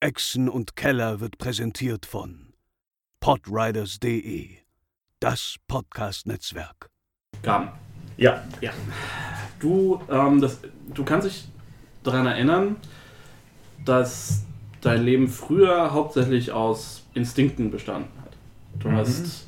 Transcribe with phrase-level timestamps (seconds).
[0.00, 2.54] Echsen und Keller wird präsentiert von
[3.20, 4.48] podriders.de,
[5.20, 6.88] das Podcast-Netzwerk.
[7.42, 7.68] Gaben.
[8.16, 8.42] Ja.
[8.62, 8.72] Ja.
[9.58, 10.58] Du, ähm, das,
[10.94, 11.48] du kannst dich
[12.02, 12.76] daran erinnern,
[13.84, 14.42] dass
[14.80, 18.32] dein Leben früher hauptsächlich aus Instinkten bestanden hat.
[18.82, 18.96] Du Mhm.
[18.96, 19.46] hast,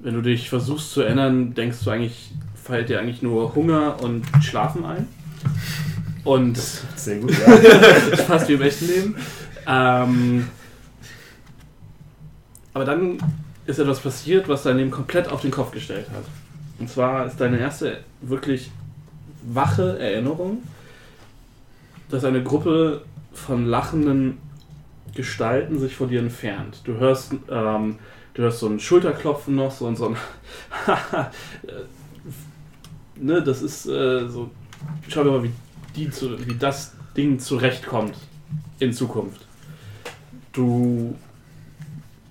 [0.00, 2.30] wenn du dich versuchst zu erinnern, denkst du eigentlich,
[2.62, 5.08] fällt dir eigentlich nur Hunger und Schlafen ein.
[6.24, 6.58] Und
[6.96, 7.56] Sehr gut, ja.
[8.26, 9.16] fast wie im echten Leben.
[9.68, 10.48] Ähm,
[12.72, 13.18] aber dann
[13.66, 16.24] ist etwas passiert, was dein Leben komplett auf den Kopf gestellt hat.
[16.78, 18.70] Und zwar ist deine erste wirklich
[19.42, 20.62] wache Erinnerung,
[22.08, 24.38] dass eine Gruppe von lachenden
[25.14, 26.80] Gestalten sich von dir entfernt.
[26.84, 27.98] Du hörst, ähm,
[28.34, 30.16] du hörst so ein Schulterklopfen noch, so, so ein
[33.16, 34.50] ne, das ist äh, so,
[35.08, 35.52] schau dir mal, wie,
[35.96, 38.14] die zu, wie das Ding zurechtkommt
[38.78, 39.47] in Zukunft.
[40.52, 41.14] Du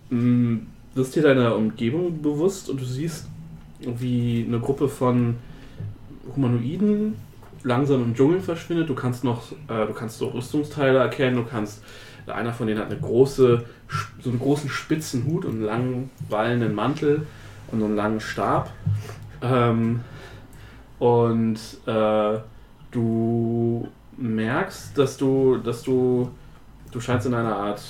[0.09, 0.59] mh,
[0.95, 3.27] wirst dir deiner Umgebung bewusst und du siehst,
[3.79, 5.35] wie eine Gruppe von
[6.35, 7.15] Humanoiden
[7.63, 8.89] langsam im Dschungel verschwindet.
[8.89, 11.81] Du kannst noch, äh, du kannst so Rüstungsteile erkennen, du kannst,
[12.25, 13.63] einer von denen hat eine große,
[14.21, 17.25] so einen großen spitzen Hut und einen langen, wallenden Mantel
[17.71, 18.71] und so einen langen Stab.
[19.41, 20.01] Ähm,
[20.99, 22.39] und äh,
[22.91, 23.87] du
[24.17, 26.29] merkst, dass du, dass du,
[26.91, 27.81] du scheinst in einer Art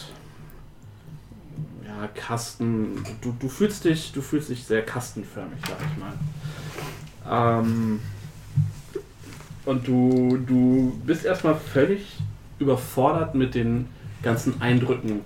[1.99, 7.59] ja, Kasten, du, du fühlst dich, du fühlst dich sehr kastenförmig, sag ich mal.
[7.59, 7.99] Ähm,
[9.65, 12.17] und du, du bist erstmal völlig
[12.59, 13.87] überfordert mit den
[14.21, 15.21] ganzen Eindrücken,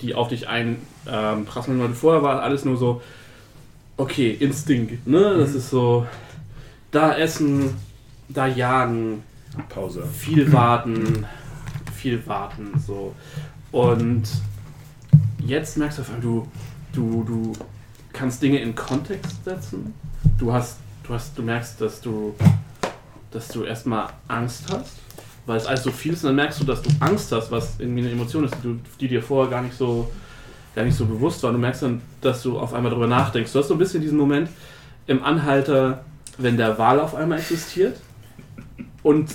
[0.00, 1.80] die auf dich einprasseln.
[1.80, 3.02] Ähm, vorher war alles nur so,
[3.96, 5.36] okay, Instinkt, ne?
[5.36, 6.06] Das ist so,
[6.90, 7.74] da essen,
[8.28, 9.22] da jagen,
[9.68, 10.04] Pause.
[10.06, 11.26] viel warten,
[11.94, 13.14] viel warten, so.
[13.70, 14.24] Und
[15.46, 16.48] jetzt merkst du auf einmal, du,
[16.92, 17.52] du, du
[18.12, 19.94] kannst Dinge in Kontext setzen.
[20.38, 22.34] Du hast, du hast, du merkst, dass du,
[23.30, 24.96] dass du erstmal Angst hast,
[25.46, 27.74] weil es alles so viel ist, und dann merkst du, dass du Angst hast, was
[27.78, 30.10] irgendwie eine Emotion ist, die, die dir vorher gar nicht so,
[30.74, 31.50] gar nicht so bewusst war.
[31.50, 33.52] Und du merkst dann, dass du auf einmal darüber nachdenkst.
[33.52, 34.48] Du hast so ein bisschen diesen Moment
[35.06, 36.04] im Anhalter,
[36.38, 37.96] wenn der Wal auf einmal existiert
[39.04, 39.30] und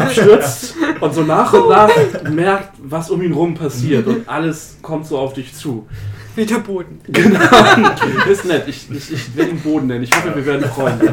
[0.00, 1.90] abstürzt und so nach und nach
[2.30, 5.86] merkt, was um ihn rum passiert und alles kommt so auf dich zu.
[6.34, 7.00] Wie der Boden.
[7.06, 7.40] Genau.
[8.30, 8.64] ist nett.
[8.68, 10.04] Ich, ich, ich werde ihn Boden nennen.
[10.04, 11.12] Ich hoffe, wir werden Freunde.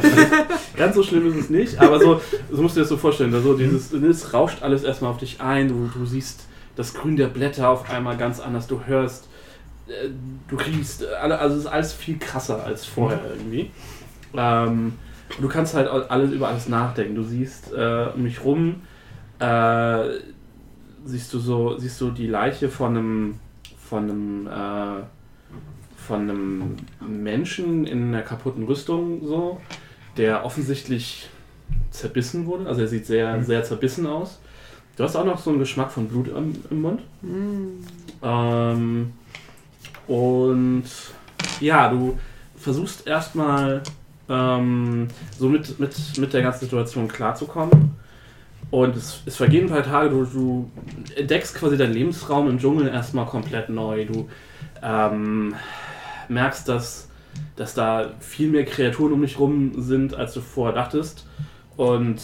[0.78, 2.22] Ganz so schlimm ist es nicht, aber so,
[2.52, 3.34] so musst du dir das so vorstellen.
[3.34, 5.70] Also dieses, es rauscht alles erstmal auf dich ein.
[5.70, 6.42] Du, du siehst
[6.76, 8.68] das Grün der Blätter auf einmal ganz anders.
[8.68, 9.28] Du hörst,
[9.88, 10.10] äh,
[10.48, 13.72] du riechst, also es ist alles viel krasser als vorher irgendwie.
[14.38, 14.94] Ähm,
[15.40, 17.16] du kannst halt alles über alles nachdenken.
[17.16, 18.82] Du siehst äh, um mich rum,
[19.40, 20.04] äh,
[21.06, 23.40] siehst du so, siehst du die Leiche von einem,
[23.78, 25.04] von einem, äh,
[25.98, 29.60] von einem Menschen in einer kaputten Rüstung so,
[30.18, 31.30] der offensichtlich
[31.90, 32.68] zerbissen wurde.
[32.68, 34.40] Also er sieht sehr, sehr zerbissen aus.
[34.96, 37.02] Du hast auch noch so einen Geschmack von Blut im, im Mund.
[38.22, 39.14] Ähm,
[40.08, 40.84] und
[41.60, 42.18] ja, du
[42.56, 43.84] versuchst erstmal
[44.30, 47.96] ähm, so mit, mit, mit der ganzen Situation klarzukommen.
[48.72, 50.72] Und es, es vergehen ein paar Tage, du, du
[51.16, 54.06] entdeckst quasi deinen Lebensraum im Dschungel erstmal komplett neu.
[54.06, 54.28] Du
[54.82, 55.54] ähm,
[56.28, 57.10] merkst, dass,
[57.56, 61.28] dass da viel mehr Kreaturen um dich rum sind, als du vorher dachtest.
[61.78, 62.22] Und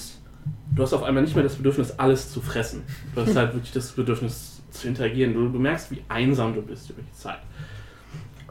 [0.75, 2.83] du hast auf einmal nicht mehr das Bedürfnis, alles zu fressen.
[3.13, 5.33] Du hast halt wirklich das Bedürfnis zu interagieren.
[5.33, 7.39] Du, du merkst, wie einsam du bist über die Zeit.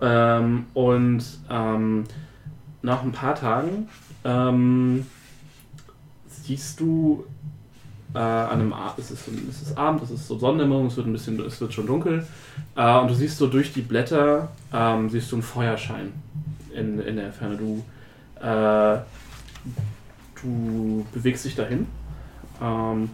[0.01, 2.05] Ähm, und ähm,
[2.83, 3.89] nach ein paar Tagen
[4.25, 5.07] ähm,
[6.27, 7.25] siehst du
[8.15, 11.07] äh, an einem Abend, es ist, es ist Abend, es ist so Sonnendämmerung, es wird
[11.07, 12.27] ein bisschen, es wird schon dunkel
[12.77, 16.13] äh, und du siehst so durch die Blätter, ähm, siehst du einen Feuerschein
[16.75, 17.57] in, in der Ferne.
[17.57, 17.85] Du,
[18.45, 18.99] äh,
[20.43, 21.87] du bewegst dich dahin
[22.61, 23.11] ähm,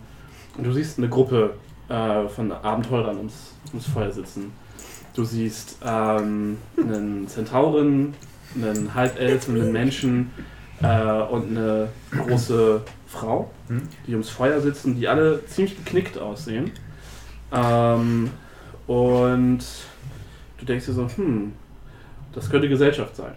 [0.57, 1.55] und du siehst eine Gruppe
[1.89, 4.53] äh, von Abenteurern ums, ums Feuer sitzen.
[5.15, 8.15] Du siehst ähm, einen Zentauren,
[8.55, 10.31] einen Halbelfen, einen Menschen
[10.83, 10.87] äh,
[11.23, 13.83] und eine große Frau, Hm?
[14.07, 16.71] die ums Feuer sitzen, die alle ziemlich geknickt aussehen.
[17.53, 18.31] Ähm,
[18.87, 19.59] und
[20.59, 21.53] du denkst dir so, hm,
[22.33, 23.35] das könnte Gesellschaft sein.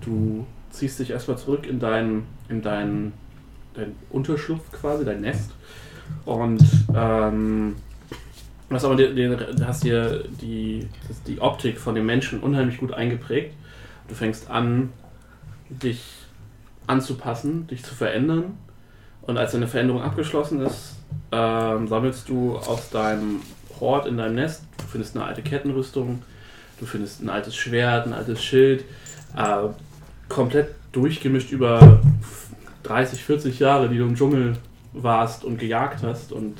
[0.00, 3.12] Du ziehst dich erstmal zurück in deinen, in deinen,
[3.74, 5.52] dein Unterschlupf quasi, dein Nest.
[6.24, 6.62] Und
[6.94, 7.76] ähm,
[8.68, 10.86] du hast aber den, den, hast dir die,
[11.26, 13.54] die Optik von dem Menschen unheimlich gut eingeprägt.
[14.08, 14.92] Du fängst an,
[15.68, 16.02] dich
[16.86, 18.56] anzupassen, dich zu verändern.
[19.22, 20.94] Und als deine Veränderung abgeschlossen ist,
[21.32, 23.40] ähm, sammelst du aus deinem
[23.80, 24.64] Hort in deinem Nest.
[24.78, 26.22] Du findest eine alte Kettenrüstung,
[26.78, 28.84] du findest ein altes Schwert, ein altes Schild,
[29.36, 29.68] äh,
[30.28, 32.00] komplett durchgemischt über
[32.84, 34.56] 30, 40 Jahre, die du im Dschungel
[34.92, 36.54] warst und gejagt hast und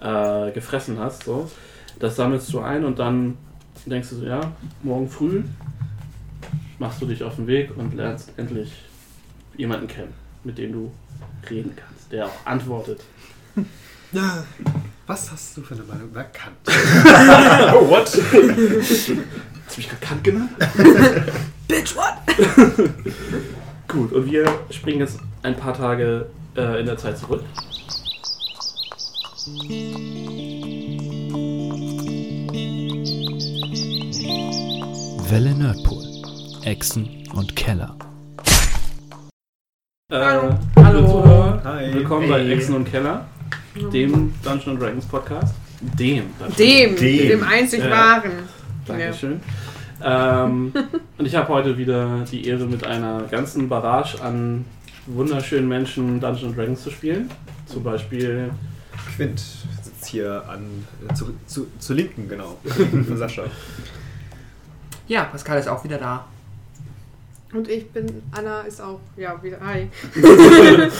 [0.00, 1.24] äh, gefressen hast.
[1.24, 1.50] So.
[1.98, 3.38] Das sammelst du ein und dann
[3.86, 4.40] denkst du so, ja,
[4.82, 5.42] morgen früh
[6.78, 8.72] machst du dich auf den Weg und lernst endlich
[9.56, 10.12] jemanden kennen,
[10.42, 10.92] mit dem du
[11.48, 13.00] reden kannst, der auch antwortet.
[15.06, 16.56] Was hast du für eine Meinung über Kant?
[16.66, 16.70] Oh,
[17.90, 18.06] what?
[18.10, 19.14] Hast du
[19.76, 20.50] mich gerade Kant genannt?
[21.68, 22.14] Bitch, what?
[23.88, 26.26] Gut, und wir springen jetzt ein paar Tage
[26.56, 27.42] äh, in der Zeit zurück.
[35.28, 36.03] Welle Nerdpool.
[36.64, 37.94] Echsen und Keller.
[40.10, 40.58] Äh, Hallo.
[40.76, 41.60] Hallo.
[41.64, 41.92] Hi.
[41.92, 42.54] willkommen bei Hey.
[42.54, 43.26] Echsen und Keller,
[43.92, 45.54] dem Dungeons Dragons Podcast.
[45.80, 46.24] Dem.
[46.58, 47.28] Dem, Dem.
[47.28, 47.90] dem, einzig Ja.
[47.90, 48.32] wahren.
[48.86, 49.40] Dankeschön.
[50.02, 50.72] Ähm,
[51.18, 54.64] und ich habe heute wieder die Ehre, mit einer ganzen Barrage an
[55.06, 57.30] wunderschönen Menschen Dungeons Dragons zu spielen.
[57.66, 58.50] Zum Beispiel,
[59.16, 62.56] Quint sitzt hier an äh, zu, zu, zur Linken, genau.
[62.64, 63.42] Von Sascha.
[65.06, 66.24] Ja, Pascal ist auch wieder da.
[67.54, 69.88] Und ich bin, Anna ist auch, ja, wieder, hi.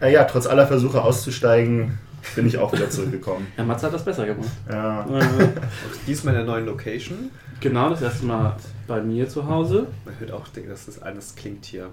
[0.00, 1.96] Ja, ja, trotz aller Versuche auszusteigen,
[2.34, 3.46] bin ich auch wieder zurückgekommen.
[3.54, 4.48] Herr Matze hat das besser gemacht.
[4.68, 5.06] Ja.
[5.06, 5.48] Äh,
[6.08, 7.30] diesmal in der neuen Location.
[7.60, 8.56] genau, das erste Mal
[8.88, 9.86] bei mir zu Hause.
[10.04, 11.90] Man hört auch, dass das alles klingt hier.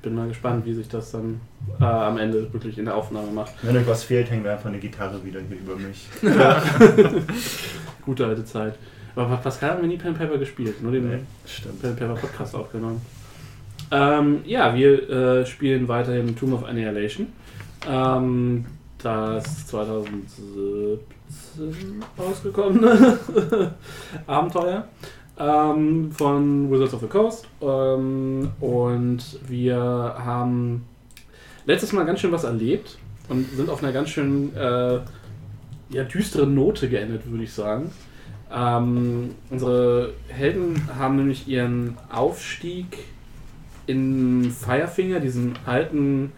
[0.00, 1.42] Bin mal gespannt, wie sich das dann
[1.78, 3.52] äh, am Ende wirklich in der Aufnahme macht.
[3.60, 6.08] Wenn euch was fehlt, hängt einfach eine Gitarre wieder hier über mich.
[8.06, 8.74] Gute alte Zeit.
[9.18, 11.18] Aber Pascal haben wir nie Pen Paper gespielt, nur den Nee.
[11.82, 13.02] Pen Paper Podcast aufgenommen.
[13.90, 17.26] Ähm, ja, wir äh, spielen weiterhin Tomb of Annihilation.
[17.90, 18.64] Ähm,
[19.02, 21.00] das 2017
[22.16, 23.18] rausgekommene
[24.28, 24.86] Abenteuer
[25.36, 27.48] ähm, von Wizards of the Coast.
[27.60, 30.84] Ähm, und wir haben
[31.66, 32.98] letztes Mal ganz schön was erlebt
[33.28, 35.00] und sind auf einer ganz schön äh,
[35.90, 37.90] ja, düsteren Note geendet, würde ich sagen.
[38.52, 42.98] Ähm, unsere Helden haben nämlich ihren Aufstieg
[43.86, 46.32] in Firefinger, diesem alten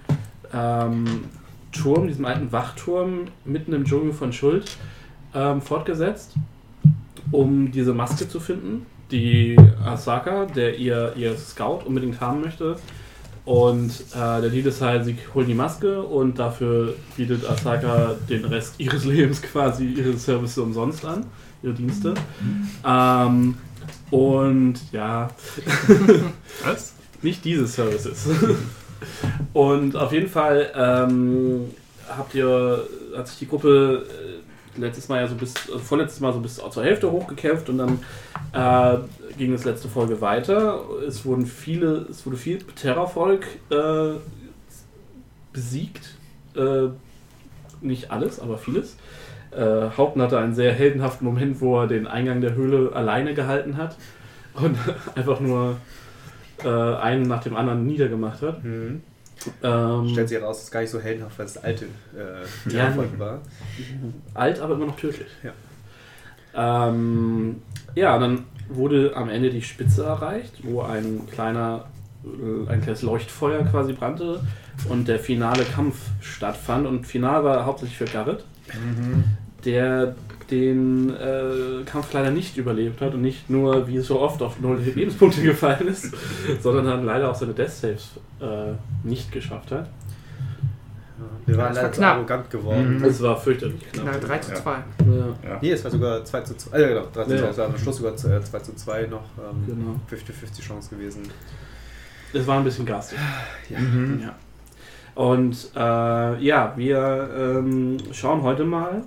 [0.52, 1.24] ähm,
[1.72, 4.76] Turm, diesem alten Wachturm mitten im Dschungel von Schuld,
[5.34, 6.34] ähm, fortgesetzt,
[7.30, 12.76] um diese Maske zu finden, die Asaka, der ihr, ihr Scout unbedingt haben möchte.
[13.44, 18.44] Und äh, der Deal ist halt, sie holen die Maske und dafür bietet Asaka den
[18.44, 21.24] Rest ihres Lebens quasi ihre Services umsonst an,
[21.62, 22.14] ihre Dienste.
[22.84, 23.56] Ähm,
[24.10, 25.30] und ja,
[26.64, 26.94] Was?
[27.22, 28.28] nicht diese Services.
[29.52, 31.70] Und auf jeden Fall ähm,
[32.08, 32.84] habt ihr,
[33.16, 34.04] hat sich die Gruppe
[34.76, 37.78] äh, letztes Mal ja so bis, also vorletztes Mal so bis zur Hälfte hochgekämpft und
[37.78, 37.98] dann
[38.52, 38.98] äh,
[39.36, 40.84] ging es letzte Folge weiter.
[41.06, 44.18] Es wurden viele, es wurde viel Terrorvolk äh,
[45.52, 46.14] besiegt.
[46.54, 46.88] Äh,
[47.80, 48.96] nicht alles, aber vieles.
[49.52, 53.76] Äh, Haupten hatte einen sehr heldenhaften Moment, wo er den Eingang der Höhle alleine gehalten
[53.76, 53.96] hat
[54.54, 54.76] und
[55.14, 55.76] einfach nur
[56.64, 58.62] äh, einen nach dem anderen niedergemacht hat.
[58.62, 59.02] Mhm.
[59.62, 62.94] Ähm, Stellt sich heraus, das ist gar nicht so heldenhaft, weil es alte äh, Ja.
[63.18, 63.40] War.
[64.34, 65.28] alt, aber immer noch tödlich.
[65.42, 65.52] Ja.
[66.54, 67.62] Ähm,
[67.94, 71.86] ja, und dann wurde am Ende die Spitze erreicht, wo ein kleiner,
[72.24, 74.40] äh, ein kleines Leuchtfeuer quasi brannte
[74.88, 76.86] und der finale Kampf stattfand.
[76.86, 78.44] Und final war hauptsächlich für Garrett,
[79.64, 80.14] der
[80.50, 84.78] den äh, Kampf leider nicht überlebt hat und nicht nur, wie so oft, auf null
[84.80, 86.12] Lebenspunkte gefallen ist,
[86.60, 88.10] sondern dann leider auch seine Death Saves
[88.40, 88.72] äh,
[89.04, 89.88] nicht geschafft hat.
[91.46, 92.98] Wir waren Das war leider zu arrogant geworden.
[92.98, 93.04] Mhm.
[93.04, 94.20] Es war fürchterlich Na, knapp.
[94.22, 94.56] 3 zu Ja.
[94.56, 94.70] 2.
[94.72, 96.76] Ja, Nee, es war sogar 2 zu 2.
[96.76, 97.38] Ah, ja, genau, 3 zu Ja.
[97.40, 97.48] 2.
[97.50, 99.24] Es war am Schluss sogar 2 zu 2 noch.
[99.38, 100.00] Ähm, genau.
[100.10, 101.22] 50-50 Chance gewesen.
[102.32, 103.18] Es war ein bisschen garstig.
[103.68, 103.78] Ja.
[103.78, 104.20] Mhm.
[104.22, 104.34] Ja.
[105.14, 109.02] Und äh, ja, wir ähm, schauen heute mal,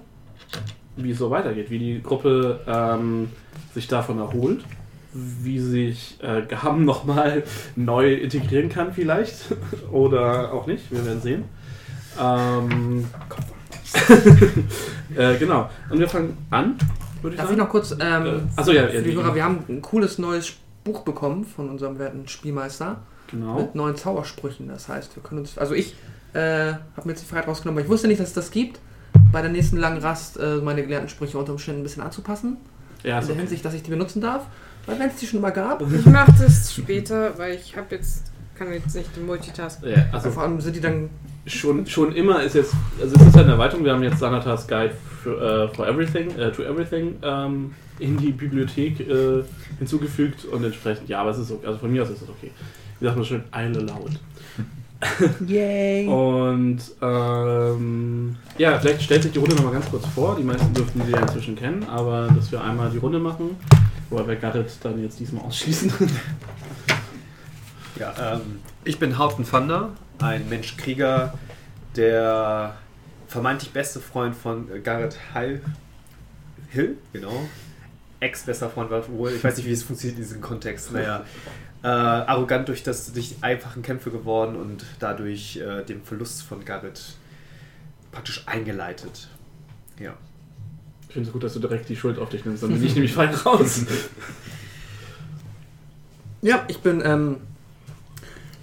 [0.95, 3.29] wie es so weitergeht, wie die Gruppe ähm,
[3.73, 4.63] sich davon erholt,
[5.13, 7.43] wie sich äh, Gaben nochmal
[7.75, 9.55] neu integrieren kann vielleicht
[9.91, 11.43] oder auch nicht, wir werden sehen.
[12.21, 13.05] Ähm,
[15.15, 16.75] äh, genau, und wir fangen an,
[17.21, 17.57] würde ich Darf ich sagen.
[17.57, 21.01] noch kurz, ähm, Äh, achso, ja, für die- Hörer, wir haben ein cooles neues Buch
[21.01, 22.97] bekommen von unserem werten Spielmeister
[23.33, 23.55] genau.
[23.55, 24.67] mit neuen Zaubersprüchen.
[24.67, 25.95] Das heißt, wir können uns, also ich
[26.33, 28.79] äh, habe mir jetzt die Freiheit rausgenommen, weil ich wusste nicht, dass es das gibt.
[29.31, 32.57] Bei der nächsten langen Rast äh, meine gelernten Sprüche unter Umständen ein bisschen anzupassen.
[33.03, 33.39] Ja, In der okay.
[33.41, 34.45] Hinsicht, dass ich die benutzen darf.
[34.85, 38.31] Weil wenn es die schon mal gab, Ich mach das später, weil ich habe jetzt,
[38.55, 39.89] kann jetzt nicht multitasken.
[39.89, 41.09] Ja, also vor allem sind die dann
[41.45, 44.67] schon, schon immer ist jetzt, also es ist halt eine Erweiterung, wir haben jetzt Sanatas
[44.67, 49.43] Guide für, äh, for Everything, äh, to Everything ähm, in die Bibliothek äh,
[49.77, 52.51] hinzugefügt und entsprechend, ja, aber es ist okay, also von mir aus ist es okay.
[53.03, 54.11] Wie sagt man schön, Eile laut.
[55.45, 56.07] Yay!
[56.07, 60.37] Und ähm, ja, vielleicht stellt sich die Runde nochmal ganz kurz vor.
[60.37, 63.57] Die meisten dürften sie ja inzwischen kennen, aber dass wir einmal die Runde machen,
[64.09, 65.91] wobei wir Garrett dann jetzt diesmal ausschließen.
[67.99, 71.37] Ja, ähm, ich bin Haupten Thunder, ein Menschkrieger,
[71.97, 72.77] der
[73.27, 75.61] vermeintlich beste Freund von Garrett Hill.
[76.69, 77.49] Hill, genau.
[78.21, 80.93] Ex-bester Freund war wohl, ich weiß nicht, wie es funktioniert in diesem Kontext.
[80.93, 81.25] Naja,
[81.83, 86.63] äh, arrogant durch das durch die einfachen Kämpfe geworden und dadurch äh, den Verlust von
[86.63, 87.01] Garrett
[88.11, 89.27] praktisch eingeleitet.
[89.99, 90.13] Ja.
[91.07, 92.93] Ich finde es gut, dass du direkt die Schuld auf dich nimmst, dann bin ich
[92.95, 93.85] nämlich fein raus.
[96.41, 97.37] Ja, ich bin ähm,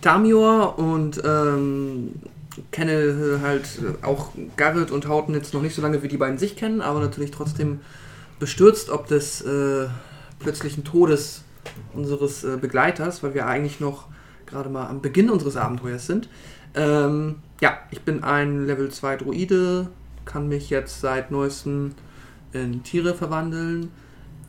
[0.03, 2.12] Damior und ähm,
[2.73, 3.67] kenne halt
[4.03, 7.00] auch Garrett und Hauten jetzt noch nicht so lange, wie die beiden sich kennen, aber
[7.00, 7.81] natürlich trotzdem
[8.39, 9.87] bestürzt ob des äh,
[10.41, 11.43] plötzlichen Todes
[11.95, 14.09] unseres äh, Begleiters, weil wir eigentlich noch
[14.47, 16.29] gerade mal am Beginn unseres Abenteuers sind.
[16.75, 19.88] Ähm, ja, ich bin ein Level 2 Druide,
[20.25, 21.93] kann mich jetzt seit neuestem
[22.52, 23.90] in Tiere verwandeln,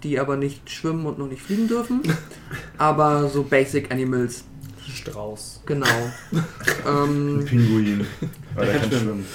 [0.04, 2.02] die aber nicht schwimmen und noch nicht fliegen dürfen.
[2.78, 4.46] aber so Basic Animals,
[4.88, 5.62] Strauß.
[5.66, 5.86] genau.
[6.88, 8.06] ähm, Pinguin.
[8.56, 9.26] Aber der kann schwimmen.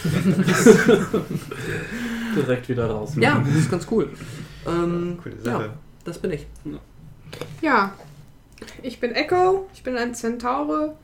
[2.36, 3.14] direkt wieder raus.
[3.16, 4.10] ja, das ist ganz cool.
[4.66, 5.64] Ähm, Coole Sache.
[5.64, 6.46] ja, das bin ich.
[6.66, 6.78] Ja,
[8.82, 10.96] ich bin Echo, ich bin ein Zentaure,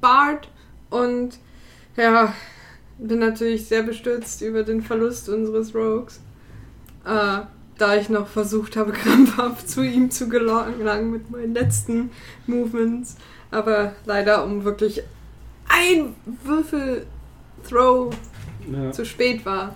[0.00, 0.48] Bard
[0.90, 1.38] und
[1.96, 2.34] ja,
[2.98, 6.20] bin natürlich sehr bestürzt über den Verlust unseres Rogues.
[7.04, 7.40] Äh,
[7.78, 12.10] da ich noch versucht habe, krampfhaft zu ihm zu gelangen mit meinen letzten
[12.46, 13.16] Movements.
[13.50, 15.02] Aber leider um wirklich
[15.68, 18.14] ein Würfel-Throw
[18.70, 18.92] Ja.
[18.92, 19.74] zu spät war.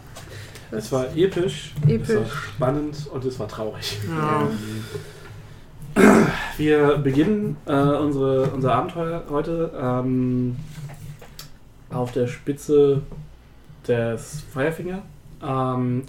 [0.70, 1.90] Es war episch, es war
[2.22, 2.32] Episch.
[2.54, 3.98] spannend und es war traurig.
[4.08, 4.48] Ja.
[6.56, 10.56] Wir beginnen äh, unsere, unser Abenteuer heute ähm,
[11.90, 13.02] auf der Spitze
[13.86, 15.02] des Firefinger.
[15.42, 16.02] Ähm,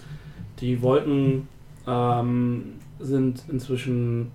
[0.60, 1.48] die Wolken
[1.88, 4.32] ähm, sind inzwischen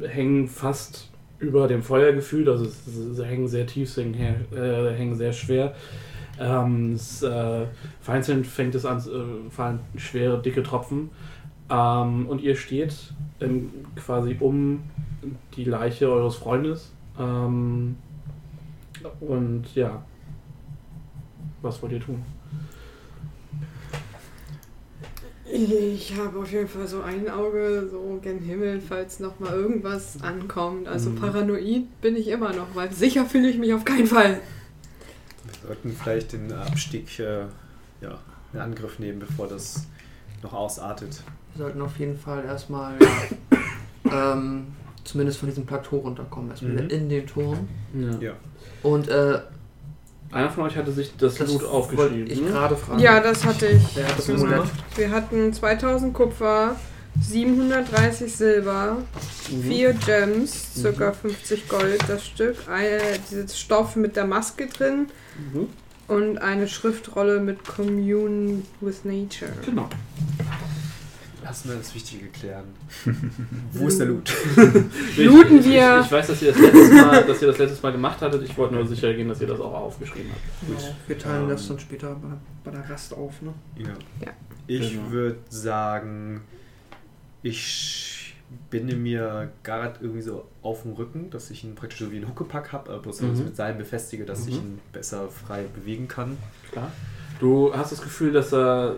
[0.00, 5.14] hängen fast über dem Feuer gefühlt, also sie hängen sehr tief, sie hängen, äh, hängen
[5.14, 5.74] sehr schwer.
[6.38, 7.66] Ähm, es, äh,
[8.00, 11.10] vereinzelt fängt es an, äh, fallen schwere, dicke Tropfen.
[11.70, 12.94] Ähm, und ihr steht
[13.40, 14.82] ähm, quasi um
[15.54, 16.92] die Leiche eures Freundes.
[17.18, 17.96] Ähm,
[19.20, 20.02] und ja,
[21.62, 22.22] was wollt ihr tun?
[25.52, 30.22] Ich habe auf jeden Fall so ein Auge so gen Himmel, falls noch mal irgendwas
[30.22, 30.86] ankommt.
[30.86, 31.16] Also Mhm.
[31.16, 34.40] paranoid bin ich immer noch, weil sicher fühle ich mich auf keinen Fall.
[35.44, 37.46] Wir sollten vielleicht den Abstieg äh,
[38.00, 38.18] ja,
[38.52, 39.86] in Angriff nehmen, bevor das
[40.42, 41.22] noch ausartet.
[41.54, 44.66] Wir sollten auf jeden Fall erstmal ja, ähm,
[45.04, 46.50] zumindest von diesem Plateau runterkommen.
[46.50, 46.88] Erstmal Mhm.
[46.90, 47.68] in den Turm.
[47.94, 48.18] Ja.
[48.20, 48.32] Ja.
[48.82, 49.40] Und äh,
[50.32, 52.30] Einer von euch hatte sich das, das Loot aufgeschrieben.
[52.30, 52.50] ich ne?
[52.50, 53.00] gerade fragen.
[53.00, 53.82] Ja, das hatte ich.
[53.96, 54.44] Wer hat das gemacht.
[54.48, 54.70] gemacht?
[54.94, 56.76] Wir hatten 2000 Kupfer,
[57.20, 58.98] 730 Silber,
[59.50, 59.62] Mhm.
[59.64, 61.12] 4 Gems, ca.
[61.12, 65.08] 50 Gold das Stück, eine, dieses Stoff mit der Maske drin
[65.52, 65.66] Mhm.
[66.06, 69.50] und eine Schriftrolle mit Commune with Nature.
[69.66, 69.88] Genau.
[71.50, 72.66] Lass mal das Wichtige klären.
[73.72, 74.32] Wo ist der Loot?
[75.16, 75.98] Looten ich, wir.
[75.98, 78.42] Ich, ich weiß, dass ihr, das letztes Mal, dass ihr das letztes Mal gemacht hattet.
[78.44, 80.68] Ich wollte nur sicher gehen, dass ihr das auch aufgeschrieben habt.
[80.78, 80.94] Genau.
[81.08, 82.28] Wir teilen Ähm, das dann später bei,
[82.62, 83.42] bei der Rast auf.
[83.42, 83.52] Ne?
[83.78, 83.88] Ja.
[84.24, 84.32] Ja.
[84.68, 85.10] Ich Genau.
[85.10, 86.42] würde sagen,
[87.42, 88.36] ich
[88.70, 92.28] binde mir Garrett irgendwie so auf den Rücken, dass ich ihn praktisch so wie ein
[92.28, 93.44] Huckepack habe, aber bloß Mhm.
[93.46, 94.60] mit Seilen befestige, dass ich Mhm.
[94.60, 96.36] ihn besser frei bewegen kann.
[96.70, 96.92] Klar.
[97.40, 98.96] Du hast das Gefühl, dass er,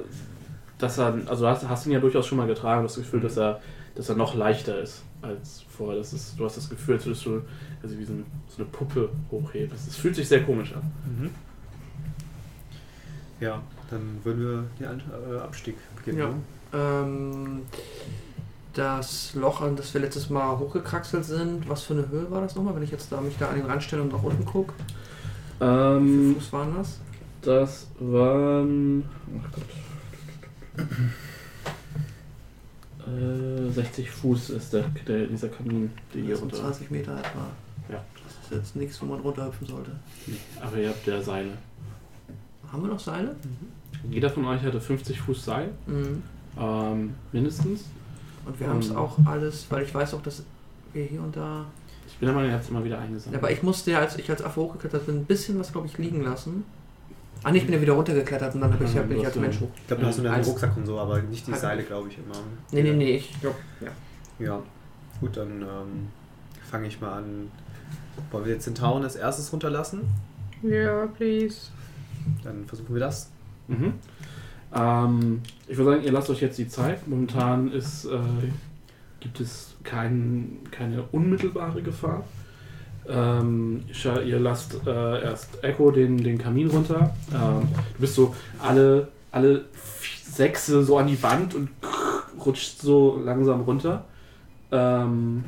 [0.83, 3.61] dass er, also hast, hast ihn ja durchaus schon mal getragen, das Gefühl, dass er,
[3.95, 5.99] dass er noch leichter ist als vorher.
[5.99, 7.43] Das ist, du hast das Gefühl, als würdest du
[7.83, 9.75] also wie so eine, so eine Puppe hochheben.
[9.75, 11.31] Es fühlt sich sehr komisch an.
[13.41, 13.61] Ja,
[13.91, 14.41] dann würden
[14.81, 15.01] wir den
[15.35, 16.19] äh, Abstieg beginnen.
[16.19, 16.29] Ja.
[16.29, 16.35] ne?
[16.75, 17.63] Ähm,
[18.75, 22.55] das Loch, an das wir letztes Mal hochgekraxelt sind, was für eine Höhe war das
[22.57, 24.73] nochmal, wenn ich jetzt da mich da an den Rand stelle und nach unten gucke?
[25.59, 26.99] Wie viel Ähm, Fuß waren das?
[27.43, 29.05] das waren.
[29.45, 29.65] Ach Gott.
[33.07, 36.57] Äh, 60 Fuß ist der, der, dieser Kamin, der hier runter.
[36.57, 37.47] 20 Meter etwa.
[37.89, 38.03] Ja.
[38.25, 39.91] Das ist jetzt nichts, wo man runterhüpfen sollte.
[40.61, 41.51] Aber ihr habt ja Seile.
[42.71, 43.35] Haben wir noch Seile?
[44.09, 46.23] Jeder von euch hatte 50 Fuß Seil, Mhm.
[46.59, 47.85] ähm, mindestens.
[48.45, 48.97] Und wir haben es Ähm.
[48.97, 50.43] auch alles, weil ich weiß auch, dass
[50.93, 51.65] wir hier und da.
[52.07, 53.35] Ich bin der Meinung, ihr habt es immer wieder eingesammelt.
[53.35, 55.87] Ja, aber ich musste ja, als ich als Affe hochgeklettert bin, ein bisschen was, glaube
[55.87, 56.65] ich, liegen lassen.
[57.45, 59.61] Ah, nee, ich bin ja wieder runtergeklettert und dann hab ich, bin ich als Mensch
[59.61, 59.69] hoch.
[59.75, 60.45] Ich glaube, du hast nur deinen.
[60.45, 61.61] Rucksack und so, aber nicht die Halt.
[61.61, 62.35] Seile, glaube ich, immer.
[62.71, 63.89] Nee, nee, nee, ich glaub, ja.
[64.39, 64.63] Ja,
[65.21, 66.09] gut, dann ähm,
[66.71, 67.51] fange ich mal an.
[68.31, 70.03] Wollen wir jetzt den Town als erstes runterlassen?
[70.63, 71.71] Ja, please.
[72.45, 73.31] Dann versuchen wir das.
[73.69, 73.95] Mhm.
[74.75, 77.07] Ähm, ich würde sagen, ihr lasst euch jetzt die Zeit.
[77.09, 78.19] Momentan ist, äh,
[79.21, 82.25] gibt es kein, keine unmittelbare Gefahr.
[83.09, 87.15] Ähm, ihr lasst äh, erst Echo den, den Kamin runter.
[87.33, 89.65] Ähm, du bist so alle, alle
[90.25, 91.71] Sechse so an die Wand und
[92.45, 94.05] rutscht so langsam runter.
[94.71, 95.45] Ähm,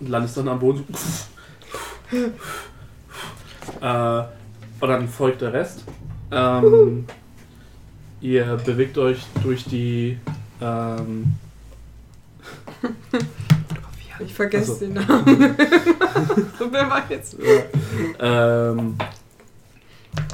[0.00, 0.84] und landest dann am Boden.
[3.80, 4.22] äh,
[4.80, 5.84] und dann folgt der Rest.
[6.32, 7.04] Ähm,
[8.20, 10.18] ihr bewegt euch durch die.
[10.60, 11.34] Ähm,
[14.24, 14.84] Ich vergesse Ach so.
[14.86, 15.56] den Namen.
[16.58, 17.36] so, wer war jetzt?
[18.20, 18.96] ähm,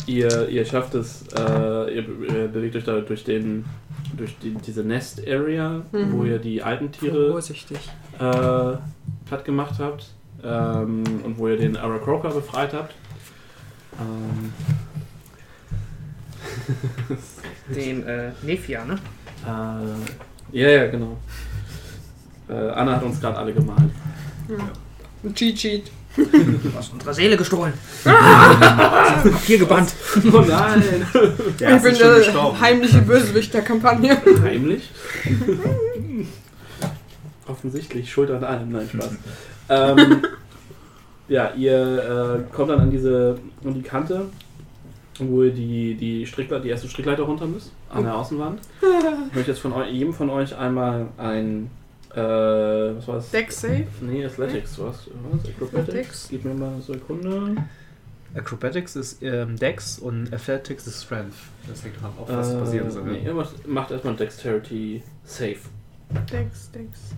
[0.07, 3.65] ihr, ihr schafft es, äh, ihr, be- ihr bewegt euch da durch den
[4.17, 6.13] durch die, diese Nest Area, Mhm.
[6.13, 7.79] wo ihr die alten Tiere Vorsichtig.
[8.19, 8.21] äh,
[9.27, 10.07] platt gemacht habt
[10.45, 12.95] ähm, und wo ihr den Aracroker befreit habt.
[14.01, 14.53] Ähm,
[17.75, 18.95] Den äh, Nefia, ne?
[19.45, 21.17] äh, ja, ja, genau.
[22.49, 23.91] Äh, Anna hat uns gerade alle gemalt.
[25.25, 25.91] Ein Cheat Sheet.
[26.17, 27.75] Du hast unsere Seele gestohlen.
[28.05, 29.93] Papier gebannt.
[30.33, 30.83] Oh nein!
[31.13, 34.17] ich bin der heimliche Bösewicht der Kampagne.
[34.43, 34.91] Heimlich?
[37.47, 39.11] Offensichtlich, Schuld an allem, nein, Spaß.
[39.69, 40.23] ähm,
[41.29, 44.27] ja, ihr äh, kommt dann an diese an die Kante,
[45.19, 48.61] wo ihr die, die, Strickleiter, die erste Strickleiter runter müsst, an der Außenwand.
[49.29, 51.71] Ich möchte jetzt von eu jedem von euch einmal ein,
[52.17, 53.31] äh, was war das?
[53.31, 53.87] Deck safe.
[54.01, 55.09] Nee, Athletics, was?
[55.31, 55.49] Was?
[55.49, 55.89] Acrobatics?
[55.89, 56.27] Athletics.
[56.31, 57.57] Gib mir mal eine Sekunde.
[58.35, 61.35] Acrobatics ist ähm, Dex und Athletics ist Strength.
[61.69, 63.05] Das hängt davon ab, was passieren soll.
[63.05, 65.59] nee, macht, macht erstmal Dexterity Safe.
[66.31, 67.15] Dex, Dex.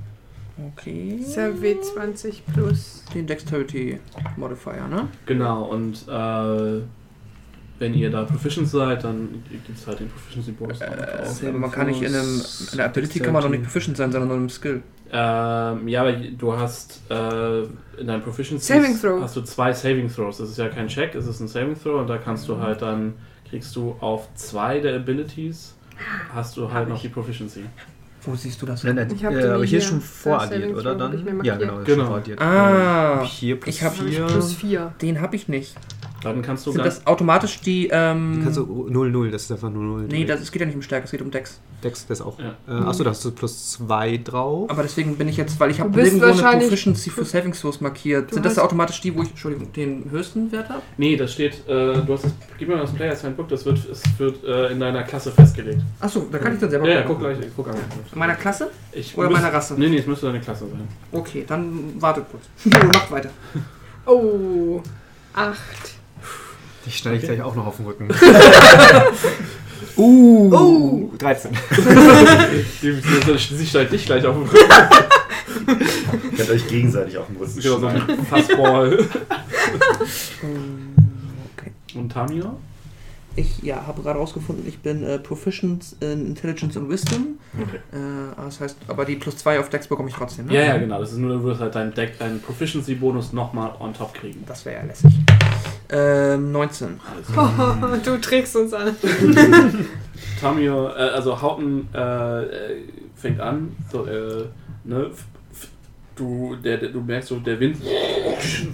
[0.73, 1.21] Okay.
[1.23, 3.05] Ist ja W20 plus.
[3.15, 4.01] Den Dexterity
[4.37, 5.09] Modifier, ne?
[5.27, 6.83] Genau, und äh,
[7.79, 10.83] wenn ihr da proficient seid, dann gibt es halt den Proficiency Bonus.
[10.83, 12.43] Aber man kann nicht in einem.
[12.73, 14.83] In der Ability kann man doch nicht proficient sein, sondern nur in einem Skill.
[15.11, 17.63] Ähm, ja, aber du hast äh,
[17.99, 19.23] in deinem Proficiency Saving Throw.
[19.23, 20.39] hast du zwei Saving Throws.
[20.39, 22.83] Das ist ja kein Check, es ist ein Saving Throw und da kannst du halt
[22.83, 23.15] dann,
[23.49, 25.75] kriegst du auf zwei der Abilities,
[26.35, 27.03] hast du halt Hab noch ich.
[27.03, 27.61] die Proficiency.
[28.23, 28.85] Wo siehst du das?
[28.85, 29.79] Nein, nein, Ich hab äh, aber hier hier.
[29.79, 30.95] ist schon voraddiert, oder?
[30.95, 31.43] Dann?
[31.45, 31.99] Ja, genau, ist Genau.
[32.01, 32.41] schon voraddiert.
[32.43, 33.23] Ah.
[33.25, 34.27] Hier plus Ich hab vier.
[34.27, 34.93] Plus 4.
[35.01, 35.75] Den habe ich nicht.
[36.23, 37.89] Dann kannst du Sind ganz, das automatisch die.
[37.93, 40.09] Ähm, Die kannst du 0-0, das ist einfach nur 0.
[40.11, 41.61] nee, das, es geht ja nicht um Stärke, es geht um Dex.
[41.85, 42.37] Dex, das auch.
[42.41, 42.57] Ja.
[42.67, 44.69] Äh, achso, da hast du plus 2 drauf.
[44.69, 47.25] Aber deswegen bin ich jetzt, weil ich habe Du bist nirgendwo eine wahrscheinlich- Proficiency für
[47.25, 48.31] Saving Throws markiert.
[48.31, 50.83] Du Sind das automatisch die, wo ich, Entschuldigung, den höchsten Wert habe?
[50.97, 53.79] Nee, das steht, äh, du hast das, gib mir mal das Players Handbook, das wird,
[53.89, 55.83] es wird äh, in deiner Klasse festgelegt.
[56.01, 57.77] Achso, da kann ich dann selber Ja, ja, guck gleich, guck an.
[58.13, 58.71] In meiner Klasse?
[58.91, 59.75] Ich Oder müsst- meiner Rasse?
[59.79, 60.89] Nee, nee, es müsste deine Klasse sein.
[61.13, 62.43] Okay, dann wartet kurz.
[62.93, 63.31] Macht weiter.
[64.05, 64.83] Oh.
[65.35, 65.57] 8.
[66.89, 67.35] Die schneide ich Okay.
[67.37, 68.09] gleich auch noch auf den Rücken.
[69.97, 70.51] Uh.
[70.55, 71.11] Oh.
[71.19, 71.51] 13.
[72.83, 75.77] Die, die, sie steigt dich gleich auf den Rücken.
[76.37, 78.03] Könnt euch gegenseitig auf den Rücken Genau, so schneiden.
[78.21, 79.05] ein Fassball.
[81.59, 81.73] Okay.
[81.99, 82.59] Und Tamio?
[83.39, 87.39] Ich ja, habe gerade rausgefunden, ich bin äh, Proficient in Intelligence und Wisdom.
[87.55, 87.77] Okay.
[87.93, 90.55] Äh, das heißt, aber die plus 2 auf Dex bekomme ich trotzdem, ne?
[90.55, 90.99] Ja, ja, genau.
[90.99, 94.43] Das ist nur, du wirst halt deinen Deck, deinen Proficiency-Bonus nochmal on top kriegen.
[94.45, 95.15] Das wäre ja lässig.
[95.91, 97.01] Ähm, 19.
[97.37, 98.03] Alles.
[98.05, 98.97] du trägst uns an.
[100.41, 102.83] Tamio, äh, also Hauten äh, äh,
[103.15, 104.47] fängt an, so, äh,
[104.83, 105.13] ne,
[106.17, 107.77] du, der, der, du merkst so, der Wind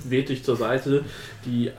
[0.05, 1.05] weht dich zur Seite,
[1.44, 1.70] die,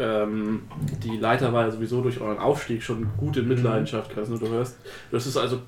[0.00, 0.62] ähm,
[1.04, 4.38] die Leiter war ja sowieso durch euren Aufstieg schon gut in Mitleidenschaft gerissen.
[4.40, 4.76] Du hörst,
[5.10, 5.60] du hörst es also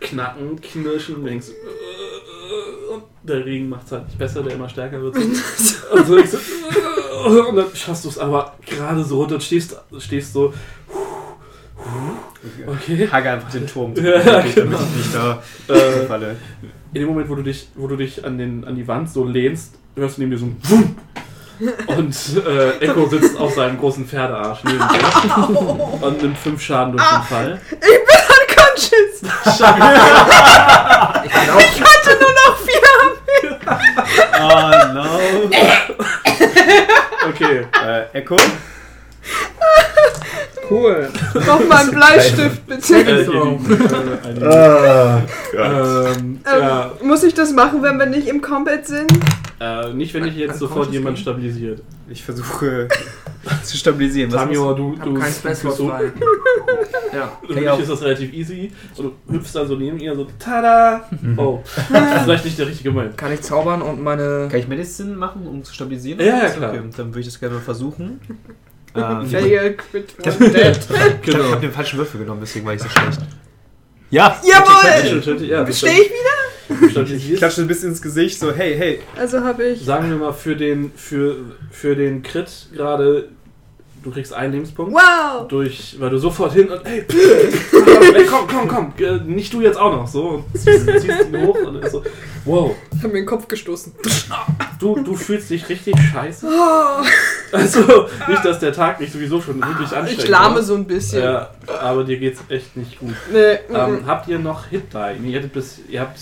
[0.00, 4.68] knacken, knirschen, und denkst, äh, und der Regen macht es halt nicht besser, der immer
[4.68, 5.16] stärker wird.
[5.16, 9.76] und, so, denkst du, und dann schaffst du es aber gerade so runter und stehst,
[9.98, 10.52] stehst so,
[12.66, 13.08] okay.
[13.10, 14.78] Hage einfach den Turm, Ja, damit genau.
[14.80, 16.36] ich nicht da Äh, falle.
[16.92, 19.24] in dem Moment, wo du dich, wo du dich an, den, an die Wand so
[19.24, 20.96] lehnst, hörst du neben dir so ein Wumm.
[21.86, 22.16] Und
[22.46, 27.22] äh, Echo sitzt auf seinem großen Pferdearsch neben dir und nimmt fünf Schaden durch den
[27.22, 27.60] Fall.
[27.70, 27.90] Ich bin
[28.38, 29.22] unconscious.
[31.24, 31.60] Ich bin auch.
[31.60, 32.78] Ich hatte nur noch 4.
[34.40, 35.04] Oh no.
[37.28, 38.36] Okay, äh, Echo?
[40.70, 41.08] Cool.
[41.46, 42.94] Nochmal einen Bleistift, bitte.
[42.96, 44.44] Äh, äh.
[44.44, 45.22] Ah,
[45.56, 49.10] ähm, Ähm, ja, Muss ich das machen, wenn wir nicht im Combat sind?
[49.60, 51.22] äh, nicht, wenn ich jetzt Ein sofort jemand Game?
[51.22, 51.80] stabilisiert.
[52.10, 52.88] Ich versuche
[53.64, 54.30] zu stabilisieren.
[54.30, 55.22] Tamio, du, du, du,
[55.54, 56.12] Slot so, frei.
[57.14, 57.32] Ja.
[57.40, 58.70] für Kann ich dich auch- ist das relativ easy.
[58.98, 61.08] Und du hüpfst dann so neben ihr, so tada!
[61.38, 61.60] Oh,
[61.90, 63.16] das ist vielleicht nicht der richtige Moment.
[63.16, 64.48] Kann ich zaubern und meine.
[64.50, 66.20] Kann ich Medicine machen, um zu stabilisieren?
[66.20, 66.70] Ja, ja, klar.
[66.74, 68.20] Okay, dann würde ich das gerne mal versuchen.
[68.98, 70.14] Ähm, ich Fail, quit,
[71.22, 71.44] Genau.
[71.46, 73.20] ich hab den falschen Würfel genommen, deswegen war ich so schlecht.
[74.10, 74.40] Ja!
[74.42, 75.44] Jawohl!
[75.46, 77.14] Ja, Stehe ich wieder?
[77.14, 79.00] Ich klatsche ein bisschen ins Gesicht, so hey, hey.
[79.16, 79.84] Also habe ich.
[79.84, 81.36] Sagen wir mal, für den, für,
[81.70, 83.28] für den Crit gerade,
[84.08, 84.92] du kriegst einen Lebenspunkt.
[84.92, 85.46] Wow!
[85.48, 87.04] Durch, weil du sofort hin und hey,
[88.14, 91.46] hey komm, komm, komm, äh, nicht du jetzt auch noch so und ziehst, ziehst ihn
[91.46, 92.02] hoch und so,
[92.44, 93.92] wow, Ich habe mir den Kopf gestoßen.
[94.80, 96.46] du, du fühlst dich richtig scheiße.
[96.48, 97.04] Oh,
[97.52, 97.80] Also
[98.28, 100.62] nicht, dass der Tag nicht sowieso schon wirklich anstrengend ich lahme war.
[100.62, 101.22] so ein bisschen.
[101.22, 103.14] Ja, aber dir geht's echt nicht gut.
[103.32, 105.24] Nee, Ähm, habt ihr noch Hit Die?
[105.24, 106.18] Ihr, bis, ihr habt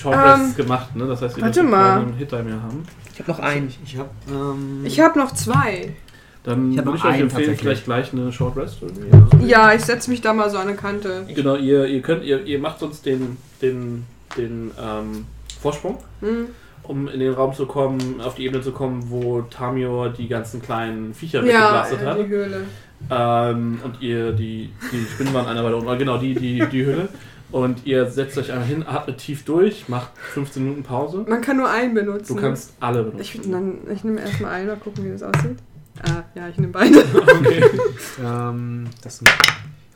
[0.00, 1.06] Short Ähm, gemacht, ne?
[1.06, 1.96] Das heißt, ihr warte dürft mal.
[2.00, 2.84] keinen Hit mehr haben.
[3.12, 3.74] Ich habe noch einen.
[3.84, 5.92] Ich hab, ähm, ich habe noch zwei.
[6.42, 9.46] Dann würde ich euch empfehlen, vielleicht gleich eine Short Rest irgendwie.
[9.46, 11.26] Ja, ich setze mich da mal so an eine Kante.
[11.34, 14.06] Genau, ihr, ihr könnt, ihr, ihr macht sonst den, den,
[14.38, 15.26] den ähm,
[15.60, 16.46] Vorsprung, Hm.
[16.84, 20.62] um in den Raum zu kommen, auf die Ebene zu kommen, wo Tamio die ganzen
[20.62, 22.18] kleinen Viecher Ja, weggeblastet hat.
[22.18, 22.60] die Höhle.
[23.10, 27.08] Ähm, und ihr die, die Spinnen waren einer weiter unten, genau, die, die, die Hülle.
[27.52, 31.24] Und ihr setzt euch einmal hin, atmet tief durch, macht 15 Minuten Pause.
[31.28, 32.36] Man kann nur einen benutzen.
[32.36, 33.20] Du kannst alle benutzen.
[33.20, 35.56] Ich, dann, ich nehme erstmal einen, mal gucken, wie das aussieht.
[36.02, 36.98] Ah, ja, ich nehme beide.
[37.14, 37.64] okay.
[38.24, 39.30] ähm, das sind.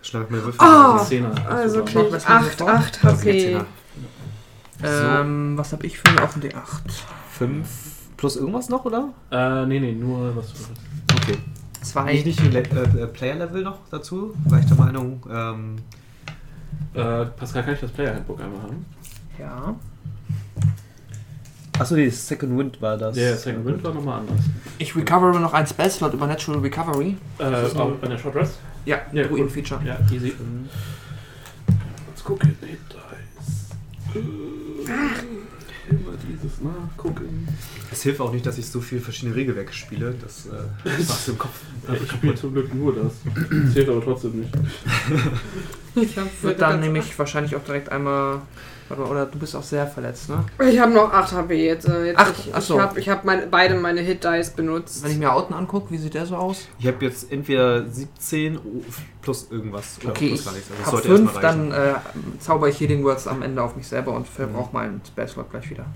[0.03, 0.61] Schlag mir Würfel.
[0.61, 0.99] Ah!
[1.01, 1.33] Die Szene.
[1.49, 2.71] Also ich mal 8, sofort.
[2.71, 3.61] 8 Das ist HP.
[4.83, 6.61] Ähm, was habe ich für auf dem D8?
[7.38, 7.67] 5
[8.17, 9.09] plus irgendwas noch, oder?
[9.31, 10.53] Äh, nee, nee, nur was.
[11.14, 11.38] Okay.
[11.81, 12.12] Zwei.
[12.12, 14.35] Nicht, nicht ein Le äh, Player-Level noch dazu?
[14.45, 15.77] War ich der Meinung, ähm,
[16.95, 18.87] Äh, Pascal, kann ich das Player Handbook einmal haben?
[19.38, 19.75] Ja.
[21.79, 23.17] Achso, nee, Second Wind war das.
[23.17, 24.41] Der Second Wind war nochmal anders.
[24.79, 27.17] Ich recovere noch ein Spell Slot über Natural Recovery.
[27.39, 28.59] Äh, auch bei der Short Rest?
[28.85, 29.51] Ja, Ja, Ruin cool.
[29.51, 29.81] Feature.
[29.85, 30.33] Ja, easy.
[32.09, 32.57] Let's gucken.
[32.61, 34.21] Hit Dice.
[34.87, 37.47] Äh, Immer dieses Nachgucken.
[37.93, 40.15] Es hilft auch nicht, dass ich so viele verschiedene Regelwerke spiele.
[40.23, 41.61] Das äh, macht im Kopf.
[41.89, 43.13] Ja, ich spiele zum Glück nur das.
[43.35, 44.51] Das hilft aber trotzdem nicht.
[45.97, 48.41] Ich habe Wird dann nämlich wahrscheinlich auch direkt einmal.
[48.88, 50.44] Warte mal, Oder du bist auch sehr verletzt, ne?
[50.68, 51.88] Ich habe noch 8 HP jetzt.
[51.88, 52.75] äh, jetzt Ach, ich ach so.
[52.75, 55.03] ich habe ich hab meine, beide meine Hit Dice benutzt.
[55.03, 56.68] Wenn ich mir Outen angucke, wie sieht der so aus?
[56.79, 58.59] Ich habe jetzt entweder 17
[59.23, 59.99] plus irgendwas.
[60.03, 60.70] oder Okay, plus ich gar nichts.
[60.70, 61.70] Also das habe sollte fünf, erstmal reichen.
[61.70, 61.94] dann
[62.37, 65.51] äh, zauber ich Healing Words am Ende auf mich selber und verbrauche meinen Spell Slot
[65.51, 65.87] gleich wieder.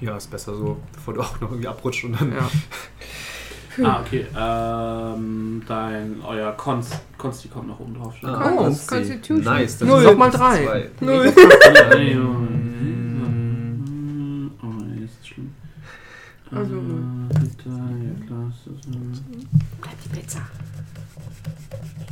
[0.00, 2.30] Ja, ist besser so, bevor du auch noch irgendwie abrutscht und dann.
[2.32, 2.48] Ja.
[3.82, 4.26] Ah, okay.
[4.36, 8.14] Ähm, dein, euer Konst, Konsti kommt noch oben drauf.
[8.22, 8.86] Ah, Oh, Consti.
[8.94, 9.40] Constitution.
[9.42, 9.78] Nice.
[9.78, 10.00] Das Null.
[10.00, 10.90] ist Nochmal plus drei.
[11.00, 11.32] Null.
[11.96, 12.14] Nee,
[14.96, 15.54] nee, ist das schlimm.
[16.50, 17.74] Also, Äh, Hit Die, ja
[18.26, 18.48] klar.
[18.48, 18.98] ist das, äh,
[20.04, 20.40] Die Pizza.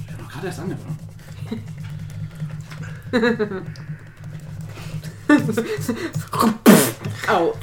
[0.07, 0.99] Ich hab doch gerade erst angefangen.
[7.29, 7.55] Au.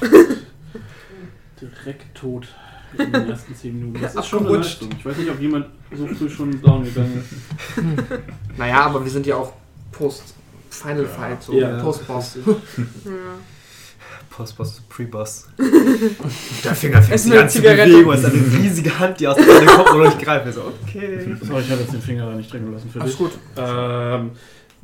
[1.62, 2.48] Direkt tot
[2.98, 4.02] in den ersten 10 Minuten.
[4.02, 4.58] Das ist schon eine.
[4.58, 4.90] Leistung.
[4.98, 7.84] Ich weiß nicht, ob jemand so früh schon down gegangen ist.
[8.58, 9.54] Naja, aber wir sind ja auch
[9.92, 11.82] Post-Final Fight, so Ja.
[11.82, 12.38] Post-Boss.
[12.46, 12.54] Ja.
[14.30, 15.48] Post-Boss, Pre-Boss.
[16.64, 19.46] Der Finger fängt sich an zu bewegen und ist eine riesige Hand, die aus dem
[19.68, 20.52] Kopf und ich greife.
[20.52, 21.36] So, okay.
[21.42, 23.20] Sorry, ich habe jetzt den Finger da nicht drin gelassen für Alles dich.
[23.20, 23.32] gut.
[23.58, 24.32] Ähm,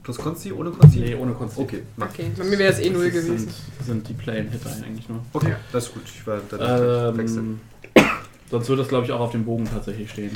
[0.04, 1.00] Plus Konsti, ohne Konsti?
[1.00, 1.62] nee, ohne Konsti.
[1.62, 1.84] Okay.
[2.00, 3.38] Okay, bei mir wäre es eh null gewesen.
[3.38, 3.52] Sind,
[3.86, 5.20] sind die Playen-Hitter eigentlich nur.
[5.34, 6.04] Okay, das ist gut.
[6.06, 7.60] Ich war dann wechseln.
[8.50, 10.36] Sonst wird das, glaube ich, auch auf dem Bogen tatsächlich stehen.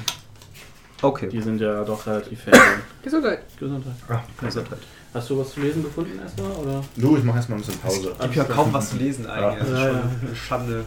[1.01, 1.27] Okay.
[1.27, 2.55] Die sind ja doch relativ fähig.
[3.03, 3.39] Gesundheit.
[3.59, 3.93] Gesundheit.
[4.07, 4.77] Ah, Gesundheit.
[5.13, 6.51] Hast du was zu lesen gefunden erstmal?
[6.53, 6.83] Oder?
[6.95, 8.13] Du, ich mach erstmal ein bisschen Pause.
[8.17, 9.59] Ich habe ja kaum was zu lesen eigentlich.
[9.59, 10.03] Das ist Ja, schon ja.
[10.27, 10.85] eine Schande.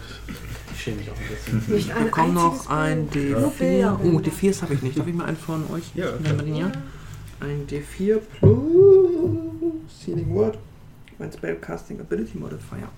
[0.74, 1.74] Ich schäme mich auch ein bisschen.
[1.76, 3.12] Nicht Ich ein bekomme noch ein Mal.
[3.14, 3.98] D4.
[4.02, 4.98] Oh, D4s habe ich nicht.
[4.98, 5.84] Darf ich mal einen von euch?
[5.94, 6.72] Ja, Nehmen wir den hier.
[7.40, 10.58] Ein D4 plus Healing Word.
[11.18, 12.88] Mein Spellcasting Ability Modifier.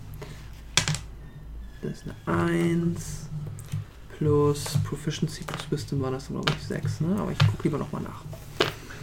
[1.82, 3.28] Das ist eine 1.
[4.18, 7.00] Plus Proficiency plus Wisdom war das, glaube ich, 6.
[7.02, 7.16] Ne?
[7.20, 8.22] Aber ich gucke lieber nochmal nach.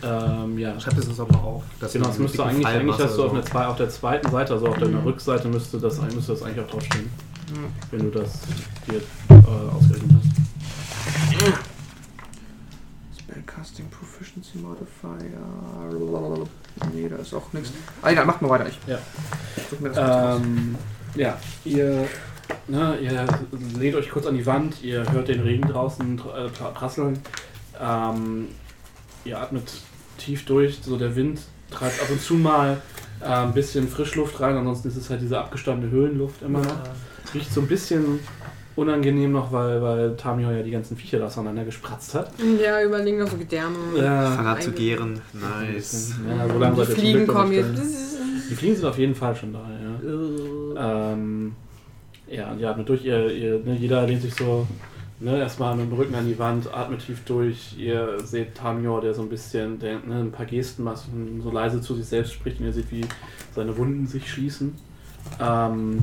[0.03, 0.77] Ähm, ja.
[0.79, 1.63] Schreib das uns auch mal auf.
[1.93, 3.35] Genau, einen müsste eigentlich, Pfeil eigentlich hast du auf, so.
[3.35, 5.05] einer zwei, auf der zweiten Seite, also auf deiner Mhm.
[5.07, 7.09] Rückseite müsste das, müsste das eigentlich auch draufstehen,
[7.49, 7.61] Ja.
[7.91, 8.39] wenn du das
[8.87, 10.35] dir äh, ausgerechnet hast.
[13.19, 15.31] Spellcasting Proficiency Modifier.
[16.93, 17.71] Nee, da ist auch nichts.
[18.01, 18.67] Ah, egal, macht mal weiter.
[18.67, 18.99] Ich Ja.
[20.35, 20.75] Ähm,
[21.15, 22.07] ja, ihr,
[22.67, 23.25] ne, ihr
[23.79, 27.19] lehnt euch kurz an die Wand, ihr hört den Regen draußen äh, prasseln.
[27.79, 28.47] Ähm,
[29.25, 29.71] ihr atmet
[30.17, 32.81] tief durch, so der Wind treibt ab und zu mal
[33.21, 36.77] äh, ein bisschen Frischluft rein, ansonsten ist es halt diese abgestandene Höhlenluft immer noch.
[37.33, 38.19] Riecht so ein bisschen
[38.75, 42.31] unangenehm noch, weil, weil Tamio ja die ganzen Viecher da auseinander gespratzt hat.
[42.61, 43.75] Ja, überlegen noch so Gedärme.
[43.97, 45.21] Ja, an zu gären.
[45.33, 46.15] Nice.
[46.27, 48.17] ja so lange Die Fliegen kommen nicht jetzt.
[48.49, 51.13] Die Fliegen sind auf jeden Fall schon da, ja.
[51.13, 51.55] Ähm,
[52.35, 54.67] ja, und ihr atmet durch, ihr, ihr, ne, jeder lehnt sich so
[55.19, 57.75] ne, erstmal mit dem Rücken an die Wand, atmet tief durch.
[57.77, 61.51] Ihr seht Tamio, der so ein bisschen, der ne, ein paar Gesten macht, und so
[61.51, 63.05] leise zu sich selbst spricht und ihr seht, wie
[63.53, 64.73] seine Wunden sich schließen.
[65.39, 66.01] Ähm,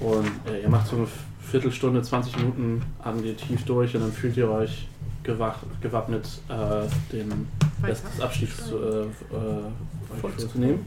[0.00, 1.06] und äh, ihr macht so eine
[1.40, 4.88] Viertelstunde, 20 Minuten, atmet ihr tief durch und dann fühlt ihr euch
[5.22, 7.48] gewach, gewappnet, äh, den
[7.82, 10.86] Rest des Abstiegs zu, äh, äh, vorzunehmen.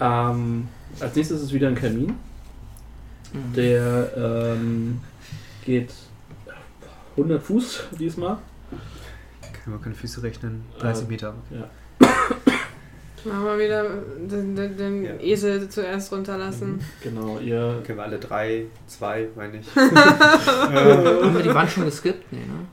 [0.00, 0.68] Ähm,
[1.00, 2.14] als nächstes ist wieder ein Kamin.
[3.32, 3.52] Mhm.
[3.54, 5.00] Der ähm,
[5.64, 5.92] geht
[7.16, 8.38] 100 Fuß diesmal.
[9.64, 10.64] Können wir keine Füße rechnen?
[10.78, 11.34] 30 Äh, Meter.
[13.24, 13.84] Machen wir wieder
[14.30, 15.14] den, den, den Ja.
[15.20, 16.80] Esel zuerst runterlassen.
[17.02, 17.82] Genau, ihr.
[17.84, 19.66] Können wir alle drei, zwei, meine ich.
[19.76, 22.32] Haben wir die Wand schon geskippt?
[22.32, 22.66] Nee, ne?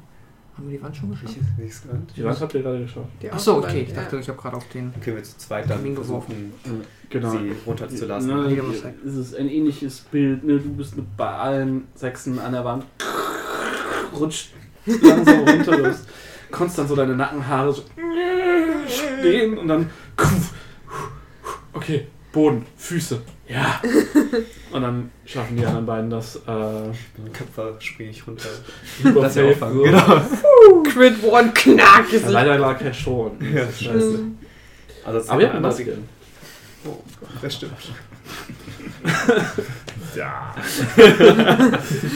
[0.58, 1.36] Haben wir die Wand schon geschafft?
[1.58, 2.14] Nichts genannt.
[2.16, 3.10] Die Wand habt ihr gerade geschafft.
[3.30, 3.82] Achso, okay.
[3.82, 4.02] Ich ja.
[4.02, 4.92] dachte, ich habe gerade auf den.
[4.94, 6.54] Dann können wir zu zweit dann versuchen,
[7.10, 7.32] Genau.
[7.32, 8.50] sie runterzulassen.
[8.50, 8.64] Weg.
[9.06, 10.44] es ist ein ähnliches Bild.
[10.46, 10.60] Ne?
[10.60, 12.86] Du bist mit bei allen Sechsen an der Wand.
[14.18, 14.52] Rutscht
[14.86, 15.78] langsam runter.
[15.78, 16.08] Du hast
[16.52, 17.84] konstant so deine Nackenhaare so
[18.88, 19.90] stehen und dann.
[21.74, 23.22] Okay, Boden, Füße.
[23.48, 23.82] Ja.
[24.72, 26.36] Und dann schaffen die anderen beiden das.
[26.36, 26.92] Äh,
[27.32, 28.50] Köpfer springe ich runter.
[29.02, 29.84] super Das ja safe, auffangen, so.
[29.84, 30.22] genau.
[30.84, 33.32] Crit One Knack Ja, ist leider lag er schon.
[33.42, 34.20] Ja, scheiße.
[35.06, 35.98] Also Aber ihr habt eine Maske.
[36.86, 36.98] Oh,
[37.42, 37.74] das stimmt.
[40.16, 40.56] Ja.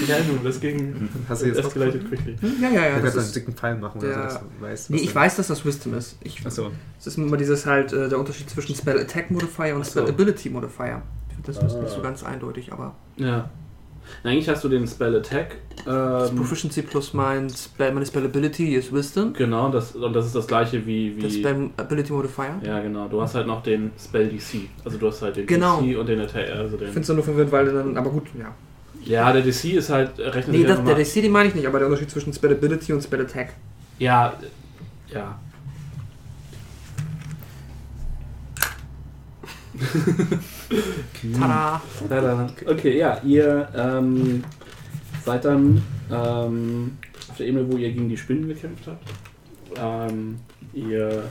[0.07, 1.09] ja, das ging.
[1.27, 2.38] Hast du jetzt escalated quickly.
[2.62, 2.95] Ja, ja, ja.
[2.99, 4.89] Du Das kannst einen dicken Pfeil machen der- oder so, weißt.
[4.91, 6.17] nee, ich weiß, dass das Wisdom ist.
[6.23, 6.71] Ich, Achso.
[6.97, 9.99] es ist immer dieses halt äh, der Unterschied zwischen Spell Attack Modifier und Ach so.
[9.99, 11.01] Spell Ability Modifier.
[11.27, 12.03] Ich finde das ist nicht so Ah.
[12.03, 13.49] ganz eindeutig, aber Ja.
[14.23, 15.57] Eigentlich hast du den Spell Attack.
[15.85, 19.33] das Ähm, Proficiency plus mein Spell, meine Spell Ability ist Wisdom.
[19.33, 21.11] genau, das, und das ist das gleiche wie.
[21.11, 22.59] Der wie Spell Ability Modifier.
[22.63, 23.07] ja, genau.
[23.07, 24.69] Du hast halt noch den Spell DC.
[24.83, 25.81] Also du hast halt den Genau.
[25.81, 26.49] DC und den Attack.
[26.49, 28.53] Also Ich den, finde es nur verwirrend, weil dann, aber gut, ja.
[29.03, 30.19] ja, der DC ist halt.
[30.19, 32.91] Rechnet Nee, das, der DC, den meine ich nicht, aber der Unterschied zwischen Spell Ability
[32.93, 33.53] und Spell Attack.
[33.99, 34.33] Ja,
[35.13, 35.39] ja.
[41.39, 41.82] Tada!
[42.08, 42.47] Tada.
[42.65, 44.43] Okay, ja, ihr ähm,
[45.25, 46.97] seid dann ähm,
[47.29, 49.03] auf der Ebene, wo ihr gegen die Spinnen gekämpft habt.
[49.77, 50.38] Ähm,
[50.73, 51.23] ihr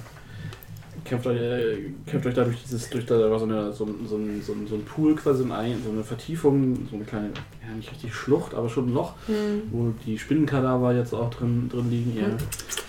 [1.04, 4.06] kämpft euch, äh, kämpft euch da durch dieses, durch da war so, eine, so, ein-
[4.06, 7.04] so, ein, so, ein, so ein Pool quasi, so, ein, so eine Vertiefung, so eine
[7.04, 7.28] kleine,
[7.66, 9.62] ja nicht richtig Schlucht, aber schon ein Loch, Hm.
[9.70, 12.16] wo die Spinnenkadaver jetzt auch drin, drin liegen.
[12.16, 12.36] Ihr,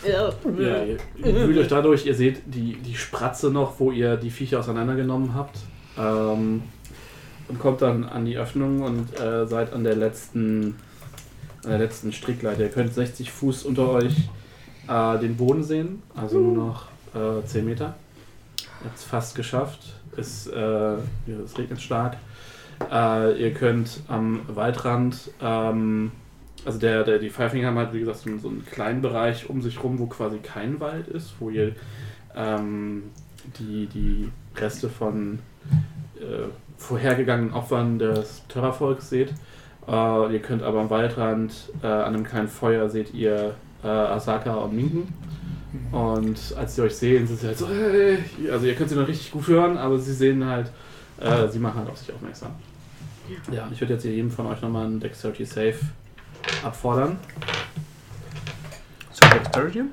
[0.09, 0.33] Ja.
[0.59, 0.85] ja,
[1.17, 5.33] ihr wühlt euch dadurch, ihr seht die, die Spratze noch, wo ihr die Viecher auseinandergenommen
[5.35, 5.57] habt.
[5.99, 6.63] Ähm,
[7.47, 10.75] und kommt dann an die Öffnung und äh, seid an der letzten
[11.63, 12.61] an der letzten Strickleiter.
[12.61, 14.15] Ihr könnt 60 Fuß unter euch
[14.87, 17.95] äh, den Boden sehen, also nur noch äh, 10 Meter.
[18.81, 19.79] Ihr habt es fast geschafft.
[20.15, 20.93] Es, äh,
[21.43, 22.15] es regnet stark.
[22.89, 26.11] Äh, ihr könnt am Waldrand, ähm,
[26.65, 29.83] also der, der, die Pfeifinger haben halt, wie gesagt, so, einen- kleinen Bereich um sich
[29.83, 31.75] rum, wo quasi kein Wald ist, wo ihr
[32.35, 33.03] ähm,
[33.59, 35.39] die, die Reste von
[36.79, 39.33] vorhergegangenen Opfern des Terrorvolks seht.
[39.87, 41.53] Äh, ihr könnt aber am Waldrand
[41.83, 45.13] äh, an einem kleinen Feuer seht ihr äh, Asaka und Minken.
[45.91, 48.17] Und als sie euch sehen, sind sie halt so, hey.
[48.51, 50.71] also ihr könnt sie noch richtig gut hören, aber sie sehen halt,
[51.19, 52.51] äh, sie machen halt auf sich aufmerksam.
[53.51, 55.75] Ja, und ich würde jetzt hier jedem von euch nochmal einen Dexterity Save
[56.63, 57.17] abfordern.
[59.11, 59.83] So, Dexterity?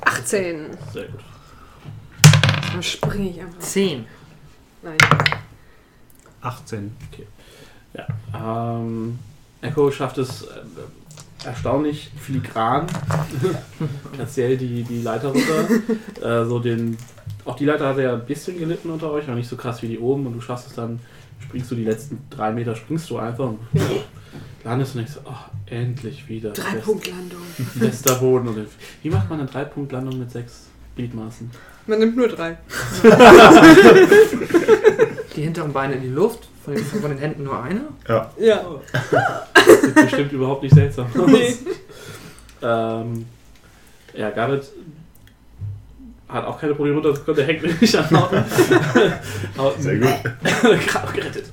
[0.00, 0.70] 18.
[0.92, 1.20] Sehr gut.
[2.74, 3.58] Da springe ich einfach.
[3.58, 4.06] 10.
[4.84, 4.98] Nein.
[6.42, 6.94] 18.
[7.94, 9.18] Ja, ähm,
[9.62, 12.86] Echo schafft es äh, erstaunlich filigran,
[14.14, 15.68] speziell die, die Leiter runter.
[16.22, 16.98] äh, so den,
[17.44, 19.88] auch die Leiter hat ja ein bisschen gelitten unter euch, aber nicht so krass wie
[19.88, 20.26] die oben.
[20.26, 21.00] Und du schaffst es dann,
[21.40, 23.58] springst du die letzten drei Meter, springst du einfach und
[24.64, 25.32] landest und denkst, oh,
[25.66, 26.50] endlich wieder.
[26.50, 27.40] Drei Fest- Punkt Landung.
[27.78, 28.48] Fester Boden.
[28.48, 28.66] Und
[29.02, 30.66] wie macht man eine Drei-Punkt-Landung mit sechs
[30.96, 31.50] Gliedmaßen?
[31.86, 32.56] Man nimmt nur drei.
[35.36, 37.80] Die hinteren Beine in die Luft, von den, von den Händen nur eine.
[38.08, 38.30] Ja.
[38.38, 38.64] Ja.
[39.82, 41.26] Sieht bestimmt überhaupt nicht seltsam aus.
[41.26, 41.54] Nee.
[42.62, 43.26] Ähm,
[44.14, 44.70] ja, Garrett
[46.28, 48.44] hat auch keine Probleme runterzukommen, der hängt nämlich an Hauten.
[49.58, 50.08] Hauten Sehr gut.
[50.86, 51.52] Gerade gerettet.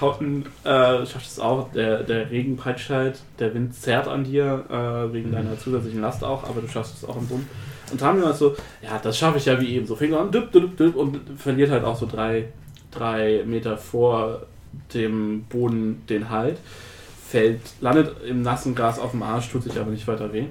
[0.00, 4.64] Hauten äh, schafft es auch, der, der Regen peitscht halt, der Wind zerrt an dir,
[4.68, 7.46] äh, wegen deiner zusätzlichen Last auch, aber du schaffst es auch im Bund.
[7.92, 10.52] Und Tamio ist so, ja, das schaffe ich ja wie eben, so Finger an, düpp,
[10.52, 12.48] düpp, düpp, und verliert halt auch so drei,
[12.90, 14.42] drei Meter vor
[14.94, 16.58] dem Boden den Halt,
[17.28, 20.46] fällt, landet im nassen Gras auf dem Arsch, tut sich aber nicht weiter weh.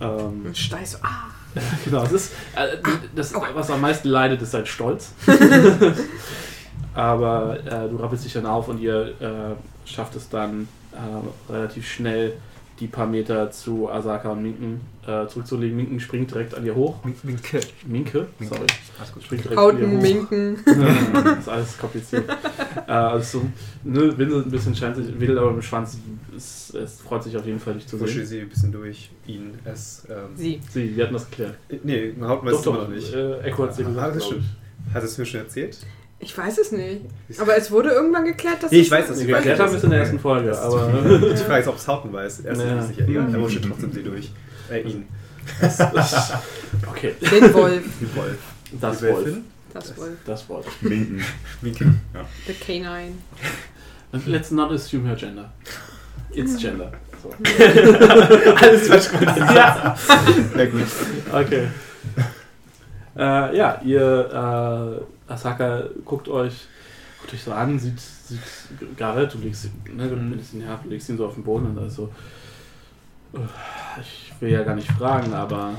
[0.00, 1.30] Ähm, Und Steiß ah.
[1.84, 2.76] Genau, das ist äh,
[3.14, 5.12] das, was am meisten leidet, ist sein Stolz.
[6.94, 11.88] Aber äh, du rappelst dich dann auf und ihr äh, schafft es dann äh, relativ
[11.88, 12.34] schnell
[12.80, 15.76] die paar Meter zu Asaka und Minken äh, zurückzulegen.
[15.76, 16.96] Minken springt direkt an dir hoch.
[17.22, 17.60] Minke.
[17.86, 18.54] Minke, Minke.
[18.54, 18.66] sorry.
[18.98, 19.22] Alles gut.
[19.22, 20.02] Springt direkt an Hauten, dir hoch.
[20.02, 20.58] Minken.
[20.66, 22.24] Ja, das ist alles kompliziert.
[22.88, 23.44] äh, also so,
[23.84, 25.98] ne, winselt ein bisschen, scheint sich, wedelt aber mit dem Schwanz.
[26.36, 28.26] Es, es freut sich auf jeden Fall, dich zu Pushe sehen.
[28.26, 29.54] sie ein bisschen durch ihn.
[29.64, 30.60] Es, ähm, Sie.
[30.70, 31.54] Sie, wir hatten das geklärt.
[31.84, 33.14] Nee, Hauptmann weiß es immer noch nicht.
[33.14, 34.34] Äh, Echo hat sie Ah, gesagt.
[34.92, 35.78] Hat es mir schon erzählt?
[36.24, 37.02] Ich weiß es nicht.
[37.38, 39.18] Aber es wurde irgendwann geklärt, dass Nee, ich weiß das.
[39.18, 40.90] Nee, ich weiß geklärt haben wir es in der ersten Folge, aber.
[41.30, 42.40] Die Frage ist, ob es Haupten weiß.
[42.40, 42.74] Er ist Ja.
[42.76, 43.08] nicht sicher.
[43.08, 43.34] Egal, Mhm.
[43.34, 44.30] er pusht trotzdem sie durch.
[44.70, 45.06] Äh, ihn.
[46.90, 47.82] okay, Den Wolf.
[48.00, 48.38] Die Wolf.
[48.80, 49.28] das Die Wolf.
[49.74, 50.10] Das Wolf.
[50.24, 50.66] Das Wolf.
[50.80, 51.22] Minken.
[51.60, 51.94] Minke.
[52.46, 53.12] The Canine.
[54.26, 55.52] Let's not assume her gender.
[56.32, 56.92] It's gender.
[57.22, 57.30] So.
[58.62, 59.36] Alles falsch gemacht.
[59.38, 59.96] ja.
[60.56, 60.82] Ja, gut.
[61.32, 61.68] Okay.
[63.16, 66.66] Äh, ja, ihr äh, Asaka guckt euch,
[67.20, 68.38] guckt euch so an, sieht, sieht
[68.96, 71.44] Garrett, du legst, ihn- ne, du, legst ihn, ja, du legst ihn so auf den
[71.44, 72.10] Boden und also
[74.00, 75.74] ich will ja gar nicht fragen, aber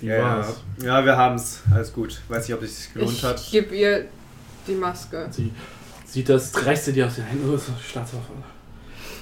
[0.00, 0.22] wie Ja, ja.
[0.38, 0.60] war's?
[0.82, 1.62] ja, wir haben es.
[1.72, 2.20] Alles gut.
[2.28, 3.48] Weiß nicht, ob es sich gelohnt Ich hat.
[3.50, 4.06] gebe ihr
[4.66, 5.26] die Maske.
[5.30, 5.52] Sie
[6.04, 8.32] sieht das, reißt sie dir aus den Händen, oh, so Staatswaffe.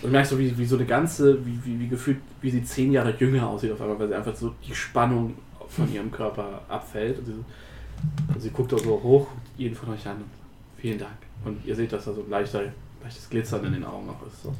[0.02, 2.92] Und merkst so, wie, wie so eine ganze, wie, wie, wie gefühlt, wie sie zehn
[2.92, 5.34] Jahre jünger aussieht auf einmal, weil sie einfach so die Spannung
[5.74, 7.18] von ihrem Körper abfällt.
[7.18, 10.16] Und sie, und sie guckt auch so hoch, jeden von euch an.
[10.16, 10.30] Und
[10.76, 11.16] vielen Dank.
[11.44, 12.62] Und ihr seht, dass da so ein leichter,
[13.02, 14.42] leichtes Glitzern in den Augen auch ist.
[14.42, 14.54] So.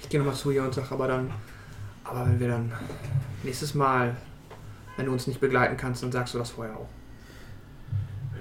[0.00, 1.30] Ich gehe nochmal zu ihr und sage aber dann,
[2.04, 2.72] aber wenn wir dann
[3.42, 4.16] nächstes Mal,
[4.96, 6.88] wenn du uns nicht begleiten kannst, dann sagst du das vorher auch.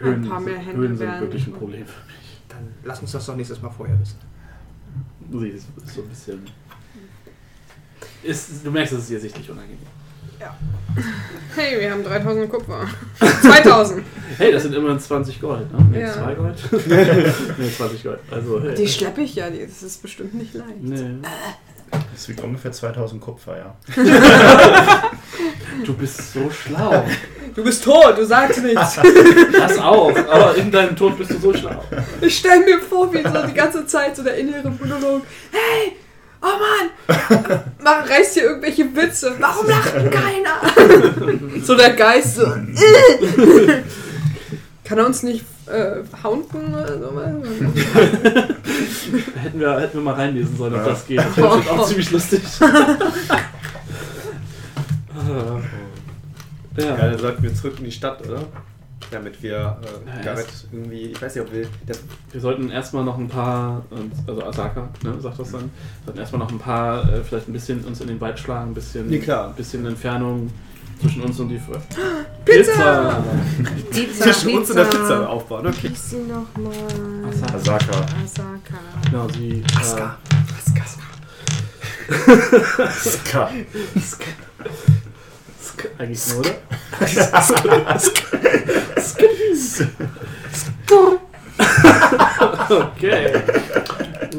[0.01, 2.41] Ein paar mehr Hände Höhen sind wirklich ein Problem für mich.
[2.47, 4.17] Dann lass uns das doch nächstes Mal vorher wissen.
[5.31, 6.45] Sie ist, ist so ein bisschen.
[8.23, 9.79] Ist, du merkst, es ist ihr sichtlich unangenehm.
[11.55, 12.87] Hey, wir haben 3000 Kupfer.
[13.41, 14.03] 2000.
[14.37, 15.85] Hey, das sind immerhin 20 Gold, ne?
[15.91, 16.13] Nee, Ja.
[16.13, 16.55] 2 Gold?
[17.57, 18.19] nee, 20 Gold.
[18.31, 18.75] Also, hey.
[18.75, 20.81] Die schleppe ich ja, die- das ist bestimmt nicht leicht.
[20.81, 21.17] Nee.
[22.13, 23.75] Das wiegt ungefähr 2000 Kupfer, ja.
[25.85, 27.05] Du bist so schlau.
[27.55, 28.97] Du bist tot, du sagst nichts.
[29.57, 31.83] Pass auf, aber in deinem Tod bist du so schlau.
[32.21, 35.23] Ich stelle mir vor, wie so die ganze Zeit so der innere Monolog.
[35.51, 35.93] Hey,
[36.41, 36.89] oh Mann,
[37.83, 39.35] mach, reißt hier irgendwelche Witze.
[39.39, 40.61] Warum lacht denn keiner?
[41.63, 42.45] so der Geist so.
[44.83, 47.11] Kann er uns nicht äh, haunten oder so?
[49.41, 50.89] Hätten wir, hätten wir mal reinlesen sollen, ob Ja.
[50.89, 51.19] das geht.
[51.19, 52.41] Das wäre bestimmt auch ziemlich lustig.
[56.77, 56.95] Ja, ja.
[56.97, 58.43] dann sollten wir zurück in die Stadt, oder?
[59.11, 59.77] Damit wir Ja,
[60.21, 61.65] äh, Garrett irgendwie, ich weiß nicht, ob wir.
[61.87, 61.99] Das,
[62.31, 65.71] Wir sollten erstmal noch ein paar, und- also Asaka, ne, sagt das dann,
[66.05, 68.73] sollten erstmal noch ein paar, äh, vielleicht ein bisschen uns in den Wald schlagen, ein
[68.75, 69.47] bisschen, Nee, klar.
[69.49, 70.49] ein bisschen Entfernung
[71.01, 71.57] zwischen uns und die
[72.45, 72.45] Pizza!
[72.45, 73.23] Pizza!
[73.89, 75.87] Pizza, zwischen uns und der Pizza aufbauen, okay.
[75.87, 76.73] Ist sie nochmal?
[77.29, 77.55] Asaka.
[77.55, 78.05] Asaka.
[78.23, 78.79] Asaka.
[79.09, 79.63] Genau, sie.
[79.79, 80.17] Aska.
[83.01, 83.49] Ska.
[83.49, 83.65] Äh,
[84.01, 84.23] Sk Sk
[85.97, 86.55] eigentlich nur, oder?
[92.69, 93.33] okay.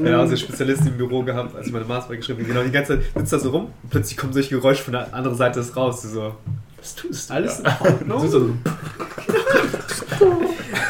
[0.05, 2.49] Ja, also Spezialisten im Büro gehabt, als ich meine Maßwahl geschrieben habe.
[2.53, 5.13] Genau, die ganze Zeit sitzt da so rum und plötzlich kommen solche Geräusche von der
[5.13, 6.03] anderen Seite Raus.
[6.03, 6.35] So,
[6.79, 7.35] Was tust du?
[7.35, 7.79] alles in da?
[7.81, 8.29] Ordnung?
[8.29, 8.51] So,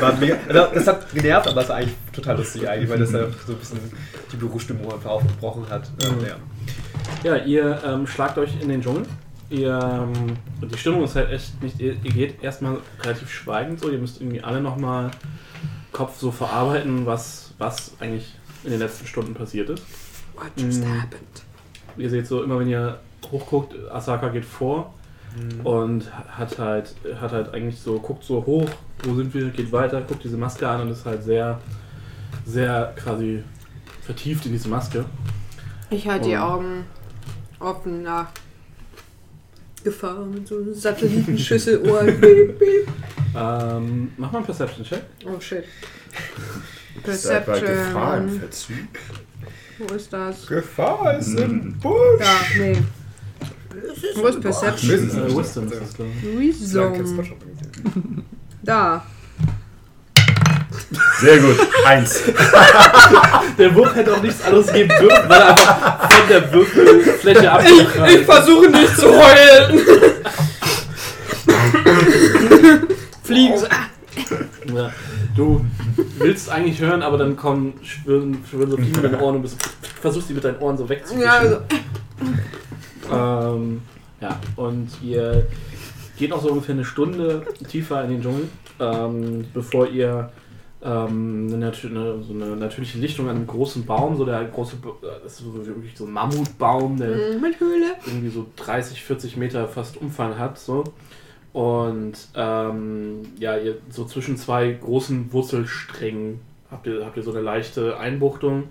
[0.00, 3.12] War mega, also das hat genervt, aber es war eigentlich total lustig eigentlich, weil das
[3.12, 3.78] ja so ein bisschen
[4.32, 5.90] die Bürostimmung einfach aufgebrochen hat.
[5.98, 6.26] Mhm.
[6.26, 6.36] ja.
[7.22, 9.04] Ja, ihr ähm, schlagt euch in den Dschungel.
[9.50, 10.36] Ihr, ähm,
[10.70, 14.20] die Stimmung ist halt echt nicht, ihr, ihr geht erstmal relativ schweigend so, ihr müsst
[14.20, 15.10] irgendwie alle nochmal
[15.92, 19.84] Kopf so verarbeiten, was, was eigentlich in den letzten Stunden passiert ist.
[20.36, 21.00] What just Mm.
[21.00, 21.42] happened?
[21.96, 24.94] Ihr seht so immer, wenn ihr hochguckt, Asaka geht vor
[25.64, 26.04] und
[26.36, 28.68] hat halt, hat halt eigentlich so, guckt so hoch,
[29.04, 31.60] wo sind wir, geht weiter, guckt diese Maske an und ist halt sehr,
[32.46, 33.42] sehr quasi
[34.02, 35.04] vertieft in diese Maske.
[35.90, 36.84] Ich halte die Augen
[37.58, 38.28] offen nach
[39.82, 42.06] Gefahr mit so Satellitenschüsselohren.
[42.20, 42.88] Piep, piep.
[43.36, 45.02] Ähm, mach mal einen Perception-Check.
[45.26, 45.64] Oh shit.
[47.02, 48.28] Perception.
[48.40, 48.76] Verzug?
[49.78, 50.46] Wo ist das?
[50.46, 52.20] Gefahr ist im Busch!
[52.20, 52.76] Ja, nee.
[54.16, 55.10] Wo ist Perception?
[55.10, 56.38] Äh, Wisdom ist das, glaube ich.
[56.38, 57.36] Wisdom.
[58.62, 59.06] Da.
[61.20, 61.56] Sehr gut.
[61.86, 62.20] Eins.
[63.58, 68.14] Der Wurf hätte auch nichts anderes geben dürfen, weil er einfach von der Würfelfläche abgeprallt
[68.20, 68.24] ist.
[68.24, 69.80] versuche nicht zu heulen.
[73.22, 73.58] Fliegen.
[73.58, 73.66] so.
[73.66, 73.86] Ah.
[74.74, 74.92] Ja.
[75.36, 75.64] Du
[76.18, 79.56] willst eigentlich hören, aber dann kommen schwirren, schwirren so Fliegen in deinen Ohren und bist,
[80.00, 81.22] versuchst die mit deinen Ohren so wegzufischen.
[81.22, 81.58] Ja, also,
[83.12, 83.82] Ähm,
[84.20, 85.46] ja, und ihr
[86.16, 90.30] geht noch so ungefähr eine Stunde tiefer in den Dschungel, ähm, bevor ihr
[90.82, 95.20] ähm, eine, so eine natürliche Lichtung an einem großen Baum, so der große, Ba- äh,
[95.22, 97.94] das ist so wirklich so ein Mammutbaum, der mit Höhle.
[98.06, 100.84] irgendwie so 30, 40 Meter fast Umfang hat, so.
[101.52, 107.40] Und ähm, ja, ihr so zwischen zwei großen Wurzelsträngen habt ihr, habt ihr so eine
[107.40, 108.64] leichte Einbuchtung.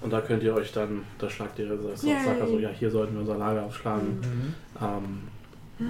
[0.00, 2.14] Und da könnt ihr euch dann, da schlagt ihr, das Yay.
[2.24, 4.20] sagt also, ja, hier sollten wir unser Lager aufschlagen.
[4.80, 5.88] Ähm,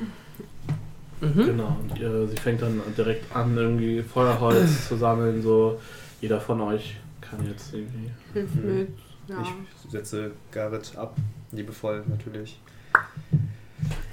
[1.20, 1.44] Mhm.
[1.46, 5.80] Genau, und ihr, sie fängt dann direkt an, irgendwie Feuerholz zu sammeln, so.
[6.20, 8.10] Jeder von euch kann jetzt irgendwie.
[8.32, 8.78] Hilft Mhm.
[8.78, 8.88] mit.
[9.28, 9.42] Ja.
[9.84, 11.16] Ich setze Garrett ab,
[11.52, 12.58] liebevoll natürlich.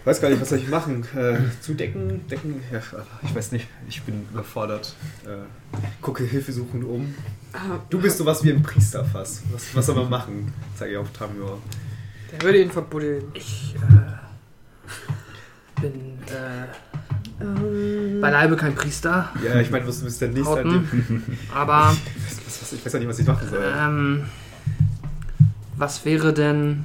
[0.05, 1.05] Weiß gar nicht, was soll ich machen?
[1.15, 2.25] Äh, zudecken?
[2.29, 2.61] Decken?
[2.71, 2.79] Ja,
[3.23, 4.93] ich weiß nicht, ich bin überfordert.
[5.25, 5.39] Äh,
[6.01, 7.13] gucke hilfesuchend um.
[7.51, 9.43] Ah, Du bist sowas wie ein Priester fast.
[9.51, 10.53] Was, was soll man machen?
[10.75, 11.59] Zeige ich auf Tamio.
[12.31, 13.25] Der würde ihn verbuddeln.
[13.33, 16.67] Ich äh, bin äh,
[17.39, 20.45] Ähm, beileibe kein Priester, Ja, ich meine, was bist denn nicht?
[20.45, 21.23] Hauten,
[21.53, 21.95] aber
[22.71, 23.73] ich weiß ja nicht, was ich machen soll.
[23.77, 24.25] ähm,
[25.77, 26.83] was wäre denn...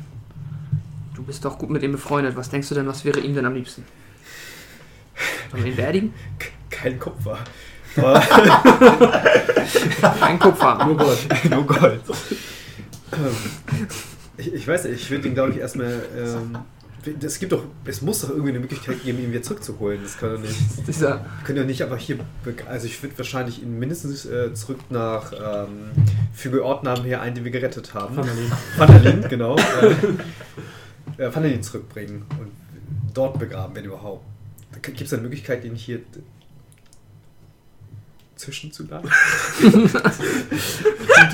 [1.14, 2.36] Du bist doch gut mit ihm befreundet.
[2.36, 3.84] Was denkst du denn, was wäre ihm denn am liebsten?
[5.50, 6.14] Sollen wir ihn beerdigen?
[6.68, 7.38] Kein Kopf war.
[7.96, 8.20] Aber
[10.22, 10.84] Ein Kupfer.
[10.86, 11.18] Nur Gott.
[11.50, 12.00] nur Gold.
[13.12, 13.36] Ähm,
[14.38, 16.02] ich, ich weiß nicht, ich würde ihn, glaube ich, erstmal.
[16.16, 16.58] Ähm,
[17.22, 20.00] es gibt doch, es muss doch irgendwie eine Möglichkeit geben, ihn wieder zurückzuholen.
[20.02, 20.56] Das kann doch nicht.
[20.86, 22.18] Dieser, Wir können ja nicht einfach hier.
[22.68, 25.90] Also ich würde wahrscheinlich ihn mindestens äh, zurück nach ähm,
[26.32, 28.16] für Ortnamen her einen, den wir gerettet haben.
[28.76, 29.24] Vanderlin.
[29.28, 29.56] Genau.
[29.56, 32.50] Äh, äh, Vanderlin zurückbringen und
[33.14, 34.24] dort begraben, wenn überhaupt.
[34.82, 36.00] Gibt es eine Möglichkeit, ihn hier
[38.42, 39.10] zwischenzuladen?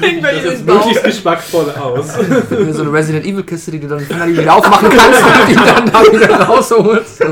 [0.00, 2.14] Das ist möglichst geschmackvoll aus.
[2.14, 6.02] so eine Resident Evil Kiste, die du dann wieder aufmachen kannst und die dann da
[6.02, 7.24] wieder rausholst.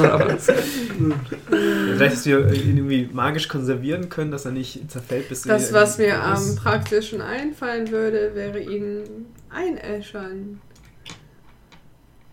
[1.50, 5.98] Vielleicht, dass wir ihn irgendwie magisch konservieren können, dass er nicht zerfällt bis Das, was
[5.98, 6.56] mir am ist.
[6.56, 9.02] praktischen einfallen würde, wäre ihn
[9.50, 10.60] einäschern.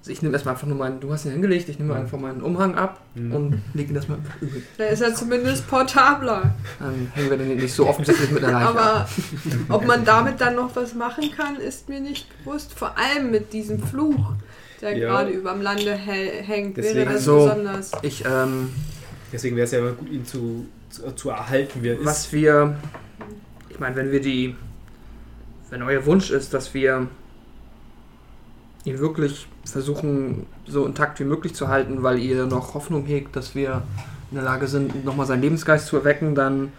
[0.03, 2.41] Also ich nehme erstmal einfach nur meinen, du hast ihn hingelegt, ich nehme einfach meinen
[2.41, 3.33] Umhang ab Mhm.
[3.33, 4.61] und lege ihn erstmal übel.
[4.77, 6.53] Da ist er zumindest portabler.
[6.79, 9.07] Dann hängen wir den nicht so offensichtlich mit einer Leiche ab.
[9.69, 12.73] Aber ob man damit dann noch was machen kann, ist mir nicht bewusst.
[12.73, 14.33] Vor allem mit diesem Fluch,
[14.81, 15.07] der Ja.
[15.09, 17.91] gerade überm Lande hä- hängt, Deswegen- wäre das Also, besonders.
[18.01, 18.71] Ich, ähm,
[19.31, 22.05] Deswegen wäre es ja immer gut, ihn zu, zu, zu erhalten, wie er ist.
[22.05, 22.75] was wir,
[23.69, 24.53] ich meine, wenn wir die,
[25.69, 27.07] wenn euer Wunsch ist, dass wir
[28.85, 33.55] ihn wirklich versuchen, so intakt wie möglich zu halten, weil ihr noch Hoffnung hegt, dass
[33.55, 33.81] wir
[34.31, 36.71] in der Lage sind, nochmal seinen Lebensgeist zu erwecken, dann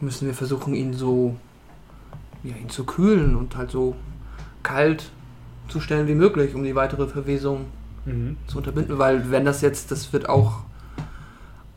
[0.00, 1.36] müssen wir versuchen, ihn so,
[2.42, 3.94] ja, ihn zu kühlen und halt so
[4.62, 5.10] kalt
[5.68, 7.66] zu stellen wie möglich, um die weitere Verwesung
[8.04, 8.36] Mhm.
[8.48, 10.62] zu unterbinden, weil wenn das jetzt, das wird auch,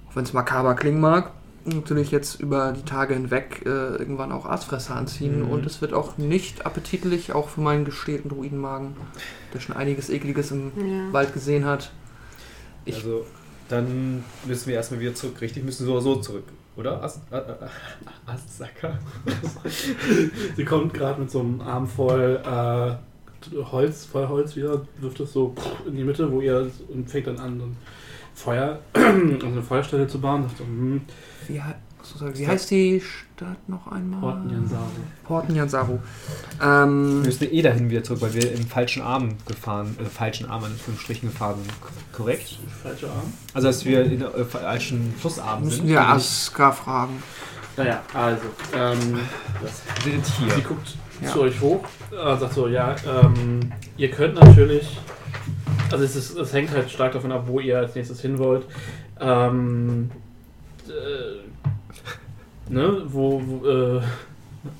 [0.09, 1.29] auch wenn es makaber klingen mag,
[1.65, 5.49] natürlich jetzt über die Tage hinweg äh, irgendwann auch Aasfresser anziehen Mhm.
[5.49, 8.95] und es wird auch nicht appetitlich, auch für meinen gestählten Druidenmagen,
[9.53, 11.13] der schon einiges Ekliges im Ja.
[11.13, 11.91] Wald gesehen hat.
[12.85, 13.25] Ich, also,
[13.67, 15.63] dann müssen wir erstmal wieder zurück, richtig?
[15.63, 16.43] Müssen so oder so zurück,
[16.75, 17.03] oder?
[17.03, 17.41] As, äh, äh,
[18.27, 18.99] Assacker?
[20.55, 22.95] Sie kommt gerade mit so einem Arm voll äh,
[23.71, 25.53] Holz, voll Holz wieder, wirft es so
[25.87, 27.77] in die Mitte, wo ihr und fängt dann an, so ein
[28.33, 30.43] Feuer, also eine Feuerstelle zu bauen.
[30.43, 31.01] Sagt so, hm,
[31.47, 34.19] wie, hei- so sagen- wie heißt die Stadt noch einmal?
[34.19, 34.83] Porten Jansaro.
[35.23, 35.99] Porten Jansaru.
[36.61, 40.47] Ähm, Wir müssen eh dahin wieder zurück, weil wir im falschen Arm gefahren, äh, falschen
[40.49, 41.73] Arm an den Strichen gefahren sind.
[42.13, 42.59] Korrekt?
[42.83, 43.33] Falscher Arm.
[43.53, 45.87] Also, dass wir in der äh, falschen Flussarm müssen sind.
[45.89, 47.21] wir Also Aska fragen.
[47.77, 48.41] Naja, also,
[48.73, 49.19] ähm,
[49.61, 50.55] Wir sind hier.
[50.55, 51.31] sie guckt Ja.
[51.31, 54.97] zu euch hoch, äh, sagt so, ja, ähm, ihr könnt natürlich,
[55.91, 58.65] also es, ist, es hängt halt stark davon ab, wo ihr als nächstes hin wollt.
[59.19, 60.09] Ähm,
[60.89, 64.01] äh, ne, wo, wo äh,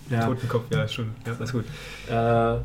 [0.09, 1.11] ja, Totenkopf, ja, schon.
[1.25, 1.65] Ja, alles gut.
[2.09, 2.57] äh,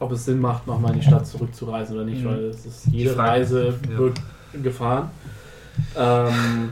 [0.00, 2.28] ob es Sinn macht, nochmal in die Stadt zurückzureisen oder nicht, Mhm.
[2.28, 3.98] weil es ist jede Frage, Reise ja.
[3.98, 4.20] wird
[4.62, 5.10] gefahren.
[5.96, 6.70] Ähm,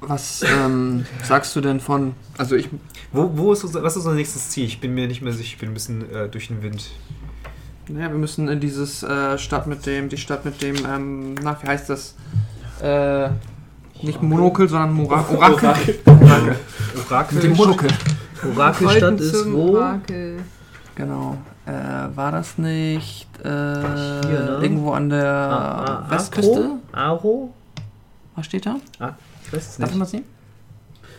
[0.00, 2.68] Was ähm, sagst du denn von, also ich
[3.12, 4.64] Wo, wo ist unser, was ist unser nächstes Ziel?
[4.66, 6.90] Ich bin mir nicht mehr sicher, ich bin ein bisschen äh, durch den Wind.
[7.88, 11.56] Naja, wir müssen in dieses äh, Stadt mit dem, die Stadt mit dem, ähm, na,
[11.62, 12.14] wie heißt das?
[12.82, 13.28] Äh,
[14.02, 15.68] Nicht Monokel, sondern Mora Orakel.
[15.68, 15.98] Orakel.
[16.06, 16.56] Orakel.
[17.08, 17.34] Orakel.
[17.34, 17.90] Mit dem Monokel.
[18.56, 19.76] Orakelstadt ist wo?
[19.76, 20.38] Orakel.
[20.94, 21.36] Genau.
[21.66, 21.72] Äh,
[22.16, 24.58] war das nicht äh, ne?
[24.62, 26.70] irgendwo an der Ah, ah, Westküste?
[26.92, 27.52] Aro?
[28.34, 28.76] Was steht da?
[29.44, 29.98] Ich weiß es Darf ich nicht.
[29.98, 30.24] mal sehen?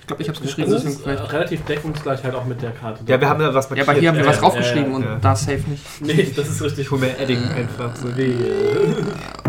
[0.02, 0.74] Ich glaube, ich habe es Das geschrieben.
[0.74, 1.34] ist deswegen äh, vielleicht.
[1.34, 3.04] relativ deckungsgleich halt auch mit der Karte.
[3.06, 5.62] Ja, wir haben ja was Ja, aber hier haben wir was draufgeschrieben und da safe
[5.70, 5.84] nicht.
[6.02, 6.86] Nee, das ist richtig.
[6.86, 8.08] Ich hole mir Edding einfach so.
[8.08, 8.36] Nee.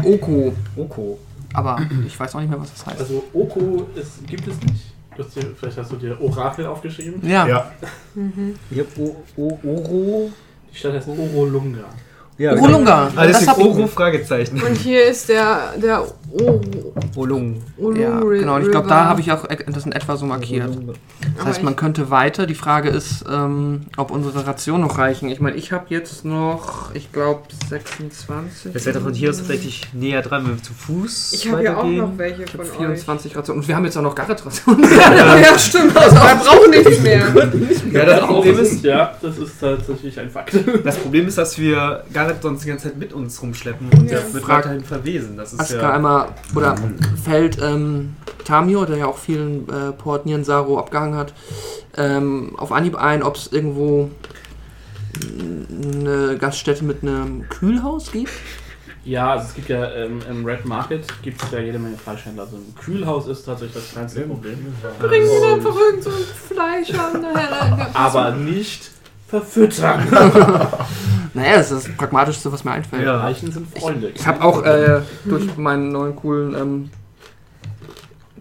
[0.05, 0.53] Oko.
[0.77, 1.19] Oko.
[1.55, 3.01] Aber ich weiß auch nicht mehr, was das heißt.
[3.01, 4.93] Also Oko ist, gibt es nicht.
[5.17, 7.21] Du hast dir, vielleicht hast du dir Orakel aufgeschrieben.
[7.29, 7.47] Ja.
[7.47, 7.71] Ja,
[8.71, 10.31] Ich hab o o Oro.
[10.73, 11.85] Die Stadt heißt Orolunga.
[12.39, 13.11] Ja, Orolunga.
[13.15, 14.63] Ah, Das ist ich- Oro Fragezeichen.
[14.63, 16.07] Und hier ist der, der
[17.17, 17.63] Olung.
[17.77, 18.57] Uru Ja, genau.
[18.57, 20.71] Und ich glaube, da habe ich auch e- das in etwa so markiert.
[21.37, 22.47] Das heißt, man könnte weiter.
[22.47, 25.29] Die Frage ist, ähm, ob unsere Rationen noch reichen.
[25.29, 28.73] Ich meine, ich habe jetzt noch, ich glaube, 26.
[28.73, 31.63] Das wäre doch von hier aus tatsächlich näher dran, wenn wir zu Fuß Ich habe
[31.65, 32.77] ja auch noch welche von habe euch.
[32.77, 33.61] 24 Rationen.
[33.63, 34.85] Und wir haben jetzt auch noch Garrett-Rationen.
[35.43, 35.97] ja, stimmt.
[35.97, 37.27] Also, wir brauchen nichts mehr.
[37.93, 40.57] Ja, das Problem das ist, ist, ja, das ist tatsächlich ein Fakt.
[40.85, 44.19] das Problem ist, dass wir Garrett sonst die ganze Zeit mit uns rumschleppen und Ja.
[44.19, 45.37] der wird weiterhin verwesen.
[45.37, 45.91] Das ist Aska ja.
[45.93, 46.22] einmal,
[46.55, 46.77] oder
[47.23, 48.15] fällt ähm,
[48.45, 51.33] Tamio, der ja auch vielen äh, Port Niensaro abgehangen hat,
[51.97, 54.11] ähm, auf Anhieb ein, ob es irgendwo
[55.93, 58.31] eine Gaststätte mit einem Kühlhaus gibt?
[59.05, 62.45] Ja, also es gibt ja ähm, im Red Market gibt es ja jede Menge Fleischhändler.
[62.45, 64.59] Also ein Kühlhaus ist tatsächlich das kleinste Problem.
[65.01, 66.17] Bringen Und- einfach irgend so ein
[66.49, 67.25] Fleisch an.
[67.95, 68.91] Aber nicht
[69.33, 70.07] verfüttern.
[71.35, 73.05] Naja, das ist das Pragmatischste, was mir einfällt.
[73.05, 73.17] Ja.
[73.17, 74.11] Leichen sind Freunde.
[74.15, 76.55] Ich habe auch äh, durch meinen neuen coolen.
[76.55, 76.91] Ähm,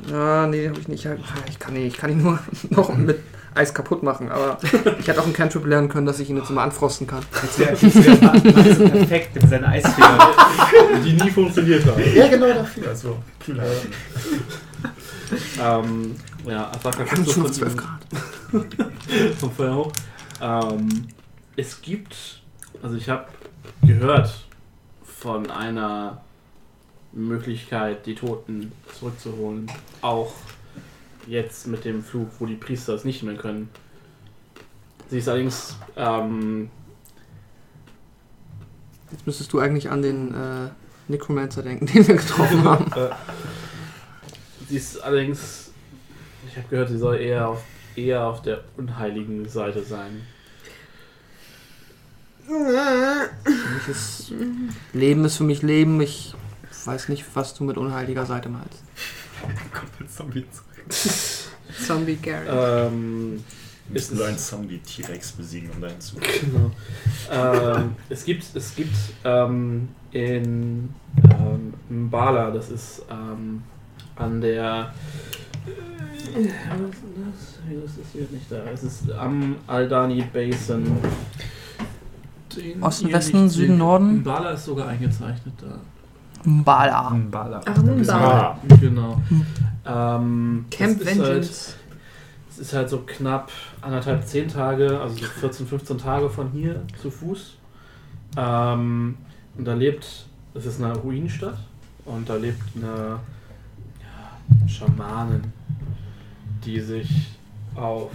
[0.10, 1.08] ja, nee, habe ich nicht.
[1.50, 2.40] Ich kann, nicht, ich kann ihn nur
[2.70, 3.20] noch mit
[3.56, 4.58] Eis kaputt machen, aber
[5.00, 7.22] ich hätte auch einen Cantrip lernen können, dass ich ihn jetzt immer anfrosten kann.
[7.44, 10.20] Jetzt wäre wär perfekt mit seiner Eisfinger.
[11.06, 12.02] die nie funktioniert haben.
[12.14, 12.90] ja genau dafür.
[12.90, 13.68] Also, Kühlheit.
[15.62, 16.16] Ähm,
[16.46, 18.00] ja, kriegst schon du auf 12 Grad.
[19.40, 19.92] vom Feuer hoch.
[20.42, 21.08] Ähm,
[21.56, 22.42] es gibt,
[22.82, 23.28] also ich habe
[23.84, 24.46] gehört
[25.04, 26.22] von einer
[27.12, 29.72] Möglichkeit, die Toten zurückzuholen.
[30.02, 30.34] Auch
[31.28, 33.70] jetzt mit dem Flug, wo die Priester es nicht mehr können.
[35.10, 36.70] Sie ist allerdings, ähm,
[39.12, 40.70] Jetzt müsstest du eigentlich an den äh,
[41.10, 42.92] Necromancer denken, den wir getroffen haben.
[42.94, 43.10] äh,
[44.70, 45.72] sie ist allerdings,
[46.48, 47.62] ich habe gehört, sie soll eher auf,
[47.96, 50.22] eher auf der unheiligen Seite sein.
[52.46, 54.34] Für mich ist
[54.94, 56.02] Leben ist für mich Leben.
[56.02, 56.34] Ich
[56.86, 58.84] weiß nicht, was du mit unheiliger Seite meinst.
[61.88, 62.48] Zombie Gary.
[62.50, 63.44] Ähm,
[63.90, 66.72] Müssen wir einen Zombie T-Rex besiegen, um dahin zu Genau.
[67.30, 70.94] ähm, es gibt, es gibt ähm, in
[71.30, 73.64] ähm, Mbala, das ist ähm,
[74.16, 74.94] an der.
[76.26, 77.60] Was ist das?
[77.68, 78.58] Wieso ist das hier nicht da?
[78.74, 80.98] Es ist am Aldani Basin.
[82.56, 83.78] Den Osten, Westen, Süden, seht.
[83.78, 84.18] Norden?
[84.20, 85.78] Mbala ist sogar eingezeichnet da.
[86.44, 87.16] Mbala.
[87.30, 87.62] Bala.
[87.66, 88.18] Ach, nun da.
[88.20, 89.22] Ah, Genau.
[89.86, 91.74] Ähm, Camp das ist halt- Vengeance.
[92.50, 93.50] Es ist halt so knapp
[93.82, 97.56] anderthalb, zehn Tage, also so 14, 15 Tage von hier zu Fuß.
[98.38, 99.18] Ähm,
[99.58, 101.58] und da lebt, es ist eine Ruinenstadt
[102.06, 103.18] und da lebt eine
[104.02, 105.42] ja, Schamanin,
[106.66, 107.38] die sich
[107.76, 108.12] auf,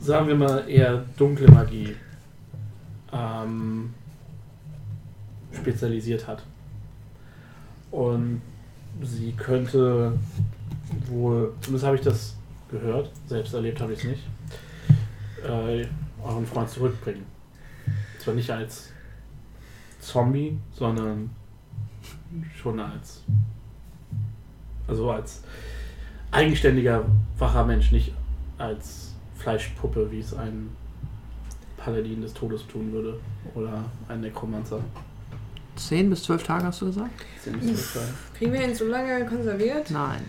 [0.00, 1.94] sagen wir mal, eher dunkle Magie
[3.12, 3.94] ähm,
[5.52, 6.42] spezialisiert hat.
[7.90, 8.42] Und
[9.02, 10.12] sie könnte
[11.06, 12.36] wohl, zumindest habe ich das
[12.70, 14.22] gehört, selbst erlebt habe ich es nicht,
[15.44, 15.86] äh,
[16.22, 17.24] euren Freund zurückbringen.
[18.18, 18.90] Zwar nicht als
[20.00, 21.30] Zombie, sondern
[22.60, 23.22] schon als,
[24.86, 25.42] also als
[26.30, 27.04] eigenständiger,
[27.38, 28.12] wacher Mensch, nicht
[28.58, 30.70] als Fleischpuppe, wie es ein
[31.76, 33.18] Paladin des Todes tun würde
[33.54, 34.80] oder ein Nekromancer.
[35.76, 37.10] 10 bis 12 Tage hast du gesagt?
[37.42, 38.00] Ziemlich sicher.
[38.36, 39.90] Kriegen wir ihn so lange konserviert?
[39.90, 40.22] Nein.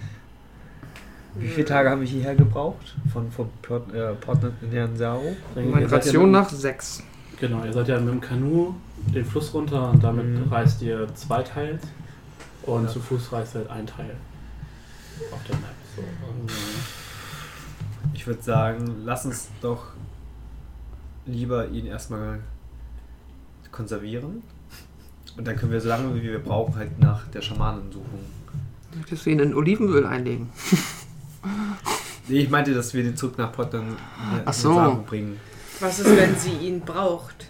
[1.36, 2.96] Wie viele Tage haben wir hierher gebraucht?
[3.12, 4.40] Von, von Port, äh, Port
[4.72, 5.36] Nianzaro?
[5.56, 7.04] Meine ja Ration mit- nach 6.
[7.40, 8.74] Genau, ihr seid ja mit dem Kanu
[9.14, 10.52] den Fluss runter und damit Mhm.
[10.52, 11.82] reist ihr zwei Teils
[12.64, 12.90] und Ja.
[12.90, 14.16] zu Fuß reist ihr halt ein Teil
[15.32, 15.70] auf der Map.
[16.00, 16.54] So.
[18.14, 19.88] Ich würde sagen, lass uns doch
[21.26, 22.40] lieber ihn erstmal
[23.72, 24.44] konservieren.
[25.38, 28.20] Und dann können wir so lange wie wir brauchen halt nach der Schamanen suchen.
[28.96, 30.50] Möchtest du ihn in Olivenöl einlegen?
[32.28, 33.52] Nee, ich meinte, dass wir den zurück nach
[34.46, 35.04] Ach so.
[35.08, 35.40] bringen.
[35.80, 37.49] Was ist, wenn sie ihn braucht?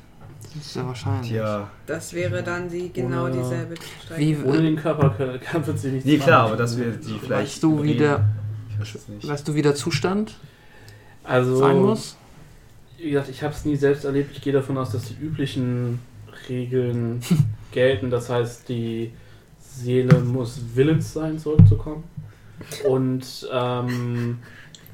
[0.56, 1.32] Das ist ja wahrscheinlich.
[1.32, 1.70] Ja.
[1.86, 4.20] Das wäre dann die genau Ohne- dieselbe Strecke.
[4.22, 7.20] Wie, Ohne den Körper kann, kann wird sie nicht Nee, klar, aber dass wir die
[7.20, 7.30] vielleicht.
[7.30, 8.26] weißt du, wie der,
[8.72, 9.28] Ich weiß es nicht.
[9.28, 10.36] weißt du, wie der Zustand
[11.24, 12.18] also, sein muss?
[12.98, 14.32] Wie gesagt, ich habe es nie selbst erlebt.
[14.36, 16.00] Ich gehe davon aus, dass die üblichen
[16.50, 17.22] Regeln
[17.72, 18.10] gelten.
[18.10, 19.12] Das heißt, die
[19.60, 22.04] Seele muss willens sein, zurückzukommen.
[22.88, 24.40] Und ähm,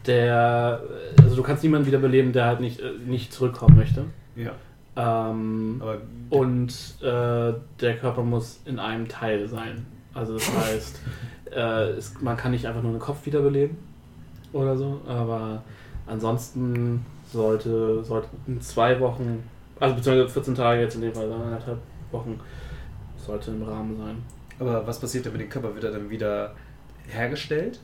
[0.05, 0.83] der,
[1.21, 4.03] also du kannst niemanden wiederbeleben, der halt nicht, äh, nicht zurückkommen möchte.
[4.35, 4.51] Ja.
[4.95, 5.81] Ähm,
[6.29, 6.71] und
[7.01, 9.85] äh, der Körper muss in einem Teil sein.
[10.13, 10.99] Also das heißt,
[11.51, 13.77] äh, es, man kann nicht einfach nur den Kopf wiederbeleben
[14.53, 15.63] oder so, aber
[16.07, 19.43] ansonsten sollte, sollte in zwei Wochen,
[19.79, 21.79] also beziehungsweise 14 Tage jetzt in dem Fall, anderthalb
[22.11, 22.39] Wochen,
[23.17, 24.23] sollte im Rahmen sein.
[24.59, 25.73] Aber was passiert denn mit dem Körper?
[25.73, 26.53] Wird er dann wieder
[27.07, 27.79] hergestellt?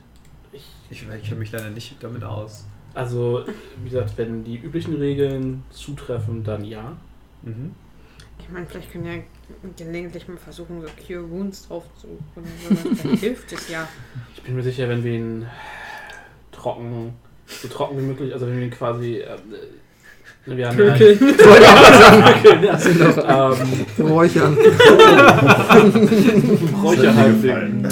[0.52, 2.64] Ich, Ich, ich kenne mich leider nicht damit aus.
[2.94, 3.44] Also,
[3.82, 6.96] wie gesagt, wenn die üblichen Regeln zutreffen, dann ja.
[7.42, 7.74] Mhm.
[8.38, 9.14] Ich meine, vielleicht können ja
[9.76, 12.08] gelegentlich mal versuchen, so Cure Wounds drauf zu.
[12.36, 12.46] Oder
[12.82, 12.94] so.
[12.94, 13.88] Vielleicht hilft es ja.
[14.34, 15.46] Ich bin mir sicher, wenn wir ihn
[16.50, 17.12] trocken,
[17.46, 19.18] so trocken wie möglich, also wenn wir ihn quasi.
[19.18, 19.36] Äh,
[20.44, 21.16] wir haben ja Pökel.
[21.16, 21.36] Pökeln,
[22.64, 22.76] ja.
[22.76, 24.54] Sind doch ähm, Räuchern.
[26.82, 27.86] Räucherhalbling.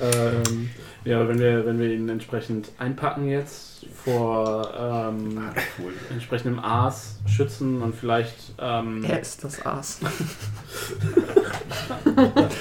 [0.00, 0.70] ähm,
[1.08, 5.38] ja, wenn wir, wenn wir ihn entsprechend einpacken jetzt vor ähm,
[5.78, 5.94] Cool.
[6.10, 10.00] entsprechendem Aas schützen und vielleicht ähm, Er ist das Aas.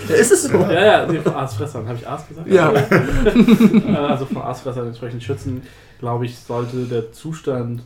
[0.08, 0.58] ist es so?
[0.60, 2.48] ja, ja, nee, vor Aasfressern, habe ich Aas gesagt?
[2.50, 2.72] Ja.
[2.78, 5.62] Äh, also vor Aasfressern entsprechend schützen,
[6.00, 7.82] glaube ich, sollte der Zustand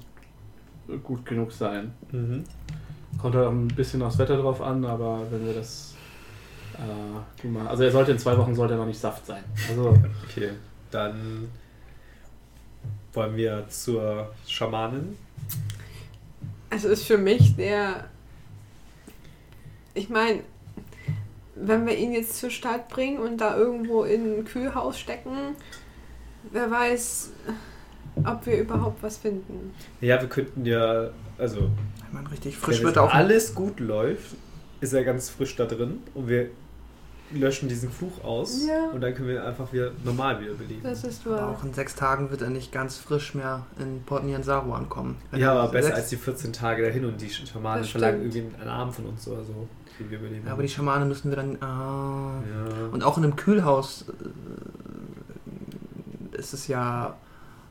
[1.03, 1.91] gut genug sein.
[2.11, 2.43] Mhm.
[3.19, 5.90] Kommt halt auch ein bisschen aufs Wetter drauf an, aber wenn wir das
[6.81, 7.67] äh, mal.
[7.67, 9.43] Also er sollte in zwei Wochen sollte er noch nicht Saft sein.
[9.69, 9.97] Also
[10.29, 10.51] Okay,
[10.89, 11.49] dann
[13.13, 15.17] wollen wir zur Schamanin.
[16.69, 18.05] Also ist für mich der.
[19.93, 20.41] Ich meine,
[21.55, 25.55] wenn wir ihn jetzt zur Stadt bringen und da irgendwo in ein Kühlhaus stecken,
[26.51, 27.31] wer weiß,
[28.23, 29.73] ob wir überhaupt was finden.
[29.99, 31.69] Ja, wir könnten ja, also
[32.07, 33.13] Ich meine, richtig frisch wenn wird auch.
[33.13, 34.35] alles gut läuft,
[34.79, 36.49] ist er ganz frisch da drin und wir
[37.33, 38.89] löschen diesen Fluch aus Ja.
[38.93, 40.83] und dann können wir einfach wieder normal wiederbeleben.
[40.83, 41.49] Das ist Aber wahr.
[41.49, 45.17] auch in sechs Tagen wird er nicht ganz frisch mehr in Port Nianzaro ankommen.
[45.31, 48.45] Ja, er aber besser sechs- als die 14 Tage dahin und die Schamanen verlangen irgendwie
[48.59, 49.67] einen Arm von uns oder so,
[49.99, 50.45] den wir überleben.
[50.45, 51.57] Ja, aber die Schamane müssen wir dann.
[51.61, 52.41] Ah.
[52.49, 52.87] ja.
[52.91, 54.05] Und auch in einem Kühlhaus
[56.35, 57.15] äh, ist es ja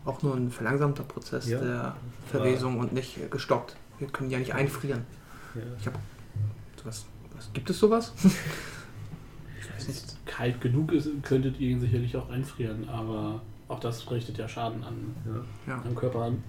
[0.04, 1.58] auch nur ein verlangsamter Prozess Ja.
[1.60, 1.96] der
[2.30, 3.76] Verwesung und nicht gestoppt.
[3.98, 5.04] Wir können die ja nicht einfrieren.
[5.54, 5.92] ja.
[6.84, 7.04] Was,
[7.36, 8.12] was, gibt es sowas?
[10.30, 14.48] ich kalt genug ist, könntet ihr ihn sicherlich auch einfrieren, aber auch das richtet ja
[14.48, 15.74] Schaden an, ja.
[15.74, 15.82] Ja.
[15.82, 16.42] am Körper an.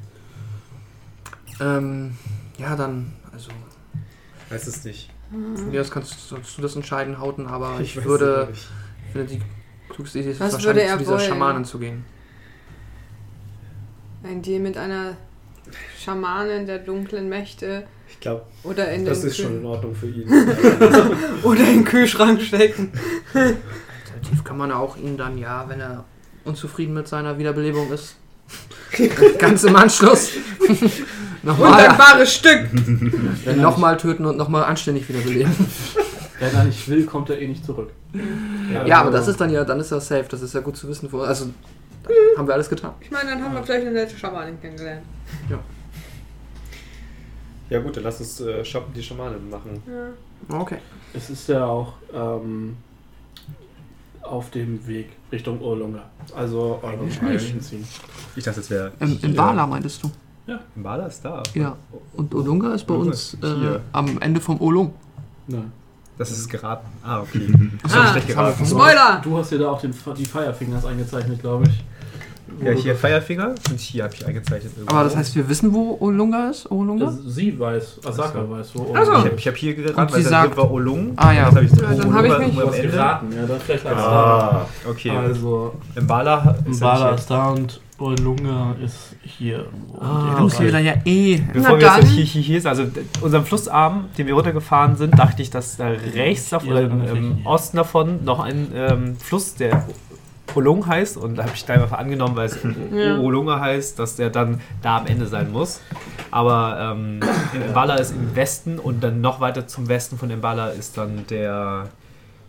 [1.59, 2.17] Ähm,
[2.57, 3.51] ja, dann, also,
[4.49, 5.09] Weiß es nicht.
[5.71, 8.67] ja, das kannst sollst du das entscheiden, Hauten, aber ich, weiß würde, ich
[9.11, 9.41] finde, die
[9.89, 11.27] klugste Idee ist Was wahrscheinlich würde er zu dieser wollen?
[11.27, 12.05] Schamanin zu gehen.
[14.23, 15.17] Ein Deal mit einer
[15.97, 17.88] Schamanin der dunklen Mächte
[18.22, 20.30] Ich glaube, oder in das den ist schon in Kühl- Ordnung für ihn.
[21.43, 22.91] oder in den Kühlschrank stecken.
[23.34, 26.03] Alternativ kann man auch ihn dann, ja, wenn er
[26.45, 28.17] unzufrieden mit seiner Wiederbelebung ist,
[29.39, 30.34] ganz im Anschluss
[31.41, 32.69] nochmal Wunderbares Stück.
[33.43, 35.55] Wenn er, noch mal töten und nochmal anständig wiederbeleben.
[36.39, 37.89] wenn er nicht will, kommt er eh nicht zurück.
[38.86, 40.26] Ja, aber das ist dann ja, dann ist er safe.
[40.30, 41.11] Das ist ja gut zu wissen.
[41.11, 41.47] Wo, also
[42.38, 42.91] haben wir alles getan.
[42.99, 45.01] Ich meine, dann haben wir vielleicht eine nette Schamanin kennengelernt.
[45.49, 45.57] Ja
[47.80, 49.82] gut, dann lass uns äh, Scham- die Schamanin machen.
[50.49, 50.59] Ja.
[50.59, 50.78] Okay.
[51.13, 52.76] Es ist ja auch ähm,
[54.22, 56.03] auf dem Weg Richtung Urlunga.
[56.36, 57.84] Also eurem Eigentlich eigentlichen Ziel.
[58.36, 58.91] Ich dachte, es wäre.
[58.99, 60.11] Ähm, in Bala meintest du?
[60.76, 61.41] Mbala ist da.
[61.53, 61.78] Ja.
[62.13, 64.93] Und Olunga ist bei uns ist äh, am Ende vom Olung.
[65.47, 65.72] Nein.
[66.17, 66.88] Das ist geraten.
[67.03, 67.47] Ah, okay.
[67.84, 68.65] Achso, Ah, schlecht geraten.
[68.65, 69.22] Spoiler!
[69.24, 71.84] Du hast dir da auch den, die Firefingers eingezeichnet, glaube ich.
[72.63, 74.73] Ja, hier Firefinger und hier habe ich eingezeichnet.
[74.75, 74.93] irgendwo.
[74.95, 76.69] Aber das heißt, wir wissen, wo Olunga ist?
[76.71, 77.07] Olunga?
[77.07, 78.49] Also sie weiß, Asaka Ach so.
[78.51, 79.11] weiß, wo Ach so.
[79.11, 81.13] Ich habe ich hab hier geraten, weil sagt- war Olung.
[81.15, 81.45] Ah, ja.
[81.45, 82.87] Hab ich Ja, dann hab ich mich- Ende.
[82.89, 85.09] geraten, ja, dann vielleicht lag's Ah, okay.
[85.11, 89.65] Also, Mbala ist Mbala ist da und Urlunga ist hier.
[89.99, 91.37] Ah, Und du musst ihr wir da ja eh.
[91.53, 92.05] Bevor Na wir jetzt dann.
[92.07, 92.83] hier, hier, hier sind, also
[93.21, 97.05] unserem Flussarm, den wir runtergefahren sind, dachte ich, dass da rechts davon, Ja, oder im,
[97.05, 97.45] dann im hier.
[97.45, 99.85] Osten davon noch ein ähm, Fluss, der
[100.55, 101.17] Olung heißt.
[101.17, 102.57] Und da habe ich da einfach angenommen, weil es
[102.93, 103.17] Ja.
[103.19, 105.81] Olunga heißt, dass der dann da am Ende sein muss.
[106.31, 107.19] Aber ähm,
[107.71, 111.89] Mbala ist im Westen und dann noch weiter zum Westen von Mbala ist dann der,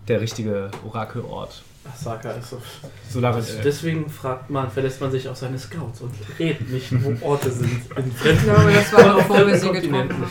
[0.08, 1.62] der richtige Orakelort.
[1.92, 2.62] Asaka ist so.
[3.10, 6.92] Solange, Das- äh, Deswegen fragt man, verlässt man sich auf seine Scouts und redet nicht,
[7.02, 10.24] wo Orte sind in Ich glaube, das war bevor wir sie getroffen haben.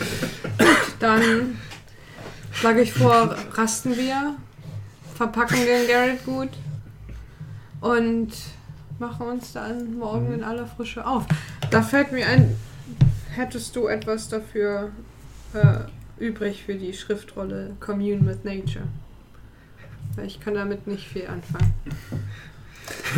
[0.98, 1.58] Dann
[2.52, 4.34] schlage ich vor, rasten wir,
[5.14, 6.48] verpacken den Garrett gut
[7.82, 8.28] und
[8.98, 11.24] machen uns dann morgen in aller Frische auf.
[11.70, 12.56] Da fällt mir ein,
[13.34, 14.90] hättest du etwas dafür
[15.54, 15.78] äh,
[16.22, 18.84] übrig für die Schriftrolle Commune with Nature?
[20.24, 21.72] Ich kann damit nicht viel anfangen.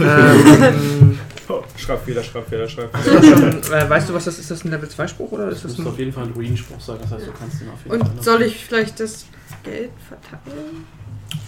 [0.01, 3.85] ähm, Oh, Schreibfehler, Schreibfehler, Schreibfehler.
[3.85, 4.41] äh, weißt du, was das ist?
[4.45, 5.99] Ist das ein Level 2 Spruch oder Das ist das muss auf ein.
[5.99, 8.11] jeden Fall ein Druidenspruch sein, das heißt, du kannst ihn auf jeden Fall.
[8.15, 9.27] Und soll ich vielleicht das
[9.62, 10.87] Geld verteilen?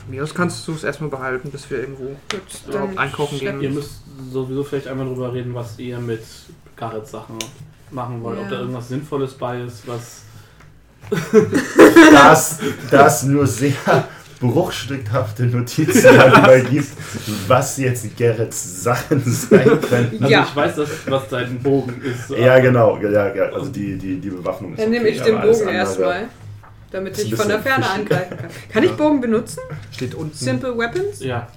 [0.05, 3.55] Von mir aus kannst du es erstmal behalten, bis wir irgendwo Gut, überhaupt einkaufen schlepp-
[3.55, 3.75] Ihr gehen.
[3.75, 6.23] müsst sowieso vielleicht einmal drüber reden, was ihr mit
[6.77, 7.37] Garrett Sachen
[7.91, 8.39] machen wollt.
[8.39, 8.51] Ob Ja.
[8.51, 10.23] da irgendwas Sinnvolles bei ist, was.
[12.13, 12.59] Das,
[12.91, 13.73] das nur sehr
[14.41, 16.89] bruchstückhafte Notizen darüber gibt,
[17.47, 20.11] was jetzt Gerrits Sachen sein können.
[20.21, 20.47] Also Ja.
[20.49, 22.31] ich weiß, dass, was dein Bogen ist.
[22.31, 25.41] Ja, genau, ja, ja, also die, die, die Bewaffnung ist Dann nehme ich okay, den
[25.41, 26.29] Bogen erstmal.
[26.91, 27.99] Damit ich von der Ferne fishy.
[28.01, 28.51] angreifen kann.
[28.73, 29.61] Kann ich Bogen benutzen?
[29.91, 30.35] Steht unten.
[30.37, 31.21] Simple Weapons?
[31.21, 31.49] Ja,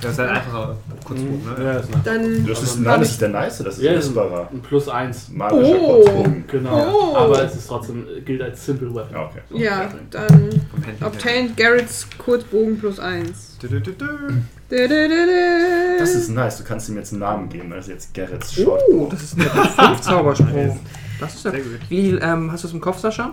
[0.00, 1.64] Das ist ein einfacher Kurzbogen, ne?
[1.64, 2.46] ja, ist eine, Dann.
[2.46, 4.48] Das ist, Also, nein, das ist der nice, das ist Ja, das essbarer.
[4.52, 5.28] ein Plus 1.
[5.30, 6.02] Magischer Oh.
[6.02, 6.44] Kurzbogen.
[6.46, 7.10] Genau.
[7.12, 7.16] Oh.
[7.16, 9.12] Aber es ist trotzdem, gilt als Simple Weapon.
[9.12, 9.40] Ja, okay.
[9.50, 10.60] Ja, dann
[11.04, 13.58] obtained Garrett's Kurzbogen plus 1.
[13.62, 14.34] Dü, dü, dü, dü.
[15.98, 18.80] Das ist nice, du kannst ihm jetzt einen Namen geben, das ist jetzt Gerrits Short.
[18.92, 20.76] Oh, das ist ein Level 5 Zauberspruch.
[21.20, 21.50] Das ist ja.
[21.50, 21.80] Sehr gut.
[21.88, 23.32] Wie ähm, hast du es im Kopf, Sascha?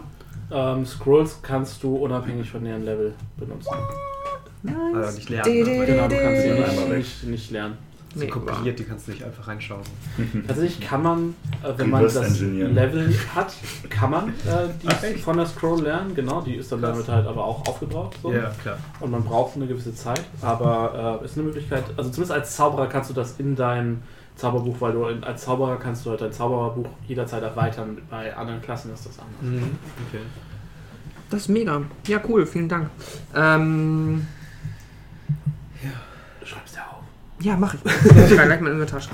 [0.52, 3.76] Ähm, Scrolls kannst du unabhängig von deren Level benutzen.
[4.96, 5.64] Also nicht lernen.
[5.64, 5.86] Ne?
[5.86, 7.78] Genau, du kannst sie nicht, nicht, nicht lernen.
[8.14, 9.84] die sind kopiert, die kannst du nicht einfach reinschauen.
[10.48, 12.40] Tatsächlich kann man, äh, wenn man das.
[12.40, 13.54] Level hat,
[13.90, 16.16] kann man äh, die Ach, von der Scroll lernen.
[16.16, 18.18] Genau, die ist dann damit halt aber auch aufgebraucht.
[18.22, 18.32] So.
[18.32, 18.78] Ja, klar.
[19.00, 21.84] Und man braucht eine gewisse Zeit, aber äh, ist eine Möglichkeit.
[21.98, 24.02] Also zumindest als Zauberer kannst du das in dein
[24.36, 27.98] Zauberbuch, weil du als Zauberer kannst du halt dein Zauberbuch jederzeit erweitern.
[28.10, 29.42] Bei anderen Klassen ist das anders.
[29.64, 29.78] Mhm.
[30.10, 30.22] Okay.
[31.30, 31.82] Das ist mega.
[32.08, 32.90] Ja, cool, vielen Dank.
[33.36, 34.28] Ähm,
[36.40, 37.04] Du schreibst ja auf.
[37.44, 37.80] ja, mach ich.
[38.30, 39.10] Ich kann gleich mal in der Tasche.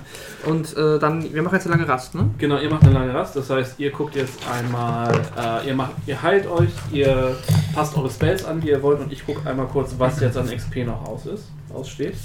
[0.46, 2.30] Und äh, dann, wir machen jetzt eine lange Rast, ne?
[2.38, 5.92] Genau, ihr macht eine lange Rast, das heißt, ihr guckt jetzt einmal, äh, ihr macht,
[6.08, 7.38] ihr heilt euch, ihr
[7.74, 10.48] passt eure Spells an, die ihr wollt, und ich gucke einmal kurz, was jetzt an
[10.50, 12.16] XP noch aus ist, aussteht.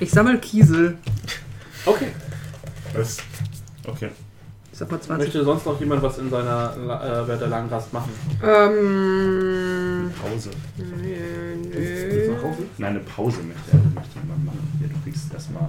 [0.00, 0.98] Ich sammle Kiesel.
[1.86, 2.08] Okay.
[2.94, 3.18] Was?
[3.86, 4.10] Okay.
[4.72, 5.26] Ich sag mal 20.
[5.26, 8.10] Möchte sonst noch jemand was in seiner äh, während der langen Rast machen?
[8.42, 10.10] Ähm.
[10.20, 10.50] Pause.
[10.76, 10.84] Nö,
[11.72, 12.34] nö.
[12.34, 12.62] nach Hause?
[12.78, 14.78] Nein, eine Pause möchte, möchte jemand machen.
[14.80, 15.68] Ja, du kriegst erstmal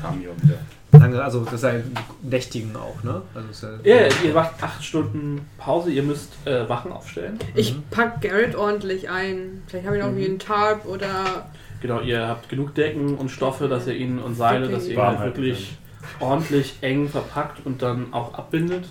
[0.00, 0.58] Tamio wieder.
[0.92, 1.90] Lange, also das ist ein
[2.22, 3.22] Nächtigen auch, ne?
[3.34, 7.38] Also ja, Ja, ihr macht acht Stunden Pause, ihr müsst äh, Wachen aufstellen.
[7.54, 9.62] Ich pack Garrett ordentlich ein.
[9.66, 11.46] Vielleicht habe ich noch irgendwie einen Tarp oder.
[11.80, 15.18] Genau, ihr habt genug Decken und Stoffe, dass ihr ihn und Seile, dass ihr ihn
[15.18, 15.78] halt wirklich
[16.20, 18.86] ordentlich eng verpackt und dann auch abbindet.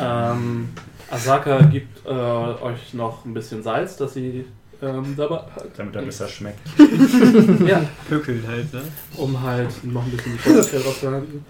[0.00, 0.32] Ja.
[0.32, 0.70] Ähm,
[1.10, 4.44] Asaka gibt äh, euch noch ein bisschen Salz, dass sie
[4.82, 5.66] ähm, dabei hat.
[5.76, 6.60] Damit er besser schmeckt.
[7.66, 8.82] Ja, Pökeln halt, ne?
[9.16, 11.44] um halt noch ein bisschen die Feuerstelle rauszuhalten.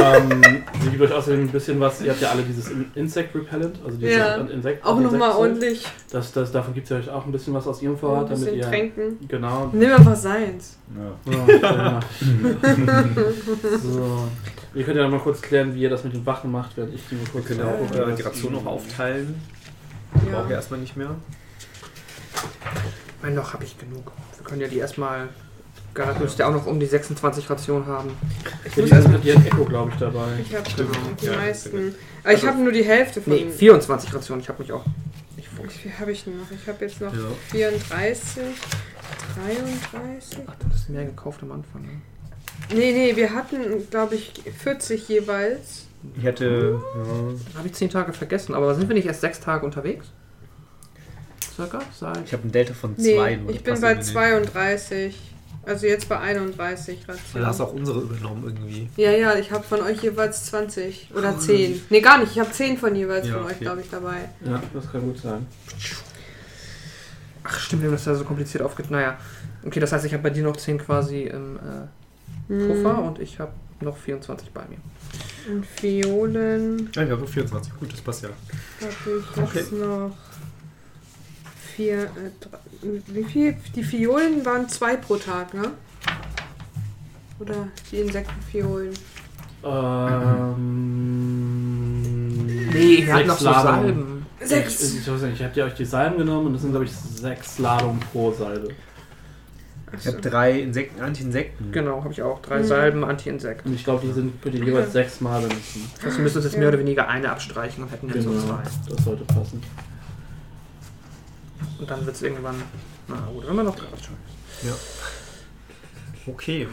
[0.00, 2.00] Ähm, sie gibt euch außerdem ein bisschen was.
[2.02, 4.36] Ihr habt ja alle dieses In- Insect Repellent, also dieses Ja.
[4.36, 4.84] Insekt.
[4.84, 7.94] Auch nochmal ordentlich Das, das, davon gibt es euch auch ein bisschen was aus ihrem
[7.94, 8.62] ein Vorrat, damit bisschen ihr.
[8.68, 9.18] tränken.
[9.28, 9.70] Genau.
[9.72, 10.78] Nimm einfach seins.
[11.26, 11.32] Ja.
[11.32, 12.00] Ja, ja.
[13.82, 14.28] so.
[14.74, 16.94] Ihr könnt ja noch mal kurz klären, wie ihr das mit den Wachen macht, während
[16.94, 17.48] ich die mal kurz.
[17.48, 17.68] Wir können
[18.00, 19.34] ja auch die Ration noch aufteilen.
[20.14, 20.56] Die brauchen wir Ja.
[20.56, 21.10] erstmal nicht mehr.
[23.22, 24.12] Mein noch habe ich genug.
[24.36, 25.28] Wir können ja die erstmal.
[25.94, 28.10] Garant müsste ja auch noch um die 26 Rationen haben.
[28.64, 30.26] Ich muss erstmal die hat Echo, glaube ich, dabei.
[30.42, 30.68] Ich habe
[31.20, 31.94] die Ja, meisten.
[32.22, 33.32] Aber ich Also- habe nur die Hälfte von.
[33.32, 34.42] Nee, 24 Rationen.
[34.42, 34.84] Ich habe mich auch
[35.36, 36.50] nicht Wie viel habe ich denn noch?
[36.50, 37.20] Ich habe jetzt noch Ja.
[37.50, 38.32] 34,
[39.36, 40.38] 33.
[40.46, 41.82] Ach, du hast mehr gekauft am Anfang.
[41.82, 42.00] Ne?
[42.74, 44.32] Nee, nee, wir hatten, glaube ich,
[44.62, 45.86] 40 jeweils.
[46.16, 46.80] Ich hätte.
[46.94, 48.54] Dann habe ich 10 Tage vergessen.
[48.54, 50.06] Aber sind wir nicht erst 6 Tage unterwegs?
[51.54, 51.80] Circa?
[51.98, 53.36] Seit Ich habe ein Delta von Nee, 2.
[53.36, 54.12] nur ich bin bei irgendwie nicht.
[54.12, 55.33] 32.
[55.66, 57.60] Also jetzt bei 31 Du hast Rationen.
[57.60, 58.88] auch unsere übernommen irgendwie.
[58.96, 61.82] Ja, ja, ich habe von euch jeweils 20 oder 10.
[61.90, 62.32] Nee, gar nicht.
[62.32, 63.64] Ich habe 10 von jeweils Ja, von euch, okay.
[63.64, 64.28] glaube ich, dabei.
[64.44, 65.46] Ja, das kann gut sein.
[67.44, 68.90] Ach stimmt, wir haben das ja so kompliziert aufget...
[68.90, 69.18] Naja.
[69.66, 71.60] Okay, das heißt, ich habe bei dir noch 10 quasi im äh,
[72.48, 72.68] Hm.
[72.68, 74.76] Puffer und ich habe noch 24 bei mir.
[75.50, 77.72] Und Violen Ja, ich habe 24.
[77.78, 78.28] Gut, das passt ja.
[79.36, 80.14] habe ich jetzt noch.
[81.76, 82.08] Vier, äh,
[82.40, 82.58] drei,
[83.08, 83.56] wie viel?
[83.74, 85.70] Die Violen waren zwei pro Tag, ne?
[87.40, 88.92] Oder die Insektenviolen.
[89.64, 90.54] Ähm,
[92.72, 93.84] Nee, wir hatten noch so Ladungen.
[93.84, 94.26] Salben.
[94.40, 94.82] Sechs.
[94.82, 96.84] Ich, ich, weiß nicht, ich habe ja euch die Salben genommen und das sind, glaube
[96.86, 98.68] ich, sechs Ladungen pro Salbe.
[99.98, 101.70] Ich habe drei Insekten, Anti-Insekten.
[101.70, 102.42] Genau, habe ich auch.
[102.42, 102.64] Drei Mhm.
[102.64, 103.64] Salben, Anti-Insekt.
[103.64, 105.88] Und ich glaube, die sind könnt ihr jeweils sechs Mal benutzen.
[105.96, 106.60] Das heißt, wir müssen uns jetzt Ja.
[106.60, 108.62] mehr oder weniger eine abstreichen und hätten jetzt so Genau, zwei.
[108.90, 109.62] das sollte passen.
[111.78, 112.62] Und dann wird es irgendwann.
[113.08, 113.76] Na gut, immer noch.
[116.26, 116.68] Okay.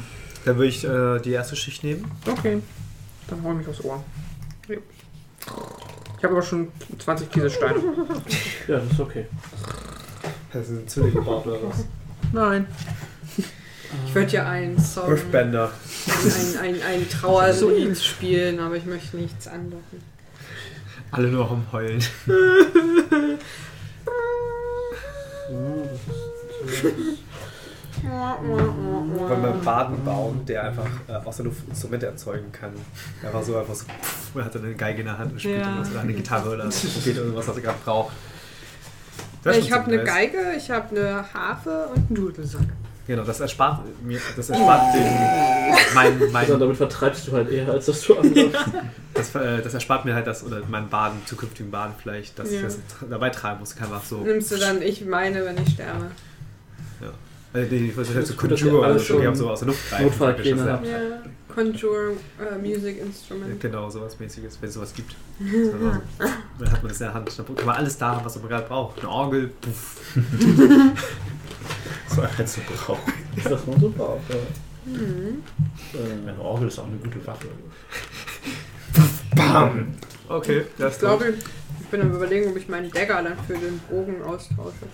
[0.46, 2.10] Dann würde ich äh, die erste Schicht nehmen.
[2.28, 2.62] Okay.
[3.28, 4.04] Dann hau ich mich aufs Ohr.
[4.68, 4.78] Ja.
[6.18, 6.68] Ich habe aber schon
[7.00, 7.76] 20 Kieselsteine.
[8.68, 9.26] Ja, das ist okay.
[10.54, 11.86] Hast du eine Zille gebaut oder was?
[12.32, 12.68] Nein.
[14.06, 15.72] Ich würde ja einen Song, ein, Earthbender.
[16.08, 20.04] ein, ein, ein Trauerlied spielen, aber ich möchte nichts andocken.
[21.12, 22.04] Alle nur am Heulen.
[28.04, 32.72] Weil beim Badenbaum, der einfach äh, aus der Luft Instrumente erzeugen kann.
[33.22, 35.60] Er war so einfach so, pff, er hatte eine Geige in der Hand und spielt
[35.60, 35.68] Ja.
[35.68, 38.14] irgendwas oder eine Gitarre oder probiert irgendwas, was er gerade braucht.
[39.54, 40.04] Ich habe eine.
[40.04, 42.62] Geige, ich habe eine Harfe und einen Dudelsack.
[43.12, 45.04] Genau, das erspart mir, das erspart den,
[45.94, 48.56] mein, Also mein, damit vertreibst du halt eher, als dass du andockst.
[49.14, 52.56] das, äh, das erspart mir halt das, oder meinem Baden, zukünftigen Baden vielleicht, dass ich
[52.62, 52.64] Ja.
[52.64, 53.76] das dabei tragen muss.
[53.76, 54.20] Kann einfach so.
[54.20, 56.06] Nimmst du dann ich meine, wenn ich sterbe.
[57.54, 59.50] Also die, ich weiß nicht, so ihr Conjure alle oder so, die schon haben so
[59.50, 60.06] aus der Luft greifen.
[60.06, 60.80] Notfallpläne.
[60.86, 61.22] Ja.
[61.54, 63.60] Conjure äh, Music Instrument.
[63.60, 65.16] Genau, sowas mäßiges, wenn es sowas gibt.
[66.60, 67.32] So, dann hat man das in der Hand.
[67.36, 69.00] Dann kann man alles da haben, was man gerade braucht.
[69.00, 70.16] Eine Orgel, puff.
[72.08, 73.04] So als du brauchst.
[73.44, 74.20] Das man super auch.
[74.30, 74.36] Ja.
[74.86, 75.44] Mhm.
[75.94, 77.48] Äh, Eine Orgel ist auch eine gute Waffe.
[79.36, 79.94] Bam!
[80.28, 81.34] Okay, das Ich glaube,
[81.80, 84.88] ich bin am überlegen, ob ich meinen Dagger dann für den Bogen austausche.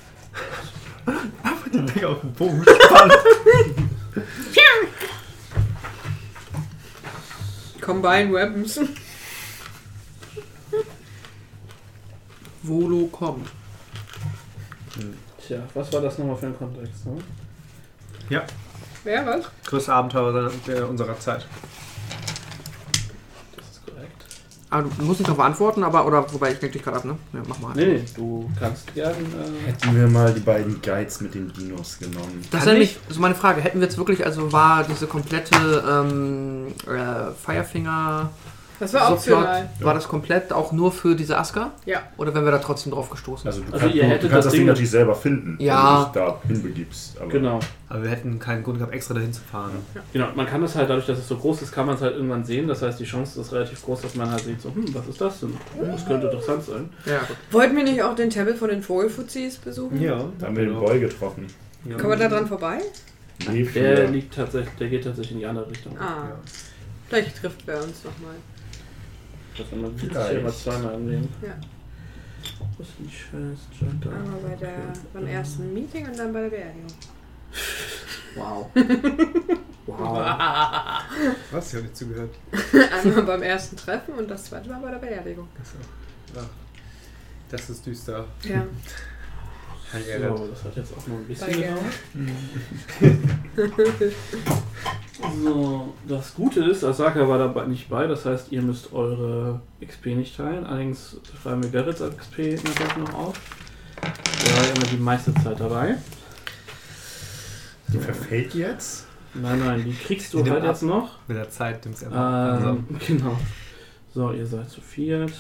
[1.74, 3.18] den Ding auf den Bogen spannen.
[7.88, 8.82] Combine Weapons.
[12.64, 13.48] Volo kommt.
[15.48, 17.06] Tja, was war das nochmal für ein Kontext?
[17.06, 17.22] Ne?
[19.06, 19.46] Wer was?
[19.66, 21.46] Größte Abenteuer der- unserer Zeit.
[24.70, 27.16] Ah, du musst nicht darauf antworten, aber, oder, wobei, ich denke dich gerade ab, ne?
[27.32, 27.72] Ja, mach mal.
[27.74, 29.14] Nee, nee, du kannst gern.
[29.14, 32.44] Äh, Hätten wir mal die beiden Guides mit den Dinos genommen.
[32.52, 33.62] Das ist nämlich so meine Frage.
[33.62, 35.56] Hätten wir jetzt wirklich, also war diese komplette
[35.90, 38.30] ähm, äh, Firefinger
[38.80, 39.70] Das war Subplot, optional.
[39.80, 41.72] war das komplett auch nur für diese Aska?
[41.86, 42.02] Ja.
[42.18, 43.48] Oder wenn wir da trotzdem drauf gestoßen?
[43.48, 46.12] Also du, Also kannst, ihr du, hättet du kannst das Ding natürlich selber finden, Ja.
[46.14, 47.18] wenn du dich da hinbegibst.
[47.20, 47.60] Aber genau.
[47.90, 49.72] Aber wir hätten keinen Grund gehabt, extra dahin zu fahren.
[50.14, 52.16] Genau, man kann das halt dadurch, dass es so groß ist, kann man es halt
[52.16, 52.68] irgendwann sehen.
[52.68, 55.22] Das heißt, die Chance ist relativ groß, dass man halt sieht, so, hm, was ist
[55.22, 55.54] das denn?
[55.82, 56.90] Das könnte interessant sein.
[57.06, 57.20] ja.
[57.52, 60.02] Wollten wir nicht auch den Tempel von den Vogelfuzis besuchen?
[60.02, 61.48] Ja, da haben wir den Boy getroffen.
[61.86, 61.98] Ja.
[61.98, 62.80] Kann man da dran vorbei?
[63.50, 65.98] Nee, Der für liegt tatsächlich, der geht tatsächlich in die andere Richtung.
[66.00, 66.30] Ah.
[67.08, 68.36] Vielleicht trifft wer uns nochmal.
[69.58, 70.32] Das wenn man sich Vielleicht.
[70.32, 71.30] hier mal zweimal annehmen.
[71.42, 71.56] Ja.
[72.78, 74.10] Was ist die Scheiß Junta?
[74.10, 76.88] Einmal bei der, beim ersten Meeting und dann bei der Beerdigung.
[78.38, 78.70] Wow.
[79.88, 81.02] wow.
[81.52, 81.70] Was?
[81.70, 82.36] Ich habe nicht zugehört.
[83.04, 85.48] Einmal beim ersten Treffen und das zweite Mal bei der Beerdigung.
[86.36, 86.44] Ja.
[87.50, 88.28] Das ist düster.
[88.44, 88.68] Ja.
[89.92, 91.80] So, das hat jetzt auch noch ein bisschen gedauert.
[95.44, 100.08] So, das Gute ist, Asaka war dabei nicht bei, das heißt, ihr müsst eure XP
[100.08, 100.64] nicht teilen.
[100.64, 103.42] Allerdings schreiben wir Gerrits XP natürlich noch auf.
[104.04, 105.96] Der war ja immer die meiste Zeit dabei.
[107.88, 109.08] Die verfällt jetzt?
[109.34, 111.18] Nein, nein, die kriegst du halt jetzt noch.
[111.28, 112.70] Mit der Zeit nimmt's einfach.
[112.70, 113.38] Ähm, genau.
[114.14, 115.34] So, ihr seid zu viert.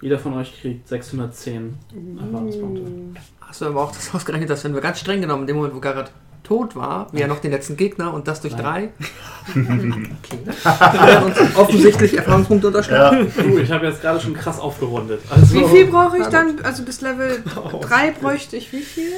[0.00, 1.76] Jeder von euch kriegt 610
[2.20, 2.82] Erfahrungspunkte.
[3.40, 5.74] Hast du aber auch das ausgerechnet, dass wenn wir ganz streng genommen, in dem Moment,
[5.74, 6.10] wo Garrett
[6.44, 8.62] tot war, wir ja noch den letzten Gegner und das durch Nein.
[8.62, 8.88] drei.
[9.50, 11.24] okay.
[11.24, 13.30] Uns offensichtlich Erfahrungspunkte unterstellen.
[13.36, 13.42] Ja.
[13.42, 15.20] Du, ich habe jetzt gerade schon krass aufgerundet.
[15.28, 16.60] Also, Wie viel brauche ich dann?
[16.62, 17.42] Also bis Level
[17.72, 19.12] Oh, 3 bräuchte ich wie viel?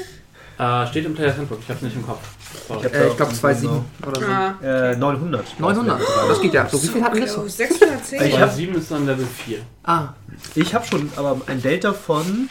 [0.60, 2.20] Äh, steht im Player's Handbook, ich habe nicht im Kopf.
[2.68, 2.86] Sorry.
[2.88, 4.26] Äh, ich glaube 2,7 oder so.
[4.26, 4.54] Ah.
[4.90, 5.58] Äh, 900.
[5.58, 6.00] 900.
[6.28, 6.68] Das geht ja.
[6.68, 7.56] So, wie viel hatten wir jetzt?
[7.56, 8.20] 610?
[8.22, 9.58] Ich Ich hab- 7 ist dann Level 4.
[9.84, 10.08] Ah,
[10.54, 12.48] Ich habe schon aber ein Delta von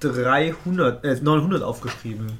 [0.00, 2.38] 300, äh, 900 aufgeschrieben.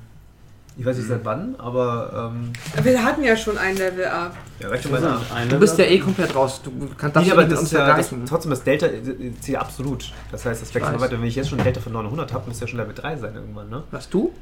[0.76, 2.52] Ich weiß nicht seit wann, aber ähm,
[2.84, 4.36] Wir hatten ja schon ein Level up.
[4.60, 6.60] ja, recht schon mal du bist ja eh komplett raus.
[6.62, 8.26] Du kannst das Nee, nicht aber mit das uns ist ja das, vergleichen.
[8.26, 10.12] trotzdem das Delta äh, zählt absolut.
[10.30, 11.18] Das heißt, das wächst noch weiter.
[11.18, 13.34] Wenn ich jetzt schon ein Delta von 900 habe, müsste ja schon Level 3 sein
[13.34, 13.82] irgendwann, ne?
[13.90, 14.32] Was du?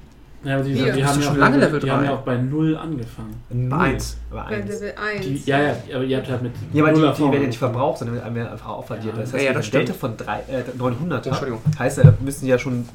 [0.45, 2.37] Ja, aber die, die, haben ja schon auch lange Level die haben ja auch bei
[2.37, 3.34] 0 angefangen.
[3.68, 4.16] Bei 1.
[4.30, 5.24] Level 1.
[5.26, 7.59] Die, ja, ja, aber ihr habt halt mit Ja, aber die, die werden ja nicht
[7.59, 9.14] verbraucht, sondern werden einfach aufaddiert.
[9.14, 9.20] Ja.
[9.22, 9.89] Das heißt, Ja, ja, wenn das stimmt.
[9.91, 11.61] von drei, äh, 900 Oh, habe, Entschuldigung.
[11.78, 12.89] heißt, da müssen die ja schon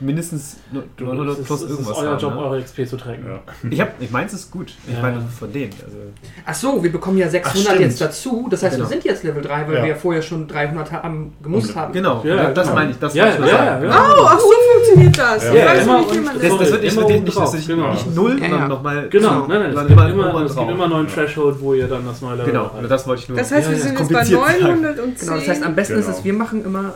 [0.00, 0.56] mindestens
[0.96, 2.18] Du, 900 es ist, plus es irgendwas ist euer haben.
[2.20, 2.38] Job, ne?
[2.40, 3.24] eure XP zu tracken.
[3.26, 3.68] Ja.
[3.70, 4.72] Ich, hab, ich meins ist gut.
[4.86, 5.00] Ich Ja.
[5.02, 5.72] meine von denen.
[5.84, 5.96] Also,
[6.44, 7.80] Ach so, wir bekommen ja 600 stimmt.
[7.80, 8.46] jetzt dazu.
[8.50, 8.88] Das heißt, Genau.
[8.88, 9.82] wir sind jetzt Level 3, weil Ja.
[9.82, 11.92] wir ja vorher schon 300 haben, gemusst haben.
[11.92, 12.74] genau, Ja, das genau.
[12.78, 12.98] meine ich.
[12.98, 13.64] Das Ja, ich ja, sagen.
[13.66, 13.94] ja, Genau.
[13.94, 15.44] Oh, ach so funktioniert das.
[15.44, 15.52] Ja.
[15.52, 16.58] Ich Ja, weiß immer nicht, wie man Das, das...
[16.58, 17.90] das wird nicht, Immer das nicht, dass ich genau.
[17.92, 18.68] nicht null, Ja, sondern ja.
[18.68, 19.08] nochmal.
[19.08, 21.06] Genau, nein, nein, es sondern gibt, immer es gibt immer einen neuen.
[21.08, 22.90] Threshold, wo ihr dann das neue Level Genau, erreicht.
[22.90, 23.38] das wollte ich nur.
[23.38, 24.82] Das heißt, wir sind jetzt bei kompliziert sagen.
[24.82, 25.26] 910.
[25.26, 26.18] Genau, das heißt, am besten ist Genau.
[26.18, 26.94] es, wir machen immer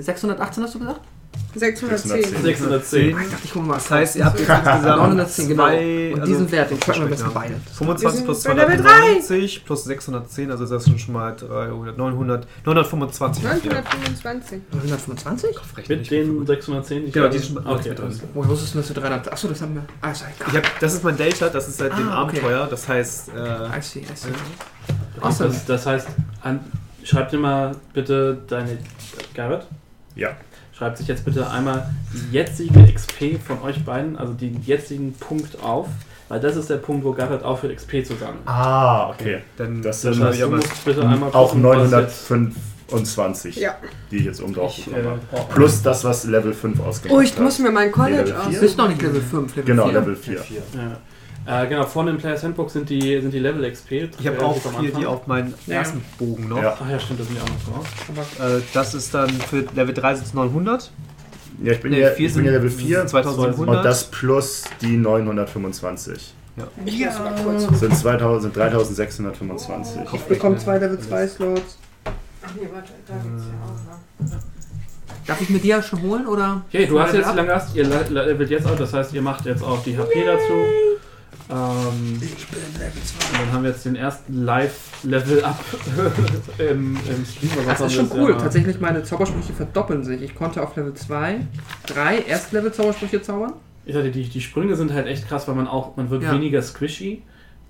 [0.00, 1.00] 618, hast du gesagt?
[1.54, 2.42] 610.
[2.42, 3.08] 610.
[3.08, 3.74] Ich dachte, ich gucke mal.
[3.74, 5.62] Das heißt, ihr habt jetzt insgesamt 910, genau.
[5.64, 7.28] zwei, Und also- diesen Wert, den packen wir Ja.
[7.32, 7.54] beide.
[7.78, 11.96] 25 plus Wir sind bei Level 290 plus 610, also das sind schon mal 300,
[11.96, 13.44] 900, 925.
[13.46, 13.70] habt ihr.
[13.72, 14.60] 925.
[14.72, 15.56] 125?
[15.88, 17.00] Mit den 610?
[17.02, 17.36] die ich Genau, habe?
[17.38, 17.88] die sind okay.
[17.88, 18.20] mit drin.
[18.34, 19.32] Woher wusstest du, dass wir 300...
[19.32, 19.82] Achso, das haben wir...
[20.02, 20.62] Ah, ist ja egal.
[20.80, 22.22] Das ist mein Delta, das ist seit dem Ah.
[22.22, 24.28] Abenteuer, das heißt, äh, I see, I see.
[25.16, 25.48] Und Awesome.
[25.50, 26.08] Das, das heißt,
[26.42, 26.60] an,
[27.02, 28.78] schreib dir mal bitte deine.
[29.34, 29.66] Garrett?
[30.14, 30.30] Ja.
[30.76, 35.62] Schreibt sich jetzt bitte einmal die jetzige XP von euch beiden, also den jetzigen Punkt
[35.62, 35.86] auf,
[36.28, 38.40] weil das ist der Punkt, wo Garrett aufhört, XP zu sammeln.
[38.44, 39.38] Ah, okay.
[39.56, 43.74] dann Das Das sind heißt, du musst bitte einmal auch gucken, was jetzt- 925, Ja.
[44.10, 45.54] die ich jetzt oben drauf ich, bekommen äh, habe.
[45.54, 48.42] Plus das, was Level 5 ausgemacht Oh, ich muss mir mein College Level vier.
[48.42, 48.60] Du aus.
[48.60, 49.92] bist noch nicht Level 5, Level Genau, 4.
[50.00, 50.34] Level 4.
[50.34, 50.42] Ja.
[51.46, 53.92] Äh, genau, vorne im Players Handbook sind die, sind die Level XP.
[54.18, 55.76] Ich habe Relativ auch hier die auf meinen Ja.
[55.76, 56.60] ersten Bogen noch.
[56.62, 56.76] Ja.
[56.82, 58.56] Ach ja, stimmt, da sind die auch noch.
[58.58, 60.90] Äh, das ist dann für Level 3 sind es 900.
[61.62, 63.76] Ja, ich bin, Nee, ja, vier ich bin ja Level 4 sind 2700.
[63.78, 66.34] und das plus die 925.
[66.84, 67.78] Ich muss mal kurz.
[67.80, 70.00] Sind, 2000, sind 3625.
[70.14, 71.78] Ich bekomme zwei Level 2 Slots.
[72.04, 74.40] Ach nee, warte, da gibt's ja auch noch.
[75.26, 76.62] Darf ich mir die ja schon holen, oder?
[76.68, 79.22] Okay, du hast jetzt, lange hast ihr le- le- levelt jetzt auch, das heißt, ihr
[79.22, 80.52] macht jetzt auch die HP dazu.
[81.50, 83.30] Ähm, Ich bin Level 2.
[83.38, 85.64] und dann haben wir jetzt den ersten Live-Level-Up
[86.58, 87.50] im, im Stream.
[87.66, 88.30] Das ist schon cool.
[88.32, 88.38] Ja.
[88.38, 90.22] Tatsächlich, meine Zaubersprüche verdoppeln sich.
[90.22, 91.40] Ich konnte auf Level 2
[91.86, 93.52] drei Erstlevel-Zaubersprüche zaubern.
[93.84, 96.32] Ich sagte, die, die Sprünge sind halt echt krass, weil man auch, man wird Ja.
[96.32, 97.22] weniger squishy.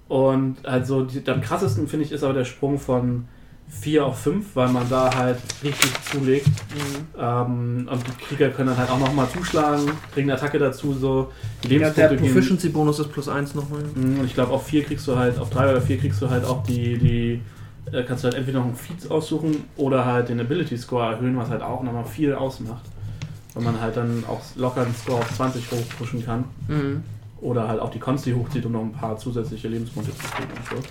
[0.08, 3.26] Und also die, am krassesten finde ich ist aber der Sprung von
[3.68, 6.46] 4 auf 5, weil man da halt richtig zulegt.
[7.18, 11.30] Ähm, und die Krieger können dann halt auch nochmal zuschlagen, kriegen eine Attacke dazu, so
[11.62, 12.16] die Ja, der Lebenspunkte.
[12.34, 13.82] Proficiency-Bonus ist plus 1 nochmal.
[13.94, 16.30] Mhm, Und ich glaube, auf 4 kriegst du halt, auf 3 oder 4 kriegst du
[16.30, 17.42] halt auch die, die
[17.92, 21.36] äh, kannst du halt entweder noch einen Feed aussuchen oder halt den Ability Score erhöhen,
[21.36, 22.84] was halt auch nochmal viel ausmacht.
[23.54, 26.44] Weil man halt dann auch locker einen Score auf 20 hochpushen kann.
[26.68, 27.02] Mhm.
[27.40, 30.66] Oder halt auch die Consti hochzieht, um noch ein paar zusätzliche Lebenspunkte zu kriegen und
[30.82, 30.88] so.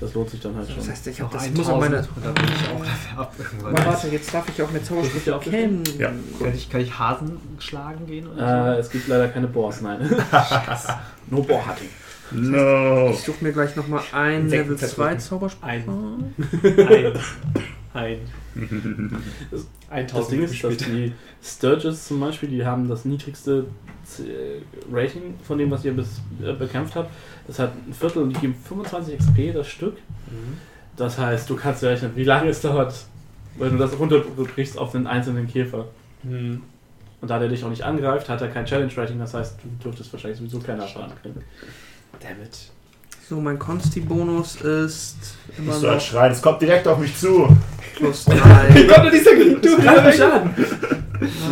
[0.00, 0.76] Das lohnt sich dann halt schon.
[0.76, 2.08] Das heißt, ich, hab, das muss auch 1000 meine.
[2.16, 3.76] und dann bin ich auch irgendwann.
[3.76, 5.52] Aber warte, jetzt darf ich auch mehr Zaubersprüche ist ja.
[5.98, 6.12] Ja.
[6.38, 8.26] Kann ich, kann ich Hasen schlagen gehen?
[8.26, 10.00] Äh, Oder es gibt leider keine Boars, nein.
[11.30, 11.88] no Boar-Hunting.
[12.32, 13.10] No.
[13.10, 15.20] Ich suche mir gleich nochmal ein Level 2 zerdrücken.
[15.20, 15.68] Zauberspruch.
[15.68, 15.84] Ein.
[15.86, 16.68] so?
[16.82, 17.12] Ein.
[17.96, 18.20] Ein.
[19.88, 23.66] Das Ding ist, dass die Sturges zum Beispiel, die haben das niedrigste
[24.18, 24.60] äh,
[24.92, 27.08] Rating von dem, was ihr bis, äh, bekämpft habt.
[27.46, 29.96] Das hat ein Viertel und die geben 25 XP das Stück.
[30.96, 32.94] Das heißt, du kannst dir rechnen, wie lange es dauert,
[33.58, 35.86] wenn du das runterbrichst auf den einzelnen Käfer.
[36.22, 36.62] Hm.
[37.20, 40.12] Und da der dich auch nicht angreift, hat er kein Challenge-Rating, das heißt, du dürftest
[40.12, 41.42] wahrscheinlich sowieso keine Erfahrung kriegen.
[42.20, 42.70] Dammit.
[43.28, 45.16] So, mein Consti-Bonus ist
[45.58, 47.48] immer Musst du halt noch schreien, es kommt direkt auf mich zu.
[47.96, 48.34] Plus 3.
[48.86, 50.50] kommt denn dieser Kreatur Schaden!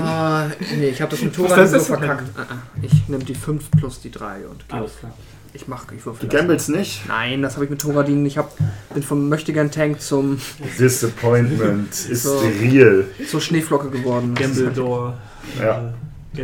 [0.03, 0.47] ah,
[0.79, 2.25] nee, ich habe das mit ist so verkackt.
[2.37, 2.55] Ah, ah.
[2.83, 5.13] Ich nehme die 5 plus die 3 und geh Alles klar.
[5.57, 6.39] Ich mach, ich Du würfel das.
[6.39, 7.07] gambles nicht?
[7.07, 8.27] Nein, das habe ich mit Thoradin.
[8.27, 8.53] Ich hab,
[8.93, 10.39] bin vom Möchtegern Tank zum
[10.81, 12.39] Disappointment ist So.
[12.61, 13.05] real.
[13.31, 14.35] zur Schneeflocke geworden.
[14.35, 15.15] Gambledore.
[15.61, 15.95] Ja.
[16.37, 16.43] Äh,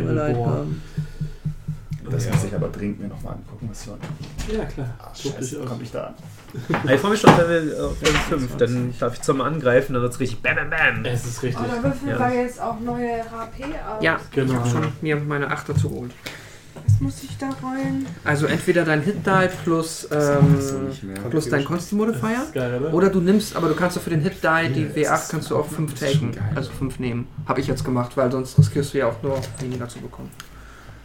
[2.11, 3.67] Das muss ich aber dringend mir nochmal angucken.
[3.69, 3.97] Was soll.
[4.51, 4.87] Ja, klar.
[5.15, 6.13] Dich scheiße, komm ich da an.
[6.93, 8.57] Ich freue mich schon auf Level, auf Level 5.
[8.57, 11.05] Dann darf ich zweimal angreifen, dann wird es richtig bam bam bam.
[11.05, 11.63] Es ist richtig.
[11.65, 12.19] Oh, da würfeln Ja.
[12.29, 14.03] wir jetzt auch neue HP aus.
[14.03, 14.53] Ja, Genau.
[14.53, 16.11] ich habe schon mir meine 8 dazu geholt.
[16.85, 18.05] Was muss ich da rollen?
[18.23, 20.57] Also entweder dein Hit Die plus, ähm,
[21.29, 22.47] plus dein Consti Modifier.
[22.53, 22.93] geil, oder?
[22.93, 25.23] Oder du nimmst, aber du kannst doch für den Hit Die, die Ja, das W8
[25.23, 26.55] ist kannst du auch 5 das ist schon taken.
[26.55, 27.27] Also 5 nehmen.
[27.45, 30.31] Habe ich jetzt gemacht, weil sonst riskierst du ja auch nur weniger zu bekommen.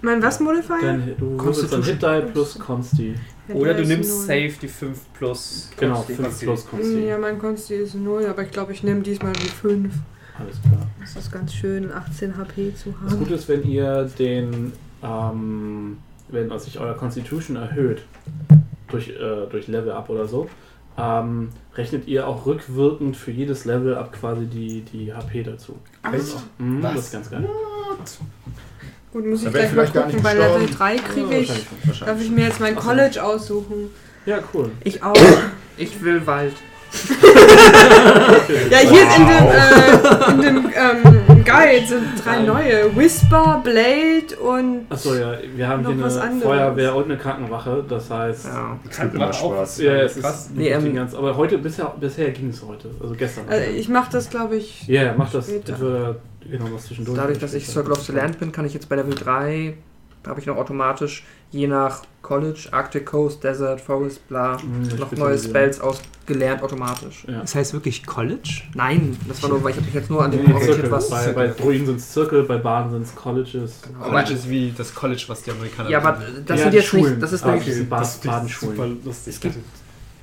[0.02, 0.76] Mein was Modifier?
[0.80, 3.14] Dein, du würfelst dann Hit Die plus Consti.
[3.52, 5.70] Oder du nimmst safe die 5 plus.
[5.78, 6.14] Genau, Consti.
[6.14, 7.06] 5 plus Consti.
[7.06, 9.94] Ja, mein Consti ist 0, aber ich glaube, ich nehme diesmal die 5.
[10.38, 10.86] Alles klar.
[11.00, 13.18] Das ist ganz schön, 18 HP zu Das haben.
[13.20, 14.72] Gute ist, wenn ihr den,
[15.02, 15.96] ähm,
[16.28, 18.02] wenn also sich euer Constitution erhöht,
[18.88, 20.48] durch, äh, durch Level Up oder so,
[20.98, 25.76] ähm, rechnet ihr auch rückwirkend für jedes Level Up quasi die, die HP dazu.
[26.02, 26.10] Ah,
[26.58, 26.94] Mhm, Was?
[26.94, 27.48] das ist ganz geil.
[29.16, 30.76] Gut, muss ich Da wär ich gleich mal gucken, bei Level gestorben.
[30.76, 31.66] 3 Ja, kriege ich.
[32.04, 32.76] Darf ich mir jetzt mein.
[32.76, 33.90] College aussuchen?
[34.26, 34.70] Ja, cool.
[34.84, 35.14] Ich auch.
[35.76, 36.54] Ich will Wald.
[38.70, 42.46] Ja, hier in dem, äh, in dem ähm, Guide sind drei Nein.
[42.46, 42.96] neue.
[42.96, 44.86] Whisper, Blade und.
[44.90, 46.44] Achso, ja, wir haben Noch hier was eine anderes.
[46.44, 48.46] Feuerwehr und eine Krankenwache, das heißt.
[48.46, 48.78] Ja.
[48.90, 49.78] Es gibt immer Spaß.
[49.78, 50.46] Ja, es Krass.
[50.46, 53.44] ist Nee, ähm, ganz, aber heute, bisher, bisher ging es heute, also gestern.
[53.48, 54.86] Also ich mache das, glaube ich.
[54.88, 56.16] Ja, ja, mach das Später.
[56.50, 57.16] genau, was zwischendurch.
[57.18, 59.74] Dadurch, dass ich Circle of the Land bin, kann ich jetzt bei Level 3
[60.26, 65.12] Da habe ich noch automatisch je nach College, Arctic Coast, Desert, Forest, bla, Mhm, noch
[65.12, 65.38] neue.
[65.38, 67.24] Spells ausgelernt automatisch.
[67.28, 67.42] Ja.
[67.42, 68.62] Das heißt wirklich College?
[68.74, 71.08] Nein, das war nur, weil ich habe mich jetzt nur an dem Nee, orientiert, was.
[71.10, 73.82] bei, bei Druiden sind es Zirkel, bei Baden sind es Colleges.
[74.00, 76.86] Aber- College ist wie das College, was die Amerikaner Ja, aber das Ja, sind jetzt
[76.88, 77.10] Schulen.
[77.12, 77.86] nicht, das ist Ah, nämlich, okay.
[77.88, 78.76] Das ist Badenschulen.
[78.76, 79.34] Super lustig.
[79.34, 79.54] Es gibt-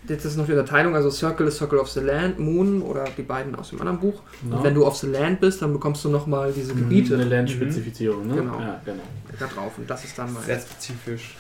[0.08, 3.22] jetzt ist noch die Unterteilung, also Circle ist Circle of the Land, Moon oder die
[3.22, 4.22] beiden aus dem anderen Buch.
[4.50, 4.58] Ja.
[4.58, 8.28] Und wenn du auf the Land bist, dann bekommst du nochmal diese Gebiete Eine Landspezifizierung,
[8.28, 8.36] ne?
[8.36, 8.60] Genau.
[8.60, 9.04] Ja, genau.
[9.40, 10.44] da drauf und das ist dann mein.
[10.44, 11.36] Sehr spezifisch.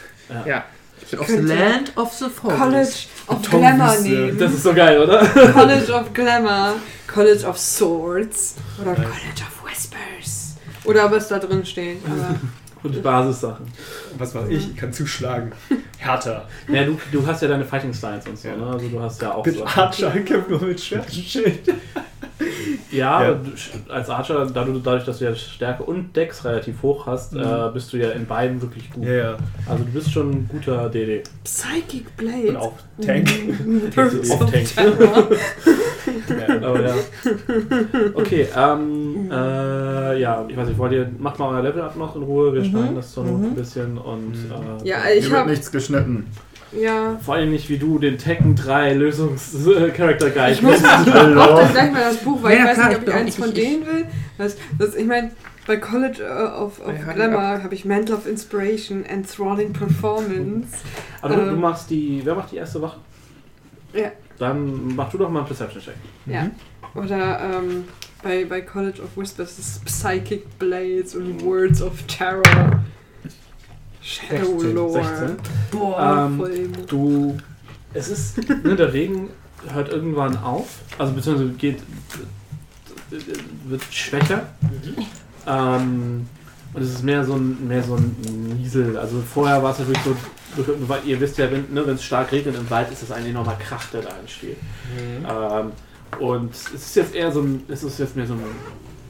[0.46, 0.64] Ja.
[1.02, 2.60] Ich bin auf the Land of the Forest.
[2.60, 2.90] College
[3.28, 4.10] of Tom Glamour Wiese.
[4.10, 4.38] nehmen.
[4.38, 5.26] Das ist so geil, oder?
[5.26, 6.76] College of Glamour,
[7.08, 10.56] College of Swords oder College of Whispers.
[10.86, 11.98] Oder was da drin steht.
[12.06, 12.36] Aber
[12.84, 13.66] Und Basissachen.
[14.18, 14.70] Was mache ich?
[14.72, 15.52] Ich kann zuschlagen.
[15.98, 16.48] Härter.
[16.68, 18.58] Ja, du, du hast ja deine Fighting Styles und so, Ja.
[18.58, 18.66] ne?
[18.68, 19.66] Also du hast ja auch Mit so.
[19.66, 21.74] Archer kämpft nur mit Schwert und Schild.
[22.92, 23.34] Ja, Ja.
[23.34, 27.40] du- als Archer, dadurch, dass du ja Stärke und Dex relativ hoch hast, Mhm.
[27.42, 29.06] äh, bist du ja in beiden wirklich gut.
[29.06, 29.38] Ja, ja.
[29.68, 31.24] Also du bist schon ein guter DD.
[31.44, 32.50] Psychic Blade.
[32.50, 32.74] Und auch
[33.06, 33.30] Tank.
[33.96, 34.68] Birds Auch of Tank.
[36.48, 36.94] Ja, aber ja.
[38.14, 42.16] Okay, ähm, äh, ja, ich weiß nicht, wollt ihr, macht mal euer Level ab noch
[42.16, 45.34] in Ruhe, wir schneiden das zur Not ein bisschen und äh, Ja, Hier ich wird
[45.40, 46.28] habe nichts geschnitten.
[46.80, 47.18] Ja.
[47.24, 51.92] vor allem nicht wie du den Tekken 3 Lösungs-Character Guide Ich muss ich dann gleich
[51.92, 53.48] mal das Buch, weil Ja, ich weiß klar, nicht, ob ich ich eins auch- von
[53.50, 54.06] ich- denen will.
[54.38, 55.32] Das, das, ich meine,
[55.68, 60.70] bei College of, of Ja, Glamour habe ich Mantle of Inspiration, Enthralling Performance.
[61.22, 61.62] Aber du, du Ähm.
[61.62, 62.98] machst die, wer macht die erste Wache?
[63.94, 64.12] Ja.
[64.40, 65.94] Dann mach du doch mal einen Perception-Check.
[66.26, 66.50] Ja.
[66.96, 67.86] Oder ähm,
[68.24, 72.84] bei, bei College of Whispers ist Psychic Blades und Words of Terror.
[74.04, 75.04] Shadow 16, Lore.
[75.04, 75.38] 16.
[75.72, 76.70] Boah, Ähm, voll.
[76.88, 77.38] Du,
[77.94, 79.30] es ist, ne, der Regen
[79.72, 81.80] hört irgendwann auf, also beziehungsweise geht,
[83.66, 84.48] wird schwächer.
[85.48, 86.28] Ähm,
[86.74, 88.16] und es ist mehr so ein, mehr so ein
[88.58, 88.98] Niesel.
[88.98, 90.16] Also vorher war es natürlich so,
[91.06, 93.86] ihr wisst ja, wenn ne, es stark regnet im Wald, ist das ein enormer Krach,
[93.92, 94.58] der da entsteht.
[95.28, 95.72] Ähm,
[96.20, 98.42] und es ist jetzt eher so ein, es ist jetzt mehr so ein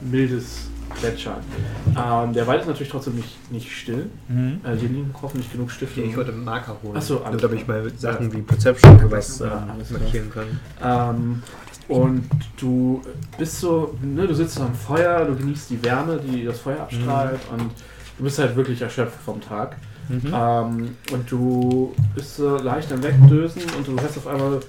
[0.00, 1.40] mildes Plätschern.
[1.88, 4.10] Ähm, der Wald ist natürlich trotzdem nicht, nicht still.
[4.28, 6.00] Äh, hier liegen hoffentlich genug Stifte.
[6.02, 6.94] Ich wollte einen Marker holen.
[6.96, 9.60] Ach so, Nur alles damit ich mal Sachen wie Perception ähm, alles klar.
[9.90, 10.60] markieren kann.
[10.82, 11.42] Ähm,
[11.88, 13.02] und du
[13.36, 17.40] bist so, ne, du sitzt am Feuer, du genießt die Wärme, die das Feuer abstrahlt
[17.52, 17.70] und
[18.18, 19.76] du bist halt wirklich erschöpft vom Tag.
[20.10, 24.60] Ähm, und du bist so leicht am Wegdösen und du hörst auf einmal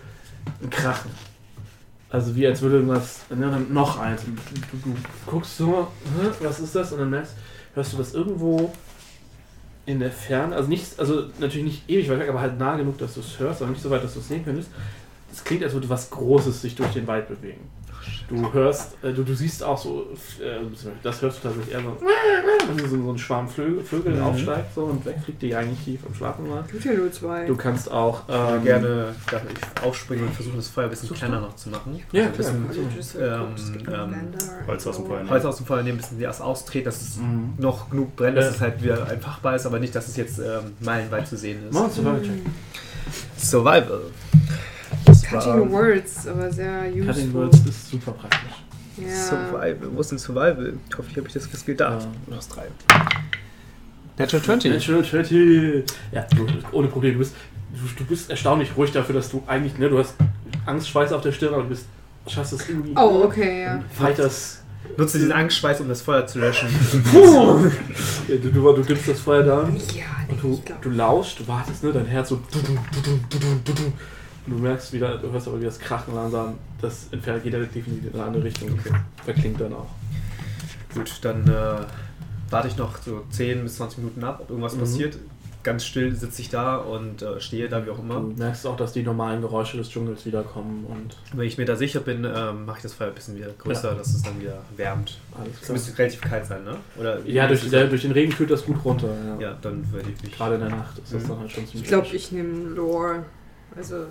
[0.61, 1.11] ein Krachen.
[2.16, 4.22] Also wie als würde irgendwas, ne, dann noch eins.
[4.24, 4.95] Du, du
[5.26, 5.89] guckst so,
[6.39, 6.93] was ist das?
[6.93, 7.34] Und dann merkst,
[7.74, 8.72] hörst du das irgendwo
[9.86, 12.97] in der Ferne, also nicht, also natürlich nicht ewig weit weg, aber halt nah genug,
[12.99, 14.70] dass du es hörst, aber nicht so weit, dass du es sehen könntest.
[15.30, 17.70] Es klingt, als würde was Großes sich durch den Wald bewegen.
[18.28, 20.08] Du hörst, äh, du, du siehst auch so,
[20.41, 20.58] äh,
[21.03, 21.95] das hörst du tatsächlich eher so,
[22.68, 24.22] wenn so, so ein Schwarm Vögel, Vögel Mhm.
[24.24, 26.68] aufsteigt so und wegfliegt, die eigentlich tief am Schlafen waren.
[26.68, 27.45] Tut ja nur zwei.
[27.45, 29.14] Du kannst auch ähm, gerne
[29.84, 32.01] aufspringen und versuchen, das Feuer ein bisschen kleiner noch zu machen.
[32.12, 32.68] Ja, ein bisschen
[33.20, 33.56] ähm,
[33.88, 34.16] ähm,
[34.68, 35.30] Holz aus dem Feuer nehmen.
[35.30, 37.53] Holz aus dem Feuer nehmen, ein bisschen erst austreten, dass es Mhm.
[37.58, 38.51] noch genug brennt, dass Ja.
[38.51, 41.74] es halt wieder einfachbar ist, aber nicht, dass es jetzt ähm, meilenweit zu sehen ist.
[41.76, 42.41] Survival-Check.
[43.38, 44.01] Survival.
[45.30, 47.05] Cutting Words, aber sehr useful.
[47.07, 48.39] Cutting Words ist super praktisch.
[48.97, 49.09] Ja.
[49.13, 49.89] Survival.
[49.93, 50.73] Wo ist denn Survival?
[50.97, 51.80] Hoffentlich habe ich das gespielt.
[51.80, 51.97] Da.
[51.97, 52.07] Ja.
[52.28, 52.63] Plus drei.
[54.17, 54.71] Natural 20.
[54.71, 55.84] Natural 20.
[56.11, 57.13] Ja, du, ohne Problem.
[57.13, 57.36] Du bist,
[57.73, 60.15] du, du bist erstaunlich ruhig dafür, dass du eigentlich, ne, du hast
[60.65, 61.86] Angstschweiß auf der Stirn, aber du bist,
[62.28, 62.93] schaffst es irgendwie.
[62.95, 63.84] Oh, okay, ja.
[63.93, 64.61] Fighters.
[64.97, 66.69] Nutze diesen Angstschweiß, um das Feuer zu löschen.
[67.13, 70.82] Ja, du, du, du gibst das Feuer da Ja, und nee, du, ich glaube.
[70.84, 72.39] du lauschst, du wartest, ne, dein Herz so.
[74.48, 77.88] Und du merkst wieder, du hörst aber wie das Krachen langsam, das entfernt jeder definitiv
[77.88, 78.70] in eine andere Richtung.
[78.80, 78.96] Okay.
[79.24, 79.88] Verklingt dann auch.
[80.93, 81.86] Gut, dann äh,
[82.50, 84.80] warte ich noch so 10 bis 20 Minuten ab, ob irgendwas Mhm.
[84.82, 85.18] passiert.
[85.64, 88.20] Ganz still sitze ich da und äh, stehe da, wie auch immer.
[88.20, 91.76] Du merkst auch, dass die normalen Geräusche des Dschungels wiederkommen und Wenn ich mir da
[91.76, 93.98] sicher bin, ähm, mache ich das Feuer ein bisschen wieder größer, Ja.
[93.98, 95.18] dass es dann wieder wärmt.
[95.36, 96.76] alles Es müsste relativ kalt sein, ne?
[96.99, 99.07] Oder Ja, durch, der, durch den Regen kühlt das gut runter.
[99.40, 99.48] Ja.
[99.49, 100.38] Ja, dann würde ich mich.
[100.38, 101.28] Gerade in der Nacht ist das Mhm.
[101.30, 103.26] dann halt schon ziemlich Ich glaube, ich nehme Lore.
[103.76, 104.06] Also,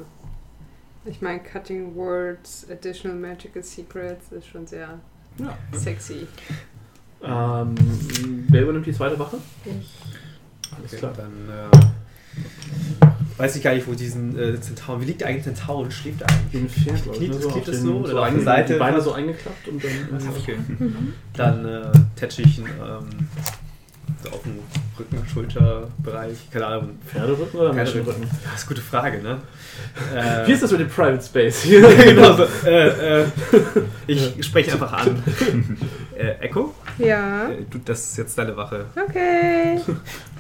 [1.05, 4.99] ich meine, Cutting Words, Additional Magical Secrets ist schon sehr
[5.39, 5.57] Ja.
[5.73, 6.27] sexy.
[7.23, 7.75] Ähm,
[8.51, 9.39] wer übernimmt die zweite Wache?
[10.77, 11.13] Alles Okay, klar.
[11.17, 15.01] dann äh, weiß ich gar nicht, wo diesen äh, Zentaur.
[15.01, 16.63] Wie liegt der eigentlich Zentaur und schläft er eigentlich?
[16.63, 18.73] Im Pferd, ich, Kniet- so kniet es den- so oder so auf die Seite?
[18.75, 20.29] Die Beine so eingeklappt und dann.
[20.37, 20.57] Okay.
[21.35, 23.29] Dann äh, tätsche ich ihn ähm,
[24.25, 24.59] so auf dem
[24.99, 26.51] Rücken, Schulterbereich.
[26.51, 26.99] Keine Ahnung.
[27.07, 27.73] Pferderücken oder.
[27.73, 28.23] Menschenrücken?
[28.23, 29.39] Das ist eine gute Frage, ne?
[30.15, 31.81] Äh, Wie ist das mit dem Private Space hier?
[32.05, 32.45] genau so.
[32.67, 33.27] Äh, äh,
[34.07, 35.23] ich spreche einfach an.
[36.17, 36.73] Äh, Echo?
[36.97, 38.87] Ja, Äh, Du, das ist jetzt deine Wache.
[38.95, 39.81] okay.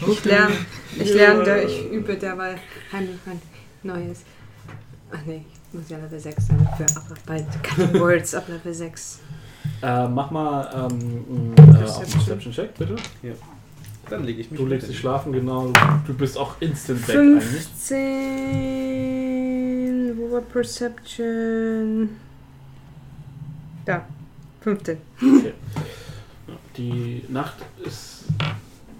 [0.06, 0.54] Ich lerne,
[0.96, 2.54] ich lerne, ich übe derweil
[2.92, 3.42] heimlich mein
[3.82, 4.20] neues.
[5.12, 8.72] Ach nee, ich muss ja Level 6 sein für ab, bei Cutting Words ab Level
[8.72, 9.18] 6.
[9.82, 12.18] Äh, mach mal ähm, äh, auf einen Perception.
[12.24, 12.94] Perception-Check, bitte.
[14.10, 15.72] Dann lege ich mich Du legst dich schlafen, genau.
[16.06, 17.44] Du bist auch instant weg eigentlich.
[17.44, 20.18] 15.
[20.18, 22.10] Wo war Perception?
[23.84, 24.04] Da.
[24.60, 24.98] 15.
[26.76, 28.24] Die Nacht ist.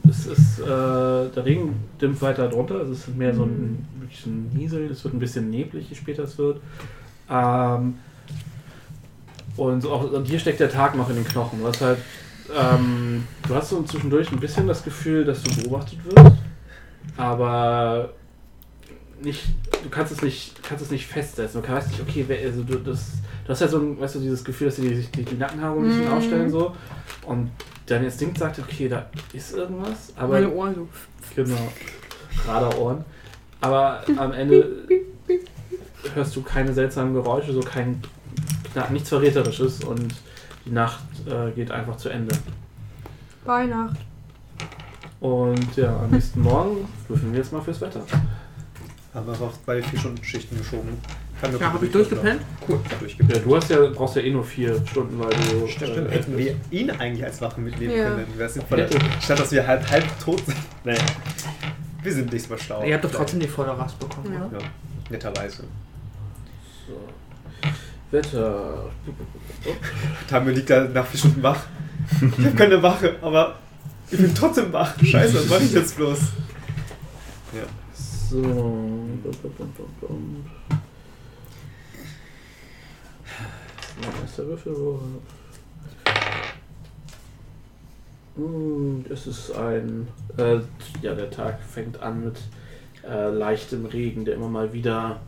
[0.06, 2.82] Es ist, äh, der Regen dimmt weiter drunter.
[2.82, 4.90] Es ist mehr so ein, wirklich ein Niesel.
[4.90, 6.60] Es wird ein bisschen neblig, je später es wird.
[7.30, 7.94] Ähm,
[9.56, 11.60] und, so auch, und hier steckt der Tag noch in den Knochen.
[11.64, 11.98] Hast halt.
[12.54, 16.36] Ähm, du hast so zwischendurch ein bisschen das Gefühl, dass du beobachtet wirst.
[17.16, 18.10] Aber
[19.22, 19.44] nicht,
[19.82, 21.62] du kannst es nicht, kannst es nicht festsetzen.
[21.62, 23.12] Du weißt nicht, okay, wer, also du, das,
[23.44, 25.76] du hast ja so ein, weißt du, dieses Gefühl, dass sie sich die, die Nackenhaare
[25.78, 26.12] ein bisschen Mhm.
[26.12, 26.74] aufstellen so.
[27.24, 27.50] Und
[27.86, 30.88] dein Instinkt sagt, okay, da ist irgendwas, aber Meine Ohren so.
[31.34, 31.72] genau,
[32.46, 33.04] Radarohren.
[33.60, 34.68] Aber am Ende
[36.14, 38.02] hörst du keine seltsamen Geräusche, so kein
[38.90, 40.12] nichts Verräterisches und
[40.64, 42.34] die Nacht äh, geht einfach zu Ende.
[43.44, 43.96] Weihnacht.
[45.20, 48.00] Und ja, am nächsten Morgen würfeln wir jetzt mal fürs Wetter.
[49.14, 50.98] Haben wir einfach beide vier Stunden Schichten geschoben.
[51.40, 52.40] Kann Ja, habe ich durchgepennt?
[52.68, 52.80] Cool.
[52.84, 53.44] Ja, Ja, durchgepennt.
[53.44, 55.66] du hast ja, brauchst ja eh nur vier Stunden, weil du.
[55.68, 58.04] Stimmt, äh, hätten wir ihn eigentlich als Wache mitnehmen Ja.
[58.10, 58.26] können.
[58.36, 58.88] Wäre sinnvoller.
[59.20, 60.56] Statt dass wir halb, halb tot sind.
[60.84, 60.96] Nee.
[62.02, 62.84] Wir sind nicht so schlau.
[62.84, 64.44] Ihr habt doch trotzdem die volle Rast bekommen, Ja.
[64.46, 64.58] oder?
[64.60, 64.66] Ja,
[65.08, 65.64] netterweise.
[66.86, 66.92] So.
[68.14, 68.90] Wetter.
[70.30, 71.64] Tamio liegt da nach vier Stunden wach.
[72.38, 73.56] Ich habe keine Wache, aber
[74.10, 74.94] ich bin trotzdem wach.
[75.02, 76.18] Scheiße, was mache ich jetzt bloß?
[77.52, 77.64] Ja.
[77.92, 78.42] So.
[78.42, 79.28] Wo
[84.24, 84.72] ist der Würfel?
[84.76, 85.00] Wo?
[88.36, 90.08] Hm, Es ist ein.
[90.36, 90.58] Äh,
[91.02, 92.36] ja, der Tag fängt an mit
[93.08, 95.20] äh, leichtem Regen, der immer mal wieder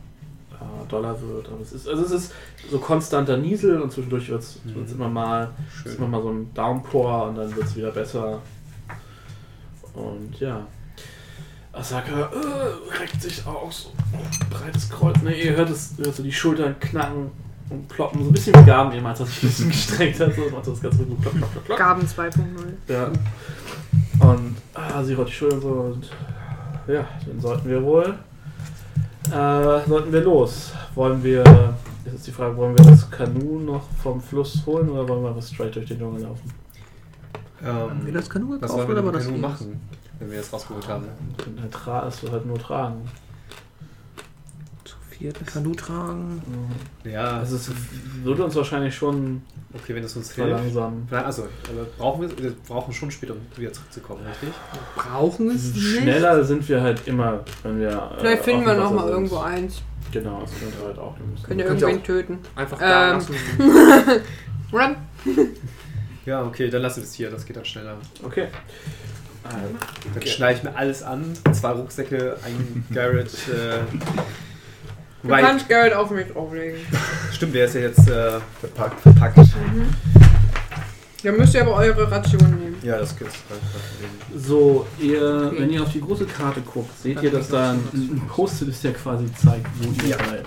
[0.61, 1.49] äh, doller wird.
[1.49, 2.33] Aber es ist, also es ist
[2.71, 4.87] so konstanter Niesel und zwischendurch wird es Mhm.
[4.93, 5.51] immer mal
[5.85, 8.41] ist immer mal so ein Downpour und dann wird es wieder besser.
[9.95, 10.67] Und ja.
[11.73, 13.91] Asaka äh, reckt sich aus.
[14.51, 15.21] Breites Kreuz.
[15.23, 17.31] Ne, ihr hört es, hört so die Schultern knacken
[17.69, 18.23] und ploppen.
[18.23, 20.35] So ein bisschen wie Gaben jemals, als sich ein bisschen gestreckt hat.
[20.35, 21.21] So das macht das ganz gut.
[21.21, 21.79] Klopp, klopp, klopp, klopp.
[21.79, 22.41] Gaben 2.0.
[22.89, 23.11] Ja.
[24.21, 26.11] Und ah, sie rollt die Schultern so und
[26.87, 28.15] ja, dann sollten wir wohl.
[29.33, 30.73] Äh, sollten wir los.
[30.95, 31.43] Wollen wir.
[32.05, 35.31] Jetzt ist die Frage, wollen wir das Kanu noch vom Fluss holen oder wollen wir
[35.31, 36.53] einfach straight durch den Dschungel laufen?
[37.63, 39.81] Haben wir Ähm, das Kanu was gekauft wollen wir oder war das Kanu machen,
[40.21, 41.05] wenn wir das rausgeholt haben?
[41.37, 43.01] Wir können halt tra es wird halt nur tragen.
[45.17, 46.43] Zu viert Kanu tragen.
[47.05, 47.71] Ja, Also es
[48.23, 49.43] würde uns wahrscheinlich schon
[49.75, 50.51] okay, wenn es uns hilft.
[50.51, 51.09] verlangsamen.
[51.11, 54.51] Na, Also, aber brauchen wir, wir brauchen schon später, um wieder zurückzukommen, richtig?
[54.95, 56.03] Brauchen es nicht?
[56.03, 57.89] Schneller sind wir halt immer, wenn wir.
[57.89, 59.11] äh, Vielleicht finden auf wir noch mal sind.
[59.13, 59.83] irgendwo eins.
[60.13, 61.17] Genau, das könnte halt auch.
[61.19, 62.39] Wir Könnt ihr irgendwen töten.
[62.55, 63.17] Einfach da Ähm.
[63.17, 63.35] lassen.
[64.73, 64.97] Run!
[66.27, 67.97] Ja, okay, dann lass es hier, das geht dann schneller.
[68.25, 68.43] Okay.
[68.43, 68.49] Äh,
[69.45, 70.29] Dann Okay.
[70.29, 71.23] schneide ich mir alles an,
[71.53, 73.31] zwei Rucksäcke, ein Garrett.
[73.49, 73.79] Äh,
[75.27, 76.79] Du wobei, kannst Geld auf mich drauflegen.
[77.33, 79.01] stimmt, der ist ja jetzt äh, Verpackt.
[79.01, 79.39] verpackt.
[81.23, 82.77] Dann müsst ihr aber eure Ration nehmen.
[82.83, 83.35] Ja, das gibt's.
[84.37, 85.57] So, ihr, Okay.
[85.63, 88.85] wenn ihr auf die große Karte guckt, seht ihr, dass da ein, ein Post-it ist,
[88.85, 90.17] der quasi zeigt, wo die Ja.
[90.19, 90.43] bei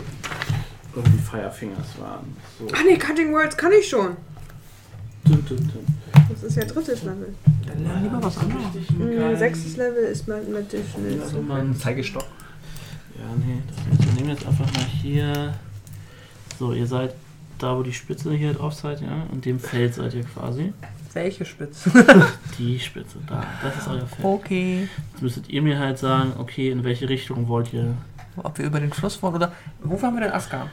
[0.95, 2.35] irgendwie Firefingers waren.
[2.57, 2.68] So.
[2.73, 4.15] Ah ne, Cutting Words kann ich schon.
[5.26, 5.85] Dun, dun, dun.
[6.30, 7.34] Das ist ja drittes Level.
[7.68, 8.64] Dann lernen lieber was anderes.
[8.97, 9.38] Mhm, geil.
[9.38, 11.22] sechstes Level ist Mathematician.
[11.22, 12.23] Also man, Zeigestock.
[13.19, 15.53] Ja, nee, das, wir nehmen jetzt einfach mal hier.
[16.57, 17.13] So, ihr seid
[17.57, 19.23] da, wo die Spitze hier drauf seid, ja?
[19.31, 20.73] Und dem Feld seid ihr quasi.
[21.13, 21.91] Welche Spitze?
[22.59, 23.43] Die Spitze, da.
[23.63, 24.23] Das ist euer Feld.
[24.23, 24.87] Okay.
[25.11, 27.95] Jetzt müsstet ihr mir halt sagen, okay, in welche Richtung wollt ihr.
[28.37, 29.51] Ob wir über den Fluss wollen oder.
[29.81, 30.67] Wo haben wir denn Aska?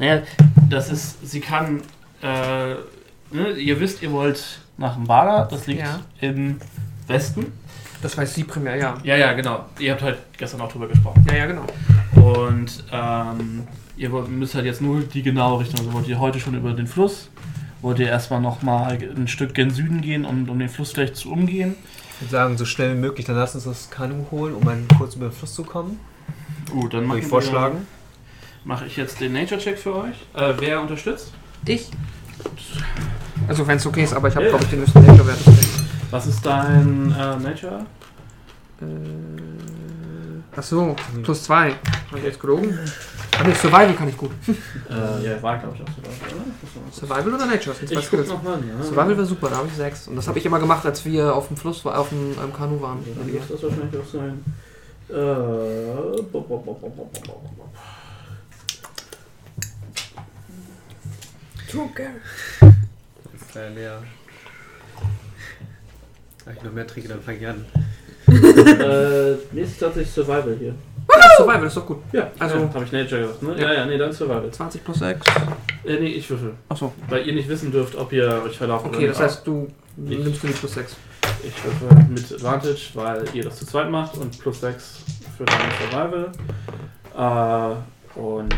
[0.00, 0.22] Naja,
[0.68, 1.80] das ist, sie kann,
[2.22, 2.74] äh,
[3.30, 6.00] ne, ihr wisst, ihr wollt nach Mbala, das liegt Ja.
[6.20, 6.58] im
[7.06, 7.52] Westen.
[8.02, 8.94] Das weiß sie primär, ja.
[9.04, 9.64] Ja, ja, genau.
[9.78, 11.24] Ihr habt halt gestern auch drüber gesprochen.
[11.30, 11.64] Ja, ja, genau.
[12.14, 13.66] Und ähm,
[13.96, 15.78] ihr müsst halt jetzt nur die genaue Richtung.
[15.78, 17.30] Also wollt ihr heute schon über den Fluss?
[17.80, 21.32] Wollt ihr erstmal nochmal ein Stück gen Süden gehen, um, um den Fluss gleich zu
[21.32, 21.76] umgehen?
[22.16, 24.86] Ich würde sagen, so schnell wie möglich, dann lass uns das Kanu holen, um dann
[24.98, 25.98] kurz über den Fluss zu kommen.
[26.70, 27.86] Gut, dann Würde mache ich vorschlagen.
[28.64, 30.14] Mache ich jetzt den Nature-Check für euch.
[30.34, 31.32] Äh, wer unterstützt?
[31.66, 31.88] Ich?
[33.48, 34.50] Also, wenn es okay ist, aber ich habe, Ja.
[34.50, 35.38] glaube ich, den höchsten Nature-Wert.
[36.12, 37.86] Was ist dein äh, Nature?
[38.80, 38.84] Äh,
[40.54, 41.70] Achso, plus zwei.
[42.10, 42.78] Hab ich jetzt gelogen?
[43.38, 44.30] Ah, nee, Survival kann ich gut.
[44.90, 46.92] Äh, ja, war glaube ich auch Survival, oder?
[46.92, 47.74] Survival oder Nature?
[47.80, 48.84] Das Ich guck noch mal, ja.
[48.84, 50.06] Survival war super, da habe ich sechs.
[50.06, 52.52] Und das habe ich immer gemacht, als wir auf dem Fluss, war- auf dem ähm,
[52.54, 52.98] Kanu waren.
[53.16, 54.44] Dann muss das wahrscheinlich auch sein.
[55.08, 56.92] Äh, bop, bop, bop.
[61.72, 62.02] Joker.
[62.60, 64.02] Ist leider leer.
[66.44, 67.64] Wenn ich noch mehr trinke, dann fange ich an.
[68.28, 70.74] äh, mir ist tatsächlich Survival hier.
[71.08, 71.98] Ja, Survival ist doch gut.
[72.12, 73.60] Ja, Also- also habe ich Nature gesagt, ne?
[73.60, 74.50] Ja, ja, nee, dann Survival.
[74.50, 75.26] 20 plus 6.
[75.84, 76.52] Äh, nee, ich würfel.
[76.68, 76.92] Achso.
[77.08, 80.42] Weil ihr nicht wissen dürft, ob ihr euch verlaufen Okay, oder das heißt, du nimmst
[80.42, 80.96] du die plus 6.
[81.44, 85.00] Ich würfel mit Advantage, weil ihr das zu zweit macht und plus 6
[85.36, 87.74] für deine Survival.
[88.16, 88.54] Äh, und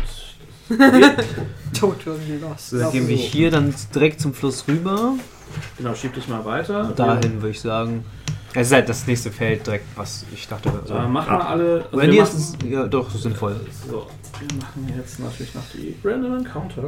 [1.79, 2.39] Tot irgendwie.
[2.57, 5.13] So, dann gehen wir hier dann direkt zum Fluss rüber.
[5.77, 6.91] Genau, schieb dich mal weiter.
[6.95, 8.05] Dahin würde ich sagen.
[8.57, 10.71] Es ist halt das nächste Feld direkt, was ich dachte.
[10.85, 10.93] So.
[10.95, 11.75] Äh, machen wir alle.
[11.85, 13.55] Also Wenn wir die machen- ist es ja doch sinnvoll.
[13.89, 14.07] So,
[14.39, 16.83] wir machen jetzt natürlich noch die Random Encounter.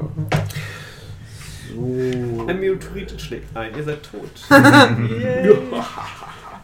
[1.75, 2.45] So.
[2.47, 4.31] Ein Meteorit schlägt ein, ihr seid tot.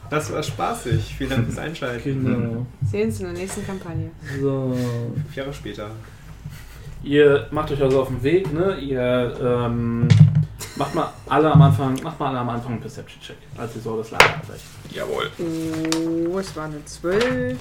[0.10, 1.16] Das war spaßig.
[1.18, 2.24] Vielen Dank fürs Einschalten.
[2.24, 2.66] Genau.
[2.86, 4.12] Sehen Sie in der nächsten Kampagne.
[4.40, 4.76] So.
[5.16, 5.90] Fünf Jahre später.
[7.04, 8.78] Ihr macht euch also auf den Weg, ne?
[8.78, 10.08] Ihr ähm,
[10.76, 13.98] macht mal alle am Anfang, macht mal alle am Anfang einen Perception-Check, als ihr so
[13.98, 14.66] das Lager erreicht.
[14.92, 15.30] Jawohl.
[16.30, 17.58] Oh, es war eine 12.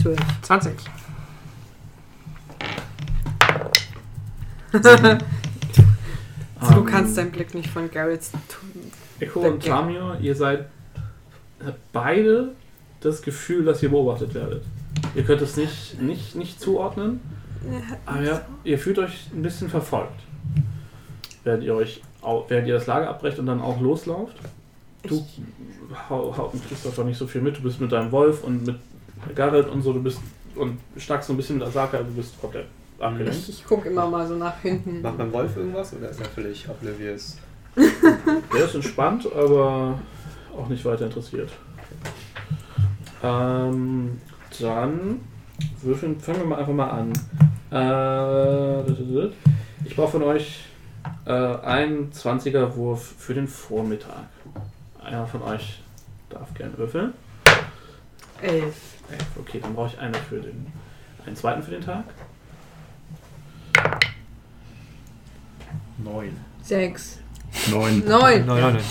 [0.00, 0.18] 12.
[0.42, 0.74] 20.
[4.72, 4.84] Du
[6.84, 8.92] kannst deinen Blick nicht von Garrett's tun.
[9.20, 10.66] Echo und Tamio, ihr seid
[11.64, 12.52] habt beide
[13.00, 14.64] das Gefühl, dass ihr beobachtet werdet.
[15.14, 17.20] Ihr könnt es nicht, nicht, nicht zuordnen,
[18.06, 20.20] aber ja, ihr fühlt euch ein bisschen verfolgt.
[21.48, 22.02] Während ihr euch
[22.48, 24.36] während ihr das Lager abbrecht und dann auch loslauft.
[25.02, 25.24] Du
[26.10, 27.56] hau- hau- kriegst doch nicht so viel mit.
[27.56, 28.76] Du bist mit deinem Wolf und mit
[29.34, 30.20] Garrett und so, du bist
[30.56, 32.66] und schnackst so ein bisschen mit Asaka, du bist komplett
[32.98, 33.38] abgelenkt.
[33.38, 35.00] Ich, ich gucke immer mal so nach hinten.
[35.00, 37.38] Macht mein Wolf irgendwas oder ist er völlig oblivious?
[37.76, 39.98] Der ist entspannt, aber
[40.54, 41.50] auch nicht weiter interessiert.
[43.22, 44.20] Ähm,
[44.60, 45.20] dann
[45.82, 47.12] würfeln, fangen wir mal einfach mal an.
[47.72, 49.26] Äh,
[49.86, 50.64] ich brauche von euch
[51.26, 54.26] äh, einen 20er Wurf für den Vormittag.
[55.02, 55.80] Einer von euch
[56.30, 57.12] darf gern würfeln.
[58.42, 58.62] 11.
[58.62, 59.26] Elf.
[59.38, 60.66] Okay, dann brauche ich eine für den,
[61.26, 62.04] einen zweiten für den Tag.
[65.98, 66.36] Neun.
[66.62, 67.18] 6.
[67.70, 68.04] Neun.
[68.06, 68.06] 9.
[68.06, 68.84] Nein, nein, nein.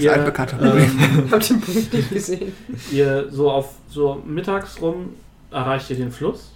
[0.00, 2.52] Ihr, altbekannte ähm, Ich hab den Punkt nicht gesehen.
[2.90, 5.14] ihr so auf so mittags rum
[5.50, 6.52] erreicht ihr den Fluss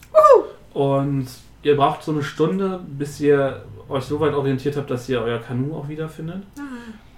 [0.73, 1.29] und
[1.63, 5.39] ihr braucht so eine Stunde, bis ihr euch so weit orientiert habt, dass ihr euer
[5.39, 6.43] Kanu auch wiederfindet.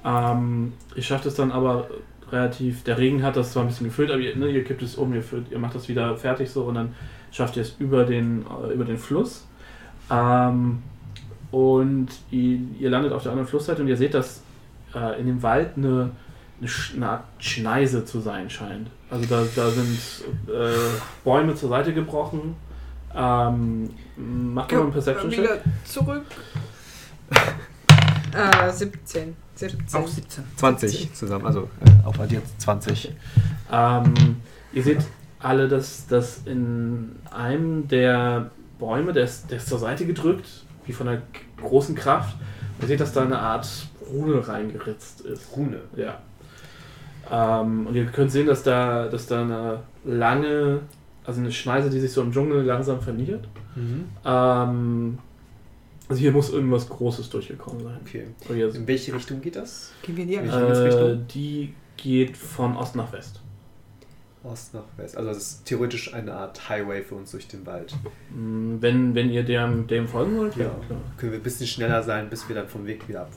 [0.05, 1.89] Ähm, ihr schafft es dann aber
[2.33, 4.95] relativ, der Regen hat das zwar ein bisschen gefüllt, aber ihr, ne, ihr kippt es
[4.95, 6.95] um, ihr, füllt, ihr macht das wieder fertig so und dann
[7.33, 9.47] schafft ihr es über den, äh, über den Fluss.
[10.11, 10.83] Ähm,
[11.51, 14.43] und ihr, ihr landet auf der anderen Flussseite und ihr seht, dass
[14.95, 16.11] äh, in dem Wald eine,
[16.61, 18.89] eine, Sch- eine Art Schneise zu sein scheint.
[19.11, 19.99] Also da, da sind
[20.49, 20.71] äh,
[21.25, 22.55] Bäume zur Seite gebrochen.
[23.13, 23.91] Ähm,
[24.21, 25.41] macht mal einen Perception-Check.
[25.41, 26.25] Wieder zurück.
[28.35, 29.37] äh, 17.
[29.55, 29.79] 17.
[29.93, 30.45] Auch 17.
[30.57, 33.15] 20 zusammen, also äh, auf addiert 20.
[33.71, 34.15] Ähm,
[34.73, 35.05] ihr seht
[35.39, 40.47] alle, dass, dass in einem der Bäume, der ist, der ist zur Seite gedrückt,
[40.87, 41.23] wie von einer
[41.61, 42.37] großen Kraft.
[42.81, 43.69] Ihr seht, dass da eine Art
[44.11, 45.57] Rune reingeritzt ist.
[45.57, 45.81] Rune.
[45.97, 46.19] Ja.
[47.31, 50.81] Ähm, und ihr könnt sehen, dass da, dass da eine lange,
[51.25, 53.49] also eine Schneise, die sich so im Dschungel langsam verniert.
[53.77, 54.07] Mhm.
[54.25, 55.19] Ähm,
[56.09, 57.99] also hier muss irgendwas Großes durchgekommen sein.
[58.05, 58.27] Okay.
[58.75, 59.93] In welche Richtung geht das?
[60.03, 63.41] Gehen wir in die Äh, die geht von Ost nach West.
[64.43, 65.17] Ost nach West.
[65.17, 67.95] Also es ist theoretisch eine Art Highway für uns durch den Wald.
[68.35, 70.65] Mm, Wenn, wenn ihr dem, dem folgen wollt, ja.
[70.65, 70.71] Ja.
[70.87, 71.01] klar.
[71.19, 73.31] Können wir ein bisschen schneller sein, bis wir dann vom Weg wieder ab.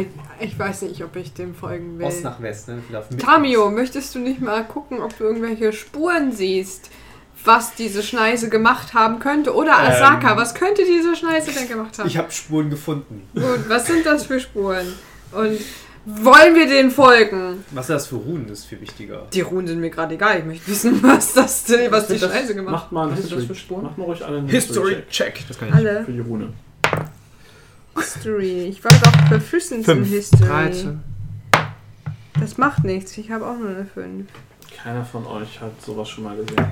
[0.00, 0.06] Ich,
[0.48, 2.06] ich weiß nicht, ob ich dem folgen will.
[2.06, 2.78] Ost nach West, ne?
[3.18, 6.90] Tamio, möchtest du nicht mal gucken, ob du irgendwelche Spuren siehst,
[7.44, 9.54] was diese Schneise gemacht haben könnte?
[9.54, 10.36] Oder Asaka, Ähm.
[10.36, 12.06] was könnte diese Schneise denn gemacht haben?
[12.06, 13.28] Ich habe Spuren gefunden.
[13.34, 14.86] Gut, was sind das für Spuren?
[15.32, 15.58] Und
[16.04, 17.64] wollen wir denen folgen?
[17.70, 18.46] Was ist das für Runen?
[18.48, 19.26] Das ist viel wichtiger.
[19.32, 20.38] Die Runen sind mir gerade egal.
[20.38, 23.32] Ich möchte wissen, was, das, was die Das- Schneise gemacht Macht mal einen Was sind
[23.32, 23.54] das History.
[23.54, 23.82] für Spuren?
[23.84, 25.44] Macht mal ruhig alle einen History Check.
[25.48, 25.82] Das kann ich hat.
[25.82, 25.90] nicht.
[25.90, 26.04] Alle.
[26.04, 26.52] Für die Rune.
[27.98, 28.66] History.
[28.68, 30.04] Ich war doch Proficiency in.
[30.04, 30.46] History.
[30.46, 31.00] 13.
[32.40, 33.16] Das macht nichts.
[33.18, 34.26] Ich habe auch nur eine 5.
[34.82, 36.66] Keiner von euch hat sowas schon mal gesehen.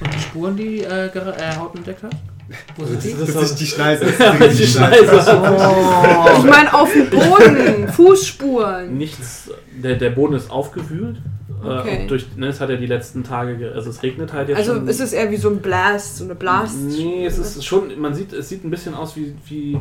[0.00, 2.12] Und die Spuren, die äh, äh, Haut entdeckt hat?
[2.76, 3.14] Wo sind die?
[3.14, 4.04] Das ist nicht die Schneise.
[4.18, 5.02] Das ist die Schneise.
[6.38, 7.88] Ich meine, auf dem Boden.
[7.88, 8.96] Fußspuren.
[8.96, 11.18] Nichts, der, der Boden ist aufgewühlt.
[11.64, 12.04] Okay.
[12.04, 14.58] Äh, durch, ne, es hat ja die letzten Tage, ge- also es regnet halt jetzt
[14.58, 14.88] Also schon.
[14.88, 16.76] ist es eher wie so ein Blast, so eine Blast.
[16.80, 19.78] Nee, es ist schon, man sieht, es sieht ein bisschen aus wie, wie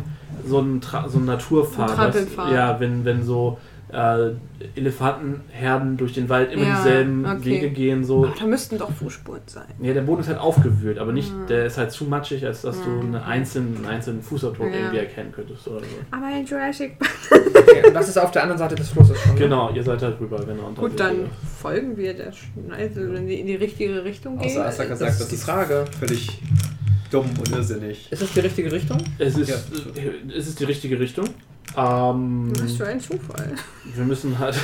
[0.47, 2.51] so ein, Tra so ein Trampelpfad.
[2.53, 3.57] Ja, wenn, wenn so
[3.93, 4.31] äh,
[4.75, 7.45] Elefantenherden durch den Wald immer Ja, dieselben okay.
[7.45, 8.03] Wege gehen.
[8.03, 8.25] So.
[8.29, 9.65] Ach, da müssten doch Fußspuren sein.
[9.81, 11.47] Ja, der Boden ist halt aufgewühlt, aber nicht, Mhm.
[11.47, 13.07] der ist halt zu matschig, als dass du Mhm.
[13.15, 14.75] eine einzelnen, einen einzelnen Fußabdruck Ja.
[14.79, 15.85] irgendwie erkennen könntest oder so.
[16.11, 17.11] Aber in Jurassic Park.
[17.55, 19.33] Okay, und das ist auf der anderen Seite des Flusses schon.
[19.33, 19.39] ne?
[19.39, 20.67] Genau, ihr seid halt rüber, genau.
[20.67, 24.49] und Gut, dann ihr- folgen wir der Schneise, wenn die in die richtige Richtung gehen.
[24.49, 25.85] Außer Asaka Das sagt, ist die Frage.
[25.99, 26.41] völlig
[27.11, 28.11] dumm und irrsinnig.
[28.11, 28.97] Ist das die richtige Richtung?
[29.19, 29.55] Es ist, Ja.
[30.35, 31.25] es ist die richtige Richtung.
[31.77, 33.53] Ähm, Was für ein Zufall.
[33.95, 34.59] wir müssen halt.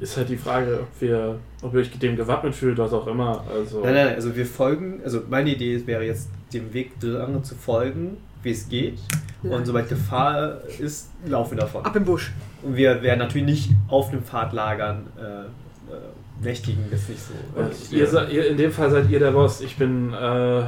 [0.00, 3.44] Ist halt die Frage, ob, wir, ob ihr euch dem gewappnet fühlt, was auch immer.
[3.54, 7.54] Also, Nein, nein, also wir folgen, also meine Idee wäre jetzt, dem Weg lange zu
[7.54, 8.98] folgen, wie es geht.
[9.42, 11.84] Und sobald Gefahr ist, laufen wir davon.
[11.84, 12.32] Ab im Busch.
[12.62, 15.98] Und wir werden natürlich nicht auf dem Pfad lagern, äh, äh,
[16.42, 17.60] nächtigen, das ist nicht so.
[17.60, 19.60] Und Das ihr, ihr, in dem Fall seid ihr der Boss.
[19.60, 20.62] Ich bin, äh,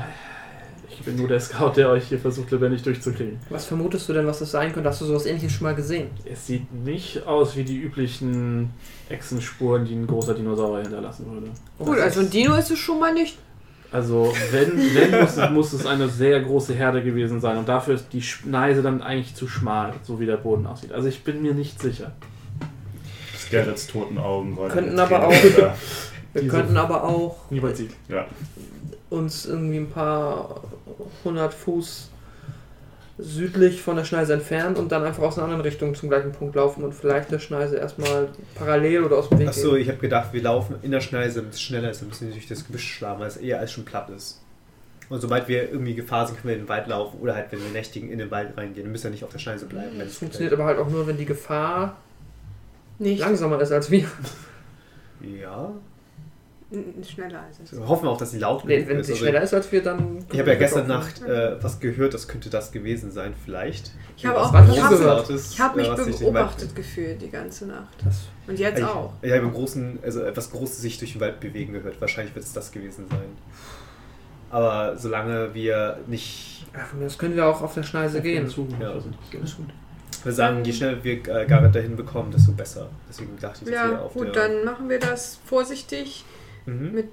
[1.02, 3.40] ich bin nur der Scout, der euch hier versucht, lebendig durchzukriegen.
[3.50, 4.88] Was vermutest du denn, was das sein könnte?
[4.88, 6.06] Hast du sowas ähnliches schon mal gesehen?
[6.24, 8.70] Es sieht nicht aus wie die üblichen
[9.08, 11.48] Echsenspuren, die ein großer Dinosaurier hinterlassen würde.
[11.78, 13.36] Gut, also ein Dino ist es schon mal nicht.
[13.90, 17.56] Also, wenn, wenn muss, es, muss es eine sehr große Herde gewesen sein.
[17.58, 20.92] Und dafür ist die Schneise dann eigentlich zu schmal, so wie der Boden aussieht.
[20.92, 22.12] Also, ich bin mir nicht sicher.
[23.50, 24.56] Garretts toten Augen.
[24.68, 25.32] Könnten aber auch-.
[25.32, 25.74] Wir
[26.42, 27.90] Diese- könnten aber auch Niemand sieht.
[28.08, 28.24] Ja.
[29.12, 30.62] Uns irgendwie ein paar
[31.24, 32.08] hundert Fuß
[33.18, 36.56] südlich von der Schneise entfernen und dann einfach aus einer anderen Richtung zum gleichen Punkt
[36.56, 39.82] laufen und vielleicht der Schneise erstmal parallel oder aus dem Weg Achso, gehen.
[39.82, 42.32] ich habe gedacht, wir laufen in der Schneise, damit es schneller ist, dann müssen wir
[42.32, 44.40] durch das Gebüsch schlagen, weil es eher als schon platt ist.
[45.08, 47.62] Und sobald wir irgendwie Gefahr sind, können wir in den Wald laufen oder halt, wenn
[47.62, 48.86] wir nächtigen, in den Wald reingehen.
[48.86, 49.90] Wir müssen ja nicht auf der Schneise bleiben.
[49.92, 51.98] wenn Das es funktioniert aber halt auch nur, wenn die Gefahr
[52.98, 53.20] Nicht.
[53.20, 54.06] langsamer ist als wir.
[55.20, 55.70] Ja.
[57.04, 57.72] Schneller als es.
[57.78, 59.06] Wir hoffen auch, dass sie laut Nee, genug wenn ist.
[59.06, 60.24] sie Also schneller ist als wir, dann.
[60.32, 63.90] ich habe ja gestern Nacht äh, was gehört, das könnte das gewesen sein, vielleicht.
[64.16, 65.30] Ich habe auch was ich du habe, gehört?
[65.30, 67.88] ich habe mich Wald- beobachtet gefühlt die ganze Nacht.
[68.04, 69.12] Das Und jetzt Ich, auch.
[69.22, 72.00] ich habe im Großen, also etwas Großes sich durch den Wald bewegen gehört.
[72.00, 73.20] Wahrscheinlich wird es das gewesen sein.
[74.50, 78.48] Aber solange wir nicht, Ja, aus können wir auch auf der Schneise gehen.
[78.80, 78.92] Ja.
[78.92, 79.04] Das
[79.50, 79.66] ist gut.
[80.24, 82.88] wir sagen, je schneller wir äh, Garrett dahin bekommen, desto besser.
[83.08, 86.24] Deswegen dachte ich, dass wir Ja, auf gut, der dann machen wir das vorsichtig
[86.66, 87.06] mhm, mit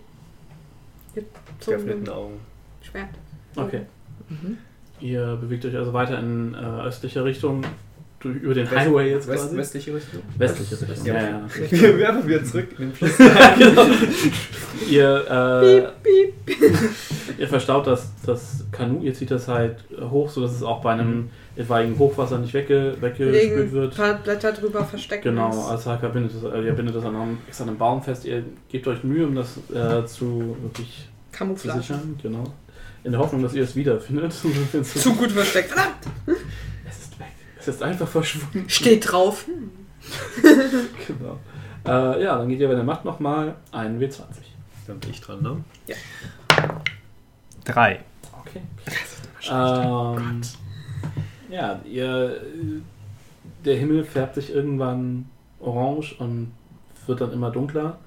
[1.66, 2.40] geöffneten Augen.
[2.82, 3.10] Schwert.
[3.56, 3.82] Okay.
[4.30, 4.58] Mhm.
[5.02, 7.64] Ihr bewegt euch also weiter in äh, östliche Richtung,
[8.20, 9.58] durch, über den West- Highway jetzt West, quasi.
[9.58, 10.22] westliche Richtung?
[10.38, 11.06] Westliche Richtung.
[11.06, 11.14] Ja.
[11.16, 11.48] Ja, ja.
[11.72, 13.18] Wir werden wieder zurück in den Fluss.
[13.58, 13.86] genau.
[14.90, 15.32] ihr,
[15.64, 16.76] äh, Piep, piep.
[17.38, 21.30] ihr verstaut das, das Kanu, ihr zieht das halt hoch, sodass es auch bei einem
[21.60, 23.96] etwaigen Hochwasser nicht wegge, weggespült Legen ein wird.
[23.96, 25.24] paar Blätter drüber verstecken.
[25.24, 25.68] Genau, das.
[25.72, 28.24] Asaka bindet es, äh, ihr bindet es an einem, extra an einem Baum fest.
[28.26, 31.10] Ihr gebt euch Mühe, um das äh, zu wirklich
[31.56, 32.18] zu sichern.
[32.22, 32.44] Genau.
[33.04, 34.34] In der Hoffnung, dass ihr es wiederfindet.
[34.74, 35.70] es Zu gut versteckt.
[35.70, 35.98] Verdammt!
[36.28, 37.28] ist weg.
[37.60, 38.70] Es ist einfach verschwunden.
[38.70, 39.46] Steht drauf.
[41.08, 41.38] Genau.
[41.86, 44.24] Äh, ja, dann geht ihr, wenn ihr macht, nochmal einen W20.
[44.88, 45.64] Dann bin ich dran, ne?
[47.66, 48.00] Drei.
[48.40, 48.62] Okay.
[49.52, 50.42] Ähm,
[51.50, 52.42] ja, ihr,
[53.66, 56.52] der Himmel färbt sich irgendwann orange und
[57.06, 57.98] wird dann immer dunkler.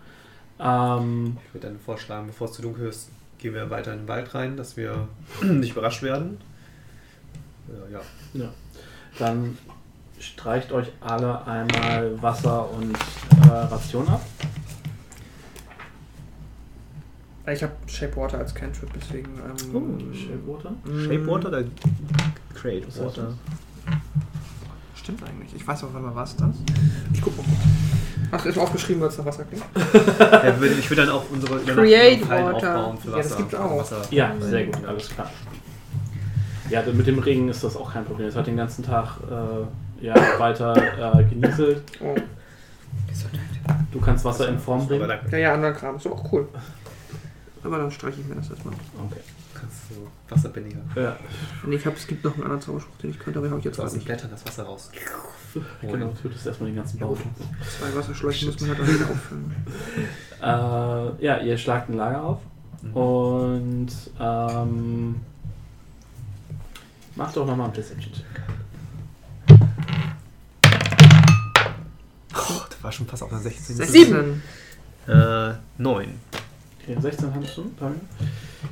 [0.61, 4.09] Ähm, Ich würde dann vorschlagen, bevor es zu dunkel ist, gehen wir weiter in den
[4.09, 5.09] Wald rein, dass wir
[5.43, 6.39] nicht überrascht werden.
[7.69, 8.01] Äh, ja.
[9.19, 9.59] dann
[10.19, 12.97] streicht euch alle einmal Wasser und
[13.45, 14.23] äh, Ration ab.
[17.51, 19.31] Ich habe Shape Water als Cantrip, deswegen.
[19.37, 20.71] Ähm, Shapewater.
[20.85, 21.65] mm, Shape Water oder
[22.55, 23.35] Create Water?
[24.95, 25.55] Stimmt eigentlich.
[25.57, 26.55] Ich weiß aber mal, was das?
[27.13, 27.45] Ich guck mal
[28.39, 29.65] du jetzt aufgeschrieben, weil es nach Wasser klingt?
[30.19, 32.55] Ja, ich würde dann auch unsere Create Water.
[32.79, 33.17] aufbauen für Wasser.
[33.17, 33.79] Ja, das gibt's auch.
[33.79, 34.03] Wasser.
[34.11, 35.31] Ja, sehr gut, alles klar.
[36.71, 38.29] Ja, mit dem Regen ist das auch kein Problem.
[38.29, 40.75] Es hat den ganzen Tag äh, ja, weiter
[41.19, 41.83] äh, genieselt.
[42.01, 42.15] Oh.
[43.93, 45.11] Du kannst Wasser in Form bringen.
[45.31, 45.97] Ja, ja, anderer Kram.
[45.97, 46.49] Ist aber auch cool.
[47.65, 48.75] Aber dann streiche ich mir das erstmal.
[49.07, 49.21] Okay.
[49.55, 50.81] kannst du Wasserbändiger.
[50.97, 51.17] Ja,
[51.65, 53.61] Nee, ich hab, es gibt noch einen anderen Zauberspruch, den ich könnte, aber den habe
[53.61, 54.05] ich jetzt gerade nicht.
[54.05, 54.91] Blättern das Wasser raus.
[55.81, 56.09] genau.
[56.09, 57.19] Du tötest erstmal den ganzen gut.
[57.79, 59.55] Zwei Wasserschläuche muss man halt auch wieder auffüllen.
[60.43, 62.41] Äh, ja, ihr schlagt ein Lager auf
[62.83, 62.97] Mhm.
[62.97, 65.21] und ähm,
[67.15, 68.25] macht doch nochmal ein Perception-Check.
[72.35, 73.77] Oh, das war schon fast auf einer 16.
[73.77, 74.43] 16.
[75.07, 76.09] Äh, 9.
[76.83, 78.01] Okay, 16 hast du, Daniel.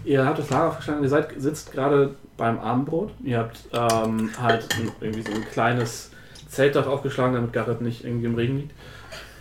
[0.04, 3.12] Ihr habt das Lager aufgeschlagen, ihr seid, sitzt gerade beim Abendbrot.
[3.22, 6.10] Ihr habt ähm, halt ein, irgendwie so ein kleines
[6.48, 8.74] Zeltdach aufgeschlagen, damit Garrett nicht irgendwie im Regen liegt.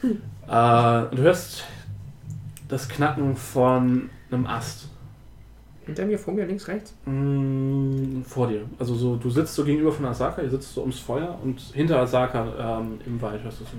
[0.51, 1.63] Äh, und du hörst
[2.69, 4.87] das Knacken von einem Ast.
[5.85, 6.95] Hinter mir, vor mir, links, rechts.
[7.05, 8.61] Mm, vor dir.
[8.79, 11.99] Also so, du sitzt so gegenüber von Asaka, ihr sitzt so ums Feuer und hinter
[11.99, 13.69] Asaka ähm, im Wald hörst du es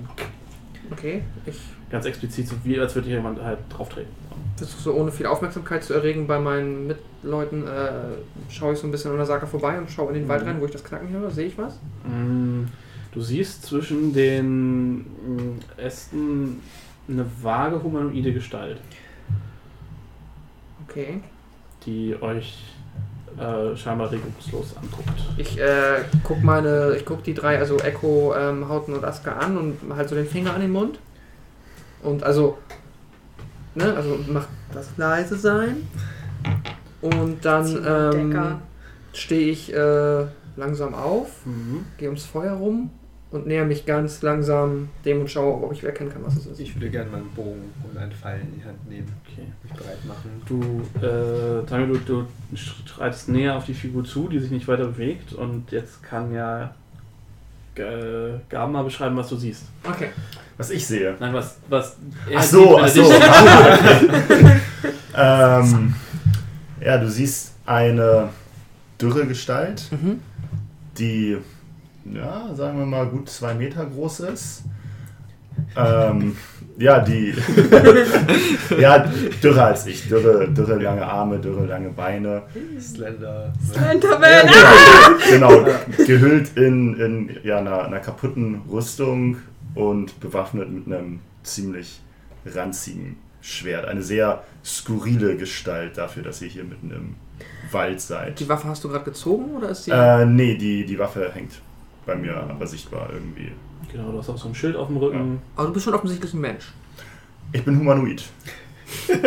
[0.93, 1.59] Okay, ich
[1.91, 4.11] ganz explizit, so wie als würde hier jemand halt drauf treten.
[4.57, 7.91] versuche so ohne viel Aufmerksamkeit zu erregen bei meinen Mitleuten, äh,
[8.49, 10.49] schaue ich so ein bisschen an der Saka vorbei und schaue in den Wald Mhm.
[10.49, 11.31] rein, wo ich das Knacken höre.
[11.31, 11.79] Sehe ich was?
[12.05, 12.65] Mm,
[13.13, 16.61] Du siehst zwischen den mm, Ästen
[17.09, 18.79] eine vage humanoide Gestalt,
[20.89, 21.21] Okay.
[21.87, 22.59] die euch
[23.41, 25.09] äh, scheinbar regungslos anguckt.
[25.37, 29.57] Ich äh, guck meine, ich guck die drei, also Echo, ähm, Hauten und Aska an
[29.57, 30.99] und halt so den Finger an den Mund.
[32.03, 32.59] Und also,
[33.75, 35.89] ne, also mach das leise sein.
[37.01, 38.57] Und dann ähm,
[39.13, 40.27] stehe ich äh,
[40.57, 41.85] langsam auf, Mhm.
[41.97, 42.91] gehe ums Feuer rum
[43.31, 46.59] und näher mich ganz langsam dem und schaue, ob ich erkennen kann, was es ist.
[46.61, 49.47] Ich würde gerne meinen Bogen und einen Pfeil in die Hand nehmen, Okay.
[49.63, 50.43] mich bereit machen.
[50.47, 54.87] Du, äh, Tamio, du, du schreitest näher auf die Figur zu, die sich nicht weiter
[54.87, 56.75] bewegt und jetzt kann ja
[57.77, 59.63] äh, Gaben mal beschreiben, was du siehst.
[59.85, 60.09] Okay.
[60.57, 61.15] Was ich sehe.
[61.21, 61.97] Nein, was, was
[62.29, 63.03] er Ach so, ach so.
[65.17, 65.95] ähm,
[66.85, 68.31] ja, du siehst eine
[69.01, 70.21] dürre Gestalt, Mhm.
[70.99, 71.39] die,
[72.15, 74.65] ja, sagen wir mal, gut zwei Meter groß ist.
[75.77, 76.37] Ähm,
[76.79, 77.35] ja, die.
[78.79, 79.07] ja,
[79.43, 80.09] dürrer als ich.
[80.09, 82.43] Dürre, dürre lange Arme, dürre lange Beine.
[82.81, 83.53] Slender.
[83.73, 84.49] Slenderman!
[85.31, 85.65] Genau,
[86.07, 89.37] gehüllt in, in ja, einer, einer kaputten Rüstung
[89.75, 92.01] und bewaffnet mit einem ziemlich
[92.47, 93.87] ranzigen Schwert.
[93.87, 97.15] Eine sehr skurrile Gestalt dafür, dass ihr hier mitten im
[97.71, 98.41] Wald seid.
[98.41, 99.93] Die Waffe hast du gerade gezogen oder ist sie.
[99.93, 101.61] Äh, nee, die, die Waffe hängt
[102.07, 103.53] bei mir aber sichtbar irgendwie.
[103.91, 105.41] Genau, du hast auch so ein Schild auf dem Rücken.
[105.57, 106.73] Aber du bist schon offensichtlich ein Mensch.
[107.53, 108.23] Ich bin humanoid.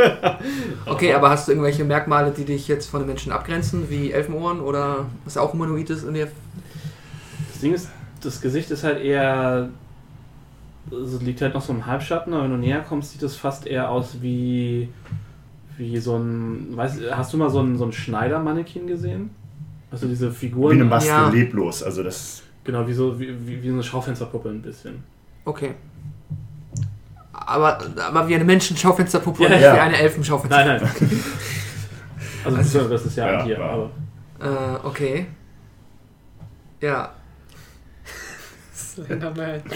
[0.86, 4.60] Okay, aber hast du irgendwelche Merkmale, die dich jetzt von den Menschen abgrenzen, wie Elfenohren
[4.60, 6.28] oder was auch humanoid ist in der.
[7.52, 7.90] Das Ding ist,
[8.22, 9.70] das Gesicht ist halt eher.
[10.92, 13.66] Es liegt halt noch so im Halbschatten, aber wenn du näher kommst, sieht es fast
[13.66, 14.90] eher aus wie.
[15.78, 16.76] Wie so ein.
[16.76, 19.30] Weißt, hast du mal so ein, so ein Schneidermannequin gesehen?
[19.92, 20.74] Hast du diese Wie Figuren?
[20.74, 21.30] eine Maske, Ja.
[21.30, 21.84] leblos.
[21.84, 22.44] Also das.
[22.64, 25.04] Genau, wie so wie, wie, wie so eine Schaufensterpuppe ein bisschen.
[25.46, 25.74] Okay.
[27.34, 29.76] Aber, aber wie eine Menschenschaufensterpuppe Ja, und nicht ja.
[29.76, 30.66] wie eine Elfenschaufenster.
[30.66, 31.22] Nein, nein.
[32.46, 33.90] Also, beziehungsweise das ist ja, Ja, hier, aber.
[34.42, 35.28] Äh, okay.
[36.82, 37.12] Ja.
[38.76, 39.62] Slenderman.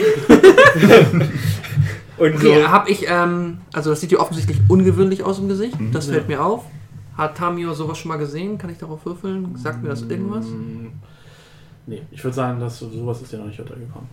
[2.18, 5.80] Und Okay, hab ich, ähm, also das sieht ja offensichtlich ungewöhnlich aus im Gesicht.
[5.80, 5.92] Mhm.
[5.94, 6.66] Das fällt mir auf.
[7.16, 8.58] Hat Tamio sowas schon mal gesehen?
[8.58, 9.56] Kann ich darauf würfeln?
[9.56, 10.48] Sagt mir das irgendwas?
[11.88, 14.10] Nee, ich würde sagen, dass sowas ist dir noch nicht untergekommen.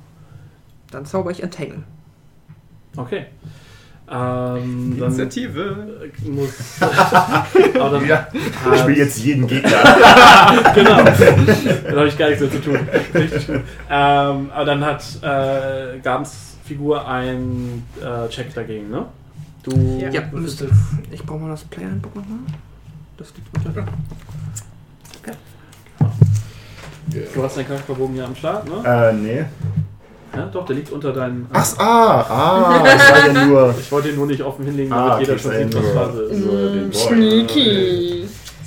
[0.90, 1.82] Dann zauber ich Entangle.
[2.96, 3.26] Okay.
[4.06, 6.10] Ähm, dann Initiative.
[6.24, 6.80] äh, muss.
[6.82, 8.28] aber dann Ja,
[8.72, 9.70] ich spiele jetzt jeden Gegner.
[10.74, 11.04] genau.
[11.04, 12.78] Dann habe ich gar nichts mehr zu tun.
[13.14, 13.56] Richtig gut.
[13.90, 19.06] Ähm, aber dann hat äh, Gabens Figur einen äh, Check dagegen, ne?
[19.62, 20.10] Du Ja.
[20.10, 20.70] Ja, würfelst müsste.
[21.10, 22.38] Ich brauche mal das Player-Handbook nochmal.
[23.16, 23.86] Das liegt unter.
[27.06, 28.82] Du hast deinen Charakterbogen ja am Start, ne?
[28.84, 29.44] äh, nee.
[30.34, 31.46] Ja, doch, der liegt unter deinen.
[31.52, 33.74] Ach, ah, ah, ich war ja nur.
[33.78, 35.92] Ich wollte ihn nur nicht offen hinlegen, damit Ah, jeder schon ich sieht, was nur-
[35.94, 36.44] Phase ist.
[36.44, 36.92] Mm.
[36.92, 38.23] Sneaky.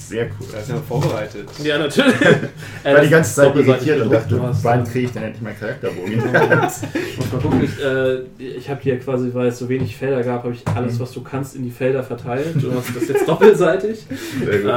[0.08, 0.48] Sehr cool.
[0.52, 1.48] Da ist ja vorbereitet.
[1.64, 2.16] Ja, natürlich.
[2.86, 5.42] Ich war die ganze Zeit irritiert und dachte, du hast, wann kriege ich denn endlich
[5.42, 6.14] meinen Charakterbogen?
[6.94, 8.20] Ich muss mal gucken, ich, äh,
[8.58, 11.22] ich habe hier quasi, weil es so wenig Felder gab, habe ich alles, was du
[11.22, 12.56] kannst, in die Felder verteilt.
[12.62, 14.06] Du hast das jetzt doppelseitig.
[14.40, 14.72] Sehr Ähm, gut.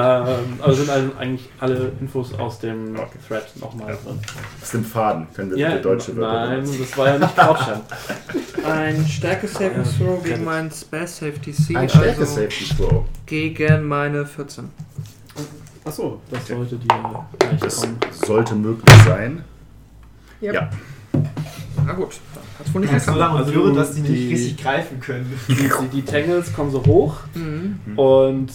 [0.65, 3.07] aber sind also eigentlich alle Infos aus dem Okay.
[3.28, 3.97] Thread nochmal Ja.
[3.97, 4.19] drin.
[4.62, 6.78] Aus dem Faden können wir Ja, deutsche Wörter nein, benutzen.
[6.81, 7.82] das war ja nicht Couchstand.
[8.66, 11.74] Ein Stärke-Saving Ja, Throw gegen meinen Spell Safety C.
[11.77, 13.05] Ein also Stärke-Safety Throw.
[13.27, 14.65] gegen meine 14.
[15.85, 16.89] Achso, das sollte dir
[17.39, 17.97] gleich Das kommen.
[18.12, 19.44] sollte möglich sein.
[20.43, 20.55] Yep.
[20.55, 20.70] Ja.
[21.86, 23.36] Na gut, dann hat's wohl nicht So geklappt.
[23.39, 25.32] Also dürre, du- dass die nicht die- richtig greifen können.
[25.48, 27.78] Die, die, die Tangles kommen so hoch Mhm.
[27.98, 28.51] und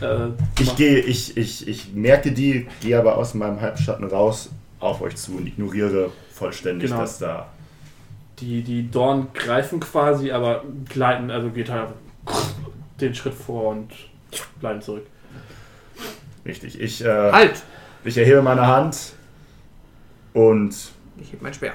[0.00, 0.28] äh,
[0.60, 4.50] Ich gehe, ich, ich, ich merke die, gehe aber aus meinem Halbschatten raus
[4.80, 7.00] auf euch zu und ignoriere vollständig, Genau.
[7.02, 7.48] dass da.
[8.40, 11.88] die, die Dorn greifen quasi, aber gleiten, also geht halt
[13.00, 13.92] den Schritt vor und
[14.60, 15.06] bleiben zurück.
[16.44, 16.80] Richtig.
[16.80, 17.62] Ich, äh, Halt!
[18.04, 19.12] ich erhebe meine Hand
[20.32, 20.74] und
[21.18, 21.72] Ich heb mein Speer.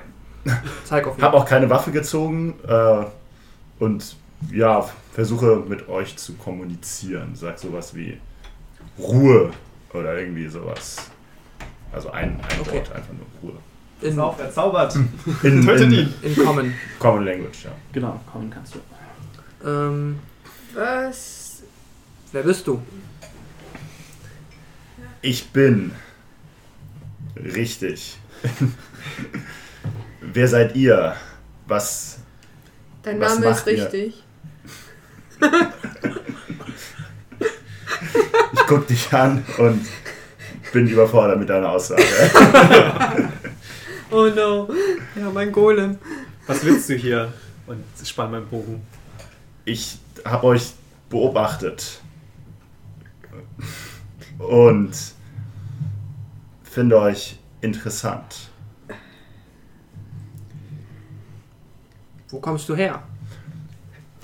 [0.83, 1.23] Zeig auf ihn.
[1.23, 3.05] habe auch keine Waffe gezogen äh,
[3.79, 4.15] und
[4.51, 7.35] ja, versuche mit euch zu kommunizieren.
[7.35, 8.19] Sag sowas wie
[8.99, 9.51] Ruhe
[9.93, 10.97] oder irgendwie sowas.
[11.91, 12.77] Also ein, ein Okay.
[12.77, 13.59] Wort, einfach nur Ruhe.
[14.01, 14.95] In, erzaubert.
[15.43, 16.13] In, Tötet in ihn.
[16.21, 16.73] in Common.
[16.99, 17.71] Common Language, ja.
[17.93, 19.67] Genau, kommen kannst du.
[19.67, 20.19] Ähm,
[20.75, 21.63] Was?
[22.31, 22.79] wer bist du?
[25.27, 25.91] Ich bin.
[27.35, 28.17] Richtig.
[30.21, 31.17] Wer seid ihr?
[31.65, 32.19] Was.
[33.03, 34.23] Dein Was Name ist richtig.
[38.53, 39.85] Ich guck dich an und
[40.71, 42.05] bin überfordert mit deiner Aussage.
[44.09, 44.69] Oh no.
[45.17, 45.97] Ja, mein Golem.
[46.45, 47.33] Was willst du hier?
[47.65, 48.81] Und spann meinen Bogen.
[49.65, 50.71] Ich habe euch
[51.09, 51.99] beobachtet.
[54.37, 55.16] Und
[56.77, 58.49] finde euch interessant.
[62.29, 63.01] Wo kommst du her?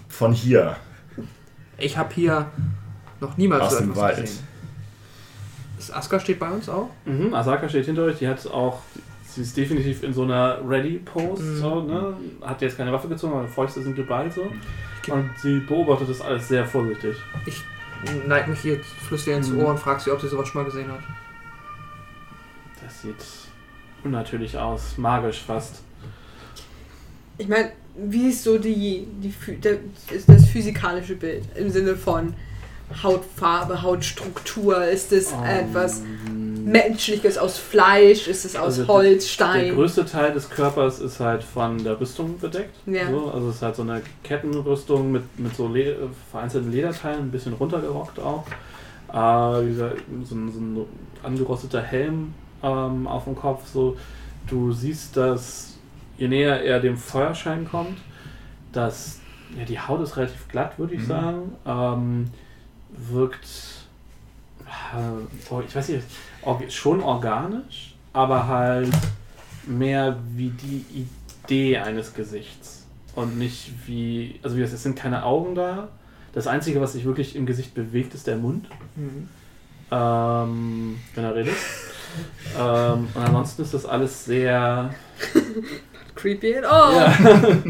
[0.07, 0.75] Von hier,
[1.79, 2.45] Ich habe hier
[3.19, 4.21] noch niemals aus so dem etwas Wald.
[4.21, 4.47] gesehen.
[5.77, 6.91] Das Aska steht bei uns auch?
[7.05, 8.81] Mhm, Asaka steht hinter euch, die hat auch,
[9.25, 11.57] sie ist definitiv in so einer Ready-Pose, Mhm.
[11.57, 12.13] so, ne?
[12.43, 14.43] hat jetzt keine Waffe gezogen, aber Fäuste sind geballt so.
[15.11, 17.15] Und sie beobachtet das alles sehr vorsichtig.
[17.47, 17.63] Ich
[18.27, 19.59] neig mich ihr, flüster ihr ins Mhm.
[19.61, 20.99] Ohr und frag sie, ob sie sowas schon mal gesehen hat.
[22.83, 23.15] Das sieht
[24.03, 25.81] unnatürlich aus, magisch fast.
[27.37, 29.77] Ich meine, wie ist so die, die der,
[30.11, 32.33] ist das physikalische Bild im Sinne von
[33.01, 34.85] Hautfarbe, Hautstruktur?
[34.85, 36.01] Ist es etwas
[36.33, 38.27] Menschliches aus Fleisch?
[38.27, 39.75] Ist es aus Also Holz, Der Stein?
[39.75, 42.75] größte Teil des Körpers ist halt von der Rüstung bedeckt.
[42.85, 43.09] Ja.
[43.09, 45.95] So, also es ist halt so eine Kettenrüstung mit, mit so Le
[46.31, 48.45] vereinzelten Lederteilen, ein bisschen runtergerockt auch.
[49.11, 50.85] Äh, wie gesagt, so, ein, so ein
[51.23, 52.33] angerosteter Helm
[52.63, 53.67] ähm, auf dem Kopf.
[53.67, 53.97] So,
[54.47, 55.77] du siehst, dass
[56.17, 57.97] je näher er dem Feuerschein kommt,
[58.71, 59.19] dass
[59.57, 61.07] ja, die Haut ist relativ glatt, würde ich Mhm.
[61.07, 61.51] sagen.
[61.65, 62.29] Ähm,
[63.11, 63.47] wirkt,
[64.65, 66.03] äh, oh, ich weiß nicht,
[66.73, 68.89] schon organisch, aber halt
[69.65, 70.85] mehr wie die
[71.45, 72.85] Idee eines Gesichts
[73.15, 75.89] und nicht wie, also wie es sind keine Augen da.
[76.33, 79.29] Das Einzige, was sich wirklich im Gesicht bewegt, ist der Mund, Mhm.
[79.91, 81.55] ähm, wenn er redet.
[82.59, 84.89] Ähm, und ansonsten ist das alles sehr.
[86.15, 86.93] Creepy at all.
[86.95, 87.13] Ja.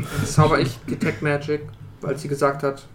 [0.25, 1.61] Zauber ich Detect Magic,
[2.01, 2.85] weil sie gesagt hat,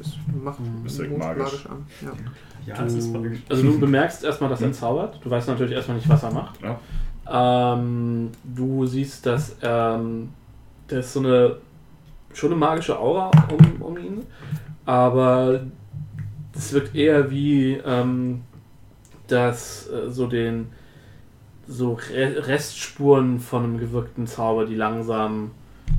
[0.00, 0.84] es macht Mhm.
[0.84, 1.66] Das wirkt Mut magisch.
[1.66, 1.86] an.
[2.02, 2.12] Ja.
[2.66, 3.38] Ja, das ist magisch.
[3.48, 5.20] Also du bemerkst erstmal, dass er zaubert.
[5.22, 6.58] Du weißt natürlich erstmal nicht, was er macht.
[6.62, 7.74] Ja.
[7.74, 10.30] Ähm, du siehst, dass ähm,
[10.88, 11.56] da ist so eine
[12.32, 14.26] schon eine magische Aura um, um ihn,
[14.84, 15.60] aber
[16.54, 18.42] es wirkt eher wie ähm,
[19.28, 20.68] dass äh, so den
[21.68, 25.50] so Re Restspuren von einem gewirkten Zauber, die langsam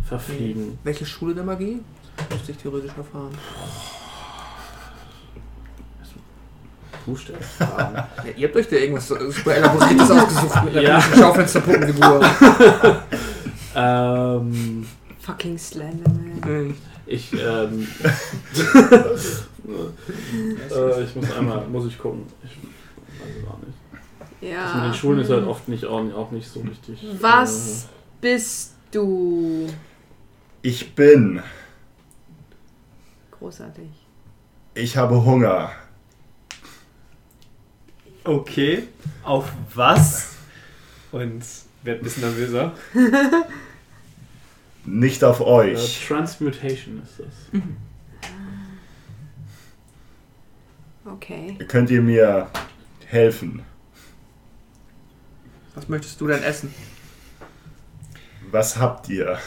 [0.08, 0.80] verfliegen.
[0.84, 1.82] Welche Schule der Magie?
[2.32, 3.38] Müsste ich theoretisch erfahren.
[7.06, 7.96] Du stellst Fragen.
[7.96, 8.06] Ja,
[8.36, 11.02] ihr habt euch da irgendwas super elaboriertes ausgesucht mit einer Ja.
[11.02, 12.22] Schaufensterpuppenfigur.
[13.76, 14.86] ähm,
[15.20, 16.76] Fucking Slenderman.
[17.06, 17.40] Ich ähm,
[20.70, 22.24] äh, ich muss einmal muss ich gucken.
[22.44, 22.52] Ich
[23.30, 23.78] es auch nicht.
[24.22, 24.84] Das mit Ja.
[24.86, 27.04] den Schulen ist halt oft nicht auch, nicht so richtig.
[27.20, 27.88] Was
[28.22, 29.68] bist du?
[30.62, 31.42] Ich bin.
[33.32, 33.90] Großartig.
[34.74, 35.72] Ich habe Hunger.
[38.24, 38.84] Okay,
[39.24, 40.36] auf was?
[41.12, 41.44] Und
[41.84, 42.74] werd ein bisschen nervöser.
[44.86, 46.06] Nicht auf Äh, euch.
[46.08, 47.62] Transmutation ist das.
[51.06, 51.58] Okay.
[51.68, 52.48] Könnt ihr mir
[53.08, 53.64] helfen?
[55.76, 56.74] Was möchtest du denn essen?
[58.52, 59.38] Was habt ihr?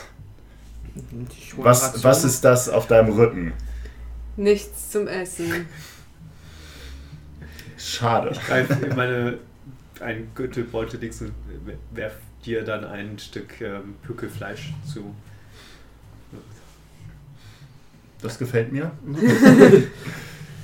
[1.57, 3.53] Was, was ist das auf deinem Rücken?
[4.37, 5.67] Nichts zum Essen.
[7.77, 8.31] Schade.
[8.33, 9.39] Ich greife in meine
[10.01, 11.35] einen Gürtelbeutel links und
[11.93, 12.15] werf
[12.45, 15.15] dir dann ein Stück ähm, Pückelfleisch zu.
[18.23, 18.93] Das gefällt mir.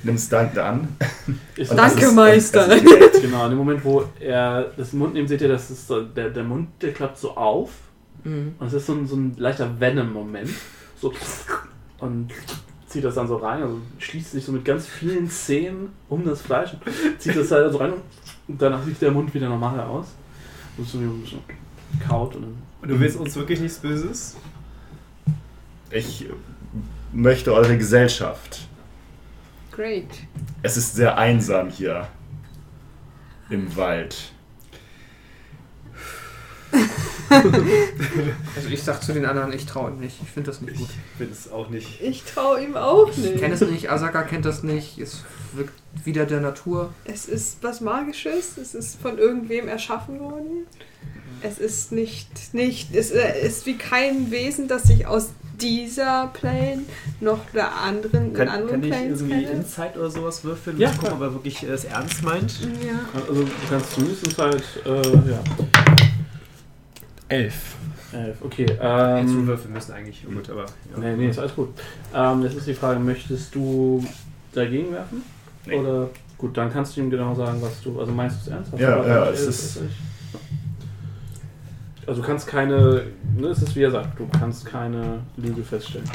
[0.03, 0.87] Nimm's dankend an.
[1.55, 2.75] Ist Und das Danke, ist- Meister.
[2.75, 2.85] ist.
[3.21, 6.29] Genau, in dem Moment, wo er das Mund nimmt, seht ihr, dass es so, der,
[6.29, 7.71] der Mund, der klappt so auf.
[8.23, 8.53] Mhm.
[8.59, 10.49] Und es ist so ein, so ein leichter Venom-Moment.
[11.01, 11.11] So.
[11.99, 12.31] Und
[12.87, 16.41] zieht das dann so rein, also schließt sich so mit ganz vielen Zähnen um das
[16.41, 16.69] Fleisch,
[17.17, 17.93] zieht das halt so rein
[18.47, 20.05] und danach sieht der Mund wieder normal aus.
[20.77, 21.39] Und so ein bisschen
[22.07, 22.57] kaut und dann.
[22.81, 24.35] Und du willst uns wirklich nichts Böses?
[25.91, 26.27] Ich
[27.11, 28.66] möchte eure Gesellschaft.
[29.77, 30.09] Great.
[30.63, 32.07] Es ist sehr einsam hier
[33.51, 34.33] im Wald.
[37.29, 40.15] Also ich sag zu den anderen, ich traue ihm nicht.
[40.23, 40.87] Ich finde das nicht gut.
[40.89, 42.01] Ich bin es auch nicht.
[42.01, 43.37] Ich traue ihm auch Ich nicht.
[43.39, 44.97] kenne es nicht, Asaka kennt das nicht.
[44.97, 45.23] Es
[45.53, 45.73] wirkt
[46.05, 46.93] wieder der Natur.
[47.03, 50.65] Es ist was Magisches, es ist von irgendwem erschaffen worden.
[51.41, 55.31] Es ist nicht, nicht, es äh, ist wie kein Wesen, das sich aus
[55.61, 56.83] dieser Plane
[57.19, 59.57] noch der anderen, Kann, anderen kann ich Planes irgendwie kenne.
[59.57, 60.77] Insight oder sowas würfeln?
[60.77, 61.21] Ja, zu gucken, klar.
[61.21, 62.59] ob er wirklich äh, es ernst meint.
[62.85, 63.19] Ja.
[63.27, 65.39] Also du kannst zumindest halt, äh, ja.
[67.29, 67.75] Elf.
[68.13, 68.65] Elf, okay.
[68.65, 70.25] Jetzt Ähm, würfeln müssen eigentlich.
[70.27, 70.61] Oh, gut, aber.
[70.65, 70.97] Ja.
[70.99, 71.69] nee, nee, ist alles gut.
[72.13, 74.03] Ähm, jetzt ist die Frage, möchtest du
[74.53, 75.23] dagegen werfen?
[75.65, 75.75] Nee.
[75.75, 78.71] Oder, gut, dann kannst du ihm genau sagen, was du, also meinst du es ernst?
[78.71, 79.85] Hast Ja, ja, es ist- elf?
[82.07, 83.03] Also du kannst keine,
[83.35, 86.09] ne, es ist wie er sagt, du kannst keine Lüge feststellen.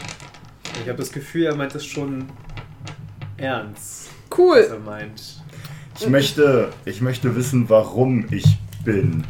[0.82, 2.24] Ich habe das Gefühl, er meint das schon
[3.36, 4.66] ernst, was Cool.
[4.70, 5.42] er meint.
[6.00, 9.22] Ich möchte, ich möchte wissen, warum ich bin.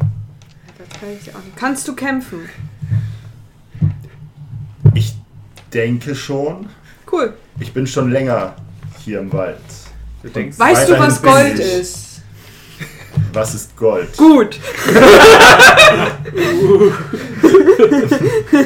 [0.77, 1.57] Das kann ich auch nicht.
[1.57, 2.39] Kannst du kämpfen?
[4.93, 5.13] Ich
[5.73, 6.67] denke schon.
[7.11, 7.33] Cool.
[7.59, 8.55] Ich bin schon länger
[9.03, 9.57] hier im Wald.
[10.23, 11.73] Du denkst, Weißt du, was Gold ich.
[11.79, 12.12] ist?
[13.33, 14.15] Was ist Gold?
[14.15, 14.59] Gut.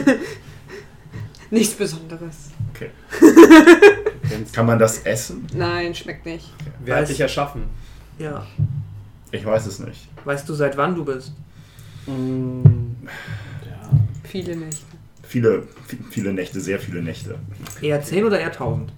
[1.49, 2.35] Nichts Besonderes.
[2.73, 2.89] Okay.
[4.51, 5.47] Kann man das essen?
[5.53, 6.51] Nein, schmeckt nicht.
[6.83, 7.63] wer hat dich erschaffen?
[8.19, 8.45] Ja.
[9.31, 10.07] Ich weiß es nicht.
[10.25, 11.31] Weißt du, seit wann du bist?
[12.05, 12.63] Mm,
[13.65, 13.89] ja.
[14.23, 14.85] Viele Nächte.
[15.23, 17.35] Viele, vi- viele Nächte, sehr viele Nächte.
[17.81, 18.91] Eher 10 oder eher 1000?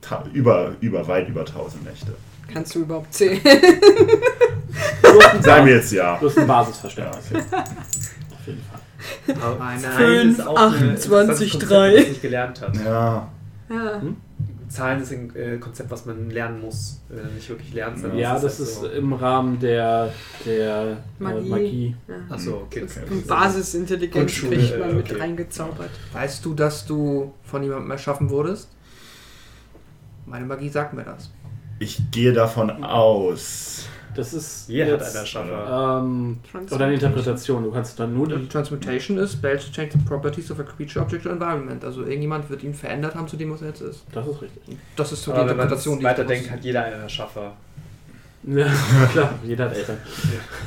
[0.00, 2.14] Ta über, über, weit über 1000 Nächte.
[2.52, 3.40] Kannst du überhaupt zählen?
[5.42, 6.18] Sagen wir jetzt ja.
[6.18, 7.30] Du hast ein Basisverständnis.
[7.30, 7.38] ja.
[7.40, 9.36] Auf jeden Fall.
[9.42, 9.92] Aber Nein, nein.
[9.92, 11.94] Zahlen ist auch ein 28, interessantes Konzept, 3.
[11.94, 12.76] was ich gelernt hat.
[12.84, 13.28] Ja,
[13.70, 14.02] Ja.
[14.68, 17.98] Zahlen ist ein äh, Konzept, was man lernen muss, äh, nicht wirklich lernt.
[18.00, 20.12] sondern Ja, das halt ist so- im Rahmen der,
[20.44, 21.36] der Magie.
[21.40, 21.46] Magie.
[21.46, 21.96] Äh, Magie.
[22.08, 22.34] ja.
[22.34, 22.80] Achso, okay.
[22.80, 23.14] Das Okay.
[23.18, 25.20] ist Basisintelligenz kriegt man äh, mit okay.
[25.20, 25.90] reingezaubert.
[26.12, 28.68] Weißt du, dass du von jemandem erschaffen wurdest?
[30.26, 31.30] Meine Magie sagt mir das.
[31.78, 33.86] Ich gehe davon aus.
[34.16, 36.00] Das ist Jeder hat jetzt, einen Erschaffer.
[36.04, 36.38] ähm,
[36.70, 37.64] oder eine Interpretation.
[37.64, 41.04] Du kannst dann nur die, Transmutation ist spells to change the properties of a creature,
[41.04, 41.84] object or environment.
[41.84, 44.04] Also irgendjemand wird ihn verändert haben zu dem, was er jetzt ist.
[44.12, 44.78] Das ist richtig.
[44.94, 47.52] Das ist so die Aber wenn man Interpretation, die ich weiterdenkt, hat jeder einen Erschaffer.
[48.44, 48.66] Ja,
[49.12, 49.96] klar, jeder hat Eltern.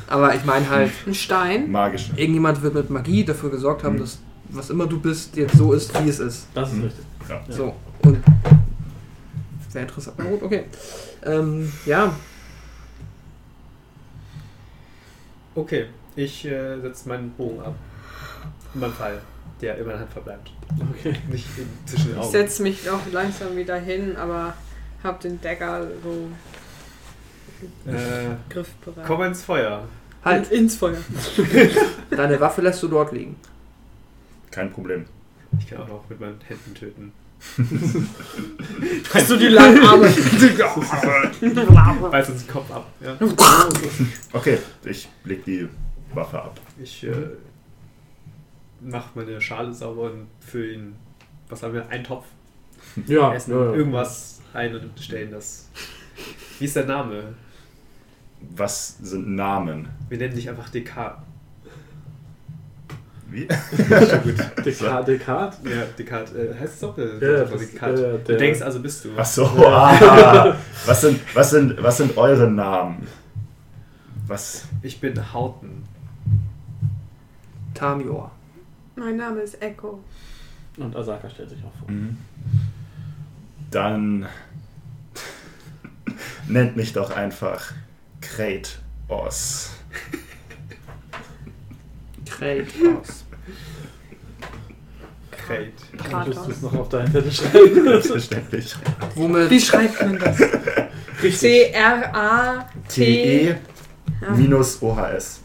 [0.08, 1.72] Aber ich meine halt, Ein Stein.
[1.72, 2.10] Magisch.
[2.18, 4.00] irgendjemand wird mit Magie dafür gesorgt haben, Mhm.
[4.00, 4.20] dass
[4.50, 6.48] was immer du bist, jetzt so ist, wie es ist.
[6.54, 6.84] Das ist Mhm.
[6.84, 7.06] richtig.
[7.30, 7.42] Ja.
[7.50, 7.74] So.
[8.04, 8.18] Und
[9.78, 10.18] sehr interessant.
[10.20, 10.64] Na gut, okay.
[11.24, 12.14] Ähm, ja,
[15.56, 17.74] Okay, ich äh, setze meinen Bogen ab.
[18.76, 19.20] In meinem Fall,
[19.60, 20.52] der in meiner Hand verbleibt.
[20.92, 21.16] Okay.
[21.32, 22.32] Nicht in, zwischen den Ich Augen.
[22.32, 24.54] setze mich auch langsam wieder hin, aber
[25.04, 26.30] hab den Dagger so
[27.92, 29.08] Äh, griffbereit.
[29.08, 29.88] komm ins Feuer.
[30.24, 30.98] halt, ins Feuer.
[32.12, 33.36] deine Waffe lässt du dort liegen.
[34.52, 35.06] Kein Problem.
[35.58, 37.12] Ich kann auch noch mit meinen Händen töten.
[39.14, 40.08] Hast du die langen Arme?
[42.12, 42.88] Reiß uns den Kopf ab.
[43.00, 43.18] Ja.
[44.34, 45.68] Okay, ich leg die
[46.14, 46.60] Waffe ab.
[46.82, 47.14] Ich äh,
[48.82, 50.96] mache meine Schale sauber und fülle ihn.
[51.50, 51.88] Was haben wir?
[51.90, 52.26] Einen Topf.
[53.06, 53.74] Ja, Essen ja, ja.
[53.74, 55.70] irgendwas ein und stellen das.
[56.60, 57.36] Wie ist der Name?
[58.56, 59.90] Was sind Namen?
[60.10, 61.22] Wir nennen dich einfach DK.
[63.30, 63.48] Wie?
[64.66, 65.06] Descartes.
[65.06, 65.60] Descartes?
[65.64, 66.34] Ja, Descartes.
[66.34, 66.98] Äh, heißt es auch?
[66.98, 68.02] Äh, Ja, das- Descartes.
[68.02, 69.10] ja, du denkst also bist du.
[69.18, 69.46] Ach so.
[69.46, 70.56] Ah,
[70.86, 73.06] was, sind, was, sind, was sind eure Namen?
[74.28, 74.66] Was?
[74.82, 75.84] Ich bin Hauten.
[77.74, 78.32] Tamior.
[78.96, 80.00] Mein Name ist Echo.
[80.78, 81.92] Und Asaka stellt sich auch vor.
[81.92, 82.18] Mhm.
[83.72, 84.26] Dann
[86.48, 87.74] nennt mich doch einfach
[92.30, 93.26] Kratos.
[95.32, 95.74] Kratos.
[95.98, 96.28] Krate.
[96.30, 97.84] Möchtest du es noch auf deinen Zettel schreiben?
[97.84, 98.76] Selbstverständlich.
[99.16, 100.38] Womit Wie schreibt man das?
[101.40, 102.66] C-R-A-T.
[102.88, 103.56] T-E
[104.36, 105.42] minus OHS.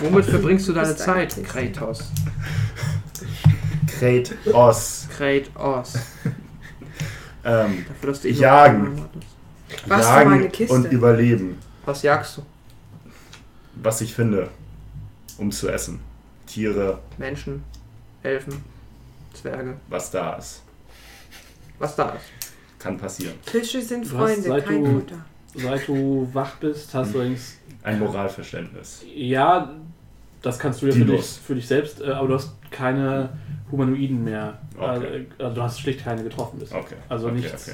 [0.00, 1.36] Womit verbringst du deine Zeit.
[1.44, 2.10] Kratos?
[3.98, 5.08] Kratos.
[5.16, 5.94] Kratos.
[7.44, 9.04] Ähm, Dafür, dass du Jagen.
[9.86, 10.74] Was jagen Kiste?
[10.74, 11.58] und überleben.
[11.86, 12.42] Was jagst du?
[13.76, 14.48] Was ich finde,
[15.40, 15.98] um zu essen.
[16.46, 17.62] Tiere, Menschen,
[18.22, 18.62] Elfen,
[19.32, 19.76] Zwerge.
[19.88, 20.62] was da ist.
[21.78, 22.24] Was da ist.
[22.78, 23.34] Kann passieren.
[23.42, 25.24] Fische sind Freunde, seit kein du- Futter.
[25.54, 27.56] Seit du wach bist, hast du übrigens.
[27.82, 29.02] Ein Moralverständnis.
[29.14, 29.74] Ja,
[30.42, 33.30] das kannst du ja für dich, für dich selbst, äh, aber du hast keine
[33.72, 34.58] Humanoiden mehr.
[34.78, 35.26] Okay.
[35.38, 36.72] Äh, also du hast schlicht keine getroffen bist.
[36.72, 36.94] Okay.
[37.08, 37.68] Also okay, nichts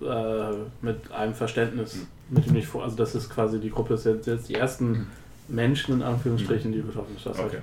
[0.00, 0.06] okay.
[0.06, 2.06] äh, mit einem Verständnis, Hm.
[2.30, 2.84] mit dem ich vor.
[2.84, 5.08] Also das ist quasi die Gruppe, ist jetzt, jetzt die ersten
[5.48, 7.26] Menschen in Anführungsstrichen, die betroffen sind.
[7.26, 7.58] Das heißt Okay.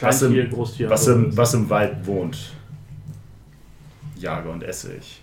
[0.00, 0.90] Was im, Großtier.
[0.90, 1.36] was, im, so.
[1.36, 2.52] was im Wald wohnt,
[4.16, 5.22] jage und esse ich.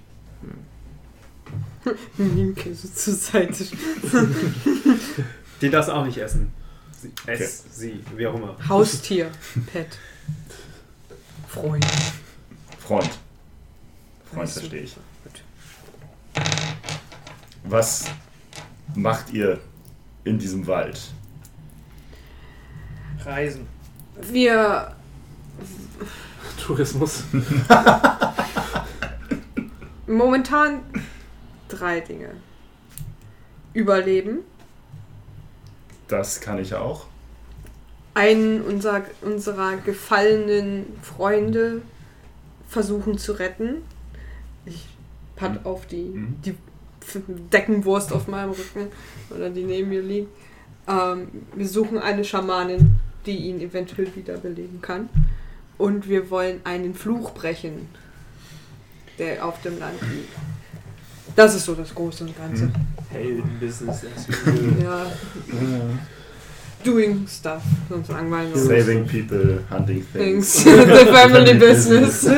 [2.56, 3.64] Käse zur Seite.
[5.62, 6.52] Die darfst du auch nicht essen.
[7.00, 8.56] Sie, es, sie, wie auch immer.
[8.68, 9.30] Haustier.
[9.72, 9.98] Pet.
[11.48, 11.86] Freund.
[12.80, 13.10] Freund.
[14.32, 14.60] Freund Weißt du.
[14.62, 14.96] verstehe ich.
[17.64, 18.06] Was
[18.96, 19.60] macht ihr
[20.24, 21.00] in diesem Wald?
[23.26, 23.68] Reisen.
[24.32, 24.94] Wir
[26.62, 27.24] Tourismus.
[30.08, 30.80] momentan
[31.68, 32.30] drei Dinge.
[33.74, 34.40] Überleben.
[36.08, 37.08] Das kann ich auch.
[38.18, 41.82] einen unserer, unserer gefallenen Freunde
[42.66, 43.82] versuchen zu retten.
[44.66, 44.88] Ich
[45.36, 45.66] patt Mhm.
[45.66, 46.36] auf die, Mhm.
[46.46, 46.56] die
[47.52, 48.88] Deckenwurst auf meinem Rücken
[49.30, 50.30] oder die neben mir liegt.
[50.88, 52.96] Ähm, wir suchen eine Schamanin,
[53.26, 55.10] die ihn eventuell wiederbeleben kann.
[55.78, 57.88] Und wir wollen einen Fluch brechen,
[59.20, 60.30] der auf dem Land liegt.
[61.36, 62.66] Das ist so das Große und Ganze.
[62.66, 62.74] Mhm.
[63.12, 64.04] Heldenbusiness.
[64.84, 65.06] Ja,
[66.84, 68.30] doing stuff, sozusagen.
[68.32, 70.64] Weil wir- Saving people, hunting Things.
[70.64, 70.64] things.
[71.00, 72.28] The family business.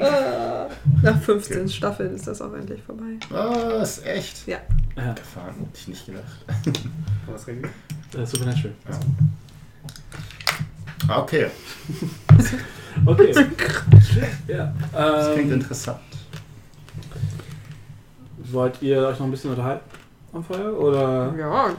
[0.00, 0.68] Ah,
[1.02, 1.68] Nach 15 Okay.
[1.68, 3.18] Staffeln ist das auch endlich vorbei.
[3.30, 4.02] Was?
[4.04, 4.46] Echt?
[4.46, 4.58] Ja.
[4.96, 6.24] Ja, Gefahren, hätte ich nicht gedacht.
[7.32, 7.64] Was reden
[8.16, 8.74] äh, Supernatural.
[11.08, 11.46] Ah, Okay,
[13.06, 13.32] Okay.
[14.48, 14.74] ja.
[14.92, 16.00] das klingt Ähm, interessant.
[18.50, 19.84] wollt ihr euch noch ein bisschen unterhalten
[20.32, 20.78] am Feuer?
[20.78, 21.74] Oder Ja.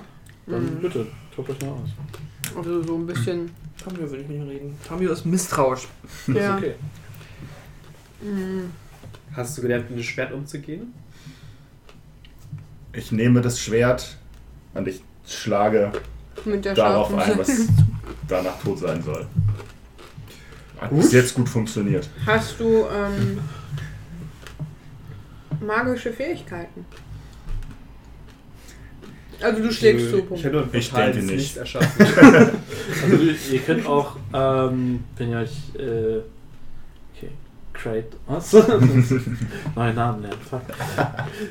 [0.47, 0.79] dann Mhm.
[0.81, 1.89] bitte, tobt euch mal aus.
[2.55, 3.51] Also so ein bisschen.
[3.83, 4.75] Tamio will ich nicht reden.
[4.87, 5.87] Tamio ist misstrauisch.
[6.27, 6.57] Ja.
[6.57, 6.75] Ist okay.
[8.21, 8.71] Mhm.
[9.33, 10.93] Hast du gelernt, mit dem Schwert umzugehen?
[12.93, 14.17] Ich nehme das Schwert
[14.73, 15.91] und ich schlage
[16.45, 17.67] Mit der darauf ein, was
[18.27, 19.25] danach tot sein soll.
[20.79, 22.09] Hat bis jetzt gut funktioniert.
[22.25, 23.39] Hast du ähm,
[25.59, 26.85] magische Fähigkeiten?
[29.41, 30.27] Also du schlägst zu.
[30.33, 31.31] Ich hätte ein Ich denke nicht.
[31.31, 32.05] Licht erschaffen.
[33.03, 36.21] Also du, ihr könnt auch, ähm, wenn ihr euch, äh,
[37.13, 37.29] okay,
[37.71, 38.53] Kratos,
[39.75, 40.61] neuen Namen lernen, fuck.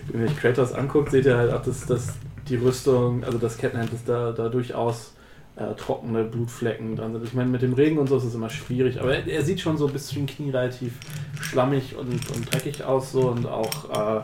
[0.08, 2.08] Wenn ihr euch Kratos anguckt, seht ihr halt auch, dass, dass
[2.48, 5.12] die Rüstung, also das Kettenhemd, dass da, da durchaus
[5.56, 7.24] äh, trockene Blutflecken dran sind.
[7.24, 9.60] Ich meine, mit dem Regen und so ist es immer schwierig, aber er, er sieht
[9.60, 10.92] schon so bis zu den Knien relativ
[11.40, 14.22] schlammig und, und dreckig aus so und auch, äh,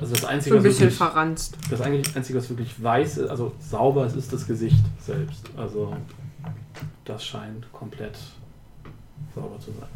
[0.00, 1.58] also das So Einzige, ein was bisschen wirklich, verranzt.
[1.70, 5.44] das eigentlich Einzige, was wirklich weiß ist, also sauber ist, ist das Gesicht selbst.
[5.56, 5.96] Also
[7.04, 8.16] das scheint komplett
[9.34, 9.88] sauber zu sein.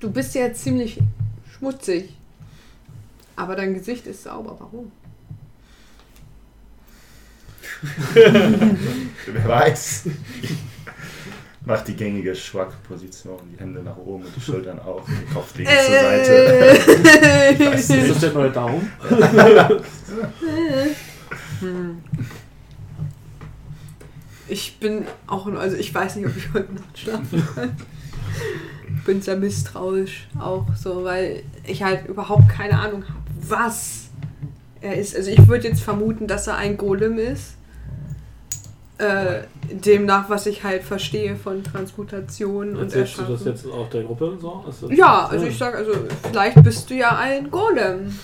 [0.00, 1.00] Du bist ja ziemlich
[1.56, 2.14] schmutzig.
[3.36, 4.56] Aber dein Gesicht ist sauber.
[4.58, 4.92] Warum?
[8.14, 10.04] Wer weiß.
[11.66, 15.70] Mach die gängige Schwack-Position, die Hände nach oben und die Schultern auf, den Kopf legen
[15.70, 16.34] zur Seite.
[17.14, 17.58] Äh.
[17.58, 18.90] weiß Ist das der neue Daumen?
[24.46, 27.76] Ich bin auch, also ich weiß nicht, ob ich heute Nacht schlafen kann.
[28.94, 34.08] Ich bin sehr misstrauisch auch so, weil ich halt überhaupt keine Ahnung habe, was
[34.80, 35.16] er ist.
[35.16, 37.56] Also ich würde jetzt vermuten, dass er ein Golem ist.
[38.98, 44.04] Äh, demnach, was ich halt verstehe von Transmutation und Erzählst du das jetzt auch der
[44.04, 44.62] Gruppe so?
[44.88, 45.92] Ja, also ich sag, also
[46.22, 48.16] vielleicht bist du ja ein Golem.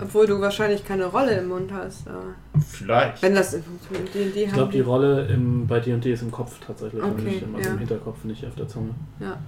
[0.00, 2.06] Obwohl du wahrscheinlich keine Rolle im Mund hast.
[2.06, 2.22] Aber
[2.68, 3.20] Vielleicht.
[3.22, 3.62] wenn das in
[4.14, 7.42] D&D Ich glaube, die Rolle im, bei D&D ist im Kopf tatsächlich, und Okay, nicht
[7.42, 7.74] im, also ja.
[7.74, 8.94] im Hinterkopf, nicht auf der Zunge.
[9.18, 9.38] Ja.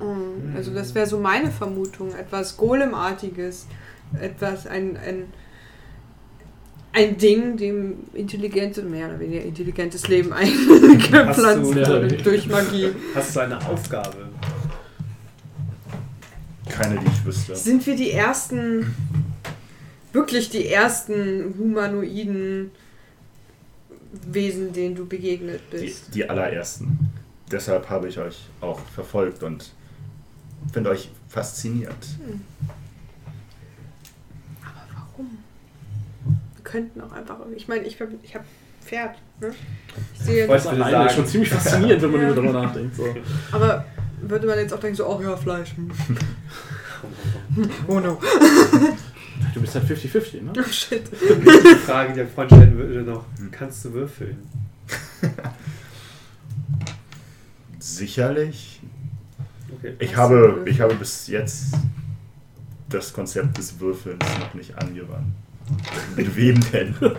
[0.00, 2.14] Mm, Also das wäre so meine Vermutung.
[2.14, 3.66] Etwas Golemartiges.
[4.20, 5.24] Etwas, ein, ein,
[6.92, 12.88] ein Ding, dem intelligentes, mehr oder weniger intelligentes Leben eingepflanzt wurde durch Magie.
[13.14, 14.28] Hast du eine Aufgabe?
[16.68, 17.54] Keine, die ich wüsste.
[17.56, 18.94] Sind wir die ersten,
[20.12, 22.70] wirklich die ersten humanoiden
[24.30, 26.14] Wesen, denen du begegnet Die, bist?
[26.14, 26.98] die allerersten.
[27.50, 29.72] Deshalb habe ich euch auch verfolgt und
[30.72, 31.94] finde euch fasziniert.
[34.62, 35.38] Aber warum?
[36.54, 38.44] Wir könnten auch einfach, ich meine, ich, hab- ich habe
[38.84, 39.52] Pferd, ne?
[40.14, 41.10] Ich sehe Das alleine ist sagen.
[41.10, 42.32] schon ziemlich faszinierend, wenn man Ja.
[42.32, 42.96] darüber nachdenkt.
[42.96, 43.14] So.
[43.52, 43.84] Aber
[44.22, 45.74] würde man jetzt auch denken, so, oh ja, Fleisch.
[45.76, 45.90] hm.
[47.88, 48.20] Oh no.
[49.54, 50.52] Du bist halt 50-50, ne?
[50.56, 51.02] Oh shit.
[51.10, 54.36] Die Frage, die der Freund stellen würde noch, kannst du würfeln?
[57.78, 58.79] Sicherlich.
[59.80, 59.94] Okay.
[59.98, 61.74] Ich habe, ich habe bis jetzt
[62.88, 65.32] das Konzept des Würfelns noch nicht angewandt.
[66.16, 66.94] Mit wem denn?
[67.00, 67.10] Mit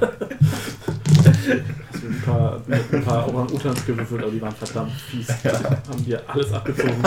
[2.04, 5.28] ein paar, ein paar Orang-Utans gewürfelt, aber die waren verdammt fies.
[5.90, 6.96] Haben dir alles abgezogen.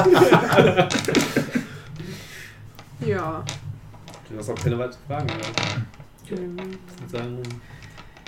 [3.00, 3.44] Ja.
[4.30, 5.36] Du hast auch keine weiteren Fragen mehr.
[6.24, 6.78] Ich würde
[7.12, 7.38] sagen,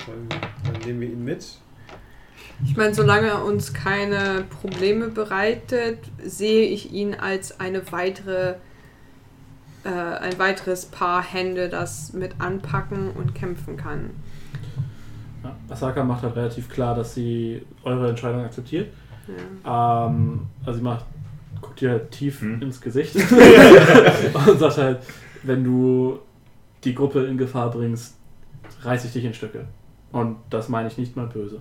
[0.07, 0.29] wollen-
[0.65, 1.47] dann nehmen wir ihn mit.
[2.65, 8.55] Ich meine, solange er uns keine Probleme bereitet, sehe ich ihn als eine weitere,
[9.85, 14.11] äh, ein weiteres Paar Hände, das mit anpacken und kämpfen kann.
[15.45, 18.93] Ja, Asaka macht halt relativ klar, dass sie eure Entscheidung akzeptiert.
[19.65, 20.07] Ja.
[20.07, 21.05] Ähm, also sie macht,
[21.61, 22.63] guckt dir halt tief Hm.
[22.63, 23.15] ins Gesicht
[24.49, 25.01] und sagt halt,
[25.43, 26.21] wenn du
[26.85, 28.17] die Gruppe in Gefahr bringst,
[28.83, 29.67] reiß ich dich in Stücke.
[30.13, 31.61] Und das meine ich nicht mal böse.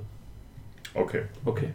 [0.95, 1.21] Okay.
[1.43, 1.69] Okay.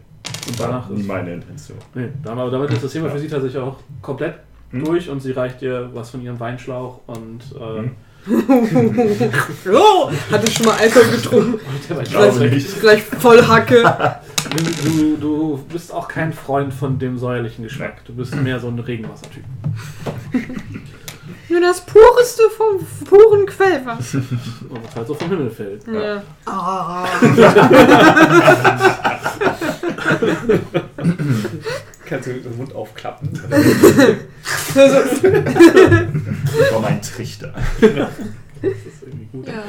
[0.47, 1.77] Und danach nie ist, meine Intention.
[1.93, 4.35] nee, damit, damit ist das Thema für sie tatsächlich auch komplett
[4.71, 4.85] Hm?
[4.85, 7.91] durch und sie reicht dir was von ihrem Weinschlauch und äh, Hm?
[9.73, 11.59] oh, hatte schon mal Alkohol getrunken.
[12.03, 12.79] Ich glaube nicht.
[12.79, 13.83] Gleich voll Hacke.
[14.83, 18.03] Du, du bist auch kein Freund von dem säuerlichen Geschmack.
[18.03, 19.45] Du bist mehr so ein Regenwassertyp.
[21.51, 24.19] Nur das pureste vom puren Quellwasser.
[24.69, 25.85] Und was halt so vom Himmel fällt.
[25.85, 26.23] Ja.
[32.05, 33.29] Kannst du den Mund aufklappen?
[34.73, 34.85] Das
[36.73, 37.53] war mein Trichter.
[37.81, 39.47] Das ist irgendwie gut.
[39.47, 39.63] ja.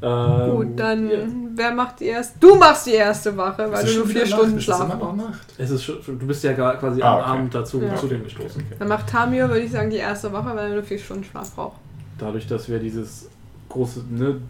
[0.00, 1.16] Ähm, Gut, dann ja.
[1.54, 2.38] wer macht die erste?
[2.38, 5.00] Du machst die erste Wache, weil du nur vier Stunden schlafen?
[5.56, 7.30] Es ist schon, du bist ja quasi Ah, am okay.
[7.30, 7.96] Abend dazu Ja.
[7.96, 8.62] zu dem gestoßen.
[8.78, 11.52] Dann macht Tamio, würde ich sagen, die erste Wache, weil er nur vier Stunden Schlaf
[11.54, 11.78] braucht.
[12.18, 13.28] Dadurch, dass wir dieses
[13.68, 14.40] große, ne,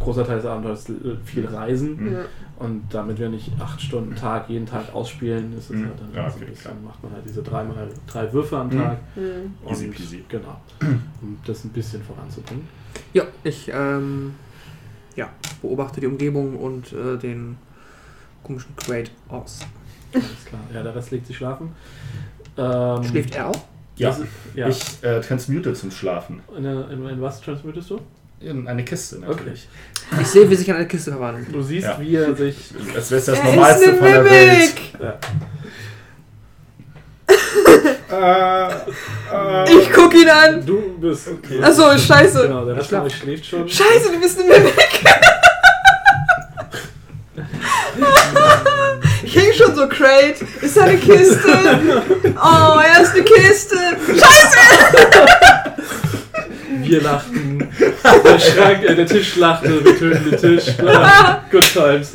[0.00, 0.86] großer Teil des Abenteuers
[1.24, 2.16] viel reisen Mhm.
[2.58, 5.84] Und damit wir nicht acht Stunden Tag jeden Tag ausspielen, ist es Mhm.
[5.86, 8.66] halt dann Ja, so okay, ein bisschen, macht man halt diese dreimal drei Würfe am
[8.66, 8.72] Mhm.
[8.78, 8.98] Tag.
[9.14, 9.54] Hm.
[9.64, 10.24] Und, Easy peasy.
[10.28, 10.60] Genau.
[11.22, 12.68] Um das ein bisschen voranzubringen.
[13.14, 14.34] Ja, ich ähm,
[15.20, 15.28] ja,
[15.62, 17.56] beobachte die Umgebung und äh, den
[18.42, 19.60] komischen Quaid aus.
[20.14, 20.60] Alles klar.
[20.74, 21.72] Ja, der Rest legt sich schlafen.
[22.56, 23.60] Ähm, Schläft er auch?
[23.96, 24.22] Ja, ist-
[24.54, 24.66] ja.
[24.68, 26.40] ich äh, transmute zum Schlafen.
[26.56, 28.00] In, in, in was transmittest du?
[28.40, 29.68] In eine Kiste natürlich.
[30.22, 31.52] Ich sehe, wie sich in eine Kiste verwandelt.
[31.54, 32.00] Du siehst, Ja.
[32.00, 32.70] wie er sich.
[32.94, 34.74] Das wäre das Er Normalste ist eine von der Welt.
[35.00, 35.18] Ja.
[38.10, 40.66] Ich guck ihn an.
[40.66, 41.28] Du bist.
[41.28, 41.62] Okay.
[41.62, 42.42] Achso, scheiße.
[42.42, 43.68] Genau, der Rest euch schläft schon.
[43.68, 44.74] Scheiße, du bist eine Mimik.
[49.22, 50.44] ich häng schon so Crate.
[50.60, 51.48] Ist da eine Kiste?
[52.36, 53.76] Oh, er ist eine Kiste.
[54.08, 54.58] Scheiße!
[56.82, 57.68] Wir lachten.
[58.24, 59.84] Der Schrank, äh, der Tisch lachte.
[59.84, 60.74] Wir töten den Tisch.
[60.84, 62.12] Ah, Good times.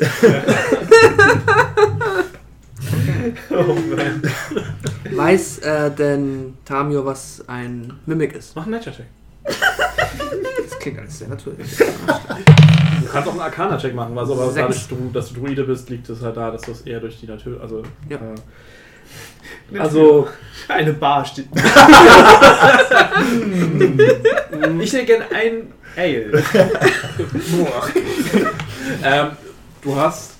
[5.14, 8.54] Weiß äh, denn Tamio, was ein Mimik ist?
[8.56, 9.06] Mach einen Nature-Check.
[9.44, 11.76] Das klingt alles sehr natürlich.
[11.76, 11.84] Du
[13.12, 14.18] kannst auch einen Arcana-Check machen.
[14.18, 14.66] Also, aber Sechs.
[14.66, 17.20] dadurch, du- dass du Druide bist, liegt es halt da, dass du es eher durch
[17.20, 17.60] die Natur.
[17.60, 17.82] Also.
[18.08, 18.16] Ja.
[19.72, 20.28] Äh, also.
[20.68, 21.46] Eine Bar steht.
[24.80, 26.42] ich hätte gern ein Ale.
[29.02, 29.28] Ähm,
[29.82, 30.35] du hast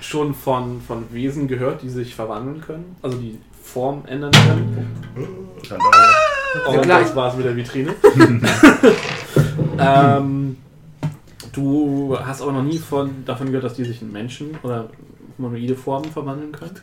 [0.00, 4.96] schon von, von Wesen gehört, die sich verwandeln können, also die Form ändern können.
[5.68, 6.78] Randale.
[6.78, 7.94] Und das war's mit der Vitrine.
[9.78, 10.56] ähm,
[11.52, 14.88] du hast aber noch nie von, davon gehört, dass die sich in Menschen oder
[15.38, 16.80] humanoide Formen verwandeln können.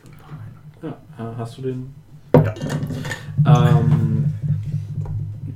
[0.82, 0.88] Ja,
[1.18, 1.94] äh, hast du den?
[2.34, 2.54] Ja.
[3.46, 4.32] Ähm,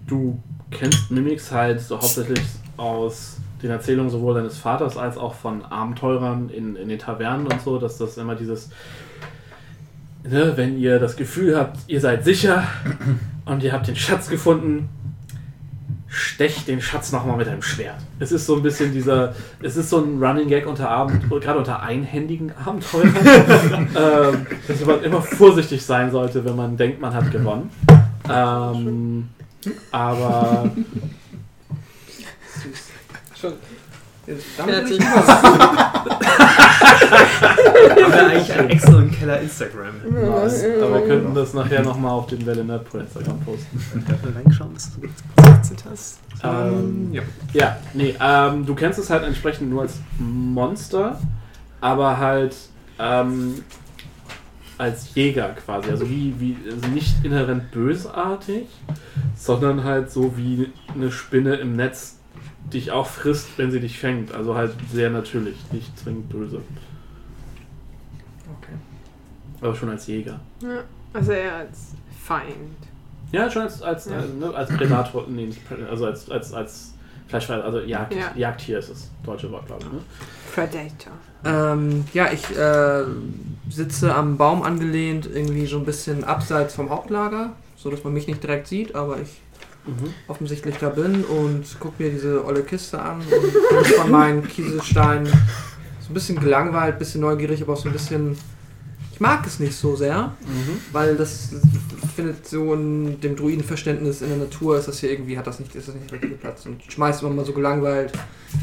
[0.07, 0.39] du
[0.71, 2.43] kennst Mimics halt so hauptsächlich
[2.77, 7.61] aus den Erzählungen sowohl deines Vaters als auch von Abenteurern in, in den Tavernen und
[7.63, 8.71] so, dass das immer dieses,
[10.25, 12.65] ne, wenn ihr das Gefühl habt, ihr seid sicher
[13.45, 14.89] und ihr habt den Schatz gefunden,
[16.09, 17.97] stecht den Schatz nochmal mit einem Schwert.
[18.19, 21.59] Es ist so ein bisschen dieser, es ist so ein Running Gag unter Abend, gerade
[21.59, 23.15] unter einhändigen Abenteurern,
[23.97, 27.71] ähm, dass man immer vorsichtig sein sollte, wenn man denkt, man hat gewonnen.
[28.29, 29.29] Ähm,
[29.91, 30.71] aber
[33.43, 33.55] Schon.
[34.25, 34.47] Fertig.
[34.57, 34.69] Haben
[38.13, 39.95] wir eigentlich einen extra im Keller Instagram?
[40.09, 40.65] nice.
[40.81, 43.83] aber wir könnten das nachher nochmal auf den Welle Nerd Pro Instagram posten.
[44.37, 46.21] Reinschauen, was du gesagt hast.
[46.45, 47.23] Ähm, ja.
[47.53, 51.19] Ja, nee, ähm, du kennst es halt entsprechend nur als Monster,
[51.81, 52.55] aber halt
[53.01, 53.65] ähm,
[54.79, 55.91] als Jäger quasi.
[55.91, 58.69] Also wie, wie also nicht inhärent bösartig,
[59.35, 62.21] sondern halt so wie eine Spinne im Netz
[62.73, 64.33] dich auch frisst, wenn sie dich fängt.
[64.33, 66.63] Also halt sehr natürlich, nicht zwingend böse.
[68.59, 68.73] Okay.
[69.61, 70.41] Aber schon als Jäger.
[70.63, 70.81] Ja,
[71.13, 71.93] also eher als
[72.25, 72.53] Feind.
[73.31, 74.21] Ja, schon als, als, Ja.
[74.21, 76.95] äh, ne, als Predator, nee, nicht Predator, also als, als, als
[77.29, 78.33] Fleischfresser, also Jagd, Ja.
[78.37, 79.93] Jagdtier ist das deutsche Wort, glaube ich.
[79.93, 80.01] Ne?
[80.55, 81.13] Predator.
[81.45, 83.05] Ähm, ja, ich äh,
[83.71, 88.27] sitze am Baum angelehnt, irgendwie so ein bisschen abseits vom Hauptlager, so dass man mich
[88.27, 89.41] nicht direkt sieht, aber ich
[89.87, 90.15] Mhm.
[90.29, 95.27] offensichtlich da bin und gucke mir diese olle Kiste an und bin von meinen Kieselsteinen
[95.27, 98.37] so ein bisschen gelangweilt, ein bisschen neugierig, aber auch so ein bisschen.
[99.13, 100.79] Ich mag es nicht so sehr, Mhm.
[100.93, 101.51] weil das
[102.17, 105.75] findet so in dem Druidenverständnis in der Natur ist das hier irgendwie, hat das nicht,
[105.75, 106.65] ist das nicht der richtige Platz.
[106.67, 108.13] Und ich schmeiß immer mal so gelangweilt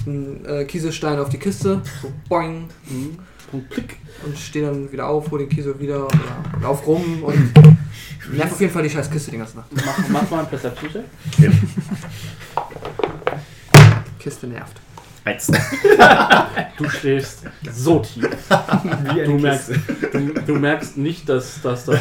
[0.06, 3.20] einen äh, Kieselstein auf die Kiste, so boing, Mhm.
[3.50, 3.98] Punkt, Klick.
[4.26, 7.54] und stehe dann wieder auf, hole den Kiesel wieder und ja, lauf rum und
[8.34, 9.68] nerv auf jeden Fall die scheiß Kiste die ganze Nacht.
[9.72, 11.04] Mach, mach mal einen Perception-Check.
[14.20, 14.80] Kiste nervt.
[15.26, 15.52] Eins.
[16.78, 18.24] Du schläfst so tief.
[18.24, 19.72] Wie Du merkst,
[20.14, 22.00] du, du merkst nicht, dass, dass das.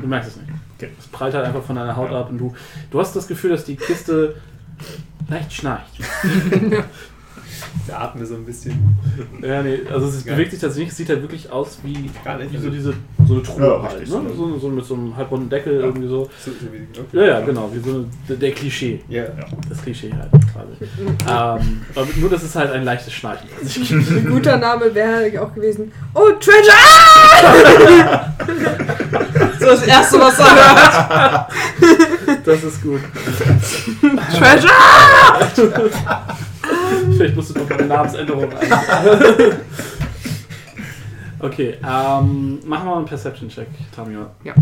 [0.00, 0.48] Du merkst es nicht.
[0.76, 0.90] Okay.
[0.96, 2.54] Es prallt halt einfach von deiner Haut ab und du,
[2.90, 4.36] du hast das Gefühl, dass die Kiste
[5.28, 5.90] leicht schnarcht.
[7.88, 8.96] Der atmet so ein bisschen.
[9.42, 10.32] Ja, nee, also es Ja.
[10.34, 12.52] bewegt sich tatsächlich, es sieht halt wirklich aus wie, Gar nicht.
[12.52, 12.94] wie so Also, diese
[13.26, 14.22] so eine Truhe Ja, halt, richtig, ne?
[14.36, 14.48] so.
[14.48, 16.22] so, so mit so einem halbrunden Deckel irgendwie so.
[16.22, 17.06] okay.
[17.12, 19.00] Ja, ja, genau, wie so eine, der, der Klischee.
[19.08, 19.24] Ja.
[19.68, 20.72] Das Klischee halt quasi.
[21.62, 23.76] ähm, aber nur, dass es halt ein leichtes Schnarchen ist.
[23.92, 25.90] Ein guter Name wäre auch gewesen.
[26.14, 26.72] Oh, Treasure!
[29.60, 31.46] so das erste, was er hört.
[32.46, 33.00] Das ist gut.
[34.36, 34.72] Treasure!
[37.16, 38.72] Vielleicht musst du noch mal eine Namensänderung ein.
[41.40, 44.26] okay, ähm, machen wir mal einen Perception-Check, Tamio.
[44.44, 44.54] Ja.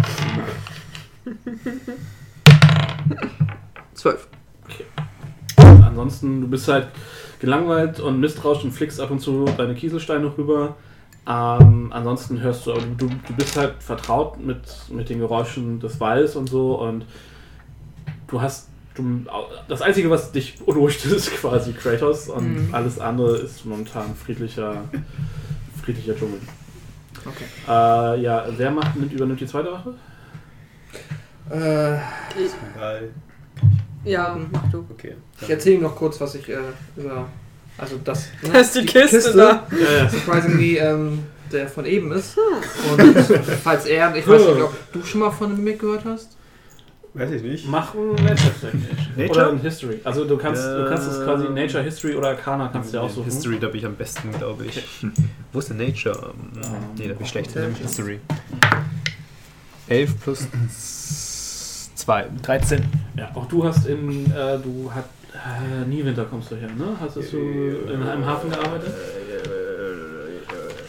[3.94, 4.28] Zwölf.
[5.56, 6.88] Ansonsten, du bist halt
[7.40, 10.76] gelangweilt und misstrauisch und flickst ab und zu deine Kieselsteine rüber.
[11.28, 16.34] Ähm, ansonsten hörst du, du, du bist halt vertraut mit, mit den Geräuschen des Waldes
[16.34, 17.04] und so und
[18.26, 19.20] du hast, du,
[19.68, 22.74] das Einzige, was dich unruhigt, ist quasi Kratos und Mhm.
[22.74, 24.82] alles andere ist momentan friedlicher,
[25.82, 26.40] friedlicher Dschungel.
[27.26, 27.44] Okay.
[27.68, 29.94] Äh, ja, wer macht, nimmt, übernimmt die zweite Wache?
[31.50, 31.94] Äh,
[32.74, 33.10] Egal.
[34.04, 34.86] Ja, mach du.
[34.90, 35.16] Okay.
[35.40, 36.56] ich erzähle ihm noch kurz, was ich äh,
[36.96, 37.26] über.
[37.76, 38.28] Also das.
[38.42, 39.66] ne, Da ist die Kiste da.
[39.72, 40.08] Ja, ja.
[40.08, 42.38] Surprisingly, ähm, der von eben ist.
[42.38, 43.16] Und
[43.62, 46.36] falls er, ich weiß nicht, ob du schon mal von einem Mimic gehört hast.
[47.12, 47.68] Weiß ich nicht.
[47.68, 49.16] Mach ein Nature-Check.
[49.16, 49.30] Nature?
[49.30, 50.00] Oder ein History.
[50.04, 53.02] Also du kannst, du kannst es quasi Ähm, Nature, History oder Arcana kannst du dir
[53.02, 53.24] aussuchen.
[53.24, 54.82] History, da bin ich am besten, glaube ich.
[55.52, 56.32] Wo ist denn Nature?
[56.32, 56.62] Ähm,
[56.96, 57.54] nee, da bin ich schlecht.
[57.56, 58.20] Dann nehme ich History.
[59.88, 62.84] 11 plus 2, 13.
[63.16, 66.96] Ja, auch du hast in, äh, du hat, äh, Niewinter kommst du her, ne?
[67.00, 67.38] Hast du
[67.92, 68.94] in einem Hafen gearbeitet?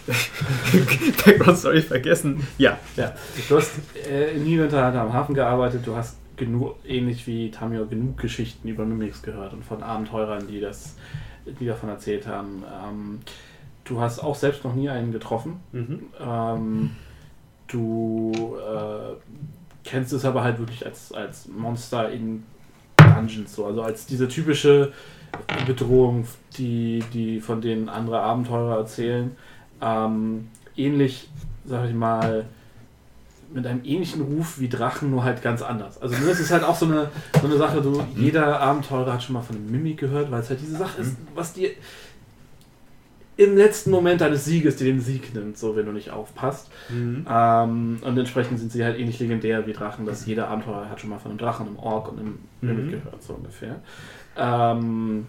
[1.26, 2.46] Background Story vergessen.
[2.58, 2.78] Ja.
[2.96, 3.14] Ja.
[3.48, 3.72] Du hast
[4.10, 8.86] äh, in halt am Hafen gearbeitet, du hast genug, ähnlich wie Tamio, genug Geschichten über
[8.86, 10.96] Mimics gehört und von Abenteurern, die das,
[11.46, 12.64] die davon erzählt haben.
[12.66, 13.20] Ähm,
[13.84, 15.60] du hast auch selbst noch nie einen getroffen.
[15.72, 16.02] Mhm.
[16.20, 16.92] Ähm,
[17.68, 19.16] du äh,
[19.84, 22.44] kennst es aber halt wirklich als, als Monster in
[22.98, 23.66] Dungeons, so.
[23.66, 24.94] also als diese typische
[25.66, 26.26] Bedrohung,
[26.58, 29.36] die, die von denen andere Abenteurer erzählen.
[29.82, 30.48] Ähm,
[30.78, 31.30] ähnlich,
[31.66, 32.46] sag ich mal,
[33.54, 36.02] mit einem ähnlichen Ruf wie Drachen, nur halt ganz anders.
[36.02, 37.10] Also es ist halt auch so eine,
[37.42, 40.50] so eine Sache, du, jeder Abenteurer hat schon mal von einem Mimik gehört, weil es
[40.50, 41.72] halt diese Sache ist, was dir
[43.38, 46.70] im letzten Moment deines Sieges dir den Sieg nimmt, so wenn du nicht aufpasst.
[46.90, 47.26] Mhm.
[47.30, 51.10] Ähm, und entsprechend sind sie halt ähnlich legendär wie Drachen, dass jeder Abenteurer hat schon
[51.10, 52.92] mal von einem Drachen, einem Ork und einem Mimik Mhm.
[52.92, 53.82] gehört, so ungefähr.
[54.38, 55.26] Ähm,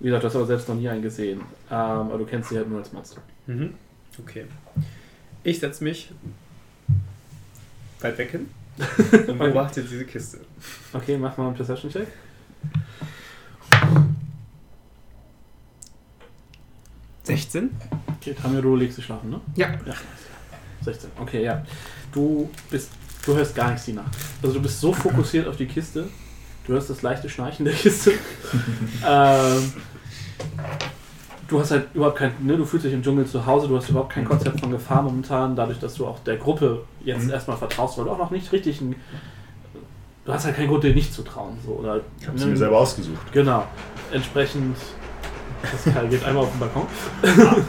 [0.00, 1.40] wie gesagt, du hast aber selbst noch nie einen gesehen.
[1.70, 3.22] Ähm, aber du kennst sie halt nur als Monster.
[3.46, 3.74] Mhm.
[4.18, 4.46] Okay.
[5.42, 6.10] Ich setze mich
[8.00, 8.48] weit weg hin
[9.28, 10.40] und beobachte diese Kiste.
[10.92, 12.08] Okay, mach mal einen Perception-Check.
[17.22, 17.70] Sechzehn?
[18.16, 19.40] Okay, Tamio, du legst dich schlafen, ne?
[19.56, 19.72] Ja.
[19.84, 19.94] ja.
[20.82, 21.10] 16.
[21.18, 21.64] Okay, ja.
[22.12, 22.90] Du bist,
[23.24, 24.14] du hörst gar nichts die Nacht.
[24.42, 26.08] Also du bist so fokussiert auf die Kiste.
[26.66, 28.12] Du hörst das leichte Schnarchen der Kiste.
[29.06, 29.72] ähm,
[31.48, 33.88] du hast halt überhaupt kein, ne, du fühlst dich im Dschungel zu Hause, du hast
[33.90, 37.30] überhaupt kein Konzept von Gefahr momentan, dadurch, dass du auch der Gruppe jetzt Mhm.
[37.30, 38.96] erstmal vertraust, weil du auch noch nicht richtig ein,
[40.24, 41.56] du hast halt keinen Grund, dir nicht zu trauen.
[41.64, 43.32] So, oder, Ich habe sie mir selber ausgesucht.
[43.32, 43.64] Genau.
[44.12, 44.76] Entsprechend.
[45.62, 46.86] Pascal geht einmal auf den Balkon.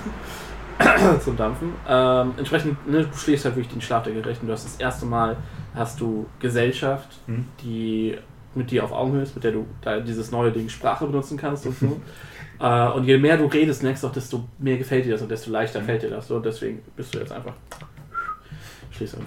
[1.23, 1.69] zum Dampfen.
[1.87, 4.45] Ähm, entsprechend, ne, du schläfst halt wirklich den Schlaf der Gerechten.
[4.47, 5.37] Du hast das erste Mal
[5.75, 7.45] hast du Gesellschaft, Mhm.
[7.63, 8.17] die
[8.55, 9.65] mit dir auf Augenhöhe ist, mit der du
[10.05, 12.01] dieses neue Ding Sprache benutzen kannst und so.
[12.59, 15.29] äh, und je mehr du redest, merkst du auch, desto mehr gefällt dir das und
[15.29, 16.27] desto leichter fällt dir das.
[16.27, 17.53] So, und deswegen bist du jetzt einfach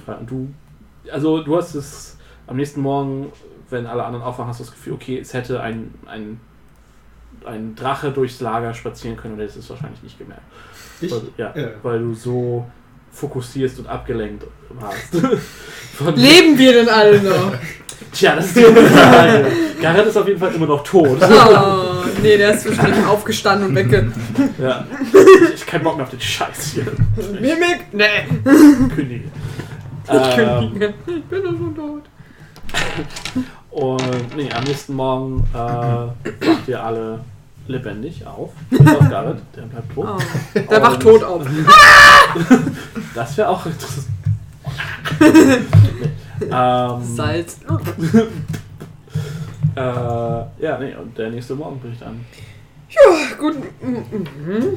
[0.04, 0.14] frei.
[0.14, 0.48] Und du,
[1.12, 3.32] also du hast es am nächsten Morgen
[3.70, 6.40] wenn alle anderen aufwachen, hast du das Gefühl, okay, es hätte ein, ein,
[7.46, 10.42] ein Drache durchs Lager spazieren können und er es wahrscheinlich nicht gemerkt.
[11.00, 11.10] Ich?
[11.10, 11.68] Weil, ja, Ja.
[11.82, 12.66] weil du so
[13.12, 15.14] fokussierst und abgelenkt warst.
[15.94, 17.52] Von- Leben wir denn alle noch?
[18.12, 19.46] Tja, das ist die Frage.
[19.80, 21.18] Garrett ist auf jeden Fall immer noch tot.
[21.30, 24.12] Oh, nee, der ist zwischendurch aufgestanden und wegge...
[24.58, 24.84] Ja.
[25.54, 26.86] Ich kein Bock mehr auf den Scheiß hier.
[27.32, 27.86] Mimik?
[27.92, 28.26] Nee.
[28.94, 29.24] Kündige.
[30.08, 32.02] Ähm, Ich bin doch schon tot.
[33.70, 37.20] und nee, am nächsten Morgen äh, wacht ihr alle
[37.68, 38.50] lebendig auf.
[38.70, 40.08] Bis auf Garrett, der bleibt tot.
[40.08, 40.60] Oh.
[40.70, 41.46] Der wacht tot auf.
[43.14, 44.06] Das wäre auch interessant.
[45.20, 46.48] nee.
[46.50, 47.58] ähm, Salz.
[49.76, 49.80] Äh,
[50.64, 52.24] ja, nee, und der nächste Morgen bricht an.
[53.38, 53.56] Gut.
[53.82, 54.76] Mhm.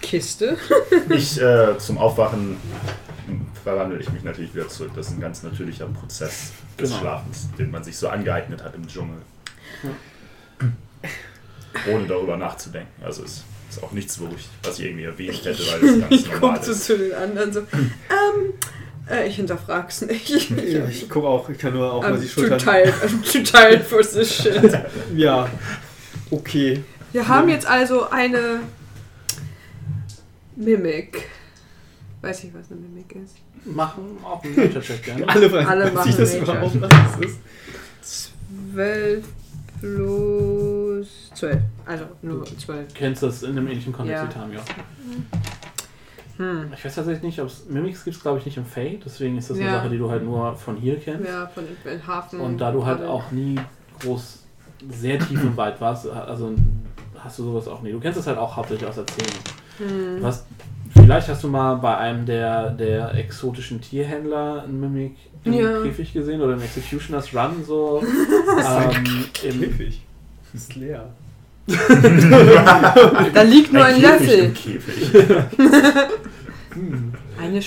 [0.00, 0.56] Kiste.
[1.10, 2.56] Ich äh, zum Aufwachen
[3.64, 4.92] verwandle ich mich natürlich wieder zurück.
[4.94, 7.00] Das ist ein ganz natürlicher Prozess des Genau.
[7.00, 9.18] Schlafens, den man sich so angeeignet hat im Dschungel.
[11.92, 13.02] Ohne darüber nachzudenken.
[13.04, 16.10] Also es ist auch nichts, wo ich, was ich irgendwie erwähnt hätte, weil das ganz
[16.10, 16.84] Ich normal ist.
[16.84, 17.60] zu den anderen so.
[17.60, 18.52] Ähm,
[19.10, 20.50] äh, ich hinterfrag's nicht.
[20.68, 22.58] Ja, ich gucke auch, ich kann nur auch mal I'm die too Schultern.
[22.58, 24.78] tired, I'm too tired for this shit.
[25.16, 25.48] Ja,
[26.30, 26.82] okay.
[27.12, 28.60] Wir haben jetzt also eine
[30.56, 31.26] Mimik.
[32.20, 33.36] Weiß ich, was eine Mimik ist.
[33.64, 35.28] Machen auch einen Nature-Check gerne.
[35.28, 36.88] Alle fragen Alle sich das machen überhaupt, was
[37.20, 38.30] das ist.
[38.74, 39.24] 12
[39.80, 41.58] plus 12.
[41.86, 42.88] Also nur 12.
[42.88, 44.28] Du kennst das in einem ähnlichen Kontext Ja.
[44.28, 44.60] wie Tamio.
[46.38, 46.72] Hm.
[46.74, 49.00] Ich weiß tatsächlich nicht, ob es Mimics gibt, glaube ich, nicht im Fate.
[49.04, 49.72] Deswegen ist das eine Ja.
[49.74, 51.28] Sache, die du halt nur von hier kennst.
[51.28, 52.40] Ja, von den Hafen.
[52.40, 53.58] Und da du halt auch nie
[54.00, 54.44] groß,
[54.90, 56.54] sehr tief im Wald warst, also
[57.18, 57.90] hast du sowas auch nie.
[57.90, 60.18] Du kennst es halt auch hauptsächlich aus Erzählungen.
[60.18, 60.24] Hm.
[60.24, 60.46] Hast,
[60.94, 65.82] vielleicht hast du mal bei einem der, der exotischen Tierhändler einen Mimik im Ja.
[65.82, 68.02] Käfig gesehen oder im Executioner's Run so.
[68.04, 70.02] ähm, im, Käfig.
[70.54, 71.10] Ist leer.
[73.34, 75.46] Da liegt nur ein, Käfig Löffel.
[77.40, 77.60] Eine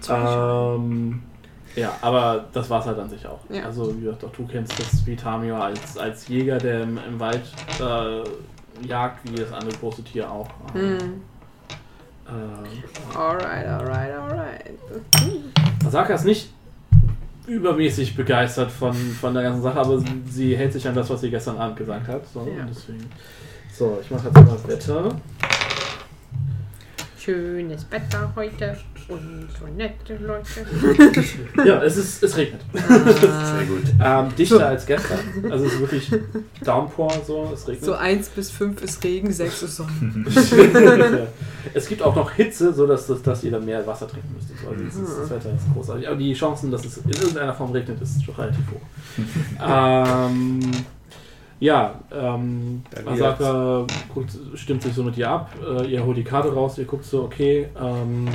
[0.00, 1.22] zwei ähm,
[1.76, 3.40] ja, aber das war es halt an sich auch.
[3.48, 3.64] Ja.
[3.64, 7.18] Also, wie gesagt, auch du kennst das wie Tamio als, als Jäger, der im, im
[7.18, 7.42] Wald
[7.80, 10.48] äh, jagt, wie das andere große Tier auch.
[10.76, 11.22] Ähm, Hm.
[12.28, 14.70] äh, Alright, alright, alright.
[15.84, 16.50] Asaka ist nicht
[17.46, 21.20] übermäßig begeistert von, von der ganzen Sache, aber sie, sie hält sich an das, was
[21.20, 22.22] sie gestern Abend gesagt hat.
[22.32, 22.64] So, Ja.
[22.68, 23.04] deswegen.
[23.72, 25.08] So, ich mache jetzt mal Wetter.
[27.18, 28.76] Schönes Wetter heute
[29.08, 30.66] und so nette Leute.
[31.64, 32.60] Ja, es ist es regnet.
[32.72, 33.82] Sehr gut.
[34.02, 35.18] Ähm, dichter als gestern.
[35.50, 36.10] Also es ist wirklich
[36.64, 37.84] Downpour so, es regnet.
[37.84, 40.26] So 1 bis 5 ist Regen, 6 ist Sonne.
[41.72, 43.08] Es gibt auch noch Hitze, so dass,
[43.42, 44.50] ihr dann mehr Wasser trinken müsst.
[44.68, 46.06] Also es ist, das Wetter ist großartig.
[46.06, 49.24] Aber die Chancen, dass es in irgendeiner Form regnet, ist schon relativ hoch.
[49.66, 50.60] ähm,
[51.60, 55.50] ja, ähm, Asaka guckt, stimmt sich so mit ihr ab.
[55.66, 57.68] Äh, ihr holt die Karte raus, ihr guckt so, okay.
[57.80, 58.28] Ähm,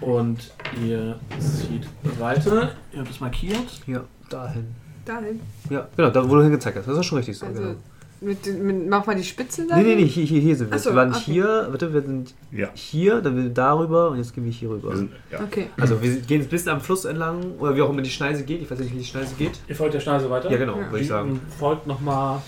[0.00, 0.52] und
[0.84, 1.86] ihr zieht
[2.18, 2.72] weiter.
[2.92, 3.80] Ihr habt es markiert.
[3.86, 4.66] Ja, dahin.
[5.04, 5.40] Dahin.
[5.70, 6.88] Ja, genau, da wo du hingezeigt hast.
[6.88, 7.46] Das ist schon richtig so.
[7.46, 7.74] Also, genau.
[8.20, 9.76] mit, mit, mach mal die Spitze da.
[9.76, 10.78] Nee, nee, nee, hier, hier, hier sind wir.
[10.78, 11.20] So, wir waren okay.
[11.24, 12.68] hier, warte, wir sind Ja.
[12.74, 14.96] hier, dann sind wir darüber und jetzt gehen wir hier rüber.
[14.96, 15.40] Sind, ja.
[15.42, 15.68] Okay.
[15.78, 18.62] Also wir gehen jetzt bis am Fluss entlang oder wie auch immer die Schneise geht.
[18.62, 19.58] Ich weiß nicht, wie die Schneise geht.
[19.68, 20.50] Ihr folgt der Schneise weiter?
[20.50, 20.90] Ja, genau, Ja.
[20.90, 21.40] würde ich sagen.
[21.58, 22.42] Folgt nochmal.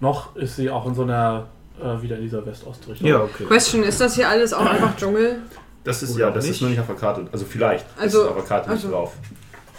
[0.00, 1.46] Noch ist sie auch in so einer.
[1.82, 3.06] Äh, wieder in dieser West-Ost-Richtung.
[3.06, 3.44] Ja, okay.
[3.44, 5.42] Question, ist das hier alles auch einfach Dschungel?
[5.84, 6.54] Das ist Oder ja, das nicht.
[6.54, 7.26] ist nur nicht auf der Karte.
[7.30, 9.12] Also vielleicht Also- ist es auf der Karte also- nicht drauf.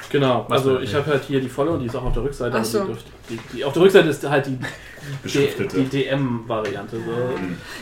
[0.10, 2.56] Genau, also ich habe halt hier die volle und die ist auch auf der Rückseite.
[2.58, 2.80] Ach so.
[2.82, 4.58] die, dürft, die, die auf der Rückseite ist halt die,
[5.26, 6.96] die, DM-Variante.
[6.98, 7.02] So.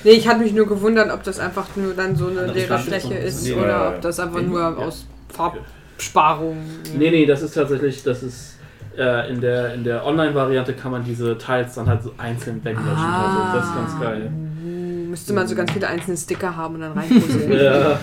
[0.03, 3.13] Nee, ich hatte mich nur gewundert, ob das einfach nur dann so eine leere Fläche
[3.13, 6.63] ist so- oder Ja, ob das einfach nur aus Farbsparung.
[6.97, 8.54] Nee, nee, das ist tatsächlich, das ist
[8.97, 12.95] äh, in der, in der Online-Variante kann man diese Teils dann halt so einzeln weglöschen.
[12.97, 13.51] Ah.
[13.53, 14.29] Also das ist ganz geil.
[14.29, 17.51] Mhm, Müsste man so ganz viele einzelne Sticker haben und dann reinpuzzeln.
[17.51, 17.99] Ja.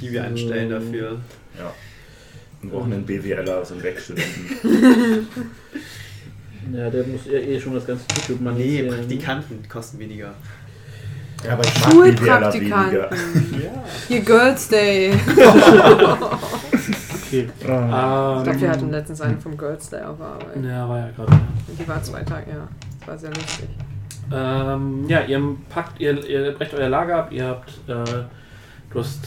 [0.00, 1.18] Hiwi anstellen dafür.
[1.58, 1.72] Ja.
[2.62, 5.26] Wir brauchen einen BWLer, so einen Werkstudenten.
[6.72, 10.34] ja, der muss ja eh schon das ganze YouTube mal Nee, Praktikanten kosten weniger.
[11.44, 12.92] Ja, aber ich mag BWLer Schulpraktikanten.
[12.92, 13.10] weniger.
[14.08, 15.12] Hier Girls Day.
[17.28, 17.48] Okay.
[17.58, 17.88] Ich glaube,
[18.46, 20.62] wir Ähm, hatten letztens eine vom Girls Day auf Arbeit.
[20.64, 21.32] ja, war ja gerade.
[21.32, 21.38] Ja.
[21.78, 22.68] Die war zwei Tage, ja.
[23.00, 23.68] Das war sehr lustig.
[24.32, 28.24] Ähm, ja, ihr packt, ihr, ihr brecht euer Lager ab, ihr habt, äh,
[28.90, 29.20] du hast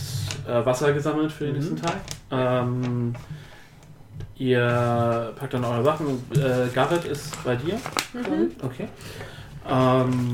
[0.47, 1.95] äh, Wasser gesammelt für den nächsten Tag.
[2.31, 3.13] Ähm,
[4.37, 6.07] ihr packt dann eure Sachen.
[6.33, 7.75] Äh, Garrett ist bei dir.
[8.61, 8.87] Okay.
[9.69, 10.31] Ähm,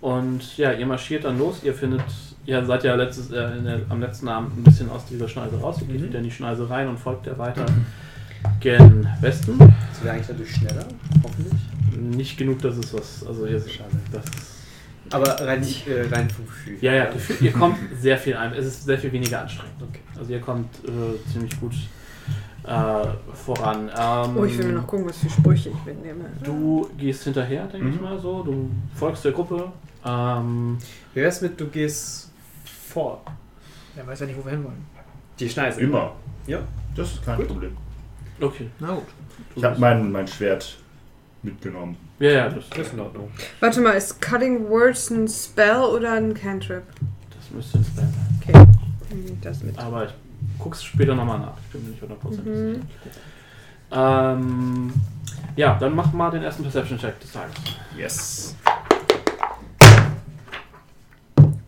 [0.00, 1.62] und ja, ihr marschiert dann los.
[1.62, 2.02] Ihr findet
[2.46, 5.58] ihr seid ja letztes, äh, in der, am letzten Abend ein bisschen aus dieser Schneise
[5.60, 5.76] raus.
[5.80, 6.06] Ihr geht Mhm.
[6.08, 7.66] wieder in die Schneise rein und folgt der weiter
[8.60, 9.58] gen Westen.
[9.58, 10.84] Das wäre eigentlich dadurch schneller,
[11.22, 11.60] hoffentlich.
[12.16, 13.24] Nicht genug, dass es was.
[13.26, 13.90] Also hier Schade.
[14.10, 14.24] das
[15.10, 16.78] Aber rein, äh, rein vom Gefühl.
[16.80, 18.52] Ja, ja, Gefühl, ihr kommt sehr viel ein.
[18.54, 19.74] Es ist sehr viel weniger anstrengend.
[19.82, 20.00] Okay.
[20.18, 21.74] Also ihr kommt äh, ziemlich gut
[22.64, 23.90] äh, voran.
[23.96, 26.24] Ähm, Oh, ich will mir noch gucken, was für Sprüche ich mitnehme.
[26.42, 28.02] Du gehst hinterher, denke ich Mhm.
[28.02, 28.42] mal so.
[28.42, 29.70] Du folgst der Gruppe.
[30.04, 30.78] Ähm,
[31.14, 32.31] Wie wär's mit, du gehst
[32.92, 33.22] vor
[33.96, 34.84] Er weiß ja nicht, wo wir hinwollen.
[35.38, 35.80] die Schneise?
[35.80, 36.12] Immer.
[36.46, 36.58] Ja.
[36.94, 37.48] Das ist kein Gut.
[37.48, 37.76] Problem.
[38.40, 38.68] okay.
[38.78, 39.04] Na gut.
[39.54, 40.76] Du Ich habe mein, mein Schwert
[41.42, 41.96] mitgenommen.
[42.18, 43.30] ja, ja, das, ist in Ordnung.
[43.60, 46.82] Warte mal, ist Cutting Words ein Spell oder ein Cantrip?
[47.36, 48.40] das müsste ein Spell sein.
[48.40, 48.66] Okay.
[49.10, 49.78] Hm, Das mit.
[49.78, 50.12] Aber ich
[50.58, 51.54] guck's später nochmal nach.
[51.66, 52.74] Ich bin mir nicht 100% Mhm.
[52.74, 52.86] sicher.
[53.94, 54.92] Ähm,
[55.56, 57.54] ja, dann mach mal den ersten Perception-Check des Tages.
[57.96, 58.56] Yes.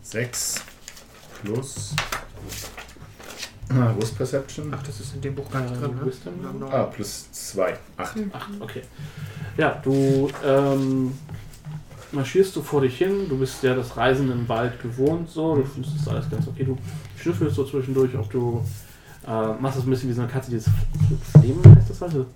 [0.02, 0.64] 6
[1.44, 1.94] plus.
[3.70, 4.72] Ah, ist Perception?
[4.76, 6.66] Ach, das ist in dem Buch gar nicht Äh, drin, ne?
[6.70, 7.76] Ah, plus 2.
[7.96, 8.16] 8.
[8.32, 8.82] Acht, okay.
[9.56, 11.12] Ja, du ähm,
[12.12, 13.28] marschierst so vor dich hin.
[13.28, 15.56] Du bist ja das Reisen im Wald gewohnt, so.
[15.56, 16.64] Du findest das alles ganz okay.
[16.64, 16.78] Du
[17.20, 18.62] schnüffelst so zwischendurch, ob du
[19.26, 20.70] äh, machst das ein bisschen wie so eine Katze, dieses
[21.32, 22.26] Flemen heißt das also.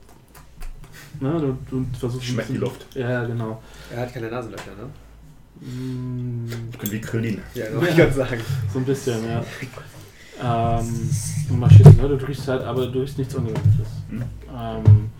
[1.21, 2.87] Ne, du, du versuchst Schmeckt die Luft.
[2.95, 3.61] Ja, ja, genau.
[3.93, 4.89] Er hat keine Nasenlöcher, ne?
[5.61, 7.41] Bin wie Krillin.
[7.55, 8.41] Ja, wollte ich gerade sagen.
[8.73, 9.43] So ein bisschen, ja.
[10.41, 11.11] Ähm,
[11.49, 12.09] du marschierst, ne?
[12.09, 13.89] du riechst halt, aber du riechst nichts Ungewöhnliches.
[14.09, 14.23] Hm.
[14.57, 15.11] Ähm,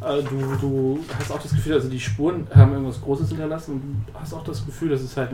[0.00, 3.82] äh, du, du hast auch das Gefühl, also die Spuren haben irgendwas Großes hinterlassen und
[4.06, 5.30] du hast auch das Gefühl, dass es halt,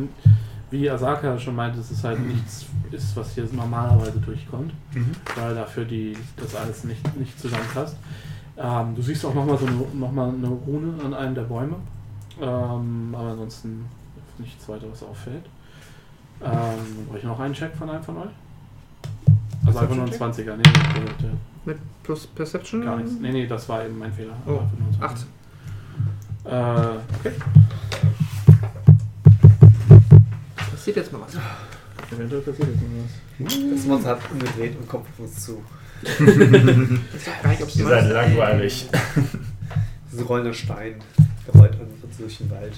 [0.70, 5.12] wie Asaka schon meinte, dass es halt nichts ist, was hier normalerweise durchkommt, Mhm.
[5.36, 7.96] weil dafür die, das alles nicht, nicht zusammenpasst.
[8.56, 11.76] Ähm, du siehst auch nochmal so eine, noch mal eine Rune an einem der Bäume,
[12.40, 13.84] ähm, aber ansonsten
[14.38, 15.44] nichts weiter, was auffällt.
[16.42, 18.30] Ähm, dann brauche ich noch einen Check von einem von euch.
[19.66, 21.30] Also einfach nur ein 20er, nee, der,
[21.64, 22.82] Mit plus Perception?
[22.84, 23.12] gar nichts.
[23.20, 24.34] Nee, nee, das war eben mein Fehler.
[24.46, 25.26] Oh, Also einfach nur ein 18.
[26.44, 26.94] 20er.
[26.94, 27.32] Äh, okay.
[30.70, 31.36] Passiert jetzt mal was.
[32.12, 33.04] Eventuell passiert jetzt noch
[33.44, 33.74] was.
[33.76, 35.62] Das Monster hat umgedreht und kommt auf uns zu.
[36.02, 38.88] Ich sag gar nicht, ob es Ihr seid langweilig.
[40.12, 40.94] So rollender Stein.
[41.52, 42.72] Uns durch den Wald.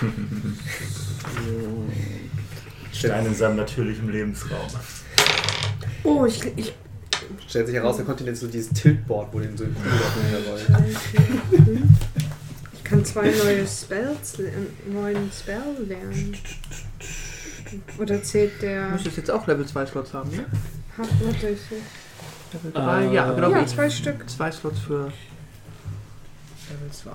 [2.92, 4.66] Stein in seinem natürlichen Lebensraum.
[6.04, 6.40] Oh, ich.
[6.56, 6.72] ich
[7.48, 9.74] Stellt sich heraus, der Kontinent ist so dieses Tiltboard, wo den so in
[10.48, 10.66] rollt.
[12.74, 14.52] Ich kann zwei neue Spells, le-
[14.92, 16.36] neuen Spell lernen.
[17.98, 18.88] Oder zählt Du der.
[18.90, 20.44] müsstest jetzt auch Level 2 Slots haben, ne?
[20.96, 21.58] Hat, warte, ich.
[22.52, 23.50] Level 3, Äh, ja, genau.
[23.50, 24.28] Ja, zwei Stück.
[24.30, 25.12] Zwei Slots für
[26.70, 27.10] Level 2.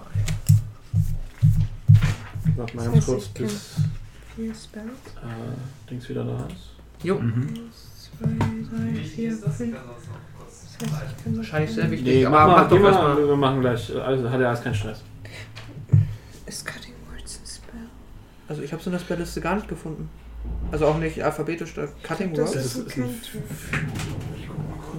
[2.55, 3.76] Warte mal Das ganz heißt, kurz, ich bis
[4.35, 4.85] Vier Spells.
[5.22, 7.03] äh, Dings wieder da ist.
[7.03, 7.53] Jo, Mhm.
[7.97, 9.76] Zwei, drei, vier, fünf.
[10.80, 12.07] Das heißt, ich kann wahrscheinlich sehr wichtig.
[12.07, 13.27] Nee, aber mach, mach, mal, doch erstmal.
[13.27, 13.95] wir machen gleich.
[13.95, 15.01] Also hat ja alles keinen Stress.
[16.45, 17.81] Ist Cutting Words ein Spell?
[18.47, 20.09] Also ich habe es in der Spellliste gar nicht gefunden.
[20.72, 22.65] Also auch nicht alphabetisch, da Cutting Das Words.
[22.65, 23.43] ist ein ist ein- Cantrip.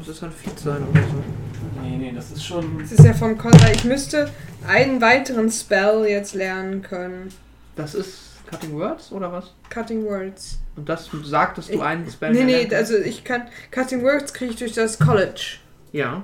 [0.05, 1.81] Muss es ein Feed sein oder so.
[1.81, 2.77] Nee, nee, das ist schon.
[2.81, 3.71] Das ist ja vom Contra.
[3.71, 4.29] Ich müsste
[4.67, 7.29] einen weiteren Spell jetzt lernen können.
[7.77, 8.19] Das ist
[8.51, 9.55] Cutting Words oder was?
[9.71, 10.59] Cutting Words.
[10.75, 13.43] Und das sagt, dass du Ich- einen Spell Nee, nee, also ich kann.
[13.71, 15.59] Cutting Words kriege ich durch das College.
[15.93, 16.23] Ja.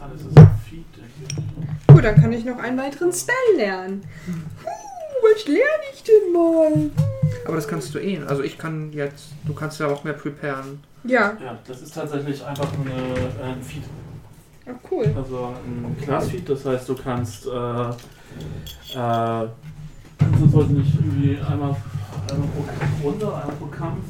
[0.00, 0.84] Dann ist es ein Feed.
[1.86, 4.02] Gut, dann kann ich noch einen weiteren Spell lernen.
[4.64, 4.68] Huh,
[5.22, 5.62] was lerne
[5.94, 6.90] ich denn mal?
[7.48, 8.20] Aber das kannst du eh.
[8.28, 10.80] Also ich kann jetzt, du kannst ja auch mehr preparen.
[11.04, 12.92] Ja, Ja, das ist tatsächlich einfach eine,
[13.42, 13.84] ein Feed.
[14.66, 15.14] oh, cool.
[15.16, 17.46] Also ein Class-Feed, das heißt, du kannst.
[17.46, 17.94] Äh, äh,
[18.92, 21.74] das sollte nicht irgendwie einmal,
[22.30, 24.04] einmal pro Runde, einmal pro Kampf.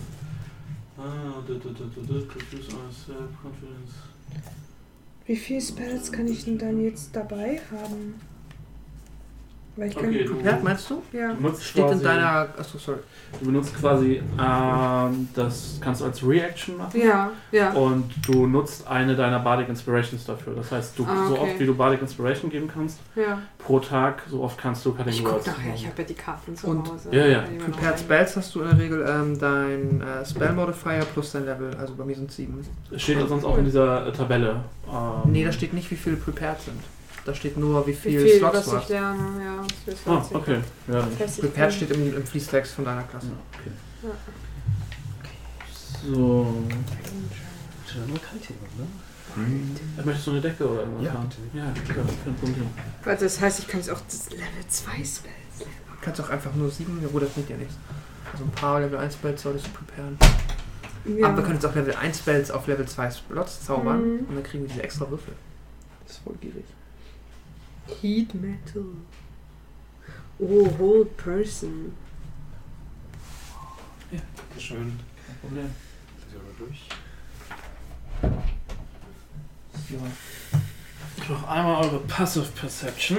[0.99, 3.95] Ah, da, da, da, da, da, produce ourselves, confidence.
[5.27, 8.15] Wie viele Spells kann ich denn dann jetzt dabei haben?
[9.79, 10.09] Weil ich kann.
[10.09, 11.03] Okay, du, Prepared meinst du?
[11.13, 11.33] Ja.
[11.33, 12.49] du nutzt Steht quasi, in deiner.
[12.59, 12.99] Achso, sorry.
[13.39, 17.01] Du benutzt quasi, ähm, das kannst du als Reaction machen.
[17.01, 17.73] Ja, ja.
[17.73, 20.55] Und du nutzt eine deiner Bardic Inspirations dafür.
[20.57, 21.43] Das heißt, du, Ah, so okay.
[21.43, 23.39] oft wie du Bardic Inspiration geben kannst, ja.
[23.59, 25.73] pro Tag, so oft kannst du Cutting Ich guck nachher, machen.
[25.77, 27.09] ich habe ja die Karten zu Und- Hause.
[27.13, 27.43] Ja, ja.
[27.43, 31.45] Kann Prepared Spells hast du in der Regel ähm, dein äh, Spell Modifier plus dein
[31.45, 31.71] Level.
[31.79, 32.67] Also bei mir sind sieben.
[32.91, 34.61] Es steht sonst auch in dieser äh, Tabelle.
[34.91, 36.81] Ähm, Nee, da steht nicht, wie viele prepared sind.
[37.29, 38.89] Da steht nur, wie Wie viel, viel, Slots du ich hast.
[38.89, 39.63] lerne, ja.
[39.85, 40.61] Das ist Ah, okay.
[40.91, 41.07] Ja,
[41.41, 43.27] Prepared steht im, im Fließtext von deiner Klasse.
[43.27, 43.71] Ja, okay.
[44.03, 44.11] Ja.
[46.15, 46.63] So.
[47.87, 48.87] Schon mal kalt hier, ne?
[49.37, 49.77] Mhm.
[50.07, 51.29] Möchtest du eine Decke oder irgendwas Ja, haben?
[51.53, 52.67] Ja, klar, kein Problem.
[53.05, 55.59] Warte, das heißt, ich kann jetzt auch das Level 2 Spells.
[55.59, 55.65] Du
[56.01, 57.75] kannst auch einfach nur sieben, ja, gut, das bringt ja nichts.
[58.33, 60.17] Also ein paar Level 1 Spells solltest du preparen.
[61.05, 61.27] Ja.
[61.29, 64.19] Aber wir können jetzt auch Level 1 Spells auf Level 2 Slots zaubern Mhm.
[64.31, 65.35] und dann kriegen wir diese extra Würfel.
[66.07, 66.65] Das ist voll gierig.
[68.01, 68.85] Heat Metal.
[70.39, 71.93] Oh, Hold Person.
[74.59, 74.99] Schön.
[75.41, 75.71] Problem.
[76.59, 76.89] durch.
[81.29, 83.19] Noch einmal eure Passive Perception.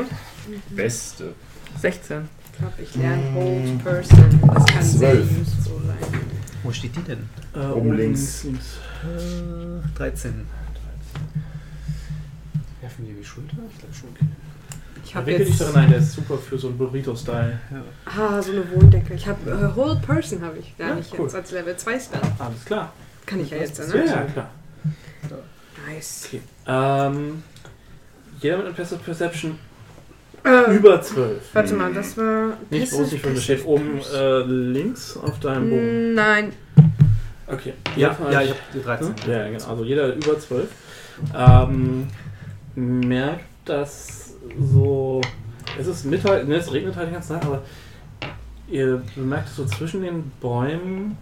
[0.69, 1.33] Beste.
[1.79, 2.27] 16.
[2.51, 4.39] Ich glaube, ich lerne Hold Person.
[4.53, 5.31] Das kann sehr Zwölf.
[5.41, 6.21] useful sein.
[6.63, 7.29] Wo steht die denn?
[7.55, 8.43] Äh, Oben links.
[8.43, 8.77] links.
[9.03, 10.45] Äh, 13.
[12.81, 13.57] Werfen wir die Schulter?
[13.71, 14.09] Ich glaube schon.
[14.19, 14.48] Ich
[15.09, 15.61] Ich habe wickel dich jetzt...
[15.61, 17.59] darin ein, der ist super für so einen Burrito-Style.
[18.05, 19.15] Ah, so eine Wohndecke.
[19.15, 20.75] Ich habe äh, Hold Person habe ich.
[20.77, 21.25] Lerne Ja, ich cool.
[21.25, 22.21] jetzt als Level 2 Spell.
[22.37, 22.93] Alles klar.
[23.25, 24.05] Kann ich ja jetzt, Ja, ne?
[24.05, 24.49] ja, klar.
[25.87, 26.27] Nice.
[26.27, 26.41] Okay.
[26.67, 27.41] Ähm,
[28.39, 29.57] jeder mit einer Passive Perception
[30.45, 31.41] Äh, über 12.
[31.53, 32.57] warte mal, das war...
[32.69, 36.11] Nicht groß, nicht das steht oben äh, links auf deinem Bogen.
[36.11, 36.53] Mm, Nein.
[37.47, 37.73] Okay.
[37.95, 39.15] Ja, ja, ich habe die 13.
[39.27, 39.65] Ja, genau.
[39.69, 40.69] Also jeder über 12
[41.35, 42.07] ähm,
[42.75, 44.28] merkt, dass
[44.59, 45.21] so.
[45.77, 47.61] Es ist Mittag, ne, es regnet halt die ganze Zeit, aber
[48.67, 51.17] ihr bemerkt so zwischen den Bäumen,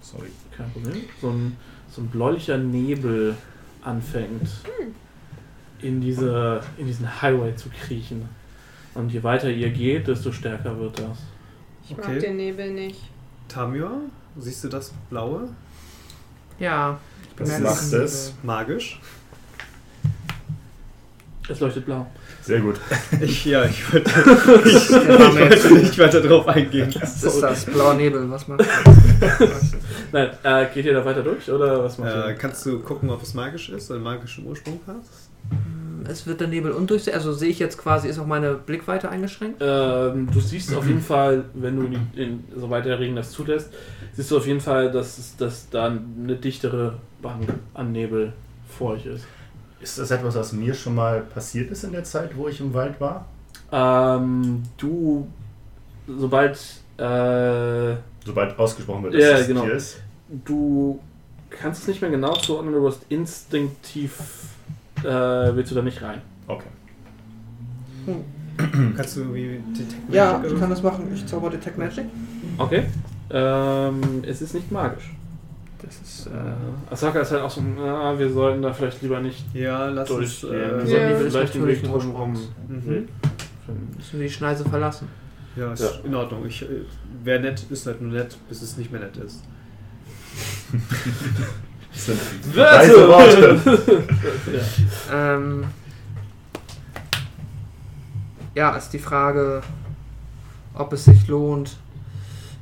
[0.00, 0.28] Sorry.
[0.56, 1.56] kein Problem, so ein,
[1.90, 3.36] so ein bläulicher Nebel
[3.82, 4.48] anfängt
[5.80, 8.28] in, diese, in diesen Highway zu kriechen.
[8.94, 11.18] Und je weiter ihr geht, desto stärker wird das.
[11.84, 12.12] Ich Okay.
[12.12, 13.00] mag den Nebel nicht.
[13.48, 13.88] Tamio,
[14.36, 15.48] siehst du das Blaue?
[16.58, 16.98] Ja.
[17.34, 17.92] Ich Was macht das.
[17.92, 18.34] es?
[18.42, 19.00] Magisch?
[21.50, 22.06] Es leuchtet blau.
[22.42, 22.76] Sehr gut.
[23.22, 24.10] Ich, ja, ich wollte,
[24.68, 26.92] ich, wollte nicht weiter drauf eingehen.
[27.00, 28.30] Das ist das blauer Nebel.
[28.30, 28.68] Was macht das?
[30.12, 32.34] Nein, äh, geht ihr da weiter durch oder was macht Äh, ihr?
[32.34, 34.96] kannst du gucken, ob es magisch ist, einen magischen Ursprung hat?
[36.06, 37.14] Es wird der Nebel undurchsichtig.
[37.14, 39.58] Also sehe ich jetzt quasi, ist auch meine Blickweite eingeschränkt?
[39.60, 43.70] Ähm, du siehst auf jeden Fall, wenn du, in, in, soweit der Regen das zulässt,
[44.12, 48.32] siehst du auf jeden Fall, dass, dass da eine dichtere Bank an Nebel
[48.68, 49.24] vor euch ist.
[49.80, 52.74] Ist das etwas, was mir schon mal passiert ist in der Zeit, wo ich im
[52.74, 53.26] Wald war?
[53.70, 55.28] Ähm, du,
[56.06, 56.56] sobald
[56.96, 59.62] äh, Sobald ausgesprochen wird, dass Ja, es genau.
[59.64, 59.98] hier ist.
[60.44, 60.98] du
[61.50, 64.18] kannst es nicht mehr genau zuordnen, du hast instinktiv,
[65.02, 66.20] äh, willst du da nicht rein.
[66.46, 66.66] Okay.
[68.96, 71.10] Kannst du irgendwie Detect Ja, Magic ich oder kann das machen.
[71.14, 72.06] Ich zauber Detect Magic.
[72.58, 72.84] Okay.
[73.30, 75.12] Ähm, es ist nicht magisch.
[75.80, 76.26] Das ist.
[76.26, 80.10] Äh, Asaka ist halt auch so, na, wir sollten da vielleicht lieber nicht Ja, lass
[80.10, 80.42] uns.
[80.44, 80.86] Äh, Wir Ja.
[80.86, 83.08] sollten ist vielleicht den Weg drumherum Mhm.
[83.96, 85.08] müssen wir die Schneise verlassen.
[85.56, 85.90] Ja, ist Ja.
[86.04, 86.44] in Ordnung.
[86.46, 86.66] Ich, äh,
[87.24, 89.42] Wäre nett, ist halt nur nett, bis es nicht mehr nett ist.
[91.92, 93.08] Das sind Wörter!
[93.08, 94.04] Worte.
[95.12, 95.64] Ähm,
[98.54, 99.62] ja, ist die Frage,
[100.74, 101.76] ob es sich lohnt,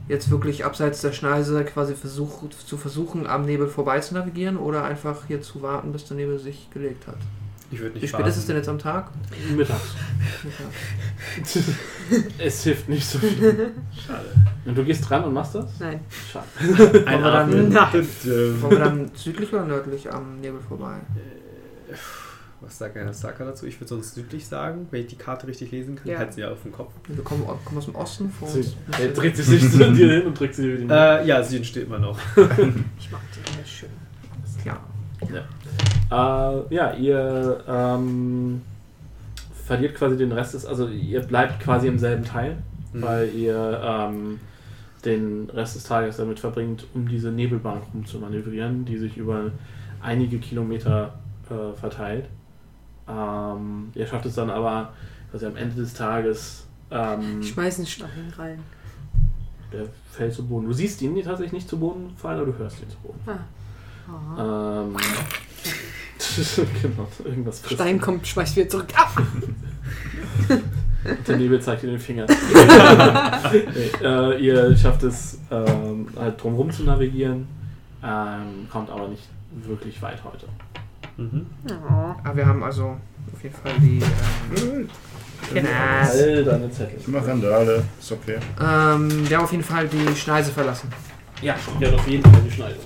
[0.08, 4.84] jetzt wirklich abseits der Schneise quasi versuch, zu versuchen, am Nebel vorbei zu navigieren oder
[4.84, 7.18] einfach hier zu warten, bis der Nebel sich gelegt hat.
[7.70, 9.10] Ich würde nicht Wie spät ist es denn jetzt am Tag?
[9.56, 9.96] Mittags.
[12.38, 13.72] es hilft nicht so viel.
[14.06, 14.28] Schade.
[14.64, 15.66] Und du gehst dran und machst das?
[15.80, 16.00] Nein.
[16.32, 16.46] Schade.
[16.60, 17.68] Wollen wir dann.
[17.68, 18.08] Nein.
[18.60, 21.00] Wollen wir dann südlich oder nördlich am Nebel vorbei?
[22.60, 23.66] Was sagt Herr Saka dazu?
[23.66, 26.10] Ich würde sonst südlich sagen, wenn ich die Karte richtig lesen kann.
[26.10, 26.18] Ja.
[26.18, 26.92] Halt sie ja auf den Kopf.
[27.06, 28.76] Wir kommen, kommen aus dem Osten vor Sie, uns.
[28.98, 31.64] er dreht sich nicht zu dir hin und drückt sie dir die Äh, ja, Süden
[31.64, 32.18] steht immer noch.
[32.98, 33.88] Ich mag den sehr schön.
[34.64, 34.78] Ja.
[36.10, 38.62] Äh, ja, ihr ähm,
[39.64, 42.56] verliert quasi den Rest des, also ihr bleibt quasi im selben Teil,
[42.92, 43.02] Mhm.
[43.02, 44.38] weil ihr ähm,
[45.04, 49.50] den Rest des Tages damit verbringt, um diese Nebelbank rumzumanövrieren, die sich über
[50.00, 51.14] einige Kilometer
[51.50, 52.26] äh, verteilt.
[53.08, 54.92] Ähm, ihr schafft es dann aber,
[55.32, 58.58] dass ihr am Ende des Tages ähm, Ich schmeiß einen Stein rein.
[59.72, 60.66] der fällt zu Boden.
[60.66, 63.20] Du siehst ihn tatsächlich nicht zu Boden fallen, aber du hörst ihn zu Boden.
[63.26, 63.38] Ah.
[64.38, 64.82] Ah.
[64.82, 64.96] Ähm,
[66.82, 68.88] genau, irgendwas frisst Stein kommt, schmeißt wieder zurück.
[68.94, 69.10] Ah!
[71.26, 72.26] Der Nebel zeigt dir den Finger.
[73.52, 77.46] nee, äh, ihr schafft es ähm, halt drumherum zu navigieren,
[78.02, 79.22] ähm, kommt aber nicht
[79.52, 80.46] wirklich weit heute.
[81.16, 81.46] Mhm.
[81.68, 82.14] Oh.
[82.24, 82.96] Aber wir haben also
[83.32, 84.02] auf jeden Fall die.
[84.56, 84.88] Ähm,
[85.52, 85.68] Genau.
[85.68, 86.98] All deine Zettel.
[86.98, 88.36] Ich mache Randale, ist okay.
[88.58, 90.90] ähm, wir haben auf jeden Fall die Schneise verlassen.
[91.42, 92.76] Ja, ja, auf jeden Fall die Schneide.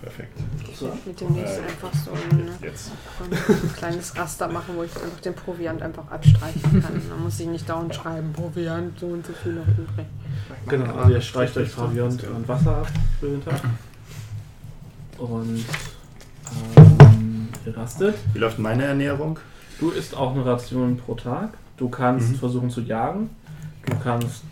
[0.00, 0.38] Perfekt.
[0.74, 0.92] So.
[1.04, 5.34] Mit dem nächsten Äh, einfach so ein, ein kleines Raster machen, wo ich einfach den
[5.34, 7.02] Proviant einfach abstreichen kann.
[7.10, 10.06] Man muss sich nicht dauernd schreiben, Proviant, so und so viel noch übrig.
[10.68, 12.88] Genau, also ihr streicht euch Proviant und Wasser ab
[13.20, 13.60] für den Tag.
[15.18, 15.64] Und
[16.76, 18.14] ähm, ihr rastet.
[18.32, 19.38] Wie läuft meine Ernährung?
[19.78, 21.50] Du isst auch eine Ration pro Tag.
[21.76, 22.34] Du kannst Mhm.
[22.36, 23.30] versuchen zu jagen.
[23.86, 24.42] Du kannst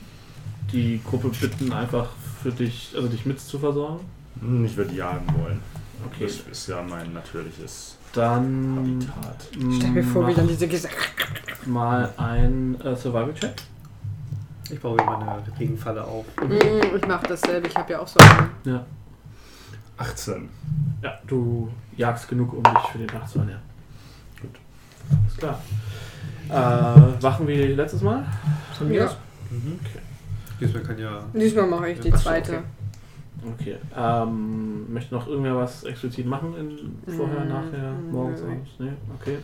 [0.73, 2.09] die Gruppe bitten, einfach
[2.43, 4.01] für dich, also dich mit zu versorgen.
[4.41, 5.61] Hm, Ich würde jagen wollen.
[6.07, 9.49] Okay, Das ist ja mein natürliches dann Habitat.
[9.77, 10.97] Stell mir vor, wie dann diese Gesichter.
[11.67, 13.53] mal ein äh, Survival-Check.
[14.71, 16.25] Ich baue hier meine Regenfalle auf.
[16.43, 18.51] Mm, Ich mach dasselbe, ich habe ja auch so einen.
[18.65, 18.85] Ja.
[20.01, 20.49] 18.
[21.03, 23.61] Ja, du jagst genug, um dich für den Tag zu ernähren.
[24.41, 24.51] Gut.
[25.11, 25.61] Alles klar.
[26.49, 28.25] Äh, wachen wie letztes Mal?
[28.77, 29.17] Von mir aus.
[29.51, 29.79] Mhm.
[30.61, 31.23] Diesmal kann ja.
[31.35, 32.63] Diesmal mache ich die zweite.
[33.43, 33.77] okay.
[33.77, 33.77] Okay.
[33.97, 36.55] Ähm, möchte noch irgendwer was explizit machen?
[36.59, 38.47] In, vorher, Mm, nachher, mm, morgens, nö.
[38.51, 38.71] abends?
[38.79, 38.93] Nee?
[39.19, 39.39] Okay.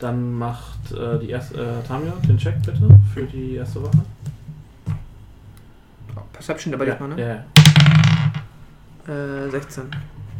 [0.00, 2.80] Dann macht äh, die erste, äh, Tamio den Check bitte
[3.14, 3.98] für die erste Woche.
[6.32, 7.22] Perception aber ja, diesmal, ne?
[7.22, 7.61] Ja,
[9.06, 9.84] Äh, 16.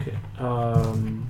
[0.00, 0.12] okay.
[0.40, 1.26] Ähm,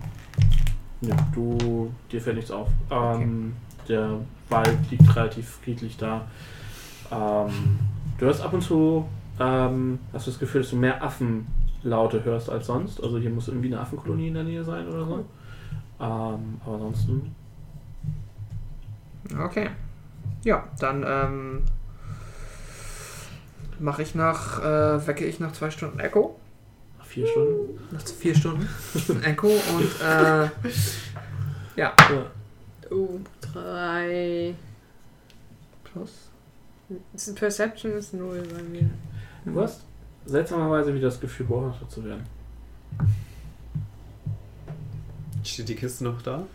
[1.00, 2.68] ja, du, dir fällt nichts auf.
[2.90, 3.54] Ähm,
[3.88, 4.18] Der
[4.48, 6.26] Wald liegt relativ friedlich da.
[7.10, 7.78] Ähm,
[8.18, 9.08] du hörst ab und zu,
[9.40, 13.02] ähm, hast du das Gefühl, dass du mehr Affenlaute hörst als sonst.
[13.02, 15.24] Also hier muss irgendwie eine Affenkolonie in der Nähe sein oder so.
[16.00, 17.34] Ähm, aber ansonsten
[19.38, 19.70] Okay.
[20.44, 21.62] Ja, dann ähm,
[23.78, 26.38] mache ich nach, äh, wecke ich nach zwei Stunden Echo.
[27.12, 27.78] Vier Stunden.
[27.90, 28.68] Nach vier Stunden
[29.22, 30.50] Echo und äh, ja.
[31.76, 31.94] Ja.
[32.90, 34.54] Oh, drei.
[35.84, 36.10] Plus.
[37.34, 38.90] Perception ist null bei mir.
[39.44, 39.82] Du hast
[40.26, 42.24] seltsamerweise wieder das Gefühl, beobachtet zu werden.
[45.44, 46.46] Steht die Kiste noch da?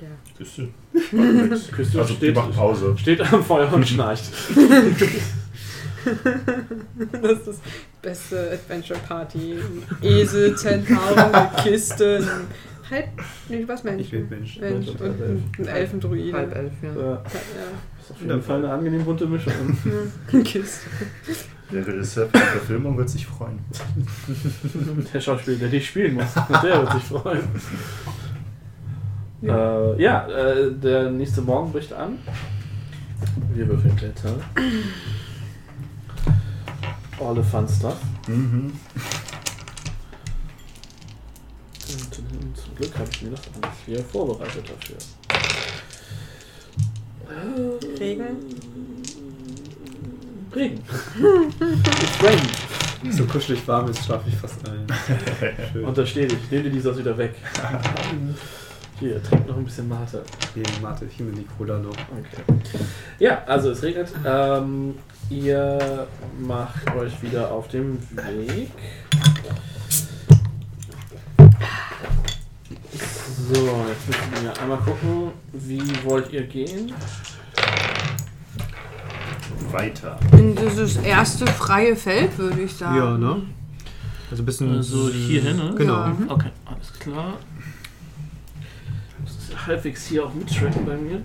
[0.00, 0.08] Ja.
[0.36, 0.68] Küste.
[1.72, 2.96] Küste Also die steht, macht Pause.
[2.98, 4.24] steht am Feuer und schnarcht.
[7.22, 7.56] Das ist das
[8.02, 9.56] beste Adventure Party.
[10.02, 12.24] Esel, Zentaure, Kisten.
[12.90, 13.08] Halb.
[13.48, 14.02] Nee, was Mensch?
[14.02, 14.58] Ich bin Mensch.
[14.60, 16.36] Mensch und ein, ein Elfendruide.
[16.36, 16.88] Halb elf, ja.
[16.94, 17.18] Ja, Ja.
[18.00, 19.52] ist auf jeden Fall eine angenehm bunte Mischung.
[20.32, 20.40] ja.
[20.40, 20.86] Kiste.
[21.72, 23.58] Der Regisseur für die Verfilmung wird sich freuen.
[25.14, 27.40] Der Schauspieler, der dich spielen muss, der wird sich freuen.
[29.40, 32.18] Ja, äh, ja äh, der nächste Morgen bricht an.
[33.54, 34.34] Wir würfeln Blätter.
[37.20, 37.96] All the fun stuff.
[38.26, 38.72] Mhm.
[41.88, 44.96] Und, und zum Glück habe ich mir das alles hier vorbereitet dafür.
[47.98, 48.24] Regen.
[50.54, 50.82] Regen.
[52.02, 53.12] It's raining.
[53.12, 54.86] So kuschelig warm ist, schlafe ich fast ein.
[55.72, 55.84] Schön.
[55.84, 57.34] Untersteh dich, nehme dir die Sauce wieder weg.
[59.00, 60.24] Hier, trink noch ein bisschen Mate.
[60.54, 61.90] Nee, Mate, ich mir die Cola noch.
[61.90, 62.84] Okay.
[63.18, 64.08] Ja, also es regnet.
[64.24, 64.94] Ähm,
[65.30, 66.06] ihr
[66.40, 68.70] macht euch wieder auf dem Weg.
[73.52, 76.92] So, jetzt müssen wir einmal gucken, wie wollt ihr gehen?
[79.72, 80.18] Weiter.
[80.32, 82.96] In dieses erste freie Feld, würde ich sagen.
[82.96, 83.42] Ja, ne?
[84.30, 84.76] Also ein bisschen.
[84.76, 85.74] Also hierhin, ne?
[85.76, 85.94] Genau.
[85.94, 86.16] Ja.
[86.28, 87.34] Okay, alles klar.
[89.66, 91.20] Halbwegs hier auch mittracken bei mir.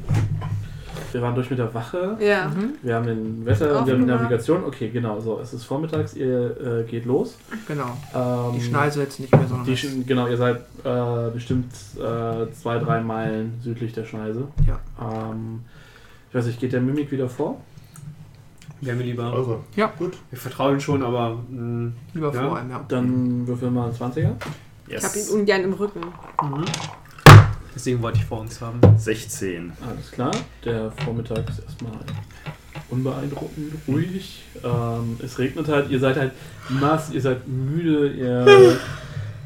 [1.12, 2.18] Wir waren durch mit der Wache.
[2.20, 2.52] Ja.
[2.84, 4.06] Wir haben den Wetter und wir haben die.
[4.08, 4.64] Navigation.
[4.64, 5.40] Okay, genau, so.
[5.42, 7.36] Es ist vormittags, ihr äh, geht los.
[7.68, 7.98] Genau.
[8.14, 9.66] Ähm, Die Schneise jetzt nicht mehr, sondern.
[9.66, 14.48] Die, Sch- genau, ihr seid äh, bestimmt äh, zwei, drei Meilen südlich der Schneise.
[14.68, 14.80] Ja.
[15.02, 15.62] Ähm,
[16.30, 17.60] ich weiß nicht, geht der Mimik wieder vor?
[18.82, 19.34] Wären wir lieber.
[19.34, 19.62] Eure.
[19.76, 19.92] Ja.
[19.98, 20.16] Gut.
[20.30, 21.40] Wir vertrauen schon, aber.
[21.50, 22.42] Mh, Lieber Ja.
[22.44, 22.86] vor allem, ja.
[22.88, 24.32] Dann würfeln wir mal einen 20er.
[24.88, 26.02] Ich habe ihn ungern im Rücken.
[26.02, 26.66] mhm.
[27.80, 28.82] Deswegen wollte ich vor uns haben.
[28.98, 29.72] 16.
[29.90, 30.32] Alles klar.
[30.66, 31.94] Der Vormittag ist erstmal
[32.90, 34.44] unbeeindruckend, ruhig.
[34.62, 36.34] Ähm, es regnet halt, ihr seid halt
[36.82, 38.78] nass, ihr seid müde, ihr,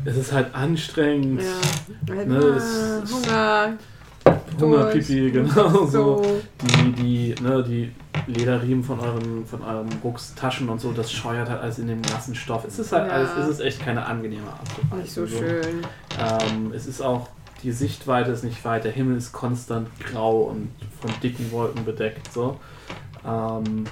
[0.03, 1.43] es ist halt anstrengend.
[1.43, 2.15] Ja.
[2.25, 3.73] Ne, es- Hunger.
[4.59, 5.87] Hunger, Pipi, genau so.
[6.23, 6.41] So.
[6.63, 6.91] Die,
[7.35, 7.91] die, ne, die
[8.25, 12.33] Lederriemen von euren, von euren Ruckstaschen und so, das scheuert halt alles in dem nassen
[12.33, 12.65] Stoff.
[12.65, 13.13] Es ist halt Ja.
[13.13, 14.97] alles, es ist echt keine angenehme Art.
[14.97, 15.81] Nicht so schön.
[16.19, 17.29] Ähm, es ist auch,
[17.63, 20.69] die Sichtweite ist nicht weit, der Himmel ist konstant grau und
[20.99, 22.31] von dicken Wolken bedeckt.
[22.31, 22.59] So.
[23.25, 23.85] Ähm,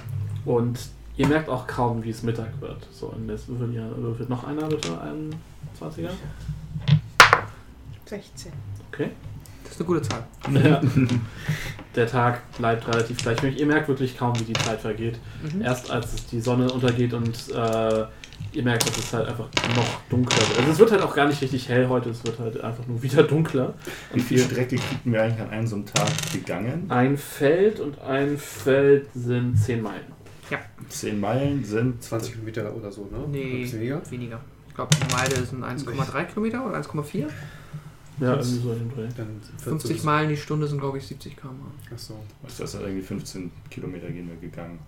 [0.44, 0.78] und
[1.16, 2.86] ihr merkt auch kaum, wie es Mittag wird.
[2.92, 5.34] So, und jetzt würfelt, ihr, würfelt noch einer bitte einen
[5.80, 6.10] 20er.
[8.04, 8.52] 16.
[8.92, 9.10] Okay.
[9.64, 10.24] Das ist eine gute Zahl.
[10.52, 10.80] Ja.
[11.94, 13.60] Der Tag bleibt relativ gleichmäßig.
[13.60, 15.18] Ihr merkt wirklich kaum, wie die Zeit vergeht.
[15.42, 15.62] Mhm.
[15.62, 18.04] Erst als es die Sonne untergeht und äh,
[18.52, 20.58] ihr merkt, dass es halt einfach noch dunkler wird.
[20.58, 23.02] Also es wird halt auch gar nicht richtig hell heute, es wird halt einfach nur
[23.02, 23.74] wieder dunkler.
[24.12, 26.84] Wie viel Strecke kriegen wir eigentlich an einem so einem Tag gegangen?
[26.90, 30.04] Ein Feld und ein Feld sind 10 Meilen.
[30.88, 33.24] 10 Meilen sind 20 Kilometer oder so, ne?
[33.30, 33.66] Nee.
[33.72, 34.02] Weniger?
[34.10, 34.40] Weniger.
[34.68, 37.26] Ich glaube, die Meile sind 1,3 Kilometer oder 1,4.
[38.20, 39.08] Ja, Das- irgendwie so in dem Dreh.
[39.16, 41.48] Dann 50 Meilen die Stunde sind, glaube ich, 70 km.
[41.90, 42.14] Achso.
[42.42, 42.74] Was ist das?
[42.74, 44.78] Irgendwie 15 Kilometer gehen wir gegangen.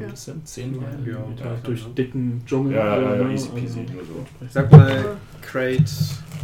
[0.00, 0.08] Ja.
[0.08, 1.06] Das sind 10 Meilen.
[1.06, 1.44] Ja.
[1.44, 2.74] Ja, durch dicken Dschungel.
[2.76, 4.26] Ja, ja, ja, easy peasy, Also, nur so.
[4.50, 5.84] Sag mal, Crate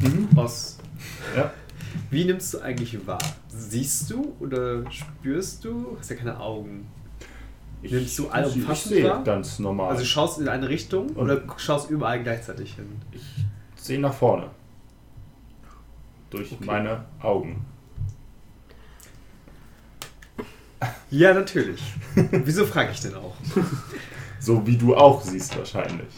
[0.03, 0.29] Mhm.
[0.39, 0.79] aus.
[1.37, 1.51] Ja.
[2.11, 3.19] Wie nimmst du eigentlich wahr?
[3.49, 5.97] Siehst du oder spürst du?
[5.99, 6.87] Hast ja keine Augen.
[7.83, 9.25] Ich, Nimmst du ich allumfassend sehe wahr?
[9.25, 9.91] ganz normal.
[9.91, 12.85] Also schaust in eine Richtung Und- oder schaust überall gleichzeitig hin?
[13.11, 13.23] ich
[13.75, 14.49] sehe nach vorne.
[16.29, 17.65] Durch meine Augen.
[21.11, 21.81] Ja, natürlich.
[22.31, 23.35] Wieso frage ich denn auch?
[24.43, 26.09] So wie du auch siehst wahrscheinlich.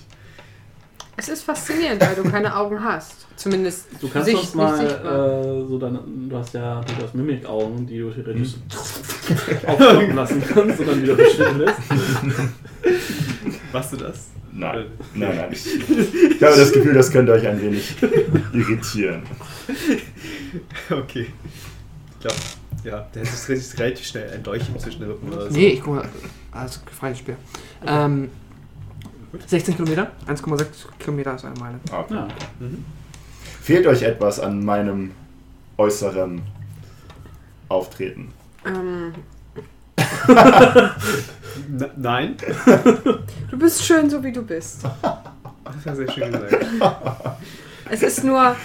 [1.16, 3.26] Es ist faszinierend, weil du keine Augen hast.
[3.34, 5.40] Zumindest Du kannst Sicht, uns mal, nicht sichtbar.
[5.44, 8.50] äh, so deine, du hast ja du hast Mimikaugen, die du theoretisch
[9.66, 11.78] aufkommen lassen kannst und dann wieder verschwinden lässt.
[13.72, 14.26] Machst du das?
[14.52, 15.48] Nein, nein, nein.
[15.50, 17.96] Ich, ich habe das Gefühl, das könnte euch ein wenig
[18.52, 19.24] irritieren.
[20.90, 21.26] Okay.
[22.12, 22.36] Ich glaube,
[22.84, 25.56] ja, der hätte sich relativ schnell ein Dolch zwischen den Rippen oder so.
[25.56, 26.08] Nee, ich guck mal.
[26.50, 27.36] Also, freies Spiel.
[27.86, 28.30] Ähm,
[29.46, 30.10] 16 Kilometer?
[30.26, 30.66] 1,6
[30.98, 31.80] Kilometer ist eine Meile.
[31.90, 32.14] Ah, Okay.
[32.14, 32.28] Ja.
[33.62, 35.12] Fehlt euch etwas an meinem
[35.78, 36.42] äußeren
[37.68, 38.32] Auftreten?
[38.66, 39.14] Ähm,
[41.96, 42.36] nein?
[43.50, 44.82] du bist schön, so wie du bist.
[44.84, 46.66] Das war sehr schön gesagt.
[47.90, 48.56] Es ist nur,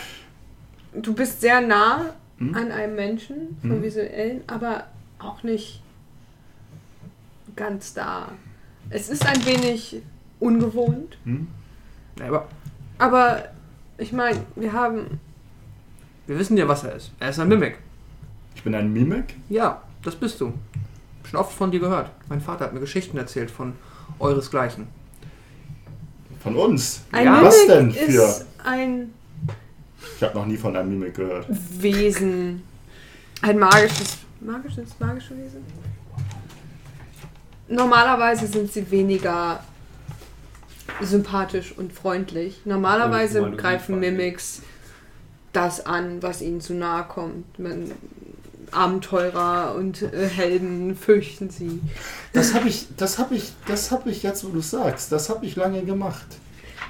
[0.94, 2.54] du bist sehr nah Hm?
[2.56, 3.84] an einem Menschen vom Mhm.
[3.84, 4.86] Visuellen, aber
[5.20, 5.82] auch nicht
[7.56, 8.30] ganz da.
[8.90, 10.02] Es ist ein wenig
[10.40, 11.48] ungewohnt, Hm?
[12.22, 12.48] Aber
[13.00, 13.44] aber
[13.98, 15.20] ich meine, wir haben.
[16.28, 17.12] wir wissen ja, was er ist.
[17.20, 17.78] Er ist ein Mimik.
[18.56, 19.36] Ich bin ein Mimik?
[19.50, 20.54] Ja, das bist du.
[21.24, 22.12] Schon oft von dir gehört.
[22.30, 23.74] Mein Vater hat mir Geschichten erzählt von
[24.20, 24.88] euresgleichen.
[26.40, 27.02] Von uns?
[27.12, 27.32] Ein Ja.
[27.32, 29.14] Mimik Was denn für- ist ein
[30.18, 31.46] Ich habe noch nie von einem Mimik gehört.
[31.50, 32.64] Wesen.
[33.44, 34.18] Ein magisches.
[34.42, 35.64] Magisches, magische Wesen?
[37.68, 39.64] Normalerweise sind sie weniger
[41.02, 42.62] sympathisch und freundlich.
[42.66, 44.00] Normalerweise mal greifen.
[44.00, 44.64] Mimics
[45.54, 47.60] das an, was ihnen zu nahe kommt.
[47.60, 47.92] Man,
[48.72, 51.80] Abenteurer und äh, Helden fürchten sie.
[52.34, 55.46] Das habe ich, das habe ich, das habe ich jetzt, wo du sagst, das habe
[55.46, 56.28] ich lange gemacht.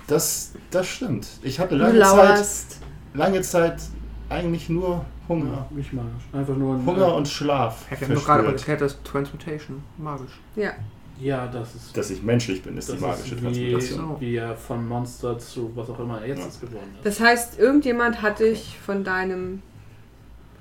[0.08, 1.28] Das, das stimmt.
[1.44, 2.77] Ich hatte Du lange Zeit, lauerst.
[3.14, 3.82] Lange Zeit
[4.30, 5.68] eigentlich nur Hunger.
[5.72, 6.24] Nicht magisch.
[6.34, 6.86] Einfach nur ein.
[6.86, 7.86] Hunger und Schlaf.
[7.90, 10.40] Wir haben doch gerade erklärt, dass Transmutation magisch.
[10.56, 10.72] Ja.
[11.20, 11.98] Ja, das ist.
[11.98, 14.16] Dass ich menschlich bin, ist das die magische ist Transmutation.
[14.20, 16.46] wie, wie er von Monster zu was auch immer er jetzt Ja.
[16.48, 17.06] ist geworden ist.
[17.06, 19.62] Das heißt, irgendjemand hat dich von deinem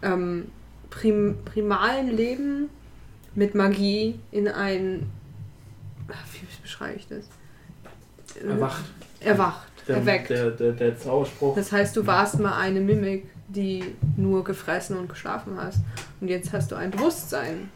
[0.03, 0.47] ähm,
[0.89, 2.71] prim primalen Leben
[3.35, 5.11] mit Magie in ein.
[6.09, 7.29] Wie beschreibe ich das?
[8.43, 8.85] Äh, Erwacht.
[9.21, 9.66] Erwacht.
[9.89, 10.31] Der, erweckt.
[10.31, 11.55] Der, der, der Zauberspruch.
[11.57, 13.85] Das heißt, du warst mal eine Mimik, die
[14.17, 15.81] nur gefressen und geschlafen hast.
[16.21, 17.69] Und jetzt hast du ein Bewusstsein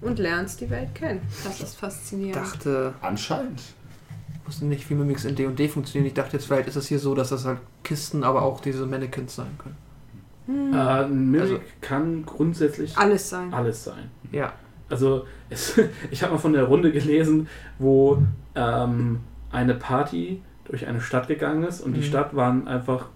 [0.00, 1.20] und lernst die Welt kennen.
[1.44, 2.36] Das ist Ich faszinierend.
[2.36, 3.60] dachte, Anscheinend.
[3.60, 6.06] ich wusste nicht, wie Mimics in D&D funktionieren.
[6.06, 8.86] Ich dachte jetzt, vielleicht ist es hier so, dass das halt Kisten, aber auch diese
[8.86, 9.76] Mannequins sein können.
[10.46, 10.72] Hm.
[10.72, 13.52] Äh, ein Mimik Also- kann grundsätzlich Alles sein.
[13.52, 14.10] alles sein.
[14.32, 14.52] Ja.
[14.88, 15.78] Also, es,
[16.10, 17.48] ich habe mal von der Runde gelesen,
[17.78, 18.22] wo
[18.54, 19.20] ähm,
[19.52, 22.04] eine Party durch eine Stadt gegangen ist und die Mhm.
[22.04, 23.06] Stadt waren einfach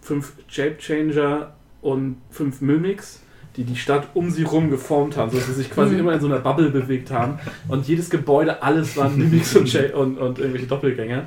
[0.00, 3.20] fünf Shape Changer und fünf Mimics,
[3.56, 6.00] die die Stadt um sie rum geformt haben, sodass sie sich quasi Mhm.
[6.00, 7.38] immer in so einer Bubble bewegt haben.
[7.68, 11.24] Und jedes Gebäude, alles waren Mimics und, und, und irgendwelche Doppelgänger.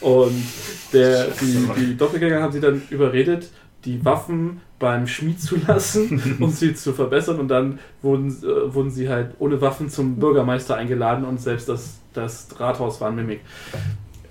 [0.00, 0.42] Und
[0.92, 3.50] der, die, die Doppelgänger haben sie dann überredet,
[3.84, 7.38] die Waffen beim Schmied zu lassen, um sie zu verbessern.
[7.38, 11.98] Und dann wurden, äh, wurden sie halt ohne Waffen zum Bürgermeister eingeladen und selbst das,
[12.12, 13.40] das Rathaus war ein Mimik.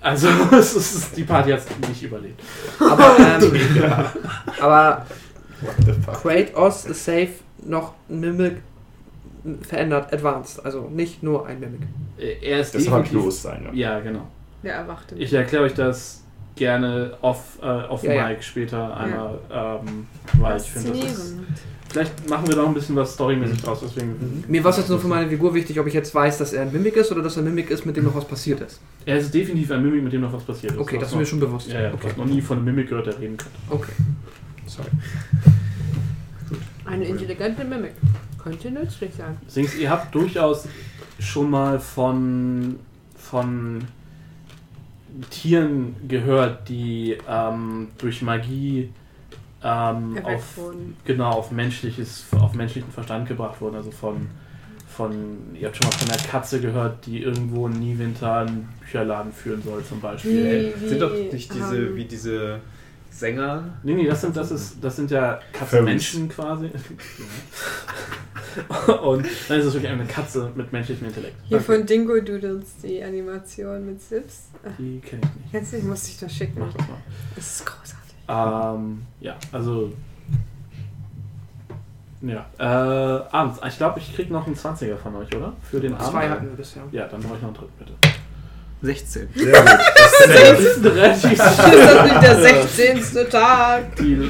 [0.00, 2.40] Also es ist, die Party hat es nicht überlebt.
[2.78, 3.52] Aber, ähm,
[4.60, 5.06] aber
[5.60, 6.22] What the fuck?
[6.22, 7.30] Kratos ist safe
[7.64, 8.58] noch Mimic
[9.62, 10.64] verändert, advanced.
[10.64, 11.80] Also nicht nur ein Mimic.
[12.18, 13.64] Äh, Er ist Das ich definitiv- Bewusstsein.
[13.72, 13.94] Ja.
[13.94, 14.26] Ja, genau.
[14.62, 15.14] Der erwachte.
[15.16, 16.22] Ich erkläre euch das
[16.56, 18.28] gerne off, äh, off Ja, ja.
[18.28, 21.34] Mic später einmal, ähm, weil ich finde, das ist.
[21.88, 24.44] Vielleicht machen wir da auch ein bisschen was storymäßig draus, deswegen.
[24.46, 26.62] Mir war es jetzt nur für meine Figur wichtig, ob ich jetzt weiß, dass er
[26.62, 28.80] ein Mimic ist oder dass er ein Mimic ist, mit dem noch was passiert ist.
[29.06, 30.78] Er ist definitiv ein Mimik, mit dem noch was passiert ist.
[30.78, 31.68] Okay, das ist mir schon bewusst.
[31.68, 32.12] Ja, ja, okay.
[32.16, 33.50] noch nie von einem Mimik gehört, der reden kann.
[33.70, 33.92] okay.
[34.66, 34.88] Sorry.
[36.84, 37.92] Eine intelligente Mimik.
[38.42, 39.36] Könnte nützlich sein.
[39.46, 40.68] Deswegen, ihr habt durchaus
[41.18, 42.78] schon mal von,
[43.16, 43.84] von
[45.30, 48.90] Tieren gehört, die ähm, durch Magie
[49.62, 50.96] ähm, auf, wurden.
[51.04, 53.76] genau, auf, menschliches, auf menschlichen Verstand gebracht wurden.
[53.76, 54.28] Also von,
[54.88, 59.32] von, ihr habt schon mal von der Katze gehört, die irgendwo in Niewinter einen Bücherladen
[59.32, 60.72] führen soll zum Beispiel.
[60.80, 62.60] Wie- Sind doch wie, nicht diese, ähm, wie diese
[63.10, 63.64] Sänger.
[63.82, 65.40] Nee, nee, das sind, das ist, das sind ja.
[65.52, 66.70] Katzenmenschen quasi.
[69.02, 71.36] Und dann ist es wirklich eine Katze mit menschlichem Intellekt.
[71.44, 74.48] Hier von Dingo Doodles, die Animation mit Sips.
[74.78, 75.52] Die kenne ich nicht.
[75.52, 76.58] Kennst du, ich muss dich das schicken.
[76.58, 76.96] Mach das mal.
[77.36, 77.97] Das ist großartig.
[78.28, 79.92] Ähm, ja, also.
[82.20, 83.60] Ja, äh, abends.
[83.66, 85.52] Ich glaube, ich krieg noch einen 20er von euch, oder?
[85.62, 86.08] Für den Abend.
[86.08, 86.82] Zwei hatten wir bisher.
[86.90, 87.92] Ja, dann brauche ich noch einen dritten, bitte.
[88.82, 89.28] 16.
[89.34, 89.70] Sehr gut.
[89.94, 93.30] Das ist Das ist nicht der 16.
[93.30, 93.96] Tag.
[93.96, 94.28] Die, äh,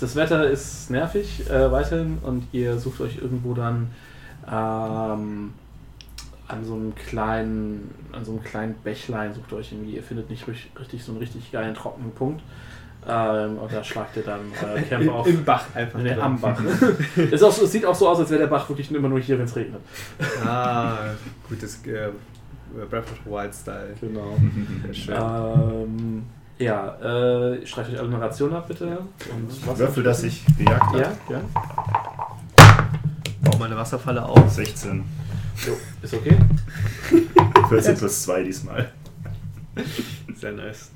[0.00, 3.90] das Wetter ist nervig äh, weiterhin und ihr sucht euch irgendwo dann
[4.46, 5.52] ähm,
[6.46, 10.46] an so einem kleinen, an so einem kleinen Bächlein sucht euch irgendwie, ihr findet nicht
[10.46, 12.42] richtig, richtig so einen richtig geilen trockenen Punkt.
[13.08, 15.26] Ähm, und da schlagt ihr dann äh, Camp auf.
[15.26, 15.98] Im Bach einfach.
[15.98, 16.58] Nee, am Bach.
[17.32, 19.38] auch so, es sieht auch so aus, als wäre der Bach wirklich immer nur hier,
[19.38, 19.80] wenn es regnet.
[20.44, 20.98] Ah,
[21.48, 22.10] gutes äh,
[22.90, 23.94] Breath of the Wild Style.
[24.00, 24.36] Genau.
[24.92, 25.14] Schön.
[25.16, 26.22] Ähm,
[26.58, 28.86] ja, äh, streicht euch alle eine Ration ab, bitte.
[28.86, 30.98] Und was Würfel, das ich gejagt habe.
[30.98, 31.40] Ja, ja.
[33.42, 34.50] Bau meine Wasserfalle auf.
[34.50, 35.04] 16.
[35.66, 35.72] Jo,
[36.02, 36.36] ist okay.
[37.68, 38.92] 14 plus 2 diesmal.
[40.34, 40.90] Sehr nice.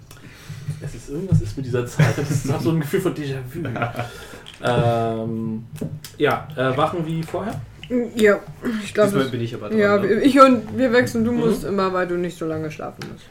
[0.81, 2.16] Es ist irgendwas ist mit dieser Zeit.
[2.16, 3.60] Das ist so ein Gefühl von Déjà-vu.
[4.65, 5.65] ähm,
[6.18, 7.60] ja, äh, Wachen wie vorher?
[8.15, 8.39] Ja,
[8.82, 9.10] ich glaube.
[9.10, 9.78] Diesmal bin ich aber dran.
[9.78, 10.20] Ja, ne?
[10.23, 11.24] ich und wir wechseln.
[11.24, 11.41] Du Mhm.
[11.41, 13.24] musst immer, weil du nicht so lange schlafen musst.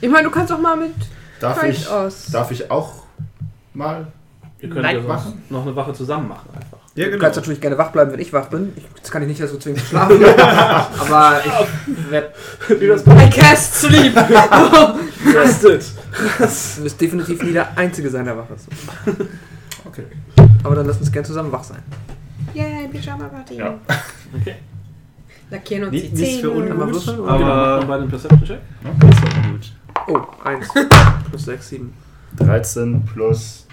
[0.00, 0.94] Ich meine, du kannst auch mal mit
[1.40, 2.26] Darf ich, aus.
[2.26, 3.04] darf ich auch
[3.72, 4.06] mal
[4.60, 6.78] Ihr könnt Nein, ja noch eine Wache zusammen machen einfach.
[6.94, 7.22] Ja, Du genau.
[7.22, 8.72] kannst natürlich gerne wach bleiben, wenn ich wach bin.
[8.76, 10.24] Ich, das kann ich nicht dazu zwingen zu schlafen.
[11.00, 12.32] aber ich werde.
[12.68, 14.16] Das I cast sleep!
[15.34, 15.84] Rested.
[16.38, 18.68] Du wirst definitiv nie der Einzige sein, der wach ist.
[19.86, 20.04] Okay.
[20.62, 21.82] Aber dann lass uns gerne zusammen wach sein.
[22.54, 23.56] Yay, Pyjama Party.
[23.56, 23.74] Ja.
[24.40, 24.54] Okay.
[25.50, 26.68] Lackieren uns Nicht- die nichts für Zähne.
[26.68, 27.08] Kann man ungut?
[27.08, 28.60] Aber genau, aber man bei dem Perception-Check.
[29.00, 29.72] das war gut.
[30.06, 30.68] Oh, 1.
[31.30, 31.92] Plus 6, 7.
[32.38, 33.66] 13 plus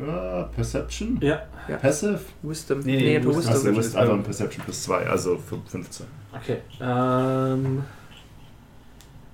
[0.00, 1.18] äh, Perception?
[1.20, 1.76] Ja, Ja.
[1.76, 2.20] Passive?
[2.42, 2.80] Wisdom.
[2.80, 3.76] Nee, nee, du Wisdom.
[3.76, 4.00] Wisdom.
[4.00, 5.86] einfach ein Perception plus 2, also 15.
[6.34, 6.58] okay.
[6.80, 7.82] Ähm,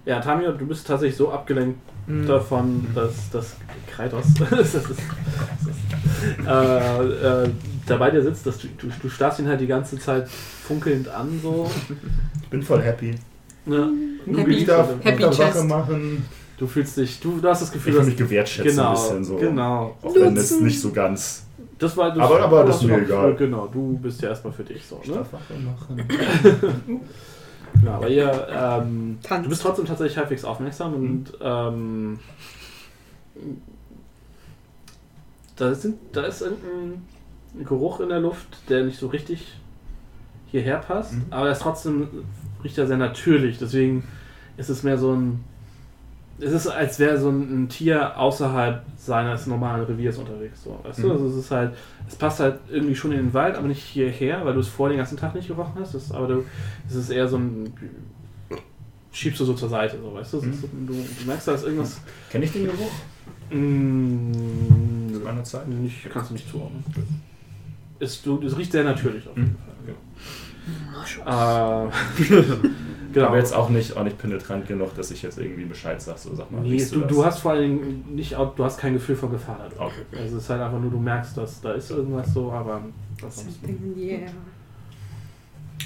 [0.05, 2.26] ja, Tamio, du bist tatsächlich so abgelenkt Mhm.
[2.26, 3.55] davon, dass das
[3.89, 4.89] Kreitos das ist,
[6.44, 7.50] äh, äh,
[7.86, 11.08] da bei dir sitzt, dass du, du, du starrst ihn halt die ganze Zeit funkelnd
[11.08, 11.70] an, so.
[12.42, 13.15] Ich bin voll happy.
[13.66, 13.89] Ne?
[14.36, 15.65] Happy- ich darf, Happy Wache Chest.
[15.68, 16.24] machen.
[16.62, 18.94] Du fühlst dich, du, du hast das Ich Gefühl, fühle dass mich gewertschätzt genau, ein
[18.94, 19.36] bisschen so.
[19.36, 19.97] genau.
[20.00, 21.44] Auch wenn es nicht so ganz.
[21.76, 23.34] Das war, das Aber- aber das ist mir egal.
[23.34, 25.00] Genau, du bist ja erstmal für dich so.
[25.02, 25.26] Ich Ne?
[27.84, 32.20] Ja, aber ihr, ähm, du bist trotzdem tatsächlich halbwegs aufmerksam und ähm,
[35.57, 37.02] da, sind, da ist irgendein
[37.65, 39.58] Geruch in der Luft, der nicht so richtig
[40.47, 41.24] hierher passt, Mhm.
[41.31, 42.07] aber er ist trotzdem,
[42.62, 44.05] riecht ja sehr natürlich, deswegen
[44.57, 45.42] ist es mehr so ein,
[46.41, 50.99] es ist als wäre so ein, ein Tier außerhalb seines normalen Reviers unterwegs, so, weißt
[51.01, 51.12] du, Mhm.
[51.12, 51.73] also es ist halt,
[52.09, 54.89] es passt halt irgendwie schon in den Wald, aber nicht hierher, weil du es vor
[54.89, 56.44] den ganzen Tag nicht gerochen hast, das, aber du,
[56.89, 57.73] es ist eher so ein,
[59.12, 61.52] schiebst du so zur Seite, so, weißt du, es ist so, du, du merkst, da
[61.52, 62.91] ist irgendwas, Kenne ich den Geruch?
[63.51, 65.69] Mm, Zu meiner Zeit?
[65.69, 66.83] nicht, kannst du nicht zuordnen.
[67.99, 69.57] Ist, du, es riecht sehr natürlich auf jeden Mhm.
[69.57, 69.73] Fall.
[71.27, 71.91] Äh,
[73.12, 73.26] genau.
[73.28, 76.18] Aber jetzt auch nicht, auch nicht penetrant genug, dass ich jetzt irgendwie Bescheid sag.
[76.18, 77.08] So, sag mal, Nee, du, das?
[77.10, 79.78] du hast vor allen Dingen nicht, du hast kein Gefühl von Gefahr da drin.
[79.78, 80.20] Okay.
[80.23, 82.81] Also es ist halt einfach nur, du merkst, dass da ist irgendwas so, aber
[83.97, 84.31] the air.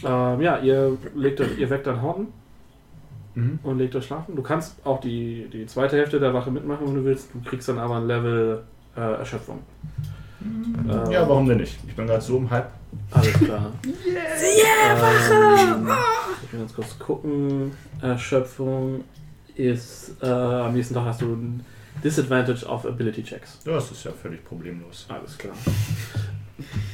[0.05, 2.29] Ähm, ja, ihr legt euch, ihr weckt dann Horten
[3.35, 3.59] Mhm.
[3.63, 4.35] und legt euch schlafen.
[4.35, 7.29] Du kannst auch die, die zweite Hälfte der Wache mitmachen, wenn du willst.
[7.35, 8.63] Du kriegst dann aber ein Level
[8.97, 9.59] äh, Erschöpfung.
[10.89, 11.79] Ähm, Ja, warum denn nicht?
[11.87, 12.71] Ich bin gerade so um halb.
[13.11, 13.73] Alles klar.
[13.85, 15.89] Yeah, ähm,
[16.45, 17.73] Ich will ganz kurz gucken.
[18.01, 19.05] Erschöpfung
[19.55, 21.65] ist äh, am nächsten Tag hast du ein
[22.05, 23.59] Disadvantage auf Ability Checks.
[23.65, 25.07] Ja, Das ist ja völlig problemlos.
[25.09, 25.55] Alles klar.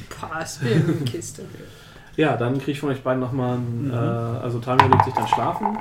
[0.09, 0.59] Pass,
[1.05, 1.43] Kiste.
[2.15, 3.91] Ja, dann kriege ich von euch beiden nochmal ein.
[3.91, 5.77] Äh, also Tamio legt sich dann schlafen.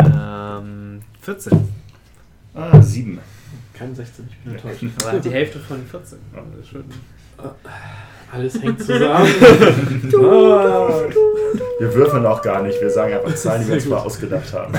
[0.00, 1.68] Ähm, 14.
[2.54, 3.18] Ah, sieben.
[3.78, 4.84] Kein 16, ich bin enttäuscht.
[5.08, 6.18] Aber die Hälfte von 14.
[6.34, 6.42] Ja.
[6.56, 6.84] Das ist schon-
[8.32, 9.28] Alles hängt zusammen.
[10.18, 11.00] Ah,
[11.78, 12.80] Wir würfeln auch gar nicht.
[12.80, 14.72] Wir sagen einfach Zahlen, die wir uns mal ausgedacht haben.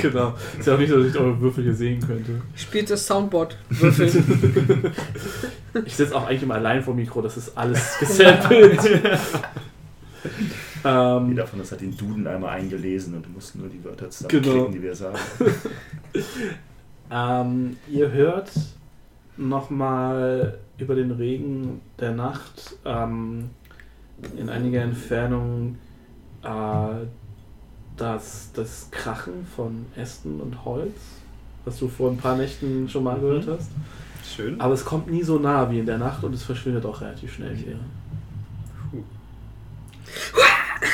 [0.00, 0.34] genau.
[0.58, 2.40] Ist ja auch nicht so, dass ich eure Würfel hier sehen könnte.
[2.54, 3.56] Spielt das Soundboard.
[3.70, 4.92] Würfeln.
[5.84, 8.80] Ich sitze auch eigentlich immer allein vor dem Mikro, das ist alles gesampelt.
[10.84, 14.10] ähm, Jeder von uns hat den Duden einmal eingelesen und muss nur die Wörter Genau.
[14.10, 15.18] zusammenklicken, die wir sagen.
[17.10, 18.50] Ähm, ihr hört
[19.36, 23.50] nochmal über den Regen der Nacht ähm,
[24.36, 25.76] in einiger Entfernung
[26.42, 27.06] äh,
[27.96, 30.94] das, das Krachen von Ästen und Holz,
[31.64, 33.70] was du vor ein paar Nächten schon mal gehört hast.
[34.24, 34.60] Schön.
[34.60, 37.32] Aber es kommt nie so nah wie in der Nacht und es verschwindet auch relativ
[37.34, 37.78] schnell wieder.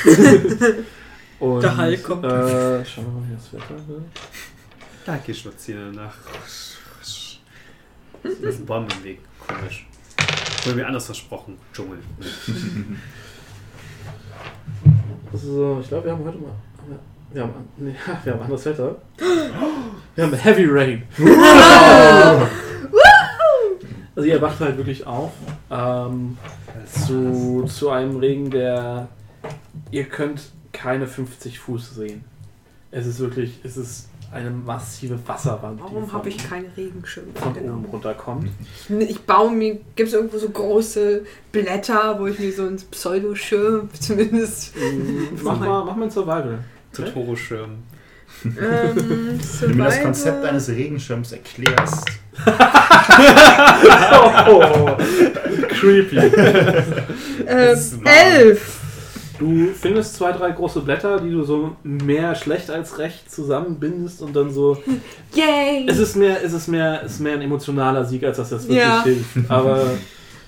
[1.39, 2.23] Und, Der Hulk kommt.
[2.23, 4.03] Äh, schauen wir mal, wie das Wetter wird.
[5.05, 6.15] Da geh spazieren nach.
[8.23, 9.19] Das sind Bäume im Weg.
[9.47, 9.85] Komisch.
[10.63, 11.59] Wurde mir anders versprochen.
[11.71, 11.99] Dschungel.
[15.33, 16.55] So, ich glaube, wir haben heute mal.
[17.31, 18.95] Wir haben, nee, wir haben anderes Wetter.
[20.15, 21.03] Wir haben Heavy Rain.
[24.15, 25.33] Also ihr wacht halt wirklich auf
[25.69, 26.37] ähm,
[26.89, 29.09] zu, zu einem Regen, der
[29.91, 32.23] ihr könnt keine 50 Fuß sehen.
[32.91, 37.25] Es ist wirklich, es ist eine massive Wasserwand, Warum habe ich keinen Regenschirm?
[37.35, 37.73] von Genau.
[37.75, 38.49] oben runterkommt.
[38.99, 43.89] Ich baue mir, gibt es irgendwo so große Blätter, wo ich mir so einen Pseudoschirm
[43.99, 44.73] zumindest.
[45.41, 46.59] mach, mal, mach mal ein Survival.
[46.93, 47.71] Totoro-Schirm.
[48.45, 52.05] Ähm, Wenn du mir das Konzept eines Regenschirms erklärst.
[54.47, 54.97] Oh,
[55.69, 56.17] creepy.
[56.17, 56.31] Ähm,
[57.45, 58.05] Das ist warm.
[58.05, 58.74] elf!
[59.39, 64.35] Du findest zwei, drei große Blätter, die du so mehr schlecht als recht zusammenbindest und
[64.35, 64.77] dann so.
[65.33, 65.85] Yay!
[65.87, 68.63] Es ist mehr, es ist mehr, es ist mehr ein emotionaler Sieg, als dass das
[68.63, 69.03] wirklich Ja.
[69.03, 69.49] hilft.
[69.49, 69.83] Aber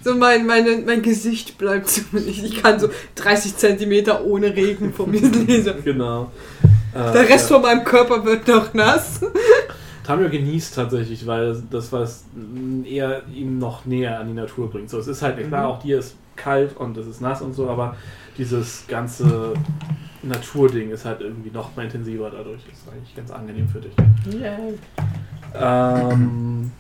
[0.04, 2.02] So mein, meine, mein Gesicht bleibt so.
[2.26, 5.74] Ich, ich kann so 30 Zentimeter ohne Regen vor mir lesen.
[5.84, 6.32] genau.
[6.94, 7.56] Äh, Der Rest ja.
[7.56, 9.20] von meinem Körper wird noch nass.
[10.06, 12.24] Tamio genießt tatsächlich, weil das was
[12.86, 14.90] eher ihn noch näher an die Natur bringt.
[14.90, 15.72] So, es ist halt klar, Mhm.
[15.72, 17.98] auch dir ist kalt und es ist nass und so, aber
[18.38, 19.54] dieses ganze
[20.24, 22.62] Naturding ist halt irgendwie noch mal intensiver dadurch.
[22.72, 23.94] Ist eigentlich ganz angenehm für dich.
[25.54, 26.72] Ähm,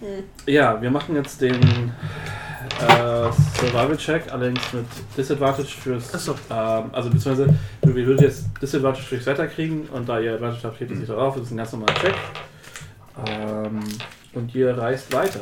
[0.45, 1.61] ja, wir machen jetzt den
[2.79, 4.85] äh, Survival-Check, allerdings mit
[5.17, 6.13] Disadvantage fürs.
[6.13, 6.35] Achso.
[6.51, 10.79] Ähm, also, beziehungsweise, wir würden jetzt Disadvantage fürs Wetter kriegen und da ihr Advantage habt,
[10.79, 11.35] hebt ihr sich darauf.
[11.35, 12.15] Das ist ein ganz normaler Check.
[13.25, 13.79] Ähm,
[14.33, 15.41] und ihr reist weiter.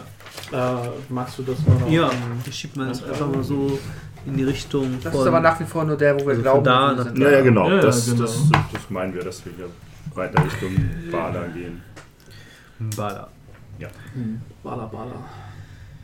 [0.52, 1.90] Äh, machst du das mal noch?
[1.90, 2.12] Ja,
[2.48, 3.80] ich schieb mal das einfach mal so
[4.26, 5.22] in die Richtung Das von...
[5.22, 7.18] ist aber nach wie vor nur der, wo wir Also glauben, da nach sind.
[7.20, 7.70] Ja, ja, genau.
[7.70, 8.22] Ja, ja, das, genau.
[8.24, 8.38] Das,
[8.74, 9.70] das meinen wir, dass wir hier
[10.16, 10.72] weiter Richtung
[11.12, 11.82] Bala gehen.
[12.96, 13.28] Bala.
[14.14, 15.12] Hm, Bala, Bala.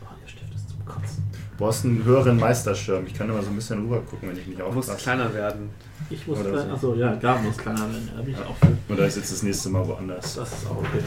[0.02, 1.24] Oh, ihr Stift ist zum Kotzen.
[1.58, 3.06] Du hast einen höheren Meisterschirm.
[3.06, 5.02] Ich kann immer so ein bisschen rüber gucken, wenn ich nicht Du musst aufpasse.
[5.04, 5.70] kleiner werden.
[6.10, 6.38] Ich muss.
[6.40, 6.70] Oder so.
[6.72, 8.08] Achso, ja, Gaben muss kleiner werden.
[8.16, 8.92] Da bin ich auch für.
[8.92, 10.34] Oder ist jetzt das nächste Mal woanders?
[10.34, 11.02] Das ist auch okay.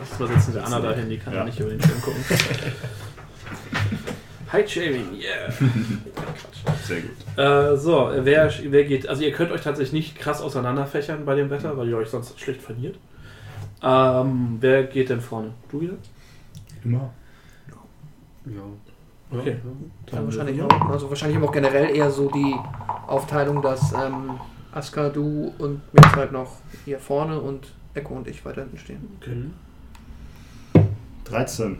[0.00, 1.44] Erstmal setzen wir Anna dahin, die kann ja Ja.
[1.46, 2.22] nicht über den Schirm gucken.
[4.54, 5.48] Hi Shaming, yeah!
[6.14, 6.84] Quatsch.
[6.84, 7.10] Sehr gut.
[7.36, 9.08] Äh, so, wer, wer geht.
[9.08, 12.38] Also, ihr könnt euch tatsächlich nicht krass auseinanderfächern bei dem Wetter, weil ihr euch sonst
[12.38, 12.96] schlecht verliert.
[13.82, 15.54] Ähm, wer geht denn vorne?
[15.68, 15.94] Du wieder?
[16.84, 17.10] Immer.
[18.46, 18.62] Ja.
[19.36, 19.56] Okay.
[20.12, 20.88] Ja, wahrscheinlich auch.
[20.88, 22.54] Also wahrscheinlich auch generell eher so die
[23.08, 24.38] Aufteilung, dass ähm,
[24.70, 29.18] Aska, du und mir halt noch hier vorne und Echo und ich weiter hinten stehen.
[29.20, 30.86] Okay.
[31.24, 31.76] 13.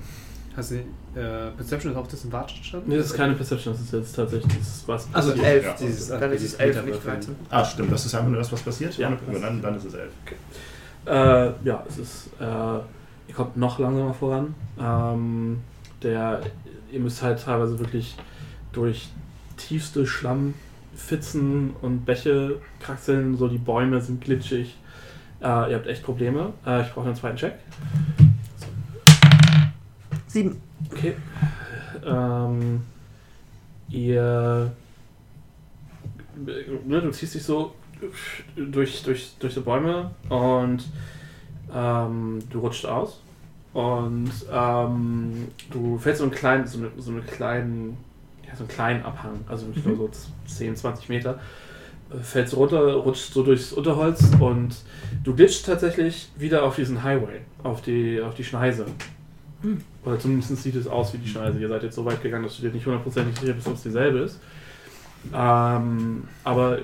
[0.56, 0.80] Hast du
[1.16, 2.88] äh, Perception ist auch das im Wartestand?
[2.88, 5.46] Nee, das ist keine Perception, das ist jetzt tatsächlich das, was Also passiert.
[5.46, 5.64] elf.
[5.64, 5.74] Ja.
[5.80, 7.36] Dieses- Dann ist es elf, nicht 13.
[7.50, 7.92] Ah, stimmt.
[7.92, 8.96] Das ist einfach nur das, was passiert?
[8.98, 9.12] Ja.
[9.40, 10.10] Dann, dann ist es 11.
[11.06, 11.10] Äh,
[11.66, 12.28] ja, es ist.
[12.40, 12.44] Äh,
[13.28, 14.54] ihr kommt noch langsamer voran.
[14.80, 15.60] Ähm,
[16.02, 16.40] der,
[16.90, 18.16] ihr müsst halt teilweise wirklich
[18.72, 19.08] durch
[19.56, 23.36] tiefste Schlammfitzen und Bäche kraxeln.
[23.36, 24.76] So die Bäume sind glitschig.
[25.40, 26.54] Äh, ihr habt echt Probleme.
[26.66, 27.54] Äh, ich brauche einen zweiten Check.
[30.26, 30.60] Sieben.
[30.90, 31.14] Okay.
[32.04, 32.82] Ähm,
[33.88, 34.72] ihr.
[36.86, 37.74] Ne, du ziehst dich so
[38.56, 40.84] durch, durch, durch die Bäume und
[41.72, 43.20] ähm, du rutscht aus.
[43.72, 47.96] Und ähm, du fällst so einen kleinen, so, eine, so einen kleinen,
[48.46, 51.40] ja, so einen kleinen Abhang, also ich glaube so 10, 20 Meter.
[52.12, 54.76] Äh, Fällst runter, rutscht so durchs Unterholz und
[55.24, 58.86] du glitschst tatsächlich wieder auf diesen Highway, auf die, auf die Schneise.
[60.04, 61.58] Oder zumindest sieht es aus wie die Schneise.
[61.58, 63.82] Ihr seid jetzt so weit gegangen, dass du dir nicht hundertprozentig sicher bist, ob es
[63.82, 64.38] dieselbe ist.
[65.32, 66.82] Ähm, aber äh,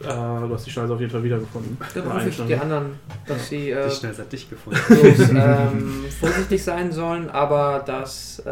[0.00, 1.76] du hast die Schneise auf jeden Fall wiedergefunden.
[1.94, 2.92] Dann Oder rufe ich die anderen,
[3.26, 4.78] dass sie äh, Die hat dich gefunden.
[4.88, 8.50] bloß ähm, vorsichtig sein sollen, aber dass äh,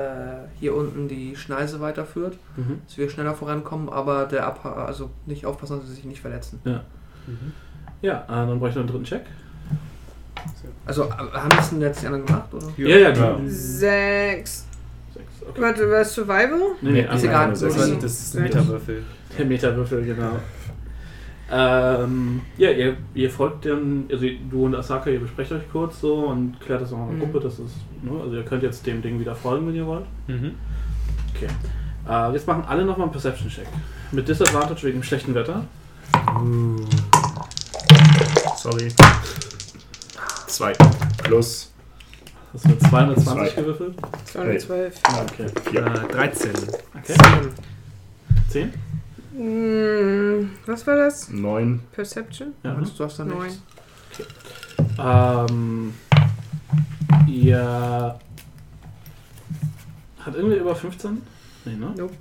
[0.59, 2.81] hier unten die Schneise weiterführt, Mhm.
[2.87, 6.61] dass wir schneller vorankommen, aber der Abha also nicht aufpassen, dass sie sich nicht verletzen.
[6.65, 6.81] Mhm.
[8.03, 9.23] Ja, äh, dann brauche ich noch einen dritten Check.
[10.87, 12.67] Also äh, haben das denn die anderen gemacht, oder?
[12.77, 13.11] Ja, ja.
[13.11, 13.39] Ja.
[13.47, 14.67] Sechs.
[15.15, 15.61] Sechs, okay.
[15.61, 16.61] Warte, was Survival?
[16.81, 17.51] Nee, nee, ist egal.
[17.51, 19.03] Das ist, das ist ein Meterwürfel.
[19.39, 20.33] Der Meterwürfel, genau.
[21.51, 26.27] Ähm, ja, ihr, ihr folgt dem, also du und Asaka, ihr besprecht euch kurz so
[26.27, 27.33] und klärt das noch in der Mhm.
[27.33, 30.05] Gruppe, das ist, ne, also ihr könnt jetzt dem Ding wieder folgen, wenn ihr wollt.
[30.27, 30.53] Mhm.
[31.35, 31.49] Okay.
[32.07, 33.67] Äh, jetzt machen alle nochmal einen Perception-Check.
[34.13, 35.65] Mit Disadvantage wegen dem schlechten Wetter.
[38.57, 38.89] Sorry.
[40.49, 40.73] 2.
[41.25, 41.71] Plus
[42.53, 43.61] Hast du mit 220 Zwei.
[43.63, 43.95] gewürfelt?
[44.25, 45.01] 212.
[45.05, 45.47] Okay.
[45.71, 45.87] 4.
[45.87, 46.51] Äh, 13.
[46.97, 47.15] Okay.
[48.49, 48.73] 10?
[49.35, 51.29] Mm, was war das?
[51.29, 51.81] Neun.
[51.93, 52.55] Perception?
[52.63, 52.87] Ja, ne?
[52.97, 53.47] Du hast da Neun.
[53.47, 53.61] nichts.
[54.99, 55.95] Ähm,
[57.27, 58.19] ihr
[60.21, 61.23] hat irgendwie über 15?
[61.67, 61.93] Nee, ne?
[61.97, 62.15] Nope.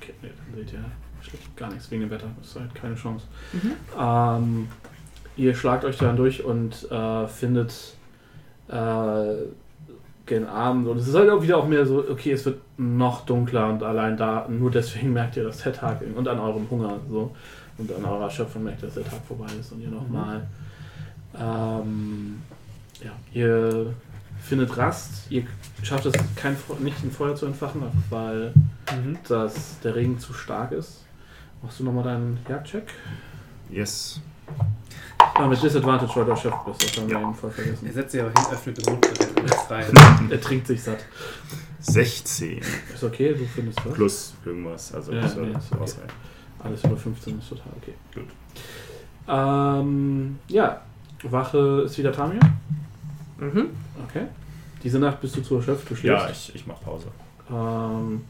[0.00, 0.84] Okay, nee, dann seht ihr
[1.20, 2.28] schlicht gar nichts wegen dem Wetter.
[2.38, 3.26] Das ist halt keine Chance.
[3.52, 3.72] Mhm.
[3.98, 4.68] Ähm,
[5.36, 7.94] ihr schlagt euch dann durch und äh, findet
[8.68, 9.34] äh,
[10.26, 13.26] gen Abend und es ist halt auch wieder auch mehr so, okay, es wird noch
[13.26, 16.98] dunkler und allein da, nur deswegen merkt ihr, dass der Tag und an eurem Hunger
[17.10, 17.34] so
[17.76, 20.46] und an eurer Erschöpfung merkt ihr, dass der Tag vorbei ist und ihr nochmal
[21.38, 22.40] ähm,
[23.02, 23.92] ja, ihr
[24.40, 25.42] findet Rast, ihr
[25.82, 28.52] schafft es kein, nicht ein Feuer zu entfachen, weil
[28.92, 29.18] Mhm.
[29.28, 31.02] dass der Regen zu stark ist.
[31.62, 32.84] Machst du nochmal deinen Jagdcheck?
[33.70, 34.20] Yes.
[35.36, 36.82] Ah, mit Disadvantage, weil du Chef bist.
[36.84, 37.86] Das haben wir eben voll vergessen.
[37.86, 39.06] Er setzt sich auch hin, öffnet den Mund
[39.36, 40.28] alles rein.
[40.30, 41.04] Er trinkt sich satt.
[41.80, 42.58] 16
[42.94, 43.92] Ist okay, du findest was.
[43.94, 44.94] plus irgendwas.
[44.94, 45.36] Also Ja, nee, ist
[45.72, 45.82] okay.
[45.82, 46.08] ausreichen.
[46.62, 47.94] Alles über 15 ist total okay.
[48.14, 48.28] Gut.
[49.28, 50.80] Ähm, ja,
[51.24, 52.40] Wache ist wieder Tamir.
[53.38, 53.70] Mhm.
[54.08, 54.26] Okay.
[54.82, 56.48] Diese Nacht bist du zu erschöpft, du Ja, schläfst.
[56.50, 57.08] ich, ich mach Pause.
[57.50, 58.24] Ähm,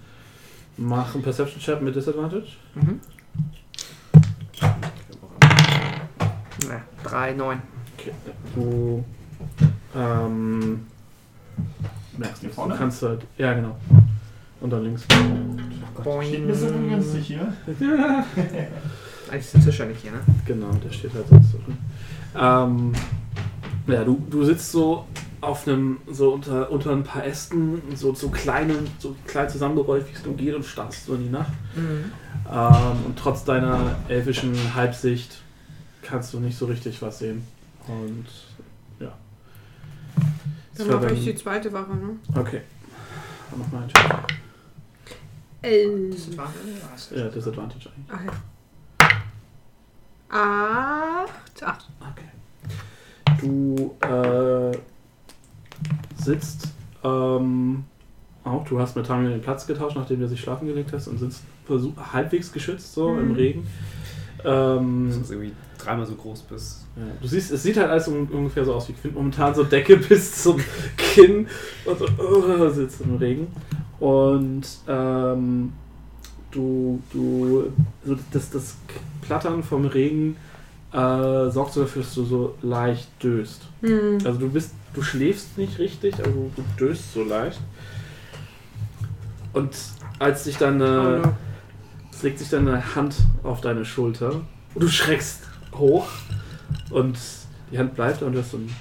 [0.78, 2.46] mach einen Perception Check mit Disadvantage.
[2.74, 3.00] Mhm.
[6.68, 7.60] Na, drei, neun.
[7.98, 8.12] Okay.
[8.54, 9.04] Du
[9.94, 10.86] ähm,
[12.16, 12.56] merkst nichts.
[12.56, 12.76] Du vorne?
[12.76, 13.22] kannst halt.
[13.38, 13.76] Ja, genau.
[14.60, 15.04] Und dann links.
[16.02, 16.52] Boing.
[17.22, 17.54] hier?
[19.36, 20.20] Ich sitze wahrscheinlich hier, ne?
[20.46, 21.78] Genau, der steht halt sonst so drin.
[22.38, 22.92] Ähm,
[23.86, 25.06] ja, du, du sitzt so
[25.40, 30.12] auf einem, so unter, unter ein paar Ästen, so, so kleinen, so klein zusammengerollt, wie
[30.12, 31.52] es nur geht und starrst so in die Nacht.
[31.74, 32.12] Mhm.
[32.52, 35.42] Ähm, und trotz deiner elfischen Halbsicht
[36.04, 37.42] kannst du nicht so richtig was sehen.
[37.88, 38.26] Und
[39.00, 39.12] ja.
[40.76, 42.16] Dann mache ich die zweite Wache, ne?
[42.36, 42.60] Okay.
[43.50, 44.12] Dann mach mal einen Check.
[45.62, 46.28] Elf.
[47.14, 48.08] Ja, Disadvantage eigentlich.
[48.10, 48.32] Ach ja.
[50.28, 51.62] Acht.
[51.62, 51.88] Acht.
[52.00, 52.28] Okay.
[53.40, 54.76] Du äh,
[56.22, 56.68] sitzt
[57.02, 57.84] ähm,
[58.44, 61.18] auch, du hast mit Tamil den Platz getauscht, nachdem du sich schlafen gelegt hast und
[61.18, 63.34] sitzt versuch, halbwegs geschützt so im Mhm.
[63.34, 63.66] Regen.
[64.44, 65.52] Ähm, Dass du irgendwie
[65.84, 66.86] dreimal so groß bist.
[66.96, 69.14] ja, du siehst, es sieht halt alles un ungefähr so aus wie Quint.
[69.14, 70.60] Momentan so Decke bis zum
[70.96, 71.46] Kinn
[71.84, 73.48] und so uh, sitzt im Regen.
[74.00, 75.72] Und ähm,
[76.50, 77.72] du, du,
[78.04, 78.76] so das, das
[79.22, 80.36] Plattern vom Regen
[80.92, 83.62] äh, sorgt so dafür, dass du so leicht döst.
[83.80, 84.18] Hm.
[84.24, 87.60] Also du bist, du schläfst nicht richtig, also du döst so leicht.
[89.52, 89.70] Und
[90.18, 91.32] als sich dann Oh, äh, no.
[92.12, 94.42] es legt sich dann eine Hand auf deine Schulter
[94.74, 95.42] und du schreckst
[95.78, 96.08] hoch
[96.90, 97.18] und
[97.70, 98.74] die Hand bleibt da und du hast so ein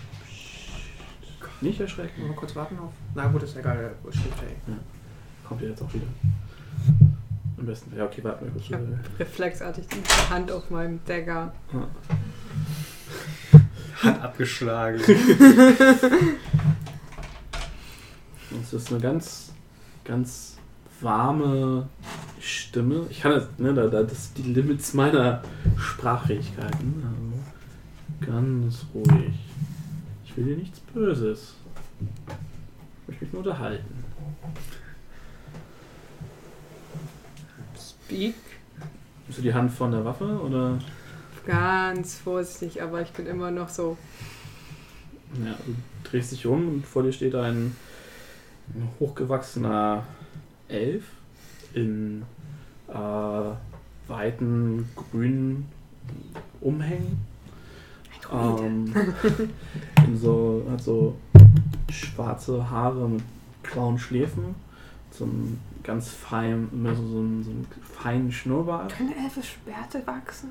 [1.62, 2.28] nicht erschrecken.
[2.28, 2.92] Mal kurz warten auf.
[3.16, 4.74] Na gut, ist egal, der schläft ja.
[5.48, 6.06] Kommt ihr jetzt auch wieder.
[7.58, 7.96] Am besten.
[7.96, 8.68] Ja, okay, warte mal kurz.
[8.68, 8.80] Ja.
[9.18, 11.54] Reflexartig die Hand auf meinem Dagger.
[14.02, 15.00] Hat abgeschlagen.
[18.62, 19.52] Es ist eine ganz,
[20.04, 20.53] ganz
[21.04, 21.90] warme
[22.40, 23.06] Stimme.
[23.10, 25.42] Ich kann das, ne, da, da, das sind die Limits meiner
[25.78, 27.04] Sprachfähigkeiten.
[27.04, 29.40] Also ganz ruhig.
[30.26, 31.56] Ich will dir nichts Böses.
[32.00, 34.04] Ich möchte mich nur unterhalten.
[37.80, 38.36] Speak.
[39.28, 40.80] Bist du die Hand von der Waffe oder?
[41.46, 43.98] Ganz vorsichtig, aber ich bin immer noch so.
[45.44, 47.76] Ja, du drehst dich um und vor dir steht ein
[49.00, 50.04] hochgewachsener
[50.68, 51.04] Elf
[51.74, 52.24] in
[52.88, 53.52] äh,
[54.08, 55.68] weiten grünen
[56.62, 57.20] Umhängen.
[58.32, 58.94] Ähm,
[60.08, 61.16] in so, hat so
[61.92, 63.24] schwarze Haare mit
[63.64, 64.56] grauen Schläfen,
[65.12, 68.96] so einen ganz fein, mehr so, so, einen, so einen feinen Schnurrbart.
[68.96, 70.50] Können elfisch Bärte wachsen?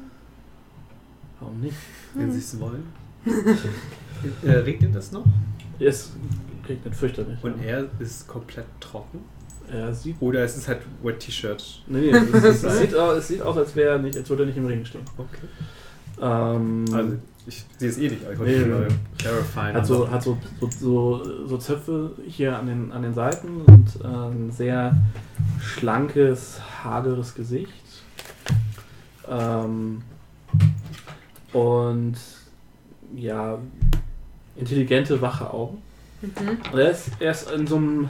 [1.41, 1.77] Warum nicht?
[2.15, 2.87] Wenn sie es wollen.
[4.45, 5.25] äh, regnet das noch?
[5.81, 6.13] Es
[6.69, 7.43] regnet fürchterlich.
[7.43, 7.71] Und ja.
[7.71, 9.21] er ist komplett trocken?
[9.73, 11.83] Er sieht Oder es ist halt Wet T-Shirt?
[11.87, 14.47] Nee, nee, es, ist, es, sieht, es sieht aus, als, wäre nicht, als würde er
[14.47, 15.03] nicht im Regen stehen.
[15.17, 15.47] Okay.
[16.21, 18.95] Ähm, Also, ich sehe es eh nicht, aber ich Nee, wollte nee, mal nee.
[19.19, 19.75] clarifyen.
[19.75, 23.89] hat so, hat so, so, so, so Zöpfe hier an den, an den Seiten und
[24.03, 24.95] äh, ein sehr
[25.61, 27.73] schlankes, hageres Gesicht.
[29.29, 30.03] Ähm,
[31.53, 32.15] und
[33.17, 33.59] ja,
[34.57, 35.79] intelligente, wache Augen.
[36.23, 36.59] Mhm.
[36.73, 38.09] Und er ist, er ist in so einem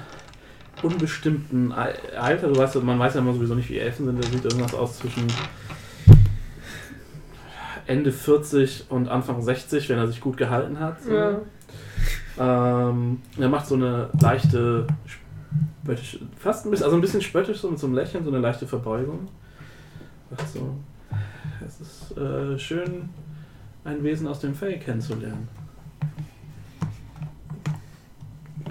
[0.82, 2.48] unbestimmten Al- Alter.
[2.48, 4.22] Du weißt, man weiß ja immer sowieso nicht, wie Elfen sind.
[4.22, 5.26] Der sieht irgendwas aus zwischen
[7.86, 11.02] Ende 40 und Anfang 60, wenn er sich gut gehalten hat.
[11.02, 11.12] So.
[11.12, 11.40] Ja.
[12.38, 14.86] Ähm, er macht so eine leichte,
[16.38, 18.66] fast ein bisschen, also ein bisschen spöttisch, so mit so einem Lächeln, so eine leichte
[18.66, 19.28] Verbeugung.
[20.54, 20.74] So,
[21.66, 23.10] es ist äh, schön,
[23.84, 25.46] ein Wesen aus dem Fell kennenzulernen.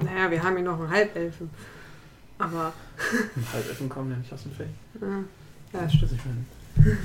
[0.04, 1.50] Naja, wir haben hier noch einen Halbelfen.
[2.42, 2.74] Aber,
[3.54, 4.68] Halbelfen kommen ja nicht aus dem Fell.
[5.02, 6.12] äh, ja, stimmt.
[6.12, 6.98] Ich meine.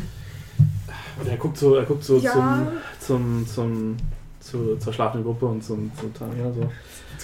[1.20, 2.32] Und er guckt so, er guckt so Ja.
[2.32, 2.66] zum,
[3.00, 3.96] zum, zum,
[4.40, 6.70] zu, zur schlafenden Gruppe und zum, zum Tamia so.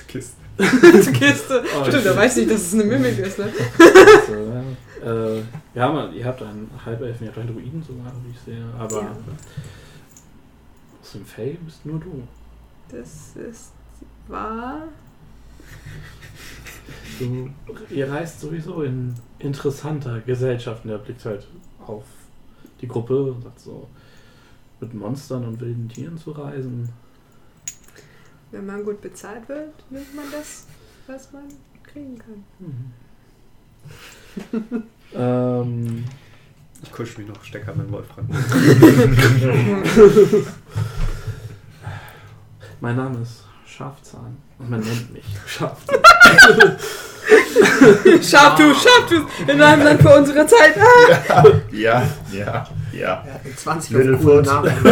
[0.09, 0.43] Kisten.
[0.59, 0.65] Die
[1.13, 1.63] Kiste.
[1.81, 3.49] Oh, Stimmt, er weiß nicht, dass es eine Mimik ist, ne?
[4.27, 4.35] so
[5.05, 5.37] ja.
[5.39, 5.43] äh,
[5.73, 9.01] wir haben, ihr habt einen Halbelfen, ihr habt einen Druiden sogar, wie ich sehe, aber
[9.03, 9.17] Ja.
[11.03, 12.23] aus dem Fell bist nur du.
[12.91, 13.73] Das ist
[14.29, 14.83] wahr.
[17.19, 17.51] Du.
[17.91, 21.47] Ihr reist sowieso in interessanter Gesellschaft und er blickt halt
[21.87, 22.05] auf
[22.81, 23.89] die Gruppe und sagt so,
[24.81, 26.89] mit Monstern und wilden Tieren zu reisen.
[28.51, 30.67] Wenn man gut bezahlt wird, nimmt man das,
[31.07, 31.45] was man
[31.83, 32.45] kriegen kann.
[32.59, 32.93] Mhm.
[35.15, 36.05] ähm,
[36.83, 38.29] Ich kuschel mich noch Stecker mit Wolfram.
[42.81, 43.45] mein Name ist
[43.83, 45.99] Schafzahn und man nennt mich Schafzahn.
[48.23, 49.27] Scharftooth, Scharftooth!
[49.49, 50.75] In einem Land vor unserer Zeit.
[50.79, 51.45] Ah!
[51.73, 53.25] Ja, ja, ja.
[53.25, 53.25] Ja,
[53.57, 54.47] 20 Little auf coole Foot.
[54.47, 54.73] Namen.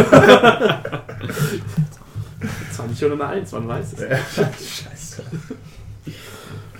[2.73, 3.99] Zwar nicht oder eine Eins, man weiß es.
[4.01, 5.23] Scheiße.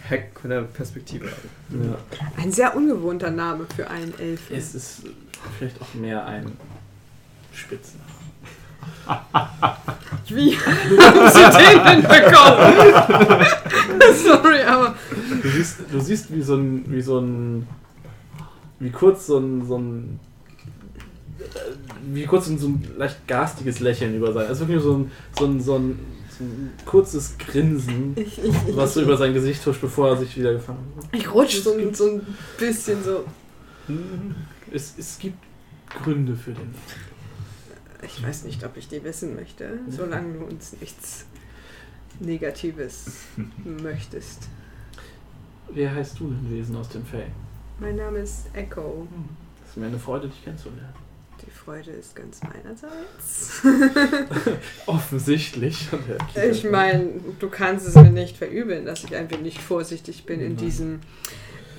[0.10, 1.28] Hack von der Perspektive.
[1.28, 1.98] Ja.
[2.36, 4.58] Ein sehr ungewohnter Name für einen Elfen.
[4.58, 5.04] Es ist
[5.58, 6.52] vielleicht auch mehr ein
[7.54, 8.11] Spitzname.
[10.28, 13.46] Wie haben Sie den denn bekommen?
[14.24, 14.96] Sorry, aber
[15.42, 17.68] Du siehst, du siehst wie so ein, wie so ein,
[18.80, 20.20] wie kurz so ein, so ein,
[21.40, 21.44] äh,
[22.14, 25.60] wie kurz so ein, leicht garstiges Lächeln über sein, also wirklich so ein, so ein,
[25.62, 26.00] so ein,
[26.38, 30.38] so ein kurzes Grinsen, ich, ich, was so über sein Gesicht huscht, bevor er sich
[30.38, 31.06] wieder gefangen hat.
[31.12, 32.22] ich rutsche so, ein- so ein
[32.58, 33.26] bisschen so.
[34.72, 35.38] Es, es gibt
[36.04, 36.74] Gründe für den.
[38.04, 41.26] Ich weiß nicht, ob ich die wissen möchte, solange du uns nichts
[42.20, 43.12] Negatives
[43.64, 44.48] möchtest.
[45.70, 47.28] Wer heißt du denn, Wesen aus dem Fell?
[47.80, 49.08] Mein Name ist Echo.
[49.64, 50.94] Es ist mir eine Freude, dich kennenzulernen.
[51.46, 53.62] Die Freude ist ganz meinerseits.
[54.86, 55.88] Offensichtlich.
[56.52, 60.56] Ich meine, du kannst es mir nicht verübeln, dass ich ein wenig vorsichtig bin in
[60.56, 61.00] diesem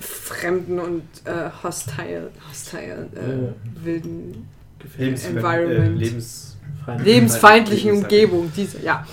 [0.01, 4.49] fremden und äh, hostile, hostile äh, wilden,
[4.97, 6.01] Environment.
[6.01, 7.07] Äh, Lebens Feindlich.
[7.13, 8.23] lebensfeindlichen Lebensfeindlich.
[8.31, 8.51] Umgebung.
[8.55, 9.05] Diese, ja.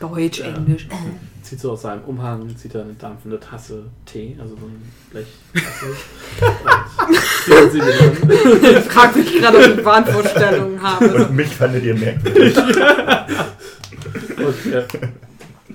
[0.00, 0.46] Deutsch, Ja.
[0.54, 0.88] Englisch.
[1.42, 5.86] zieht so aus seinem Umhang, zieht er eine dampfende Tasse Tee, also so ein Blechtasse.
[7.62, 11.26] und sie dir Ich frage mich gerade, ob ich Wahnvorstellungen habe.
[11.26, 12.56] Und mich fandet ihr merkwürdig.
[14.72, 14.86] er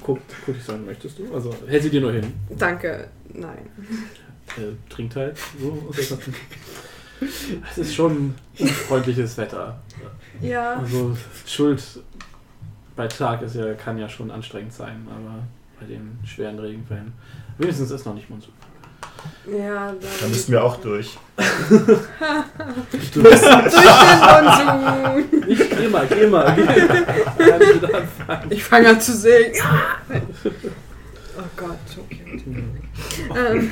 [0.02, 1.34] guckt, guckt dich so an, möchtest du?
[1.34, 2.34] Also hält sie dir nur hin.
[2.58, 3.70] Danke, nein.
[4.58, 5.90] Er trinkt halt so
[7.72, 9.80] es ist schon unfreundliches Wetter.
[10.42, 11.16] Ja, Also
[11.46, 11.84] Schuld
[12.96, 15.40] bei Tag ist ja, kann ja schon anstrengend sein, aber
[15.80, 17.14] bei den schweren Regenfällen.
[17.58, 18.54] Wenigstens ist noch nicht Monsun.
[19.46, 19.94] ja.
[20.22, 21.18] Da müssen wir auch durch.
[21.38, 21.46] Du
[23.24, 25.48] bist Durch den Monsun.
[25.48, 26.58] nicht, geh mal, geh mal.
[28.50, 28.58] Ich.
[28.58, 29.54] Ich fange an zu singen.
[31.38, 32.44] Oh Gott, okay.
[33.36, 33.72] Ähm,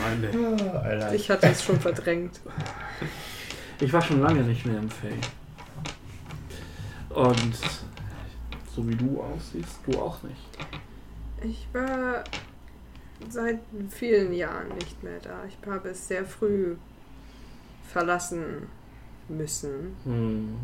[0.74, 1.14] Ah, Alter.
[1.14, 2.40] ich hatte es schon verdrängt.
[3.80, 5.14] Ich war schon lange nicht mehr im Fay.
[7.10, 7.56] Und
[8.76, 10.48] so wie du aussiehst, du auch nicht.
[11.44, 12.24] Ich war
[13.30, 15.44] seit vielen Jahren nicht mehr da.
[15.48, 16.76] Ich habe es sehr früh
[17.88, 18.68] verlassen
[19.30, 19.96] müssen.
[20.04, 20.56] Hm.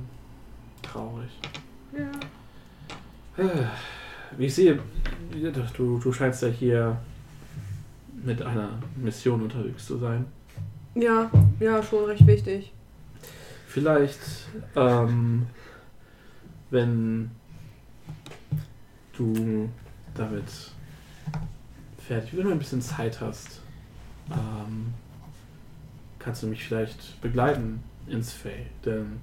[0.81, 1.31] Traurig.
[1.91, 3.43] Ja.
[3.43, 3.65] Äh,
[4.37, 4.79] Wie ich sehe,
[5.77, 6.97] du, du scheinst ja hier
[8.23, 10.25] mit einer Mission unterwegs zu sein.
[10.95, 12.71] Ja, ja, schon recht wichtig.
[13.73, 14.19] Vielleicht,
[14.75, 15.47] ähm,
[16.69, 17.31] wenn
[19.17, 19.67] du
[20.13, 20.43] damit
[21.97, 23.61] fertig, wenn du ein bisschen Zeit hast,
[24.29, 24.93] ähm,
[26.19, 28.67] kannst du mich vielleicht begleiten ins Fey.
[28.85, 29.19] Denn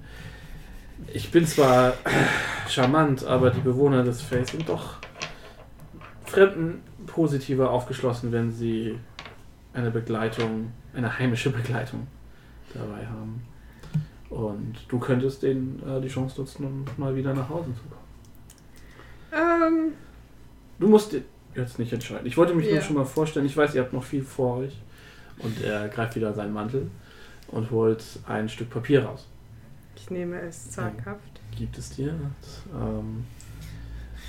[1.07, 1.93] ich bin zwar
[2.67, 4.97] charmant, aber die Bewohner des Fey sind doch
[6.25, 8.99] Fremden positiver aufgeschlossen, wenn sie
[9.71, 12.05] eine Begleitung, eine heimische Begleitung
[12.73, 13.50] dabei haben.
[14.31, 18.01] Und du könntest denen äh, die Chance nutzen, um mal wieder nach Hause zu kommen.
[19.33, 19.93] Ähm,
[20.79, 21.15] Du musst
[21.53, 22.25] jetzt nicht entscheiden.
[22.25, 22.73] Ich wollte mich Ja.
[22.73, 23.45] nur schon mal vorstellen.
[23.45, 24.75] Ich weiß, ihr habt noch viel vor euch.
[25.37, 26.89] Und er greift wieder seinen Mantel
[27.49, 29.27] und holt ein Stück Papier raus.
[29.95, 31.39] ich nehme es zaghaft.
[31.55, 32.09] Gibt es dir.
[32.13, 33.25] Und, ähm,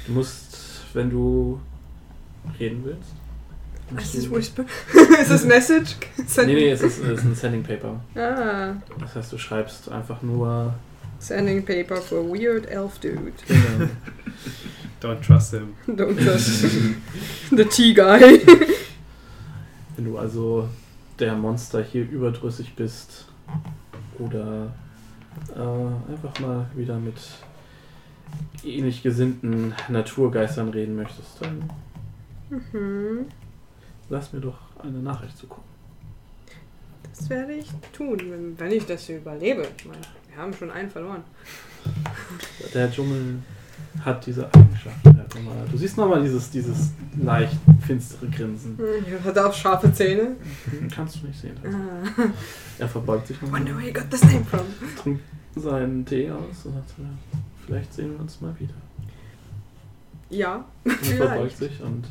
[0.06, 1.58] du musst, wenn du
[2.60, 3.14] reden willst,
[3.98, 4.64] Ist das Whisper?
[5.20, 5.96] ist das Message?
[6.38, 8.00] Nee, nee, es ist, es ist ein Sending Paper.
[8.14, 10.74] Ah, Das heißt, du schreibst einfach nur.
[11.18, 13.32] Sending paper for weird elf dude.
[13.46, 13.88] Genau.
[15.00, 15.74] Don't trust him.
[15.86, 16.64] Don't trust
[17.50, 18.40] the tea guy.
[19.96, 20.68] Wenn du also
[21.18, 23.26] der Monster hier überdrüssig bist
[24.18, 24.72] oder
[25.54, 27.16] äh, einfach mal wieder mit
[28.64, 31.70] ähnlich gesinnten Naturgeistern reden möchtest, dann
[32.50, 33.26] mhm.
[34.08, 35.66] Lass mir doch eine Nachricht zukommen.
[37.16, 39.66] Das werde ich tun, wenn, wenn ich das hier überlebe.
[39.76, 41.22] Ich meine, wir haben schon einen verloren.
[42.72, 43.38] Der Dschungel
[44.02, 45.16] hat diese Eigenschaften.
[45.16, 45.72] halt.
[45.72, 47.56] Du siehst nochmal dieses, dieses leicht
[47.86, 48.78] finstere Grinsen.
[48.78, 50.36] Hm, Er hat auch scharfe Zähne.
[50.94, 51.56] Kannst du nicht sehen.
[51.64, 52.08] Ah.
[52.78, 54.60] Er verbeugt sich nochmal, Wonder where you got this name from.
[55.02, 55.22] trinkt
[55.56, 57.04] seinen Tee aus und sagt, ja,
[57.66, 58.74] vielleicht sehen wir uns mal wieder.
[60.30, 62.04] Ja, Und er verbeugt sich und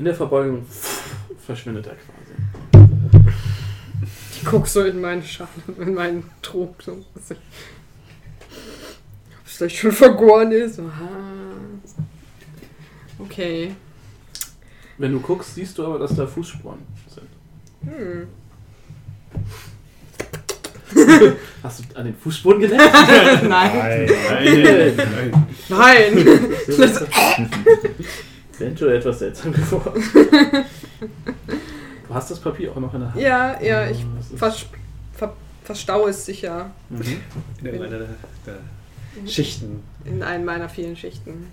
[0.00, 0.64] in der Verbeugung
[1.46, 2.32] verschwindet er quasi.
[4.34, 6.82] Ich guck so in meinen Schatten, in meinen Trog.
[6.82, 6.92] So.
[6.92, 7.36] Ob es
[9.44, 10.80] vielleicht schon vergoren ist.
[10.80, 11.10] Aha.
[13.18, 13.74] Okay.
[14.96, 16.78] Wenn du guckst, siehst du aber, dass da Fußspuren
[17.14, 17.28] sind.
[17.92, 18.26] Hm.
[21.62, 22.90] Hast du an den Fußspuren gelernt?
[23.42, 24.10] Nein.
[24.30, 24.94] Nein.
[25.68, 26.54] Nein.
[26.78, 27.04] Das,
[28.60, 30.02] Eventuell etwas seltsam geworden.
[32.08, 33.22] Du hast das Papier auch noch in der Hand.
[33.22, 34.66] ja, ja, ich Das ist- vers,
[35.16, 35.32] ver,
[35.62, 37.00] verstaue es sicher Mhm.
[37.60, 38.08] In irgendeiner der,
[38.46, 39.80] der Schichten.
[40.04, 41.46] in einen meiner vielen Schichten,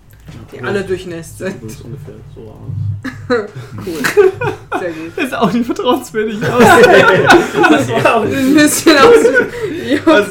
[0.52, 1.56] die Ja, alle durchnässt Sieht sind.
[1.62, 2.58] übrigens ungefähr so aus.
[3.86, 4.80] Cool.
[4.80, 5.12] Sehr gut.
[5.16, 6.64] Das ist auch nicht vertrauenswürdig aus.
[7.70, 9.24] Das war auch Ein bisschen aus.
[9.86, 10.26] Ja,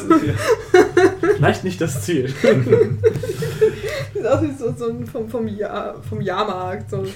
[1.36, 2.34] vielleicht nicht das Ziel.
[4.18, 6.90] Sieht aus wie so, so ein vom, vom, ja vom Jahrmarkt.
[6.90, 7.04] So.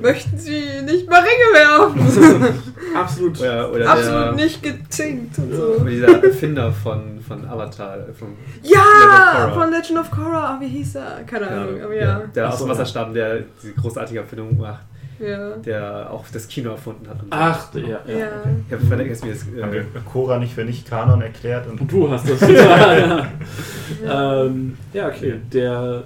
[0.00, 2.62] Möchten Sie nicht mal Ringe werfen?
[2.96, 3.40] Absolut.
[3.40, 5.84] Oder, oder Absolut der, nicht gezinkt und Oder so.
[5.84, 7.96] dieser Erfinder von, von Avatar.
[8.08, 8.28] äh, Vom,
[8.62, 9.50] Ja, Legend of Korra.
[9.52, 10.56] von Legend of Korra.
[10.60, 11.22] Wie hieß er?
[11.26, 11.80] Keine Ahnung.
[11.82, 12.22] Aber ja.
[12.34, 12.72] Der aus dem ja.
[12.72, 14.84] Wasserstab, der diese großartige Erfindung macht,
[15.22, 15.56] Ja.
[15.56, 17.22] der auch das Kino erfunden hat.
[17.22, 17.38] Und so.
[17.38, 17.88] Ach, ja, ja.
[17.88, 18.00] Ja.
[18.40, 18.48] Okay.
[18.66, 19.44] Ich habe vergessen, wie das.
[19.62, 22.40] Haben wir Äh, Cora nicht für nicht Kanon erklärt und Und du hast das.
[22.50, 23.28] ja.
[24.04, 25.34] Ähm, ja, okay.
[25.52, 26.04] Der.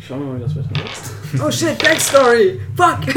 [0.00, 1.46] Schauen wir mal, wie das Wetter wird.
[1.46, 2.60] Oh shit, Backstory.
[2.76, 3.14] Fuck.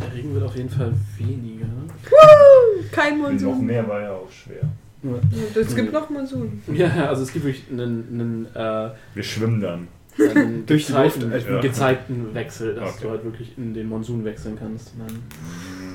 [0.00, 1.66] Der Regen wird auf jeden Fall weniger.
[2.10, 2.82] Woo!
[2.90, 3.64] Kein noch Monsun.
[3.66, 4.62] mehr war ja auch schwer.
[5.02, 6.62] Und es gibt noch Monsun.
[6.72, 9.88] Ja, ja, also es gibt wirklich einen, einen, äh, Wir schwimmen dann.
[10.20, 11.60] Einen Durch die gezeigten, Luft, einen ja.
[11.60, 12.98] gezeigten Wechsel, dass Okay.
[13.02, 14.92] du halt wirklich in den Monsun wechseln kannst.
[14.98, 15.18] Dann,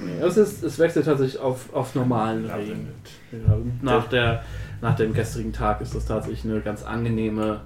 [0.06, 2.90] nee, es, ist, es wechselt tatsächlich auf, auf normalen Regen.
[3.82, 4.44] Nach, der,
[4.82, 7.62] nach dem gestrigen Tag ist das tatsächlich eine ganz angenehme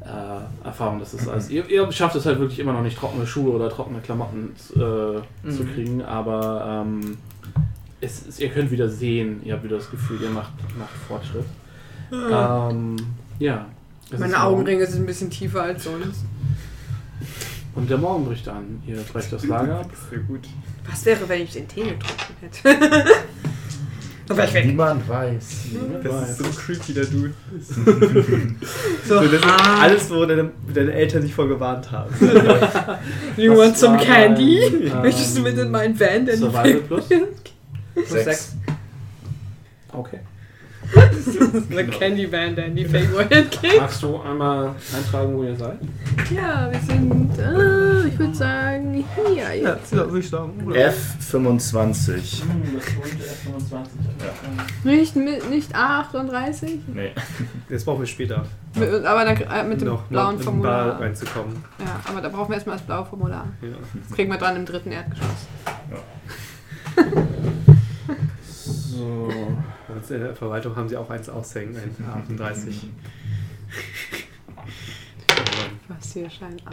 [0.00, 0.98] äh, Erfahrung.
[0.98, 3.68] Das ist alles, ihr, ihr schafft es halt wirklich immer noch nicht, trockene Schuhe oder
[3.70, 5.74] trockene Klamotten äh, zu Mhm.
[5.74, 7.16] kriegen, aber ähm,
[8.00, 11.44] es, es, ihr könnt wieder sehen, ihr habt wieder das Gefühl, ihr macht, macht Fortschritt.
[12.12, 12.96] Ähm,
[13.38, 13.66] ja.
[14.12, 14.42] Es Meine.
[14.42, 16.24] Augenringe sind ein bisschen tiefer als sonst.
[17.74, 18.82] Und der Morgen bricht an.
[18.86, 19.90] Ihr brecht das Lager ab.
[20.10, 20.40] sehr gut.
[20.90, 23.06] Was wäre, wenn ich den Tee getrunken hätte?
[24.36, 24.64] Wär ich.
[24.66, 25.46] Niemand weiß.
[26.02, 27.34] Das ist so creepy, der Dude.
[29.06, 32.14] So, So, das ist ah, alles, wo deine, deine Eltern dich vor gewarnt haben.
[33.36, 34.62] you want some candy?
[34.62, 37.08] ähm, Möchtest du mit in meinen Van, Survival nicht Plus?
[38.08, 38.56] Sechs.
[39.92, 40.20] Okay.
[41.70, 43.80] The Candy Van, der in die Fake geht.
[43.80, 45.78] Magst du einmal eintragen, wo ihr seid?
[46.34, 49.92] Ja, wir sind, äh, ich würde sagen, hier Ja, jetzt.
[49.92, 50.52] ja würde ich sagen.
[50.70, 52.42] F25.
[52.42, 54.84] Hm, das wollte F25.
[54.84, 56.80] Nicht, mit, nicht 38?
[56.94, 57.12] Nee.
[57.68, 58.44] Das brauchen wir später.
[58.74, 61.00] Mit, aber da, äh, mit dem noch blauen Bar Formular.
[61.00, 61.56] reinzukommen.
[61.78, 63.46] Ja, aber da brauchen wir erstmal das blaue Formular.
[63.62, 63.68] Ja.
[64.08, 65.48] Das kriegen wir dran im dritten Erdgeschoss.
[68.92, 69.28] So.
[69.88, 72.74] Und in der Verwaltung haben sie auch eins aushängen, ein A38.
[75.88, 76.72] Was hier scheint A38.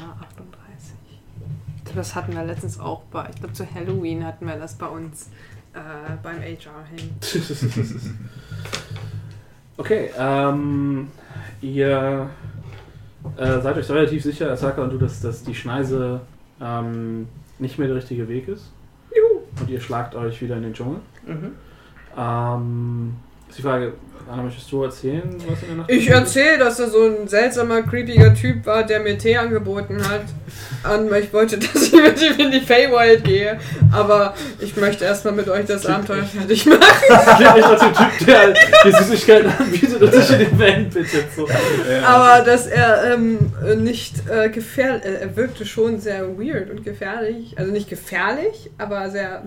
[1.77, 4.75] Ich glaube, das hatten wir letztens auch bei, ich glaube zu Halloween hatten wir das
[4.75, 5.30] bei uns
[5.73, 5.80] äh,
[6.22, 7.15] beim HR hängen.
[9.77, 11.07] Okay, ähm,
[11.61, 12.30] ihr
[13.38, 16.19] äh, seid euch relativ sicher, Asaka und du, dass, dass die Schneise
[16.59, 18.73] ähm, nicht mehr der richtige Weg ist.
[19.15, 19.39] Juhu.
[19.57, 20.99] Und ihr schlagt euch wieder in den Dschungel.
[21.25, 21.51] Mhm.
[22.17, 23.15] Ähm,
[23.49, 23.93] Ist die Frage,
[24.32, 27.82] Anna, möchtest du erzählen, was in der Nacht Ich erzähle, dass er so ein seltsamer,
[27.82, 30.22] creepiger Typ war, der mir Tee angeboten hat.
[30.93, 33.59] Und ich wollte, dass ich mit ihm in die Feywild gehe.
[33.91, 36.80] Aber ich möchte erstmal mit euch das Abenteuer fertig machen.
[37.09, 38.53] Das klingt echt nach dem Typ, der
[38.85, 41.25] die Süßigkeiten anbietet und sich in den Van bittet.
[41.35, 41.48] So.
[42.06, 47.58] Aber dass er ähm, nicht äh, gefährlich, äh, er wirkte schon sehr weird und gefährlich.
[47.58, 49.43] Also nicht gefährlich, aber sehr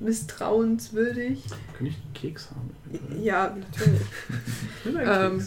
[0.00, 1.44] misstrauenswürdig.
[1.76, 2.70] Kann ich einen Keks haben?
[3.20, 4.00] Ja, natürlich.
[4.84, 5.46] Ich Ähm.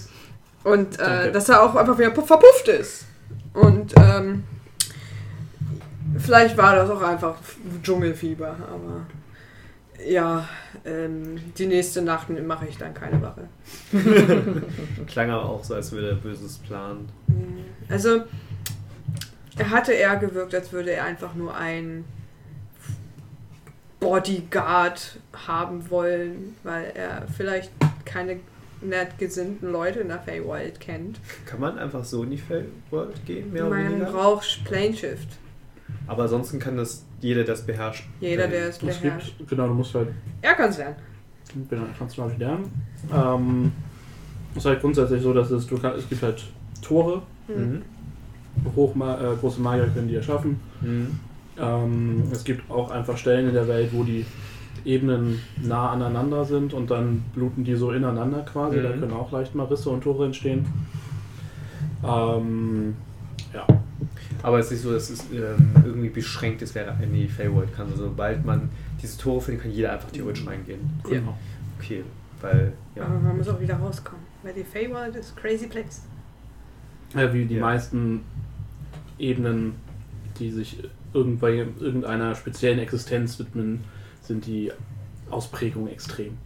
[0.63, 3.05] Und äh, dass er auch einfach wieder pu- verpufft ist.
[3.53, 4.43] Und ähm,
[6.19, 7.35] vielleicht war das auch einfach
[7.81, 9.07] Dschungelfieber, aber
[10.07, 10.47] ja,
[10.85, 13.47] ähm, die nächste Nacht mache ich dann keine Wache.
[15.07, 17.09] Klang aber auch so, als würde er Böses planen.
[17.89, 18.23] Also,
[19.57, 22.05] er hatte eher gewirkt, als würde er einfach nur ein
[24.01, 27.71] Bodyguard haben wollen, weil er vielleicht
[28.03, 28.37] keine
[28.81, 31.19] nett gesinnten Leute in der Feywild kennt.
[31.45, 34.11] Kann man einfach so in die Fellworld gehen, mehr oder Man weniger?
[34.11, 35.29] braucht Planeshift.
[36.07, 38.05] Aber ansonsten kann das jeder, der das beherrscht.
[38.19, 39.37] Jeder, der es Es beherrscht.
[39.37, 40.09] gibt, genau, du musst halt
[40.41, 40.95] Er kann es lernen.
[41.69, 42.71] Genau, kannst du mal lernen.
[43.13, 43.71] Ähm,
[44.55, 46.43] ist halt grundsätzlich so, dass es, du kann, es gibt halt
[46.81, 47.81] Tore, Mhm.
[48.75, 50.59] Hochma äh, große Magier können die erschaffen.
[50.81, 51.19] Mhm.
[51.61, 54.25] Ähm, es gibt auch einfach Stellen in der Welt, wo die
[54.83, 58.77] Ebenen nah aneinander sind und dann bluten die so ineinander quasi.
[58.77, 58.83] Mhm.
[58.83, 60.65] Da können auch leicht mal Risse und Tore entstehen.
[62.03, 62.95] Ähm,
[63.53, 63.67] ja.
[64.41, 67.75] Aber es ist nicht so, dass es ähm, irgendwie beschränkt ist, wer in die Feyworld
[67.75, 67.91] kann.
[67.91, 70.79] Also, sobald man diese Tore findet, kann jeder einfach theoretisch reingehen.
[71.07, 71.37] Genau.
[71.77, 72.03] Okay,
[72.41, 73.03] weil, ja.
[73.05, 74.25] Aber man muss auch wieder rauskommen.
[74.41, 76.01] Weil die Feywild ist crazy place.
[77.13, 77.61] Ja, wie die Ja.
[77.61, 78.21] meisten
[79.19, 79.73] Ebenen,
[80.39, 80.79] die sich
[81.13, 83.83] irgendeiner speziellen Existenz widmen,
[84.21, 84.71] sind die
[85.29, 86.37] Ausprägungen extrem.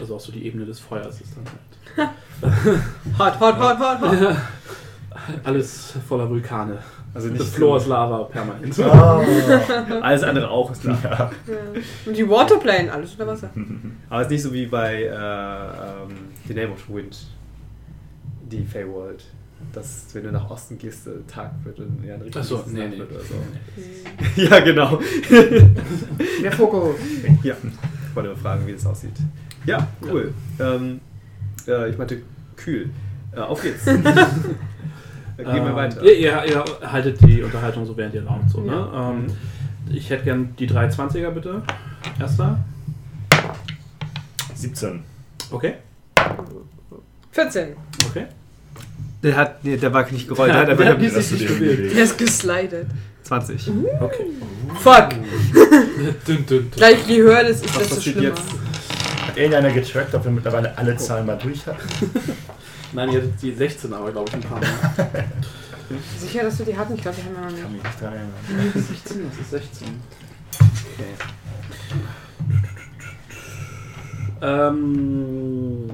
[0.00, 2.10] Also auch so die Ebene des Feuers ist dann halt.
[3.18, 4.36] Hot, hot, hot, hot, hot.
[5.44, 6.78] Alles voller Vulkane.
[7.14, 8.78] Also Das nicht Floor ist Lava permanent.
[8.80, 9.24] Ah.
[10.02, 10.98] Alles andere auch ist klar.
[11.02, 11.10] Ja.
[11.10, 11.30] Ja.
[12.06, 13.50] Und die Waterplane, alles unter Wasser.
[14.08, 16.14] Aber es ist nicht so wie bei äh, ähm,
[16.46, 17.26] The Name of the Wind,
[18.50, 19.24] die Feyworld.
[19.72, 22.80] Dass, wenn du nach Osten gehst, äh, Tag wird und ja, ein richtiges Achso, nee,
[22.80, 22.98] Nacht nee.
[22.98, 23.34] wird oder so.
[24.42, 25.00] Ja, genau.
[26.42, 26.96] Der Fokus.
[27.42, 29.12] ja, ich wollte mal fragen, wie das aussieht.
[29.66, 30.32] Ja, cool.
[30.58, 31.00] Ähm,
[31.66, 32.22] äh, ich meinte
[32.56, 32.90] kühl.
[33.32, 33.86] Äh, auf geht's.
[35.38, 36.02] Äh, Gehen wir Ähm, weiter.
[36.02, 38.50] Ihr, ihr, ihr haltet die Unterhaltung so während ihr lauft.
[38.50, 38.72] So, ne?
[38.72, 39.10] Ja.
[39.12, 39.26] ähm,
[39.88, 41.62] ich hätte gern die 320er bitte.
[42.18, 42.58] Erster.
[44.54, 45.04] 17.
[45.52, 45.74] Okay.
[47.30, 47.76] 14.
[48.10, 48.26] Okay.
[49.22, 51.48] Der, hat, nee, der war nicht gerollt, der hat der einfach hat du sich dir
[51.48, 51.96] bewegt.
[51.96, 52.86] Der ist geslidet.
[53.24, 53.68] 20.
[54.00, 54.24] Okay.
[54.80, 55.08] Fuck.
[56.26, 58.28] dün, dün, Gleich je höher das ist, Was desto passiert schlimmer.
[58.36, 58.42] jetzt?
[59.26, 61.80] Hat irgendeiner getrackt, ob wir mittlerweile alle Zahlen mal durch hatten?
[62.92, 64.68] Nein, ihr hattet die 16 aber, glaube ich, ein paar Mal.
[66.18, 66.94] Sicher, dass wir die hatten?
[66.94, 67.72] Ich glaube, die haben wir noch Kann nicht.
[67.72, 68.72] mich nicht dran erinnern.
[68.74, 69.88] 16, das ist 16.
[70.94, 71.04] Okay.
[74.40, 75.88] Ähm,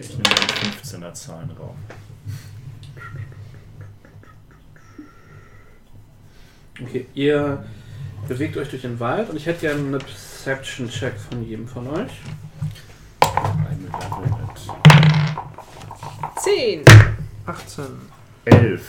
[0.00, 1.74] Ich nehme mal 15er Zahlen rauf.
[6.82, 7.64] Okay, ihr
[8.28, 12.12] bewegt euch durch den Wald und ich hätte gerne eine Perception-Check von jedem von euch.
[13.20, 14.58] Ein Level mit
[16.42, 16.84] 10.
[17.46, 17.84] 18.
[18.44, 18.82] 11.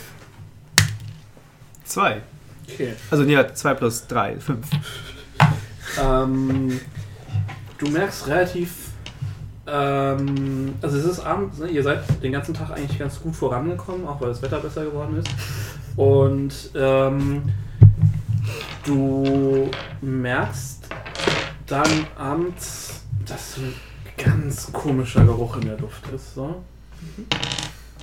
[1.84, 2.22] 2.
[2.68, 2.94] Okay.
[3.12, 4.68] Also nee, 2 plus 3, 5.
[6.02, 6.80] Ähm,
[7.78, 8.72] du merkst relativ.
[9.68, 11.68] Ähm, also es ist abends, ne?
[11.68, 15.18] ihr seid den ganzen Tag eigentlich ganz gut vorangekommen, auch weil das Wetter besser geworden
[15.18, 15.30] ist.
[15.96, 17.44] Und ähm,
[18.86, 19.70] du
[20.02, 20.88] merkst
[21.68, 23.74] dann abends, dass so ein
[24.18, 26.36] ganz komischer Geruch in der Luft ist.
[26.36, 26.64] So.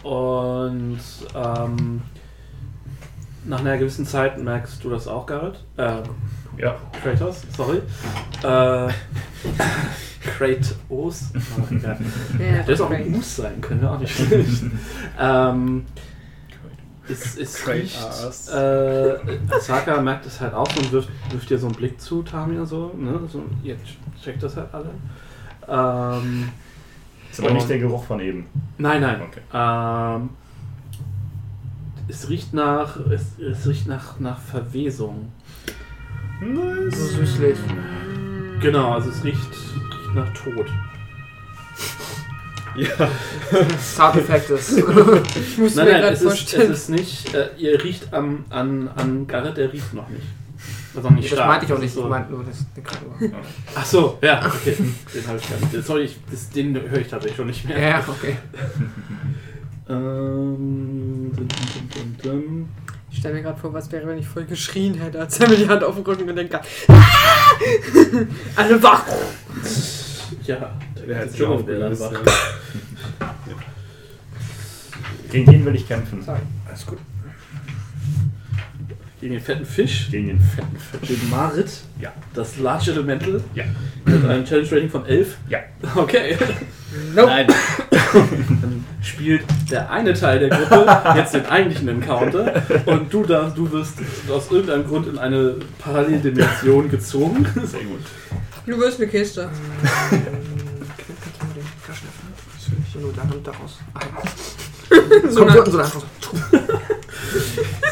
[0.02, 0.98] Und
[1.34, 2.02] ähm,
[3.44, 5.64] nach einer gewissen Zeit merkst du das auch, Garrett.
[5.76, 6.02] Äh,
[6.58, 6.76] Ja.
[7.02, 7.78] Kratos, sorry.
[8.42, 8.92] Äh,
[10.20, 10.74] Kratos.
[10.88, 11.10] Oh.
[11.82, 11.96] Ja,
[12.38, 14.64] Hätte es auch ein Mus sein können, auch nicht schlecht.
[15.20, 15.86] ähm,
[17.08, 17.98] es, es riecht,
[18.52, 22.64] äh, Asaka merkt es halt auch und wirft, wirft dir so einen Blick zu, Tamia,
[22.64, 23.20] so, ne?
[23.28, 23.76] so ihr
[24.22, 24.90] checkt das halt alle.
[25.68, 26.48] Ähm,
[27.30, 28.46] Ist aber nicht der Geruch von eben.
[28.78, 29.20] nein, nein.
[29.22, 29.40] Okay.
[29.52, 30.30] Ähm,
[32.08, 35.32] es riecht nach, es, es riecht nach, nach Verwesung.
[36.90, 37.58] So süßlich.
[38.60, 40.66] Genau, also es riecht, riecht nach Tod.
[42.76, 42.88] Ja.
[43.80, 44.76] Sound Effects.
[45.36, 46.72] Ich muss Nein, mir nein, es ist, es vorstellen.
[46.72, 50.22] ist nicht, äh, ihr riecht am, an, an Garrett, der riecht noch nicht.
[50.94, 51.48] Auch nicht das stark.
[51.48, 51.86] meinte ich auch nicht.
[51.86, 52.08] ist Ich So.
[52.08, 53.34] meinte nur das, den.
[53.74, 54.76] Ach so, ja, okay.
[55.14, 55.86] Den habe ich gar nicht.
[55.86, 57.78] Sorry, ich, das, den höre ich tatsächlich schon nicht mehr.
[57.78, 58.36] Ja, okay.
[59.88, 61.32] Ähm.
[63.10, 65.56] Ich stelle mir gerade vor, was wäre, wenn ich voll geschrien hätte, als er mir
[65.56, 66.66] die Hand auf den Rücken gelenkt hat.
[66.88, 67.02] Ah!
[68.56, 69.04] Alle wach!
[70.46, 70.72] Ja,
[71.08, 72.26] Der hat sich Dschungelbär dann aufgelöst.
[73.20, 73.30] wach.
[75.30, 76.22] Gegen den will ich kämpfen.
[76.68, 76.98] Alles gut.
[79.20, 81.08] Gegen den fetten Fisch, Gegen den fetten Fisch.
[81.08, 82.12] den Marit, Ja.
[82.34, 83.64] das Large Elemental, Ja.
[84.04, 85.36] mit einem Challenge Rating von 11.
[85.48, 85.60] Ja.
[85.94, 86.36] Okay.
[87.14, 87.46] Nein,
[88.12, 93.70] Dann spielt der eine Teil der Gruppe jetzt den eigentlichen Encounter und du darfst, du
[93.72, 93.94] wirst
[94.28, 97.46] aus irgendeinem Grund in eine Paralleldimension gezogen.
[97.64, 98.00] Sehr gut.
[98.66, 99.48] Du wirst eine Kiste.
[101.98, 102.32] Öffnen?
[102.60, 103.02] Natürlich.
[103.02, 103.78] Nur da und daraus.
[103.94, 104.00] Ja.
[105.30, 106.58] So Kommt eine- so, so einfach so.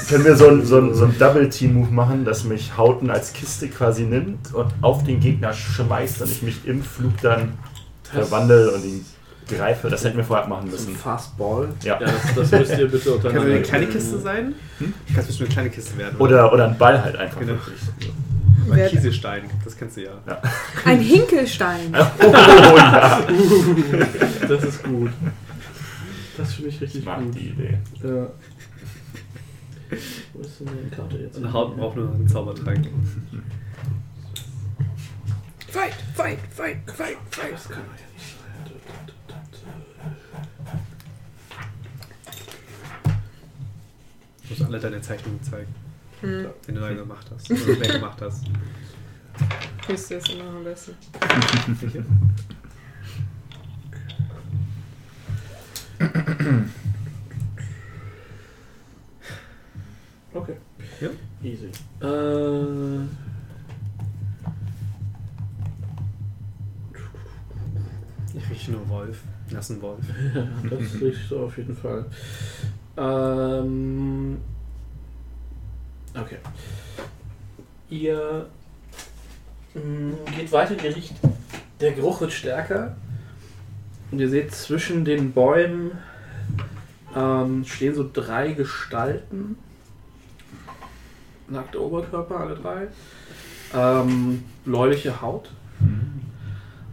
[0.08, 3.68] Können wir so ein, so ein, so ein Double-Team-Move machen, dass mich Hauten als Kiste
[3.68, 7.54] quasi nimmt und auf den Gegner schmeißt und ich mich im Flug dann
[8.02, 9.04] verwandle und ihn
[9.48, 9.88] greife?
[9.88, 10.96] Das hätten wir vorher machen So ein müssen.
[10.96, 11.68] Fastball.
[11.84, 11.98] Ja.
[11.98, 13.48] das, das müsst ihr bitte Kann untereinander.
[13.48, 14.54] es eine kleine Kiste sein?
[14.78, 14.94] Hm?
[15.08, 16.16] Kann es bestimmt eine kleine Kiste werden.
[16.18, 17.40] Oder, oder ein Ball halt einfach.
[17.40, 17.52] Genau.
[17.52, 17.80] Wirklich.
[18.66, 20.12] Wer- Kieselstein, das kennst du ja.
[20.84, 21.94] Ein Hinkelstein.
[22.22, 22.32] Oh,
[22.76, 23.20] ja.
[24.48, 25.10] Das ist gut.
[26.36, 27.34] Das finde ich richtig Ich mag gut.
[27.34, 27.78] die Idee.
[28.02, 28.26] Ja.
[30.32, 31.36] Wo ist denn die Karte jetzt?
[31.38, 32.86] Und Haut braucht nur noch einen Zaubertrank.
[35.68, 37.52] Fight, fight, fight, fight, fight.
[37.52, 38.36] Das kann doch ja nicht
[44.42, 45.72] Du musst alle deine Zeichnungen zeigen,
[46.20, 47.50] Hm, wenn du neue gemacht hast.
[47.50, 48.44] Oder mehr gemacht hast.
[49.86, 50.94] Kiste ist immer am besten.
[60.32, 60.56] Okay.
[61.00, 61.08] Ja.
[61.42, 61.70] Easy.
[62.00, 63.06] Äh,
[68.32, 69.22] Ich rieche nur Wolf.
[69.50, 70.04] Nassen Wolf.
[70.34, 72.04] ja, das riecht auf jeden Fall.
[72.96, 74.38] Ähm,
[76.14, 76.38] okay.
[77.88, 78.46] Ihr
[79.74, 81.14] mh, geht weiter, ihr riecht,
[81.80, 82.96] der Geruch wird stärker.
[84.10, 85.92] Und ihr seht zwischen den Bäumen
[87.14, 89.56] ähm, stehen so drei Gestalten.
[91.48, 92.88] Nackte Oberkörper, alle drei.
[93.74, 95.50] Ähm, bläuliche Haut.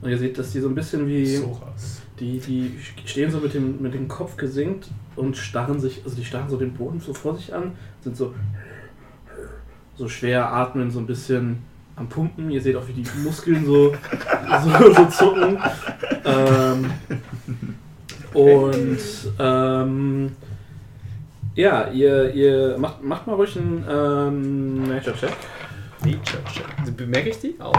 [0.02, 1.38] Und ihr seht, dass die so ein bisschen wie.
[1.38, 2.02] Soras.
[2.20, 6.26] Die, die stehen so mit dem, mit dem Kopf gesenkt und starren sich, also die
[6.26, 8.34] starren so den Boden so vor sich an, sind so,
[9.98, 11.64] so schwer atmen, so ein bisschen
[11.96, 12.52] am Pumpen.
[12.52, 13.94] Ihr seht auch, wie die Muskeln so,
[14.64, 15.58] so, so zucken.
[16.26, 16.92] Ähm,
[18.34, 19.00] und
[19.40, 20.32] ähm,
[21.56, 25.34] ja, ihr, ihr macht, macht mal ruhig einen ähm, Nature-Check.
[26.04, 26.96] Nature Check.
[26.96, 27.56] Bemerke ich die?
[27.60, 27.74] Auch.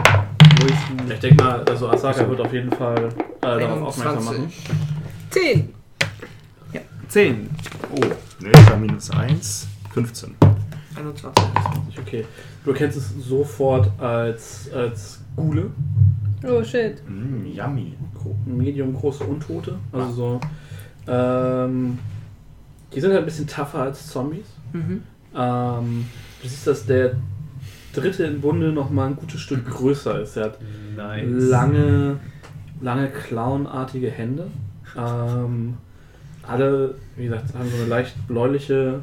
[0.66, 3.10] Ich Ich denke mal, also Asaka wird auf jeden Fall
[3.42, 4.52] äh, darauf aufmerksam machen.
[5.30, 5.74] 10.
[7.08, 7.48] 10.
[7.94, 8.00] Oh,
[8.40, 9.66] ne, war minus 1.
[9.94, 10.36] 15.
[10.98, 11.44] 21.
[11.98, 12.24] Okay.
[12.64, 15.70] Du erkennst es sofort als, als Gule.
[16.46, 17.02] Oh shit.
[17.08, 17.94] Mm, yummy.
[18.46, 19.76] Medium große Untote.
[19.92, 20.40] Also so.
[21.06, 21.98] Ähm,
[22.92, 24.46] die sind halt ein bisschen tougher als Zombies.
[24.72, 25.02] Mhm.
[25.34, 26.06] Ähm,
[26.42, 27.16] du siehst, dass der
[27.92, 30.36] dritte im Bunde noch mal ein gutes Stück größer ist.
[30.36, 30.58] Er hat
[30.96, 31.26] Nice.
[31.30, 32.18] lange,
[32.80, 34.48] lange clownartige Hände.
[34.96, 35.74] Ähm,
[36.46, 39.00] alle, wie gesagt, haben so eine leicht bläuliche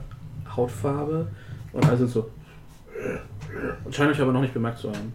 [0.56, 1.28] Hautfarbe
[1.76, 2.30] und alle sind so.
[3.84, 5.14] Und scheinen euch aber noch nicht bemerkt zu haben.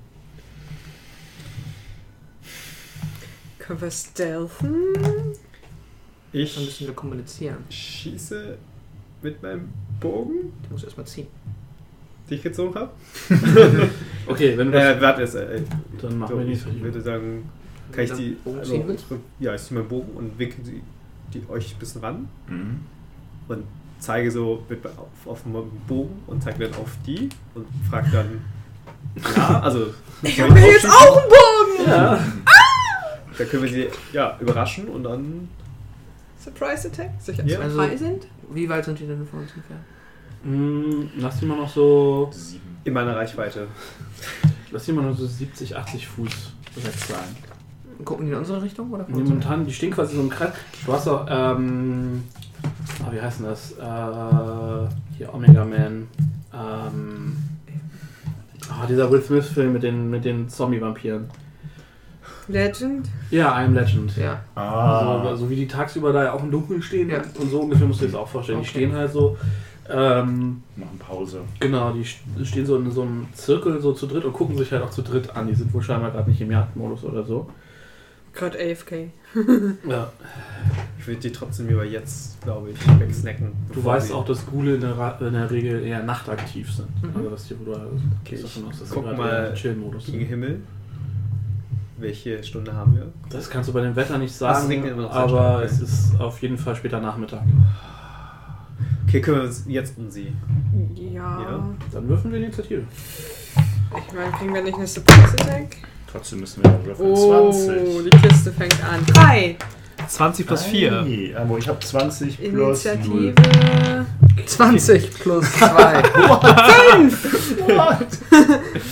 [3.58, 4.74] Können wir stealthen?
[4.94, 5.32] Dann
[6.32, 7.58] Ich müssen wir kommunizieren.
[7.68, 8.56] schieße
[9.22, 9.68] mit meinem
[10.00, 11.26] Bogen, Du musst erstmal ziehen.
[12.28, 12.90] den ich gezogen habe.
[14.26, 14.96] Okay, wenn du das.
[14.96, 15.60] Äh, warte, es, äh,
[16.00, 16.80] dann machen wir ich nicht.
[16.82, 17.48] würde sagen,
[17.90, 18.30] kann ich die.
[18.44, 18.98] Bogen also, ziehen
[19.40, 20.82] ja, ich ziehe meinen Bogen und winke die,
[21.34, 22.80] die euch ein bisschen ran Mhm.
[23.48, 23.64] und
[24.00, 25.52] zeige so mit, auf, auf dem
[25.86, 28.44] Bogen und zeige dann auf die und frage dann.
[29.36, 29.94] Ja, also.
[30.22, 31.90] Ich habe jetzt auch einen Bogen!
[31.90, 32.20] Ja.
[33.38, 35.48] Dann können wir sie ja, überraschen und dann.
[36.38, 37.10] Surprise Attack?
[37.18, 37.60] Sicher, Ja.
[37.60, 38.26] Also- frei sind?
[38.52, 39.84] Wie weit sind die denn von uns entfernt?
[40.42, 42.28] Mm, Lass die mal noch so.
[42.32, 42.78] Sieben.
[42.84, 43.66] In meiner Reichweite.
[44.70, 47.36] Lass die mal noch so 70, 80 Fuß weg sein.
[48.04, 49.28] Gucken die in unsere Richtung oder von Nee, uns?
[49.30, 50.52] momentan, die stehen quasi so im Kreis.
[50.86, 52.22] Du hast auch, ähm.
[53.06, 53.72] Oh, wie heißt denn das?
[53.72, 56.06] Äh, hier Omega Man.
[56.54, 57.36] Ähm.
[58.70, 61.26] Ah, dieser Will Smith-Film mit den, mit den Zombie-Vampiren.
[62.48, 63.08] Legend?
[63.30, 64.16] Ja, I Am Legend.
[64.16, 64.40] Ja.
[64.54, 65.22] Ah.
[65.30, 67.18] So, so wie die tagsüber da auch im Dunkeln stehen Ja.
[67.38, 68.58] und so ungefähr musst du dir das auch vorstellen.
[68.60, 68.78] Die Okay.
[68.78, 69.36] stehen halt so
[69.92, 71.40] Ähm, Machen Pause.
[71.58, 74.70] genau, die st- stehen so in so einem Zirkel so zu dritt und gucken sich
[74.70, 75.48] halt auch zu dritt an.
[75.48, 77.48] Die sind wohl scheinbar gerade nicht im Jagdmodus oder so.
[78.32, 79.10] Gerade AFK.
[79.88, 80.12] Ja.
[80.98, 83.52] Ich würde die trotzdem lieber jetzt, glaube ich, wegsnacken.
[83.72, 86.88] Du weißt auch, dass Gule in in der Regel eher nachtaktiv sind.
[87.02, 87.16] Mhm.
[87.16, 87.72] Also das hier, wo du
[88.22, 90.28] Okay, davon aus, dass guck mal Chill-Modus gegen sind.
[90.28, 90.60] Himmel.
[91.98, 93.12] Welche Stunde haben wir?
[93.28, 95.66] Das kannst du bei dem Wetter nicht sagen, aber okay.
[95.66, 97.42] es ist auf jeden Fall später Nachmittag.
[99.06, 100.32] Okay, kümmern wir uns jetzt um sie.
[100.94, 101.42] Ja.
[101.42, 101.64] Ja.
[101.92, 102.84] Dann würfen wir Initiative.
[103.96, 105.76] Ich meine, kriegen wir nicht eine Surprise Attack?
[106.10, 107.12] Trotzdem müssen wir würfeln.
[107.12, 108.10] Oh, 20.
[108.10, 109.04] die Kiste fängt an.
[109.06, 109.56] Drei.
[110.08, 111.04] 20 plus 4.
[111.04, 112.62] Hey, aber ich habe 20 plus 0.
[112.62, 113.34] Initiative.
[114.46, 116.02] 20 plus 2.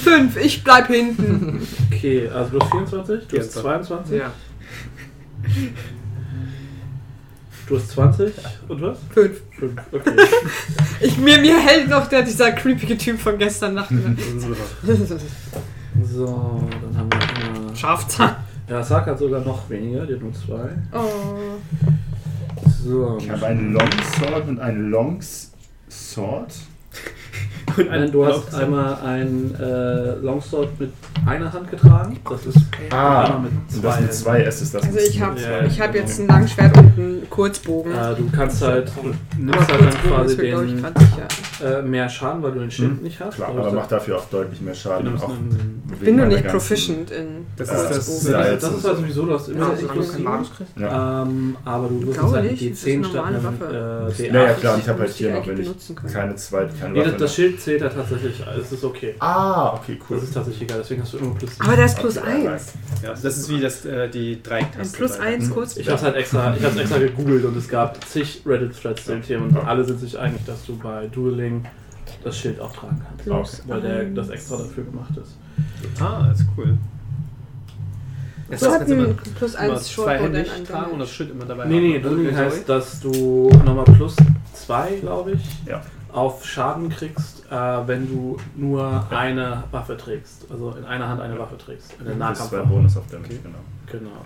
[0.02, 0.36] Fünf.
[0.36, 1.66] Ich bleib hinten.
[1.92, 3.62] Okay, also du hast 24, du hast 24.
[3.62, 4.32] 22, ja.
[7.66, 8.32] du hast 20
[8.68, 8.98] und was?
[9.12, 9.40] Fünf.
[9.58, 9.80] 5.
[9.90, 10.10] Okay.
[11.00, 13.90] Ich, mir, mir hält noch der, dieser creepige Typ von gestern Nacht.
[16.02, 17.76] So, dann haben wir immer.
[17.76, 18.36] Schafzahn.
[18.68, 20.54] Ja, Sark hat sogar noch weniger, die hat nur 2.
[20.92, 21.58] Oh.
[22.84, 23.18] So.
[23.18, 26.54] Ich habe einen Longsword und einen Longsword.
[27.76, 30.92] Und Nein, du hast einmal ein äh, Longsword mit
[31.26, 32.18] einer Hand getragen.
[32.28, 32.58] Das ist
[32.90, 33.88] Ah, einmal mit und zwei.
[33.88, 34.82] das mit zwei S ist das.
[34.84, 37.92] Also ich habe Ja, ich hab jetzt ein Langschwert und einen Kurzbogen.
[37.92, 38.90] Äh, du kannst halt,
[39.36, 40.84] nimmst halt dann quasi ich, den
[41.64, 43.36] äh, mehr Schaden, weil du den Schild Hm, nicht hast.
[43.36, 45.16] Klar, Aber aber macht dafür auch deutlich mehr Schaden.
[45.18, 48.08] Auch einen- wegen Bin du meiner nicht proficient in Das Äh, ist das das.
[48.08, 50.18] ist Das, ja das ist halt sowieso, du hast immer Ja, ich.
[50.18, 51.22] Malus Ja.
[51.22, 54.12] Ähm, aber du glaube halt nicht, die das ist 10 eine statt normale einem Waffe.
[54.18, 54.32] äh, D8.
[54.34, 55.70] Ja, ja, klar, ich habe halt hier noch, wenn ich
[56.12, 59.14] keine zweite, keine Waffe das, das Schild zählt ja tatsächlich, es ist okay.
[59.18, 60.16] Ah, okay, cool.
[60.16, 61.64] Das ist tatsächlich egal, deswegen hast du immer plus sieben.
[61.66, 62.72] Aber der ist plus Okay, ja, 1.
[63.02, 64.96] Ja, das ist wie das, äh, die Ein Dreiecktaste.
[64.96, 65.50] plus bei- 1 Mhm.
[65.54, 65.82] Kurzbogen.
[65.82, 69.22] Ich habe halt extra, ich hab's extra gegoogelt und es gab zig Reddit-Threads zu dem
[69.22, 71.64] Thema und alle sind sich einig, dass du bei Dueling
[72.24, 73.24] das Schild auch tragen kannst.
[73.24, 74.14] Plus Weil der, eins.
[74.16, 75.36] das extra dafür gemacht ist.
[76.00, 76.76] Ah, das ist cool.
[78.50, 81.10] Das du ein immer, plus immer 1 Shortbow denn zweihändig tragen und das?
[81.10, 81.98] Schild immer dabei Nee, nee.
[81.98, 84.16] Dueling heißt, dass du nochmal plus
[84.54, 85.82] 2, glaube ich, Ja.
[86.12, 87.54] Auf Schaden kriegst, äh,
[87.86, 90.46] wenn du nur eine Waffe trägst.
[90.50, 91.94] Also in einer Hand eine Waffe trägst.
[91.98, 92.60] In der Das ist zwei.
[92.62, 93.40] Bonus auf Damage, Okay.
[93.42, 93.58] genau.
[93.90, 94.22] Genau.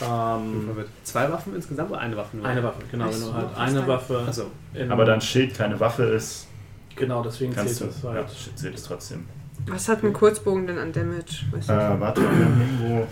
[0.00, 0.70] Hm.
[0.78, 2.46] Ähm, Zwei Waffen insgesamt oder eine Waffe nur?
[2.46, 3.10] eine Waffe, genau.
[3.10, 4.24] Wenn du halt eine Waffe.
[4.26, 4.44] Achso.
[4.88, 6.46] Aber dein Schild keine Waffe ist,
[6.96, 7.94] Genau, deswegen kannst zählt du.
[7.94, 8.30] das Ja, halt.
[8.30, 9.26] Schild zählt es trotzdem.
[9.66, 11.44] Was hat ein Kurzbogen denn an Damage?
[11.50, 11.72] Weißt du?
[11.72, 13.06] Äh, warte mal, wir haben irgendwo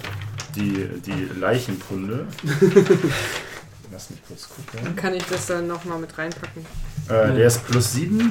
[0.54, 2.26] die, die Leichenkunde.
[3.92, 4.96] Lass mich kurz Dann gucken.
[4.96, 6.64] kann ich das dann nochmal mit reinpacken.
[7.10, 8.30] Äh, der ist plus 7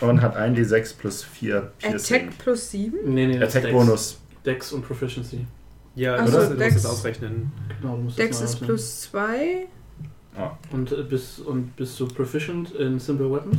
[0.00, 2.16] und hat 1d6 plus 4 Piercing.
[2.28, 2.98] Attack plus 7?
[3.14, 3.72] Nee, nee, das ist Attack Dex.
[3.86, 4.20] Bonus.
[4.44, 5.46] Dex und Proficiency.
[5.94, 6.74] Ja, Ach du so, musst, du musst Dex.
[6.82, 7.52] das ausrechnen.
[7.80, 8.66] Genau, du musst Dex das mal ist ausrechnen.
[8.66, 9.66] plus 2.
[10.72, 13.58] Und, äh, bist, und bist du proficient in Simple Weapons?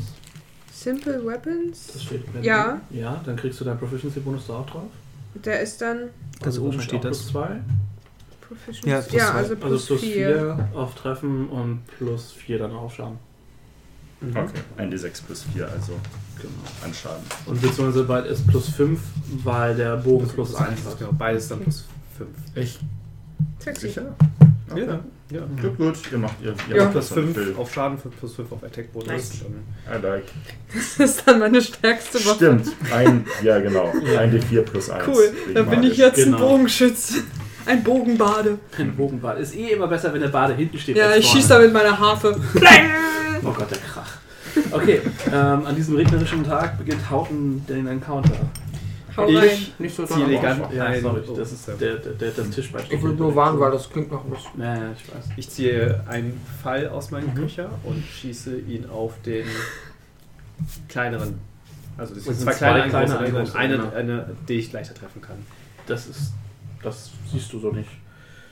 [0.73, 1.87] Simple Weapons.
[1.93, 2.81] Das steht wenn Ja.
[2.91, 4.89] Ja, dann kriegst du deinen Proficiency-Bonus da auch drauf.
[5.35, 6.09] Der ist dann
[6.41, 7.19] Ganz oben wahrscheinlich steht auch das.
[7.19, 7.61] Plus 2.
[8.41, 8.89] Proficiency.
[8.89, 9.31] Ja, Ja, plus zwei.
[9.31, 10.11] also Also plus plus 4.
[10.13, 13.17] 4 auf Treffen und plus 4 dann auf Schaden.
[14.31, 14.37] Mhm.
[14.37, 15.93] Okay, 1d6 plus 4, also
[16.37, 16.49] Genau.
[16.83, 17.23] an Schaden.
[17.45, 18.99] Und beziehungsweise bald ist plus 5,
[19.43, 20.99] weil der Bogen plus 1 hat.
[20.99, 21.85] Genau, beides dann plus
[22.17, 22.29] 5.
[22.55, 22.79] Echt?
[23.59, 23.87] Sexy.
[23.87, 24.15] Sicher?
[24.75, 24.99] Ja,
[25.31, 25.41] ja.
[25.61, 26.83] Gut, gut, ihr macht ihr, ihr Ja.
[26.83, 27.55] macht Plus das, was ich 5 will.
[27.57, 29.07] auf Schaden, plus 5 auf Attack-Bonus.
[29.07, 29.31] Nice.
[29.87, 30.23] Dann- I like.
[30.73, 32.35] Das ist dann meine stärkste Waffe.
[32.35, 34.19] Stimmt, ein, ja genau, Ja.
[34.19, 35.07] ein D4 plus 1.
[35.07, 35.33] Cool.
[35.53, 36.37] Dann bin ich jetzt Genau.
[36.37, 37.23] ein Bogenschütze.
[37.65, 38.59] Ein Bogenbade.
[38.77, 39.37] Ein Bogenball.
[39.39, 40.97] Ist eh immer besser, wenn der Bade hinten steht.
[40.97, 42.39] Ja, als ich schieße da mit meiner Harfe.
[43.43, 44.14] Oh Gott, der Krach.
[44.71, 48.35] Okay, ähm, an diesem regnerischen Tag beginnt Hauten den Encounter.
[49.17, 49.49] Hau Ich- rein.
[49.79, 50.73] Nicht so Zieh elegant.
[50.73, 52.97] Ja, Ein- sorry, oh, das ist der, der, der, das Tischbeispiel.
[52.97, 54.59] Ich will nur warnen, weil das klingt noch ein bisschen.
[54.59, 55.25] Ja, ja, ich weiß.
[55.37, 57.35] Ich ziehe einen Pfeil aus meinem Mhm.
[57.35, 59.45] Köcher und schieße ihn auf den
[60.89, 61.39] kleineren.
[61.97, 63.91] Also das sind zwei kleine, zwei ein kleine, und großer, eine, genau.
[63.93, 65.37] eine, die ich leichter treffen kann.
[65.87, 66.33] Das ist.
[66.83, 67.89] Das siehst du so nicht.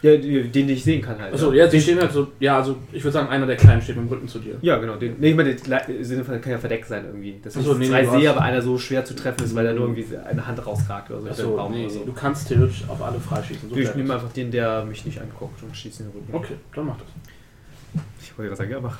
[0.03, 1.33] Ja, den, ich sehen kann halt.
[1.33, 2.27] Achso, ja, die stehen halt so.
[2.41, 4.57] Ja, also ich würde sagen, einer der Kleinen steht mit dem Rücken zu dir.
[4.61, 4.98] Ja, genau.
[4.98, 7.40] Den, nee, ich meine, der Sinne von, kann ja verdeckt sein irgendwie.
[7.41, 9.73] Ach ich so, nee, zwei sehe, aber einer so schwer zu treffen ist, weil er
[9.73, 11.30] nur irgendwie eine Hand rausragt oder so.
[11.30, 12.03] Achso, Baum nee, so.
[12.03, 13.69] du kannst theoretisch auf alle freischießen.
[13.69, 14.11] So ich nehme ist.
[14.11, 16.35] einfach den, der mich nicht anguckt und schieße in den Rücken.
[16.35, 18.03] Okay, dann mach das.
[18.22, 18.99] Ich wollte gerade sagen, ja, mach.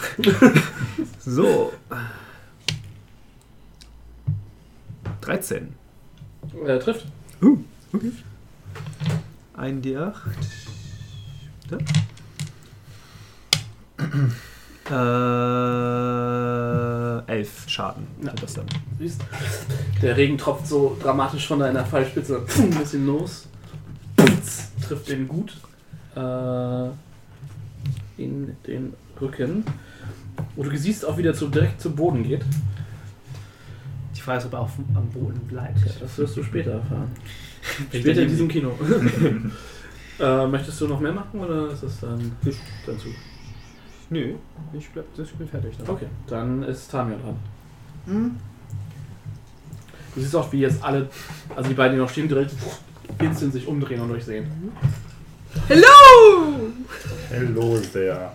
[1.20, 1.74] So.
[5.20, 5.68] 13.
[6.66, 7.08] Er trifft.
[9.54, 10.14] Ein D8.
[14.90, 14.94] Äh,
[17.32, 18.30] 11 Schaden Ja.
[18.30, 18.66] sind das dann.
[19.00, 19.22] Siehst
[20.02, 23.48] Der Regen tropft so dramatisch von deiner Pfeilspitze ein bisschen los.
[24.88, 25.56] Trifft den gut.
[26.16, 26.90] Äh,
[28.22, 29.64] in den Rücken.
[30.56, 32.44] Wo du siehst auch, wie der zu, direkt zu Boden geht.
[34.24, 35.80] Frage ist, ob er auf, am Boden bleibt.
[36.00, 37.12] Das wirst du später erfahren.
[37.92, 38.72] Ich Später in diesem Kino.
[40.24, 43.12] äh, möchtest du noch mehr machen oder ist das dann dein Zug?
[44.10, 44.36] Nö,
[44.74, 45.78] ich, bleib, ich bin fertig.
[45.80, 45.86] Ne?
[45.88, 47.36] Okay, dann ist Tamio dran.
[48.06, 48.36] Hm?
[50.16, 51.10] Du siehst auch, wie jetzt alle,
[51.56, 52.52] also die beiden, die noch stehen, direkt
[53.20, 54.46] instant sich umdrehen und euch sehen.
[55.68, 56.72] Hello!
[57.30, 58.32] Hello there.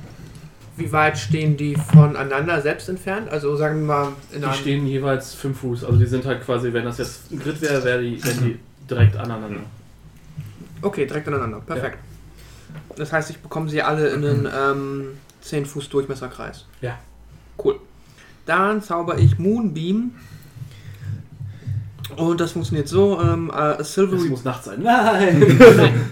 [0.76, 3.28] Wie weit stehen die voneinander selbst entfernt?
[3.28, 6.72] Also sagen wir mal in Die stehen jeweils 5 Fuß, also die sind halt quasi,
[6.72, 8.58] wenn das jetzt ein Grid wäre, wäre die, wären die
[8.88, 9.60] direkt aneinander.
[10.82, 11.60] Okay, direkt aneinander.
[11.60, 11.98] Perfekt.
[12.96, 15.06] Das heißt, ich bekomme sie alle in einen ähm,
[15.40, 16.66] 10 Fuß Durchmesserkreis.
[16.80, 16.98] Ja.
[17.62, 17.78] Cool.
[18.46, 20.12] Dann zauber ich Moonbeam.
[22.16, 24.82] Und das funktioniert so: ähm, a, a silvery, muss Nacht sein.
[24.82, 26.10] Nein!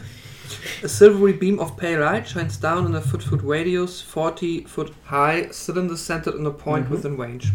[0.85, 4.93] a silvery beam of pale light shines down in a foot foot radius, 40 foot
[5.11, 6.93] high, cylinder centered on a point Mhm.
[6.95, 7.53] within range.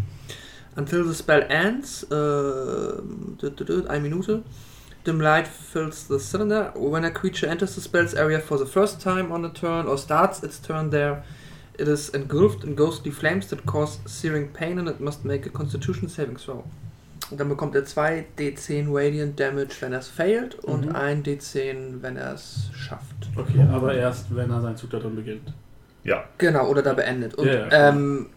[0.75, 4.41] Until the spell ends, äh, eine Minute,
[5.03, 6.71] dim light fills the cylinder.
[6.75, 9.97] When a creature enters the spell's area for the first time on a turn or
[9.97, 11.23] starts its turn there,
[11.80, 15.49] it is engulfed in ghostly flames that cause searing pain and it must make a
[15.49, 16.63] constitution saving throw.
[17.31, 20.95] Und dann bekommt er 2 D10 Radiant Damage, wenn er es failt, und Mhm.
[20.95, 23.30] 1 D10, wenn er es schafft.
[23.38, 25.53] Okay, aber erst, wenn er seinen Zug da drin beginnt.
[26.03, 27.35] Ja, Genau, oder da beendet.
[27.35, 27.89] Und Ja, ja.
[27.89, 28.27] ähm,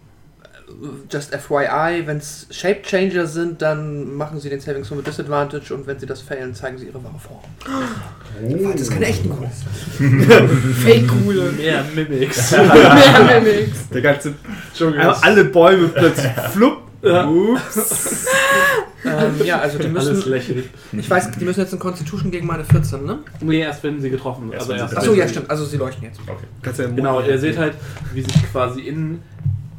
[1.10, 5.72] just FYI, wenn es Shape Changer sind, dann machen sie den Saving Throw mit Disadvantage
[5.74, 7.40] und wenn sie das failen, zeigen sie ihre wahre Form.
[8.72, 9.62] Das ist keine echten Ghouls.
[10.82, 11.52] Fake Ghoule.
[11.52, 12.50] Mehr Mimics.
[12.56, 13.88] Mehr Mimics.
[13.92, 14.34] Der ganze.
[14.74, 16.78] Dschungel alle Bäume plötzlich flupp.
[17.02, 17.28] Ja.
[17.28, 18.26] Ups.
[19.04, 20.64] Ähm, ja, also die alles müssen, lächerlich.
[20.92, 23.18] ich weiß, die müssen jetzt in Constitution gegen meine 14, ne?
[23.42, 25.50] Nee, erst wenn sie getroffen Erst also erst Achso, ja, stimmt.
[25.50, 26.20] Also sie leuchten jetzt.
[26.22, 26.46] okay.
[26.62, 27.74] Kannst ja Genau, ihr seht halt,
[28.14, 29.20] wie sich quasi in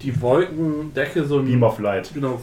[0.01, 1.45] die Wolkendecke so ein.
[1.45, 2.11] Beam of Light.
[2.14, 2.40] Genau,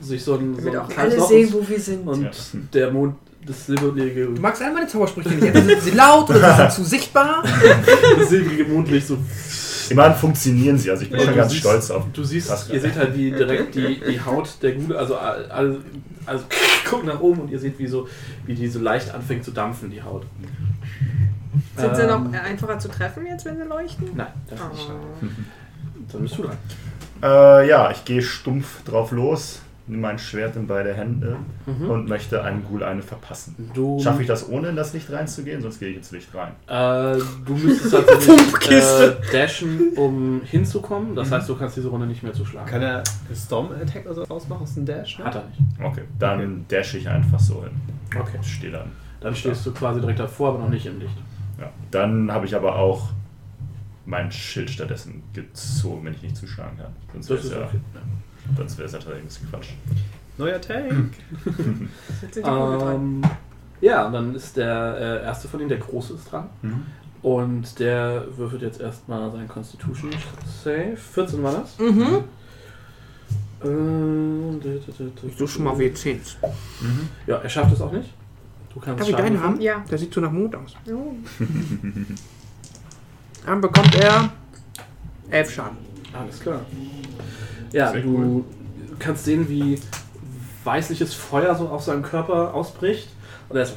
[0.00, 0.54] sich so ein.
[0.56, 2.06] So Damit ein auch alle Loch sehen, wo wir sind.
[2.06, 2.30] Und Ja.
[2.74, 3.14] der Mond,
[3.46, 5.42] das silbrige, Du magst alle meine Zaubersprüche nicht.
[5.42, 7.42] Entweder sind sie laut oder sie sind zu sichtbar.
[8.18, 9.18] das silbrige Mondlicht so.
[9.88, 12.04] Immerhin funktionieren sie, also ich bin Ja, schon ganz siehst- stolz auf.
[12.12, 15.78] Du siehst, Passt ihr seht halt wie direkt die, die Haut der Gule, also alle,
[16.26, 16.44] also
[16.88, 18.06] guckt nach oben und ihr seht, wie so,
[18.46, 20.24] wie die so leicht anfängt zu dampfen, die Haut.
[21.76, 24.10] Sind sie Ähm, noch einfacher zu treffen jetzt, wenn sie leuchten?
[24.14, 24.72] Nein, das Oh.
[24.72, 25.32] nicht.
[26.12, 26.56] Dann bist du dran.
[27.22, 31.90] Äh, ja, ich gehe stumpf drauf los, nehme mein Schwert in beide Hände Mhm.
[31.90, 33.70] und möchte einem Ghoul eine verpassen.
[33.74, 35.60] Du, Schaffe ich das ohne in das Licht reinzugehen?
[35.60, 36.52] Sonst gehe ich ins Licht rein.
[36.66, 39.18] Äh, du müsstest tatsächlich Pumpkiste.
[39.28, 41.14] äh, dashen, um hinzukommen.
[41.14, 42.68] Das heißt, du kannst diese Runde nicht mehr zuschlagen.
[42.70, 43.02] Kann er
[43.34, 45.18] Storm Attack oder so ausmachen aus dem Dash?
[45.18, 45.24] Ne?
[45.24, 45.60] Hat er nicht.
[45.84, 47.72] Okay, dann dash ich einfach so hin.
[48.18, 48.38] Okay.
[48.42, 48.92] Stehe dann.
[49.20, 51.16] Dann stehst du quasi direkt davor, aber noch nicht im Licht.
[51.60, 51.68] Ja.
[51.90, 53.10] Dann habe ich aber auch
[54.10, 56.92] mein Schild stattdessen gezogen, wenn ich nicht zuschlagen kann.
[57.12, 57.80] Sonst wäre es ja, okay.
[58.56, 59.68] sonst wäre es ja tatsächlich ein bisschen Quatsch.
[60.36, 61.14] Neuer Tank.
[62.42, 62.94] Dran.
[62.94, 63.22] Ähm,
[63.80, 66.48] ja, und dann ist der äh, erste von ihnen, der Große, ist dran.
[66.62, 66.82] Mhm.
[67.22, 70.10] Und der würfelt jetzt erstmal seinen Constitution
[70.64, 70.96] Save.
[70.96, 71.78] 14 war das?
[71.78, 72.24] Mhm.
[73.62, 76.16] Äh, Ich tue schon mal W10.
[77.26, 78.10] Ja, er schafft es auch nicht.
[78.72, 79.60] Du kannst Darf ich deinen haben?
[79.60, 79.84] Ja.
[79.90, 80.76] Der sieht so nach Mond aus.
[80.90, 81.14] Oh.
[83.46, 84.30] Dann bekommt er
[85.30, 85.78] 11 Schaden.
[86.12, 86.60] Alles klar.
[87.72, 88.44] Ja, Sehr du cool.
[88.98, 89.80] kannst sehen, wie
[90.64, 93.08] weißliches Feuer so auf seinem Körper ausbricht.
[93.48, 93.74] Und er ist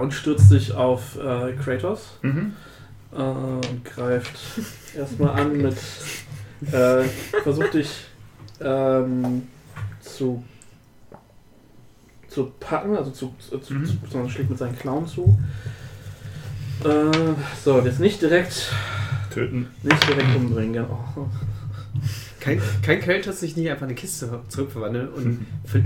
[0.00, 2.54] und stürzt sich auf äh, Kratos Mhm.
[3.12, 4.38] äh, und greift
[4.96, 5.76] erstmal an mit.
[6.72, 7.02] Äh,
[7.42, 7.90] versucht dich
[8.60, 9.48] ähm,
[10.00, 10.42] zu,
[12.28, 13.84] zu packen, also zu, zu, zu, Mhm.
[13.86, 15.36] zu sondern schlägt mit seinen Klauen zu.
[16.84, 18.72] Äh, so, jetzt nicht direkt,
[19.32, 19.68] Töten.
[19.82, 20.74] nicht direkt umbringen.
[20.74, 20.86] Ja.
[21.16, 21.26] Oh.
[22.40, 25.80] Kein, kein Charakter sich nicht einfach in eine Kiste zurückverwandelt und ver,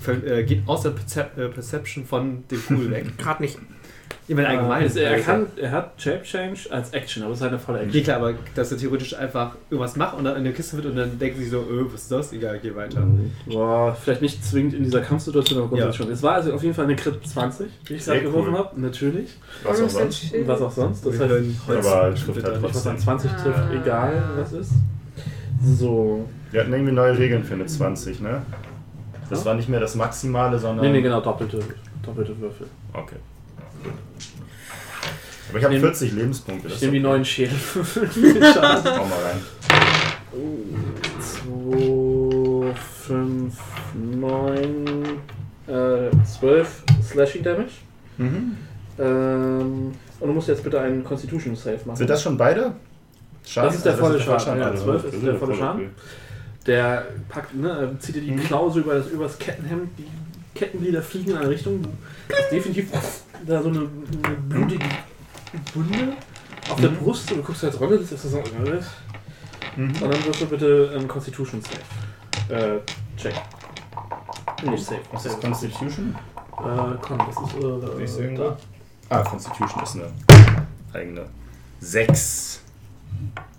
[0.00, 3.06] ver, äh, geht aus der Percep äh, Perception von dem Pool weg.
[3.18, 3.58] Gerade nicht.
[4.28, 4.82] Ich meine allgemein.
[4.82, 7.60] Äh, ist er, er, kann, er hat Shape Change als Action, aber es ist eine
[7.60, 8.02] volle Nee, Action.
[8.02, 10.96] klar, aber dass er theoretisch einfach irgendwas macht und dann in der Kiste wird und
[10.96, 12.32] dann denken sie so, öh, was ist das?
[12.32, 13.06] Egal, geh weiter.
[13.46, 16.04] Boah, vielleicht nicht zwingend in dieser Kampfsituation, aber grundsätzlich Ja.
[16.06, 16.12] schon.
[16.12, 18.58] Es war also auf jeden Fall eine Crit 20, die ich gerade geworfen cool.
[18.58, 19.30] habe, natürlich.
[19.62, 20.34] Was auch sonst.
[20.44, 21.06] Was auch sonst.
[21.06, 21.30] Das heißt,
[21.68, 22.92] Holz- Aber trifft halt was trotzdem.
[22.92, 23.80] an 20 trifft, Ah.
[23.80, 24.72] egal was ist.
[25.78, 26.28] So.
[26.50, 28.42] Wir hatten irgendwie neue Regeln für eine 20, ne?
[29.30, 30.84] Das war nicht mehr das Maximale, sondern.
[30.86, 31.60] Nee, nee, genau, doppelte,
[32.04, 32.66] doppelte Würfel.
[32.92, 33.16] Okay.
[35.48, 36.68] Aber ich habe nehm- 40 Lebenspunkte.
[36.68, 37.24] Ich nehme die ist neuen
[38.34, 38.84] den Schaden.
[38.98, 39.40] Hau mal rein.
[41.20, 42.74] 2,
[43.06, 43.54] 5,
[43.94, 44.86] 9,
[45.68, 47.70] äh, 12 Slashing Damage.
[48.18, 48.56] Mhm.
[48.98, 51.96] Ähm, und du musst jetzt bitte einen Constitution Save machen.
[51.96, 52.72] Sind das schon beide?
[53.44, 53.68] Schaden?
[53.68, 55.60] Das ist der Also volle der Schaden, ja, Also, 12 ist das der volle voll
[55.64, 55.90] Schaden.
[56.66, 58.40] der packt, ne, er zieht dir die Mhm.
[58.44, 60.06] Klausel über das, über das Kettenhemd, die
[60.56, 61.82] Kettenglieder fliegen in eine Richtung.
[61.82, 61.88] Du
[62.34, 62.90] hast definitiv
[63.46, 64.84] da so eine, eine blutige
[65.74, 66.12] Wunde
[66.68, 66.96] auf der Mhm.
[66.96, 68.86] Brust und du guckst als Rolle, das ist das so alles.
[69.76, 69.88] Mhm.
[69.88, 72.54] Und dann wirst du bitte einen Constitution Save.
[72.54, 72.80] Äh,
[73.16, 73.34] check.
[74.64, 75.00] Nicht Save.
[75.12, 75.40] Was ist.
[75.40, 76.16] Constitution?
[76.58, 78.56] Äh, Con, das ist äh, da.
[79.10, 80.12] Ah, Constitution ist eine
[80.92, 81.26] eigene
[81.80, 82.60] 6.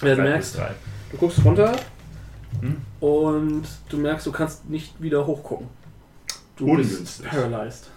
[0.03, 0.57] Ja, du merkst,
[1.11, 1.75] du guckst runter
[2.61, 2.77] Hm?
[3.01, 5.67] und du merkst, du kannst nicht wieder hochgucken.
[6.57, 6.99] Du Ungünstig.
[6.99, 7.89] bist paralyzed.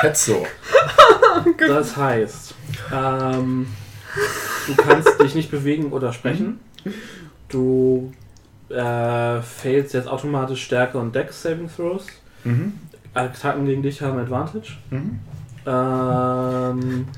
[0.00, 0.46] Fetzo.
[1.68, 2.54] Das heißt,
[2.92, 3.66] ähm,
[4.68, 6.60] du kannst dich nicht bewegen oder sprechen.
[7.48, 8.12] Du
[8.68, 12.06] äh, failst jetzt automatisch Stärke und Dex Saving Throws.
[12.44, 12.74] Mhm.
[13.14, 14.74] Attacken gegen dich haben Advantage.
[14.90, 15.18] Mhm.
[15.66, 17.08] Ähm,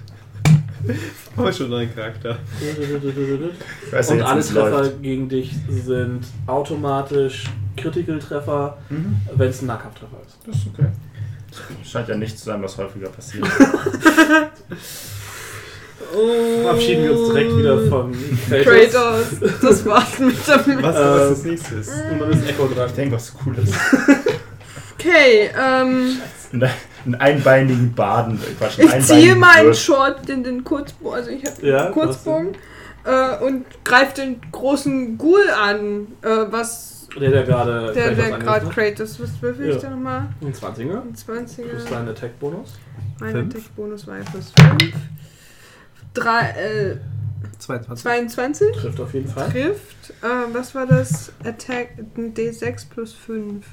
[1.36, 2.38] Aber schon ein Charakter.
[2.60, 5.02] Ich weiß ja und alle Treffer läuft.
[5.02, 7.44] gegen dich sind automatisch
[7.76, 9.16] Critical Treffer, Mhm.
[9.34, 10.38] wenn es ein Nahkampftreffer ist.
[10.46, 10.86] Das ist okay.
[11.84, 13.46] Scheint ja nicht zu sein, was häufiger passiert.
[16.62, 18.12] Verabschieden wir uns direkt wieder von
[18.48, 18.64] Kratos.
[18.64, 19.60] Kratos.
[19.62, 20.82] Das war's mit dem.
[20.82, 21.90] Was, Ähm, was das nächste ist?
[22.10, 22.86] Und dann ist Echo dran.
[22.88, 23.74] Ich denke, was cool ist.
[24.98, 26.16] Okay, ähm.
[26.52, 26.70] Einen-
[27.06, 28.38] Einen einbeinigen Baden.
[28.58, 29.72] Quatsch, einen Ich ziehe meinen.
[29.74, 32.56] Short, den, den Kurzbogen, also ich habe Ja, Kurzbogen
[33.04, 38.66] äh, und greife den großen Ghoul an, äh, was Der, der gerade der, der gerade?
[38.66, 39.80] Kratos, was würfel ich Ja.
[39.82, 40.28] da nochmal?
[40.42, 41.00] Ein 20er.
[41.02, 41.62] Ein 20er.
[41.68, 42.74] Plus dein Attack-Bonus.
[43.20, 43.36] Mein.
[43.36, 44.92] Attack-Bonus war ja plus 5.
[46.12, 46.96] Drei, äh,
[47.58, 48.02] 22.
[48.02, 49.48] 22 Trifft auf jeden Fall.
[49.50, 50.10] trifft.
[50.22, 51.32] Äh, was war das?
[51.44, 53.64] Attack ein D6 plus 5.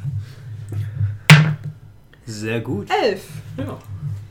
[2.25, 2.87] Sehr gut.
[2.89, 3.21] 11.
[3.57, 3.77] Ja.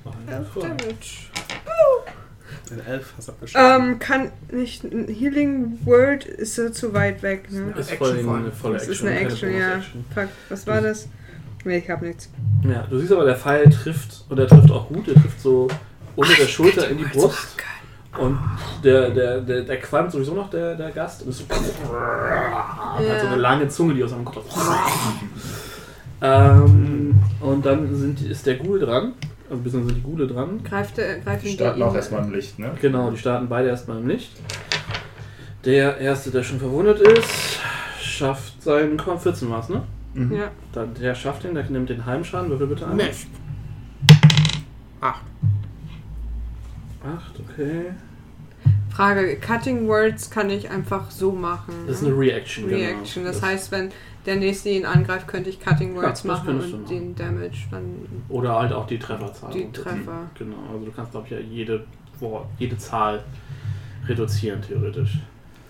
[0.05, 0.79] Mach einen 11 Erfolg.
[0.79, 1.33] Damage.
[2.71, 3.83] Ein Elf hast abgeschlossen.
[3.83, 4.83] Ähm, kann nicht.
[4.83, 7.75] Healing Word ist so zu weit weg, ne?
[7.77, 8.93] Ist voll Action eine volle Das Action.
[8.93, 9.81] ist eine Action, ja.
[10.15, 11.09] Fuck, was war das?
[11.65, 12.31] Nee, ich hab nichts.
[12.65, 15.69] Ja, du siehst aber, der Pfeil trifft, und der trifft auch gut, der trifft so
[16.17, 17.57] unter der Schulter in die Brust.
[18.19, 18.39] Und
[18.85, 21.23] der, der, der, der qualmt sowieso noch, der, der Gast.
[21.23, 24.45] Und ist so, hat so eine lange Zunge, die aus seinem Kopf.
[26.21, 27.12] ähm,
[27.43, 29.15] und dann sind, ist der Ghoul dran.
[29.51, 30.65] Also beziehungsweise sind die Ghule dran.
[30.65, 32.71] Greift er, greift Die starten der auch erstmal im Licht, ne?
[32.81, 34.33] Genau, die starten beide erstmal im Licht.
[35.65, 37.61] Der erste, der schon verwundet ist,
[38.01, 39.83] schafft seinen Korn 14 was, ne?
[40.15, 40.33] Mhm.
[40.35, 40.51] Ja.
[40.73, 42.51] Dann, der schafft den, der nimmt den Heimschaden.
[42.51, 42.97] Würfel bitte ein.
[42.97, 43.29] Mist.
[45.01, 45.23] Acht.
[47.05, 47.85] 8, okay.
[48.91, 51.75] Frage: Cutting Words kann ich einfach so machen.
[51.87, 52.09] Das ist ne?
[52.09, 52.65] eine Reaction.
[52.67, 53.25] Reaction.
[53.25, 53.35] Genau.
[53.35, 53.91] Das heißt, wenn
[54.27, 56.85] der nächste ihn angreift, könnte ich Cutting Ja, Words das machen und machen.
[56.89, 58.07] den Damage dann.
[58.29, 59.53] Oder halt auch die Trefferzahl.
[59.53, 60.31] Die Treffer.
[60.39, 61.85] Genau, also du kannst, glaube ich, ja jede,
[62.21, 63.23] Wort- jede Zahl
[64.07, 65.19] reduzieren, theoretisch.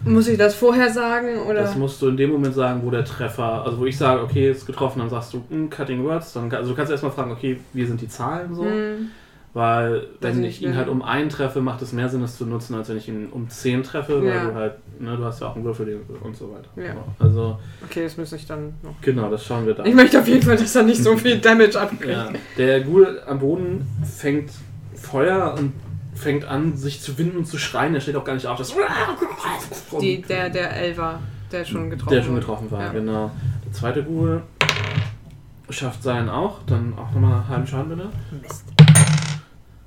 [0.05, 1.60] Muss ich das vorher sagen oder?
[1.62, 4.50] Das musst du in dem Moment sagen, wo der Treffer, also wo ich sage, okay,
[4.50, 7.60] ist getroffen, dann sagst du, hm, Cutting Words, dann, also du kannst erstmal fragen, okay,
[7.72, 8.64] wie sind die Zahlen so?
[8.64, 9.10] Hm,
[9.55, 12.47] Weil wenn Also ich ihn halt um einen treffe, macht es mehr Sinn, das zu
[12.47, 14.44] nutzen, als wenn ich ihn um 10 treffe, weil Ja.
[14.47, 16.70] du halt, ne, du hast ja auch einen Würfel und so weiter.
[16.82, 16.94] Ja.
[17.18, 18.98] Also, okay, das müsste ich dann noch.
[19.02, 19.84] genau, das schauen wir dann.
[19.84, 22.06] Ich möchte auf jeden Fall, dass er nicht so viel Damage abkriegt.
[22.06, 24.50] Ja, der Ghoul am Boden fängt
[24.94, 25.74] Feuer und
[26.14, 27.92] fängt an, sich zu winden und zu schreien.
[27.92, 28.56] Der steht auch gar nicht auf.
[28.56, 28.74] Das
[30.00, 31.18] Die, der, der Elver,
[31.50, 32.92] der schon getroffen der schon getroffen war, Ja.
[32.92, 33.31] genau.
[33.66, 34.42] Der zweite Ghoul
[35.68, 36.60] schafft seinen auch.
[36.66, 38.08] Dann auch nochmal einen halben Schaden bitte.
[38.42, 38.64] Mist.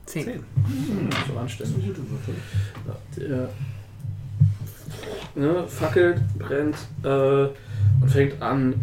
[0.06, 0.26] Zehn.
[0.28, 1.86] Hm, so anständig.
[2.88, 3.50] Ja, der
[5.36, 7.48] ne, fackelt, brennt äh,
[8.02, 8.76] und fängt an.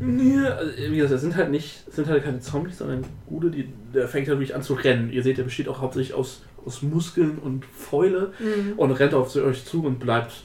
[0.00, 3.50] Nee, also, wie gesagt, das sind halt nicht, das sind halt keine Zombies, sondern Gude,
[3.50, 5.10] die, der fängt halt wirklich an zu rennen.
[5.10, 8.72] Ihr seht, der besteht auch hauptsächlich aus, aus Muskeln und Fäule Mhm.
[8.76, 10.44] und rennt auf euch zu und bleibt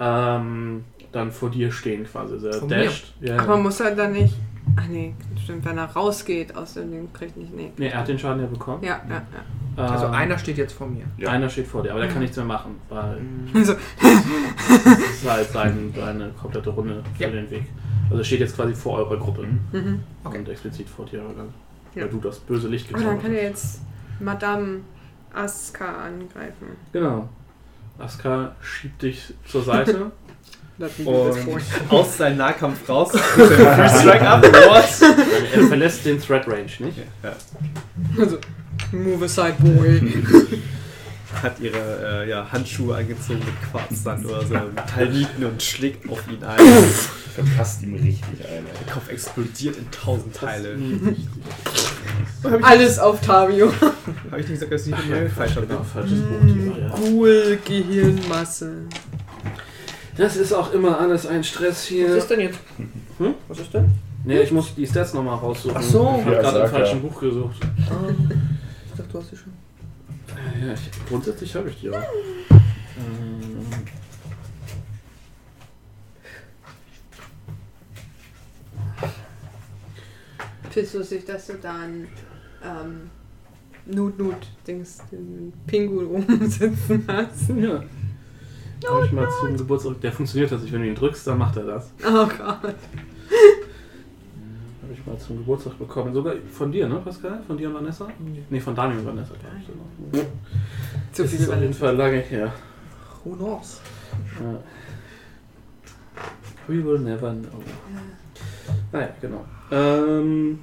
[0.00, 2.34] ähm, dann vor dir stehen quasi.
[2.34, 3.14] Also er dasht.
[3.20, 4.34] Ja, Aber muss er dann nicht.
[4.74, 7.54] Ach nee, stimmt, wenn er rausgeht aus dem Ding, kriegt nicht.
[7.54, 7.70] Nee.
[7.76, 8.82] nee, er hat den Schaden ja bekommen.
[8.82, 9.22] Ja, ja,
[9.76, 9.84] ja.
[9.84, 11.04] Also Ähm, einer steht jetzt vor mir.
[11.18, 11.30] Ja.
[11.30, 13.20] Einer steht vor dir, aber der kann nichts mehr machen, weil
[13.54, 17.30] Also, das ist halt sein, seine komplette Runde für Ja.
[17.30, 17.64] den Weg.
[18.06, 20.02] Also er steht jetzt quasi vor eurer Gruppe mhm.
[20.24, 20.38] Okay.
[20.38, 21.44] und explizit vor dir, weil,
[21.94, 22.02] Ja.
[22.02, 23.64] weil du das böse Licht Aber dann gezaubert kann er hast.
[23.64, 23.80] jetzt
[24.20, 24.80] Madame
[25.34, 26.68] Aska angreifen.
[26.92, 27.28] Genau.
[27.98, 30.10] Aska schiebt dich zur Seite.
[30.78, 33.10] Und aus seinem Nahkampf raus.
[33.16, 34.42] Free Strike up.
[34.44, 34.84] What?
[35.54, 36.98] er verlässt den Threat Range, nicht?
[37.22, 37.32] Ja.
[38.18, 38.38] Also,
[38.92, 40.02] move aside, boy.
[41.42, 46.42] Hat ihre äh, ja, Handschuhe angezogen mit Quarzsand oder so Metallnieten und schlägt auf ihn
[46.42, 46.58] ein.
[47.34, 48.64] Verpasst ihm richtig ein.
[48.64, 50.78] Der Kopf explodiert in tausend Teile.
[52.62, 53.70] Alles auf Tavio.
[54.30, 55.66] Habe ich nicht gesagt, dass ich nicht mehr falsch habe?
[55.92, 56.78] Falsches Buch.
[56.78, 56.94] Ja.
[56.98, 58.86] Cool Gehirnmasse.
[60.16, 62.16] Das ist auch immer alles ein Stress Was hier.
[62.16, 62.58] ist denn jetzt?
[63.18, 63.34] Hm?
[63.48, 63.90] Was ist denn?
[64.24, 65.76] Nee, ich muss die Stats nochmal raussuchen.
[65.78, 66.16] Ach so.
[66.18, 67.08] Ich habe Ja, gerade im falschen ja.
[67.08, 67.56] Buch gesucht.
[67.90, 69.52] Ah, ich dachte, du hast sie schon.
[70.66, 71.94] Ja, ich, grundsätzlich habe ich die auch.
[71.96, 73.66] Ähm,
[80.70, 82.06] Findest du lustig, dass du dann
[82.62, 83.10] ähm,
[83.86, 87.48] Nut-Nut-Dings, den Pinguin rumsitzen hast?
[87.56, 87.82] ja.
[88.84, 90.00] Habe ich mal zum Geburtstag.
[90.00, 90.74] Der funktioniert tatsächlich.
[90.74, 91.90] Wenn du ihn drückst, dann macht er das.
[92.04, 92.38] Oh Gott.
[94.82, 96.12] Habe ich mal zum Geburtstag bekommen.
[96.14, 97.40] Sogar von dir, ne, Pascal?
[97.46, 98.06] Von dir und Vanessa?
[98.50, 99.66] Nee, von Daniel und Vanessa, glaube ich.
[99.66, 100.26] sogar.
[101.12, 102.52] Zu Das viel ist auf jeden Fall lange her.
[103.24, 103.80] Who knows?
[104.40, 104.58] Ja.
[106.68, 107.62] We will never know.
[108.92, 109.44] Naja, genau.
[109.70, 110.58] Ähm,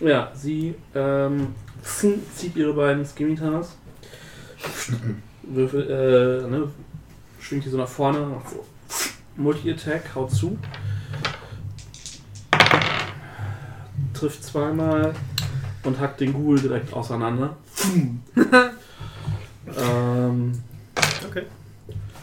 [0.00, 1.48] ja, sie ähm,
[1.82, 3.76] zieht ihre beiden Skimitars,
[5.42, 6.68] würfel, äh, ne,
[7.46, 8.64] schwingt die so nach vorne, macht so
[9.36, 10.58] Multi-Attack, haut zu.
[14.14, 15.14] Trifft zweimal
[15.84, 17.56] und hackt den Ghoul direkt auseinander.
[19.78, 20.52] ähm,
[21.28, 21.42] Okay.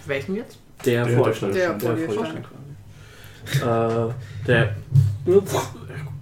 [0.06, 0.58] Welchen jetzt?
[0.84, 1.56] der, Der Vorstand.
[1.56, 1.98] der Der.
[2.10, 3.64] Vorstand quasi.
[3.64, 4.14] Äh,
[4.48, 4.76] der,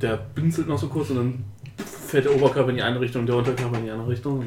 [0.02, 1.44] der pinselt noch so kurz und dann
[1.86, 4.44] fällt der Oberkörper in die eine Richtung, der Unterkörper in die andere Richtung.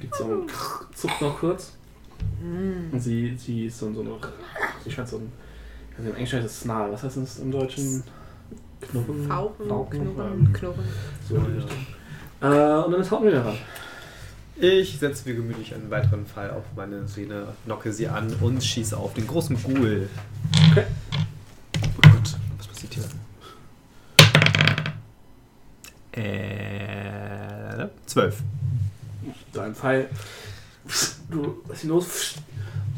[0.00, 0.50] Liegt so und
[0.94, 1.72] zuckt noch kurz.
[2.92, 4.10] Und sie, sie ist so, so eine.
[4.84, 5.32] Sie scheint so ein.
[5.96, 6.92] Also Im Englischen heißt es Snarl.
[6.92, 8.02] Was heißt das im Deutschen?
[8.80, 9.26] Knurren?
[9.26, 10.84] Fauchen, Fauchen, knurren, knurren.
[11.26, 11.86] So in die Richtung.
[12.42, 13.56] Äh, und dann ist wieder dran.
[14.58, 18.96] Ich setze mir gemütlich einen weiteren Pfeil auf meine Sehne, knocke sie an und schieße
[18.96, 20.08] auf den großen Ghoul.
[20.70, 20.84] Okay.
[21.84, 23.04] Oh Gott, was passiert hier?
[26.22, 28.42] Äh, zwölf.
[29.52, 30.08] Dein Pfeil.
[31.30, 32.34] Du lässt ihn los.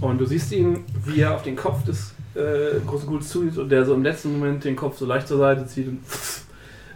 [0.00, 3.68] Und du siehst ihn, wie er auf den Kopf des äh, großen Ghouls zieht und
[3.68, 6.00] der so im letzten Moment den Kopf so leicht zur Seite zieht und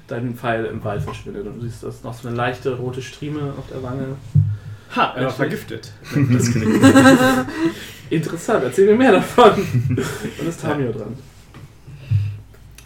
[0.06, 1.46] dein Pfeil im Wald verschwindet.
[1.46, 4.16] Und du siehst, dass noch so eine leichte rote Strieme auf der Wange.
[4.94, 5.92] Ha, er war vergiftet.
[6.32, 6.48] Das
[8.10, 9.52] Interessant, erzähl mir mehr davon.
[10.38, 11.16] Dann ist Tamio dran.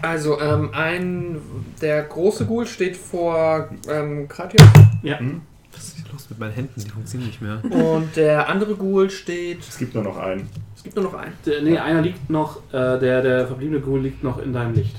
[0.00, 1.40] Also, ähm, ein.
[1.82, 4.62] Der große Ghoul steht vor ähm, Kratios
[5.02, 5.18] Ja.
[5.18, 5.42] Hm?
[5.76, 6.80] Was ist hier los mit meinen Händen?
[6.80, 7.60] Die funktionieren nicht mehr.
[7.94, 9.60] und der andere Ghoul steht.
[9.60, 10.48] Es gibt nur noch einen.
[10.74, 11.32] Es gibt nur noch einen.
[11.44, 14.96] Der, nee, einer liegt noch, äh, der, der verbliebene Ghoul liegt noch in deinem Licht.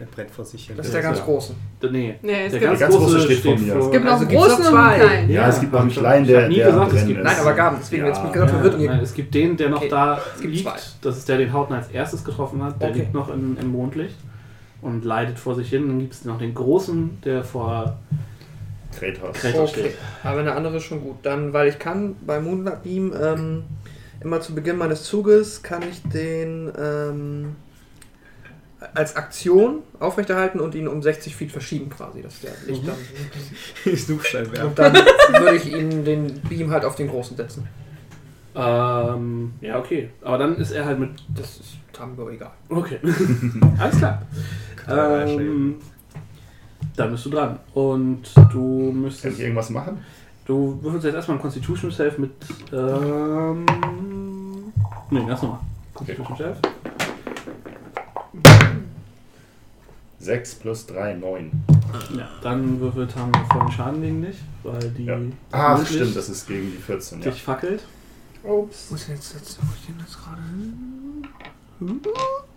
[0.00, 0.76] Der brennt vor sich hin.
[0.76, 1.24] Das ist der ganz ja.
[1.24, 1.54] große.
[1.82, 3.72] Der, nee, Nee, es der gibt, ganz, ganz große große steht, steht vor mir.
[3.74, 3.82] vor.
[3.86, 4.98] es gibt noch Also einen großen und einen zwei.
[5.06, 5.30] kleinen.
[5.30, 7.22] Ja, es gibt noch einen kleinen, ich hab der, nie der gesagt, es gibt-.
[7.24, 8.08] Nein, aber Gaben, deswegen Ja.
[8.08, 9.88] jetzt bin ich gerade verwirrt und Nein, es gibt den, der noch Okay.
[9.88, 10.68] da Es gibt liegt.
[10.68, 10.76] zwei.
[11.02, 12.80] Das ist der, den Hauten als erstes getroffen hat.
[12.80, 12.98] Der Okay.
[13.00, 14.14] liegt noch in, im Mondlicht
[14.82, 15.88] und leidet vor sich hin.
[15.88, 17.98] Dann gibt es noch den großen, der vor
[18.98, 19.36] Kratos.
[19.40, 19.94] Kratos Okay, steht.
[20.22, 21.16] aber eine andere ist schon gut.
[21.22, 23.64] Dann, weil ich kann bei Moonlight Beam ähm,
[24.20, 27.56] immer zu Beginn meines Zuges kann ich den ähm,
[28.94, 33.96] als Aktion aufrechterhalten und ihn um 60 Feet verschieben quasi, dass der Licht dann.
[33.96, 34.68] Suchstein werfen.
[34.68, 37.66] Und dann würde ich ihn den Beam halt auf den großen setzen.
[38.54, 40.10] Ähm, ja, okay.
[40.22, 41.10] Aber dann ist er halt mit.
[41.34, 42.52] Das ist Tambo egal.
[42.68, 42.98] Okay.
[43.78, 44.22] Alles klar.
[44.88, 45.76] Ähm,
[46.98, 47.58] dann bist du dran.
[47.74, 49.40] Und du Kann ich müsstest.
[49.40, 50.04] irgendwas machen?
[50.44, 52.32] Du würfelst jetzt erstmal ein Constitution Self mit.
[52.72, 53.64] Ähm.
[55.10, 55.60] Nee, ganz normal.
[55.94, 56.58] Constitution Self.
[60.20, 61.50] 6 plus 3, 9.
[62.16, 65.04] Ja, dann würfelt Tamio vollen Schaden gegen dich, weil die.
[65.04, 65.18] Ja.
[65.52, 67.30] Ach, Mondlicht stimmt, das ist gegen die 14, ja.
[67.30, 67.84] dich fackelt.
[68.42, 68.86] Ups.
[68.90, 70.42] Wo ist jetzt, jetzt wo ist denn das gerade?
[71.80, 72.00] Hm?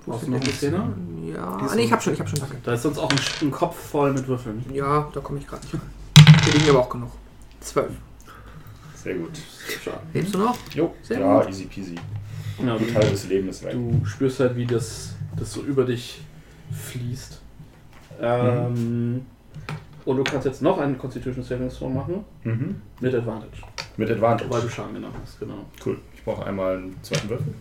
[0.06, 0.94] Wo Brauchst ist du noch eine Szene?
[1.36, 1.44] Ja.
[1.58, 2.40] Ah, nee, ich hab schon, ich hab schon.
[2.40, 2.58] Danke.
[2.64, 4.64] Da ist sonst auch ein, ein Kopf voll mit Würfeln.
[4.74, 5.82] Ja, da komme ich gerade nicht ran.
[6.44, 7.12] Hier liegen aber auch genug.
[7.60, 7.92] Zwölf.
[8.96, 9.32] Sehr gut.
[10.14, 10.58] Lebst du noch?
[10.74, 11.50] Jo, Sehr ja, gut.
[11.50, 11.96] easy peasy.
[12.64, 13.74] Ja, Ein Teil des Lebens ist weg.
[13.74, 16.22] Du spürst halt, wie das, das so über dich
[16.72, 17.40] fließt.
[18.22, 19.26] Ähm,
[20.06, 22.82] Und du kannst jetzt noch einen Constitution Saving Throw machen Mhm.
[23.00, 23.52] mit Advantage,
[23.98, 24.62] Mit weil Advantage.
[24.62, 25.40] du Schaden genommen hast.
[25.40, 25.66] Genau.
[25.86, 25.98] Cool.
[26.16, 27.54] Ich brauche einmal einen zweiten Würfel.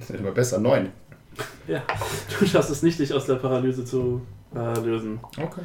[0.00, 0.88] Das ist immer besser, 9.
[1.68, 1.82] Ja,
[2.40, 4.20] du schaffst es nicht, dich aus der Paralyse zu
[4.54, 5.20] äh, lösen.
[5.38, 5.60] Okay.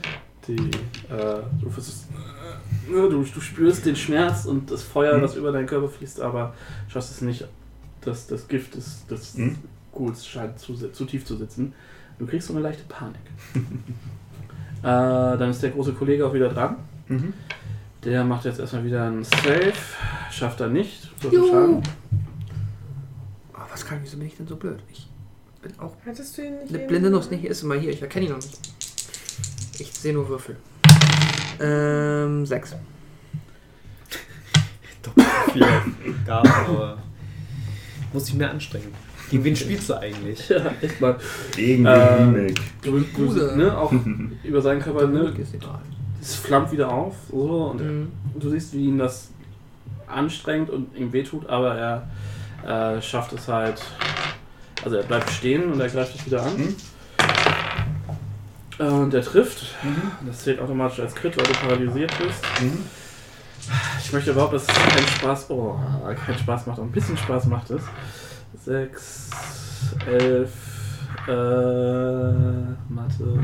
[0.47, 2.05] Die, äh, du, versuchst,
[2.87, 5.21] äh, du, du spürst den Schmerz und das Feuer, Mhm.
[5.23, 6.53] das über deinen Körper fließt, aber
[6.87, 7.47] schaffst es nicht,
[8.01, 9.57] dass das Gift des, des Mhm.
[9.91, 11.73] Ghouls scheint zu, zu tief zu sitzen.
[12.19, 13.19] Du kriegst so eine leichte Panik.
[13.55, 16.75] äh, dann ist der große Kollege auch wieder dran.
[17.07, 17.33] Mhm.
[18.03, 19.73] Der macht jetzt erstmal wieder einen Save.
[20.31, 21.09] Schafft er nicht.
[21.21, 21.31] So.
[21.31, 21.81] Schaden.
[23.75, 24.79] Was kann, wieso bin ich denn so blöd?
[24.89, 25.05] Ich
[25.61, 25.91] bin auch.
[26.05, 26.73] Hattest du ihn nicht?
[26.73, 28.57] Eine blinde Nuss, nicht, hier ist immer hier, ich erkenne ihn noch nicht.
[29.79, 30.55] Ich sehe nur Würfel.
[31.59, 32.73] Ähm, sechs.
[35.51, 35.67] viele
[36.25, 36.99] Gaben, aber
[38.13, 38.93] muss ich mehr anstrengen.
[39.29, 40.47] Gegen wen spielst du eigentlich?
[40.47, 41.17] Ja, echt mal.
[41.53, 42.61] Gegen Äh, den Remake.
[42.81, 43.57] Du, du Gute.
[43.57, 43.91] ne, auch
[44.45, 45.33] über seinen Körper, ne,
[46.21, 48.11] es flammt wieder auf, so, und Mhm.
[48.39, 49.31] du siehst, wie ihn das
[50.07, 52.07] anstrengt und ihm wehtut, aber er
[52.65, 53.81] äh, schafft es halt,
[54.83, 56.57] also er bleibt stehen und er greift dich wieder an.
[56.57, 56.75] Mhm.
[58.79, 59.73] Äh, Und er trifft,
[60.25, 62.43] das zählt automatisch als Crit, weil du paralysiert bist.
[62.61, 62.83] Mhm.
[64.03, 65.79] Ich möchte überhaupt, dass es keinen Spaß, oh,
[66.25, 67.81] keinen Spaß macht, aber ein bisschen Spaß macht es.
[68.63, 69.29] 6,
[70.07, 70.51] 11,
[71.27, 71.31] äh,
[72.89, 73.39] Mathe,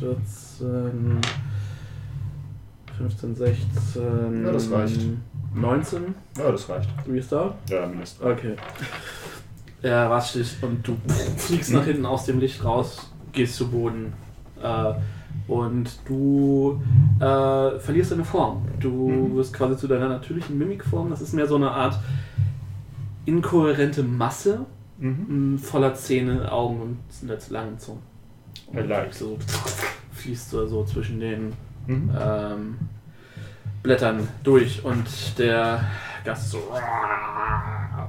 [0.00, 1.20] 14,
[2.96, 5.00] 15, 16, Ja, das reicht.
[5.60, 6.88] 19, Ja, das reicht.
[7.08, 7.54] Restart.
[7.70, 8.22] Ja, mindestens.
[8.24, 8.56] Okay.
[9.82, 10.96] Er rascht dich und du
[11.36, 14.12] fliegst nach hinten aus dem Licht raus, gehst zu Boden.
[14.62, 14.94] Äh,
[15.48, 16.80] und du
[17.20, 18.66] äh, verlierst deine Form.
[18.80, 19.36] Du Mhm.
[19.36, 21.10] wirst quasi zu deiner natürlichen Mimikform.
[21.10, 21.98] Das ist mehr so eine Art
[23.26, 24.60] inkohärente Masse
[24.98, 25.52] Mhm.
[25.54, 26.80] mh, voller Zähne, Augen
[27.22, 27.98] und langen Zunge.
[28.74, 29.12] I like.
[29.12, 29.36] so
[30.12, 31.52] fließt so, so zwischen den
[31.86, 32.10] Mhm.
[32.18, 32.78] ähm,
[33.86, 35.84] Blättern durch und der
[36.24, 36.72] Gast so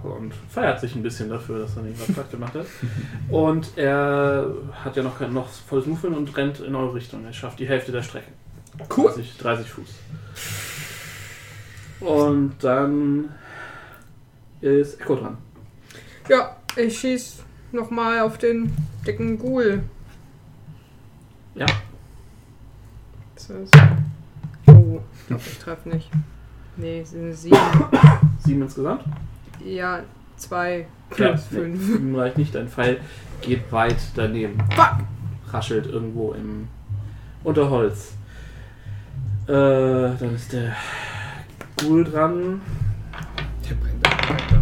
[0.03, 2.65] und feiert sich ein bisschen dafür, dass er nicht was falsch gemacht hat.
[3.29, 4.47] Und er
[4.83, 7.25] hat ja noch kein noch volles Movement und rennt in eure Richtung.
[7.25, 8.31] Er schafft die Hälfte der Strecke.
[8.95, 9.11] Cool.
[9.11, 9.89] 30, 30 Fuß.
[11.99, 13.29] Und dann
[14.61, 15.37] ist Echo dran.
[16.29, 18.71] Ja, ich schieß nochmal auf den
[19.05, 19.83] dicken Ghoul.
[21.55, 21.65] Ja.
[23.35, 23.73] Das ist.
[25.27, 26.09] Ich glaube, ich treffe nicht.
[26.77, 27.57] Nee, es sind sieben.
[28.39, 29.03] Sieben insgesamt.
[29.65, 29.99] Ja,
[30.37, 31.83] zwei Ja, plus nee, fünf.
[31.83, 32.55] sieben reicht nicht.
[32.55, 33.01] Dein Pfeil
[33.41, 34.57] geht weit daneben.
[34.73, 34.99] Fuck!
[35.51, 36.67] raschelt irgendwo im
[37.43, 38.13] Unterholz.
[39.47, 40.75] Äh, dann ist der
[41.77, 42.61] Ghoul dran.
[43.69, 44.61] Der brennt einfach weiter.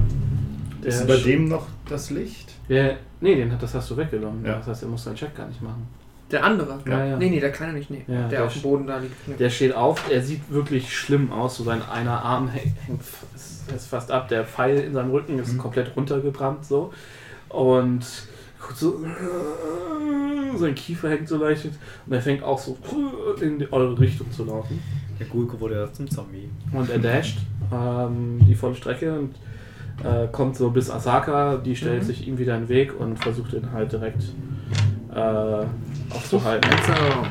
[0.84, 2.54] Der Ist bei dem noch das Licht?
[2.70, 4.46] Der, nee, den hat, das hast du weggenommen.
[4.46, 4.58] Ja.
[4.58, 5.88] Das heißt, er muss seinen Check gar nicht machen.
[6.32, 6.80] Der andere?
[6.88, 7.18] Ja, ja.
[7.18, 8.04] Nee, nee, der kleine nicht, nee.
[8.08, 9.28] Ja, der, der auf dem Boden da liegt.
[9.28, 9.36] Nee.
[9.38, 11.58] Der steht auf, er sieht wirklich schlimm aus.
[11.58, 13.02] So sein einer Arm hängt, hängt
[13.36, 14.28] ist, ist fast ab.
[14.30, 15.58] Der Pfeil in seinem Rücken ist Mhm.
[15.60, 16.92] komplett runtergebrannt so.
[17.50, 18.06] Und
[18.60, 19.06] guckt so.
[20.58, 21.66] Sein Kiefer hängt so leicht.
[21.66, 22.78] Und er fängt auch so
[23.42, 24.82] in die, eure Richtung zu laufen.
[25.20, 26.50] Der Gulke wurde ja zum Zombie.
[26.72, 27.38] Und er dasht
[27.72, 29.36] ähm, die volle Strecke und
[30.04, 31.58] äh, kommt so bis Asaka.
[31.58, 32.06] Die stellt Mhm.
[32.08, 34.24] sich ihm wieder in den Weg und versucht ihn halt direkt
[35.16, 36.70] äh, aufzuhalten.
[36.72, 37.28] Also,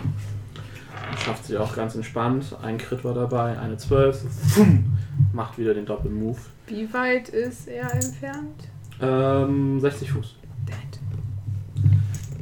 [1.24, 2.56] Schafft sie auch ganz entspannt.
[2.62, 4.24] Ein Crit war dabei, eine 12.
[4.48, 4.96] Fum,
[5.32, 6.38] macht wieder den Doppel-Move.
[6.66, 8.68] Wie weit ist er entfernt?
[9.00, 10.34] Ähm, 60 Fuß.
[10.66, 11.00] Dead.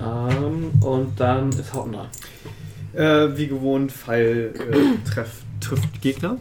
[0.00, 2.08] Ähm, und dann ist Hauten dran.
[2.94, 6.38] Äh, wie gewohnt, Pfeil äh, treff, trifft Gegner.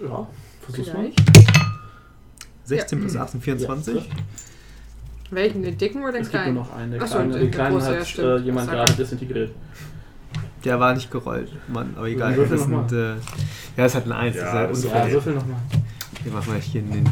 [0.00, 0.26] Ja,
[0.60, 1.10] versuch's mal.
[1.12, 1.22] Vielleicht.
[2.64, 3.94] 16 plus 18, 24.
[3.94, 4.02] Ja,
[5.34, 5.62] Welchen?
[5.62, 6.54] Den dicken oder den es gibt nur kleinen?
[6.56, 6.92] noch einen.
[6.92, 8.28] Der Ach so, kleine, der- den der kleinen große, ja, hat stimmt.
[8.28, 9.50] äh, jemand gerade desintegriert.
[10.64, 12.34] Der war nicht gerollt, Mann, aber egal.
[12.34, 13.14] Das sind, äh,
[13.76, 14.36] ja, es hat eine 1.
[14.36, 15.06] Ja, das ist halt.
[15.08, 15.56] Ja, würfel nochmal.
[16.22, 17.08] Wir machen mal hier in den.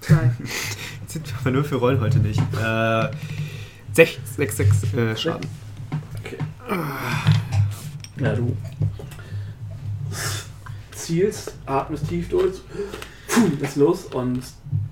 [0.00, 0.30] Zwei.
[1.00, 2.38] Jetzt sind wir nur für Rollen heute nicht.
[2.62, 3.08] Äh,
[3.92, 5.46] 6, 6, 6 äh, Schaden.
[6.18, 6.36] Okay.
[8.20, 8.54] Ja, du
[10.92, 12.56] zielst, atmest tief durch,
[13.28, 14.42] puh, ist los und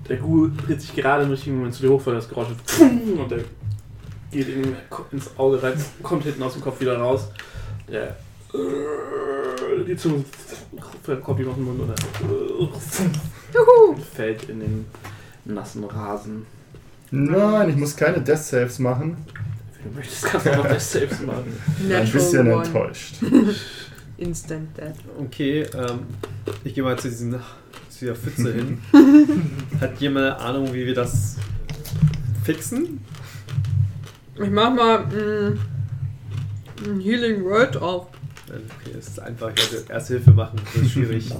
[0.09, 3.21] der Ghoul dreht sich gerade im richtigen Moment zu dir hoch, weil das Geräusch puh,
[3.21, 3.39] und der
[4.31, 4.75] geht in,
[5.11, 7.29] ins Auge rein, kommt hinten aus dem Kopf wieder raus.
[7.89, 8.17] Der
[8.53, 10.23] äh, die Zunge
[11.23, 11.95] kommt ihm aus dem Mund und er
[13.53, 13.95] Juhu!
[14.13, 14.85] fällt in den
[15.45, 16.45] nassen Rasen.
[17.11, 19.17] Nein, ich muss keine Death Saves machen.
[19.75, 21.57] Wenn du möchtest, kannst du auch noch das selbst machen.
[21.89, 23.15] Ein bisschen enttäuscht.
[24.17, 24.93] Instant Dead.
[25.19, 25.99] Okay, ähm,
[26.63, 27.39] ich gehe mal zu, diesen,
[27.97, 28.79] zu dieser Pfütze hin.
[29.81, 31.37] Hat jemand eine Ahnung, wie wir das
[32.43, 32.99] fixen?
[34.35, 35.59] Ich mach mal mm,
[36.85, 38.07] ein Healing Word auf.
[38.47, 41.29] Okay, es ist einfach, ich wollte erste Hilfe machen, das ist schwierig.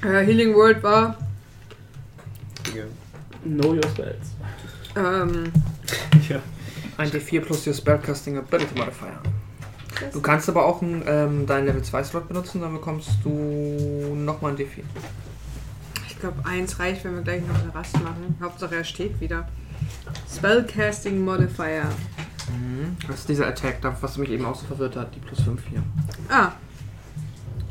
[0.00, 1.18] Äh, Healing Word war
[2.64, 2.84] Dinge.
[3.42, 4.28] Know your spells.
[4.94, 5.50] ähm,
[6.28, 6.40] Ja.
[6.98, 9.20] ein D4 plus your Spellcasting Ability Modifier.
[10.12, 14.52] Du kannst aber auch einen, ähm, deinen Level 2 Slot benutzen, dann bekommst du nochmal
[14.52, 14.82] ein D4.
[16.08, 18.36] ich glaube, eins reicht, wenn wir gleich noch eine Rast machen.
[18.42, 19.48] Hauptsache, er steht wieder.
[20.34, 21.84] Spellcasting Modifier.
[22.48, 22.96] Mhm.
[23.06, 25.60] Das ist dieser Attack, da- was mich eben auch so verwirrt hat, die plus 5
[25.70, 25.82] hier.
[26.28, 26.52] Ah.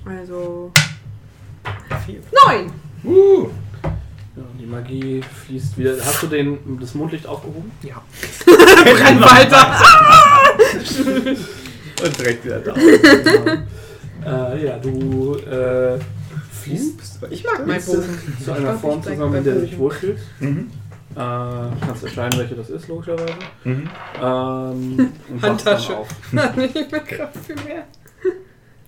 [0.05, 0.71] Also.
[2.05, 2.21] Vier.
[2.45, 2.71] Neun!
[3.03, 3.49] Uh,
[4.35, 5.95] Ja, die Magie fließt wieder.
[5.99, 7.71] Hast du den, das Mondlicht aufgehoben?
[7.81, 8.01] Ja.
[8.45, 9.77] Brenn weiter!
[12.03, 12.75] Und direkt wieder da.
[14.55, 15.99] äh, ja, du äh,
[16.51, 18.19] fließt Ich mag meinen Bogen.
[18.43, 20.23] zu einer Form zusammen, in der du dich wohlfühlst.
[20.39, 20.69] Mhm.
[21.15, 23.33] Äh, kannst entscheiden, welche das ist, logischerweise.
[23.63, 23.89] Mhm.
[24.21, 25.93] Ähm, und Handtasche.
[26.33, 26.57] dann auf.
[26.57, 27.85] ich bin gerade viel mehr.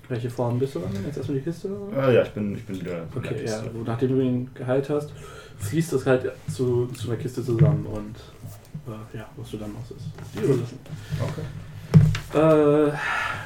[0.07, 0.91] Welche Form bist du dann?
[1.05, 1.67] Jetzt erstmal die Kiste?
[1.69, 2.03] Oder?
[2.03, 3.03] Ah, ja, ich bin, ich bin wieder.
[3.03, 3.57] in der Okay, ja.
[3.57, 5.11] Also, nachdem du ihn geheilt hast,
[5.59, 8.15] fließt das halt zu, zu einer Kiste zusammen und
[8.87, 10.79] äh, ja, was du dann machst, ist die überlassen.
[11.21, 11.41] Okay.
[12.33, 12.87] Äh,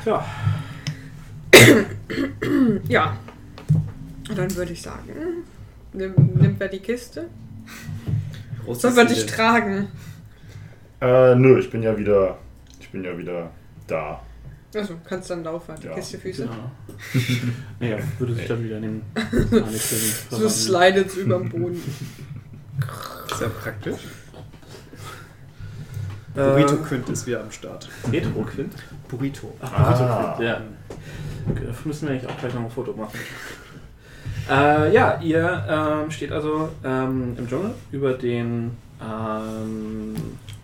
[0.06, 0.26] ja,
[2.88, 3.18] Ja.
[4.36, 5.44] Dann würde ich sagen,
[5.94, 7.26] nimm, nimmt wer die Kiste?
[8.72, 9.88] Sollen wir dich tragen?
[11.02, 12.38] Äh, nö, ich bin ja wieder.
[12.80, 13.52] Ich bin ja wieder
[13.88, 14.22] da.
[14.74, 16.44] Also, kannst dann laufen, die Ja, Kiste Füße.
[16.44, 16.72] genau.
[17.80, 21.82] naja, würde sich dann wieder Mannequin So slidet über den Boden.
[23.38, 24.00] Sehr praktisch.
[26.36, 27.88] Äh, Burrito Quint ist wieder am Start.
[28.12, 28.74] Retro-Quint?
[29.08, 29.54] Burrito.
[29.62, 29.84] Ach, Ah.
[29.92, 30.62] Burrito-Quint, ja.
[31.68, 33.20] Dafür müssen wir eigentlich auch gleich noch ein Foto machen.
[34.50, 38.72] Äh, ja, ihr ähm, steht also ähm, im Dschungel über den
[39.02, 40.16] ähm,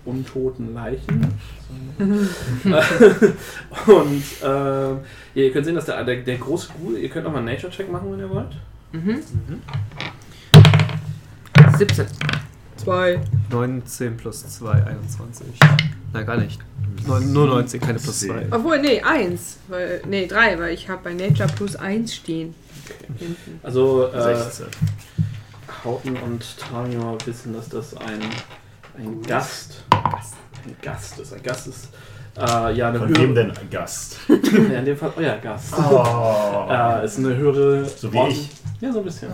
[0.05, 1.27] untoten Leichen.
[3.87, 4.97] Und ähm,
[5.35, 7.91] ihr könnt sehen, dass der, der, der große Ghoul, ihr könnt auch mal einen Nature-Check
[7.91, 8.57] machen, wenn ihr wollt.
[8.91, 9.19] Mhm.
[11.77, 12.05] 17.
[12.83, 13.19] 2.
[13.49, 15.45] 19 plus 2, 21.
[16.13, 16.59] Nein, gar nicht.
[17.07, 18.47] Neun- Nur 19, keine plus 2.
[18.51, 19.57] Obwohl, nee, 1.
[19.67, 22.53] Weil, nee, 3, weil ich habe bei Nature plus 1 stehen.
[23.17, 23.59] Hinten.
[23.63, 24.65] Also äh, 16.
[25.85, 28.19] Hauten und Tamio wissen, dass das ein,
[28.97, 31.33] ein Gast, ein Gast ist.
[31.33, 31.89] Ein Gast ist
[32.37, 34.17] äh, ja eine Von höhere, wem denn ein Gast?
[34.27, 35.73] Ja, in dem Fall euer Gast.
[35.77, 36.67] Oh.
[36.69, 38.49] Äh, ist eine höhere So wie Ordnung- ich.
[38.81, 39.29] Ja, so ein bisschen.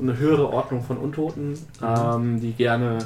[0.00, 2.98] Eine höhere Ordnung von Untoten, ähm, die gerne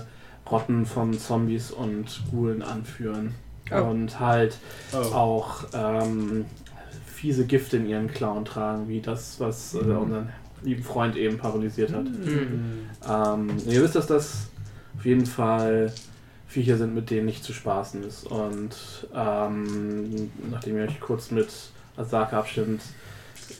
[0.50, 3.34] Rotten von Zombies und Ghoulen anführen.
[3.70, 3.82] Oh.
[3.82, 4.56] Und halt
[4.94, 4.96] Oh.
[5.14, 6.46] auch ähm,
[7.06, 10.30] fiese Gifte in ihren Klauen tragen, wie das, was äh, unseren
[10.62, 12.06] lieben Freund eben paralysiert hat.
[12.06, 14.48] Ähm, ihr wisst, dass das
[14.96, 15.92] auf jeden Fall
[16.48, 18.24] Viecher sind, mit denen nicht zu spaßen ist.
[18.26, 18.74] Und
[19.14, 21.48] ähm, nachdem ihr euch kurz mit
[21.98, 22.80] Asaka abstimmt,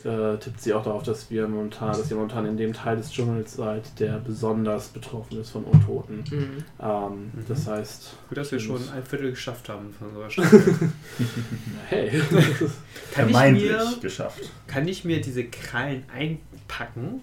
[0.04, 3.10] äh, tippt sie auch darauf, dass wir momentan, dass ihr momentan in dem Teil des
[3.10, 6.24] Dschungels seid, der besonders betroffen ist von Untoten.
[6.30, 6.64] Mhm.
[6.80, 10.90] Ähm, Das heißt, Gut, dass wir schon ein Viertel geschafft haben von unserer Staffel.
[11.88, 14.50] hey, kann, ich Vermeintlich mir, geschafft.
[14.66, 17.20] kann ich mir diese Krallen einpacken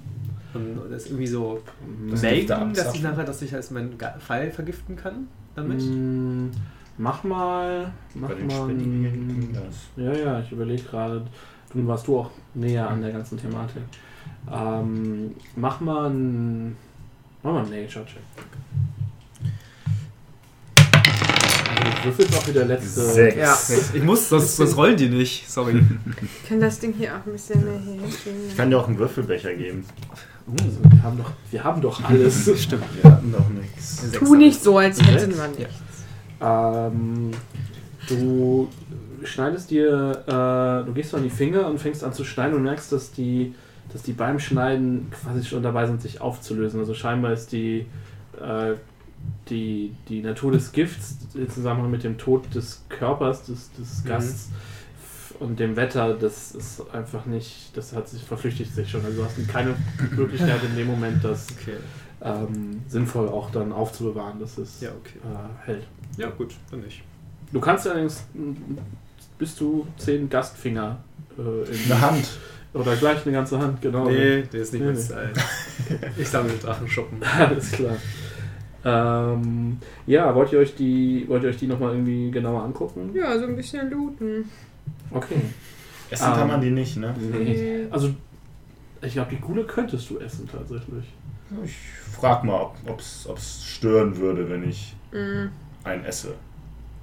[0.54, 1.62] und das irgendwie so
[2.10, 5.82] Das melden, dass ich nachher, dass ich als meinen Pfeil vergiften kann damit?
[5.82, 6.50] Mm,
[6.98, 8.48] Mach mal, mach Bei den
[9.52, 9.62] mal.
[9.98, 11.26] Ja, ja, ich überlege gerade.
[11.76, 13.84] Nun warst du auch näher an der ganzen Thematik.
[14.52, 16.78] Ähm, mach mal einen.
[17.44, 18.22] Mach mal einen Nature-Check.
[20.78, 23.02] Also, du würfelst auch wieder letzte.
[23.02, 23.38] Sechs.
[23.38, 23.58] Ja.
[23.94, 25.50] Ich muss, sonst, sonst rollen die nicht.
[25.52, 25.84] Sorry.
[26.22, 28.56] Ich kann das Ding hier auch ein bisschen mehr hier Ich hinschieben.
[28.58, 29.86] kann dir auch einen Würfelbecher geben.
[30.50, 32.50] Also, wir, haben doch, wir haben doch alles.
[32.64, 32.86] Stimmt.
[33.02, 34.10] Wir hatten doch nichts.
[34.14, 35.74] Tu nicht so, als hätten wir nichts.
[36.40, 37.32] Ähm,
[38.08, 38.70] du
[39.26, 42.64] schneidest dir, äh, du gehst so an die Finger und fängst an zu schneiden und
[42.64, 43.54] merkst, dass die,
[43.92, 46.80] dass die beim Schneiden quasi schon dabei sind, sich aufzulösen.
[46.80, 47.86] Also scheinbar ist die,
[48.40, 48.74] äh,
[49.50, 54.08] die, die Natur des Gifts im Zusammenhang mit dem Tod des Körpers, des, des Mhm.
[54.08, 54.50] Gasts
[55.40, 59.04] und dem Wetter, das ist einfach nicht, das hat sich, verflüchtigt sich schon.
[59.04, 59.76] Also du hast keine
[60.16, 61.76] Möglichkeit in dem Moment, das Okay.
[62.22, 65.20] ähm, sinnvoll auch dann aufzubewahren, dass es Ja, okay.
[65.24, 65.84] äh, hält.
[66.18, 67.04] Ja, gut, dann nicht.
[67.52, 68.24] Du kannst allerdings
[69.38, 70.98] bis zu zehn Gastfinger
[71.38, 71.42] äh,
[71.72, 72.30] in Eine Hand.
[72.74, 74.10] Oder gleich eine ganze Hand, genau.
[74.10, 75.02] Nee, der ist nicht Nee, mein nee.
[75.02, 75.34] Style.
[76.18, 77.20] Ich sammle Drachenschuppen.
[77.40, 77.96] Alles klar.
[78.84, 83.12] Ähm, ja, wollt ihr euch die, wollt ihr euch die nochmal irgendwie genauer angucken?
[83.14, 84.50] Ja, so ein bisschen looten.
[85.12, 85.42] Okay.
[86.10, 87.16] Essen kann Ähm, man die nicht, ne?
[87.18, 87.88] Nee.
[87.90, 88.14] Also,
[89.02, 91.06] ich glaube, die Gule könntest du essen tatsächlich.
[91.64, 91.76] Ich
[92.12, 95.50] frag mal, ob es stören würde, wenn ich Mhm.
[95.84, 96.34] einen esse.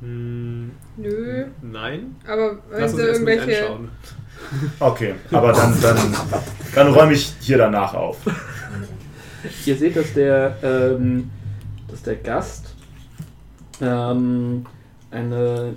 [0.02, 1.44] Hm, Nö.
[1.62, 2.16] nein.
[2.26, 3.62] Aber wenn Lass sie uns mal irgendwelche.
[3.66, 3.88] anschauen.
[4.80, 5.98] Okay, aber dann, dann,
[6.74, 8.18] dann räume ich hier danach auf.
[9.64, 11.30] Ihr seht, dass der, ähm,
[11.88, 12.74] dass der Gast
[13.80, 14.66] ähm,
[15.12, 15.74] eine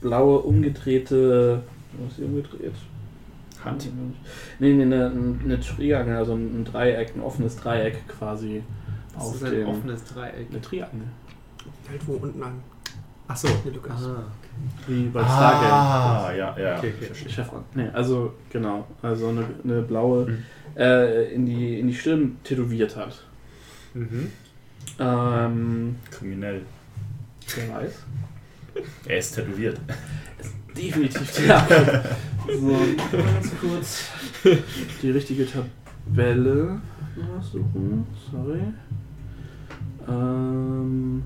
[0.00, 1.62] blaue umgedrehte.
[1.98, 2.74] Was ist die umgedreht?
[3.64, 3.88] Hand.
[4.60, 5.10] Nee, nee, eine,
[5.44, 8.62] eine Triangel, also ein Dreieck, ein offenes Dreieck quasi
[9.14, 9.66] Das auf ist ein dem.
[9.68, 10.46] offenes Dreieck.
[10.50, 11.06] Eine Triangel.
[11.90, 12.60] Halt wo unten an.
[13.28, 13.48] Ach so.
[13.62, 14.02] Hier, Lukas.
[14.02, 14.24] Ah,
[14.86, 15.72] Wie bei Stargate.
[15.72, 16.78] Ah, ja, ja.
[16.78, 17.06] okay, okay.
[17.06, 17.30] verstehe.
[17.30, 17.64] Chefran.
[17.74, 20.42] Nee, also genau, also eine, eine blaue Mhm.
[20.76, 23.22] äh, in, die, in die Stirn tätowiert hat.
[23.94, 24.30] Mhm.
[24.98, 26.62] Ähm, Kriminell.
[27.56, 28.04] wer weiß.
[29.06, 29.80] Er ist tätowiert.
[30.76, 32.04] Definitiv der.
[32.60, 32.78] so,
[33.10, 34.10] ganz kurz
[35.02, 35.64] die richtige Tab
[36.06, 36.80] Tabelle
[37.34, 38.06] raussuchen.
[38.30, 38.60] Sorry.
[40.08, 41.22] Ähm,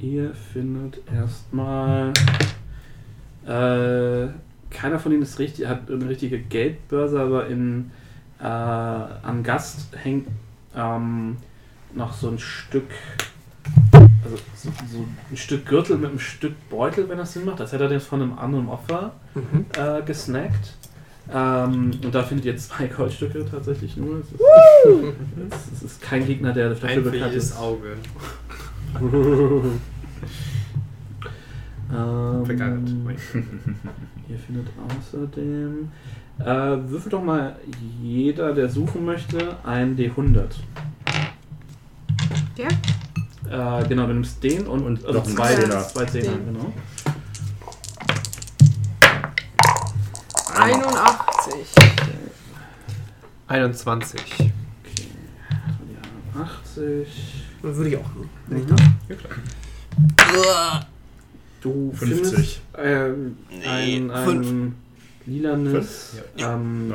[0.00, 2.12] ihr findet erstmal.
[3.46, 4.28] Äh,
[4.70, 7.90] keiner von ihnen ist richtig, hat eine richtige Geldbörse, aber in,
[8.40, 10.28] äh, am Gast hängt
[10.76, 11.36] ähm,
[11.94, 12.84] noch so ein Stück.
[14.24, 17.60] Also so, so ein Stück Gürtel mit einem Stück Beutel, wenn das Sinn macht.
[17.60, 19.66] Das hätte er den von einem anderen Opfer Mhm.
[19.78, 20.74] äh, gesnackt.
[21.32, 24.20] Ähm, und da findet ihr zwei Goldstücke tatsächlich nur.
[24.20, 24.40] Es ist,
[25.74, 27.58] es ist kein Gegner, der dafür Ein bekannt jedes ist.
[27.58, 27.96] Auge.
[31.92, 33.08] ähm, Vergangen.
[34.28, 34.68] Ihr findet
[34.98, 35.88] außerdem.
[36.38, 37.56] Äh, würfelt doch mal
[38.00, 40.46] jeder, der suchen möchte, ein D100.
[42.56, 42.68] Der?
[43.50, 45.80] Äh, genau, du nimmst den und, und also noch zwei, Zehner.
[45.80, 46.72] zwei Zehner, genau.
[50.54, 51.54] 81.
[53.46, 54.20] 21.
[54.20, 54.50] Okay.
[55.48, 57.37] Das die 81.
[57.62, 58.80] Würde ich auch machen, wenn ich darf.
[59.08, 60.86] Ja, klar.
[61.60, 61.98] Du 50.
[61.98, 64.72] findest ähm, ein, ein Fünf.
[65.26, 66.54] lilanes Ja.
[66.54, 66.94] Ähm,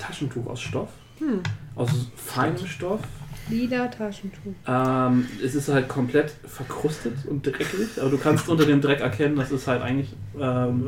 [0.00, 0.88] Taschentuch aus Stoff.
[1.18, 1.40] Hm.
[1.76, 3.00] Aus feinem Stoff.
[3.48, 4.52] Lila Taschentuch.
[4.66, 9.36] Ähm, es ist halt komplett verkrustet und dreckig, aber du kannst unter dem Dreck erkennen,
[9.36, 10.84] dass es halt eigentlich ähm,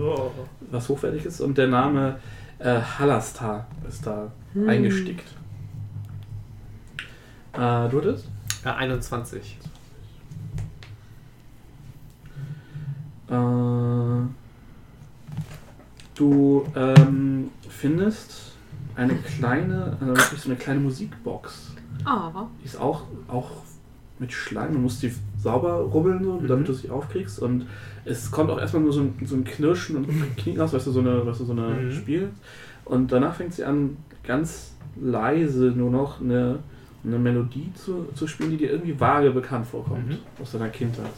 [0.71, 2.19] was Hochwertiges und der Name
[2.59, 4.69] äh, Halastar ist da hm.
[4.69, 5.29] eingestickt.
[7.53, 8.32] Äh, du hattest?
[8.65, 9.59] Äh, 21.
[13.29, 13.35] Äh,
[16.15, 18.53] du ähm, findest
[18.95, 21.73] eine kleine, also wirklich so eine kleine Musikbox.
[22.05, 22.47] Ah.
[22.61, 23.51] Die ist auch, auch
[24.19, 24.73] mit Schleim.
[24.75, 27.41] Du musst die sauber rubbeln, so, damit du sie aufkriegst.
[27.41, 27.67] Und
[28.05, 30.91] es kommt auch erstmal nur so ein, so ein Knirschen und Knicken aus, weißt du,
[30.93, 31.93] so eine, weißt du, so eine Mhm.
[31.93, 32.31] Spiel.
[32.85, 36.59] Und danach fängt sie an, ganz leise nur noch eine,
[37.05, 40.09] eine Melodie zu, zu spielen, die dir irgendwie vage bekannt vorkommt.
[40.09, 40.19] Mhm.
[40.41, 41.11] Aus deiner Kindheit.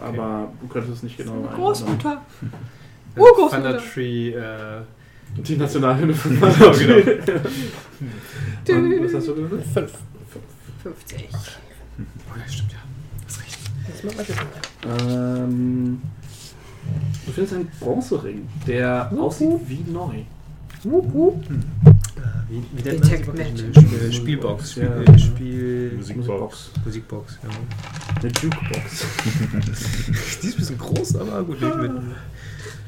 [0.00, 1.56] Aber du könntest es nicht genau einordnen.
[1.56, 2.22] Großmutter.
[3.16, 3.62] Urgroßmutter.
[3.62, 4.82] Thunder Tree, äh,
[5.36, 6.48] Die Nationalhymne von genau.
[8.68, 9.66] Und Was hast du gesagt?
[9.74, 9.92] Fünf.
[10.82, 11.28] 50.
[11.32, 11.38] oh
[12.38, 12.78] ja, stimmt ja.
[13.26, 13.58] Hast recht.
[13.88, 14.40] Das macht man jetzt.
[15.00, 16.02] Ähm,
[17.26, 20.22] du findest einen Bronzering, der aussieht wie neu.
[20.82, 21.44] Wup, wup.
[21.44, 21.91] Äh,
[22.48, 23.36] wie, wie nennt man Detect das?
[23.36, 23.76] Magic.
[23.76, 24.74] Spiel, Spielbox.
[24.76, 25.02] Ja.
[25.02, 26.70] Spiel, Spiel Musikbox.
[26.84, 27.48] Musikbox, ja.
[28.20, 29.06] Eine Jukebox.
[30.42, 31.92] Die ist ein bisschen groß, aber gut, nicht mit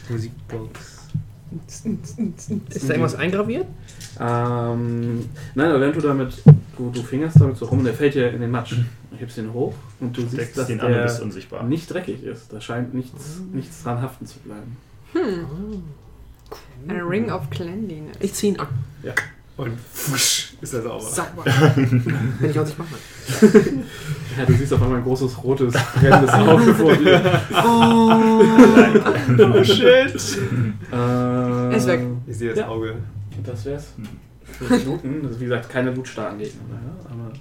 [0.08, 0.94] Musikbox.
[2.70, 3.66] Ist da irgendwas eingraviert?
[4.20, 6.42] ähm, nein, aber während du damit,
[6.76, 8.72] du, du fingerst damit so rum und der fällt dir in den Matsch.
[9.10, 11.62] Du hebst ihn hoch und du siehst, Deckst dass den an der unsichtbar.
[11.62, 12.52] nicht dreckig ist.
[12.52, 14.76] Da scheint nichts, nichts dran haften zu bleiben.
[15.12, 15.82] Hm.
[16.89, 18.17] Ein Ring of Cleanliness.
[18.20, 18.69] Ich zieh ihn an.
[19.57, 21.01] Und fusch, ist er sauber.
[21.01, 21.44] Sauber.
[21.77, 22.97] Wenn ich auch nicht machen.
[24.36, 27.41] Ja, du siehst auf einmal ein großes rotes, brennendes Auge vor dir.
[29.53, 30.39] oh shit!
[30.91, 32.01] Äh, Er ist weg.
[32.27, 32.69] Ich sehe das Ja.
[32.69, 32.97] Auge.
[33.44, 33.93] Das wär's.
[34.44, 35.23] Für Minuten.
[35.23, 36.61] Das ist wie gesagt keine blutstarken Gegner.
[36.70, 37.33] Ja, aber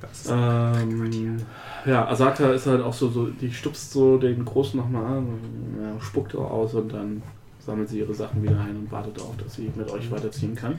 [0.00, 1.36] Das ist Ähm,
[1.86, 5.26] ja, Asaka ist halt auch so, so die stupst so den Großen nochmal an,
[5.82, 7.22] ja, spuckt auch aus und dann
[7.64, 10.78] sammelt sie ihre Sachen wieder ein und wartet darauf, dass sie mit euch weiterziehen kann.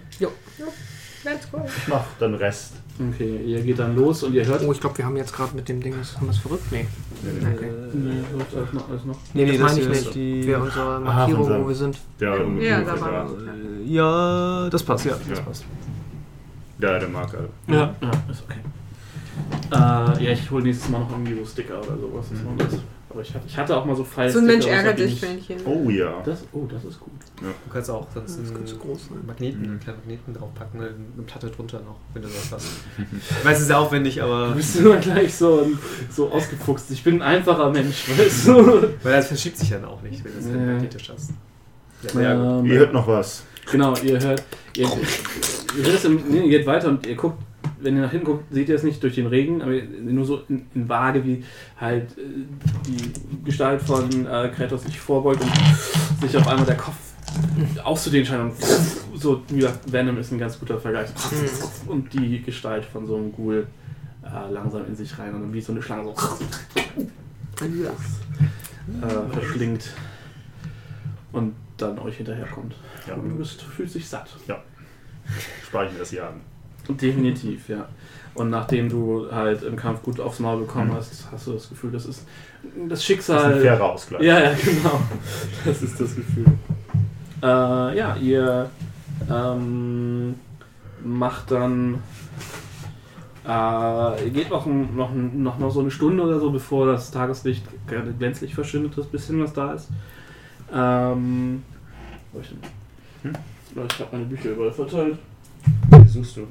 [1.24, 1.64] Let's go.
[1.68, 2.74] Ich mach dann Rest.
[3.14, 4.64] Okay, ihr geht dann los und ihr hört.
[4.66, 6.64] Oh, ich glaube, wir haben jetzt gerade mit dem Ding, das haben wir es verrückt?
[6.72, 6.88] Nee.
[7.24, 7.56] Nee, nee.
[7.56, 7.70] Okay.
[7.94, 8.90] Nee, läuft alles noch.
[8.90, 9.18] Alles noch.
[9.36, 10.16] Nee, das das meine ich nicht.
[10.16, 11.98] die- Wer unsere Ah, Markierung, von wo wir sind.
[12.20, 12.80] Ja, ungefähr.
[12.80, 13.30] Ja, da war ja.
[14.64, 15.16] Ja, das passt, ja.
[15.30, 15.44] Das Ja.
[15.44, 15.66] passt.
[16.80, 17.38] Ja, der Marker.
[17.68, 18.60] Ja, ja, ist okay.
[19.72, 22.26] Äh, ja, ich hole nächstes Mal noch irgendwie so Sticker oder sowas.
[22.58, 22.80] Das was.
[23.12, 24.30] Aber ich hatte, ich hatte auch mal so Pfeil.
[24.30, 25.58] So ein Mensch ärgert dich, Männchen.
[25.66, 26.22] Oh ja.
[26.24, 27.12] Das, oh, das ist gut.
[27.42, 29.18] Du kannst auch sonst Das einen könnte groß sein.
[29.28, 29.70] Magneten, Mhm.
[29.72, 32.68] einen kleinen Magneten draufpacken, eine, eine Platte drunter noch, wenn du das hast.
[32.98, 34.52] Ich weiß, es ist sehr aufwendig, Du aber.
[34.52, 35.68] bist immer gleich so,
[36.10, 36.90] so ausgefuchst.
[36.92, 38.54] Ich bin ein einfacher Mensch, weißt du?
[39.04, 40.58] Weil das verschiebt sich dann auch nicht, wenn du es Nee.
[40.74, 41.32] magnetisch hast.
[42.16, 42.60] Ja.
[42.60, 43.44] Ähm, Ihr hört noch was.
[43.72, 44.44] Genau, ihr hört,
[44.76, 47.38] ihr, ihr, hört es im, nee, ihr geht weiter und ihr guckt,
[47.80, 50.42] wenn ihr nach hinten guckt, seht ihr es nicht durch den Regen, aber nur so
[50.50, 51.44] in, in vage, wie
[51.80, 52.22] halt äh,
[52.88, 56.96] die Gestalt von äh, Kratos sich vorbeugt und sich auf einmal der Kopf
[57.84, 58.54] auszudehnen scheint und
[59.20, 61.10] so, wie gesagt, Venom ist ein ganz guter Vergleich.
[61.88, 63.68] Und die Gestalt von so einem Ghoul
[64.24, 66.12] äh, langsam in sich rein und wie so eine Schlange so
[69.02, 69.92] äh, verschlingt
[71.32, 72.76] und dann euch hinterherkommt.
[73.08, 73.16] Ja.
[73.16, 74.30] Und du bist, fühlst dich satt.
[74.44, 76.42] Ich mir das hier an.
[76.90, 77.88] Definitiv, ja.
[78.34, 81.92] Und nachdem du halt im Kampf gut aufs Maul bekommen hast, hast du das Gefühl,
[81.92, 82.26] das ist
[82.64, 83.54] das Das ist Schicksal.
[83.54, 84.22] ein fairer Ausgleich.
[84.22, 85.02] ja, ja, genau.
[85.66, 86.46] Das ist das Gefühl.
[87.44, 87.46] Äh,
[87.98, 88.70] ja, ihr
[89.30, 90.36] ähm,
[91.04, 91.96] macht dann.
[93.44, 98.14] Äh, geht noch, noch, noch, noch so eine Stunde oder so, bevor das Tageslicht gerade
[98.14, 99.90] glänzlich verschwindet, das bisschen, was da ist.
[100.74, 101.64] Ähm.
[102.32, 103.34] wo ich denn?
[103.34, 103.34] Hm?
[103.88, 105.18] Ich habe meine Bücher überall verteilt.
[106.04, 106.42] Die suchst du.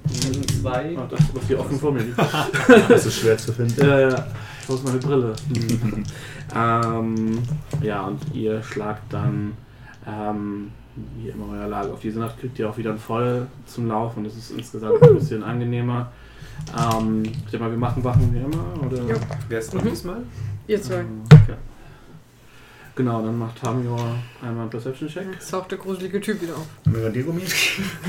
[0.60, 0.96] Zwei.
[0.96, 2.04] Ah, das, was hier offen vor mir.
[2.88, 3.80] Das ist schwer zu finden.
[3.84, 4.26] Ja, ja.
[4.66, 5.34] Wo ist meine Brille?
[6.54, 7.38] ähm,
[7.82, 9.52] ja, und ihr schlagt dann,
[10.06, 10.70] ähm,
[11.16, 14.24] wie immer euer Lager auf diese Nacht, kriegt ihr auch wieder ein Voll zum Laufen.
[14.24, 16.10] Das ist insgesamt ein bisschen angenehmer.
[16.78, 19.02] Ähm, ich denke mal, wir machen Wachen wie immer, oder?
[19.04, 19.14] Ja.
[19.48, 19.88] Wer ist dran Mhm.
[19.90, 20.22] diesmal?
[20.66, 21.00] Ihr zwei.
[21.00, 21.54] Ähm, Okay.
[23.00, 23.96] Genau, dann macht Tamio
[24.42, 25.32] einmal einen Perception-Check.
[25.32, 26.66] Jetzt taucht der gruselige Typ wieder auf.
[26.84, 27.40] Haben wir die Gummi?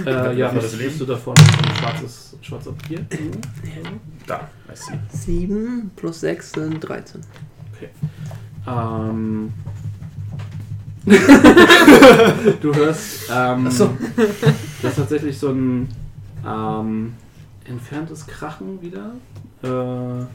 [0.05, 0.89] Äh, ja, das das Leben?
[0.89, 3.05] bist du davon ein schwarzes, schwarzer Papier.
[4.27, 4.99] Da, I see.
[5.47, 7.21] 7 plus 6 sind 13.
[8.67, 9.53] Ähm.
[12.61, 13.95] du hörst, ähm, so.
[14.81, 15.87] das ist tatsächlich so ein
[16.45, 17.13] ähm,
[17.63, 19.13] entferntes Krachen wieder.
[19.63, 20.25] Äh,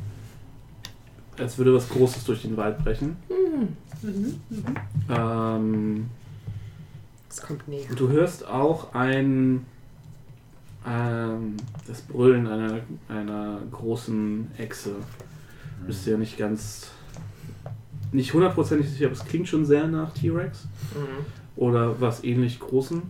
[1.39, 3.17] als würde was Großes durch den Wald brechen.
[5.09, 6.07] Ähm,
[7.29, 7.87] Es kommt näher.
[7.95, 9.65] du hörst auch ein
[10.89, 11.57] ähm,
[11.89, 14.93] das Brüllen einer, einer großen Echse.
[15.87, 16.91] Bist dir nicht ganz
[18.13, 20.67] nicht hundertprozentig sicher, aber es klingt schon sehr nach T-Rex
[21.57, 23.03] oder was ähnlich großen.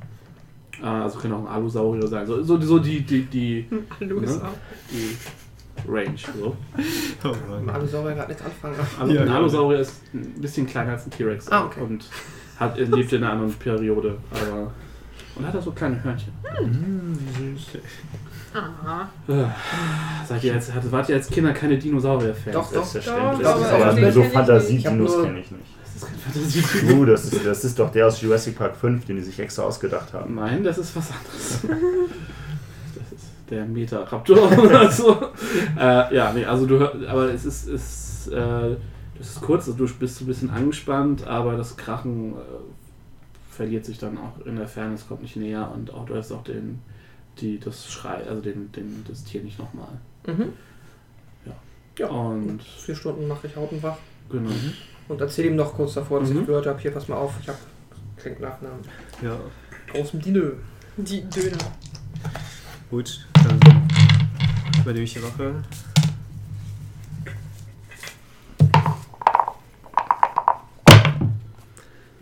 [0.82, 2.26] Äh, Also kann auch ein Alusaurier sein.
[2.26, 3.66] So, so, so die, die, die,
[4.42, 4.48] auch.
[4.90, 5.16] die
[5.89, 6.15] Range.
[6.39, 6.56] So.
[7.24, 7.74] Oh Mit Mann.
[7.76, 8.74] Alusaurier gerade nichts anfangen.
[9.00, 9.34] Also Ja, ein ja.
[9.36, 11.81] Alusaurier ist ein bisschen kleiner als ein T-Rex Ah, okay.
[11.81, 12.05] und
[12.58, 14.16] hat, lebt in einer anderen Periode.
[14.31, 14.73] Aber,
[15.36, 16.32] und hat da so kleine Hörnchen.
[18.55, 19.08] Aha.
[20.26, 22.55] Seid ihr als, wart ihr als Kinder keine Dinosaurier-Fans?
[22.55, 22.84] Doch, doch.
[22.84, 23.47] Selbstverständlich.
[23.47, 25.62] Doch, aber aber den so Fantasie-Dinos kenne ich nicht.
[25.84, 26.86] Das ist kein Fantasie.
[26.89, 29.62] Du, das ist, das ist doch der aus Jurassic Park 5, den die sich extra
[29.65, 30.34] ausgedacht haben.
[30.36, 31.81] Nein, das ist was anderes.
[33.50, 35.16] Der Meta-Raptor oder so.
[35.78, 38.76] äh, ja, nee, also du hör- aber es ist, ist äh,
[39.18, 42.36] das ist kurz, also du bist ein bisschen angespannt, aber das Krachen äh,
[43.50, 46.33] verliert sich dann auch in der Ferne, es kommt nicht näher und auch du hörst
[46.33, 46.81] auch den,
[47.39, 49.89] die, das Schrei, also den, den, das Tier nicht nochmal.
[50.26, 50.52] Mhm.
[51.99, 52.08] Ja.
[52.08, 53.97] Und Vier Stunden mache ich Hautenwach
[54.28, 54.50] genau.
[55.08, 56.41] und erzähle ihm noch kurz davor, dass Mhm.
[56.41, 57.58] ich gehört habe, hier pass mal auf, ich habe
[58.18, 58.81] klingt nach einem
[59.23, 59.36] Ja,
[59.92, 60.41] großen Dino.
[60.99, 61.57] Die Döner.
[62.91, 63.26] gut.
[64.86, 65.65] Dann übernehme ich die Wache.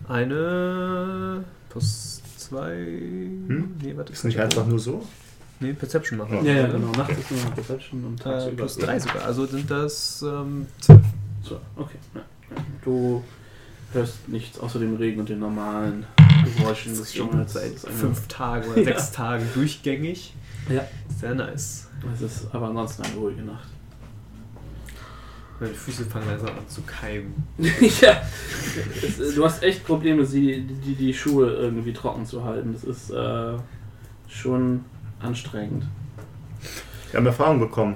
[0.09, 2.73] Eine plus zwei.
[2.77, 3.77] Hm?
[3.83, 4.13] Nee, warte.
[4.13, 5.05] Ist nicht einfach nur so?
[5.61, 6.45] Nee, Perception machen.
[6.45, 6.91] Ja, ja, genau.
[6.93, 8.57] Nachts ist nur noch Perception und Äh, tagsüber.
[8.57, 9.25] plus drei sogar.
[9.25, 11.01] Also sind das ähm, zwölf.
[11.43, 11.97] So, okay.
[12.15, 12.21] Ja.
[12.85, 13.23] Du
[13.93, 16.05] hörst nichts außer dem Regen und den normalen
[16.59, 17.53] Geräuschen Das des ist schon Dschungels.
[17.55, 18.85] seit fünf Tagen oder Ja.
[18.85, 20.35] sechs Tagen durchgängig.
[20.69, 20.87] Ja.
[21.21, 21.89] Sehr nice.
[22.15, 23.69] Es ist aber ansonsten eine ruhige Nacht.
[25.61, 27.33] Meine Füße fangen langsam an zu keimen.
[27.59, 28.23] ja.
[29.03, 32.73] Es, du hast echt Probleme, sie, die, die Schuhe irgendwie trocken zu halten.
[32.73, 33.57] Das ist äh,
[34.29, 34.85] schon
[35.21, 35.85] anstrengend.
[37.11, 37.95] Wir haben Erfahrung bekommen.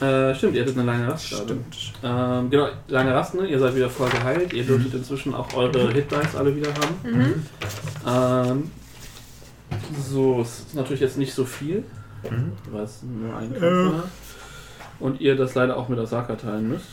[0.00, 1.58] Äh, stimmt, ihr hattet eine lange Rast gerade.
[2.04, 3.46] Ähm, genau, lange Rast, ne?
[3.46, 4.52] Ihr seid wieder voll geheilt.
[4.52, 6.94] Ihr dürftet inzwischen auch eure Hitdice alle wieder haben.
[7.02, 7.46] Mhm.
[8.06, 8.70] Ähm,
[10.10, 11.84] so, es ist natürlich jetzt nicht so viel,
[12.28, 12.52] Mhm.
[12.72, 13.62] weil es nur ein Kampf
[13.94, 14.04] war.
[15.00, 16.86] Und ihr das leider auch mit Asaka teilen müsst.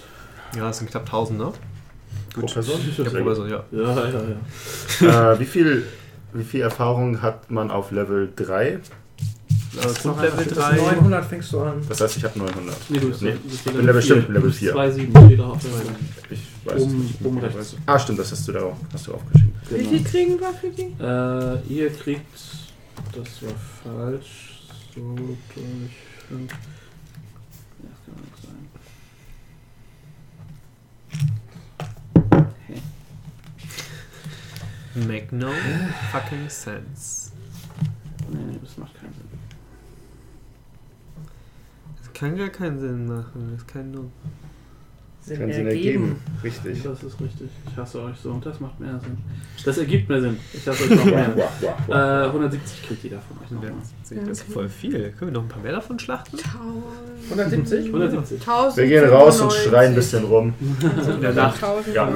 [0.55, 1.51] Ja, es sind knapp 1000, ne?
[2.33, 2.79] Pro Person?
[2.85, 3.25] Ja, Sehr pro gut.
[3.25, 3.63] Person, ja.
[3.71, 4.21] Ja, ja,
[5.01, 5.31] ja.
[5.33, 5.85] äh, wie, viel,
[6.33, 8.79] wie viel Erfahrung hat man auf Level 3?
[9.83, 10.75] Also Bis 3.
[10.75, 11.81] 900 fängst du an.
[11.89, 12.75] Das heißt, ich habe 900.
[12.89, 14.73] Nee, du bist, Nee, bist ich bin Level, stimmt, Level 4.
[14.73, 15.89] 2,7 steht da auf der Seite.
[16.29, 17.25] Ich weiß es nicht.
[17.25, 17.75] oben rechts.
[17.85, 19.53] Ah, stimmt, das hast du da auch, hast du aufgeschrieben.
[19.71, 20.93] Wie viel kriegen wir für die?
[21.03, 22.25] Äh, ihr kriegt,
[23.11, 25.37] das war falsch, so durch
[26.27, 26.51] fünf.
[26.51, 28.69] Ja, das kann nicht sein.
[35.07, 35.51] Make no
[36.11, 37.31] fucking sense.
[38.29, 39.27] Nee, nee, das macht keinen Sinn.
[41.97, 43.57] Das kann gar keinen Sinn machen.
[43.57, 44.09] Das kann nur.
[45.25, 46.21] Sinn Kann Sinn ergeben.
[46.43, 46.83] Richtig.
[46.83, 47.49] Das ist richtig.
[47.71, 49.17] Ich hasse euch so und das macht mehr Sinn.
[49.65, 50.37] Das ergibt mehr Sinn.
[50.53, 51.35] Ich hasse euch noch mehr.
[51.89, 53.71] äh, 170 kriegt jeder von euch nochmal.
[54.27, 54.91] Das ist voll viel.
[55.17, 56.37] Können wir noch ein paar mehr davon schlachten?
[57.31, 57.87] 170?
[57.87, 58.39] 170.
[58.39, 58.77] 1000.
[58.77, 60.53] Wir gehen raus und schreien ein bisschen rum.
[60.59, 61.55] In der Nacht.
[61.63, 61.95] 1000.
[61.95, 62.07] Ja.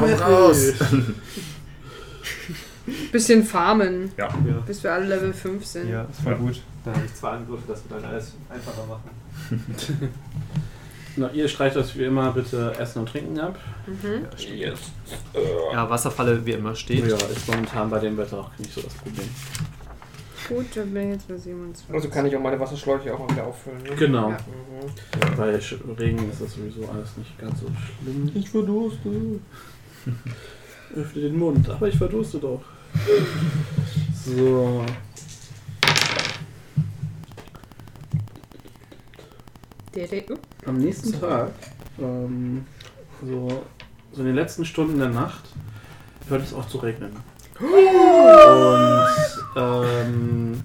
[0.00, 0.72] Komm raus!
[3.12, 4.28] Bisschen farmen, Ja.
[4.28, 4.60] Ja.
[4.64, 5.88] bis wir alle Level 5 sind.
[5.90, 6.60] Ja, ist voll gut.
[6.84, 9.10] Da habe ich zwei Angriffe, das wird dann alles einfacher machen.
[11.16, 13.58] Na, ihr streicht das wie immer bitte Essen und Trinken ab.
[13.86, 14.26] Mhm.
[14.54, 14.78] Yes.
[15.72, 17.06] Ja, Wasserfalle wie immer steht.
[17.06, 19.28] Ja, ist momentan bei dem Wetter auch nicht so das Problem.
[20.48, 21.94] Gut, dann bin ich jetzt bei 27.
[21.94, 23.82] Also kann ich auch meine Wasserschläuche auch mal wieder auffüllen.
[23.82, 23.96] Ne?
[23.96, 24.30] Genau.
[24.30, 24.36] Ja.
[24.36, 25.36] Mhm.
[25.36, 25.58] Bei
[25.98, 28.30] Regen ist das sowieso alles nicht ganz so schlimm.
[28.34, 29.40] Ich verdurste.
[30.94, 32.62] Öffne den Mund, aber ich verdurste doch.
[34.24, 34.34] So.
[34.34, 34.84] Der, der, uh,
[40.66, 41.52] Am nächsten Tag,
[41.98, 42.66] ähm,
[43.22, 43.64] so,
[44.12, 45.44] so in den letzten Stunden der Nacht,
[46.28, 47.12] hört es auch zu regnen.
[47.58, 49.06] Und
[49.56, 50.60] ähm,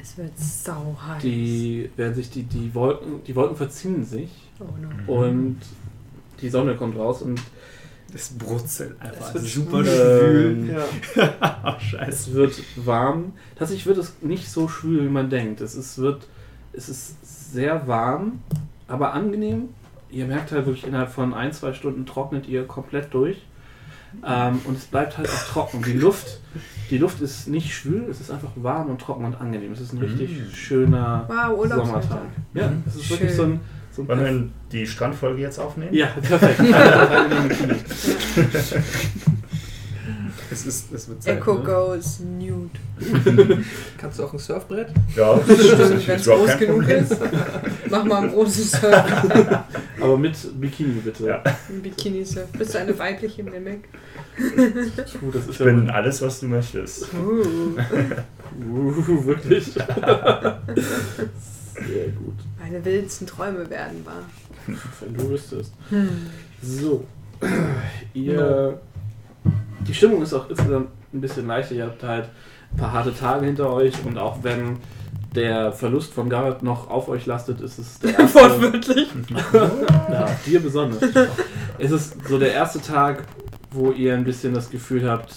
[0.00, 1.22] es wird sau heiß.
[1.22, 4.30] die werden sich die, die Wolken, die Wolken verziehen sich
[4.60, 5.20] oh no.
[5.20, 5.60] und
[6.42, 7.40] die Sonne kommt raus und
[8.12, 9.28] Das brutzelt einfach.
[9.28, 10.68] Es wird super schwül.
[10.68, 10.76] schwül.
[11.16, 11.80] Ja.
[11.80, 12.10] Scheiße.
[12.10, 13.32] Es wird warm.
[13.56, 15.62] Tatsächlich wird es nicht so schwül, wie man denkt.
[15.62, 16.28] Es ist, wird,
[16.74, 18.40] es ist sehr warm,
[18.88, 19.70] aber angenehm.
[20.10, 23.38] Ihr merkt halt wirklich, innerhalb von ein, zwei Stunden trocknet ihr komplett durch.
[24.24, 25.82] Ähm, und es bleibt halt auch trocken.
[25.82, 26.40] Die Luft,
[26.90, 29.72] die Luft ist nicht schwül, es ist einfach warm und trocken und angenehm.
[29.72, 31.66] Es ist ein richtig schöner Wow.
[31.66, 32.22] Sommertag.
[32.52, 33.36] Ja, es ist wirklich Schön.
[33.36, 35.92] so ein, so ein Wollen wir die Strandfolge jetzt aufnehmen?
[35.92, 36.60] Ja, perfekt.
[36.60, 37.74] Rein in den Bikini.
[40.54, 41.64] Es, ist, es wird Zeit, Echo ne?
[41.64, 42.70] goes nude.
[43.98, 44.88] Kannst du auch ein Surfbrett?
[45.16, 47.02] Ja, Stimmt, ist wenn es groß genug Problem.
[47.02, 47.16] ist.
[47.90, 49.04] Mach mal ein großes Surf.
[50.00, 51.26] Aber mit Bikini bitte.
[51.26, 51.42] Ja.
[51.68, 52.48] Ein Bikini-Surf.
[52.56, 53.88] Bist du eine weibliche Mimic?
[55.20, 57.08] Gut, das ist Ich ja bin alles, was du möchtest.
[57.14, 57.76] Uh,
[58.56, 59.64] Uh, wirklich?
[59.72, 59.82] Sehr
[62.16, 62.34] gut.
[62.60, 64.22] meine wildsten Träume werden wahr.
[65.00, 65.72] Wenn du wüsstest.
[65.90, 66.08] Hm.
[66.62, 67.04] So.
[68.14, 68.80] Ihr.
[69.86, 71.74] Die Stimmung ist auch insgesamt ein bisschen leichter.
[71.74, 72.28] Ihr habt halt
[72.72, 74.78] ein paar harte Tage hinter euch und auch wenn
[75.34, 78.38] der Verlust von Garrett noch auf euch lastet, ist es der erste.
[78.40, 79.08] Wortwörtlich.
[80.10, 81.02] ja, auf dir besonders.
[81.78, 83.24] Es ist so der erste Tag,
[83.72, 85.34] wo ihr ein bisschen das Gefühl habt,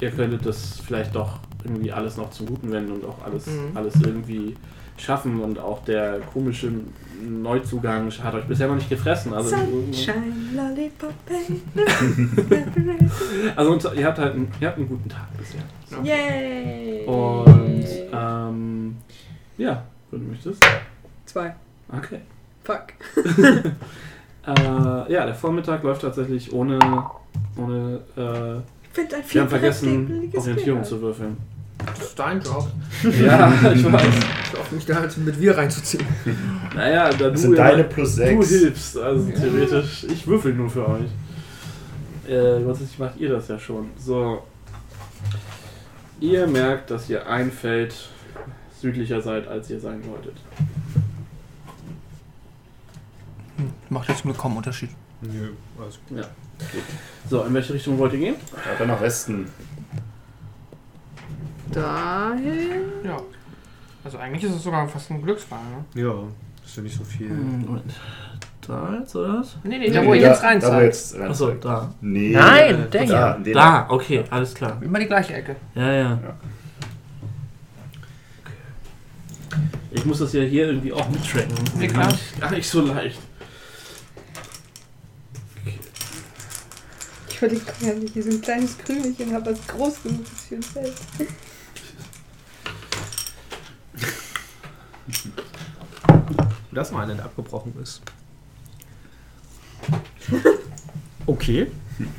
[0.00, 3.74] ihr könntet das vielleicht doch irgendwie alles noch zum Guten wenden und auch alles, Mhm.
[3.76, 4.56] alles irgendwie
[4.96, 6.70] schaffen und auch der komische
[7.22, 9.32] Neuzugang hat euch bisher noch nicht gefressen.
[9.32, 11.12] Also, Sunshine, Lollipop,
[13.56, 15.62] also und ihr habt halt einen, ihr habt einen guten Tag bisher.
[15.88, 15.96] So.
[16.02, 17.06] Yay!
[17.06, 18.96] Und ähm,
[19.56, 20.64] ja, wenn du möchtest.
[21.26, 21.54] Zwei.
[21.90, 22.20] Okay.
[22.62, 22.84] Fuck.
[24.46, 26.78] Äh, ja, der Vormittag läuft tatsächlich ohne,
[27.56, 28.60] ohne äh,
[28.92, 31.38] Find ein Wir haben vergessen, Orientierung zu würfeln.
[31.86, 32.68] Das ist dein Job.
[33.02, 34.02] Ja, ich weiß.
[34.52, 36.04] Ich hoffe, mich da halt mit wir reinzuziehen.
[36.74, 38.48] Naja, da Das du, sind ja- deine plus du 6.
[38.48, 40.04] hilfst, also theoretisch.
[40.04, 41.10] Ich würfel nur für euch.
[42.28, 43.90] Äh, grundsätzlich macht ihr das ja schon.
[43.98, 44.42] So.
[46.20, 47.94] Ihr merkt, dass ihr ein Feld
[48.80, 50.36] südlicher seid, als ihr sein wolltet.
[53.90, 54.90] Macht jetzt nur kaum Unterschied.
[55.20, 56.18] Nö, alles gut.
[57.28, 58.34] So, in welche Richtung wollt ihr gehen?
[58.54, 59.46] Ja, dann nach Westen.
[61.74, 62.82] Dahin.
[63.04, 63.16] Ja.
[64.04, 65.58] Also eigentlich ist es sogar fast ein Glücksfall,
[65.94, 66.02] ne?
[66.02, 66.14] Ja,
[66.64, 67.28] ist ja nicht so viel.
[67.28, 67.92] Moment.
[68.66, 69.56] Da jetzt, oder was?
[69.62, 71.92] Nee, nee, da wo ihr jetzt rein Da, jetzt rein Achso, da.
[72.00, 72.30] Nee.
[72.32, 73.36] Nein, der da, hier.
[73.38, 74.80] in den- Da, okay, alles klar.
[74.82, 75.56] Immer die gleiche Ecke.
[75.74, 76.02] Ja, ja.
[76.10, 76.18] Ja.
[79.90, 81.54] Ich muss das ja hier irgendwie auch mittracken.
[81.80, 82.08] Ja, klar.
[82.40, 83.18] Gar nicht so leicht.
[87.28, 90.54] Ich überlege gerade, ich hier so ein kleines Krümelchen habe, was groß genug ist für
[90.56, 90.92] ein Feld.
[96.72, 98.02] Das mal einer, der abgebrochen ist.
[101.26, 101.70] Okay.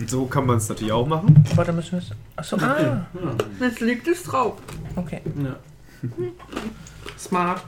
[0.07, 1.43] So kann man es natürlich auch machen.
[1.55, 2.11] Warte, müssen wir es.
[2.35, 2.77] Achso, ah.
[2.79, 3.07] Ja.
[3.59, 4.55] Jetzt liegt es drauf.
[4.95, 5.21] Okay.
[5.43, 5.55] ja.
[7.17, 7.61] Smart.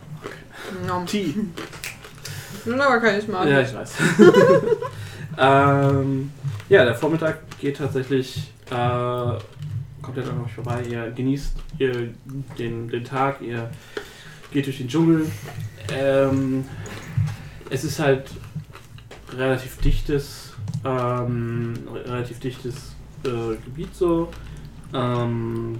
[0.88, 1.04] No.
[1.06, 1.36] T.
[2.66, 3.50] Nun aber keine Smart.
[3.50, 3.94] Ja, ich weiß.
[5.38, 6.32] ähm,
[6.70, 9.38] ja, der Vormittag geht tatsächlich äh,
[10.02, 10.84] komplett an euch vorbei.
[10.90, 12.14] Ihr genießt ihr,
[12.58, 13.70] den, den Tag, ihr
[14.52, 15.26] geht durch den Dschungel.
[15.92, 16.66] Ähm,
[17.70, 18.30] es ist halt
[19.34, 20.54] relativ dichtes,
[20.84, 21.74] ähm,
[22.06, 24.30] relativ dichtes äh, Gebiet so.
[24.94, 25.78] Ähm,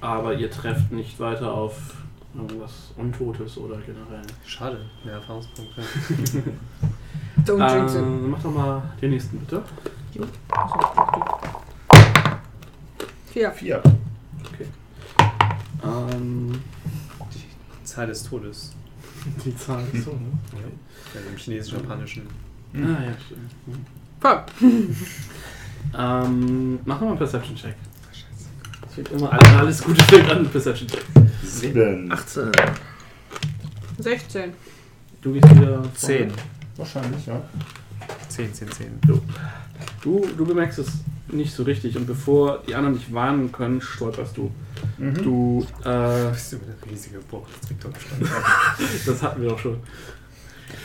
[0.00, 1.94] aber ihr trefft nicht weiter auf
[2.34, 4.22] irgendwas Untotes oder generell.
[4.44, 5.82] Schade, mehr Erfahrungspunkte.
[7.44, 8.00] Don't jinx it.
[8.00, 9.62] Ähm, mach doch mal den nächsten bitte.
[13.32, 13.50] Vier.
[13.52, 13.82] Vier.
[15.82, 16.60] Ähm,
[17.96, 18.72] Zahl des Todes.
[19.44, 20.30] die Zahl ist so, ne?
[21.14, 22.26] Ja, Im chinesisch-japanischen.
[22.74, 23.86] Ah, ja, stimmt.
[24.20, 24.44] Fuck.
[25.96, 27.76] Ähm, mach doch mal einen Perception-Check.
[28.88, 31.04] Es fängt immer alles, alles Gute fängt an mit Perception-Check.
[31.44, 32.10] Sieben.
[32.10, 32.50] 18.
[33.98, 34.52] 16.
[35.22, 35.74] Du gehst wieder.
[35.74, 35.94] vorne.
[35.94, 36.32] 10.
[36.76, 37.40] Wahrscheinlich, ja.
[38.28, 38.86] 10, 10, 10.
[40.02, 40.88] Du, du bemerkst es
[41.28, 41.96] nicht so richtig.
[41.96, 44.50] Und bevor die anderen dich warnen können, stolperst du.
[44.98, 45.14] Mhm.
[45.22, 48.28] Du, äh, Bist du mit einer riesigen Bruch des Victor gestanden?
[49.06, 49.76] das hatten wir doch schon.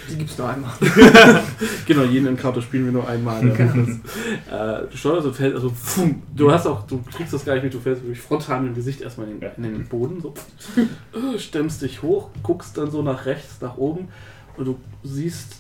[0.09, 0.71] Die gibt's nur einmal.
[1.87, 3.41] Genau, jeden Encounter spielen wir nur einmal.
[3.57, 3.65] Ja.
[3.65, 7.53] Das, äh, du steuerst und fällst, also pfum, du hast auch, du kriegst das gar
[7.55, 10.33] nicht mit, du fällst wirklich frontal dem Gesicht erstmal in, den- in den Boden, so
[11.37, 14.07] stemmst dich hoch, guckst dann so nach rechts, nach oben
[14.57, 15.55] und du siehst,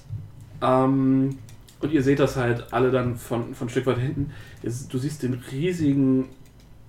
[0.61, 1.37] ähm,
[1.81, 4.31] und ihr seht das halt alle dann von, von ein Stück weit hinten,
[4.63, 6.29] du siehst den riesigen,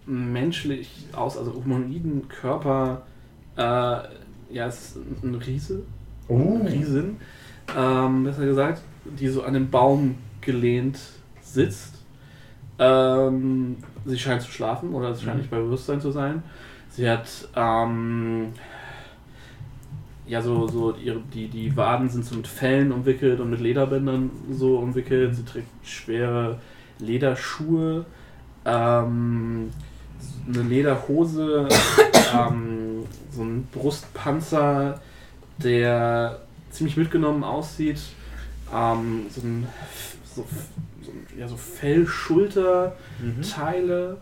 [0.06, 3.02] menschlich aus, also humanoiden Körper,
[3.56, 5.82] äh, ja, es ist ein Riese,
[6.28, 6.60] Oh.
[6.64, 7.16] Riesin,
[7.76, 10.98] ähm, besser gesagt, die so an den Baum gelehnt
[11.40, 11.94] sitzt.
[12.78, 16.42] Ähm, sie scheint zu schlafen oder sie scheint nicht bei Bewusstsein zu sein.
[16.90, 18.48] Sie hat ähm,
[20.26, 24.30] ja so, so ihre, die, die Waden sind so mit Fellen umwickelt und mit Lederbändern
[24.50, 25.34] so umwickelt.
[25.36, 26.58] Sie trägt schwere
[26.98, 28.04] Lederschuhe,
[28.64, 29.70] ähm,
[30.48, 31.68] eine Lederhose,
[32.34, 35.00] ähm, so ein Brustpanzer,
[35.58, 38.00] der ziemlich mitgenommen aussieht.
[38.74, 39.66] Ähm, so ein,
[40.24, 40.46] so,
[41.02, 44.18] so, ein- ja, so Fellschulterteile.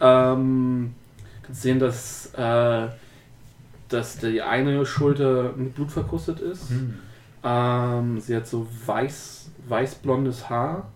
[0.00, 0.94] Ähm,
[1.42, 2.88] kannst sehen, dass, äh,
[3.92, 6.70] dass die eine Schulter mit Blut verkrustet ist.
[7.44, 10.88] Ähm, sie hat so weiß, weiß-blondes Haar,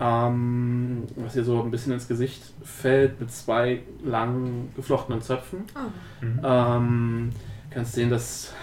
[0.00, 5.64] ähm, was ihr so ein bisschen ins Gesicht fällt mit zwei langen geflochtenen Zöpfen.
[5.74, 6.76] Ah.
[6.76, 7.30] Ähm,
[7.70, 8.54] kannst sehen, dass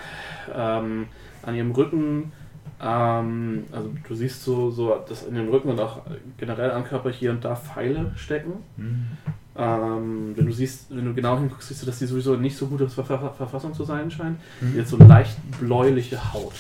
[0.54, 1.08] ähm,
[1.44, 2.32] an ihrem Rücken,
[2.82, 6.02] ähm, also du siehst so, so, dass in den Rücken und auch
[6.38, 8.64] generell am Körper hier und da Pfeile stecken.
[9.60, 12.68] Ähm, wenn du siehst, wenn du genau hinguckst, siehst du, dass die sowieso nicht so
[12.68, 14.40] guter Ver Ver Verfassung zu sein scheint.
[14.62, 16.54] Die hat so leicht bläuliche Haut.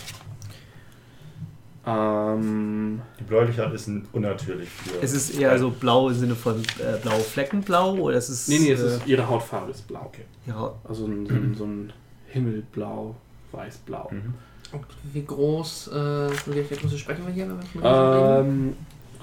[1.85, 5.01] Ähm, Die Bläulichkeit ist ein- unnatürlich für.
[5.01, 8.49] Es ist eher so blau im Sinne von äh, blaue Fleckenblau oder es ist.
[8.49, 10.11] nee, nee, es äh, ist, ihre Hautfarbe ist blau.
[10.45, 11.93] ja, Also ein, so, ein, so ein
[12.27, 13.15] Himmelblau,
[13.53, 14.09] weißblau.
[14.11, 14.33] Mhm.
[14.73, 17.57] Und wie groß, äh, welcher Größe sprechen wir hier?
[17.81, 18.73] Ähm,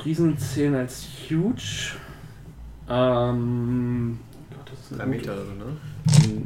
[0.03, 1.93] Riesen zählen als huge.
[2.89, 4.19] Ähm,
[4.51, 5.77] Gott, das ist Drei Meter oder so, ne?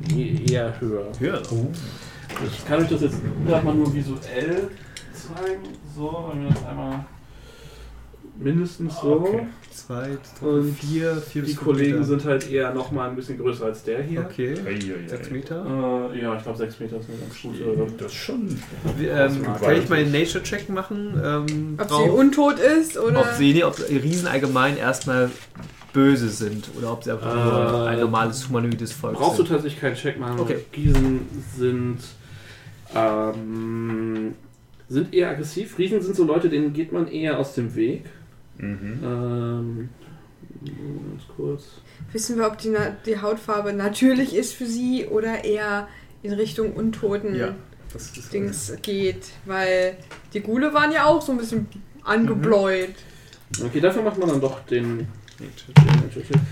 [0.08, 1.06] Nee, eher höher.
[1.18, 1.42] Höher.
[2.46, 4.70] Ich kann euch das jetzt gerade mal nur visuell
[5.12, 5.62] zeigen.
[5.96, 7.04] So, wenn wir das einmal
[8.38, 9.12] mindestens so.
[9.20, 9.46] Okay.
[9.70, 12.04] Zwei, Und vier, vier Die Kollegen Meter.
[12.04, 14.20] sind halt eher noch mal ein bisschen größer als der hier.
[14.20, 14.54] Okay.
[15.06, 16.10] Sechs Meter.
[16.12, 17.94] Äh, ja, ich glaube 6 Meter ist eine ganz gute.
[17.98, 18.48] Das ist schon.
[18.96, 21.20] Wie, ähm, Das kann ich mal einen Nature-Check machen?
[21.24, 22.02] Ähm, Ob drauf?
[22.04, 23.20] sie untot ist oder.
[23.20, 25.30] ob sie, nee, ob Riesen allgemein erstmal
[25.92, 29.52] böse sind oder ob sie einfach nur Äh, ein normales humanoides Volk Brauchst du sind.
[29.52, 30.38] tatsächlich keinen Check machen.
[30.40, 30.58] Okay.
[30.76, 31.20] Riesen
[31.56, 31.98] sind,
[32.94, 34.34] ähm,
[34.88, 35.78] sind eher aggressiv.
[35.78, 38.04] Riesen sind so Leute, denen geht man eher aus dem Weg.
[38.58, 39.00] Mhm.
[39.02, 39.88] Ähm,
[40.64, 41.64] ganz kurz.
[42.12, 45.88] Wissen wir, ob die, Na die Hautfarbe natürlich ist für sie oder eher
[46.22, 47.54] in Richtung Untoten Ja.
[47.92, 49.30] Das ist Dings geht?
[49.46, 49.96] Weil
[50.34, 51.66] die Gule waren ja auch so ein bisschen
[52.04, 52.94] angebläut.
[53.64, 55.08] Okay, dafür macht man dann doch den.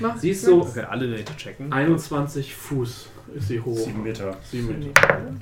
[0.00, 1.72] Mach- Sie ist so Okay, alle Nature checken.
[1.72, 3.76] 21 Fuß ist sie hoch.
[3.76, 4.36] Sieben Meter.
[4.50, 5.34] Sieben Meter.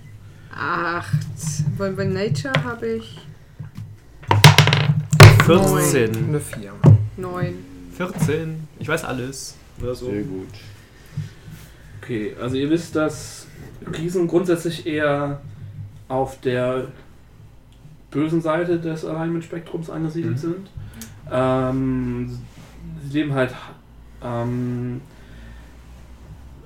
[0.52, 1.12] Acht.
[1.76, 3.18] Weil bei Nature habe ich
[5.46, 6.28] 14.
[6.28, 6.72] Eine 4.
[7.18, 7.54] neun.
[7.96, 8.66] 14.
[8.78, 9.56] Ich weiß alles.
[9.82, 10.06] Oder so.
[10.10, 10.48] Sehr gut.
[12.02, 13.46] Okay, also ihr wisst, dass
[13.98, 15.42] Riesen grundsätzlich eher
[16.08, 16.86] auf der
[18.10, 20.38] bösen Seite des Alignment-Spektrums angesiedelt Mhm.
[20.38, 20.70] sind.
[21.30, 22.38] Ähm,
[23.06, 23.54] sie leben halt
[24.22, 25.02] ähm,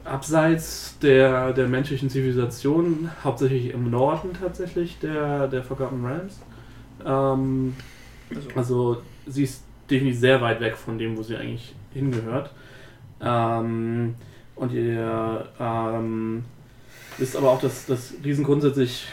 [0.04, 6.38] abseits der, der menschlichen Zivilisation, hauptsächlich im Norden tatsächlich der, der Forgotten Realms.
[7.04, 7.74] Ähm,
[8.54, 12.50] also sie ist definitiv sehr weit weg von dem, wo sie eigentlich hingehört.
[13.20, 14.14] Ähm,
[14.56, 16.44] und ihr ähm,
[17.16, 19.06] wisst aber auch, dass, dass Riesen grundsätzlich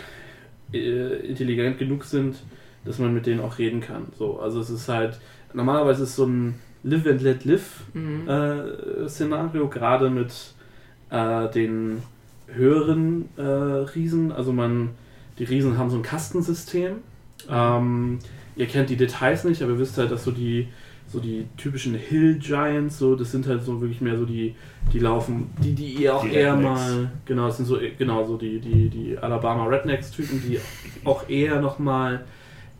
[0.74, 2.38] äh, intelligent genug sind,
[2.84, 4.08] dass man mit denen auch reden kann.
[4.18, 5.20] So, also es ist halt,
[5.54, 8.30] normalerweise ist so ein Live and Let Live Mhm.
[8.30, 10.34] äh, Szenario, gerade mit
[11.10, 12.02] äh, den
[12.48, 14.32] höheren äh, Riesen.
[14.32, 14.90] Also man,
[15.40, 16.98] die Riesen haben so ein Kastensystem.
[17.50, 18.20] Ähm,
[18.56, 20.68] ihr kennt die Details nicht, aber ihr wisst halt, dass so die
[21.08, 24.56] so die typischen Hill Giants, so das sind halt so wirklich mehr so die,
[24.92, 26.80] die laufen, die die ihr auch Die eher Rednecks.
[26.80, 30.60] mal, genau, das sind so genau so die die die Alabama Rednecks Typen, die
[31.04, 32.26] auch eher noch mal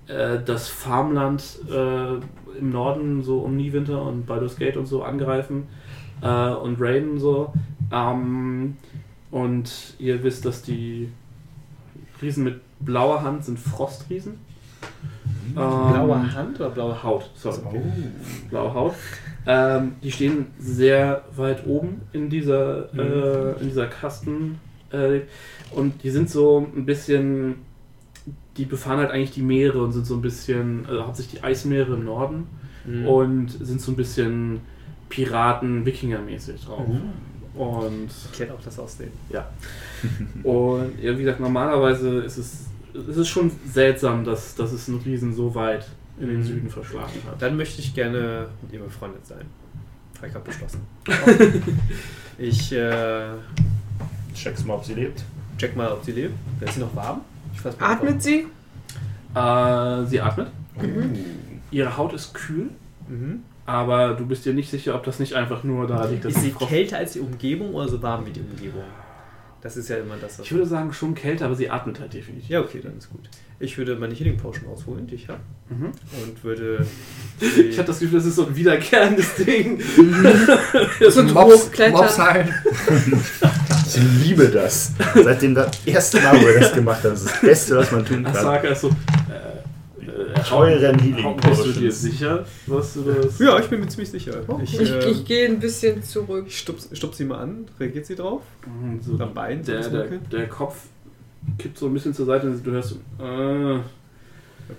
[0.08, 2.16] äh, das Farmland äh,
[2.60, 5.68] im Norden so um Niewinter und Baldur's Gate und so angreifen
[6.22, 7.54] äh, und raiden so.
[7.92, 8.78] Ähm,
[9.32, 11.10] und ihr wisst, dass die
[12.22, 14.40] Riesen mit blauer Hand sind Frostriesen.
[15.54, 17.60] Blaue Ähm, Hand oder blaue Haut, sorry.
[17.66, 17.82] Oh.
[18.50, 18.94] Blaue Haut.
[19.48, 24.60] Ähm, die stehen sehr weit oben in dieser, äh, in dieser Kasten.
[24.92, 25.22] Äh,
[25.72, 27.56] und die sind so ein bisschen.
[28.58, 30.86] Die befahren halt eigentlich die Meere und sind so ein bisschen.
[30.88, 32.48] Also hauptsächlich die Eismeere im Norden.
[32.86, 33.08] Mhm.
[33.08, 34.62] Und sind so ein bisschen
[35.10, 36.88] Piraten-Wikinger-mäßig drauf.
[36.88, 37.60] Mhm.
[37.60, 38.10] Und.
[38.32, 39.12] Erklärt auch das Aussehen.
[40.44, 42.66] Und ja, wie gesagt, normalerweise ist es,
[43.10, 45.86] es ist schon seltsam, dass, dass es einen Riesen so weit
[46.20, 46.44] in den Mhm.
[46.44, 47.42] Süden verschlagen hat.
[47.42, 49.46] Dann möchte ich gerne mit ihr befreundet sein.
[50.18, 50.82] Habe ich gerade beschlossen.
[52.38, 53.26] ich äh,
[54.34, 55.24] Check's mal, ob sie lebt.
[55.58, 56.34] check mal, ob sie lebt.
[56.62, 57.22] Ist sie noch warm?
[57.80, 58.48] Atmet sie?
[59.34, 60.48] Äh, sie atmet.
[60.82, 61.14] Mhm.
[61.72, 62.70] Ihre Haut ist kühl,
[63.08, 63.42] Mhm.
[63.66, 66.26] aber du bist dir nicht sicher, ob das nicht einfach nur da liegt.
[66.26, 68.84] dass Ist sie kälter als die Umgebung oder so warm wie die Umgebung?
[69.66, 70.38] Das ist ja immer das.
[70.38, 72.48] was- Ich würde sagen, schon kälter, aber sie atmet halt definitiv.
[72.50, 73.28] Ja, okay, dann ist gut.
[73.60, 75.40] Ich würde meine Healing Potion ausholen, die ich habe.
[75.70, 75.86] Mhm.
[76.24, 76.86] Und würde.
[77.42, 79.82] Ich habe das Gefühl, das ist so ein wiederkehrendes Ding.
[81.10, 81.94] So ein Mobs, Hochklettern.
[82.00, 82.54] Mobs heilen.
[83.88, 84.92] Ich liebe das.
[85.16, 88.06] Seitdem das erste Mal, wo er das gemacht hat, das ist das Beste, was man
[88.06, 88.36] tun kann.
[88.36, 88.90] Asaka ist so.
[88.90, 88.94] Äh,
[90.48, 93.40] Teuren Healing Bist du dir sicher, was du das.
[93.40, 94.42] Ja, ich bin mir ziemlich sicher.
[94.64, 96.46] Ich, Ich, äh, ich gehe ein bisschen zurück.
[96.48, 97.66] ich stups, stups sie mal an.
[97.80, 98.42] Reagiert sie drauf?
[98.66, 99.64] Mhm, so Am Bein?
[99.64, 100.76] so Der, der, der Kopf
[101.58, 103.80] kippt so ein bisschen zur Seite und du hörst so, äh,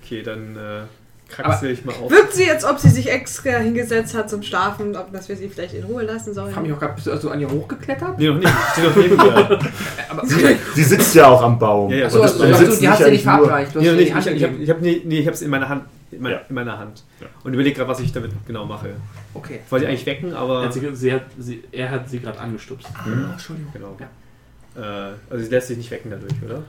[0.03, 0.83] Okay, dann äh,
[1.29, 2.11] kraxel ich mal auf.
[2.11, 5.49] Wirkt sie, als ob sie sich extra hingesetzt hat zum Schlafen, ob dass wir sie
[5.49, 6.55] vielleicht in Ruhe lassen sollen?
[6.55, 8.19] Haben mich auch gerade bist du also an ihr hochgeklettert?
[8.19, 8.49] Nee, noch nicht.
[8.49, 9.21] Ich stehe noch neben.
[10.09, 11.91] Aber, Sie sitzt ja auch am Baum.
[11.91, 13.75] Ja, ja, Achso, also, also, sitzen die hast du ja nicht verabreicht.
[13.75, 14.27] Du hast Nee, noch ihr nicht.
[14.27, 14.63] Ich, ich habe gegeben.
[14.63, 15.85] ich hab, nee, nee, ich hab's in meiner Hand.
[16.13, 16.41] In, mein, Ja.
[16.49, 17.03] in meiner Hand.
[17.21, 17.27] Ja.
[17.43, 18.91] Und überlege gerade, was ich damit genau mache.
[19.35, 19.61] Okay.
[19.65, 20.61] Ich wollte sie eigentlich wecken, aber.
[20.61, 22.87] er, hat sie, sie hat, sie, er hat sie gerade angestupst.
[22.95, 23.73] Ah, Entschuldigung.
[23.73, 23.97] Genau.
[23.99, 25.09] Ja.
[25.09, 26.63] Äh, also sie lässt sich nicht wecken dadurch, oder?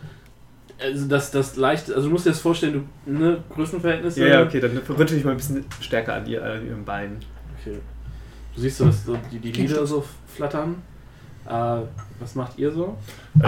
[0.79, 4.19] Also das, das leicht, also du musst dir das vorstellen, du, ne, Größenverhältnisse.
[4.21, 7.17] Ja, ja, okay, dann verwünsche ich mal ein bisschen stärker an, ihr, an ihrem Bein.
[7.59, 7.77] Okay.
[8.55, 10.03] Du siehst so, dass so die, die Lieder so
[10.35, 10.75] flattern.
[11.47, 11.81] Äh,
[12.19, 12.97] was macht ihr so?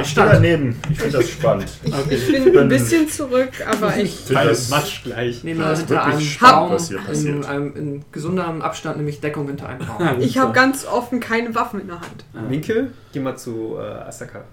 [0.02, 0.80] Ich stehe daneben.
[0.90, 1.68] Ich finde das spannend.
[1.84, 2.16] Ich, Okay.
[2.16, 4.30] ich bin ein bisschen zurück, aber ich.
[4.30, 5.44] Ich das Matsch gleich.
[5.44, 9.68] Nehme Das hinter einem Baum was hier in, einem, in gesunderem Abstand, nämlich Deckung hinter
[9.68, 9.98] einem Baum.
[10.00, 12.24] Ah, Ich habe ganz offen keine Waffen in der Hand.
[12.50, 14.44] Minke, geh mal zu äh, Asaka.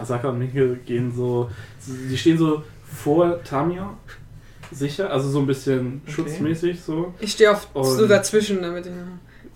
[0.00, 1.50] Asaka und Minke gehen so.
[1.78, 3.96] Sie stehen so vor Tamio.
[4.70, 6.12] Sicher, also so ein bisschen Okay.
[6.12, 7.12] schutzmäßig so.
[7.20, 8.92] Ich stehe auf Und- so dazwischen, damit ich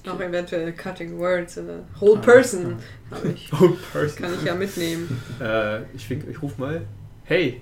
[0.05, 2.77] noch eventuell Cutting Words oder Whole Person
[3.11, 3.51] habe ich.
[3.61, 4.23] Oh, person.
[4.23, 5.21] Kann ich ja mitnehmen.
[5.41, 6.83] Äh, ich, ich ruf mal.
[7.25, 7.61] Hey,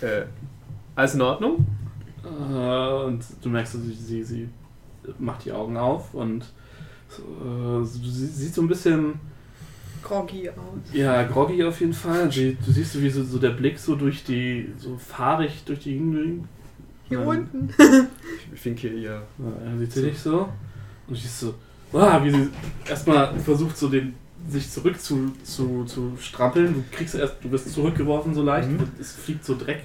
[0.00, 0.22] äh,
[0.96, 1.64] alles in Ordnung?
[2.24, 4.48] Äh, und du merkst, sie, sie, sie
[5.18, 6.44] macht die Augen auf und
[7.08, 9.14] so, äh, sie sieht so ein bisschen
[10.04, 10.56] Groggy aus.
[10.92, 12.30] Ja, groggy auf jeden Fall.
[12.30, 15.80] Sie, du siehst, so, wie so, so der Blick so durch die, so fahrig durch
[15.80, 16.46] die Gegend.
[17.08, 17.68] Hier Ähm, unten.
[18.54, 19.10] Ich, winke ihr.
[19.10, 19.22] Ja,
[19.72, 20.48] er sieht sie dich so.
[21.08, 21.54] Und siehst so,
[21.92, 22.48] ah, wie sie
[22.88, 24.14] erstmal versucht, so den,
[24.48, 26.74] sich zurück zu, zu, zu strampeln.
[26.74, 28.88] Du kriegst erst, du wirst zurückgeworfen so leicht, Mhm.
[29.00, 29.82] es fliegt so Dreck.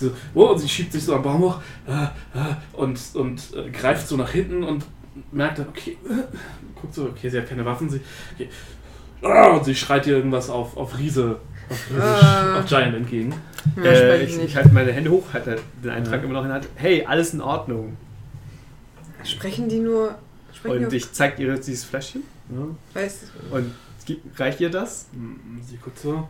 [0.00, 3.70] So, oh, und sie schiebt sich so am Baum hoch äh, äh, und, und äh,
[3.70, 4.84] greift so nach hinten und
[5.32, 6.36] merkt dann, okay, äh,
[6.80, 8.00] guckt so, okay, sie hat keine Waffen, sie,
[8.34, 8.77] okay, ah,
[9.22, 11.38] und sie schreit dir irgendwas auf, auf Riese,
[11.70, 12.58] auf, Riese, Ah.
[12.60, 13.34] auf Giant entgegen.
[13.76, 16.24] Ja, äh, ich, ich halte meine Hände hoch, halte den Eintrag Ja.
[16.24, 16.68] immer noch in der Hand.
[16.76, 17.96] Hey, alles in Ordnung.
[19.24, 20.14] Sprechen die nur.
[20.54, 22.66] Sprechen Und ich zeige ihr dieses Fläschchen Ja.
[23.00, 23.18] weiß,
[23.50, 23.74] und
[24.38, 25.06] reicht ihr das?
[25.68, 26.28] Sie guckt so.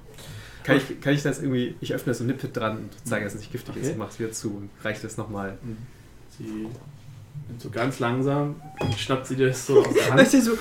[0.65, 3.35] Kann ich, kann ich das irgendwie, ich öffne das so Nippet dran und zeige, dass
[3.35, 3.93] es nicht giftig ist Okay.
[3.93, 5.57] und mache es wieder zu und reiche das nochmal.
[6.37, 6.73] Sie nimmt
[7.61, 8.57] so ganz langsam,
[8.99, 10.33] schnappt sie dir das so aus der Hand.
[10.33, 10.53] Du, so,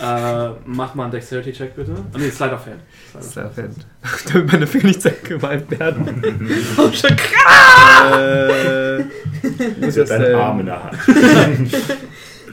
[0.00, 1.94] Äh, mach mal einen Dexterity-Check bitte.
[2.14, 2.80] Oh ne, Slide of Hand.
[3.18, 3.70] Ist der Fan.
[4.32, 6.22] Damit meine Finger nicht zergemalt werden.
[6.76, 8.12] oh, schon krass.
[8.12, 9.04] äh,
[9.80, 10.34] wo ist das einen denn?
[10.34, 10.96] Arm in der Hand.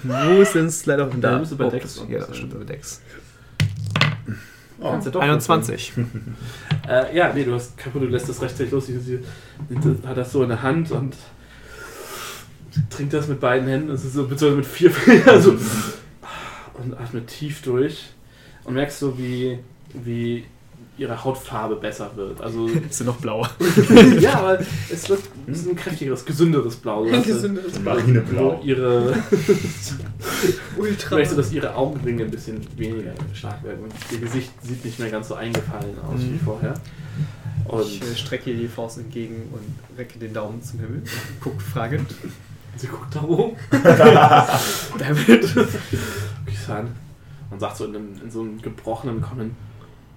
[0.03, 3.01] Wo ist denn Slide of Da müsste bei oh, Dex Ja, das stimmt bei Dex.
[4.79, 4.99] Oh.
[5.11, 5.93] Doch 21.
[6.87, 8.87] Äh, ja, nee, du hast kaputt, du lässt das rechtzeitig los.
[8.87, 9.19] Sie,
[10.07, 11.15] hat das so in der Hand und
[12.89, 15.55] trinkt das mit beiden Händen, also so, beziehungsweise mit vier Fingern so
[16.75, 18.05] und atmet tief durch
[18.63, 19.59] und merkst so, wie,
[19.93, 20.45] wie
[20.97, 22.41] ihre Hautfarbe besser wird.
[22.41, 23.49] Also, Ist sie noch blauer?
[24.19, 24.59] ja, aber
[24.91, 27.05] es wird es ist ein kräftigeres, gesünderes Blau.
[27.05, 28.59] Ein gesünderes Marineblau.
[28.61, 29.13] Wo ihre,
[30.77, 31.25] Ultra.
[31.25, 35.09] so, dass ihre Augenringe ein bisschen weniger stark werden und ihr Gesicht sieht nicht mehr
[35.09, 36.39] ganz so eingefallen aus wie Mhm.
[36.41, 36.73] vorher.
[37.65, 41.03] Und Ich äh, strecke ihr die Faust entgegen und recke den Daumen zum Himmel.
[41.39, 42.09] Guck fragend.
[42.77, 43.55] Sie guckt da oben.
[44.97, 45.55] Damit.
[46.45, 46.95] Kisan.
[47.49, 49.55] Und sagt so in, einem, in so einem gebrochenen Kommen: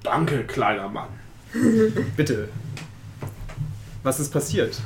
[0.03, 1.09] Danke, kleiner Mann.
[2.17, 2.49] Bitte.
[4.03, 4.81] Was ist passiert?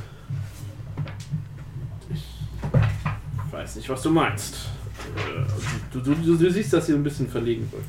[2.12, 4.68] Ich weiß nicht, was du meinst.
[5.92, 7.82] du, du, du, du siehst, dass sie ein bisschen verlegen wird.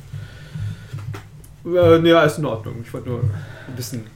[2.04, 2.76] Äh, ja, ist in Ordnung.
[2.82, 4.06] Ich wollte nur ein bisschen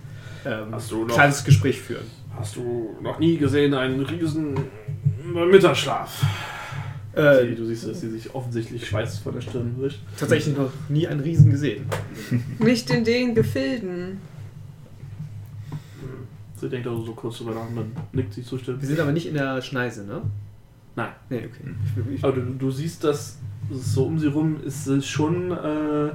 [0.44, 2.06] ähm, Hast du noch- kleines Gespräch führen.
[2.36, 4.56] Hast du noch nie gesehen einen riesen
[5.32, 6.24] Mittagsschlaf?
[7.14, 10.00] Sie, Äh, du siehst, dass sie sich offensichtlich Schweiß von der Stirn wischt.
[10.18, 11.86] tatsächlich noch nie einen Riesen gesehen.
[12.58, 14.18] Nicht in den Gefilden.
[16.56, 18.84] Sie denkt also so kurz drüber nach und dann nickt sie Wir zustimmend.
[18.84, 20.22] sind aber nicht in der Schneise, ne?
[20.96, 21.10] Nein.
[21.30, 21.74] Nee, okay.
[22.08, 23.38] Ich, ich, Aber du, du siehst, dass
[23.70, 25.50] so um sie rum ist es schon.
[25.52, 26.12] Äh,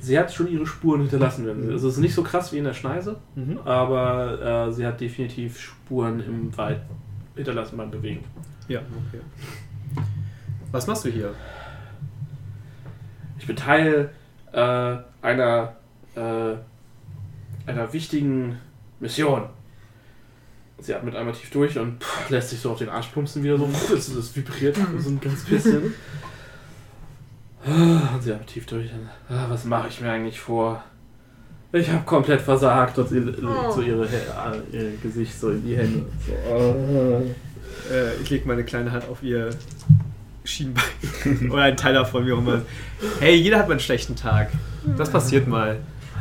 [0.00, 1.48] sie hat schon ihre Spuren hinterlassen.
[1.70, 3.58] Also es ist nicht so krass wie in der Schneise, mhm.
[3.64, 6.80] aber äh, sie hat definitiv Spuren im Wald
[7.36, 8.24] hinterlassen beim Bewegen.
[8.68, 9.20] Ja, okay.
[10.72, 11.34] Was machst du hier?
[13.38, 14.10] Ich bin Teil
[14.52, 15.76] äh, einer,
[16.16, 16.54] äh,
[17.66, 18.58] einer wichtigen
[18.98, 19.48] Mission.
[20.78, 23.56] Sie atmet einmal tief durch und pff, lässt sich so auf den Arsch plumpsen wieder
[23.56, 23.68] so.
[23.90, 25.94] Das, das vibriert so ein ganz bisschen.
[27.66, 28.92] Und sie atmet tief durch.
[28.92, 30.84] Und, ah, was mache ich mir eigentlich vor?
[31.72, 33.40] Ich habe komplett versagt und sie legt
[33.74, 34.08] so ihre, äh,
[34.72, 36.04] ihr Gesicht so in die Hände.
[36.26, 37.20] So, ah.
[37.94, 39.50] Äh, ich lege meine kleine Hand auf ihr
[40.44, 40.84] Schienbein.
[41.50, 42.62] Oder einen Teil davon, wie auch immer.
[43.20, 44.50] Hey, jeder hat mal einen schlechten Tag.
[44.96, 45.78] Das passiert mal.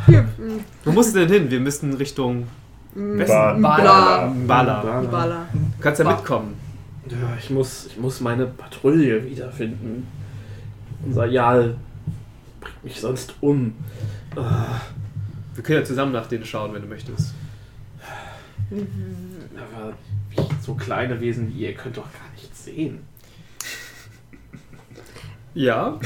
[0.07, 1.51] Hier, mm, Wo musst du denn hin?
[1.51, 2.47] Wir müssen Richtung
[2.95, 3.61] mm, Westen.
[3.61, 4.33] Bala.
[4.47, 5.45] Bala.
[5.53, 6.55] Du kannst ja Ba- mitkommen.
[7.07, 10.07] Ja, ich muss, ich muss meine Patrouille wiederfinden.
[11.05, 11.75] Unser Jarl
[12.59, 13.75] bringt mich sonst um.
[14.35, 14.81] Ah,
[15.55, 17.33] Wir können ja zusammen nach denen schauen, wenn du möchtest.
[19.55, 19.93] aber
[20.61, 23.07] so kleine Wesen wie ihr könnt doch gar nichts sehen.
[25.53, 25.97] Ja,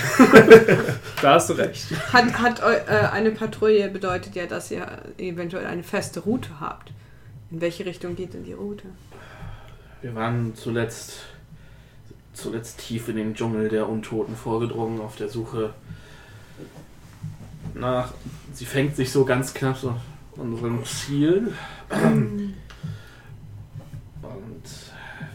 [1.24, 1.90] da hast du recht.
[2.14, 4.86] Hat, hat äh, eine Patrouille bedeutet ja, dass ihr
[5.18, 6.92] eventuell eine feste Route habt.
[7.50, 8.84] In welche Richtung geht denn die Route?
[10.04, 11.22] Wir waren zuletzt,
[12.34, 15.74] zuletzt tief in den Dschungel der Untoten vorgedrungen auf der Suche
[17.76, 18.14] nach.
[18.54, 19.96] Sie fängt sich so ganz knapp so
[20.36, 21.54] unserem Ziel.
[21.90, 22.54] Und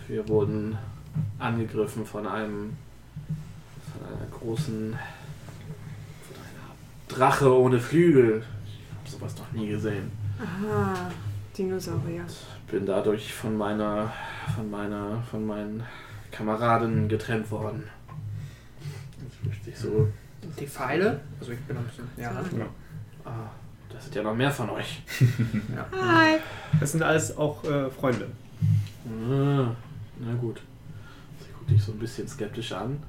[0.08, 0.78] wir wurden
[1.38, 2.76] angegriffen von einem
[3.92, 4.92] von einer großen
[6.26, 6.74] von einer
[7.08, 8.42] Drache ohne Flügel.
[8.66, 10.10] Ich habe sowas noch nie gesehen.
[10.38, 11.10] Aha,
[11.56, 12.24] Dinosaurier.
[12.70, 14.12] Bin dadurch von meiner
[14.54, 15.84] von meiner von meinen
[16.30, 17.84] Kameraden getrennt worden.
[19.22, 20.08] Jetzt möchte ich so.
[20.58, 21.20] Die Pfeile?
[21.40, 22.04] Also ich bin ein bisschen.
[22.16, 22.30] Ja,
[23.24, 23.30] Ah,
[23.92, 25.02] das sind ja noch mehr von euch.
[25.92, 26.36] Hi.
[26.78, 28.26] Das sind alles auch äh, Freunde.
[29.06, 29.68] Ah,
[30.20, 30.60] na gut.
[31.40, 33.02] Sie guckt dich so ein bisschen skeptisch an.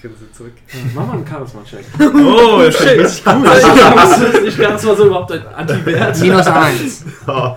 [0.00, 0.52] Grinse zurück.
[0.94, 1.84] Mach mal einen Charisma-Check.
[2.00, 3.46] Oh, das ist richtig gut.
[3.46, 6.20] Das ist nicht ganz mal so überhaupt ein Anti-Wert.
[6.20, 7.04] Minus 1.
[7.26, 7.56] Oh.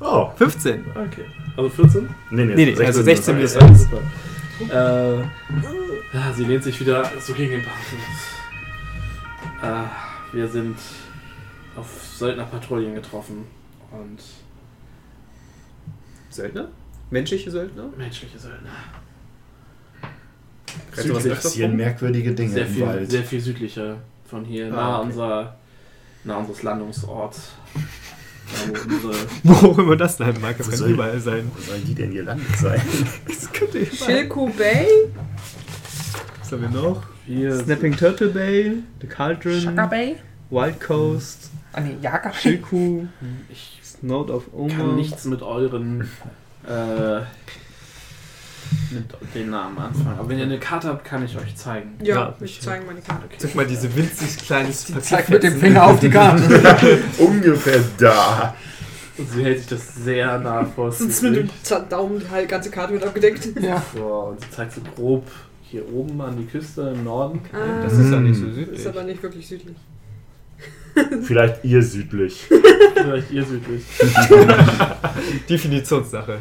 [0.00, 0.30] oh.
[0.36, 0.84] 15.
[0.90, 1.26] Okay.
[1.56, 2.08] Also 14?
[2.30, 3.82] Nee, nee, Nee, nee, also 16 minus minus eins.
[3.82, 4.00] Super.
[4.72, 5.24] Äh, ja,
[6.34, 7.70] sie lehnt sich wieder so gegen den Bauch.
[9.62, 9.84] Äh,
[10.36, 10.76] wir sind
[11.76, 13.44] auf Söldnerpatrouillen getroffen
[13.92, 14.18] und
[16.30, 16.68] Söldner?
[17.10, 17.88] Menschliche Söldner?
[17.96, 18.70] menschliche Söldner.
[20.92, 23.10] Kannst du was Südlich öfters passieren merkwürdige Dinge Sehr im viel, Wald.
[23.10, 23.96] sehr viel südlicher
[24.28, 25.06] von hier, Ah, nah, okay.
[25.08, 25.56] unser,
[26.24, 27.50] nah unseres Landungsorts.
[29.44, 31.50] Wo auch immer das sein mag, das kann soll- überall sein.
[31.54, 32.80] Wo sollen die denn gelandet sein?
[33.26, 33.96] Das könnte überall.
[33.96, 34.86] Shilku Bay?
[36.50, 37.02] Was haben wir noch?
[37.26, 40.16] wir Snapping Turtle Bay, The Cauldron, Bay?
[40.50, 43.06] Wild Coast, Ah ne, Jager Shilku,
[43.48, 44.74] Ich Snout of Oma.
[44.74, 46.10] kann nichts mit euren
[46.66, 47.20] äh,
[48.90, 50.18] mit den Namen anfangen.
[50.18, 51.96] Aber wenn ihr eine Karte habt, kann ich euch zeigen.
[52.02, 53.28] Ja, Ja, ich zeige meine Karte.
[53.40, 55.02] Guck mal, diese winzig kleines Papier.
[55.02, 56.42] Zeig mit dem Finger auf die Karte.
[57.18, 58.56] Ungefähr da.
[59.16, 61.48] Und sie hält sich das sehr nah vor Sonst mit dem
[61.88, 63.50] Daumen die halt ganze Karte wird abgedeckt.
[63.60, 63.78] ja.
[63.78, 65.30] vor und sie zeigt so grob
[65.70, 67.40] hier oben an die Küste im Norden.
[67.52, 68.78] Ah, Das ist ja nicht so das südlich.
[68.80, 69.76] ist aber nicht wirklich südlich.
[71.22, 72.46] Vielleicht ihr südlich.
[72.94, 73.82] Vielleicht ihr südlich.
[75.48, 76.38] Definitionssache.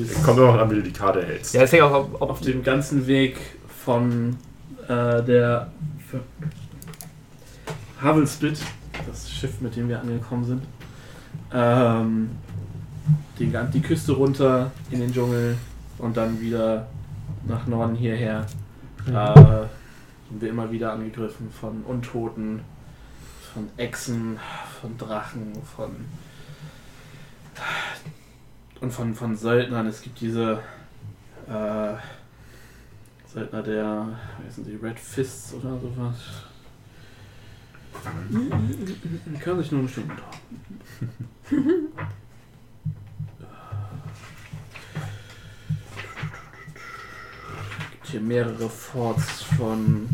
[0.00, 1.54] Ist Kommt auch noch an, wie du die Karte hältst.
[1.54, 3.36] Ja, hängt auch ob, ob auf dem ganzen Weg
[3.84, 4.36] von
[4.86, 5.72] äh, der
[8.02, 8.58] Havelspit,
[9.06, 10.62] das Schiff, mit dem wir angekommen sind,
[11.52, 12.30] ähm,
[13.38, 15.56] die, die Küste runter in den Dschungel
[15.98, 16.86] und dann wieder
[17.46, 18.46] nach Norden hierher.
[19.06, 19.66] Äh,
[20.28, 22.62] sind wir immer wieder angegriffen von Untoten,
[23.52, 24.38] von Echsen,
[24.80, 25.90] von Drachen, von
[28.80, 29.86] und von, von Söldnern.
[29.86, 30.60] Es gibt diese
[31.48, 31.94] äh,
[33.32, 34.08] Söldner der,
[34.38, 36.16] wie heißen die, Red Fists oder sowas.
[39.26, 39.88] Die können sich nur eine
[48.14, 50.08] hier mehrere Forts von.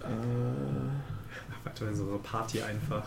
[0.00, 0.04] Äh,
[1.62, 3.06] Warte, wenn so eine Party einfach.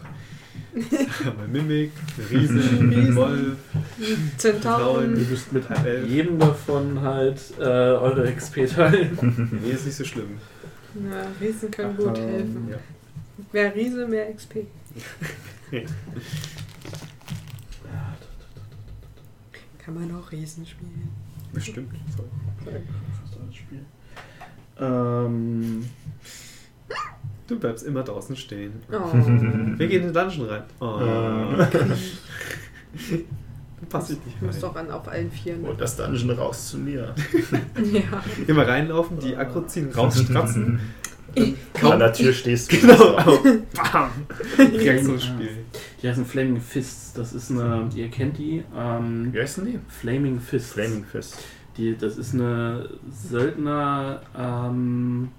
[1.38, 1.92] Mal Mimik,
[2.30, 3.58] Riese, Wolf,
[4.38, 5.18] Zentauren.
[5.20, 9.60] ihr müsst mit Halb jedem davon halt äh, eure XP teilen.
[9.64, 10.38] Nee, ist nicht so schlimm.
[10.96, 12.68] Ja, Riesen können gut Ähm, helfen.
[12.70, 12.78] Ja.
[13.52, 14.68] Mehr Riese, mehr XP.
[19.80, 21.10] Kann man auch Riesen spielen.
[21.54, 21.94] Bestimmt.
[24.80, 25.86] Ähm,
[27.46, 28.74] Du bleibst immer draußen stehen.
[28.90, 29.14] Oh.
[29.14, 30.64] Wir gehen in den Dungeon rein.
[30.80, 30.98] Oh.
[31.02, 31.68] Äh,
[33.90, 34.62] Passt ich nicht Ich muss rein.
[34.62, 35.64] doch an auf allen Vieren.
[35.66, 37.14] und das Dungeon raus zu mir.
[37.92, 38.24] Ja.
[38.48, 40.80] Immer reinlaufen, die Akku ziehen, rausstratzen.
[41.82, 42.78] An der Tür stehst du.
[42.80, 43.18] Genau.
[43.74, 44.10] Bam.
[46.02, 47.14] Die heißen Flaming Fists.
[47.14, 47.90] Das ist eine.
[47.96, 48.64] Ihr kennt die.
[48.78, 49.80] Ähm, Wie heißen die?
[49.88, 50.74] Flaming Fists.
[50.74, 51.38] Flaming Fist.
[51.78, 55.30] Die, das ist eine Söldner ähm,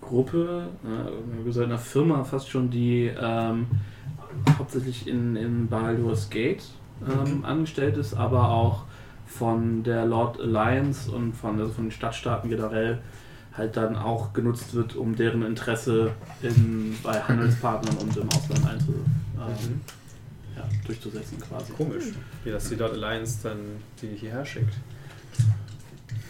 [0.00, 3.66] Gruppe, äh, Söldner Firma fast schon, die ähm,
[4.58, 6.64] hauptsächlich in, in Baldur's Gate
[7.06, 8.84] ähm, angestellt ist, aber auch
[9.26, 13.00] von der Lord Alliance und von, also von den Stadtstaaten generell
[13.56, 16.12] halt dann auch genutzt wird, um deren Interesse
[16.42, 18.94] in, bei Handelspartnern und im Ausland einzu,
[19.36, 19.80] ähm,
[20.56, 21.72] ja, durchzusetzen quasi.
[21.72, 22.04] Komisch,
[22.44, 23.58] wie das die Dot Alliance dann
[24.00, 24.74] die hierher schickt.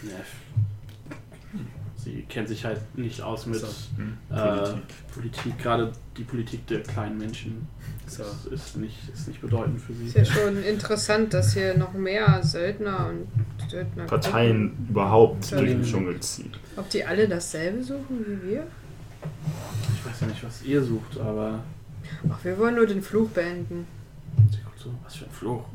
[0.03, 0.23] Ja.
[2.07, 3.67] Sie kennt sich halt nicht aus mit So.
[3.97, 4.17] Hm.
[4.31, 4.69] äh,
[5.13, 5.57] Politik.
[5.57, 7.67] gerade die Politik der kleinen Menschen.
[8.07, 8.23] So.
[8.23, 10.19] Das ist nicht, ist nicht bedeutend für Ist sie.
[10.19, 15.57] ja schon interessant, dass hier noch mehr Söldner und Söldner Parteien überhaupt Ja.
[15.57, 16.51] durch den Dschungel ziehen.
[16.77, 18.67] Ob die alle dasselbe suchen wie wir?
[19.93, 21.59] Ich weiß ja nicht, was ihr sucht, aber
[22.29, 23.85] Ach, wir wollen nur den Fluch beenden,
[24.49, 25.65] sie guckt so, was für ein Fluch.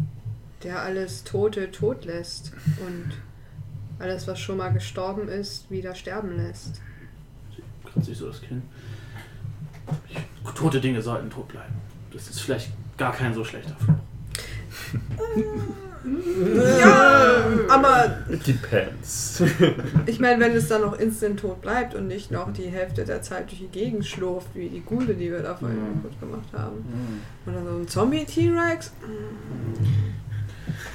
[0.62, 2.52] der alles Tote tot lässt
[2.86, 3.12] und
[3.98, 6.80] alles, was schon mal gestorben ist, wieder sterben lässt.
[7.84, 8.40] Kratzt sich so das.
[10.08, 10.18] Ich,
[10.54, 11.74] tote Dinge sollten tot bleiben.
[12.12, 13.94] Das ist vielleicht gar kein so schlechter Fluch.
[16.80, 19.40] Ja, aber Depends.
[20.06, 23.22] ich meine, wenn es dann noch instant tot bleibt und nicht noch die Hälfte der
[23.22, 25.84] Zeit durch die Gegend schlurft, wie die Gule, die wir da vorhin Ja.
[25.92, 27.22] kaputt gemacht haben.
[27.46, 28.90] Oder so ein Zombie-T-Rex.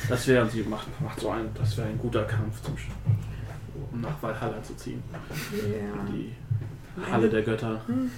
[0.10, 2.76] Das wäre, sie macht, macht so ein, das wäre ein guter Kampf, zum,
[3.92, 5.04] um nach Valhalla zu ziehen.
[5.52, 6.06] Ja.
[6.12, 6.34] Die
[7.12, 7.82] Halle der Götter.
[7.88, 8.10] Hm.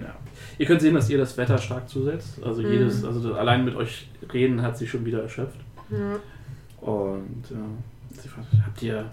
[0.00, 0.14] Ja.
[0.58, 2.42] Ihr könnt sehen, dass ihr das Wetter stark zusetzt.
[2.42, 2.72] Also Mhm.
[2.72, 5.58] jedes, also allein mit euch reden hat sie schon wieder erschöpft.
[5.90, 6.18] Ja.
[6.80, 9.10] Und äh, sie fragt, habt ihr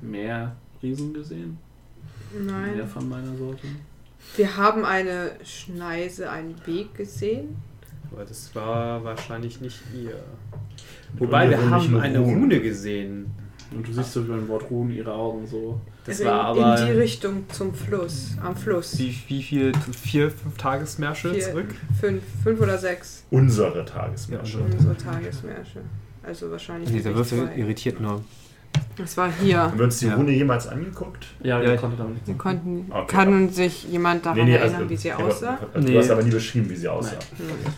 [0.00, 1.58] mehr Riesen gesehen?
[2.32, 2.86] Mehr Nein.
[2.88, 3.66] von meiner Sorte?
[4.36, 7.56] Wir haben eine Schneise, einen Weg gesehen.
[8.12, 10.14] Aber das war wahrscheinlich nicht ihr.
[11.18, 12.42] Wobei wir ungewöhnlichen haben eine Ruhen.
[12.42, 13.26] Rune gesehen.
[13.70, 15.78] Und du siehst so wie beim Wort Ruhen ihre Augen so.
[16.06, 16.80] Das in, war aber.
[16.80, 18.98] in die Richtung zum Fluss, am Fluss.
[18.98, 19.72] Wie, wie viel?
[20.02, 21.42] Vier, fünf Tagesmärsche Vier.
[21.42, 21.74] zurück?
[22.00, 24.58] Fünf, fünf oder sechs Unsere Tagesmärsche.
[24.60, 25.80] unsere Tagesmärsche.
[26.22, 26.90] Also wahrscheinlich.
[26.90, 28.22] Nee, der Würfel irritiert nur.
[28.96, 29.58] Das war hier.
[29.62, 30.16] Haben wir uns die Ja.
[30.16, 31.24] Rune jemals angeguckt?
[31.40, 32.26] Ja, Ja, ihr ich- konntet aber nicht.
[32.26, 33.06] Wir konnten, Okay.
[33.06, 35.56] kann sich jemand daran erinnern, wie sie aussah?
[35.72, 35.96] Du Nee.
[35.98, 37.14] hast aber nie beschrieben, wie sie aussah.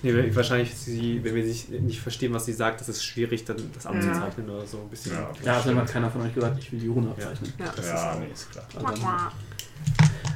[0.02, 3.44] Nee, wir- wahrscheinlich, sie, wenn wir sich nicht verstehen, was sie sagt, ist es schwierig,
[3.44, 5.12] dann das abzuzeichnen oder so ein bisschen.
[5.12, 7.52] Ja, okay, Ja, hat immer keiner von euch gesagt, ich will die Rune abzeichnen.
[7.58, 7.66] Ja.
[7.76, 8.64] Das Ja, ist nee, ist klar.
[8.82, 9.02] Also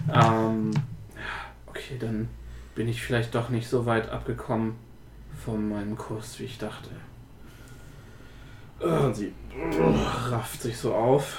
[0.09, 0.71] dann, ähm,
[1.67, 2.29] okay, dann
[2.75, 4.75] bin ich vielleicht doch nicht so weit abgekommen
[5.47, 6.91] von meinem Kurs, wie ich dachte.
[8.85, 9.33] Und sie
[10.31, 11.39] rafft sich so auf.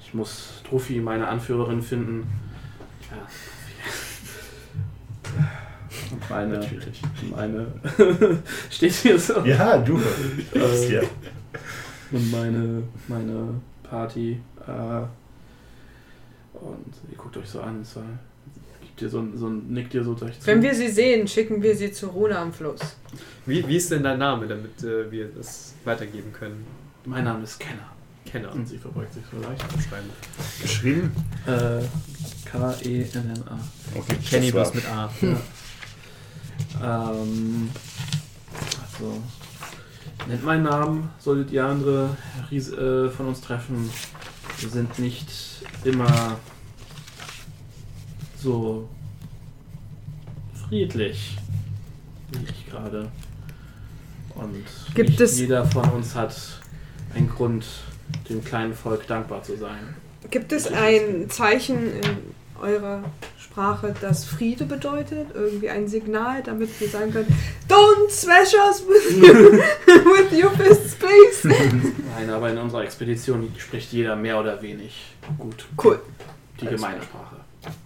[0.00, 2.30] Ich muss Trophy, meine Anführerin, finden.
[3.10, 3.26] Ja.
[6.10, 7.02] Und meine, Natürlich.
[7.34, 7.66] meine
[8.70, 9.40] steht hier so.
[9.44, 9.98] Ja, du.
[10.54, 11.02] Äh, ja.
[12.10, 14.40] und meine, meine Party.
[14.66, 15.02] Äh,
[16.58, 18.04] und ihr guckt euch so an, es war,
[18.92, 20.46] gibt dir so ein, so ein, nickt dir so durch zu.
[20.46, 22.80] Wenn wir sie sehen, schicken wir sie zur Rune am Fluss.
[23.46, 26.66] Wie, wie ist denn dein Name, damit äh, wir das weitergeben können?
[27.04, 27.90] mein Name ist Kenner.
[28.24, 28.52] Kenner.
[28.52, 29.60] Und sie verbeugt sich so leicht.
[29.88, 30.08] Schreiben.
[30.60, 31.12] Geschrieben?
[31.46, 31.88] Äh, E
[32.44, 33.58] K-E-N-N-A.
[33.98, 35.10] Okay, Kenny bloß mit A.
[36.82, 37.70] Ähm,
[38.82, 39.20] also,
[40.28, 42.16] nennt meinen Namen, solltet ihr andere
[42.50, 43.90] Ries äh, von uns treffen.
[44.60, 45.28] Wir sind nicht
[45.84, 46.38] immer
[48.42, 48.88] so
[50.68, 51.36] friedlich,
[52.32, 53.08] wie ich gerade.
[54.34, 54.64] Und
[54.94, 56.34] Gibt nicht es- jeder von uns hat
[57.14, 57.64] einen Grund,
[58.28, 59.94] dem kleinen Volk dankbar zu sein.
[60.30, 62.16] Gibt es ein Zeichen in
[62.60, 63.02] eurer
[63.38, 65.26] Sprache, das Friede bedeutet?
[65.34, 67.36] Irgendwie ein Signal, damit wir sagen können,
[67.68, 71.46] Don't smash us with your, with your fists, please!
[72.16, 74.94] Nein, aber in unserer Expedition spricht jeder mehr oder wenig
[75.38, 76.00] gut Cool.
[76.60, 77.36] die Alles Gemeinsprache.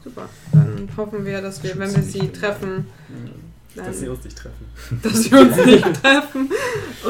[0.03, 0.29] Super.
[0.53, 2.87] Dann hoffen wir, dass wir, wenn wir sie treffen,
[3.75, 4.67] dann, Dass sie uns nicht treffen.
[5.03, 6.49] dass sie uns nicht treffen.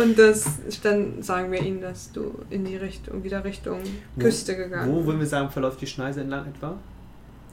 [0.00, 0.46] Und das,
[0.82, 3.80] dann sagen wir ihnen, dass du in die Richtung, wieder Richtung
[4.16, 5.06] Wo- Küste gegangen Wo bist.
[5.06, 6.76] würden wir sagen, verläuft die Schneise entlang etwa?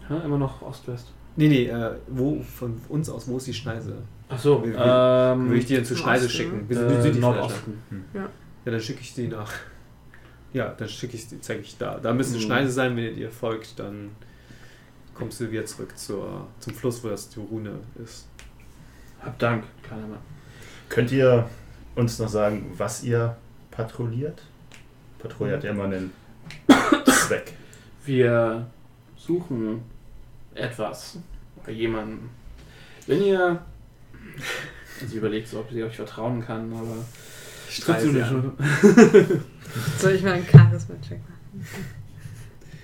[0.09, 1.11] Ja, immer noch Ost-West.
[1.35, 3.97] Nee, nee, äh, wo von uns aus, wo ist die Schneise?
[4.29, 6.65] Achso, Wie- wie- ähm, Würde ich die denn zur Schneise Osten, schicken?
[6.69, 7.73] Wir sind äh, südlich Nordosten.
[8.11, 8.29] Stadt.
[8.65, 9.51] Ja, dann schicke ich sie nach.
[10.53, 11.97] Ja, dann schicke ich sie, zeige ich da.
[11.99, 12.41] Da müsste Mhm.
[12.41, 14.11] Schneise sein, wenn ihr ihr folgt, dann
[15.13, 18.27] kommst du wieder zurück zur, zum Fluss, wo das die Rune ist.
[19.21, 20.17] Hab Dank, Mann.
[20.89, 21.49] Könnt ihr
[21.95, 23.37] uns noch sagen, was ihr
[23.71, 24.41] patrouilliert?
[25.19, 26.11] Patrouille hat ja immer einen
[27.05, 27.53] Zweck.
[28.05, 28.67] Wir
[29.15, 29.81] suchen
[30.53, 31.17] etwas
[31.61, 32.29] oder jemanden.
[33.07, 33.61] Wenn ihr.
[35.07, 36.97] Sie überlegt so, ob sie euch vertrauen kann, aber.
[37.69, 38.53] Ich streite sie an.
[39.97, 42.02] Soll ich mal einen Charisma-Check machen?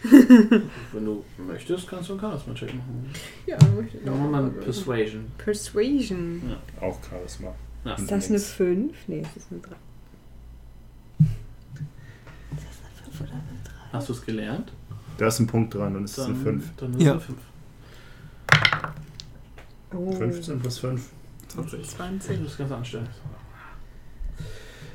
[0.94, 3.10] Wenn du möchtest, kannst du einen Charisma-Check machen.
[3.46, 4.50] Ja, möchte ich Machen wir mal.
[4.50, 5.26] Persuasion.
[5.38, 6.56] Persuasion.
[6.80, 7.54] Auch Charisma.
[7.84, 7.96] Ja.
[7.96, 8.94] Ist das eine 5?
[9.08, 9.70] Nee, das ist eine 3.
[13.92, 14.72] Hast du es gelernt?
[15.18, 16.76] Da ist ein Punkt dran und es ist eine 5.
[16.78, 17.12] Dann ist Ja.
[17.14, 17.38] eine 5.
[19.94, 21.10] Oh, 15 plus 5.
[21.50, 21.90] 20.
[21.90, 22.38] 20.
[22.38, 23.10] Du bist ganz anständig.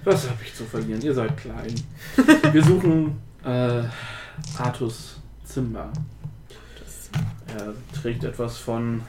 [0.05, 1.01] Was habe ich zu verlieren?
[1.03, 1.75] Ihr seid klein.
[2.53, 3.83] Wir suchen äh,
[4.59, 5.91] Artus Zimba.
[7.47, 9.03] Er trägt etwas von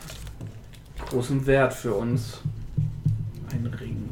[1.09, 2.41] großem Wert für uns.
[3.51, 4.09] Ein Ring.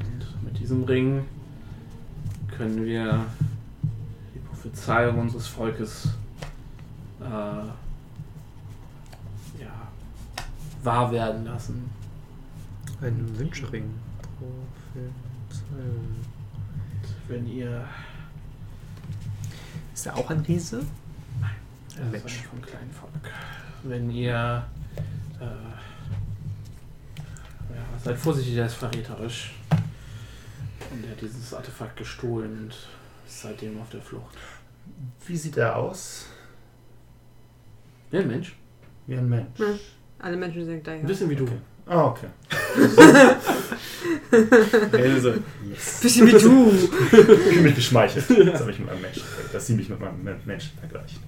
[0.00, 1.24] Und mit diesem Ring
[2.56, 3.26] können wir
[4.34, 6.08] die Prophezeiung unseres Volkes
[7.20, 7.72] äh, ja,
[10.82, 11.90] wahr werden lassen.
[13.00, 13.92] Ein Wünschring.
[14.38, 15.10] Prophezeiung.
[17.28, 17.84] Wenn ihr
[19.96, 20.82] Ist er auch ein Riese?
[21.40, 22.42] Ja, Ein das Mensch.
[22.50, 23.32] vom kleinen Volk.
[23.82, 24.62] Wenn ihr
[25.40, 25.44] äh,
[27.74, 29.54] ja, seid vorsichtig, der ist verräterisch.
[30.90, 32.68] Und er hat dieses Artefakt gestohlen und
[33.26, 34.36] ist seitdem auf der Flucht.
[35.26, 36.26] Wie sieht er aus?
[38.10, 38.54] Ja, ein Mensch.
[39.06, 39.58] Wie ein Mensch.
[39.58, 39.78] Ja.
[40.18, 41.00] Alle Menschen sind gleich.
[41.00, 41.44] Ein bisschen wie du.
[41.44, 41.58] Okay.
[41.86, 42.28] Ah, okay.
[44.92, 45.34] Also,
[46.02, 46.72] Bisschen wie du.
[47.50, 48.24] Ich mich geschmeichelt.
[48.46, 51.18] Das habe ich mit meinem Menschen, dass sie mich mit meinem Men- Menschen vergleicht.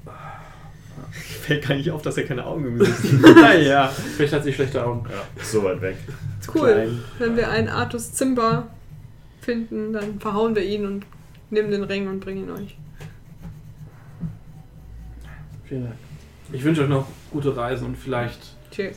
[1.42, 3.36] fällt gar nicht auf, dass er keine Augen im Gesicht hat.
[3.36, 3.88] naja.
[4.16, 5.06] Vielleicht hat sie schlechte Augen.
[5.10, 5.96] Ja, so weit weg.
[6.54, 6.98] Cool.
[7.18, 8.68] Wenn wir einen Artus Zimba
[9.42, 11.04] finden, dann verhauen wir ihn und
[11.50, 12.76] nehmen den Ring und bringen ihn euch.
[15.64, 15.94] Vielen Dank.
[16.52, 18.38] Ich wünsche euch noch gute Reisen und vielleicht
[18.70, 18.96] Cheers.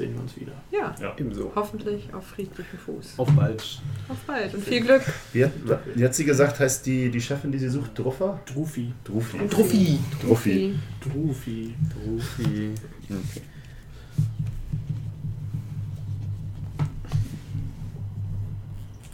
[0.00, 0.52] Sehen wir uns wieder.
[0.70, 1.52] Ja, Ebenso.
[1.54, 3.18] hoffentlich auf friedlichem Fuß.
[3.18, 3.82] Auf bald.
[4.08, 5.02] Auf bald und viel Glück.
[5.34, 5.52] Wie hat,
[5.94, 8.40] wie hat sie gesagt, heißt die, die Chefin, die sie sucht, Druffa?
[8.46, 8.92] Drufi.
[9.04, 9.38] Drufi.
[9.48, 9.98] Trophy.
[10.22, 10.74] Drufi.
[11.02, 11.74] Drufi.
[11.92, 12.74] Trophy.
[13.10, 13.42] Okay.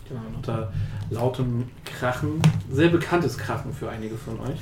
[0.09, 0.73] Genau, und unter
[1.11, 2.41] lautem Krachen,
[2.71, 4.61] sehr bekanntes Krachen für einige von euch,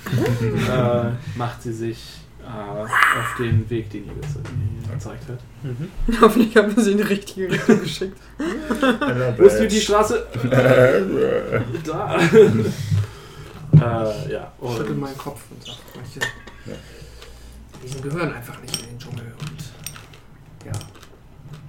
[0.70, 4.22] äh, macht sie sich auf den Weg, den ihr ge-
[4.86, 5.38] ihr gezeigt hat.
[5.62, 5.90] Mhm.
[6.20, 8.16] Hoffentlich haben wir sie in die richtige Richtung geschickt.
[9.38, 10.26] Wo ist die, Straße?
[11.84, 12.20] da.
[12.20, 12.64] äh,
[14.32, 16.20] ja, Ich schüttel und meinen Kopf und sage, manche
[16.66, 16.74] Ja.
[17.82, 19.32] Wesen gehören einfach nicht in den Dschungel.
[19.40, 20.72] Und ja,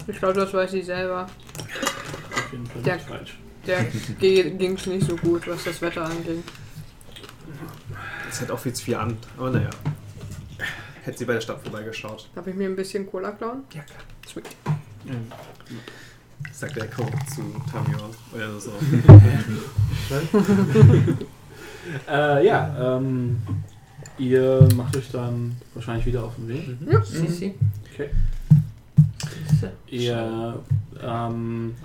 [0.08, 1.24] Ich glaube, das weiß sie selber.
[1.24, 3.38] auf jeden Fall Der- nicht falsch.
[3.66, 6.44] Der ging es nicht so gut, was das Wetter anging.
[8.30, 9.18] Das hat auch viel zu viel an.
[9.38, 9.70] Aber naja.
[11.06, 13.62] Hätte sie bei der Stadt vorbeigeschaut, Darf ich mir ein bisschen Cola klauen?
[13.74, 14.00] ja klar.
[14.28, 14.46] Sweet.
[16.52, 17.04] sagt der Echo
[17.34, 18.10] zu Tamio.
[18.34, 18.72] Oder so.
[22.10, 23.38] Äh, ja, ähm,
[24.18, 26.64] ihr macht euch dann wahrscheinlich wieder auf den Weg.
[26.92, 27.00] Ja.
[27.04, 27.54] Sisi.
[27.94, 28.10] Okay.
[29.88, 30.64] Ihr
[31.00, 31.76] ähm,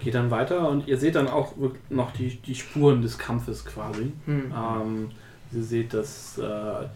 [0.00, 1.54] geht dann weiter und ihr seht dann auch
[1.90, 4.12] noch die, die Spuren des Kampfes quasi.
[4.24, 4.52] Hm.
[4.52, 5.10] Ähm,
[5.52, 6.86] ihr seht, dass äh,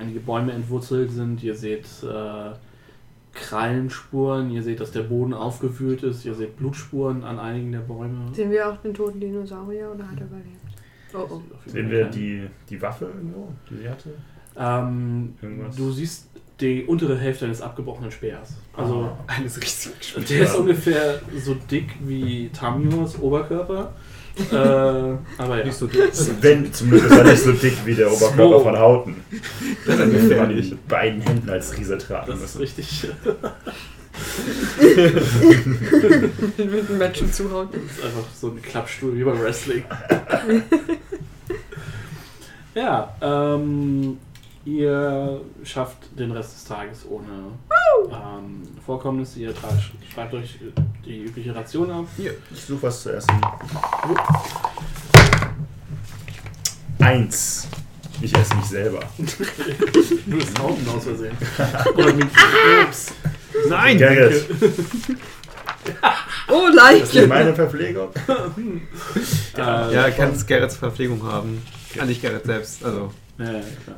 [0.00, 2.50] einige Bäume entwurzelt sind, ihr seht äh,
[3.32, 8.34] Krallenspuren, ihr seht, dass der Boden aufgewühlt ist, ihr seht Blutspuren an einigen der Bäume.
[8.34, 10.56] Sehen wir auch den toten Dinosaurier oder hat er überlebt?
[11.14, 11.40] Oh oh.
[11.66, 14.10] Sehen wir die, die Waffe irgendwo, die sie hatte?
[14.56, 15.76] Ähm, Irgendwas?
[15.76, 16.28] du siehst
[16.60, 18.54] die untere Hälfte eines abgebrochenen Speers.
[18.76, 23.92] Also Eines richtig der ist ungefähr so dick wie Tamios Oberkörper.
[24.52, 25.64] Äh, aber ja.
[25.64, 26.02] Nicht so dick.
[26.40, 28.64] Wenn, zumindest ist er nicht so dick wie der Oberkörper So.
[28.64, 29.16] von Hauten.
[29.86, 32.60] Das ist Wenn man mit beiden Händen als Riese tragen Das ist müssen.
[32.60, 33.08] richtig.
[36.58, 37.68] Mit dem Menschen zuhauen.
[37.72, 39.84] Das ist einfach so ein Klappstuhl wie beim Wrestling.
[42.74, 44.18] ja, ähm,
[44.64, 47.52] ihr schafft den Rest des Tages ohne
[48.10, 49.40] ähm, Vorkommnisse.
[49.40, 49.54] Ihr
[50.12, 50.58] schreibt euch
[51.04, 52.06] die übliche Ration ab.
[52.52, 53.40] Ich suche was zu essen.
[56.98, 57.68] Eins.
[58.22, 59.00] Ich esse mich selber.
[60.26, 61.36] Du bist Augen aus Versehen.
[61.96, 62.28] Oder mit
[62.86, 63.12] Ups.
[63.68, 63.98] Nein!
[63.98, 64.44] Gerrit,
[66.48, 67.26] Oh, das ist Leiche!
[67.26, 68.10] meine Verpflegung.
[69.56, 71.62] Äh, Ja, kannst Gerrits Verpflegung haben.
[71.94, 73.96] Ja, nicht Gerrit selbst, also ja, ja, klar.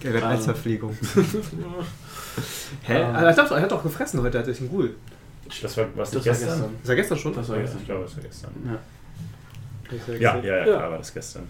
[0.00, 0.28] Gerrit Ah.
[0.30, 0.96] als Verpflegung.
[2.82, 2.94] Hä?
[3.00, 3.14] Ähm.
[3.14, 4.94] Ah, ich dachte, er hat doch gefressen heute, er hat sich einen Ghoul.
[5.62, 6.48] Das war was Das nicht war gestern?
[6.58, 6.74] gestern.
[6.82, 7.34] Ist er gestern schon?
[7.34, 7.80] Das war Ja, gestern.
[7.80, 8.50] ich glaube, das war gestern.
[8.64, 8.78] Ja.
[10.18, 10.64] Ja, ja, ja, Ja.
[10.64, 11.44] klar war das gestern.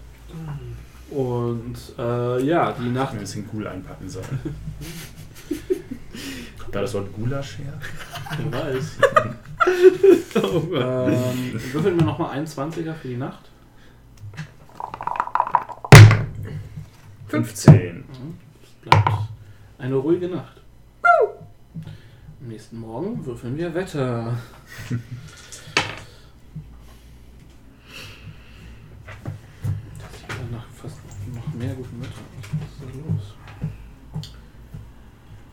[1.09, 3.13] Und äh, ja, die Nacht.
[3.13, 4.39] Ein bisschen cool einpacken sollen.
[6.59, 7.73] Kommt da das Wort Gulasch her?
[8.51, 8.97] Wer weiß.
[10.35, 13.49] ähm, würfeln wir nochmal 21er für die Nacht.
[17.27, 18.03] 15.
[18.63, 19.09] Es bleibt
[19.77, 20.61] eine ruhige Nacht.
[22.39, 24.37] Am nächsten Morgen würfeln wir Wetter.
[24.89, 24.99] Das
[30.19, 30.97] sieht ja nach fast
[31.33, 32.47] noch mehr gutem Wetter aus.
[32.53, 33.35] Was ist da los?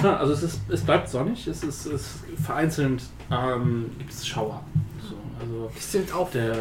[0.03, 4.62] Ja, also es, ist, es bleibt sonnig, es ist, es vereinzelt ähm, gibt es Schauer.
[5.01, 6.31] So, also sind auf.
[6.31, 6.55] der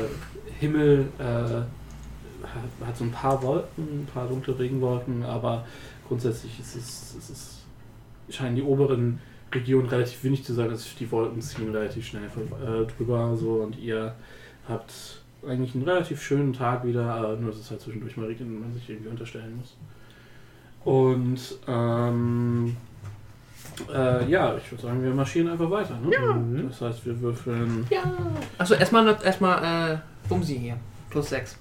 [0.60, 1.62] Himmel äh,
[2.56, 5.66] hat, hat so ein paar Wolken, ein paar dunkle Regenwolken, aber
[6.08, 7.64] grundsätzlich ist es, es ist,
[8.30, 9.20] scheinen die oberen
[9.54, 13.78] Regionen relativ windig zu sein, also die Wolken ziehen relativ schnell äh, drüber so und
[13.78, 14.16] ihr
[14.68, 18.62] habt eigentlich einen relativ schönen Tag wieder, nur dass es halt zwischendurch mal regnet und
[18.62, 19.76] man sich irgendwie unterstellen muss.
[20.86, 22.76] Und ähm,
[23.94, 25.98] äh, ja, ich würde sagen, wir marschieren einfach weiter.
[26.00, 26.18] Ne?
[26.18, 26.70] Mhm.
[26.70, 28.04] Das heißt, wir würfeln Ja.
[28.58, 30.78] Achso, erstmal erstmal äh, Bumsi hier.
[31.10, 31.58] Plus 6.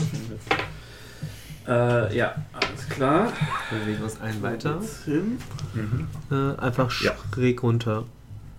[1.68, 3.32] Äh, ja, alles klar.
[3.72, 4.80] Wir bewegen uns einen weiter.
[5.06, 5.38] Hin.
[5.74, 6.08] Mhm.
[6.32, 7.14] Äh, einfach Ja.
[7.34, 8.06] schräg runter.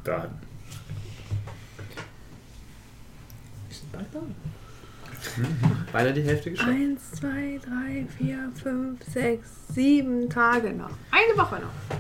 [0.05, 0.29] Da.
[5.93, 6.71] Beinahe die Hälfte geschafft.
[6.71, 10.91] Eins, zwei, drei, vier, fünf, sechs, sieben Tage noch.
[11.11, 11.97] Eine Woche noch.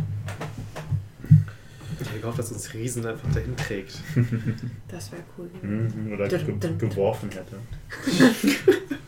[1.98, 3.98] Ich hätte gehofft, dass uns Riesen einfach dahin trägt.
[4.88, 5.50] Das wäre cool.
[5.62, 6.12] Mhm.
[6.12, 6.90] Oder Dun, ge dun, dun.
[6.90, 7.56] geworfen hätte.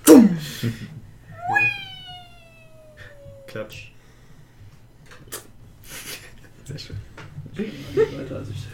[3.47, 3.93] Klatsch.
[6.65, 6.97] Sehr schön.
[7.55, 8.67] Weiter als ich.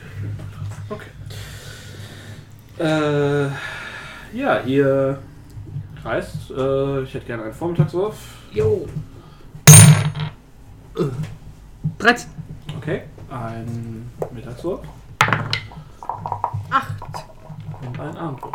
[0.88, 1.10] Okay.
[2.78, 3.48] Äh,
[4.36, 5.18] ja, ihr
[6.02, 6.50] reist.
[6.50, 8.16] Äh, ich hätte gerne einen Vormittagswurf.
[8.52, 8.88] Jo.
[11.98, 12.30] 13.
[12.76, 13.02] Okay.
[13.34, 14.86] Ein Mittagswurf.
[16.70, 17.02] Acht.
[17.84, 18.54] Und ein Abendwurf.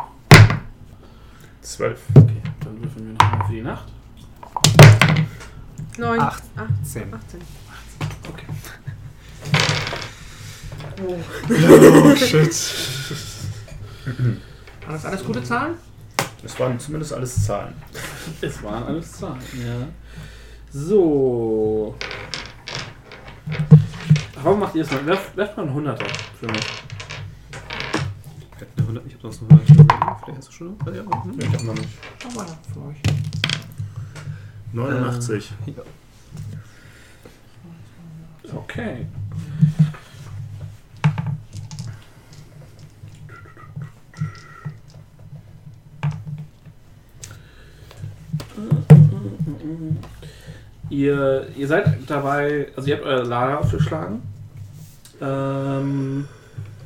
[1.61, 1.99] Zwölf.
[2.16, 3.91] Okay, dann würfeln wir nochmal für die Nacht.
[5.98, 6.19] Neun.
[6.22, 6.43] Acht.
[6.56, 6.85] Acht.
[6.85, 7.14] Zehn.
[7.14, 7.41] 18.
[8.30, 8.45] Okay.
[11.01, 12.53] Oh, shit.
[14.06, 14.41] Waren
[14.90, 15.75] das alles gute Zahlen?
[16.41, 17.74] Das waren zumindest alles Zahlen.
[18.41, 19.88] Es waren alles Zahlen, ja.
[20.74, 21.95] So.
[24.42, 25.06] Warum macht ihr es mal?
[25.06, 26.06] Werft, werft mal einen Hunderter
[26.40, 26.66] für mich.
[28.56, 29.68] Ich hab eine 100 ich hab sonst noch 100
[30.24, 30.93] Vielleicht hast du schon noch?
[30.93, 31.40] Ja, mhm.
[31.40, 31.90] Ich hab noch nicht.
[32.22, 32.98] Schau mal für euch.
[34.72, 35.51] 89.
[35.66, 35.84] ja.
[38.56, 39.08] Okay.
[50.90, 54.28] Ihr, ihr seid dabei, also ihr habt euer Lager aufgeschlagen.
[55.22, 56.27] Ähm,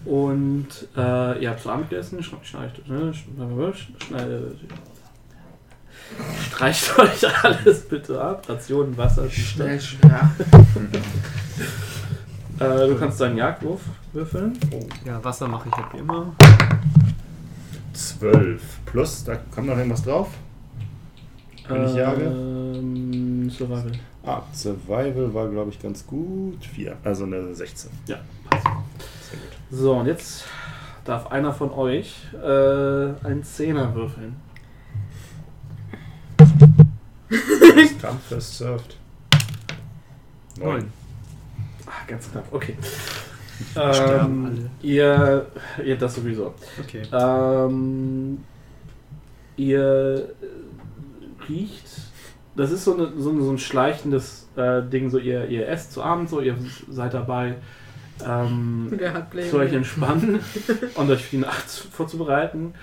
[0.05, 3.73] und äh, ihr habt zu Abend gegessen, schne- schneidet, ne, schne-
[4.05, 4.57] schneidet,
[6.47, 8.47] streicht euch alles bitte ab.
[8.49, 10.11] Rationen, Wasser, Schnell, schnell.
[12.59, 13.81] Äh, du kannst deinen Jagdwurf
[14.13, 14.53] würfeln.
[15.05, 16.33] ja, Wasser mache ich halt wie immer.
[17.93, 18.61] 12.
[18.85, 20.29] Plus, da kommt noch irgendwas drauf?
[21.67, 22.25] Wenn ich jage?
[22.25, 23.91] Ähm, Survival.
[24.23, 26.63] Ah, Survival war, glaube ich, ganz gut.
[26.65, 26.97] 4.
[27.03, 27.91] Also eine 16.
[28.07, 28.65] Ja, passt.
[28.65, 29.49] Sehr gut.
[29.71, 30.45] So, und jetzt
[31.05, 34.35] darf einer von euch äh, einen Zehner würfeln.
[38.01, 38.97] Kampf first served.
[40.57, 40.91] Neun.
[41.85, 42.75] Ah, ganz knapp, okay.
[43.71, 44.69] Sterben Ähm, alle.
[44.81, 45.45] ihr,
[45.85, 46.53] ihr das sowieso.
[46.81, 47.03] Okay.
[47.11, 48.43] Ähm,
[49.55, 50.29] ihr
[51.47, 51.87] riecht,
[52.55, 55.91] das ist so, eine, so, ein- so ein schleichendes äh, Ding, so ihr, ihr esst
[55.93, 56.55] zu Abend, so ihr
[56.89, 57.55] seid dabei,
[58.25, 58.87] ähm,
[59.49, 60.39] zu euch entspannen
[60.95, 62.73] und euch für die Nacht vorzubereiten.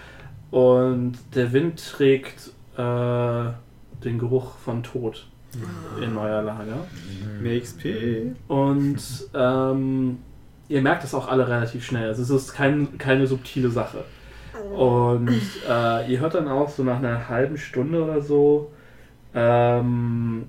[0.51, 2.81] Und der Wind trägt äh,
[4.05, 5.27] den Geruch von Tod
[6.03, 6.87] in euer Lager.
[7.41, 7.85] Mehr XP.
[8.49, 8.99] Und
[9.35, 10.19] ähm,
[10.69, 12.09] ihr merkt das auch alle relativ schnell.
[12.09, 14.05] Also es ist kein, keine subtile Sache.
[14.73, 15.29] Und
[15.69, 18.73] äh, ihr hört dann auch so nach einer halben Stunde oder so
[19.35, 20.47] ähm,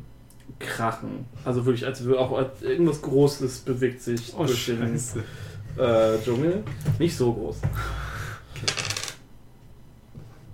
[0.60, 1.26] Krachen.
[1.45, 4.95] Also wirklich, als würde auch als irgendwas Großes bewegt sich Oh, durch den
[5.77, 6.64] äh, Dschungel.
[7.00, 7.58] Nicht so groß.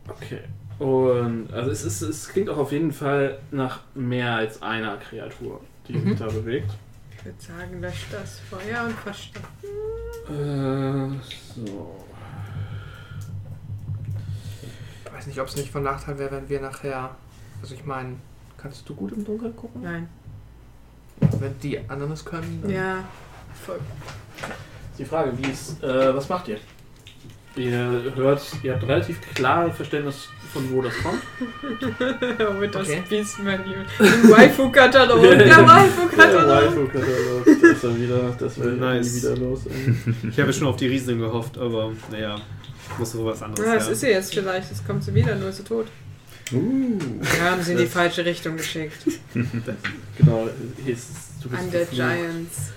[0.08, 0.40] Okay.
[0.80, 5.62] Und also es, ist, es klingt auch auf jeden Fall nach mehr als einer Kreatur,
[5.88, 6.10] die Mhm.
[6.10, 6.70] sich da bewegt.
[7.18, 9.46] Ich würde sagen, löscht das Feuer und versteckt.
[10.30, 11.10] Äh,
[11.56, 11.96] so.
[15.06, 17.16] Ich weiß nicht, ob es nicht von Nachteil wäre, wenn wir nachher.
[17.61, 18.16] Also ich meine,
[18.58, 19.82] kannst du gut im Dunkeln gucken?
[19.84, 20.08] Nein.
[21.40, 22.60] Wenn die anderen es können.
[22.61, 23.03] dann- Ja.
[23.66, 23.80] Voll.
[24.98, 26.58] Die Frage, wie ist, äh, was macht ihr?
[27.56, 31.22] Ihr hört, ihr habt relativ klares Verständnis von wo das kommt.
[32.60, 33.03] Mit das Okay.
[33.10, 33.74] Beast-Menü.
[34.00, 35.22] Im Waifu-Katalog.
[35.22, 36.48] Der Der Waifu-Katalog.
[36.50, 39.11] Waifu-Katalog, das ist er wieder, das wird Nice.
[39.14, 39.61] nie wieder los.
[39.66, 39.95] ey.
[40.30, 42.36] Ich habe schon auf die Riesen gehofft, aber naja,
[43.00, 44.69] muss doch was anderes Ja, das ist sie jetzt vielleicht.
[44.69, 45.88] Jetzt kommt sie wieder, nur ist sie tot.
[46.53, 47.00] Uh.
[47.22, 49.06] Wir haben sie in die falsche Richtung geschickt.
[50.17, 50.48] Genau,
[50.84, 51.92] hier ist es- du bist geflucht.
[51.92, 52.72] Giants.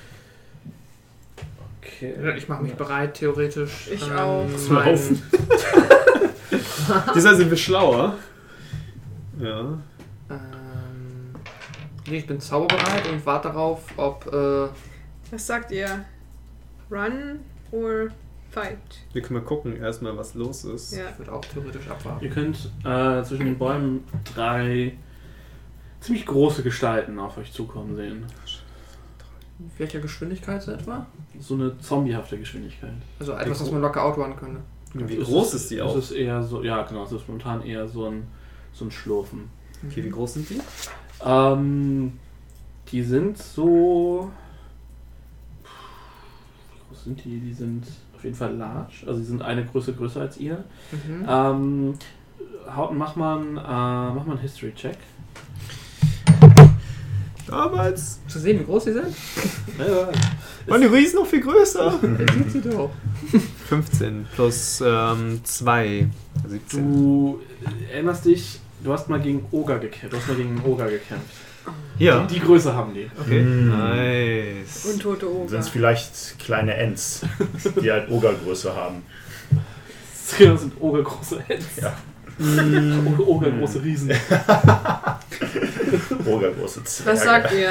[1.82, 2.14] Okay.
[2.36, 3.88] Ich mache mich bereit, theoretisch.
[3.92, 4.46] Ich ähm, auch.
[4.56, 5.22] Zu laufen.
[7.14, 8.16] Diesmal sind wir schlauer.
[9.40, 9.78] Ja.
[10.30, 11.34] Ähm,
[12.06, 14.26] nee, ich bin zauberbereit und warte darauf, ob.
[14.32, 14.68] Äh,
[15.30, 16.04] Was sagt ihr?
[16.90, 17.40] Run
[17.72, 18.08] or
[18.50, 18.78] fight?
[19.12, 20.92] Wir können mal gucken erstmal, was los ist.
[20.96, 21.10] Ja.
[21.10, 22.24] ich würde auch theoretisch abwarten.
[22.24, 24.04] Ihr könnt äh, zwischen den Bäumen
[24.34, 24.96] drei
[26.00, 28.24] ziemlich große Gestalten auf euch zukommen sehen.
[29.76, 31.06] Welcher Geschwindigkeit so etwa?
[31.38, 32.94] So eine zombiehafte Geschwindigkeit.
[33.18, 34.60] Also etwas, was man locker outrun könnte.
[34.94, 35.94] Wie Es groß ist die auch?
[35.96, 38.26] Es ist eher so, ja genau, es ist momentan eher so ein,
[38.72, 39.50] so ein Schlurfen.
[39.86, 40.60] Okay, wie groß sind die?
[41.24, 42.18] Ähm,
[42.90, 44.30] die sind so.
[45.62, 47.38] Wie groß sind die?
[47.38, 47.84] Die sind
[48.20, 49.06] auf jeden Fall large.
[49.06, 50.62] Also die sind eine Größe größer als ihr.
[50.92, 51.26] Mhm.
[51.26, 51.94] Ähm,
[52.76, 54.98] haut, mach mal einen, äh, mach mal einen History-Check.
[57.46, 59.06] Damals Zu sehen, wie groß die sind?
[59.78, 60.10] Ja,
[60.66, 61.98] waren die Riesen noch viel größer.
[62.00, 62.90] Sind sie doch.
[63.68, 66.06] 15 plus ähm, 2.
[66.46, 66.94] 17.
[66.94, 67.40] Du
[67.90, 70.12] erinnerst dich, du hast mal gegen Oger gekämpft.
[70.12, 71.34] Du hast mal gegen einen Oger gekämpft.
[71.98, 72.20] Ja.
[72.26, 73.10] Die, die Größe haben die.
[73.20, 73.42] Okay.
[73.42, 73.68] Mm.
[73.68, 74.86] Nice.
[74.86, 75.48] Untote Oger.
[75.50, 77.22] Sind es vielleicht kleine Ents,
[77.82, 79.02] die halt Ogergröße haben?
[80.38, 81.64] Das sind ogergroße Hens.
[81.82, 81.92] Ja.
[83.18, 84.10] O- Ogergroße Riesen.
[86.26, 87.10] Ogergroße Zwerge.
[87.18, 87.70] Was sagt ihr?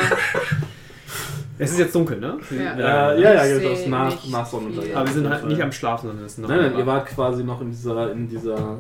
[1.57, 2.37] Es ist jetzt dunkel, ne?
[2.51, 3.11] Ja.
[3.13, 4.95] Äh, ja, ja, aus nach, nach Sonnenuntergang.
[4.95, 6.49] Aber wir sind halt nicht am Schlafen, sondern es ist noch.
[6.49, 8.77] Nein, nein, ihr wart quasi noch in dieser, in dieser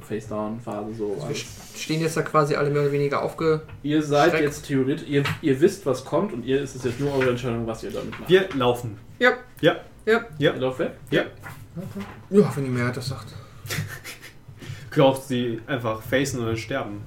[0.00, 1.24] Face-Down-Phase so.
[1.28, 3.62] Wir stehen jetzt da quasi alle mehr oder weniger aufge.
[3.82, 4.42] Ihr seid Schreck.
[4.42, 7.66] jetzt theoretisch, ihr, ihr wisst, was kommt und ihr ist es jetzt nur eure Entscheidung,
[7.66, 8.28] was ihr damit macht.
[8.28, 8.98] Wir laufen.
[9.18, 9.32] Ja.
[9.60, 9.76] Ja.
[10.06, 10.24] Ja.
[10.38, 10.52] Ja.
[10.54, 10.92] Ihr lauft weg?
[11.10, 11.24] Ja,
[12.54, 13.28] wenn die Mehrheit das sagt.
[14.90, 17.02] Glaubt sie einfach facen oder sterben.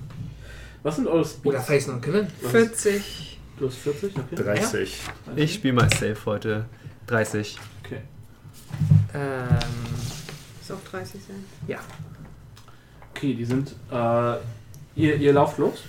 [0.83, 1.45] Was sind eure Speeds?
[1.45, 2.27] Oder facen und killen.
[2.41, 3.39] Was- 40.
[3.59, 4.13] Du hast 40?
[4.17, 4.35] Okay.
[4.35, 4.99] 30.
[5.35, 6.65] Ich spiele mal safe heute.
[7.07, 7.57] 30.
[7.83, 8.01] Okay.
[9.13, 9.47] Ähm,
[10.61, 11.43] Ist auch 30 sein.
[13.17, 14.33] Okay, die sind, äh,
[14.95, 15.83] ihr, ihr lauft los,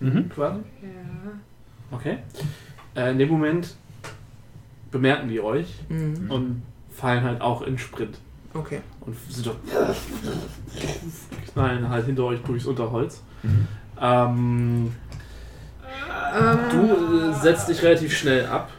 [0.00, 0.28] Mhm.
[0.30, 0.58] quasi.
[0.82, 1.96] Ja.
[1.96, 2.18] Okay.
[2.96, 3.76] Äh, in dem Moment
[4.90, 6.28] bemerken die euch mhm.
[6.28, 8.18] und fallen halt auch in Sprint.
[8.52, 8.80] Okay.
[9.00, 9.56] Und sind doch
[11.52, 13.22] knallen halt hinter euch durchs Unterholz.
[13.42, 13.68] Mhm.
[14.00, 14.92] Ähm,
[16.34, 18.70] Ähm, du setzt dich relativ schnell ab.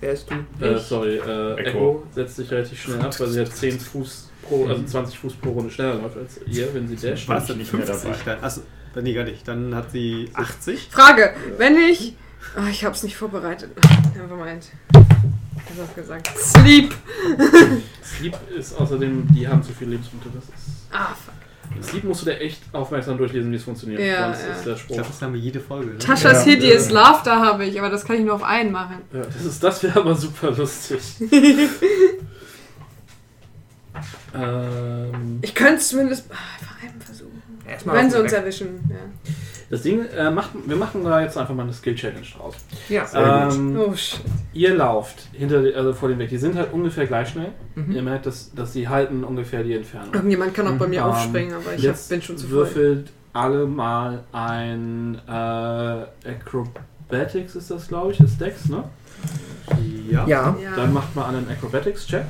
[0.00, 0.64] Wer ist du?
[0.64, 1.68] Äh, sorry, äh, Echo.
[1.68, 5.34] Echo setzt sich relativ schnell ab, weil sie jetzt 10 Fuß pro, also 20 Fuß
[5.34, 7.28] pro Runde schneller läuft als ihr, wenn sie dasht.
[7.28, 7.48] Was?
[7.56, 8.14] nicht mehr dabei.
[8.24, 8.62] Dann, achso,
[9.00, 9.46] nee, gar nicht.
[9.46, 10.88] Dann hat sie 80.
[10.90, 11.34] Frage.
[11.58, 12.14] Wenn ich.
[12.56, 13.70] Oh, ich hab's nicht vorbereitet.
[14.14, 14.68] Nevermind.
[14.94, 16.30] Ich hab gesagt.
[16.38, 16.94] Sleep.
[18.04, 20.30] Sleep ist außerdem, die haben zu viele Lebenspunkte.
[20.34, 21.34] Das ist Ah, fuck.
[21.82, 24.00] Sleep musst du dir echt aufmerksam durchlesen, wie es funktioniert.
[24.00, 24.52] Ja, Sonst ja.
[24.54, 24.94] ist der Ich Spruch.
[24.94, 25.90] glaube, das haben wir jede Folge.
[25.90, 25.98] Ne?
[25.98, 26.52] Taschas Ja.
[26.52, 26.92] Hideous Ja.
[26.94, 28.98] Laughter habe ich, aber das kann ich nur auf einen machen.
[29.12, 31.00] Ja, das ist, das wäre aber super lustig.
[34.38, 37.42] ähm, Ich könnte es zumindest ah, einfach einen versuchen.
[37.68, 38.38] Erstmal Wenn sie uns Weg.
[38.38, 38.68] erwischen.
[38.88, 38.96] Ja.
[39.70, 42.54] das Ding, äh, macht, wir machen da jetzt einfach mal eine Skill-Challenge draus.
[42.88, 43.04] Ja.
[43.04, 43.54] Sehr gut.
[43.56, 44.20] Ähm, Oh shit.
[44.52, 46.28] ihr lauft hinter, also vor dem Weg.
[46.30, 47.50] Die sind halt ungefähr gleich schnell.
[47.74, 48.04] Ihr Mhm.
[48.04, 50.14] merkt, dass, dass sie halten ungefähr die Entfernung.
[50.14, 52.56] Irgendjemand kann auch bei mir Ähm, aufspringen, aber ich hab, bin schon zu voll.
[52.58, 55.30] würfelt alle mal ein äh,
[56.30, 58.84] Acrobatics ist das, glaube ich, ist Dex, ne?
[60.08, 60.24] Ja.
[60.26, 60.56] Ja.
[60.62, 60.76] Ja.
[60.76, 62.24] Dann macht mal einen Acrobatics-Check.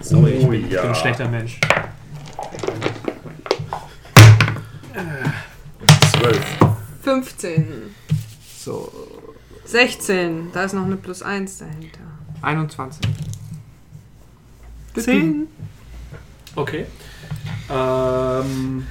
[0.00, 0.80] Sorry, ich Oh, bin, ich ja.
[0.82, 1.60] bin ein schlechter Mensch.
[6.12, 6.46] Zwölf.
[7.02, 7.94] 15.
[8.58, 8.92] So,
[9.64, 10.52] 16.
[10.52, 12.00] Da ist noch eine plus 1 dahinter.
[12.42, 13.00] 21.
[14.96, 15.46] 10.
[16.56, 16.86] Okay.
[17.70, 18.86] Ähm,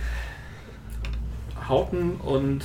[1.68, 2.64] Hauten und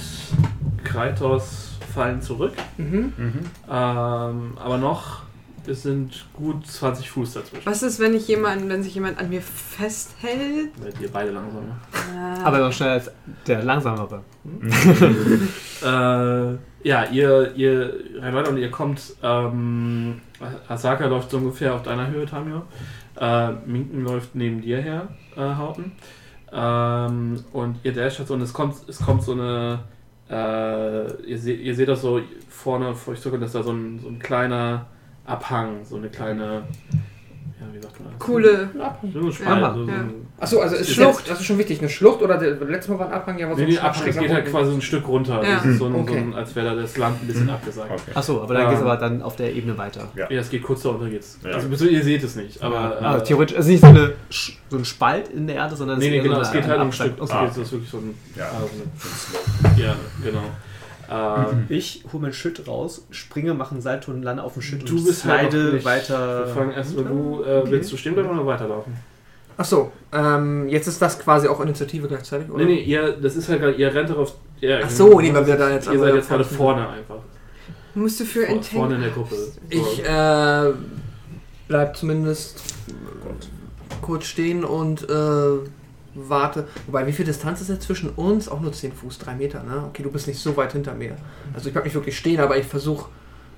[0.85, 2.55] Kreitos fallen zurück.
[2.79, 3.13] Mhm.
[3.17, 3.41] Mhm.
[3.69, 5.24] Ähm, aber noch
[5.69, 7.67] es sind gut 20 Fuß dazwischen.
[7.67, 10.71] Was ist, wenn ich jemand, wenn sich jemand an mir festhält?
[10.83, 11.77] Seid ihr beide langsamer.
[11.93, 13.11] Äh, Aber noch schneller als
[13.47, 14.23] der langsamere.
[15.83, 19.15] Äh, ja, ihr, ihr rennt weiter und ihr kommt.
[19.23, 20.21] Ähm,
[20.69, 22.63] Asaka läuft so ungefähr auf deiner Höhe, Tamio.
[23.21, 25.93] Äh, Minken läuft neben dir her, äh, Hauten.
[26.53, 29.81] Ähm, und ihr dasht halt so und es kommt, es kommt so eine.
[30.31, 33.99] Äh, ihr, seht, ihr seht das so vorne vor euch zurück, dass da so ein,
[34.01, 34.87] so ein kleiner
[35.27, 36.65] Abhang, so eine kleine.
[37.61, 38.19] Ja, wie sagt man das?
[38.19, 38.69] Coole.
[38.75, 39.45] So Abhang, so, so
[39.91, 40.05] ja.
[40.41, 41.79] Achso, also ist Ist Schlucht, jetzt- das ist schon wichtig.
[41.79, 43.79] Eine Schlucht oder der, letztes Mal war ein Abhang, ja, war so Nee, ein nee,
[43.79, 45.43] Abhang, es geht halt quasi so ein Stück runter.
[45.43, 45.55] Ja.
[45.57, 46.13] Das ist so ein, Okay.
[46.13, 47.91] so ein, als wäre da das Land ein bisschen abgesagt.
[47.93, 48.11] Okay.
[48.15, 50.09] Achso, aber dann Ähm, geht es aber dann auf der Ebene weiter.
[50.17, 50.29] Ja.
[50.31, 51.39] Ja, es geht kurz darunter geht's.
[51.45, 51.51] Ja.
[51.53, 53.01] Also ihr seht es nicht, aber.
[53.01, 54.13] ah, äh, theoretisch, also nicht so, eine,
[54.69, 56.81] so ein Spalt in der Erde, sondern Nee, nee, so genau, eine- es geht halt
[56.81, 56.93] um ein.
[56.93, 57.23] Stück.
[57.23, 57.47] Es Ah.
[57.47, 58.15] das ist wirklich so ein.
[58.37, 58.51] Ja.
[58.61, 60.43] so eine, ja, genau.
[61.11, 64.89] Ähm, Ich hole mein Schild raus, springe, mache einen Salto und lande auf dem Schild
[64.89, 66.47] Du und bist halt slide nicht- weiter.
[66.47, 67.71] wir fangen erst mal, du äh, Okay.
[67.71, 68.95] willst du stehen bleiben oder weiterlaufen?
[69.57, 72.65] Achso, ähm, jetzt ist das quasi auch Initiative gleichzeitig, oder?
[72.65, 74.35] Nee, nee, ihr, das ist halt gerade, ihr rennt darauf.
[74.61, 77.19] Ja, Ach so, nee, weil wir da jetzt Ihr seid jetzt gerade vorne einfach.
[77.95, 79.37] Musst du für Vor, vorne in der Gruppe.
[79.37, 79.53] So.
[79.71, 80.73] Ich äh,
[81.69, 82.61] bleib zumindest
[84.03, 85.59] kurz stehen und äh,
[86.15, 86.67] warte.
[86.87, 88.49] Wobei, wie viel Distanz ist jetzt zwischen uns?
[88.49, 89.85] Auch nur 10 Fuß, 3 Meter, ne?
[89.89, 91.17] Okay, du bist nicht so weit hinter mir.
[91.55, 93.09] Also ich bleib nicht wirklich stehen, aber ich versuche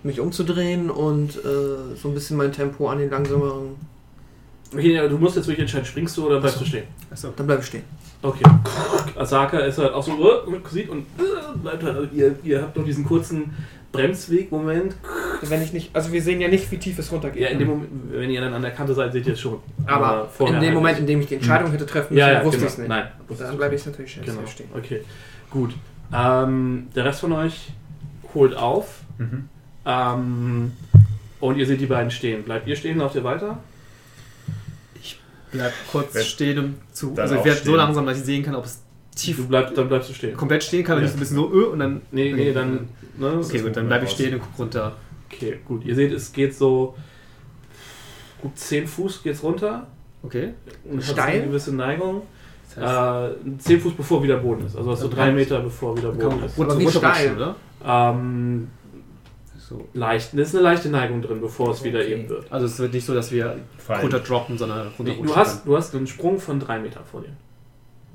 [0.02, 3.76] mich umzudrehen und äh, so ein bisschen mein Tempo an den langsameren.
[4.72, 6.64] Okay, du musst jetzt wirklich entscheiden, springst du oder bleibst Ach so.
[6.64, 6.84] du stehen?
[7.10, 7.32] Achso.
[7.36, 7.84] Dann bleib ich stehen.
[8.22, 8.44] Okay.
[9.16, 11.96] Asaka ist halt auch so, uh, sieht und uh, bleibt halt.
[11.96, 13.54] Also ihr, ihr habt noch diesen kurzen
[13.92, 14.94] Bremsweg-Moment.
[15.42, 17.42] Wenn ich nicht, also wir sehen ja nicht, wie tief es runtergeht.
[17.42, 19.58] Ja, in dem Moment, wenn ihr dann an der Kante seid, seht ihr es schon.
[19.86, 22.32] aber vorher in dem halt Moment, in dem ich die Entscheidung hätte treffen müssen, ja,
[22.32, 22.66] ja, wusste genau.
[22.66, 22.88] ich es nicht.
[22.88, 23.08] Nein,
[23.38, 24.26] Dann bleibe ich natürlich Genau.
[24.26, 24.46] genau.
[24.46, 24.68] stehen.
[24.74, 25.02] Okay,
[25.50, 25.74] gut.
[26.12, 27.72] Ähm, der Rest von euch
[28.34, 29.00] holt auf.
[29.18, 29.48] Mhm.
[29.84, 30.72] Ähm,
[31.40, 32.42] und ihr seht die beiden stehen.
[32.42, 33.58] Bleibt ihr stehen, lauft ihr weiter?
[35.52, 37.14] Bleib kurz stehen um zu.
[37.16, 38.82] Also ich werde so langsam, dass ich sehen kann, ob es
[39.16, 40.36] tief Du bleibst, dann bleibst du stehen.
[40.36, 41.06] komplett stehen kann, wenn Ja.
[41.06, 42.02] ich so ein bisschen so, öh, und dann.
[42.12, 42.88] Nee, nee, dann.
[43.18, 43.40] Ne?
[43.44, 44.92] Okay, gut, dann bleibe ich stehen und guck runter.
[45.32, 45.84] Okay, gut.
[45.84, 46.94] Ihr seht, es geht so
[48.40, 49.86] gut 10 Fuß geht's runter.
[50.22, 50.54] Okay.
[50.84, 51.36] Und so Steil?
[51.40, 52.22] eine gewisse Neigung.
[52.74, 54.76] Das heißt, Äh, 10 Fuß bevor wieder Boden ist.
[54.76, 55.16] Also hast du Okay.
[55.16, 56.58] drei Meter bevor wieder Boden ist.
[56.58, 57.36] runter, nicht runterrutschen, steil.
[57.36, 57.56] oder?
[57.84, 58.68] Ähm,
[59.58, 59.88] So.
[59.94, 60.36] leicht.
[60.36, 62.12] Da ist eine leichte Neigung drin, bevor es wieder Okay.
[62.12, 62.52] eben wird.
[62.52, 64.02] Also es wird nicht so, dass wir Fallen.
[64.02, 67.22] runter droppen, sondern runter Nee, du, hast, du hast einen Sprung von drei Metern vor
[67.22, 67.30] dir.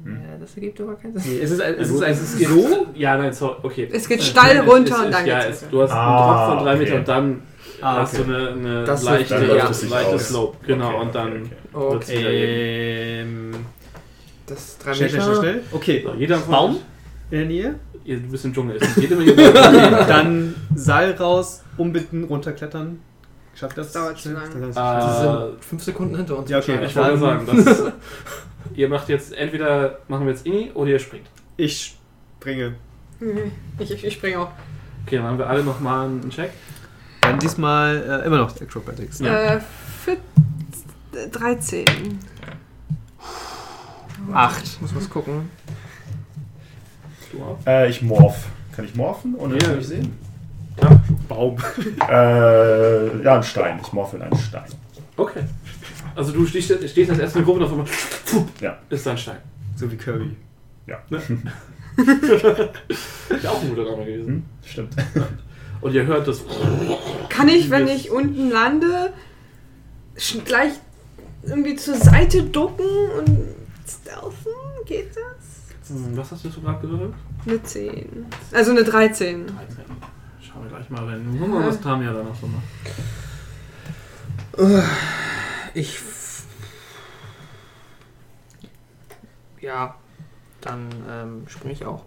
[0.06, 1.34] Ja, das ergibt aber keinen Sinn.
[1.38, 2.88] Nee, es ist, ein- es Ja, ist gut, ein es geht so.
[2.96, 3.90] Ja, nein, so, okay.
[3.92, 5.70] Es geht steil Es- runter es, und es, dann ja, geht's es.
[5.70, 6.84] Du hast Ah, einen Drop von drei okay.
[6.84, 7.42] Metern und dann
[7.82, 8.32] Ah, hast du okay.
[8.32, 10.20] eine, eine Das leichte, dann es sich leichte.
[10.20, 10.58] Slope.
[10.68, 11.92] Genau, Okay, und okay, dann okay.
[11.94, 12.30] wird's wieder.
[12.32, 13.52] Ähm,
[14.48, 15.36] Das ist drei schnell, schnell, Meter.
[15.40, 15.64] schnell, schnell.
[15.72, 16.04] Okay.
[16.06, 16.78] So, jeder Baum
[17.32, 17.76] in der Nähe.
[18.04, 18.78] Ihr, du bist im Dschungel.
[18.82, 19.24] Es geht immer
[20.08, 23.00] Dann Seil raus, umbitten, runterklettern.
[23.62, 23.92] Schafft das?
[23.92, 24.50] Dauert zu lang.
[24.74, 26.50] Das- äh, sind fünf Sekunden hinter uns.
[26.50, 26.84] Ja, okay.
[26.84, 27.84] Ich wollte sagen, das,
[28.74, 31.28] ihr macht jetzt entweder machen wir jetzt Ini oder ihr springt.
[31.58, 31.96] Ich
[32.40, 32.74] springe.
[33.20, 34.50] Nee, Ich, ich, ich springe auch.
[35.06, 36.50] Okay, dann haben wir alle nochmal einen Check.
[37.22, 39.20] Dann diesmal äh, immer noch Acrobatics.
[39.20, 39.56] Ja.
[39.58, 39.62] Äh,
[40.04, 40.18] für
[41.32, 41.86] 13.
[44.34, 44.64] Acht.
[44.64, 45.52] Ich muss was gucken.
[47.32, 47.60] Du auch?
[47.68, 48.48] Äh, ich morph.
[48.76, 49.36] Kann ich morphen?
[49.36, 49.68] Oder Ja.
[49.68, 50.18] kann ich sehen?
[51.28, 51.58] Baum.
[52.10, 53.80] Äh, ja, ein Stein.
[53.82, 54.66] Ich morphe in einen Stein.
[55.18, 55.44] Okay.
[56.16, 57.88] Also du stehst, stehst als erste Gruppe und auf einmal
[58.60, 58.78] Ja.
[58.90, 59.38] ist da ein Stein.
[59.76, 60.36] So wie Kirby.
[60.88, 60.98] Ja.
[61.98, 64.28] Ist ja auch ein guter Name gewesen.
[64.28, 64.44] Hm?
[64.66, 64.96] Stimmt.
[65.82, 66.42] Und ihr hört das.
[67.30, 69.14] Kann ich, wenn ich unten lande,
[70.16, 70.74] sch- gleich
[71.44, 72.86] irgendwie zur Seite ducken
[73.18, 73.28] und
[73.88, 74.52] stealthen?
[74.86, 75.90] Geht das?
[75.90, 77.14] Hm, Was hast du so gerade gehört?
[77.48, 78.26] Eine 10.
[78.52, 79.48] Also eine 13.
[79.48, 79.56] 13.
[80.62, 81.28] Wir gleich mal rein.
[81.40, 82.64] Wir mal, was Tamia da noch so macht.
[85.74, 85.96] Ich.
[85.96, 86.44] f-
[89.62, 89.96] Ja,
[90.62, 92.04] dann ähm, springe ich auch.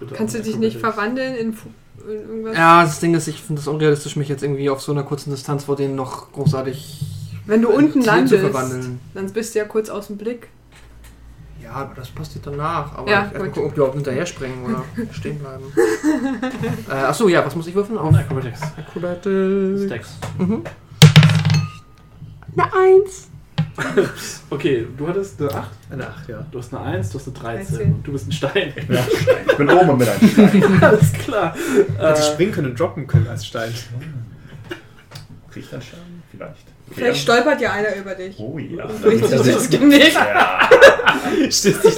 [0.00, 1.68] Bitte Kannst du dich nicht verwandeln in, Fu-
[2.04, 2.56] in irgendwas?
[2.56, 5.30] Ja, das Ding ist, ich finde es unrealistisch, mich jetzt irgendwie auf so einer kurzen
[5.30, 7.04] Distanz vor denen noch großartig
[7.46, 9.00] Wenn du unten landest, zu verwandeln.
[9.14, 10.48] dann bist du ja kurz aus dem Blick.
[11.68, 12.94] Ja, aber das passiert danach.
[12.96, 13.54] Aber Ja, ich erst mal gut.
[13.54, 15.64] gucken, ob die überhaupt hinterher springen oder stehen bleiben.
[16.88, 17.98] äh, achso, ja, was muss ich würfeln?
[17.98, 18.60] Auf Acrobatics.
[18.76, 19.84] Acrobatics.
[19.84, 20.16] Stacks.
[20.38, 20.62] Mhm.
[22.56, 23.28] Eine Eins.
[24.50, 26.46] Okay, du hattest eine 8, Eine 8, ja.
[26.50, 27.92] du hast eine 1, du hast eine 13 13.
[27.94, 28.72] und du bist ein Stein.
[28.88, 29.06] Ja.
[29.46, 30.78] Ich bin oben und mit einem Stein.
[30.82, 31.54] Alles klar.
[31.98, 33.72] Hätte Äh, springen können und droppen können als Stein.
[35.54, 36.22] Riecht ein Stein?
[36.30, 36.66] Vielleicht.
[36.94, 38.38] Vielleicht stolpert ja einer über dich.
[38.38, 38.86] Oh ja.
[39.20, 40.14] Das Genick.
[40.14, 40.68] Ja.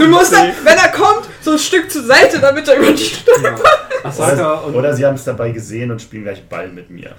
[0.01, 3.17] Du musst dann, wenn er kommt, so ein Stück zur Seite, damit er über dich
[3.19, 3.61] stolpert.
[4.03, 7.15] Asaka Oder, und, oder sie haben es dabei gesehen und spielen gleich Ball mit mir.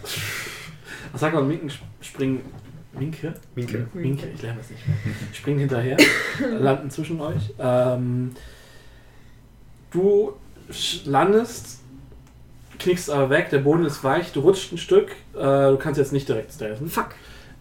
[1.13, 2.41] Asaka und Minken springen.
[2.93, 3.33] Minke?
[3.55, 3.87] Minke.
[3.93, 4.97] Minke, ich lerne das nicht mehr.
[5.33, 5.97] Springen hinterher,
[6.59, 7.53] landen zwischen euch.
[7.59, 8.31] Ähm,
[9.91, 10.33] du
[11.05, 11.79] landest,
[12.79, 15.11] knickst aber weg, der Boden ist weich, du rutscht ein Stück.
[15.33, 16.89] Äh, du kannst jetzt nicht direkt stealthen.
[16.89, 17.09] Fuck.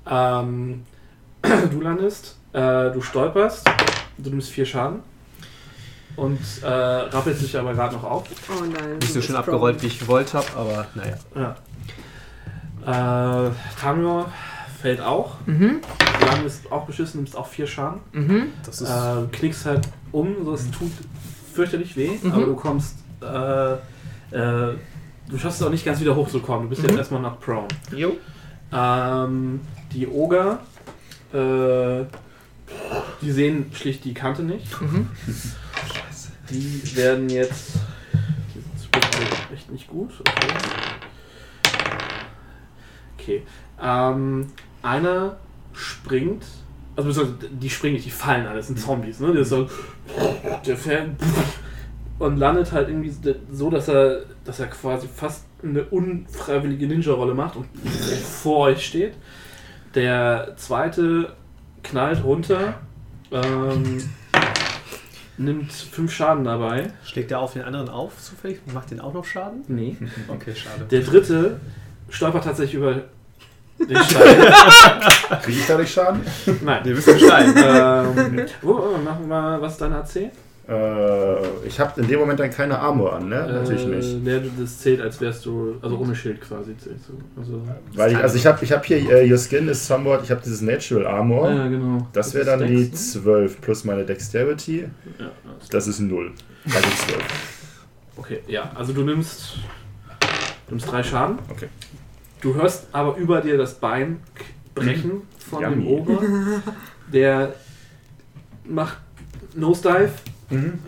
[0.08, 0.84] Ähm,
[1.42, 3.68] du landest, äh, du stolperst,
[4.18, 5.00] du nimmst vier Schaden
[6.16, 8.24] und äh, rappelst dich aber gerade noch auf.
[8.50, 8.98] Oh nein.
[8.98, 11.16] Nicht so schön abgerollt, wie ich gewollt habe, aber naja.
[11.34, 11.56] Ja.
[13.46, 14.26] Äh, Tamio
[14.80, 15.34] fällt auch.
[15.46, 15.80] Mhm.
[16.20, 18.00] Du landest auch beschissen, nimmst auch vier Schaden.
[18.12, 18.46] Mhm.
[18.64, 18.88] Das ist.
[18.90, 20.90] Äh, knickst halt um, so es tut
[21.54, 22.32] fürchterlich weh, Mhm.
[22.32, 22.96] aber du kommst.
[23.22, 23.72] Äh,
[24.36, 24.74] äh,
[25.28, 26.64] du schaffst es auch nicht ganz wieder hochzukommen.
[26.64, 26.88] Du bist Mhm.
[26.88, 27.68] jetzt erstmal noch prone.
[27.94, 28.16] Jo.
[28.72, 29.60] Ähm,
[29.92, 30.60] die Oger,
[31.32, 32.04] äh,
[33.20, 34.80] die sehen schlicht die Kante nicht.
[34.80, 35.08] Mhm.
[36.50, 37.74] Die werden jetzt.
[38.54, 40.12] Die sind wirklich echt nicht gut.
[40.20, 40.54] Okay.
[43.18, 43.42] Okay.
[43.80, 44.46] Ähm,
[44.82, 45.36] einer
[45.72, 46.44] springt.
[46.96, 49.32] Also die springen nicht, die fallen alle, das sind Zombies, ne?
[49.32, 49.68] Der ist so.
[50.66, 51.10] Der fällt
[52.20, 53.12] und landet halt irgendwie
[53.50, 57.66] so, dass er, dass er quasi fast eine unfreiwillige Ninja-Rolle macht und
[58.42, 59.14] vor euch steht.
[59.94, 61.32] Der zweite
[61.82, 62.74] knallt runter,
[63.32, 64.08] ähm,
[65.36, 66.92] nimmt fünf Schaden dabei.
[67.04, 69.64] Schlägt er auf den anderen auf zufällig und macht den auch noch Schaden?
[69.68, 69.96] Nee.
[70.28, 70.84] Okay, schade.
[70.90, 71.60] Der dritte
[72.08, 73.02] stolpert tatsächlich über
[73.78, 74.52] den Stein.
[75.42, 76.20] Kriege ich dadurch Schaden?
[76.62, 76.84] Nein.
[76.84, 77.54] Der bist ein Stein.
[77.56, 80.30] ähm, wo, oh, machen wir mal, was ist dein AC?
[80.70, 83.44] Äh, ich habe in dem Moment dann keine Armor an, ne?
[83.52, 84.24] Natürlich äh, nicht.
[84.24, 87.18] Der, das zählt, als wärst du, also ohne Schild quasi zählst du.
[87.36, 87.60] Also,
[87.94, 90.40] Weil ich, also ich habe ich hab hier, äh, Your Skin is somewhat, ich habe
[90.44, 91.50] dieses Natural Armor.
[91.50, 92.06] ja, genau.
[92.12, 93.22] Das wäre ist dann die Dex, ne?
[93.22, 94.88] 12 plus meine Dexterity.
[95.18, 95.30] Ja,
[95.70, 96.32] Das ist 0.
[96.66, 97.24] Also 12.
[98.16, 99.56] okay, ja, also du nimmst,
[100.68, 101.38] du nimmst drei Schaden.
[101.48, 101.66] Okay.
[102.40, 104.20] Du hörst aber über dir das Bein
[104.76, 106.00] brechen von dem Yummy.
[106.00, 106.22] Ober.
[107.12, 107.54] Der
[108.64, 108.98] macht
[109.56, 110.12] Nosedive,
[110.50, 110.78] Mhm.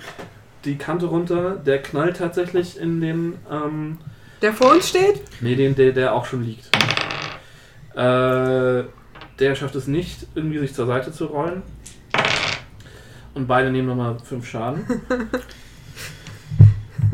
[0.65, 3.99] die Kante runter, der knallt tatsächlich in den, ähm,
[4.43, 5.23] Der vor uns steht?
[5.41, 6.67] nee, den, der, der auch schon liegt.
[7.95, 8.85] Äh,
[9.39, 11.63] der schafft es nicht, irgendwie sich zur Seite zu rollen.
[13.35, 14.85] Und beide nehmen nochmal fünf Schaden.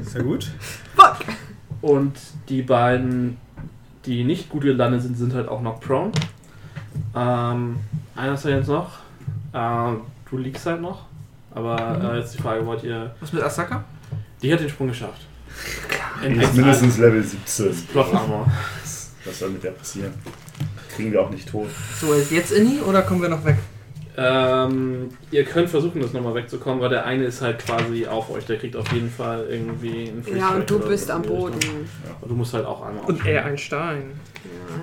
[0.02, 0.51] Sehr gut.
[0.97, 1.18] Fuck.
[1.81, 2.17] Und
[2.49, 3.36] die beiden,
[4.05, 6.12] die nicht gut gelandet sind, sind halt auch noch prone.
[7.15, 7.78] Ähm,
[8.17, 8.99] einer ist ja jetzt noch.
[9.55, 11.07] Ähm, du liegst halt noch.
[11.59, 13.12] Aber äh, jetzt die Frage, wollt ihr.
[13.19, 13.85] Was mit Asaka?
[14.41, 15.27] Die hat den Sprung geschafft.
[16.23, 17.87] Die ist mindestens Level 17.
[17.91, 18.47] Plot Armor.
[19.25, 20.15] Was soll mit der passieren?
[20.95, 21.69] Kriegen wir auch nicht tot.
[22.01, 23.57] So, ist jetzt Inni oder kommen wir noch weg?
[24.20, 28.44] Ähm, ihr könnt versuchen, das nochmal wegzukommen, weil der eine ist halt quasi auf euch.
[28.47, 31.55] Der kriegt auf jeden Fall irgendwie einen Free Ja, und du bist am Boden.
[31.55, 31.86] Richtung.
[32.20, 34.10] Und du musst halt auch einmal Und er ein Stein.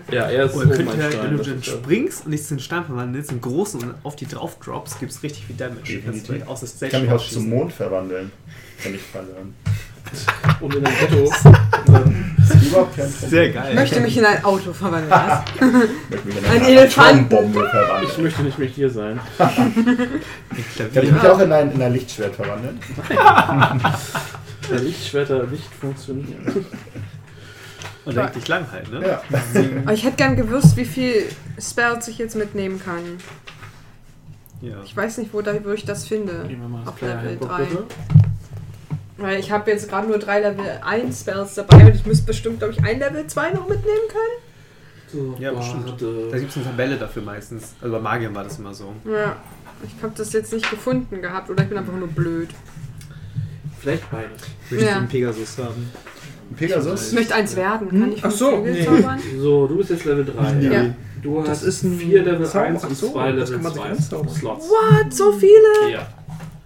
[0.10, 0.16] Ja.
[0.16, 2.32] Ja, er ist Oder oben könnt ein ihr, Stein, wenn du dann ist, springst und
[2.32, 5.46] dich in den Stein verwandelst, einen großen und auf die drauf droppst, gibt es richtig
[5.46, 5.82] viel Damage.
[5.82, 6.06] Definitiv.
[6.06, 8.32] Kannst du aus der Ich kann mich auch zum Mond verwandeln,
[8.84, 9.36] wenn ich falle.
[10.60, 11.32] Und in ein Auto.
[13.30, 13.74] Sehr Ich geil.
[13.74, 15.12] möchte mich in ein Auto verwandeln.
[16.10, 17.32] Ich Ein eine Elefant.
[17.34, 17.70] Atombombe
[18.04, 19.20] Ich möchte nicht mit dir sein.
[19.38, 19.74] Kann
[21.04, 22.80] ich mich auch in ein, in ein Lichtschwert verwandeln?
[24.70, 26.66] Der Lichtschwerter nicht funktionieren.
[28.06, 29.08] Und richtig lang halt, ne?
[29.08, 29.22] Ja.
[29.84, 31.24] Aber ich hätte gern gewusst, wie viel
[31.60, 33.00] Spells ich jetzt mitnehmen kann.
[34.62, 34.76] Ja.
[34.84, 36.46] Ich weiß nicht, wo, da, wo ich das finde.
[36.48, 37.64] Gehen wir mal Auf Level Handbook, 3.
[37.64, 37.84] bitte.
[39.18, 42.60] Weil ich habe jetzt gerade nur drei Level 1 Spells dabei und ich müsste bestimmt,
[42.60, 44.36] glaube ich, ein Level 2 noch mitnehmen können.
[45.12, 45.86] So, Ja, bestimmt.
[46.32, 47.76] Da gibt es eine Tabelle dafür meistens.
[47.82, 48.94] Also bei Magiern war das immer so.
[49.10, 49.38] Ja.
[49.84, 52.50] Ich habe das jetzt nicht gefunden gehabt oder ich bin einfach nur blöd.
[53.80, 54.32] Vielleicht beides.
[54.70, 54.98] Möchte ich Ja.
[54.98, 55.92] einen Pegasus haben.
[56.58, 57.10] Pegasus?
[57.10, 57.90] Ich möchte eins werden.
[57.90, 58.84] Kann ich Ach so, nee.
[58.84, 59.20] zaubern?
[59.40, 60.60] So, du bist jetzt Level 3.
[60.62, 60.86] Ja.
[61.22, 62.66] Du hast Das ist ein vier Level Zauber.
[62.66, 64.30] 1 Ach und so, zwei Level kann man sich 2 anzaubern.
[64.36, 64.70] Slots.
[64.70, 65.14] What?
[65.14, 65.92] So viele?
[65.92, 66.08] Ja.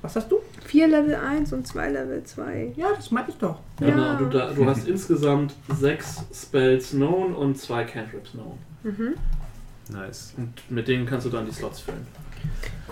[0.02, 0.40] Was hast du?
[0.70, 2.74] Vier Level 1 und zwei Level 2.
[2.76, 3.58] Ja, das meinte ich doch.
[3.82, 3.88] Ja.
[3.88, 8.60] Genau, du, da, du hast insgesamt sechs Spells known und zwei Cantrips known.
[8.84, 9.16] Mhm.
[9.92, 10.36] Nice.
[10.38, 12.06] Und mit denen kannst du dann die Slots füllen.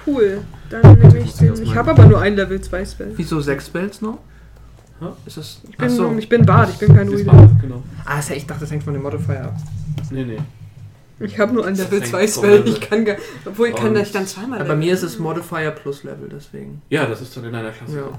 [0.08, 0.42] Cool.
[0.72, 1.54] Dann nehme ich den.
[1.62, 3.14] Ich habe aber nur ein Level 2 Spell.
[3.16, 4.18] Wieso sechs Spells noch?
[5.00, 5.10] Hä?
[5.28, 5.62] Ist das.
[5.70, 6.16] Ich bin, Achso.
[6.18, 7.84] ich bin Bart, ich bin kein du, Genau.
[8.06, 9.56] Ah, ja- ich dachte, das hängt von dem Modifier ab.
[10.10, 10.40] Nee, nee.
[11.20, 12.68] Ich habe nur ein Level Das 2 hängt vom Spell.
[12.68, 13.16] Ich kann gar.
[13.46, 14.60] Obwohl ich kann das dann zweimal.
[14.60, 16.82] Aber bei mir ist es Modifier plus Level, deswegen.
[16.90, 17.98] Ja, das ist dann in deiner Klasse.
[17.98, 18.10] Ja.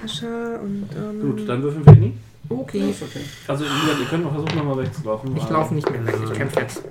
[0.00, 0.88] Tascha und.
[0.96, 2.14] Ähm, Gut, dann würfeln wir nie.
[2.48, 2.94] Okay.
[3.46, 5.36] Also, wie gesagt, ihr könnt mal versuchen, nochmal wegzulaufen.
[5.36, 6.82] Ich laufe nicht mehr weg, ich kämpfe jetzt.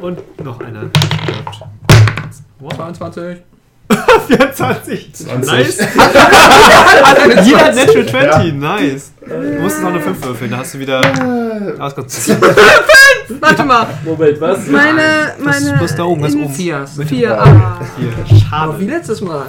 [0.00, 0.90] Und noch einer.
[2.60, 2.74] Wow.
[2.74, 3.42] 22.
[4.26, 5.14] 24.
[5.14, 5.52] 20.
[5.52, 5.78] Nice.
[7.44, 8.54] Jeder hat Natural 20.
[8.54, 9.12] Nice.
[9.26, 11.00] Du musst noch eine 5 würfeln, da hast du wieder.
[11.78, 12.30] Ah, ist ganz
[13.40, 13.86] Warte mal.
[14.04, 14.66] Moment, was?
[14.66, 15.02] Meine.
[15.42, 16.58] Das ist meine bloß da oben, das oben.
[16.58, 16.98] Vias.
[17.06, 17.40] Vier.
[17.40, 17.80] Ah.
[17.96, 18.42] Hier.
[18.50, 19.46] Aber wie letztes Mal.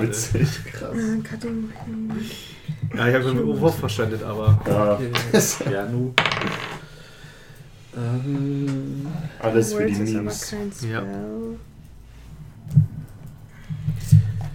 [0.00, 0.42] Witzig.
[0.42, 1.70] Äh, Cutting.
[2.96, 4.58] Ja, ich habe einen Wurf verschwendet, aber.
[4.66, 4.98] Ja,
[5.70, 6.14] Ja, nu.
[7.96, 9.06] Ähm,
[9.40, 10.54] alles für die Memes.
[10.90, 11.02] Ja.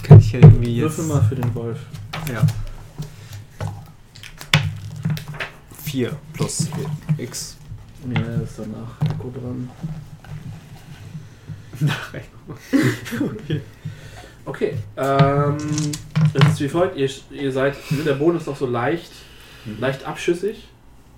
[0.03, 0.98] Kann ich ja irgendwie jetzt.
[0.98, 1.80] würfel mal für den Wolf.
[2.32, 2.45] Ja.
[5.83, 6.67] 4 plus
[7.17, 7.58] X.
[8.14, 9.69] Ja, ist danach Echo dran.
[13.22, 13.61] okay.
[14.45, 15.58] Okay, ähm,
[16.33, 17.75] es ist wie folgt, ihr, ihr seid,
[18.06, 19.11] der Boden ist noch so leicht,
[19.80, 20.67] leicht abschüssig.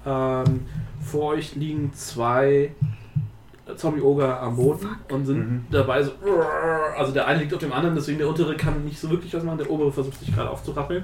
[0.06, 0.66] Ähm,
[1.02, 2.72] vor euch liegen zwei
[3.76, 5.66] Zombie-Oger am Boden und sind Mhm.
[5.72, 6.12] dabei so,
[6.98, 9.44] also der eine liegt auf dem anderen, deswegen der untere kann nicht so wirklich was
[9.44, 11.04] machen, der obere versucht sich gerade aufzurappeln.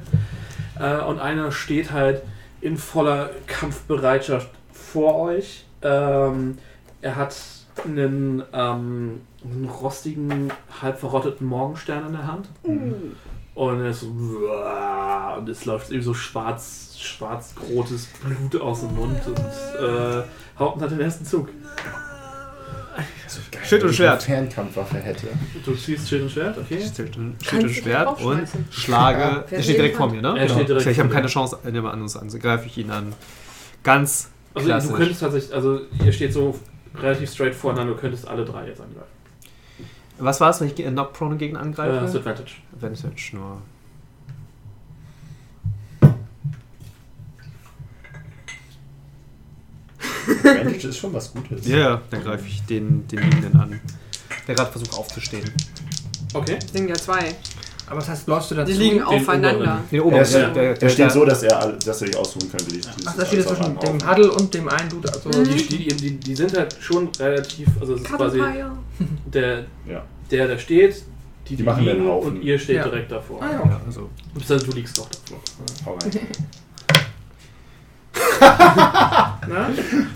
[0.79, 2.21] Äh, und einer steht halt
[2.61, 5.65] in voller Kampfbereitschaft vor euch.
[5.81, 6.57] Ähm,
[7.01, 7.35] er hat
[7.85, 12.49] einen, ähm, einen rostigen, halb verrotteten Morgenstern in der Hand.
[13.55, 19.19] Und er ist so, und es läuft irgendwie so schwarz, schwarz-rotes Blut aus dem Mund
[19.25, 20.23] und äh,
[20.59, 21.49] Haupten hat den ersten Zug.
[23.65, 24.23] Schild und Schwert.
[24.23, 25.27] Fernkampfwaffe hätte.
[25.65, 26.79] Du ziehst Schild und Schwert, okay?
[26.79, 29.19] Schild und, Schild und Schwert und schlage.
[29.21, 30.37] Ja, er steht direkt vor mir, ne?
[30.39, 31.27] Er steht direkt ich habe keine.
[31.27, 33.13] Chance, jemand anderes anzugreife ich ihn an.
[33.83, 34.91] Ganz Also klassisch.
[34.91, 36.57] du könntest tatsächlich, also ihr steht so
[36.99, 39.11] relativ straight voreinander, du könntest alle drei jetzt angreifen.
[40.19, 42.01] Was war es, wenn ich ge- Knock Prone gegen Äh, angreife?
[42.01, 42.53] hast du Advantage.
[42.73, 43.61] Advantage nur.
[50.27, 51.67] Advantage ist schon was Gutes.
[51.67, 53.79] Ja, ja, dann greife ich den, den Liegenden an.
[54.47, 55.43] Der gerade versucht aufzustehen.
[56.33, 56.57] Okay.
[56.61, 57.35] Das sind ja zwei.
[57.89, 58.71] Aber was heißt, läufst du dazu?
[58.71, 59.59] Die liegen den aufeinander.
[59.61, 59.79] oberen.
[59.91, 62.49] Den Er, oberen, ist, der, der, er steht so, dass er, dass er sich ausruhen
[62.51, 62.65] könnte.
[62.65, 64.31] Dieses, Ach, da steht jetzt zwischen dem Huddle.
[64.31, 65.09] Und dem einen Dude.
[65.13, 65.43] Also Mhm.
[65.45, 68.41] Die, die, die, die sind halt schon relativ, also es ist quasi
[69.33, 69.65] der,
[70.31, 72.31] der, der steht, die, Die die, machen liegen den Haufen.
[72.37, 72.83] und ihr steht Ja.
[72.83, 73.41] direkt davor.
[73.41, 73.59] Ah, ja.
[73.65, 74.09] ja, also.
[74.35, 75.39] Also du liegst doch davor.
[75.85, 76.11] Hau rein.
[78.39, 79.69] Na?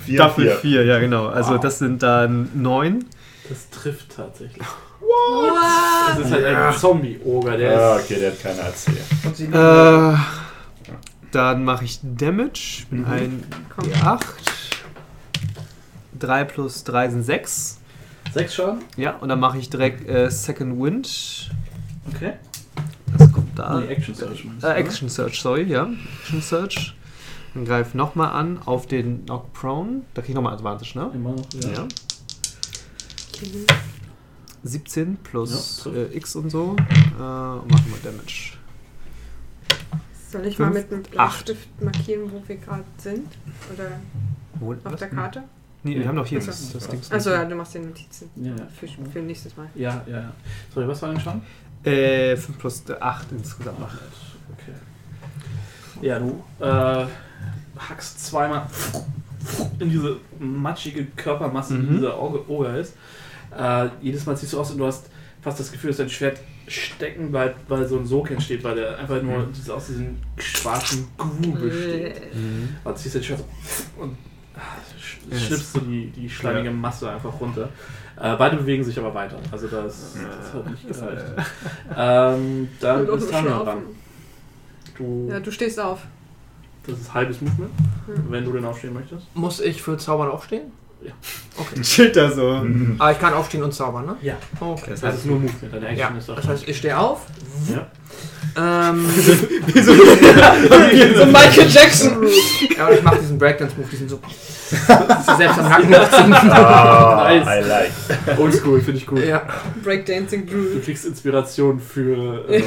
[0.06, 0.56] Vier, Staffel vier.
[0.58, 1.28] 4, ja genau.
[1.28, 1.60] Also Wow.
[1.62, 3.06] das sind dann 9.
[3.50, 4.62] Das trifft tatsächlich.
[5.00, 5.54] What?
[6.18, 8.06] Das ist halt ein Zombie-Oger, der Ah, ist.
[8.06, 10.14] okay, der hat keine AC.
[10.14, 10.18] Äh,
[11.32, 12.84] dann mache ich Damage.
[12.90, 13.06] Mhm.
[13.06, 13.44] Ein
[13.76, 13.90] Komm.
[13.90, 14.20] D8.
[16.20, 17.80] 3 plus 3 sind 6.
[18.34, 18.84] Sechs Schaden?
[18.96, 21.50] Ja, und dann mache ich direkt äh, Second Wind.
[22.14, 22.34] Okay.
[23.18, 23.80] Das kommt da.
[23.80, 24.46] Nee, Action Search.
[24.46, 24.78] meinst du, Äh, oder?
[24.80, 25.90] Action Search, sorry, ja.
[26.24, 26.96] Action Search.
[27.54, 30.04] Dann greif nochmal an auf den Knock Prone.
[30.14, 31.12] Da krieg ich nochmal Advantage, ne?
[31.14, 31.70] Immer noch, ja.
[31.72, 31.88] Ja.
[34.64, 36.76] 17 plus Ja, äh, X und so.
[36.78, 38.54] Äh, und machen wir Damage.
[40.30, 41.46] Soll ich Fünf, mal mit einem acht.
[41.46, 43.28] Bleistift markieren, wo wir gerade sind?
[43.74, 43.92] Oder
[44.60, 45.00] Wo, auf was?
[45.00, 45.44] der Karte?
[45.84, 46.52] Nee, wir haben doch hier Ach so.
[46.52, 47.02] das, das Ding.
[47.10, 48.30] Achso, ja, du machst die Notizen.
[48.36, 48.68] Ja, ja.
[48.68, 49.68] Für, für nächstes Mal.
[49.76, 50.34] Ja, ja, ja.
[50.74, 51.42] Sorry, was war dein Schaden?
[51.84, 53.80] Äh, 5 plus 8 insgesamt.
[53.82, 54.74] Okay.
[56.02, 57.08] Ja, du äh,
[57.90, 58.68] hackst zweimal
[59.80, 61.96] in diese matschige Körpermasse, die Mhm.
[61.96, 62.96] dieser Oger ist.
[63.58, 65.10] Äh, jedes Mal ziehst du aus und du hast
[65.42, 68.98] fast das Gefühl, dass dein Schwert stecken bleibt, weil so ein Sog entsteht, weil der
[69.00, 72.34] einfach nur diese, aus diesem schwarzen Gru besteht.
[72.36, 72.70] Mhm.
[72.84, 74.16] Und ziehst dein Schwert so und
[74.56, 74.60] ah,
[75.00, 75.46] sch- Yes.
[75.48, 77.70] schnippst du die, die schleimige Masse einfach runter.
[78.20, 79.38] Äh, beide bewegen sich aber weiter.
[79.52, 81.26] Also das, das hat nicht gereicht.
[81.98, 83.78] ähm, dann ist Tanja dran.
[84.98, 86.02] Du, Ja, du stehst auf.
[86.88, 87.72] Das ist halbes Movement,
[88.08, 88.24] Hm.
[88.30, 89.24] wenn du denn aufstehen möchtest.
[89.36, 90.72] Muss ich für Zaubern aufstehen?
[91.84, 92.62] Schild da so.
[93.00, 94.16] Ah, ich kann aufstehen und zaubern, ne?
[94.22, 94.36] Ja.
[94.60, 94.92] Okay.
[94.92, 96.36] Das heißt, es ist nur Movement, deine Action Ja, ist auch.
[96.36, 97.22] das heißt, ich stehe auf
[97.74, 97.88] Ja.
[98.56, 99.06] Ähm,
[99.84, 99.94] So
[101.26, 102.24] Michael Jackson.
[102.78, 104.20] ja, und ich mache diesen Breakdance-Move, diesen so.
[105.38, 106.34] selbst am Hacken hochziehen.
[106.34, 107.48] Ah, Nice.
[107.48, 107.92] I like.
[108.40, 109.24] Oldschool, finde ich gut.
[109.26, 109.42] ja,
[109.84, 110.84] Breakdancing Du Groove.
[110.86, 112.62] kriegst Inspiration für äh,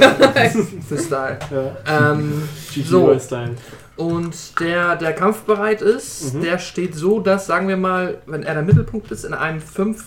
[0.88, 1.38] für Style.
[1.86, 2.48] ja, Ähm,
[2.84, 3.16] So.
[3.18, 3.54] Style.
[3.96, 6.42] Und der, der kampfbereit ist, Mhm.
[6.42, 10.04] der steht so, dass, sagen wir mal, wenn er der Mittelpunkt ist, in einem 5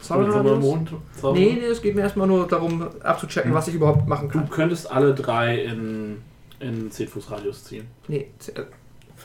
[0.00, 0.58] Zoll Zauber Radius.
[0.64, 0.92] Mond.
[1.34, 4.50] Nee, nee, es geht mir erstmal nur darum abzuchecken, was ich überhaupt machen Du kann.
[4.50, 6.18] könntest alle drei in,
[6.60, 7.86] in 10 Fuß Radius ziehen.
[8.06, 8.62] Nee, äh,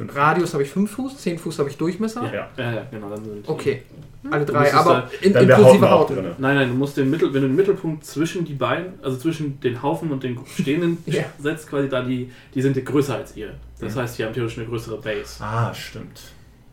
[0.08, 0.16] Fünf.
[0.16, 2.24] Radius habe ich 5 Fuß, 10 Fuß habe ich Durchmesser.
[2.34, 2.50] Ja.
[2.58, 3.10] ja, ja genau.
[3.10, 3.84] Dann sind Okay,
[4.30, 6.10] alle Du drei, aber da- in, Dann inklusive Haut.
[6.10, 6.26] drin.
[6.38, 9.60] Nein, nein, du musst den Mittel, wenn du den Mittelpunkt zwischen die beiden, also zwischen
[9.60, 11.24] den Haufen und den stehenden Ja.
[11.40, 13.54] setzt, quasi da die, die sind größer als ihr.
[13.80, 14.00] Das Mhm.
[14.00, 15.44] heißt, die haben theoretisch eine größere Base.
[15.44, 16.22] Ah, stimmt.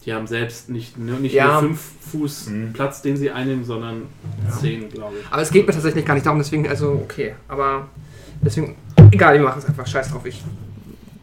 [0.05, 1.61] Die haben selbst nicht, nur- nicht Ja.
[1.61, 1.81] nur 5
[2.13, 2.73] Fuß Mhm.
[2.73, 4.03] Platz, den sie einnehmen, sondern
[4.61, 5.27] 10, glaube ich.
[5.31, 7.89] Aber es geht mir tatsächlich gar nicht darum, deswegen, also okay, aber
[8.41, 8.77] deswegen,
[9.11, 10.43] egal, wir machen es einfach, scheiß drauf, ich,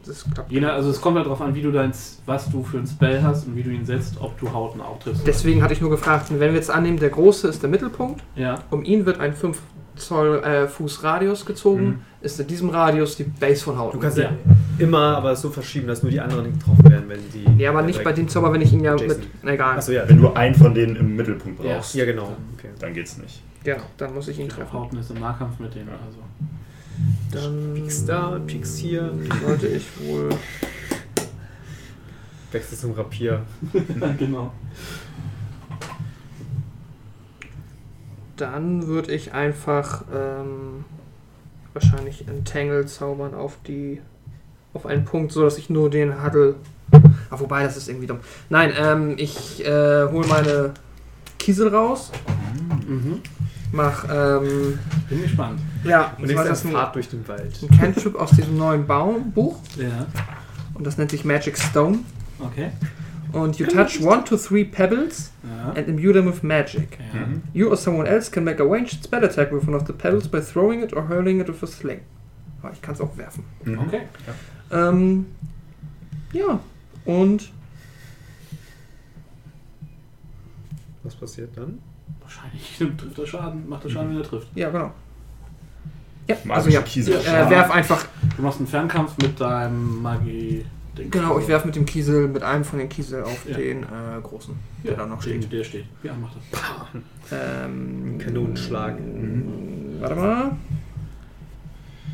[0.05, 0.51] das klappt.
[0.51, 1.91] Je nach, also es kommt halt darauf an, wie du dein,
[2.25, 4.99] was du für ein Spell hast und wie du ihn setzt, ob du Hauten auch
[4.99, 5.25] triffst.
[5.27, 8.59] Deswegen hatte ich nur gefragt, wenn wir jetzt annehmen, der Große ist der Mittelpunkt, Ja,
[8.71, 9.59] um ihn wird ein 5
[9.97, 11.99] Zoll äh, Fuß Radius gezogen, Mhm.
[12.21, 13.93] ist in diesem Radius die Base von Haut.
[13.93, 14.25] Du kannst Ja.
[14.25, 14.31] ja
[14.77, 17.63] immer aber so verschieben, dass nur die anderen getroffen werden, wenn die.
[17.63, 19.07] ja, aber nicht bei dem Zauber, wenn ich ihn ja Jason.
[19.41, 20.03] mit, egal, Achso, ja.
[20.07, 21.75] Wenn du einen von denen im Mittelpunkt Ja.
[21.75, 22.33] brauchst, Ja, genau.
[22.57, 22.67] Okay.
[22.79, 23.41] dann geht's nicht.
[23.63, 24.73] ja, dann muss ich ihn treffen.
[24.73, 25.87] Hauten ist im Nahkampf mit denen.
[25.87, 26.17] Also.
[27.35, 30.29] Dann Piekst da, piekst hier, sollte ich wohl,
[32.51, 33.41] wechselst zum Rapier.
[34.17, 34.51] genau.
[38.37, 40.83] dann würde ich einfach ähm,
[41.71, 44.01] wahrscheinlich Entangle zaubern auf die,
[44.73, 46.55] auf einen Punkt, so dass ich nur den Huddle
[47.29, 48.19] Ah, wobei, das ist irgendwie dumm.
[48.49, 50.73] Nein, ähm, ich äh, hole meine
[51.39, 52.11] Kiesel raus,
[52.87, 53.21] Mhm.
[53.75, 54.79] Mach, ähm,
[55.09, 55.59] Bin gespannt.
[55.83, 57.59] ja, Und nächstes das ein Pfad durch den Wald.
[57.61, 60.07] ein Cantrip aus diesem neuen Baumbuch Ja,
[60.73, 61.99] und das nennt sich Magic Stone.
[62.39, 62.71] okay.
[63.33, 65.71] Und you touch one to three pebbles Ja.
[65.71, 66.97] and imbue them with magic.
[67.13, 67.25] ja.
[67.25, 67.41] Mhm.
[67.53, 70.27] You or someone else can make a ranged spell attack with one of the pebbles
[70.27, 71.99] by throwing it or hurling it with a sling.
[72.61, 73.43] Aber ich kann es auch werfen.
[73.65, 73.79] Mhm.
[73.79, 74.01] Okay.
[74.71, 75.25] Ähm,
[76.31, 76.59] ja,
[77.03, 77.51] und
[81.03, 81.79] Was passiert dann?
[82.35, 84.47] Wahrscheinlich trifft er Schaden, macht er Schaden, wenn er trifft.
[84.55, 84.91] ja, genau.
[86.27, 87.13] Ja, also ja, Kiesel.
[87.17, 88.03] äh, werf einfach,
[88.35, 91.11] Du machst einen Fernkampf mit deinem Magie-Ding.
[91.11, 93.55] genau, ich werf mit dem Kiesel, mit einem von den Kiesel auf Ja.
[93.55, 93.85] den äh,
[94.23, 95.53] großen, der ja, da noch den, steht.
[95.53, 95.85] Der steht.
[96.01, 97.31] Ja, mach das.
[97.31, 98.95] Ähm, Kanonenschlag.
[99.99, 100.51] Warte mal.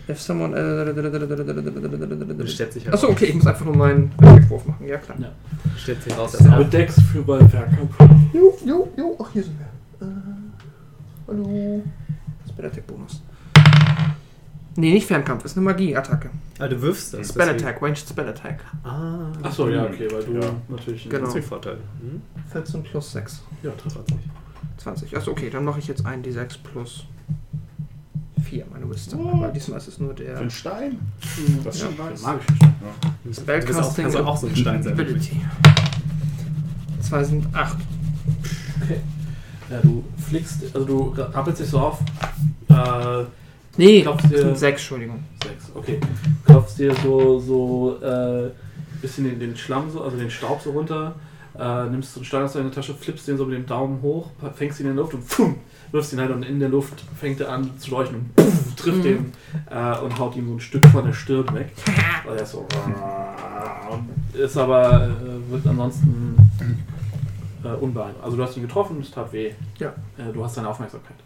[0.10, 0.58] If someone.
[0.58, 4.12] Äh, stellt sich, halt Achso, okay, ich muss einfach nur meinen
[4.50, 4.86] Wurf machen.
[4.86, 5.18] Ja, klar.
[5.22, 5.32] Ja.
[5.78, 7.94] stellt sich raus, Das ist mit Dex für beim Fernkampf.
[8.34, 9.68] Jo, jo, jo, ach, hier sind wir.
[10.02, 10.06] Äh,
[11.28, 11.84] hallo.
[12.50, 13.22] Spell Attack Bonus.
[14.78, 16.30] Nee, nicht Fernkampf, ist eine Magie-Attacke.
[16.60, 17.30] Ah, du wirfst das.
[17.30, 18.64] Spell deswegen- Attack, Ranged Spell Attack.
[18.84, 20.50] Ah, Achso, ja, okay, weil du Ja.
[20.70, 21.10] natürlich.
[21.10, 21.26] Genau.
[21.26, 21.78] das ist ein Vorteil.
[22.02, 22.22] Hm?
[22.52, 23.42] 14 plus 6.
[23.64, 24.00] Ja, trifft.
[24.78, 25.16] 20.
[25.16, 27.06] Achso, okay, dann mache ich jetzt einen D6 plus
[28.44, 29.24] 4, meine Wisdom.
[29.26, 29.42] What?
[29.42, 31.00] Weil diesmal ist es nur der Für einen Stein?
[31.64, 31.88] Das ist Ja.
[31.88, 32.22] schon nice.
[32.24, 32.74] Magischer Stein.
[33.24, 34.94] Du bist auch, Spellcasting kannst auch so ein Stein sein.
[34.94, 35.42] Ability.
[37.02, 37.78] 2 sind 8.
[39.72, 42.00] Ja, du fliegst, also du rappelst dich so auf.
[42.70, 43.24] Äh,
[43.78, 45.20] Nee, Klopfst dir- 6, Entschuldigung.
[45.42, 45.98] sechs, okay.
[46.46, 48.50] Klopfst dir so, so äh,
[49.02, 51.16] bisschen den, den Schlamm, so, also den Staub so runter.
[51.58, 54.28] Äh, nimmst so einen Stein aus deiner Tasche, flippst den so mit dem Daumen hoch,
[54.56, 55.56] fängst ihn in der Luft und pfumm,
[55.92, 58.98] wirfst ihn halt und in der Luft fängt er an zu leuchten und puff, trifft
[59.00, 59.04] Mhm.
[59.04, 59.32] den
[59.70, 61.72] äh, und haut ihm so ein Stück von der Stirn weg.
[62.30, 62.66] Und er ist so.
[64.34, 66.36] Ist aber, äh, wird ansonsten
[67.64, 68.24] äh, unbeeindruckt.
[68.24, 69.54] Also du hast ihn getroffen, es tat weh.
[69.80, 69.94] Ja.
[70.18, 71.18] Äh, du hast seine Aufmerksamkeit.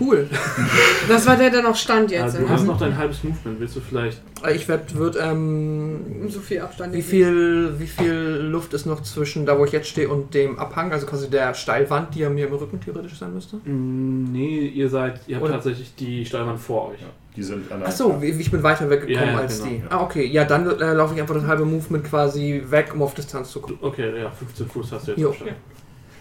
[0.00, 0.28] Cool.
[1.08, 2.22] Das war der, der noch stand jetzt.
[2.22, 3.58] Also, du hast noch dein halbes Movement.
[3.60, 4.20] Willst du vielleicht.
[4.54, 6.92] Ich werd, würd, ähm, so viel Abstand.
[6.92, 8.12] wie viel, wie viel
[8.50, 11.54] Luft ist noch zwischen da, wo ich jetzt stehe und dem Abhang, also quasi der
[11.54, 13.56] Steilwand, die ja mir im Rücken theoretisch sein müsste?
[13.64, 15.20] Mm, Nee, ihr seid.
[15.26, 16.98] Ihr habt Oder- tatsächlich die Steilwand vor euch.
[17.34, 19.76] Die sind an der Achso, ich bin weiter weggekommen Ja, ja, als genau, die.
[19.78, 19.82] ja.
[19.90, 20.26] Ah, okay.
[20.26, 23.60] Ja, dann äh, laufe ich einfach das halbe Movement quasi weg, um auf Distanz zu
[23.60, 23.78] kommen.
[23.80, 25.34] Okay, ja, 15 Fuß hast du jetzt Jo.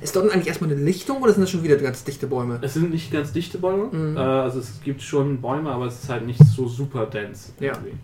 [0.01, 2.59] Ist dort eigentlich erstmal eine Lichtung oder sind das schon wieder ganz dichte Bäume?
[2.61, 3.85] Es sind nicht ganz dichte Bäume.
[3.91, 4.15] Mhm.
[4.17, 7.51] Äh, also es gibt schon Bäume, aber es ist halt nicht so super dense.
[7.59, 7.73] Ja.
[7.73, 7.97] irgendwie.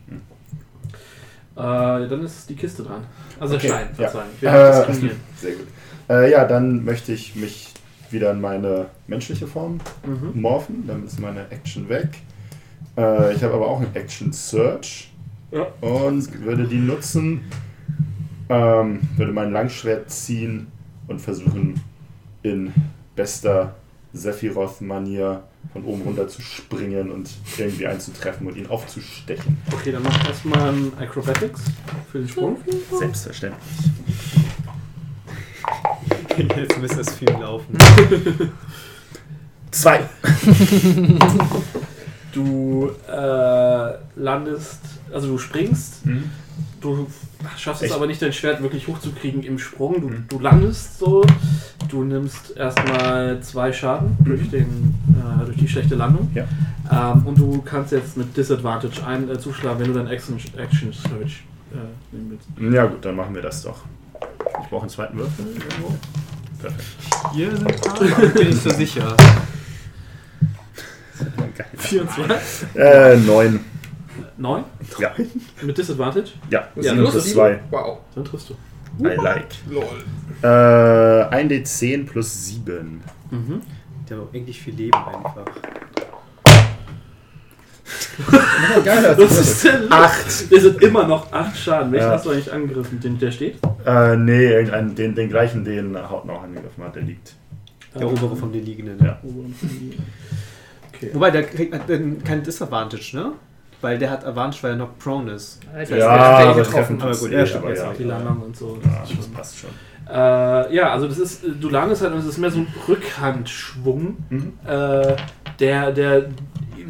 [1.55, 3.03] Äh, dann ist die Kiste dran.
[3.39, 3.79] Also Okay, ja.
[3.95, 4.27] verzeihen.
[4.41, 5.15] Nicht Äh.
[5.37, 5.67] Sehr gut.
[6.09, 7.71] Äh, ja, dann möchte ich mich
[8.09, 10.41] wieder in meine menschliche Form Mhm.
[10.41, 10.87] morphen.
[10.87, 12.09] Dann ist meine Action weg.
[12.97, 15.11] Äh, ich habe aber auch einen Action Search.
[15.51, 15.67] Ja.
[15.81, 17.41] Und würde die nutzen.
[18.49, 20.67] Ähm, würde mein Langschwert ziehen
[21.13, 21.79] und versuchen,
[22.41, 22.73] in
[23.15, 23.75] bester
[24.13, 29.57] Sephiroth-Manier von oben runter zu springen und irgendwie einzutreffen und ihn aufzustechen.
[29.71, 31.61] Okay, dann mach erstmal ein Acrobatics
[32.11, 32.57] für den Sprung.
[32.91, 33.63] Selbstverständlich.
[36.37, 37.77] Jetzt müsste das viel laufen.
[39.71, 40.01] Zwei.
[42.31, 44.79] Du äh, landest,
[45.13, 46.05] also du springst,
[46.83, 47.07] du
[47.57, 47.95] schaffst es Echt?
[47.95, 49.99] aber nicht, dein Schwert wirklich hochzukriegen im Sprung.
[50.01, 50.25] Du, Mhm.
[50.29, 51.25] du landest so,
[51.89, 54.93] du nimmst erstmal zwei Schaden durch, den,
[55.41, 56.29] äh, durch die schlechte Landung.
[56.35, 56.45] Ja.
[56.91, 60.91] Ähm, und du kannst jetzt mit Disadvantage ein, äh, zuschlagen, wenn du dein Action, Action
[60.93, 61.77] Search äh,
[62.15, 62.73] nehmen willst.
[62.75, 63.79] Ja gut, dann machen wir das doch.
[64.61, 65.45] Ich brauche einen zweiten Würfel.
[65.47, 65.95] irgendwo.
[66.61, 66.83] Perfekt.
[67.33, 69.15] Hier sind paar, bin ich so sicher.
[71.57, 71.67] Geil.
[71.77, 72.79] 4 und 2.
[72.79, 73.17] Äh,
[74.37, 74.63] neun.
[74.97, 75.11] 9 Ja,
[75.61, 76.31] mit Disadvantage.
[76.49, 76.67] ja.
[76.75, 77.35] Ja, Sieben plus plus sieben?
[77.35, 77.59] zwei.
[77.71, 77.97] Wow.
[78.15, 78.53] Dann triffst du.
[78.99, 79.47] I like.
[79.69, 79.83] Lol.
[80.43, 83.01] Äh, 1d10 plus 7.
[83.31, 83.61] Mhm.
[84.09, 85.45] Der hat auch eigentlich viel Leben einfach.
[88.85, 89.91] Geil, Was ist denn?
[89.91, 90.25] Acht.
[90.51, 91.91] Das sind immer noch 8 Schaden.
[91.91, 92.13] Welchen Ja.
[92.13, 92.99] hast du eigentlich angegriffen?
[92.99, 93.57] Den, der steht?
[93.85, 97.33] Äh, nee, irgendein, den, den gleichen, den Haut noch angegriffen hat, der liegt.
[97.99, 99.03] Der obere von den liegenden.
[99.03, 99.19] Ja.
[100.95, 101.09] Okay.
[101.13, 103.33] Wobei, der kriegt dann kein Disadvantage, ne?
[103.83, 105.59] Weil der hat Advantage, weil er noch prone ist.
[105.75, 107.89] Alter, Ja, das aber ist treffen Aber gut, ja, stimmt, jetzt ja.
[107.91, 108.77] auch die Landung und so.
[108.83, 109.33] Ja, Das ist das schon.
[109.33, 109.69] passt schon.
[110.09, 114.17] Äh, ja, also das ist, du landest halt und es ist mehr so ein Rückhandschwung,
[114.29, 114.53] Mhm.
[114.65, 115.15] äh,
[115.59, 116.25] der, der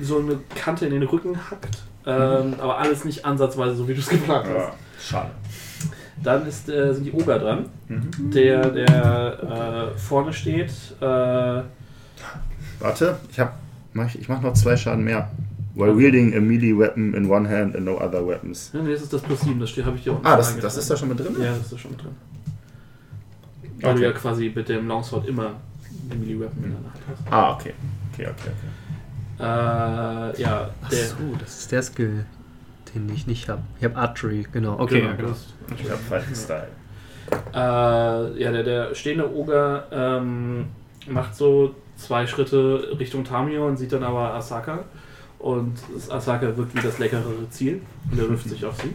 [0.02, 1.78] so eine Kante in den Rücken hackt.
[2.06, 4.56] Ähm, Aber alles nicht ansatzweise so, wie du es geplant hast.
[4.56, 5.30] Ja, schade.
[6.24, 8.32] Dann ist, äh, sind die Oger dran, Mhm.
[8.32, 10.72] der, der äh, vorne steht.
[11.02, 11.62] Äh,
[12.80, 13.54] Warte, ich hab,
[13.94, 15.30] mach, ich ich mach noch zwei Schaden mehr.
[15.76, 18.70] While wielding a melee weapon in one hand and no other weapons.
[18.74, 20.56] ja, nee, das ist das plus 7, das steht- habe ich dir unten Ah, das,
[20.60, 21.36] das ist da schon mit drin?
[21.40, 22.12] Ja, das ist da schon mit drin.
[23.82, 24.00] Weil Okay.
[24.00, 25.52] du ja quasi mit dem Longsword immer
[26.12, 27.34] die Melee Weapon in deiner Hand hast.
[27.34, 27.74] Ah, okay.
[28.14, 29.44] Okay, okay, okay.
[29.44, 31.08] Äh, ja, Ach der.
[31.08, 32.26] so, das ist der Skill,
[32.94, 33.64] den ich nicht habe.
[33.80, 34.80] Ich habe Archery, genau.
[34.80, 35.36] Okay, Genau, genau.
[35.84, 36.68] Ich hab Fighting Style.
[37.54, 37.58] Äh,
[38.42, 40.68] ja, der, der stehende Oger ähm,
[41.10, 44.84] macht so zwei Schritte Richtung Tamio und sieht dann aber Asaka.
[45.44, 45.74] Und
[46.10, 47.82] Asaka wirkt wie das leckerere Ziel.
[48.10, 48.94] Und er wirft sich auf sie.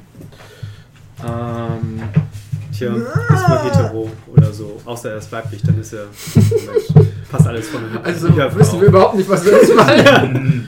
[1.22, 2.00] Ähm,
[2.72, 4.81] Tja, ist wohl hetero oder so.
[4.86, 6.06] Außer er ist weiblich, dann ist er.
[7.31, 7.98] Passt alles von einem.
[8.02, 8.81] Also Ja, wissen Frau.
[8.81, 10.04] wir überhaupt nicht, was das ist, weil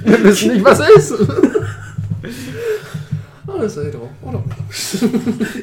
[0.04, 1.28] wir wissen nicht, was es ist.
[3.46, 4.10] oh, das ist hetero.
[4.22, 4.44] Oder?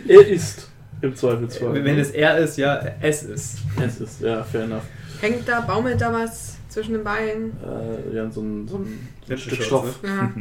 [0.08, 0.68] er ist
[1.02, 1.74] im Zweifelsfall.
[1.76, 3.58] Wenn wenn es er ist, ja, es ist.
[3.80, 4.82] es ist, ja, fair enough.
[5.22, 7.54] Hängt da, baumelt da was zwischen den Beinen?
[7.64, 10.00] Äh, ja, so ein, so ein Letzte Stück Chance, Stoff.
[10.04, 10.32] Ja.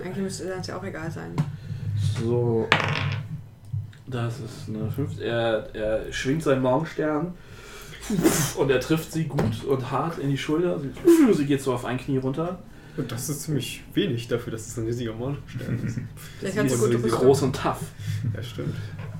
[0.04, 1.32] Eigentlich müsste das ja auch egal sein.
[2.22, 2.68] So.
[4.06, 5.20] Das ist eine 5.
[5.20, 7.34] Er, er schwingt seinen Morgenstern
[8.56, 10.78] und er trifft sie gut und hart in die Schulter.
[10.78, 12.60] Sie, sie geht so auf ein Knie runter.
[12.96, 15.98] Und das ist ziemlich wenig dafür, dass es ein riesiger Mondstern ist.
[16.38, 17.20] Vielleicht hat sie ist gute so Rüstung.
[17.20, 17.80] Groß und tough.
[18.32, 18.74] Ja, stimmt.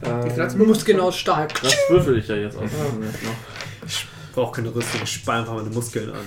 [0.05, 1.60] Ähm, Muss genau stark.
[1.60, 2.71] das würfel ich ja jetzt aus.
[3.03, 4.16] Jetzt noch.
[4.37, 6.21] Ich brauche keine Rüstung, ich spann einfach meine Muskeln an.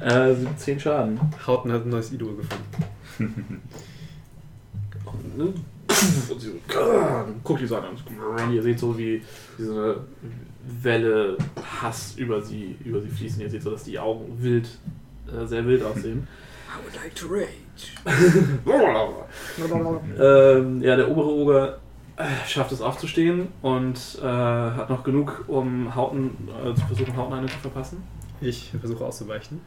[0.00, 1.20] Äh, sind 10 Schaden.
[1.46, 3.60] Hauten hat ein neues Idol gefunden.
[6.30, 6.54] Und sie so,
[7.42, 8.02] guckt die so an und
[8.54, 9.22] ihr seht so, wie
[9.58, 10.00] diese
[10.82, 13.42] Welle Hass über sie, über sie fließen.
[13.42, 14.66] Ihr seht so, dass die Augen wild,
[15.28, 16.26] äh, sehr wild aussehen.
[16.68, 17.92] I would like to rage.
[20.18, 21.78] ähm, ja, der obere Oger äh,
[22.46, 27.46] schafft es aufzustehen und äh, hat noch genug, um Hauten, äh, zu versuchen, Hauten eine
[27.48, 28.02] zu verpassen.
[28.40, 29.60] Ich versuche auszuweichen.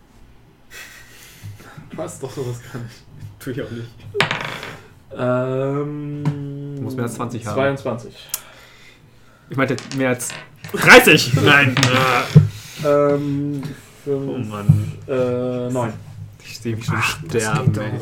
[1.89, 2.95] Du hast doch sowas gar nicht.
[3.39, 3.89] Tue ich auch nicht.
[5.17, 6.23] Ähm,
[6.75, 7.55] Du musst mehr als 20 haben.
[7.55, 8.27] 22.
[9.49, 10.29] Ich meinte mehr als
[10.73, 11.33] 30!
[11.43, 11.75] Nein!
[12.85, 13.69] Ähm, oh
[14.03, 14.91] fünf, Mann.
[15.07, 15.93] äh, 9.
[16.43, 17.99] Ich sehe mich schon sterben, ey.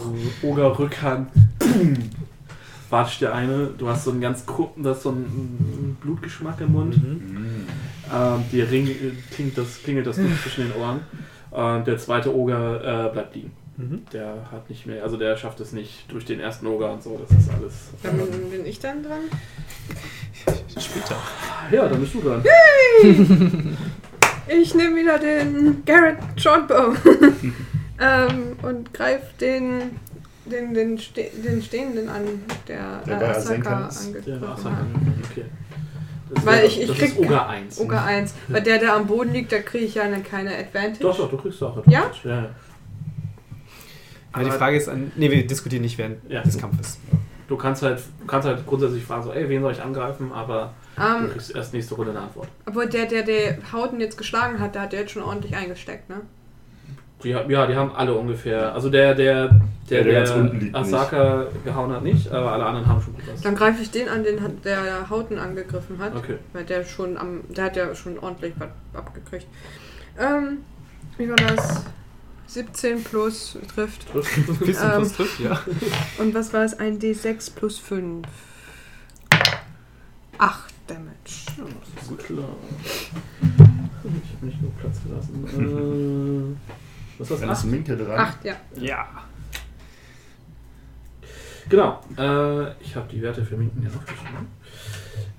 [2.89, 3.69] Watscht der eine.
[3.77, 6.97] Du hast so einen ganz kurzen, das so einen Blutgeschmack im Mund.
[6.97, 7.67] Mhm.
[8.13, 8.89] Ähm, dir ring,
[9.31, 11.01] klingt das, klingelt das Blut zwischen den Ohren.
[11.51, 13.51] Und der zweite Oger äh, bleibt liegen.
[13.77, 14.03] Mhm.
[14.13, 17.19] Der hat nicht mehr, also der schafft es nicht durch den ersten Oger und so.
[17.27, 17.73] Das ist alles.
[18.03, 18.17] Dann
[18.49, 19.21] bin ich dann dran.
[20.77, 21.15] Später.
[21.71, 22.43] Ja, dann bist du dran.
[24.47, 26.93] Ich nehme wieder den Garrett Shortbow
[27.99, 29.99] ähm, und greife den,
[30.45, 32.23] den, den, Ste den Stehenden an,
[32.67, 33.89] der, Der äh, Asaka?
[33.89, 34.47] Der angegriffen
[34.77, 34.85] hat.
[35.31, 35.45] Okay.
[36.33, 37.79] Das Weil wäre- ich- ich das krieg- ist Oger 1.
[37.79, 38.33] Oga 1.
[38.49, 40.99] Bei der, der am Boden liegt, da kriege ich ja dann keine Advantage.
[41.01, 41.99] Doch, doch, du kriegst auch Ja?
[42.05, 42.29] Advantage.
[42.29, 42.35] ja?
[42.43, 42.49] ja.
[44.31, 45.11] Aber die Frage ist an.
[45.15, 46.41] Ne, wir diskutieren nicht während Ja.
[46.41, 46.99] des Kampfes.
[47.47, 50.73] Du kannst halt, du kannst halt grundsätzlich fragen, so, ey, wen soll ich angreifen, aber
[50.95, 52.47] du Ähm, kriegst erst nächste Runde eine Antwort.
[52.65, 56.09] aber der, der der Hauten jetzt geschlagen hat, der hat ja jetzt schon ordentlich eingesteckt,
[56.09, 56.21] ne?
[57.23, 58.73] Ja, die haben alle ungefähr.
[58.73, 62.65] Also der, der, der, Ja, der ganz unten liegt Asaka gehauen hat nicht, aber alle
[62.65, 63.41] anderen haben schon gut was.
[63.41, 66.15] Dann greife ich den an, den hat, der Hauten angegriffen hat.
[66.15, 66.37] Okay.
[66.53, 67.41] Weil der schon am.
[67.49, 69.47] Der hat ja schon ordentlich was abgekriegt.
[70.19, 70.59] Ähm,
[71.17, 71.83] wie war das?
[72.47, 74.05] 17 plus trifft.
[74.59, 75.01] Bisschen Ähm.
[75.01, 75.59] was trifft, ja.
[76.19, 76.77] Und was war es?
[76.77, 78.27] Ein D6 plus 5.
[80.37, 81.07] 8 Damage.
[81.57, 81.63] Ja,
[81.95, 82.55] das ist klar.
[83.41, 86.55] Ich habe nicht genug Platz gelassen.
[86.71, 86.84] Äh,
[87.19, 87.59] was ist Dann das?
[87.59, 88.19] ist Minke dran.
[88.19, 88.53] 8, ja.
[88.77, 89.07] Ja.
[91.69, 91.99] Genau.
[92.17, 94.47] Äh, ich habe die Werte für Minken hier aufgeschrieben.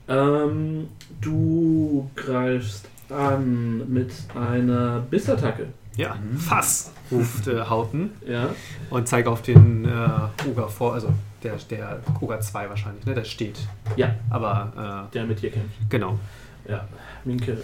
[0.08, 0.88] Ähm,
[1.20, 5.68] du greifst an mit einer Bissattacke.
[5.96, 8.48] Ja, Fass, ruft äh, Hauten Ja.
[8.90, 11.08] und zeigt auf den äh, Oger vor, also
[11.42, 13.14] der, der Oger 2 wahrscheinlich, ne?
[13.14, 13.58] Der steht.
[13.96, 14.14] Ja.
[14.28, 15.80] Aber, Der mit dir kämpft.
[15.80, 16.18] äh, genau.
[16.68, 16.86] Ja.
[17.24, 17.56] Minke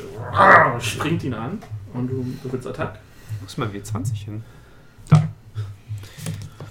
[0.81, 1.59] springt ihn an
[1.93, 2.99] und du, du willst Attack.
[3.43, 4.45] Wo ist mein W20 hin?
[5.09, 5.29] Da.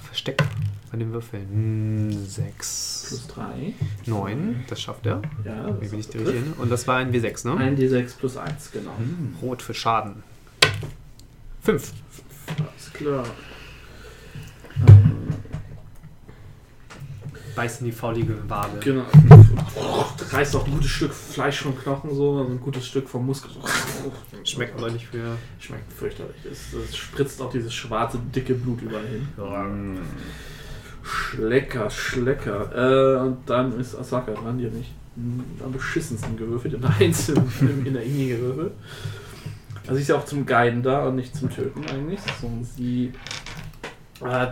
[0.06, 0.42] Versteckt
[0.90, 2.26] bei den Würfeln.
[2.26, 3.74] 6, Plus 3.
[4.06, 5.22] 9, das schafft er.
[5.44, 5.70] Ja.
[5.70, 6.54] Das bin ich die richtige?
[6.62, 7.58] Und das war ein W6, ne?
[7.58, 8.96] Ein D6 plus 1, genau.
[9.42, 10.24] Rot für Schaden.
[11.62, 11.92] 5.
[12.58, 13.26] Alles klar.
[14.88, 15.11] Ähm,
[17.56, 18.80] Beißt in die faulige Waage.
[18.80, 19.04] Genau.
[20.30, 23.52] Reißt auch ein gutes Stück Fleisch vom Knochen so, also ein gutes Stück vom Muskel.
[24.44, 25.38] Schmeckt aber nicht für.
[25.60, 26.36] Schmeckt fürchterlich.
[26.50, 30.00] Es, es spritzt auch dieses schwarze, dicke Blut überall hin.
[31.04, 33.18] Schlecker, Schlecker.
[33.20, 34.92] Äh, und dann ist Asaka dran, die nicht
[35.64, 37.36] am beschissensten gewürfelt, in der Einzel
[37.86, 38.74] in der Inni gewürfelt.
[39.88, 42.20] Also ist ja auch zum Guiden da und nicht zum Töten eigentlich.
[42.42, 43.12] Und sie
[44.24, 44.48] äh,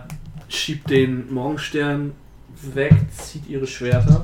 [0.50, 2.14] schiebt den Morgenstern
[2.62, 4.24] weg, zieht ihre Schwerter.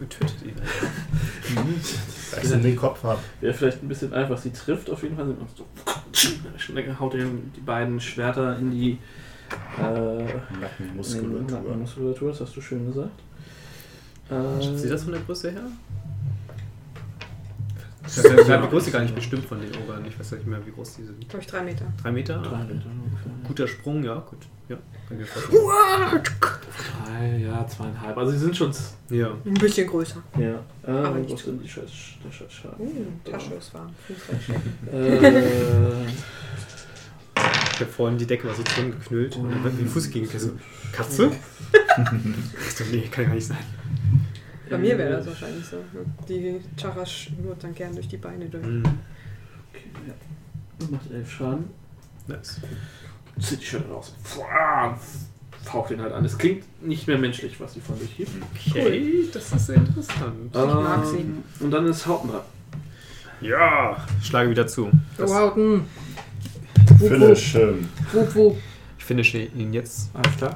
[0.00, 0.54] Und tötet ihn.
[2.32, 3.20] Da ich in den Kopf habe.
[3.40, 5.34] Wäre vielleicht ein bisschen einfach, sie trifft auf jeden Fall.
[5.54, 5.64] so
[7.00, 8.98] haut ihr die beiden Schwerter in die
[9.78, 10.24] äh,
[10.60, 11.58] Nackenmuskulatur.
[11.58, 13.20] Nackenmuskulatur, das hast du schön gesagt.
[14.30, 15.66] Äh, Sieht das von der Größe her?
[18.06, 18.18] Ich
[18.50, 20.04] habe die Größe gar nicht bestimmt von den Ogern.
[20.06, 21.28] Ich weiß ja nicht mehr, wie groß die sind.
[21.28, 21.86] Glaube ich 3 Meter.
[22.02, 22.38] Drei Meter?
[22.38, 23.32] Drei Meter ungefähr.
[23.46, 24.46] Guter Sprung, ja, gut.
[27.06, 28.16] Drei, ja, zweieinhalb.
[28.16, 28.72] Also sie sind schon.
[29.10, 29.30] Ja.
[29.44, 30.22] Ein bisschen größer.
[30.38, 30.60] Ja.
[30.82, 31.90] Aber Äh, nicht was zu sind die Scheiß,
[32.24, 32.86] der Scheißschaden?
[32.86, 33.90] Uh, Tasche ist warm.
[34.92, 36.06] Äh,
[37.74, 40.28] Ich habe vorhin die Decke mal so zusammengeknüllt und dann wird mir den Fuß gegen
[40.28, 40.52] Katze.
[40.92, 41.30] Katze?
[41.72, 43.58] Ich dachte, nee, kann ja gar nicht sein.
[44.70, 45.76] Bei mir wäre das wahrscheinlich so.
[46.28, 48.64] Die Chara schnurrt dann gern durch die Beine durch.
[48.64, 48.82] Mhm.
[49.70, 50.14] okay, ja.
[50.78, 51.64] Das macht elf Schaden.
[52.26, 52.60] Nice.
[53.40, 54.12] Zieht die Schwerter raus.
[55.64, 56.24] Faucht ihn halt an.
[56.24, 58.30] Es klingt nicht mehr menschlich, was sie von sich gibt.
[58.70, 60.50] Okay, das ist sehr interessant.
[60.52, 61.16] Ich mag sie.
[61.18, 62.42] Ähm, Und dann ist Haupten dran.
[63.40, 64.90] Ja, schlage wieder zu.
[65.16, 65.84] Das, Oh, Hauten.
[66.98, 67.54] Finish.
[67.56, 68.56] ähm, Wup, wup.
[68.98, 70.54] ich finische ihn jetzt Alles klar.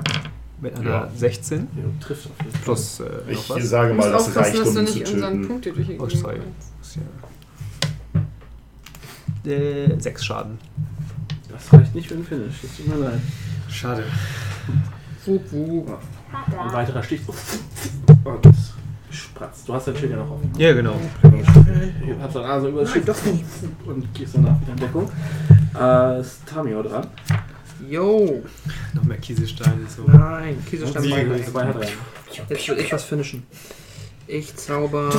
[0.61, 1.11] mit einer Ja.
[1.15, 2.61] 16 Ja, du triffst auf jeden Fall.
[2.63, 3.69] plus äh, noch Ich was.
[3.69, 5.97] sage mal, das aufpassen, reicht, dass um zu nicht unseren töten.
[5.99, 6.37] Oh, sorry.
[6.37, 6.99] rennst.
[9.47, 10.59] Äh, sechs Schaden.
[11.59, 12.55] Das reicht nicht für den Finish.
[12.63, 13.21] Das tut mir leid.
[13.69, 14.05] Schade.
[15.27, 15.99] Wup, wup.
[16.33, 17.21] Ein weiterer Stich.
[18.25, 18.55] Und
[19.11, 19.69] spratzt.
[19.69, 20.51] Du hast dein Schild ja noch offen.
[20.57, 20.95] Ja, genau.
[21.23, 23.09] Du hast deine Nase über das Schild
[23.87, 25.11] und gehst danach wieder in Deckung.
[25.79, 27.07] Äh, ist Tamio dran.
[27.89, 28.43] Yo.
[28.95, 29.87] Noch mehr Kieselsteine.
[29.89, 30.05] So.
[30.07, 31.89] Nein, Kieselstein Sie bei zwei hat er.
[32.49, 33.45] Jetzt will ich was finishen.
[34.27, 35.11] Ich zauber.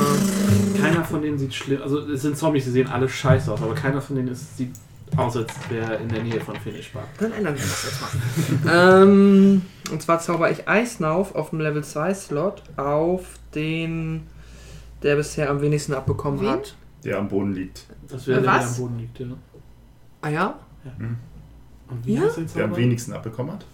[0.80, 1.82] Keiner von denen sieht schlimm.
[1.82, 4.72] Also es sind Zombies, die sehen alle scheiße aus, aber keiner von denen ist, sieht
[5.16, 7.04] aus, als wäre in der Nähe von Finish war.
[7.18, 9.02] Dann ändern wir das jetzt mal.
[9.02, 13.22] ähm, und zwar zauber ich Eisnauf auf dem Level 2 Slot auf
[13.54, 14.26] den,
[15.02, 16.48] der bisher am wenigsten abbekommen Wen?
[16.50, 16.76] hat.
[17.04, 17.86] Der am Boden liegt.
[18.08, 18.76] Das wäre Äh, der, der was?
[18.78, 19.26] am Boden liegt, ja.
[20.22, 20.58] Ah ja?
[21.88, 22.22] Und wie Ja?
[22.22, 23.64] heißt der Der am wenigsten abbekommen hat.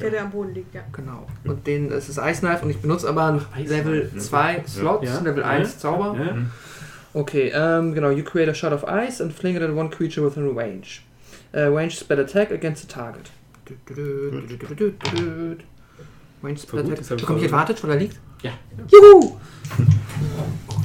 [0.00, 0.80] Der, der am Boden liegt, ja.
[0.92, 1.26] Genau.
[1.44, 4.18] Und den es ist Eisknife und ich benutze aber ein Ach, Ice Level Knife.
[4.18, 5.20] 2 Slots, Ja.
[5.20, 5.48] Level Ja.
[5.50, 6.16] 1 Zauber.
[7.12, 8.10] Okay, ähm, genau.
[8.10, 11.02] You create a shot of ice and fling it at one creature within range.
[11.52, 13.30] Uh, range spell attack against the target.
[13.64, 15.56] Du, du, du, du, du, du, du, du.
[16.42, 16.98] Range spell attack.
[17.18, 18.20] Bekomme ich voll- Advantage, weil er liegt?
[18.42, 18.52] Ja.
[18.88, 19.36] Juhu!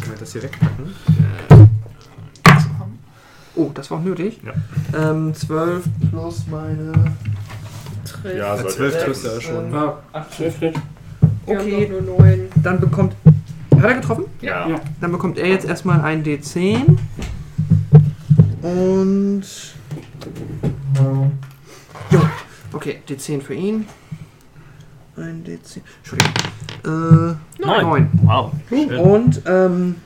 [0.02, 0.94] Kann ich das hier wegpacken?
[3.56, 4.40] Oh, das war auch nötig.
[4.44, 5.12] Ja.
[5.12, 6.92] Ähm, 12 plus meine.
[8.04, 8.38] Tritt.
[8.38, 9.74] Ja, sollte 12 er trifft er schon.
[9.74, 10.76] Ah, 8, 12 Tritt.
[11.46, 12.50] Wir haben Okay, nur 9.
[12.64, 13.16] dann bekommt.
[13.86, 14.26] Hat er getroffen?
[14.42, 14.68] Ja.
[14.68, 14.82] Ja.
[15.00, 16.98] Dann bekommt er jetzt erstmal ein D10.
[18.64, 19.44] Und.
[22.10, 22.22] Jo.
[22.74, 23.86] Okay, D10 für ihn.
[25.16, 25.82] Ein D10.
[26.00, 26.34] Entschuldigung.
[26.84, 27.82] Äh, Neun.
[27.84, 28.10] 9.
[28.24, 28.54] Wow.
[28.70, 28.96] Schön.
[28.96, 29.98] Und, ähm.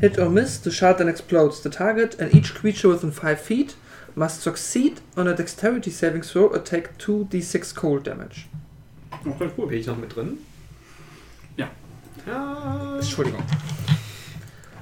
[0.00, 1.62] Hit or miss, the shard then explodes.
[1.62, 3.74] The target and each creature within 5 feet
[4.14, 8.48] must succeed on a dexterity saving throw or take 2d6 cold damage.
[9.26, 9.68] Okay, cool.
[9.68, 10.36] Bin ich noch mit drin?
[12.26, 12.94] Ja.
[12.96, 13.42] Entschuldigung.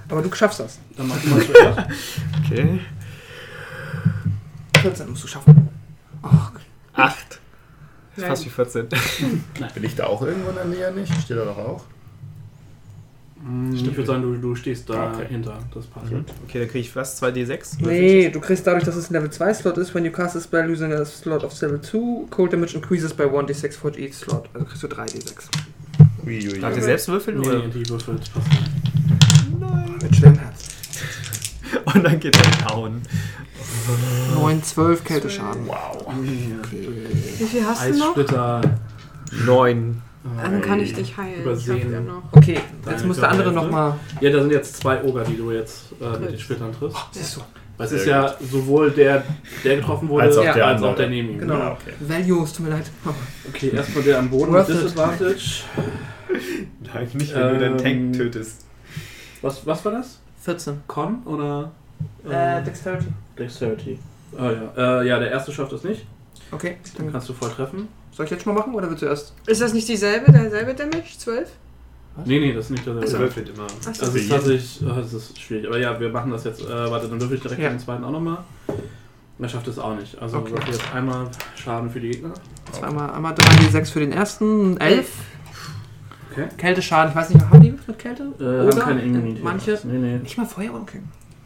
[0.08, 0.78] Aber du schaffst das.
[0.96, 1.78] Dann mach du mal zuerst.
[2.44, 2.80] Okay.
[4.80, 5.68] 14 musst du schaffen.
[6.22, 6.52] Ach,
[6.94, 7.40] Acht.
[8.14, 8.28] Ist Nein.
[8.28, 8.88] fast wie 14.
[9.74, 11.12] Bin ich da auch irgendwo in der Nähe nicht?
[11.22, 11.84] Steht da doch auch?
[13.42, 15.22] Mm, Ich würde sagen, du, du stehst Okay.
[15.22, 15.58] dahinter.
[15.72, 16.10] Das passt.
[16.12, 16.24] Mhm.
[16.46, 17.22] Okay, dann kriege ich was?
[17.22, 17.76] 2d6?
[17.80, 20.40] Nee, du kriegst dadurch, dass es ein Level 2 Slot ist, when you cast a
[20.40, 24.50] spell using a slot of Level 2, cold damage increases by 1d6 for each slot.
[24.52, 25.44] Also kriegst du 3d6.
[26.24, 26.60] Uiuiui.
[26.60, 27.40] Darf ich selbst würfeln?
[27.40, 27.58] Nee, Oder?
[27.58, 28.32] nee, die Würfel, nicht.
[30.02, 30.68] Mit schwerem Herz.
[31.94, 33.02] Und dann geht er down.
[34.34, 35.66] 9, 12 Kälteschaden.
[35.66, 36.06] Wow.
[36.22, 38.08] Wie viel hast du noch?
[38.08, 38.60] Eissplitter.
[39.44, 40.02] 9.
[40.40, 41.42] Dann kann ich dich heilen.
[41.42, 41.92] Übersehen.
[41.92, 42.22] Ich noch.
[42.30, 43.94] Okay, jetzt Deine muss der andere nochmal.
[44.20, 46.42] Ja, da sind jetzt zwei Oger, die du jetzt äh, mit den Triffst.
[46.42, 46.98] Splittern triffst.
[47.12, 47.40] Siehst du.
[47.76, 49.24] Weil es ist ja sowohl der,
[49.64, 51.38] der getroffen wurde, Als auch der als auch der neben ihm.
[51.38, 51.58] Genau.
[51.58, 51.94] Ja, okay.
[52.00, 52.90] Values, tut mir leid.
[53.06, 53.10] Oh.
[53.48, 55.64] Okay, erstmal der am Boden Worth mit it.
[56.94, 58.64] Nein, nicht, wenn du deinen Tank Ähm, tötest.
[59.42, 60.18] Was, was war das?
[60.42, 60.82] 14.
[60.86, 61.70] Con oder
[62.28, 63.06] Äh, Dexterity.
[63.38, 63.98] Dexterity?
[64.36, 65.00] Ah ja.
[65.02, 66.04] Äh, ja, der erste schafft es nicht.
[66.50, 67.88] Okay, dann kannst du voll treffen.
[68.12, 69.34] soll ich jetzt schon mal machen oder willst du erst?
[69.46, 71.16] Ist das nicht dieselbe, derselbe Damage?
[71.18, 71.48] 12?
[72.26, 73.24] Nee, nee, das ist nicht Er derselbe.
[73.24, 73.64] würfelt immer.
[73.64, 73.88] Achso.
[74.04, 75.66] Also es ist tatsächlich, oh, das ist schwierig.
[75.66, 76.60] Aber ja, wir machen das jetzt.
[76.60, 77.70] Äh, warte, dann würfel ich direkt Ja.
[77.70, 78.38] den zweiten auch nochmal.
[79.38, 80.18] Er schafft es auch nicht.
[80.20, 80.52] Also Okay.
[80.70, 82.32] jetzt einmal Schaden für die Gegner.
[82.72, 85.08] Zweimal, einmal 3d6 für den ersten, 11.
[86.32, 86.48] Okay.
[86.56, 88.22] Kälteschaden, ich weiß nicht, haben die mit Kälte?
[88.22, 88.80] Äh, haben Oder?
[88.80, 89.44] keine Immunität.
[89.44, 89.78] Manche.
[89.84, 90.18] Nee, nee.
[90.18, 91.00] Nicht mal Feuer, okay.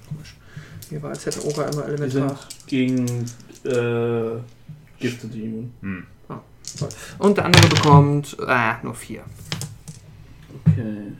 [0.09, 0.37] Komisch.
[0.91, 2.39] Mir war, als hätte Oga immer Die sind elementar.
[2.69, 3.07] gegen
[3.65, 4.41] äh,
[5.01, 5.73] Gifte die immun.
[5.81, 6.07] Hm.
[7.19, 9.23] Und der andere bekommt, äh, nur 4.
[10.67, 11.13] Okay.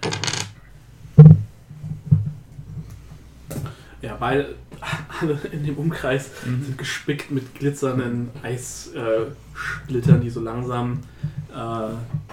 [4.03, 4.55] Ja, beide,
[5.21, 11.36] alle in dem Umkreis sind gespickt mit glitzernden Eissplittern, die so langsam äh,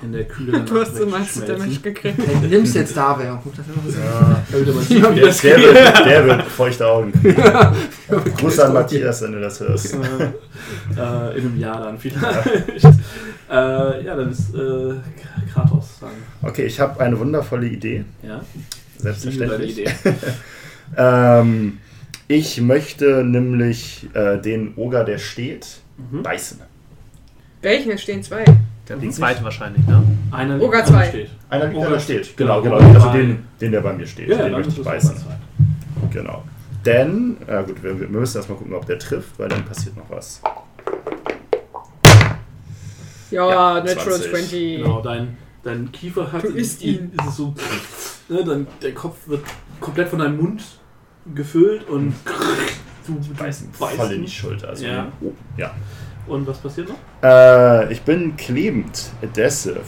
[0.01, 1.57] in der Kühle Du hast so meinst wegschmelzen.
[1.65, 2.17] Damage gekriegt.
[2.25, 3.25] Hey, du nimmst jetzt da, wer?
[3.25, 3.41] Ja.
[4.51, 7.13] Da Ja, Der, das der, wird, der wird feuchte Augen.
[8.37, 9.93] Gruß an Matthias, wenn du das hörst.
[9.93, 12.25] äh, äh, in einem Jahr dann vielleicht.
[13.49, 14.93] äh, ja, dann ist äh,
[15.53, 16.09] Kratos dann.
[16.41, 18.03] Okay, ich habe eine wundervolle Idee.
[18.23, 18.41] Ja,
[18.97, 19.79] Selbstverständlich.
[19.79, 19.89] Idee.
[20.97, 21.77] Ähm,
[22.27, 26.23] ich möchte nämlich äh, den Oger, der steht, Mhm.
[26.23, 26.59] beißen.
[27.61, 27.91] Welchen?
[27.91, 28.43] Es stehen zwei.
[28.89, 30.03] Der die zweite wahrscheinlich, ne?
[30.31, 31.07] Einer Oga einer zwei.
[31.09, 31.29] steht.
[31.49, 32.35] Einer, der Oger da steht.
[32.35, 32.77] genau, Genau.
[32.77, 34.27] Also den, den, der bei mir steht.
[34.29, 35.15] Ja, den möchte ich beißen.
[36.11, 36.43] Genau.
[36.85, 40.09] Denn, ja gut, wir, wir müssen erstmal gucken, ob der trifft, weil dann passiert noch
[40.09, 40.41] was.
[43.31, 44.31] Ja, Ja, Natural 20.
[44.31, 44.77] 20.
[44.83, 46.43] Genau, dein, dein Kiefer hat.
[46.43, 47.11] Du isst ihn.
[47.17, 47.53] Ist es so,
[48.29, 49.43] ne, dein, der Kopf wird
[49.79, 50.61] komplett von deinem Mund
[51.33, 52.13] gefüllt und
[53.07, 54.25] du Beißen beißt voll in ihn.
[54.25, 54.69] die Schulter.
[54.69, 55.11] Also, Ja.
[55.21, 55.71] oh, ja.
[56.27, 56.95] Und was passiert noch?
[57.21, 59.81] Äh, ich bin klebend, adhesive.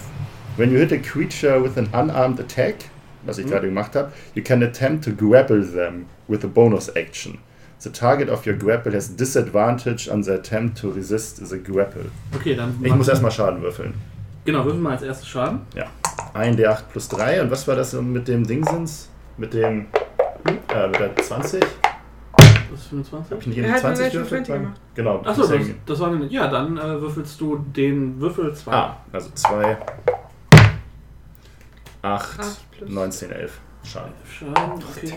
[0.57, 2.75] When you hit a creature with an unarmed attack,
[3.23, 3.49] was ich Mhm.
[3.51, 7.37] gerade gemacht habe, you can attempt to grapple them with a bonus action.
[7.79, 12.05] The target of your grapple has disadvantage on the attempt to resist the grapple.
[12.33, 12.75] Okay, dann.
[12.81, 13.93] Ich muss erstmal Schaden würfeln.
[14.45, 15.61] Genau, würfeln wir als erstes Schaden.
[16.33, 17.41] Ein D8 plus 3.
[17.41, 19.09] Und was war das mit dem Dingsens?
[19.37, 19.87] Mit dem.
[20.73, 21.63] Äh, mit der 20?
[22.75, 23.31] Das ist 25.
[23.31, 24.45] Hab ich nicht in die hat 20 Natural gewürfelt?
[24.47, 24.81] 20 gemacht.
[24.95, 25.21] Genau.
[25.23, 26.25] Achso, das, das war eine.
[26.25, 28.71] Ja, dann äh, würfelst du den Würfel 2.
[28.73, 29.77] Ah, also 2.
[32.01, 32.89] 8, Acht plus.
[32.89, 33.59] 19, 11.
[33.83, 34.11] Schaden.
[34.29, 35.13] Schaden, okay.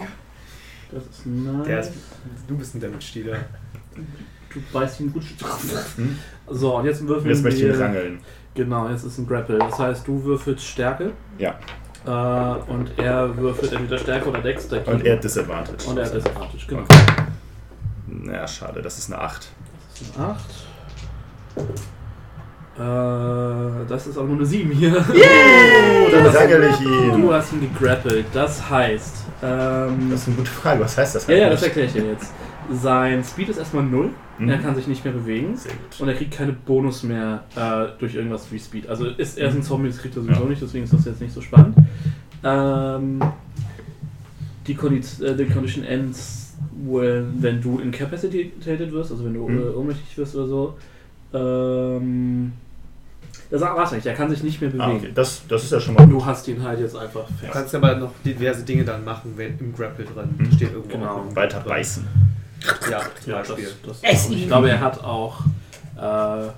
[0.93, 1.67] Das ist nice.
[1.67, 1.93] Der ist,
[2.47, 3.39] du bist ein Damage-Dealer.
[4.55, 5.25] du beißt ihn gut.
[5.97, 6.19] Hm?
[6.47, 7.85] So, und jetzt würfeln Jetzt möchte ich ihn wir.
[7.85, 8.21] rangeln.
[8.55, 9.59] Genau, jetzt ist ein Grapple.
[9.59, 11.11] Das heißt, du würfelst Stärke.
[11.39, 11.59] Ja.
[12.07, 14.67] Äh, und er würfelt entweder Stärke oder Dex.
[14.67, 15.89] Und er hat Disadvantage.
[15.89, 16.83] Und er hat Disadvantage, genau.
[16.83, 17.23] Okay.
[18.11, 19.49] Naja, schade, das ist eine 8.
[19.93, 20.41] Das ist eine 8.
[22.79, 25.05] Äh, das ist aber nur eine 7 hier.
[25.09, 27.21] Oh, dann rangel ich ihn.
[27.23, 28.27] Du hast ihn gegrappelt.
[28.33, 29.17] Das heißt.
[29.43, 30.81] Ähm, Das ist eine gute Frage.
[30.81, 32.33] Was heißt das ja, ja, das erkläre ich dir jetzt.
[32.71, 34.11] Sein Speed ist erstmal 0.
[34.39, 34.49] Mhm.
[34.49, 35.57] Er kann sich nicht mehr bewegen.
[35.57, 36.01] Sehr gut.
[36.01, 38.89] Und er kriegt keine Bonus mehr äh, durch irgendwas wie Speed.
[38.89, 40.49] Also ist er ist ein Zombie, das kriegt er sowieso Ja.
[40.49, 41.77] nicht, deswegen ist das jetzt nicht so spannend.
[42.45, 43.21] Ähm,
[44.67, 46.48] die, Condi- äh, die Condition ends,
[46.85, 49.59] wenn du incapacitated wirst, also wenn du Mhm.
[49.59, 50.75] äh, ohnmächtig wirst oder so.
[51.33, 52.53] Ähm,
[53.51, 55.05] das war es nicht, er kann sich nicht mehr Ah, bewegen.
[55.05, 55.13] okay.
[55.15, 56.21] das, das ist ja schon mal Und gut.
[56.23, 57.53] du hast ihn halt jetzt einfach Du fest.
[57.53, 60.53] kannst aber noch diverse Dinge dann machen, wenn im Grapple drin Mhm.
[60.53, 60.99] steht irgendwo.
[60.99, 61.25] Genau.
[61.35, 62.07] Weiter beißen.
[62.91, 63.69] Ja, zum Ja, das, Beispiel.
[63.87, 65.41] das Ess ich glaube, er hat auch
[65.97, 66.49] äh,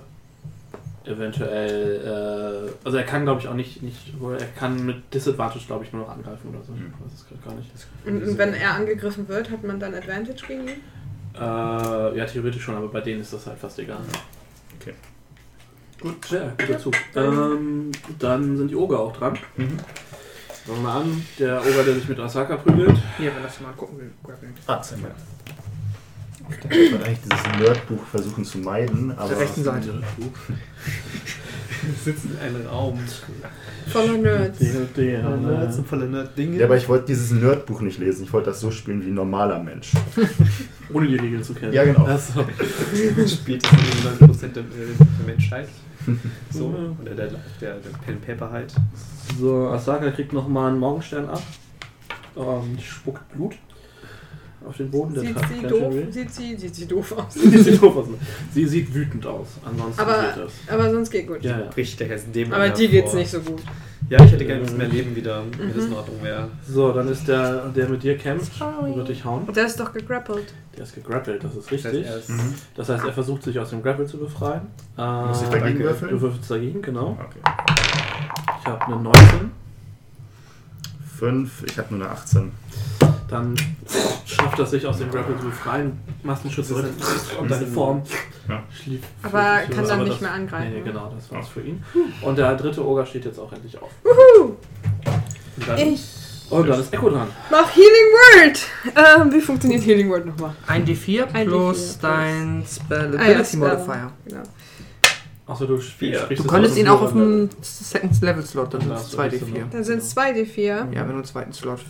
[1.05, 5.85] eventuell, äh, also er kann glaube ich auch nicht, nicht, er kann mit Disadvantage glaube
[5.85, 6.73] ich nur noch angreifen oder so.
[6.73, 6.93] Mhm.
[6.99, 7.71] Ich weiß es gerade gar nicht.
[8.05, 10.81] Und, und wenn er angegriffen wird, hat man dann Advantage gegen ihn?
[11.35, 11.39] Äh,
[12.19, 14.01] ja, theoretisch schon, aber bei denen ist das halt fast egal.
[14.81, 14.95] Okay.
[16.01, 16.95] Gut, ja, guter Zug.
[17.15, 19.39] Ähm, dann sind die Oger auch dran.
[19.57, 19.79] Mhm.
[20.65, 21.27] Fangen wir mal an.
[21.39, 22.97] Der Oger, der sich mit Asaka prügelt.
[23.19, 24.11] Hier, wenn das mal gucken will.
[24.25, 24.55] Grappling.
[24.67, 25.11] Ah, zeig mal.
[26.71, 29.29] Ich wollte eigentlich dieses Nerdbuch versuchen zu meiden, aber.
[29.29, 30.03] der rechten Seite.
[31.83, 32.99] Wir sitzen in einem Raum.
[33.89, 34.59] Voller Nerds.
[34.59, 36.59] Voller Nerds und voller Nerd-Dinge.
[36.59, 38.25] Ja, aber ich wollte dieses Nerdbuch nicht lesen.
[38.25, 39.93] Ich wollte das so spielen wie ein normaler Mensch.
[40.93, 41.73] Ohne die Regeln zu kennen.
[41.73, 42.07] Ja, genau.
[42.07, 42.45] Achso.
[43.27, 45.69] spielt das in 90% der, der Menschheit.
[46.51, 47.29] So, oder der,
[47.61, 48.75] der, der Pen Paper halt.
[49.39, 51.43] So, Asaka kriegt nochmal einen Morgenstern ab.
[52.35, 53.55] Und spuckt Blut
[54.71, 55.15] auf den Boden.
[55.15, 55.95] Der Sieht sie doof?
[56.11, 57.35] Sieht sie, sieht sie doof aus.
[57.35, 58.07] Sie sieht doof aus.
[58.55, 59.49] Sie sieht wütend aus.
[59.65, 60.53] Ansonsten Aber, geht das.
[60.69, 61.43] aber sonst geht gut.
[61.43, 61.67] Ja, ja.
[61.71, 63.61] Bricht der Dämon Aber dir geht's nicht so gut.
[64.09, 66.49] Ja, ich hätte gerne ein bisschen mehr Leben wieder, wenn das in Ordnung wäre.
[66.69, 68.95] So, dann ist der, der mit dir kämpft, Sorry.
[68.97, 69.47] wird dich hauen.
[69.55, 70.53] Der ist doch gegrappelt.
[70.77, 72.07] Der ist gegrappelt, das ist Das heißt, richtig.
[72.07, 72.55] er ist Mhm.
[72.75, 74.63] Das heißt, er versucht sich aus dem Grapple zu befreien.
[74.99, 76.11] Äh, Muss ich dagegen würfeln?
[76.13, 77.19] Du würfelst dagegen, genau.
[77.21, 77.41] Okay.
[78.61, 79.51] Ich habe eine 19.
[81.19, 82.51] Fünf, ich habe nur eine 18.
[83.31, 83.55] Dann
[84.27, 85.99] schafft er sich aus dem Grapple zu befreien.
[86.25, 86.87] Massenschütze zurück
[87.41, 88.03] und deine Form
[88.49, 88.63] Ja.
[88.71, 89.03] schlief.
[89.23, 90.71] Aber kann dann aber nicht mehr angreifen.
[90.73, 91.83] Nee, nee, genau, das war's für ihn.
[92.23, 93.91] Und der dritte Oger steht jetzt auch endlich auf.
[94.03, 94.57] Wuhu!
[95.57, 96.03] Und dann, Ich
[96.51, 97.29] und dann ist Echo dran.
[97.51, 98.61] mach Healing Word!
[98.97, 100.55] Ähm, wie funktioniert Healing Word nochmal?
[100.67, 103.59] Ein D4 Ein plus D4 plus- dein Ah, Spellability ja, Spell.
[103.61, 104.13] Modifier.
[104.27, 104.43] Genau.
[105.47, 106.27] Achso, du spielst.
[106.31, 109.29] Du könntest ihn auch auf dem Second Level Slot, dann sind es darfst du 2
[109.29, 109.65] nicht so D4.
[109.71, 110.67] Dann sind es 2 D4.
[110.67, 111.81] Ja, wenn du einen zweiten Slot.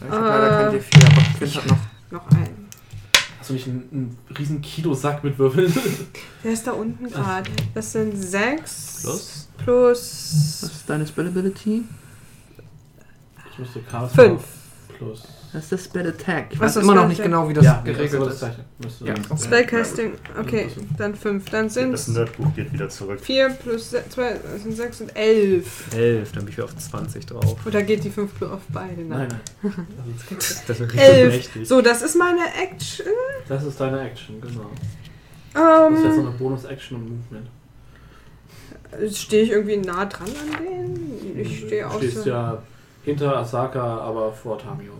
[0.00, 0.28] Ich hab Äh.
[0.28, 1.78] leider kein D4, aber Quint hat noch.
[2.10, 2.68] Noch ein.
[3.38, 5.72] Hast du nicht einen, einen riesen Kilo-Sack mit Würfeln?
[6.44, 7.50] Der ist da unten gerade.
[7.74, 9.48] Das sind 6 Plus?
[9.64, 11.84] plus Was ist deine Spellability?
[13.52, 14.42] Ich müsste Chaos Fünf.
[14.96, 15.22] plus.
[15.52, 16.46] Das ist der Spell Attack.
[16.50, 17.30] Ich Was weiß ist immer noch nicht Attack?
[17.32, 18.48] genau, wie das ja, geregelt das ist.
[18.82, 19.42] Müsste- Ja, okay.
[19.44, 20.12] Spellcasting.
[20.38, 21.48] Okay, dann 5.
[21.50, 23.18] Dann sind Das Nerdbuch geht wieder zurück.
[23.20, 25.94] 4 plus 2 sind 6 und 11.
[25.96, 27.56] 11, dann bin ich wieder auf 20 drauf.
[27.64, 29.00] Oder geht die 5 plus auf beide?
[29.02, 29.28] Nein,
[29.62, 29.72] nein.
[30.66, 31.34] Das wäre richtig 11.
[31.34, 31.68] mächtig.
[31.68, 33.06] So, das ist meine Action.
[33.48, 34.70] Das ist deine Action, genau.
[35.54, 37.48] Das ist jetzt so Ähm, eine Bonus-Action und Movement.
[39.16, 41.40] stehe ich irgendwie nah dran an denen?
[41.40, 42.28] Ich stehe Du auch stehst so.
[42.30, 42.62] ja
[43.04, 44.92] hinter Asaka, aber vor Tamio.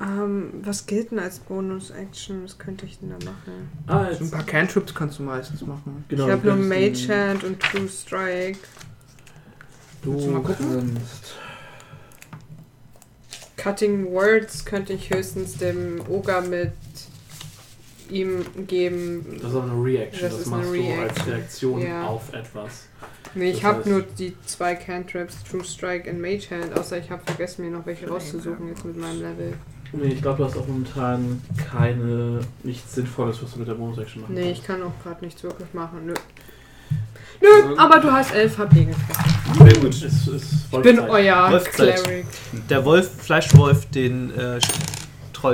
[0.00, 2.44] Ähm, was gilt denn als Bonus-Action?
[2.44, 3.70] Was könnte ich denn da machen?
[3.86, 6.04] Ah, So ein paar Cantrips kannst du meistens machen.
[6.08, 8.58] Genau, ich habe nur Mage Hand und True Strike.
[10.02, 10.96] Du Willst du mal gucken?
[13.56, 16.72] Cutting Words könnte ich höchstens dem Oger mit
[18.10, 19.38] ihm geben.
[19.42, 20.22] Das ist auch eine Reaction.
[20.22, 21.32] Das Das, ist eine machst du als Reaction.
[21.32, 22.06] Reaktion Ja.
[22.06, 22.84] auf etwas.
[23.34, 27.22] Nee, ich habe nur die zwei Cantrips, True Strike und Mage Hand, außer ich habe
[27.24, 29.54] vergessen, mir noch welche rauszusuchen jetzt mit meinem Level.
[29.92, 34.22] Nee, ich glaube, du hast auch momentan keine, nichts Sinnvolles, was du mit der Bonus-Action
[34.22, 36.06] machen Nee, ich kann auch gerade nichts wirklich machen.
[36.06, 36.14] Nö.
[37.40, 38.98] Nö, aber du hast elf HP gekriegt.
[39.58, 39.94] Sehr gut.
[39.94, 41.60] Es ist Ich bin euer.
[41.72, 42.26] Cleric.
[42.70, 44.58] Der Wolf, Fleischwolf, den äh,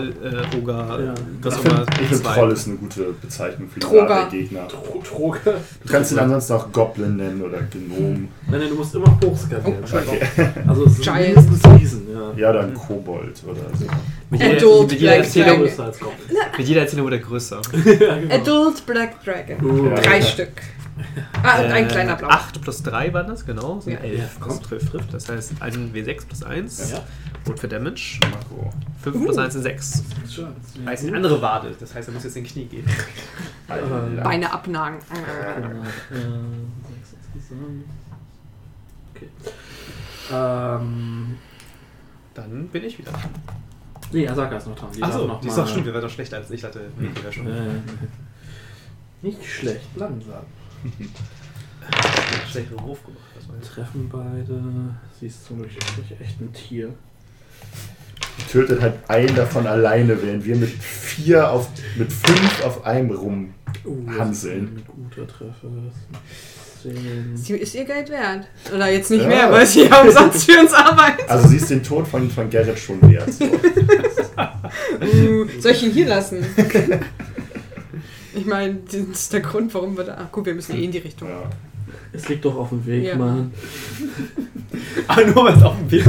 [0.01, 1.15] Troll, äh, Oger, Ja.
[1.15, 1.53] Ich immer.
[1.53, 2.35] finde, ich find zwei.
[2.35, 4.69] Troll ist eine gute Bezeichnung für der Gegner.
[4.69, 5.41] Tro- Droge.
[5.85, 7.99] Du kannst ihn ansonsten auch Goblin nennen oder Gnom.
[7.99, 9.65] Nein, nein, du musst immer hochskalieren.
[9.65, 10.19] Oh, Entschuldigung.
[10.69, 11.37] Also es ist Giant.
[11.37, 12.03] mindestens Riesen,
[12.37, 12.53] ja.
[12.53, 13.87] Ja, ein Kobold oder so.
[14.31, 15.63] Mit jeder, Adult mit jeder Black Erzählung, Dragon.
[15.67, 16.37] größer als Goblin.
[16.59, 17.61] mit jeder Erzählung wurde er größer.
[18.01, 18.35] ja, genau.
[18.35, 19.65] Adult Black Dragon.
[19.71, 19.95] Uh, Ja.
[19.97, 20.49] Drei Stück.
[21.43, 22.29] Ah, und ein kleiner Blau.
[22.29, 23.81] 8 plus 3 waren das, genau.
[23.81, 23.99] Sind Ja.
[24.01, 24.19] 11.
[24.19, 24.63] Ja, das kommt.
[24.65, 25.15] trifft, trifft.
[25.15, 26.91] Das heißt, ein W6 plus 1.
[26.93, 27.01] Ja.
[27.49, 28.19] Rot für Damage.
[28.31, 28.73] Marco.
[29.03, 30.03] 5 plus 1 sind 6.
[30.31, 30.49] Schön.
[30.87, 32.87] Heißt eine andere Wade, das heißt, er muss jetzt in den Knie gehen.
[34.23, 34.99] Beine abnagen.
[34.99, 36.15] Äh,
[37.35, 37.85] insgesamt.
[39.15, 39.29] Okay.
[40.33, 41.39] Ähm.
[42.35, 43.31] Dann bin ich wieder dran.
[44.13, 44.89] Nee, Asaka ist noch dran.
[44.95, 46.63] Die Achso, die ist doch stimmt, wir waren doch schlechter als ich.
[46.65, 47.69] Hatte die wäre schon Äh,
[49.23, 50.43] nicht schlecht, langsam.
[50.83, 53.21] Einen schlechteren Wurf gemacht.
[53.61, 54.61] Das Treffen beide.
[55.19, 56.91] Sie ist zum Glück wirklich echt ein Tier.
[58.39, 63.11] Die tötet halt einen davon alleine, während wir mit vier auf, mit fünf auf einem
[63.11, 63.55] rum.
[63.85, 65.69] Uh, guter Treffer.
[67.35, 68.49] Sie ist ihr Geld wert.
[68.75, 69.29] Oder jetzt nicht Ja.
[69.29, 71.29] mehr, weil sie ja umsonst für uns arbeitet.
[71.29, 73.33] Also sie ist den Tod von, von Garrett schon wert.
[73.33, 73.45] So.
[73.45, 76.45] Uh, soll ich ihn hier lassen?
[78.35, 80.17] Ich meine, das ist der Grund, warum wir da.
[80.21, 81.29] Ach gut, wir müssen eh in die Richtung.
[81.29, 81.43] Ja.
[82.15, 83.17] Es liegt doch auf dem Weg, Ja.
[83.17, 83.53] Mann.
[85.09, 86.07] Aber nur weil es auf dem Bild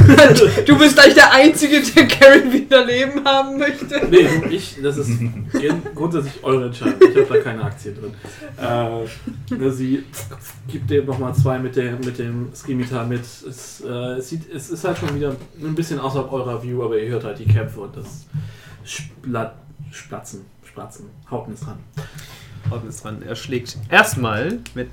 [0.66, 4.06] Du bist gleich der Einzige, der Karen wieder Leben haben möchte.
[4.10, 5.10] Nee, ich, das ist
[5.94, 7.00] grundsätzlich eure Entscheidung.
[7.10, 8.12] Ich habe da keine Aktien drin.
[8.58, 10.04] Äh, ne, sie
[10.68, 13.22] gibt dem nochmal zwei mit dem, mit dem Skimitar mit.
[13.22, 16.98] Es, äh, es, sieht, es ist halt schon wieder ein bisschen außerhalb eurer View, aber
[16.98, 18.26] ihr hört halt die Kämpfe und das
[18.84, 19.56] Splat,
[19.90, 20.42] Splatzen,
[20.74, 21.04] Spratzen.
[21.30, 21.78] Hauten ist dran.
[22.68, 23.22] Hauten ist dran.
[23.22, 24.88] Er schlägt erstmal mit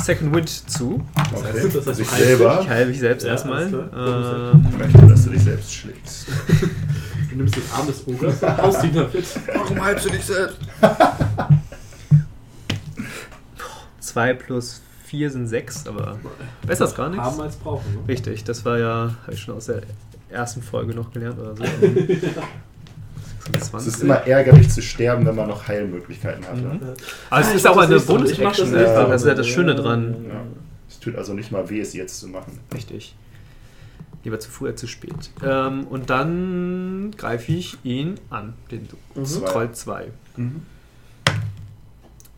[0.00, 1.02] Second Wind zu.
[1.16, 1.68] Okay.
[1.72, 2.60] das heißt, Sich du heißt- selber.
[2.62, 3.64] Ich heile mich selbst Ja, erstmal.
[3.64, 6.26] Ähm, Ich möchte, dass du dich selbst schlägst.
[7.30, 9.24] Du nimmst den Arm des Ogers und haust ihn damit.
[9.52, 10.56] Warum halbst du dich selbst?
[13.98, 16.16] 2 plus 4 sind 6, aber
[16.64, 17.24] besser ist gar nichts.
[17.24, 17.92] Haben als brauchen.
[17.92, 17.98] Ne?
[18.06, 19.82] Richtig, das war ja, habe ich schon aus der
[20.30, 21.64] ersten Folge noch gelernt oder so.
[23.44, 23.88] 25.
[23.88, 26.56] Es ist immer ärgerlich zu sterben, wenn man noch Heilmöglichkeiten hat.
[26.56, 26.66] Mhm.
[26.66, 26.94] Aber
[27.30, 29.06] ah, es ist auch eine bunte Action, das, ja.
[29.06, 30.24] das ist ja das Schöne dran.
[30.28, 30.42] Ja.
[30.88, 32.58] Es tut also nicht mal weh, es jetzt zu machen.
[32.72, 33.14] Richtig.
[34.24, 35.30] Lieber zu früh als zu spät.
[35.42, 39.24] Ähm, und dann greife ich ihn an, den mhm.
[39.24, 40.06] Troll 2.
[40.36, 40.62] Mhm.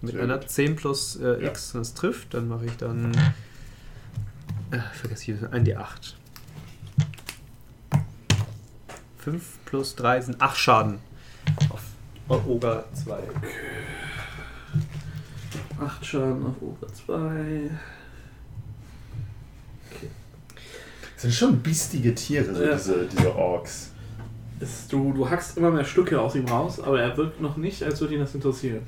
[0.00, 0.50] Mit Sehr einer gut.
[0.50, 1.80] 10 plus äh, X, ja.
[1.80, 3.12] das trifft, dann mache ich dann.
[4.72, 6.14] Äh, vergesse ich, 1d8.
[9.26, 10.98] 5 plus 3 sind 8 Schaden.
[12.28, 13.18] Auf Oga 2.
[15.84, 17.70] 8 Schaden auf Ober 2.
[21.14, 22.74] Das sind schon biestige Tiere, so Ja.
[22.74, 23.90] diese, diese Orks.
[24.60, 27.82] Ist, du, du hackst immer mehr Stücke aus ihm raus, aber er wirkt noch nicht,
[27.82, 28.82] als würde ihn das interessieren.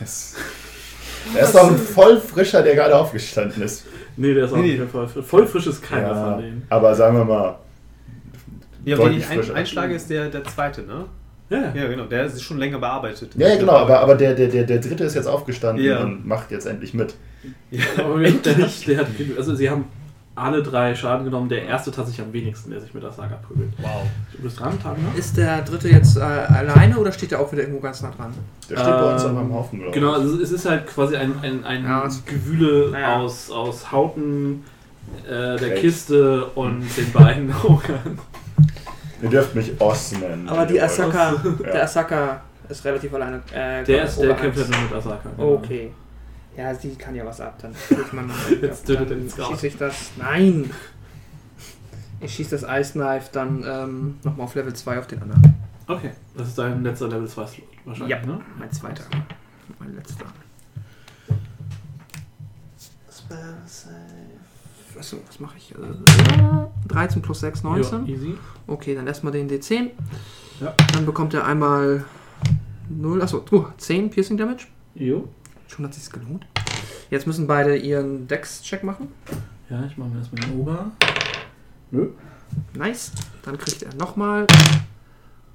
[0.00, 0.34] Das
[1.32, 3.84] er ist doch ein voll frischer, der gerade aufgestanden ist.
[4.16, 5.24] Nee, der ist auch Nee, nicht voll frisch.
[5.24, 6.66] Voll frisch ist keiner Ja, von denen.
[6.70, 7.58] aber sagen wir mal,
[8.86, 11.04] Ja, wenn ich ein, einschlage, ist der, der zweite, ne?
[11.50, 11.72] Ja, ja.
[11.74, 12.04] Ja, genau.
[12.04, 13.32] Der ist schon länger bearbeitet.
[13.36, 16.02] ja, ja genau, aber, aber der, der, der, der dritte ist jetzt aufgestanden Ja.
[16.02, 17.14] und macht jetzt endlich mit.
[17.98, 19.84] Aber der, der, hat, der hat, also sie haben
[20.34, 21.48] alle drei Schaden genommen.
[21.48, 23.70] Der erste tatsächlich am wenigsten, der sich mit der Saga prügelt.
[23.78, 24.02] Wow.
[24.32, 25.04] Du bist dran, Tanja?
[25.16, 28.34] Ist der dritte jetzt äh, alleine oder steht der auch wieder irgendwo ganz nah dran?
[28.68, 30.00] Der steht bei uns Ähm, auf meinem Haufen, glaube ich.
[30.00, 33.20] Genau, also es ist halt quasi ein, ein, ein Ja, Gewühle Naja.
[33.20, 34.64] aus, aus Hauten,
[35.26, 35.74] äh, der.
[35.76, 38.18] Kiste und den beiden Ogern.
[39.22, 40.48] Ihr dürft mich Oss nennen.
[40.48, 40.80] Aber die.
[40.80, 41.32] Asaka,
[41.64, 41.72] Ja.
[41.72, 43.36] der Asaka ist relativ alleine.
[43.52, 45.28] Äh, Der, ist, der kämpft halt nur mit Asaka.
[45.30, 45.52] genau.
[45.54, 45.92] Okay.
[46.56, 48.30] Ja, sie kann ja was ab, dann schießt man
[48.62, 50.10] Jetzt tötet er dann den schieße ich das.
[50.16, 50.70] Nein!
[52.20, 55.54] Ich schieße das Ice Knife dann ähm, nochmal auf Level 2 auf den anderen.
[55.86, 58.24] Okay, das ist dein letzter Level 2 Slot wahrscheinlich, Ja.
[58.26, 58.40] ne?
[58.58, 59.04] Mein zweiter.
[59.78, 60.24] Mein letzter.
[63.08, 63.90] Achso,
[64.96, 65.72] was mache ich?
[65.72, 68.06] Äh, 13 plus 6, 19.
[68.06, 68.34] Ja, easy.
[68.66, 69.90] Okay, dann erstmal den D10.
[70.60, 70.74] Ja.
[70.94, 72.04] Dann bekommt er einmal
[72.88, 74.66] 0, achso, uh, 10 Piercing Damage.
[74.94, 75.28] Jo.
[75.68, 76.46] Schon hat sich's gelohnt.
[77.10, 79.08] Jetzt müssen beide ihren Dex-Check machen.
[79.68, 80.90] Ja, ich mache mir erstmal den Oger.
[81.90, 82.08] Nö.
[82.74, 83.12] Nice.
[83.42, 84.46] Dann kriegt er nochmal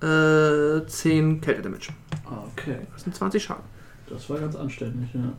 [0.02, 1.90] äh, 10 Kälte-Damage.
[2.26, 3.64] Okay, Das sind 20 Schaden.
[4.10, 5.34] das war ganz anständig, ja.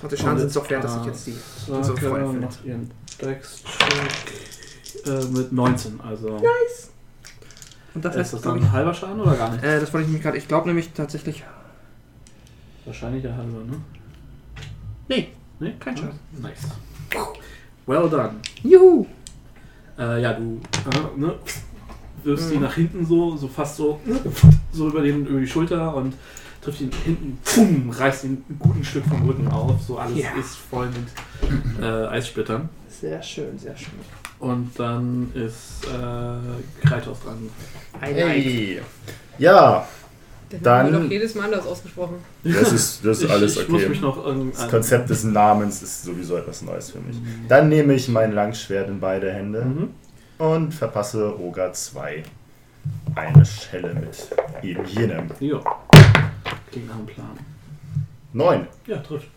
[0.00, 1.34] 20 Schaden sind es doch wert, dass ich jetzt die
[1.70, 6.40] unsere Freunde macht ihren Dex-Check äh, mit 19, also...
[7.94, 9.64] Und das ist heißt, das glaub dann ich, ein halber Schaden oder gar nicht?
[9.64, 11.42] äh, das wollte ich nämlich gerade, ich glaube nämlich tatsächlich,
[12.84, 13.80] Wahrscheinlich der halbe, ne?
[15.08, 15.28] nee,
[15.60, 15.74] Nee?
[15.80, 16.18] Kein Ah, Schaden.
[16.40, 16.58] Nice.
[17.86, 18.34] Well done.
[18.62, 19.06] juhu.
[19.98, 21.34] Äh, ja, du äh, ne,
[22.22, 24.00] wirfst ihn nach hinten so, so fast so,
[24.72, 26.14] so über, den, über die Schulter und
[26.62, 29.82] trifft ihn hinten, pum, reißt ihn ein gutes Stück vom Rücken auf.
[29.82, 30.30] So alles Ja.
[30.38, 32.68] ist voll mit äh, Eissplittern.
[33.00, 33.92] Sehr schön, sehr schön.
[34.40, 37.48] Und dann ist äh, Kratos dran.
[38.00, 38.24] Ein Like.
[38.26, 38.82] Hey!
[39.38, 39.86] Ja,
[40.50, 42.16] Der Dann- wird doch jedes Mal anders ausgesprochen.
[42.42, 43.90] das ist, das ist Ich- alles ich muss okay.
[43.90, 44.24] mich noch
[44.56, 44.68] Das.
[44.70, 47.16] Konzept des Namens ist sowieso etwas Neues für mich.
[47.48, 49.90] Dann nehme ich mein Langschwert in beide Hände Mhm.
[50.38, 52.22] und verpasse Roga 2
[53.14, 54.28] eine Schelle mit
[54.62, 55.30] eben jenem.
[55.40, 55.62] Jo.
[56.70, 57.38] Klingt nach einem Plan.
[58.32, 58.66] 9.
[58.86, 59.28] Ja, trifft.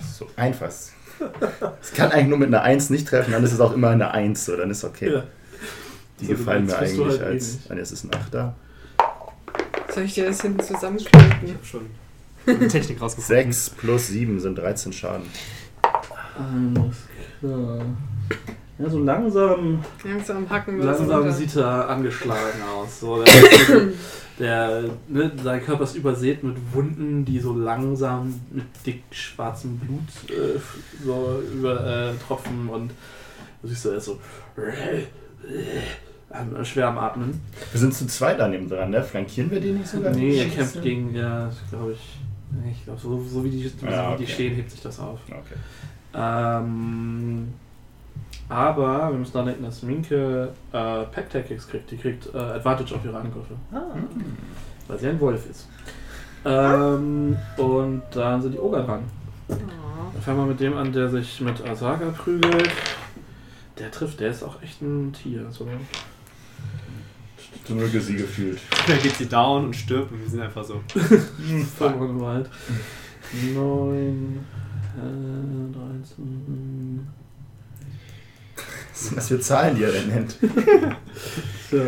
[0.00, 0.70] So einfach.
[1.80, 4.10] Es kann eigentlich nur mit einer 1 nicht treffen, dann ist es auch immer eine
[4.10, 5.12] 1, so, dann ist okay.
[5.12, 5.24] Ja.
[6.20, 7.58] Die So, gefallen mir eigentlich halt eh als.
[7.68, 8.52] nee, es ist ein 8er.
[9.92, 11.58] Soll ich dir das hinten zusammenklicken?
[11.62, 11.86] schon
[12.46, 13.52] eine Technik rausgefunden.
[13.52, 15.26] 6 plus 7 sind 13 Schaden.
[16.38, 16.96] Alles
[17.40, 17.80] klar.
[18.78, 21.32] Ja, so langsam Langsam hacken wir Langsam runter.
[21.32, 23.00] sieht er angeschlagen aus.
[23.00, 23.32] So, der,
[24.38, 30.30] der, ne, sein Körper ist übersät mit Wunden, die so langsam mit dick schwarzem Blut
[30.30, 30.58] äh,
[31.02, 32.90] so über äh, tropfen und
[33.62, 34.20] du siehst, er ist so
[34.58, 35.04] äh,
[36.64, 37.40] schwer am Atmen.
[37.72, 39.02] Wir sind zu zweit an ihm dran, ne?
[39.02, 40.12] Flankieren wir den nicht sogar?
[40.12, 42.18] Nee, er kämpft gegen, ja, glaube ich,
[42.50, 44.32] nee, ich glaube, so, so wie die, so Ja, wie die okay.
[44.32, 45.20] stehen, hebt sich das auf.
[45.28, 45.58] Okay.
[46.14, 47.54] Ähm,
[48.48, 51.90] aber wir müssen daran denken, dass Minke äh, Pack Tactics kriegt.
[51.90, 53.54] Die kriegt äh, Advantage auf ihre Angriffe.
[54.86, 55.68] Weil sie ein Wolf ist.
[56.44, 59.02] Ähm, und dann sind die Oger dran.
[59.48, 62.70] Dann fangen wir mit dem an, der sich mit Asaga prügelt.
[63.78, 65.50] Der trifft, der ist auch echt ein Tier.
[65.50, 65.66] So.
[67.66, 68.60] Du möge sie gefühlt.
[68.86, 70.80] Dann geht sie down und stirbt und wir sind einfach so.
[71.76, 72.50] Verloren im Wald.
[73.54, 74.38] 9,
[74.96, 75.00] äh,
[75.74, 77.25] 13.
[79.14, 80.36] Was für Zahlen, die er denn nennt.
[81.70, 81.82] So.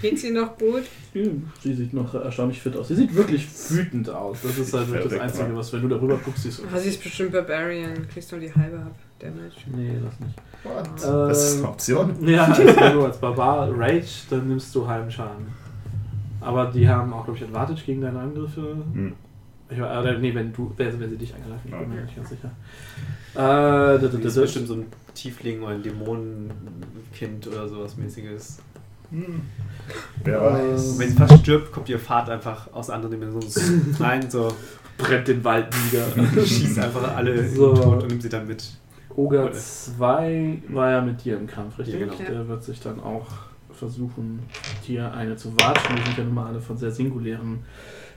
[0.00, 0.82] Geht sie noch gut?
[1.14, 2.88] Sie sieht noch erstaunlich fit aus.
[2.88, 4.38] Sie sieht wirklich wütend aus.
[4.42, 5.58] Das ist halt wirklich das Einzige, wa?
[5.58, 6.64] was, wenn du darüber guckst, siehst du.
[6.72, 8.06] Ah, sie ist bestimmt Barbarian.
[8.08, 8.94] Kriegst nur die halbe ab.
[9.18, 9.54] Damage.
[9.74, 10.36] Nee, das nicht.
[10.62, 11.28] What?
[11.28, 12.28] Das ist eine Option.
[12.28, 15.46] Ja, also wenn du als Barbar Rage, dann nimmst du halben Schaden.
[16.40, 18.76] Aber die haben auch, glaube ich, Advantage gegen deine Angriffe.
[18.92, 19.14] Hm.
[19.70, 22.28] Ich, oder, nee, wenn, du, wenn, wenn sie dich angreifen, ich bin mir nicht ganz
[22.28, 22.50] sicher.
[23.36, 28.58] Äh, d- Das ist bestimmt so ein Tiefling oder ein Dämonenkind oder sowas mäßiges.
[29.10, 29.40] Hm.
[30.24, 30.86] Wer weiß.
[30.92, 34.52] Und wenn sie fast stirbt, kommt ihr Vater einfach aus anderen Dimensionen rein, so
[34.98, 36.06] brennt den Wald nieder.
[36.46, 37.74] schießt einfach alle So.
[37.74, 38.64] tot und nimmt sie dann mit.
[39.14, 42.00] Oger 2 war ja mit dir im Kampf, richtig?
[42.00, 42.16] Ja, genau.
[42.28, 43.26] Der wird sich dann auch
[43.72, 44.40] versuchen,
[44.86, 45.96] dir eine zu watschen.
[45.96, 47.60] Die sind ja nun mal alle von sehr singulären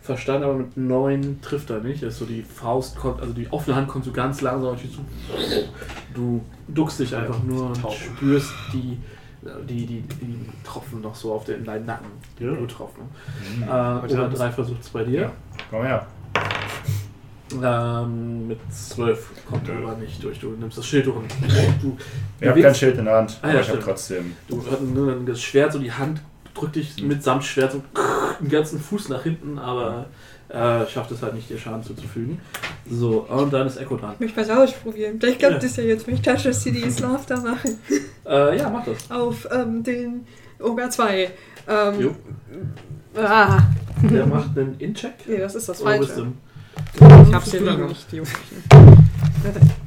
[0.10, 2.02] Verstand, aber mit 9 trifft er nicht.
[2.02, 4.82] Das ist so die Faust kommt, also die offene Hand kommt so ganz langsam auf
[4.82, 5.02] dich zu.
[6.16, 7.94] Du duckst dich einfach nur und Taub.
[7.94, 8.98] spürst die,
[9.68, 12.08] die, die, die Tropfen noch so auf den, deinen Nacken,
[12.40, 12.54] die Ja.
[12.54, 13.04] Bluttropfen.
[13.58, 13.64] Hm.
[13.64, 15.22] Äh, dann- 3 versucht es bei dir.
[15.22, 15.32] Ja.
[15.70, 16.08] Komm her.
[17.64, 20.40] Ähm, mit 12 kommt er aber nicht durch.
[20.40, 21.32] Du nimmst das Schild und
[21.82, 21.98] du
[22.40, 24.34] Ich habe kein Schild in der Hand, Ah, aber ja, ich habe trotzdem.
[24.48, 26.22] Du hast nur das Schwert, so die Hand
[26.60, 27.82] drückt dich mitsamt Schwert so
[28.42, 30.06] den ganzen Fuß nach hinten, aber
[30.50, 32.40] äh, schafft es halt nicht, dir Schaden zuzufügen.
[32.90, 34.14] So, und dann ist Echo dran.
[34.16, 35.18] Ich möchte was ausprobieren.
[35.20, 35.60] Vielleicht klappt Ja.
[35.60, 37.78] das ja jetzt, wenn ich Touch CDs Laughter machen.
[38.26, 39.10] Äh, ja, mach das.
[39.10, 40.26] Auf ähm, den
[40.60, 41.32] Oga 2.
[41.68, 42.16] Ähm, Jo.
[43.16, 43.60] ah,
[44.04, 45.14] Der macht einen In-Check.
[45.28, 46.28] nee, das ist das Oder Falsche.
[47.28, 47.86] Ich hab's hier Solange.
[47.86, 48.30] nicht, die Jungs.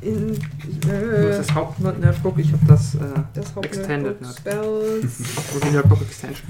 [0.00, 0.34] In,
[0.80, 2.98] Du hast äh, das Haupt-Nerdbook, ich habe das äh,
[3.34, 4.36] das Extended Nerd.
[4.36, 5.62] Spells.
[5.72, 6.46] Nerdbook Extension.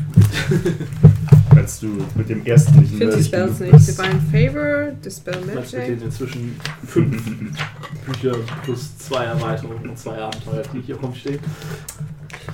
[1.55, 3.73] Falls du mit dem ersten nicht Ich finde die Spells nicht.
[3.89, 5.87] Divine Favor, Dispel Magic.
[5.87, 7.23] den inzwischen fünf
[8.07, 11.39] Bücher plus zwei Erweiterungen und zwei Abenteuer, die hier rumstehen.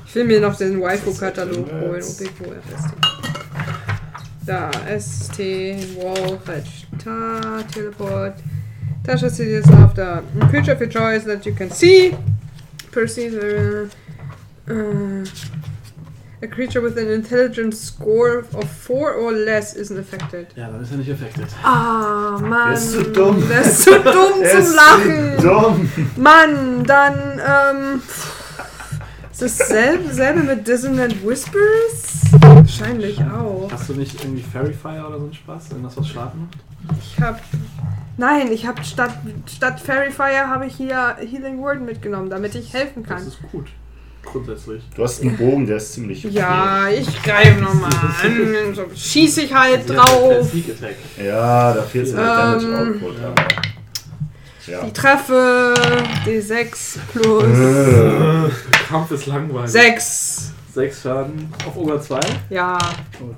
[0.06, 1.94] Ich will mir noch den Waifu-Katalog Das ist holen.
[1.94, 2.94] jetzt- OP, wo FST.
[4.46, 5.38] Da, ST,
[6.02, 8.34] Wall, Fetch, Ta, Teleport.
[9.08, 10.22] Tasha Cities Laughter.
[10.38, 12.14] A creature of your choice that you can see.
[12.92, 13.32] Perceive.
[13.34, 13.88] Uh,
[14.70, 15.24] uh,
[16.42, 20.48] a creature with an intelligence score of 4 or less isn't affected.
[20.56, 21.46] Ja, dann ist er nicht affected.
[21.64, 22.68] Ah, Mann.
[22.68, 23.48] Der ist zu dumm.
[23.48, 25.42] Der ist zu dumm zum ist Lachen.
[25.42, 25.90] Dumm.
[26.16, 28.02] Mann, dann, ähm.
[29.32, 32.24] Ist das selbe, selbe mit Dissonant Whispers?
[32.40, 33.70] Wahrscheinlich auch.
[33.72, 35.70] Hast du nicht irgendwie Fairy Fire oder so einen Spaß?
[35.70, 36.98] Irgendwas, was schlafen macht?
[37.00, 37.40] Ich hab.
[38.18, 39.12] Nein, ich hab statt,
[39.46, 43.26] statt Fairy Fire habe ich hier Healing Word mitgenommen, damit ich helfen Das kann.
[43.26, 43.68] ist gut.
[44.24, 44.82] Grundsätzlich.
[44.94, 46.22] Du hast einen Bogen, der ist ziemlich.
[46.24, 48.74] Ja, ich greife nochmal an.
[48.74, 50.46] So schieß ich halt drauf.
[51.24, 53.18] Ja, da fehlt so der Damage Ähm, Output.
[53.22, 53.28] ja.
[53.28, 53.46] aber-
[54.66, 54.84] Ja.
[54.86, 55.72] Ich treffe
[56.26, 58.50] D6 plus Äh,
[58.90, 59.70] Kampf ist langweilig.
[59.70, 60.52] 6.
[60.74, 62.20] Sechs Schaden auf Ober 2.
[62.50, 62.76] Ja.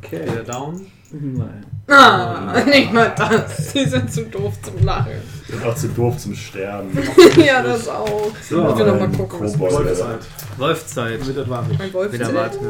[0.03, 0.23] Okay.
[0.25, 0.87] Wieder down.
[1.13, 1.67] Nein.
[1.89, 3.73] Ah, nicht mal das.
[3.73, 5.13] Die sind zu doof zum Lachen.
[5.49, 6.97] Sind auch zu doof zum Sterben.
[7.45, 8.31] ja, das auch.
[8.49, 9.59] So, ich will noch mal gucken, was.
[9.59, 10.19] Wolfszeit.
[10.57, 11.27] Wolfzeit.
[11.27, 12.37] Mit mein Wolf Wieder zählt.
[12.37, 12.63] wartet.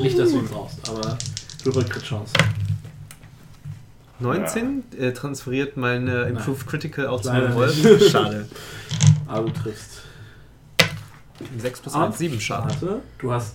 [0.00, 1.18] Nicht, dass du ihn brauchst, aber
[1.64, 2.32] höhere Crit-Chance.
[4.20, 7.74] 19 äh, transferiert meine Improved Critical auch zu meinem Wolf.
[8.10, 8.46] Schade.
[9.26, 10.02] Aber du triffst.
[11.58, 12.06] 6 plus Ah.
[12.06, 12.68] 1, 7 Schaden.
[12.70, 13.54] Warte, du hast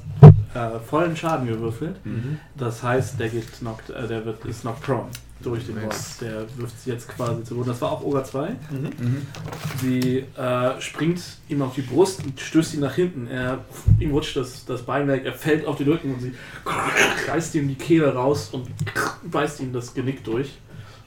[0.54, 2.04] äh, vollen Schaden gewürfelt.
[2.06, 2.40] Mhm.
[2.56, 5.10] Das heißt, der geht knocked, äh, der wird, ist knocked prone
[5.42, 5.82] durch den.
[5.82, 6.18] Wolf.
[6.22, 7.70] Der wirft sie jetzt quasi zu Boden.
[7.70, 8.50] Das war auch Oger 2.
[8.50, 9.28] Mhm.
[9.82, 13.28] Sie äh, springt ihm auf die Brust und stößt ihn nach hinten.
[13.28, 13.64] Er,
[14.00, 16.34] ihm rutscht das, das Bein weg, er fällt auf den Rücken und sie
[17.28, 18.70] reißt ihm die Kehle raus und
[19.30, 20.58] beißt ihm das Genick durch.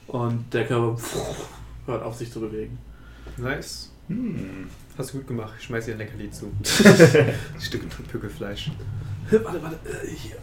[0.07, 0.97] Und der Körper
[1.85, 2.77] hört auf sich zu bewegen.
[3.37, 3.91] Nice.
[4.07, 4.69] Hm.
[4.97, 5.53] Hast du gut gemacht.
[5.59, 6.51] Ich schmeiß dir ein Leckerli zu.
[7.59, 8.71] Stück Pückelfleisch.
[9.29, 10.35] Warte, warte, äh, hier.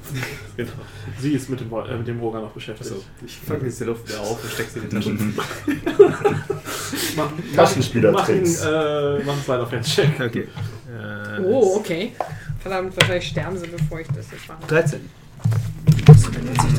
[0.57, 0.73] Genau.
[1.19, 2.91] Sie ist mit dem, äh, mit dem Oger noch beschäftigt.
[2.91, 5.11] Also, ich fange jetzt die Luft wieder auf und steck sie in die Tasche.
[7.17, 8.61] Mach, Taschenspielertricks.
[8.63, 10.21] Mach einen, äh, mach einen Slide of Hand Check.
[10.21, 10.49] Okay.
[10.89, 12.13] Äh, Oh, okay.
[12.61, 14.67] Verdammt, wahrscheinlich sterben sie, bevor ich das jetzt mache.
[14.69, 15.01] 13.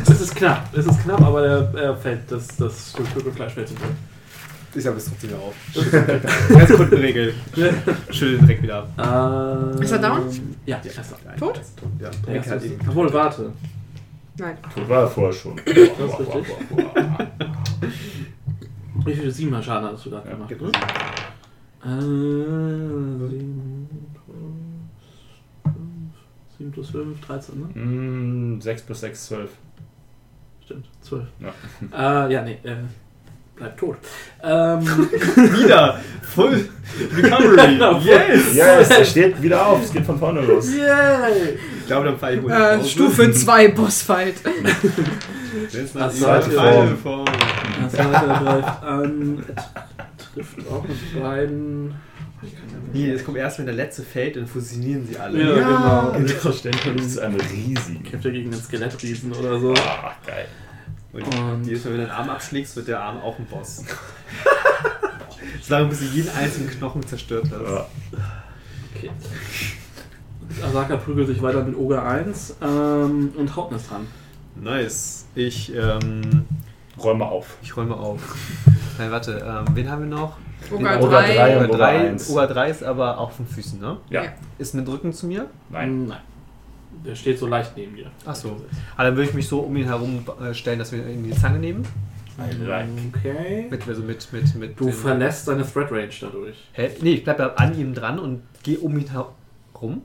[0.08, 3.68] Es ist knapp, es ist knapp, aber er, er fällt, das, das Stück Fleisch fällt
[3.68, 3.98] zu Boden.
[4.76, 5.56] Ich sag es trotzdem wieder auf.
[6.50, 7.34] Ganz Kundenregel.
[8.10, 9.78] Schüttel den Dreck wieder ab.
[9.78, 10.30] Äh, Ist er down?
[10.66, 11.38] Ja, er ist down.
[11.38, 11.62] Tot?
[12.00, 13.54] Ja, Der Dreck Obwohl, warte.
[14.38, 14.58] Nein.
[14.76, 15.56] Das war er vorher schon.
[15.66, 16.46] Das ist richtig.
[19.06, 20.50] Wie viel Siebener Schaden hast du da gemacht?
[20.50, 20.72] Ne?
[21.86, 21.90] Äh,
[23.38, 24.24] 7 plus
[25.70, 25.76] 5,
[26.58, 27.80] 7 plus 5, 13, ne?
[27.80, 29.50] Mm, 6 plus 6, 12.
[30.66, 31.28] Stimmt, 12.
[31.40, 32.26] Ja.
[32.26, 32.78] Äh, ja, nee, äh,
[33.56, 33.98] bleibt tot.
[34.44, 34.82] Ähm,
[35.36, 36.00] Wieder!
[36.22, 36.70] Full
[37.16, 37.80] Recovery!
[38.06, 38.54] yes!
[38.56, 39.84] Yes, er steht wieder auf.
[39.84, 40.70] Es geht von vorne los.
[40.74, 41.58] yay!
[41.82, 42.84] Ich glaube, dann fahre ich wohl Äh.
[42.84, 44.36] Stufe 2 Bossfight.
[45.72, 46.98] Jetzt Ach, nach zweite Form.
[46.98, 47.26] Form.
[47.84, 49.44] Das zweite greift an,
[50.34, 51.96] trifft auch mit beiden.
[52.94, 55.40] Hier, es kommt erst, wenn der letzte fällt, dann fusionieren sie alle.
[55.42, 56.10] Ja, Ja.
[56.12, 56.28] genau.
[56.28, 56.96] Selbstverständlich.
[56.96, 58.04] Das ist ein riesigen.
[58.04, 59.74] Kämpft er gegen einen Skelettriesen oder so.
[59.74, 60.46] Ah, geil.
[61.16, 63.84] Und, Und- jedes Mal, wenn du den Arm abschlägst, wird der Arm auch ein Boss.
[65.62, 67.62] Solange bis du jeden einzelnen Knochen zerstört hast.
[67.62, 67.86] Ja.
[68.96, 69.12] Okay.
[70.64, 74.08] Asaka prügelt sich weiter mit Oga 1 ähm, und Haupten ist dran.
[74.56, 75.26] Nice.
[75.36, 76.46] Ich, ähm,
[77.02, 77.58] Räume auf.
[77.62, 78.20] ich räume auf.
[78.98, 80.38] Nein, warte, ähm, wen haben wir noch?
[80.72, 81.36] Oga Oga 3.
[81.36, 81.58] drei.
[81.58, 82.30] Oga Oga 3, eins.
[82.30, 83.98] Oga 3 ist aber auch von Füßen, ne?
[84.10, 84.24] Ja.
[84.24, 84.30] Ja.
[84.58, 85.48] Ist mit Rücken zu mir?
[85.70, 86.08] Nein.
[86.08, 86.20] Nein.
[87.06, 88.12] Der steht so leicht neben dir.
[88.26, 88.62] Ach so.
[88.96, 91.24] Ah, dann würde ich mich so um ihn herum äh, stellen, dass wir ihn in
[91.24, 91.84] die Zange nehmen.
[92.68, 92.88] Like.
[93.16, 93.68] Okay.
[93.70, 96.56] Mit, also mit, mit, mit Du verlässt deine Threat Range dadurch.
[96.74, 96.90] Hä?
[97.02, 100.02] Nee, ich bleib ja an ihm dran und gehe um ihn herum.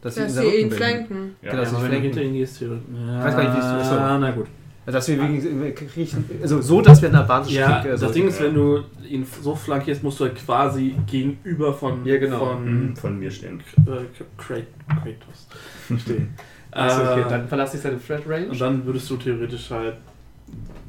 [0.00, 0.72] Dass wir Dass in sie ihn bilden.
[0.76, 1.36] flanken.
[1.42, 1.50] Ja.
[1.50, 2.02] Genau, Ja, dass aber ich wenn du flanken.
[2.04, 2.68] hinter ihn gehst, hier.
[2.68, 3.92] Ja, weiß gar nicht, wie es ist.
[3.92, 4.46] Ah, na gut.
[4.88, 8.06] Also, dass wir wegen kriechen, also so, dass wir in der Advantage Ja, kriegen, also,
[8.06, 8.46] das Ding ist, ja.
[8.46, 12.38] wenn du ihn so flankierst, musst du halt quasi gegenüber von, Ja, genau.
[12.38, 13.60] von Hm, Von mir stehen.
[13.86, 13.90] äh,
[14.38, 16.30] Krat- Kratos stehen.
[16.70, 18.48] Achso, okay, Äh, dann verlasse ich seine Threat Range.
[18.48, 19.96] Und dann würdest du theoretisch halt.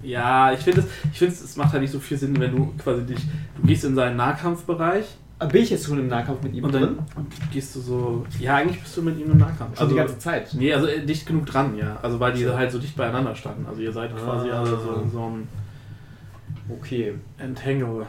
[0.01, 2.73] Ja, ich finde es, ich finde es, macht halt nicht so viel Sinn, wenn du
[2.81, 3.19] quasi dich,
[3.61, 6.73] du gehst in seinen Nahkampfbereich Ah, Bin ich jetzt schon im Nahkampf mit ihm und
[6.73, 6.97] drin?
[7.15, 9.77] dann gehst du so, ja, eigentlich bist du mit ihm im Nahkampf.
[9.77, 10.53] Schon die ganze Zeit.
[10.53, 11.97] nee, also äh, dicht genug dran, ja.
[12.01, 13.65] Also weil die halt so dicht beieinander standen.
[13.65, 14.15] Also ihr seid Ah.
[14.17, 15.47] quasi alle so in so einem
[16.69, 17.15] Okay.
[17.37, 18.05] Entangle.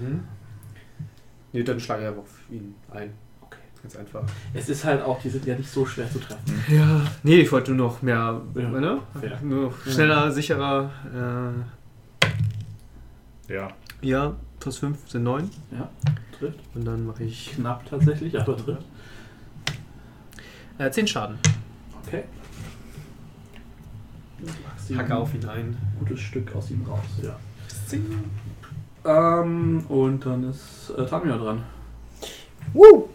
[0.00, 0.20] Mhm.
[1.52, 3.10] Nee, dann schlage ich einfach auf ihn ein.
[3.40, 3.56] Okay.
[3.82, 4.22] Ganz einfach.
[4.54, 6.62] Es ist halt auch, die sind ja nicht so schwer zu treffen.
[6.68, 7.00] Ja.
[7.22, 8.68] Nee, ich wollte nur noch mehr, Ja.
[8.68, 8.98] ne?
[9.18, 9.38] Fair.
[9.42, 10.90] Nur noch schneller, sicherer.
[13.48, 13.68] Äh, Ja.
[14.02, 15.50] ja, plus 5 sind 9.
[15.72, 15.88] Ja,
[16.38, 16.60] trifft.
[16.74, 18.84] Und dann mache ich Knapp tatsächlich, aber trifft.
[20.78, 21.38] äh, 10 Schaden.
[22.06, 22.24] Okay.
[24.96, 25.58] Hacke auf ihn ein.
[25.58, 27.36] ein gutes Stück aus ihm raus, ja.
[29.04, 31.62] Ähm, und dann ist äh, Tamio dran.
[32.72, 33.08] Woo!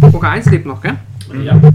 [0.00, 0.98] Oga 1 lebt noch, gell?
[1.42, 1.54] Ja.
[1.54, 1.74] Und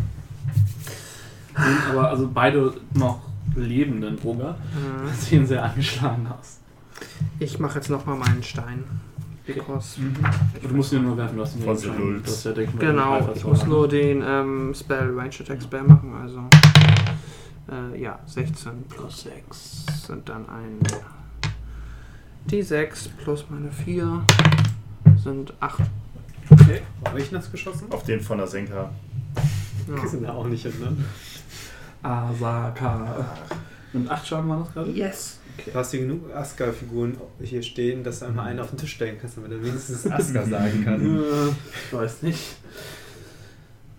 [1.90, 3.22] aber also beide noch
[3.56, 6.60] lebenden Oger Äh, sehen sehr angeschlagen aus.
[7.40, 8.84] Ich mache jetzt nochmal meinen Stein.
[9.46, 10.00] Because.
[10.62, 12.24] Du musst ihn nur werfen, ja Von.
[12.24, 16.14] Du hast ja denken, Genau, ich muss nur den ähm, Spell, Range Attack Spell machen,
[16.14, 16.42] also.
[17.72, 20.80] Äh, ja, 16 plus 6 sind dann ein.
[22.50, 24.24] D6 plus meine 4
[25.24, 25.82] sind 8.
[26.50, 26.82] Okay.
[27.00, 27.88] Wo habe ich das geschossen?
[27.92, 28.92] Auf den von der Senka.
[29.88, 30.02] Ja.
[30.02, 30.96] Die sind da auch nicht hin, ne?
[32.04, 33.26] Asaka.
[33.94, 34.92] Mit 8 Schaden war das gerade?
[34.92, 35.40] Yes.
[35.64, 39.18] Du hast hier genug Aska-Figuren hier stehen, dass du einmal einen auf den Tisch stellen
[39.20, 41.20] kannst, damit er wenigstens Aska sagen kann.
[41.88, 42.56] Ich weiß nicht.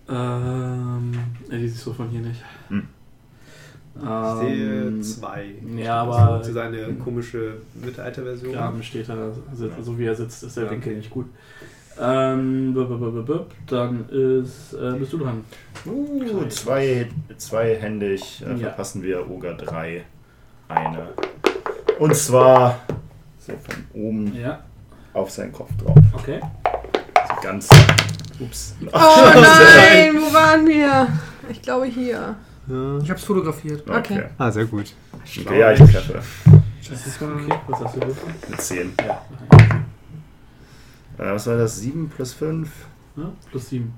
[0.09, 1.13] Ähm,
[1.49, 2.41] ja, die siehst du von hier nicht.
[2.69, 2.83] Hm.
[3.95, 5.45] Ich sehe Ähm, zwei.
[5.75, 8.53] Ja, Das aber ist seine komische Mittelalter-Version.
[8.53, 10.71] Graben steht er, sitzt, so wie er sitzt, ist der Ja.
[10.71, 11.25] Winkel nicht gut.
[11.99, 12.75] Ähm,
[13.67, 15.43] dann ist, äh, bist du dran.
[15.85, 18.57] Uh, zwei, zweihändig äh, Ja.
[18.57, 20.03] verpassen wir Oga 3
[20.67, 21.09] eine.
[21.99, 22.79] Und zwar
[23.39, 24.63] so von oben Ja,
[25.13, 25.97] auf seinen Kopf drauf.
[26.13, 26.39] okay.
[27.27, 27.69] So ganz.
[28.39, 28.75] Ups.
[28.85, 31.07] Oh nein, wo waren wir?
[31.49, 32.35] Ich glaube hier.
[32.67, 32.97] Ja.
[33.01, 33.89] Ich hab's fotografiert.
[33.89, 34.23] Okay.
[34.37, 34.93] Ah, sehr gut.
[35.45, 36.21] Okay, ja, ich treffe.
[36.89, 37.53] Das ist okay.
[37.67, 38.49] Was hast du gewürfelt?
[38.49, 38.93] Mit 10.
[39.05, 39.21] Ja.
[41.17, 41.77] Äh, was war das?
[41.77, 42.69] 7 plus 5?
[43.15, 43.31] ja.
[43.49, 43.93] Plus 7.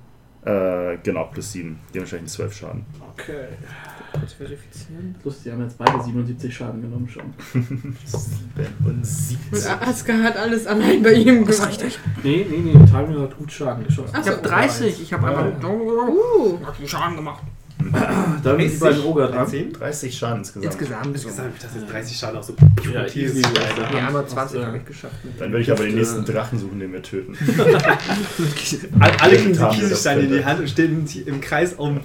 [0.45, 1.77] Äh, genau, plus 7.
[1.93, 2.85] Dementsprechend 12 Schaden.
[3.13, 3.47] Okay.
[4.11, 5.15] Kurz verifizieren.
[5.21, 7.33] Plus, die haben jetzt beide 77 Schaden genommen schon.
[7.53, 7.65] 7
[8.85, 9.37] und 17.
[9.51, 11.71] Und Aska hat alles allein bei ihm Das gemacht.
[11.71, 11.99] richtig.
[12.23, 14.11] Nee, nee, nee, Tamio hat gut Schaden geschossen.
[14.13, 15.01] Ach Ich hab 30.
[15.01, 15.27] Ich hab Ja.
[15.37, 15.63] einfach.
[15.69, 17.43] Uh, Schaden gemacht.
[18.43, 19.47] Dann sind die beiden Oger dran.
[19.47, 19.71] 10?
[19.71, 20.65] 30 Schaden insgesamt.
[20.65, 21.15] Insgesamt.
[21.15, 22.53] Ich gesagt, ich dachte, 30 Schaden auch so.
[22.93, 23.41] Ja, Hier easy.
[23.45, 23.89] Alter.
[23.93, 25.15] Nee, einmal Aus, 20 äh, habe ich geschafft.
[25.39, 27.37] Dann würde ich aber den Äh, nächsten Drachen suchen, den wir töten.
[28.99, 30.45] Alle kriegen die Kieselsteine das in die.
[30.45, 32.01] Hand und stehen im Kreis um.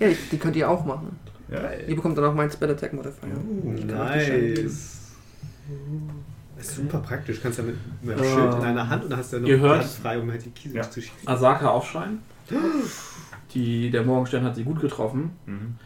[0.00, 1.16] Ja, die, die könnt ihr auch machen.
[1.50, 1.70] Ja.
[1.86, 3.28] Ihr bekommt dann auch meinen Spell Attack Modifier.
[3.86, 4.98] Nice.
[6.56, 7.36] Das ist super praktisch.
[7.36, 9.42] Du kannst ja mit, mit Ähm, Schild in einer Hand und dann hast du ja
[9.56, 10.82] noch hört- Hand frei, um halt die Kiesel Ja.
[10.90, 11.26] zu schießen.
[11.28, 12.18] Asaka aufschreien.
[13.54, 15.30] Die, der Morgenstern hat sie gut getroffen.
[15.46, 15.76] Mhm.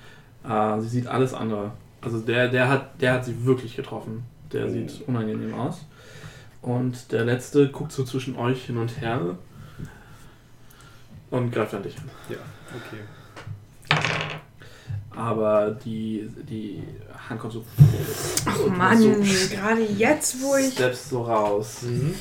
[0.48, 1.72] Äh, sie sieht alles andere.
[2.00, 4.24] Also der, der, hat, der hat sie wirklich getroffen.
[4.52, 4.70] Der Oh.
[4.70, 5.84] sieht unangenehm aus.
[6.60, 9.36] Und der letzte guckt so zwischen euch hin und her
[11.30, 12.04] und greift an dich an.
[12.28, 12.36] Ja,
[12.74, 13.02] okay.
[15.16, 16.82] Aber die, die
[17.28, 17.64] Hand kommt so.
[18.60, 19.10] Oh und Mann, so
[19.54, 20.72] gerade jetzt, wo ich.
[20.74, 21.82] steppst so raus.
[21.82, 22.14] Mhm.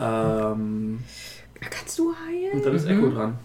[0.00, 0.98] Ähm,
[1.60, 2.52] Kannst du heilen?
[2.54, 2.98] und dann ist Mhm.
[2.98, 3.38] Echo dran.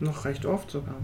[0.00, 0.94] Noch recht oft sogar.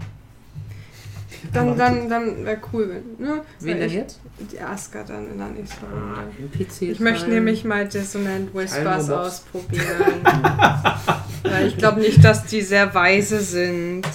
[1.53, 3.25] Dann, dann, dann wäre cool, wenn.
[3.25, 3.41] Ne?
[3.59, 4.19] Wen denn jetzt?
[4.51, 6.31] Die Aska dann in der nächsten Runde.
[6.51, 6.81] PC.
[6.83, 10.23] Ich möchte nämlich mal Dissonant Whispers ausprobieren.
[11.43, 14.07] Weil ich glaube nicht, dass die sehr weise sind.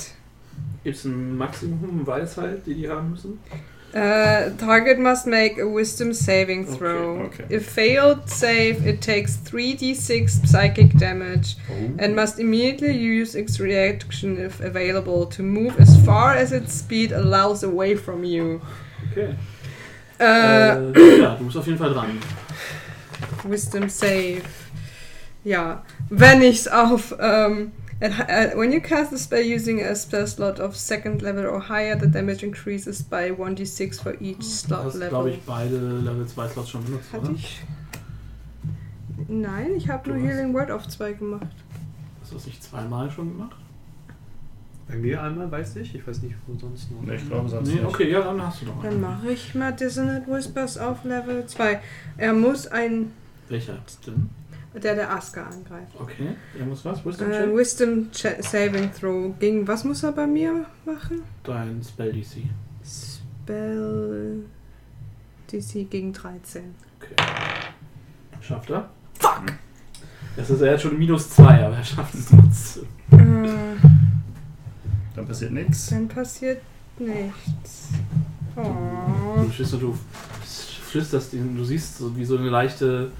[0.85, 3.39] Gibt es ein Maximum Weisheit, die die haben müssen?
[3.95, 7.27] Uh, target must make a wisdom saving throw.
[7.27, 7.55] Okay, okay.
[7.57, 11.75] If failed save, it takes 3d6 psychic damage Oh.
[12.03, 17.13] and must immediately use its reaction if available to move as far as its speed
[17.13, 18.63] allows away from you.
[19.13, 19.35] Okay.
[20.19, 22.19] Uh, Äh, ja, du bist auf jeden Fall dran.
[23.45, 24.41] Wisdom save.
[25.45, 27.15] Ja, wenn ich's auf.
[27.21, 31.47] Ähm, at, uh, when you cast a spell using a spell slot of second level
[31.47, 35.09] or higher, the damage increases by 1d6 for each Du slot hast, level.
[35.09, 37.35] glaube ich, beide Level 2 Slots schon benutzt, Hatte oder?
[37.35, 37.61] ich?
[39.29, 41.47] Nein, ich habe nur hast- Healing Word auf 2 gemacht.
[42.21, 43.57] Hast du das nicht zweimal schon gemacht?
[44.89, 45.95] Bei mir einmal, weiß ich.
[45.95, 47.03] Ich weiß nicht, wo sonst noch.
[47.03, 47.85] Nee, ich glaube sonst Nee, nicht.
[47.87, 49.01] okay, ja, dann hast du noch Dann einen.
[49.01, 51.81] mache ich mal Dissonant Whispers auf Level 2.
[52.19, 53.13] Er muss ein.
[53.49, 54.29] Welcher denn?
[54.75, 55.93] Der der Aska angreift.
[55.99, 57.05] Okay, er muss was?
[57.05, 57.57] Wisdom Äh, Check?
[57.57, 59.35] Wisdom Cha- Saving Throw.
[59.39, 61.23] Gegen was muss er bei mir machen?
[61.45, 62.45] Dein Spell DC.
[62.83, 64.45] Spell.
[65.51, 66.75] DC gegen 13.
[66.99, 67.15] Okay.
[68.41, 68.89] Schafft er?
[69.19, 69.53] Fuck!
[70.37, 72.85] Das ist er hat schon minus 2, aber er schafft es trotzdem.
[73.11, 73.77] Äh,
[75.15, 75.91] Dann passiert nichts.
[75.91, 76.63] dann passiert
[76.99, 77.89] nichts.
[78.57, 78.63] Oh.
[79.37, 79.99] Du und du
[80.91, 83.11] flüsterst ihn, du siehst so wie so eine leichte,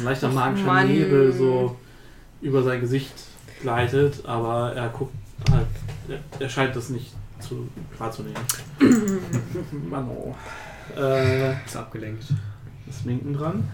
[0.00, 0.88] ein leichter Ach, magischer Mann.
[0.88, 1.76] Nebel so
[2.40, 3.12] über sein Gesicht
[3.62, 5.12] gleitet, aber er guckt
[5.50, 5.66] halt,
[6.08, 7.68] er, er scheint das nicht zu
[7.98, 8.36] wahrzunehmen.
[9.90, 10.34] Mann, oh.
[10.98, 12.24] Äh, Ist abgelenkt.
[12.88, 13.64] ist Minken dran?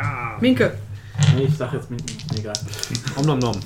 [0.00, 0.36] Ah.
[0.40, 0.76] Minke.
[1.34, 2.52] Nee, ich sag jetzt Minken, egal.
[3.16, 3.56] Om nom nom.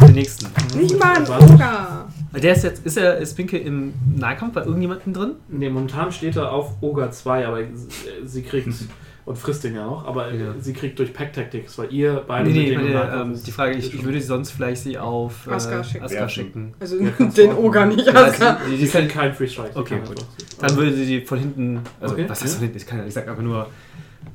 [0.00, 0.46] Den nächsten.
[0.78, 1.22] Nicht mal ein?
[1.52, 2.06] Oger.
[2.34, 5.30] Der ist jetzt, ist er, ist Pinke im Nahkampf bei irgendjemandem drin?
[5.48, 8.68] Nee, momentan steht er auf Oga 2, aber sie- sie kriegt,
[9.24, 10.54] und frisst den ja auch, aber Ja.
[10.58, 13.86] sie kriegt durch Pack Tactics, weil ihr beide Nee, nee, meine, ähm, die Frage, ich,
[13.86, 16.04] ist ich würde sonst vielleicht sie auf äh, Aska schicken.
[16.04, 16.74] Aska schicken.
[16.80, 17.88] Also Ja, den machen.
[17.88, 18.58] nicht Ja, Aska.
[18.68, 19.78] Die die können kann, keinen Free Strike.
[19.78, 20.24] Okay, gut.
[20.58, 22.58] dann würde sie die von hinten, also Okay, was heißt ja.
[22.58, 22.76] von hinten?
[22.78, 23.68] Ich, kann, ich sag einfach nur,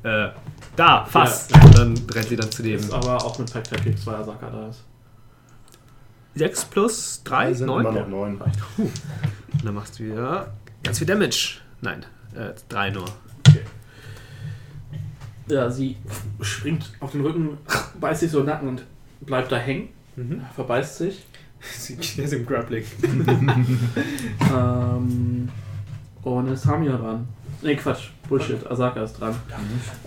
[0.02, 0.28] äh,
[0.76, 1.54] da, fast.
[1.54, 1.62] Ja.
[1.64, 2.78] Und dann rennt sie dann zu dem.
[2.78, 4.84] Ist aber auch mit Pack Tactics, weil Asaka da ist.
[6.34, 7.80] 6 plus 3, sind 9.
[7.80, 8.40] immer Und noch neun.
[9.64, 10.52] dann machst du wieder
[10.84, 11.58] ganz viel Damage.
[11.80, 12.04] Nein,
[12.34, 13.04] äh, 3 nur.
[15.48, 15.96] Ja, sie
[16.40, 17.58] springt auf den Rücken,
[18.00, 18.84] beißt sich so in den Nacken und
[19.20, 20.42] bleibt da hängen, Mhm.
[20.54, 21.24] verbeißt sich.
[21.60, 22.84] Sie ist im Grappling.
[24.52, 25.48] Ähm,
[26.22, 27.26] und ist Hamia dran.
[27.62, 29.34] Nee, Quatsch, Bullshit, Asaka ist dran.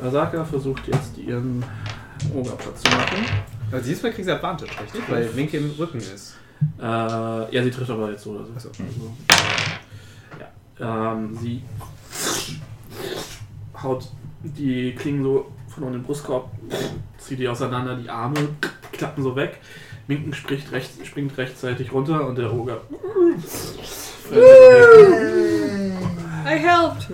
[0.01, 1.63] Asaka versucht jetzt ihren
[2.33, 3.25] Ogerplatz zu machen.
[3.71, 5.01] Aber diesmal kriegst du Advantage, richtig?
[5.09, 6.35] Weil Winke im Rücken ist.
[6.79, 8.53] Äh, ja, sie trifft aber jetzt so oder so.
[8.55, 8.69] Achso.
[8.69, 9.13] Also,
[10.79, 11.13] ja.
[11.13, 11.61] Ähm, sie
[13.81, 14.07] haut
[14.43, 16.51] die Klingen so von unten in den Brustkorb,
[17.17, 18.49] zieht die auseinander, die Arme
[18.91, 19.59] klappen so weg.
[20.07, 22.81] Minken spricht rechts, springt rechtzeitig runter und der Oger.
[26.45, 27.07] I helped.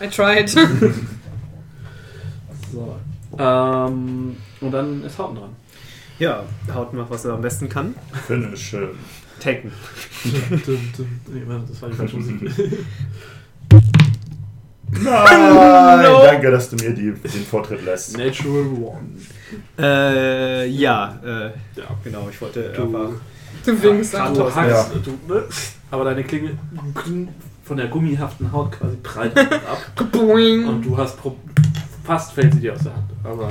[0.00, 0.50] I tried.
[2.72, 2.96] so.
[3.38, 5.56] Ähm, und dann ist Hauten dran.
[6.18, 7.94] Ja, Haut macht, was er am besten kann.
[8.26, 8.76] Finish.
[9.40, 9.72] Taken.
[10.24, 10.68] Das
[11.80, 12.50] war die falsche Musik.
[14.90, 16.04] Nein!
[16.24, 18.16] Danke, dass du mir die, den Vortritt lässt.
[18.16, 19.08] Natural One.
[19.78, 21.46] Äh, ja, äh,
[21.78, 21.84] Ja.
[22.04, 23.10] Genau, ich wollte Du- einfach.
[23.64, 24.54] Du winkst Du an.
[24.54, 25.44] hackst, du, ne?
[25.90, 26.56] aber deine Klinge
[27.64, 29.78] von der gummihaften Haut quasi prallt ab.
[30.12, 31.36] Und du hast pro
[32.04, 33.10] fast fällt sie dir aus der Hand.
[33.24, 33.50] Aber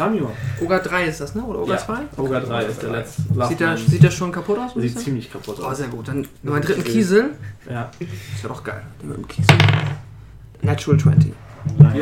[0.00, 0.30] Tamio,
[0.62, 1.42] Oga 3 ist das, ne?
[1.42, 1.78] Oder Oga Ja.
[1.78, 1.94] 2?
[2.16, 3.22] Oga 3 ist der letzte.
[3.48, 4.70] Sieht der, sieht der schon kaputt aus?
[4.74, 5.76] Sieht ziemlich kaputt Oh, aus.
[5.76, 6.08] sehr gut.
[6.08, 7.30] Dann meinen dritten Kiesel.
[7.70, 8.80] Ja, Ist ja doch geil.
[9.02, 9.54] Mit dem Kiesel.
[10.62, 11.32] Natural 20.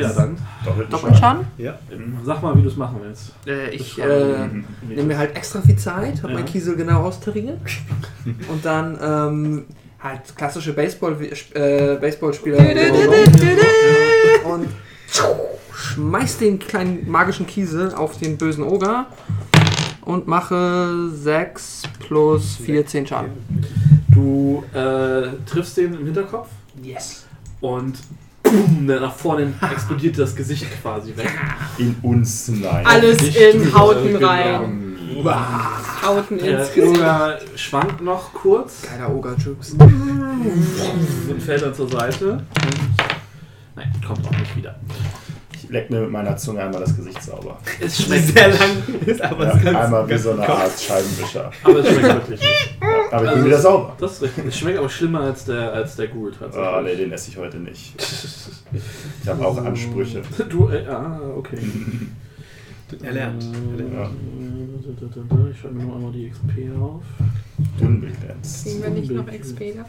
[0.01, 0.39] ja dann.
[0.65, 1.47] Doppelten Doppelten Schaden?
[1.59, 1.77] Ja.
[2.25, 3.33] Sag mal, wie du es machen willst.
[3.47, 4.65] Äh, ich äh, Schaden.
[4.89, 6.35] nehme mir halt extra viel Zeit, habe Ja.
[6.39, 7.59] meinen Kiesel genau austariert.
[8.49, 9.65] und dann ähm,
[10.01, 11.17] halt klassische Baseball,
[11.55, 12.59] äh, Baseballspieler.
[14.45, 14.69] und
[15.79, 19.07] schmeiß den kleinen magischen Kiesel auf den bösen Oger
[20.03, 23.31] und mache 6 plus 4, 10 Schaden.
[24.13, 26.49] Du äh, triffst den im Hinterkopf
[26.83, 27.25] Yes.
[27.61, 27.99] und
[28.43, 31.31] boom, nach vorne explodiert das Gesicht quasi weg.
[31.79, 32.85] In uns nein.
[32.87, 34.97] Alles Nicht in Hauten rein.
[36.05, 36.97] Hauten Der ins Gesicht.
[37.01, 39.73] Oger schwankt noch kurz Geiler Oger-Jukes.
[39.73, 42.45] und fällt dann zur Seite.
[43.75, 44.77] Nein, kommt auch nicht wieder.
[45.69, 47.59] Ich leck mir mit meiner Zunge einmal das Gesicht sauber.
[47.79, 48.71] Es schmeckt Sehr lang
[49.05, 51.51] ist, aber Ja, es kann einmal wie so eine Art Scheibenwischer.
[51.63, 52.79] Aber es schmeckt wirklich nicht.
[52.81, 53.97] Aber ich Also bin wieder sauber.
[54.01, 54.47] Das ist richtig.
[54.47, 56.69] Es schmeckt aber schlimmer als der, als der Ghoul tatsächlich.
[56.71, 57.95] Ah, nee, den esse ich heute nicht.
[59.23, 60.23] Ich habe auch Ansprüche.
[60.49, 61.59] Du, äh, ah, okay.
[63.03, 63.45] Er lernt.
[63.45, 63.95] Er lernt.
[63.95, 64.11] Ja.
[65.51, 67.03] Ich schreibe mir nur einmal die XP auf.
[67.81, 68.65] Unbegrenzt.
[68.65, 69.85] Kriegen wir nicht noch XP dafür?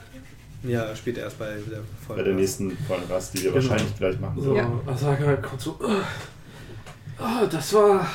[0.64, 2.22] Ja, später erst bei der Folge.
[2.22, 3.70] Bei der nächsten vollen Rast, die wir Genau.
[3.70, 4.42] wahrscheinlich gleich machen.
[4.42, 4.70] So, Ja.
[4.88, 5.78] Asaka kommt so.
[5.82, 8.06] Oh, das war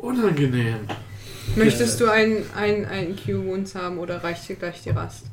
[0.00, 0.76] unangenehm.
[1.56, 5.26] Möchtest du einen, einen, einen Q-Wounds haben oder reicht dir gleich die Rast?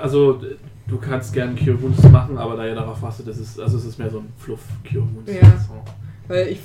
[0.00, 0.40] Also,
[0.86, 3.84] du kannst gerne Cure Wounds machen, aber da ihr darauf wartet, das ist, also es
[3.84, 5.30] ist mehr so ein Fluff Cure Wounds.
[5.32, 5.48] Ja.
[5.68, 5.82] So.
[6.28, 6.60] Weil ich.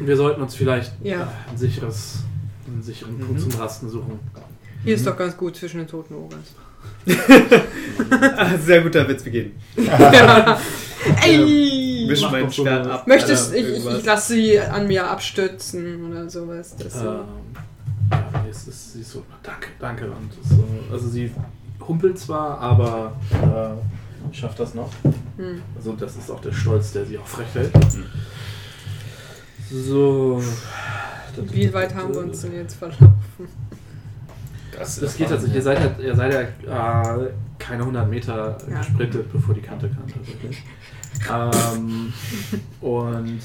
[0.00, 1.22] Wir sollten uns vielleicht Ja.
[1.22, 2.18] äh, ein sicheres,
[2.66, 4.18] einen sicheren Punkt zum Rasten suchen.
[4.84, 6.14] Hier ist doch ganz gut zwischen den toten.
[8.10, 9.52] Ah, Sehr guter Witz, wir gehen.
[11.24, 12.04] Ey!
[12.08, 13.06] Wisch meinen Stern ab.
[13.06, 16.74] Möchtest ich, ich, ich lasse sie an mir abstützen oder sowas.
[16.76, 17.08] Das so.
[17.08, 17.24] Ähm,
[18.10, 20.06] ja, es ist, sie ist so, danke, danke.
[20.06, 21.30] Und so, also sie
[21.86, 24.90] humpelt zwar, aber äh, schafft das noch.
[25.36, 25.62] Hm.
[25.76, 27.72] Also das ist auch der Stolz, der sie aufrecht hält.
[29.70, 30.42] So.
[31.36, 33.08] Wie weit haben wir uns denn jetzt verlaufen?
[34.82, 35.56] Das, Das geht tatsächlich.
[35.56, 36.32] Ihr seid, halt, ihr seid
[36.66, 38.78] ja äh, keine 100 Meter Ja.
[38.78, 40.06] gesprintet, bevor die Kante kam.
[40.06, 40.62] Tatsächlich.
[41.32, 42.12] ähm,
[42.80, 43.40] und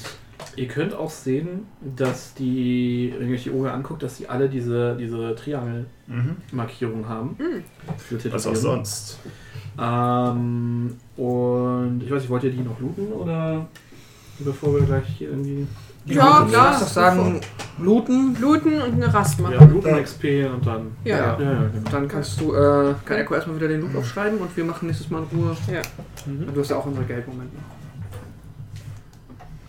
[0.56, 4.48] ihr könnt auch sehen, dass die, wenn ihr euch die Oger anguckt, dass sie alle
[4.48, 7.08] diese, diese Triangelmarkierung Mhm.
[7.08, 7.36] haben.
[7.38, 7.62] Hm.
[8.10, 9.18] Diese Was auch sonst.
[9.80, 13.66] Ähm, und ich weiß nicht, wollt ihr die noch looten oder
[14.40, 15.66] bevor wir gleich hier irgendwie.
[16.14, 16.70] Ja, ich klar.
[16.72, 17.40] lass doch sagen,
[17.78, 18.34] looten.
[18.34, 19.54] Bluten und eine Rast machen.
[19.54, 20.96] Ja, looten XP und dann.
[21.04, 21.16] Ja.
[21.16, 21.90] Ja, ja, genau.
[21.90, 25.10] Dann kannst du, äh, kann Echo erstmal wieder den Loot aufschreiben und wir machen nächstes
[25.10, 25.56] Mal in Ruhe.
[25.72, 25.82] Ja.
[26.26, 27.56] Und du hast ja auch unsere Geldmomente.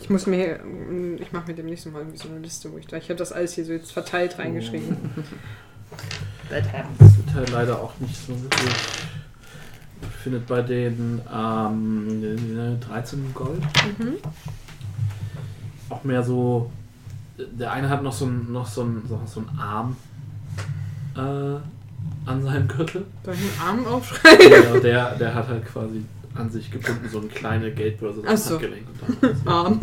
[0.02, 0.60] Ich muss mir,
[1.20, 3.32] ich mache mir demnächst mal irgendwie so eine Liste, wo ich da, ich habe das
[3.32, 4.98] alles hier so jetzt verteilt reingeschrieben.
[6.50, 8.74] Das wird halt leider auch nicht so wirklich.
[10.24, 13.62] Findet bei den ähm, 13 Gold.
[14.00, 14.16] Mhm.
[15.90, 16.72] Auch mehr so.
[17.38, 19.96] Der eine hat noch so einen noch so so, so Arm
[21.16, 21.20] äh,
[22.30, 23.06] an seinem Gürtel.
[23.24, 24.52] Soll ich einen Arm aufschreiben?
[24.52, 26.04] ja, der, der hat halt quasi
[26.36, 28.52] an sich gebunden so eine kleine Geldbörse Ach so.
[28.52, 28.86] Handgelenk.
[29.46, 29.80] Arm.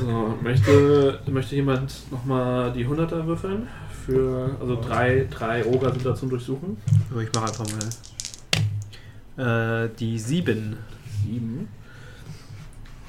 [0.00, 3.68] so, möchte, möchte jemand nochmal die 100er würfeln?
[4.06, 6.76] Für, also drei, drei Oger sind da zum Durchsuchen.
[7.10, 7.66] Aber ich mache einfach
[9.36, 9.84] mal.
[9.84, 10.76] Äh, die 7.
[11.24, 11.68] Sieben.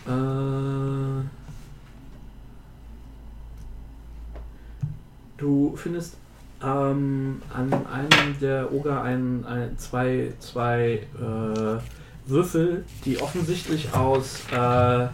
[0.06, 1.26] Äh,
[5.38, 6.16] du findest
[6.64, 11.80] ähm, an einem der Oger ein, ein, zwei, zwei äh,
[12.26, 15.08] Würfel, die offensichtlich aus äh,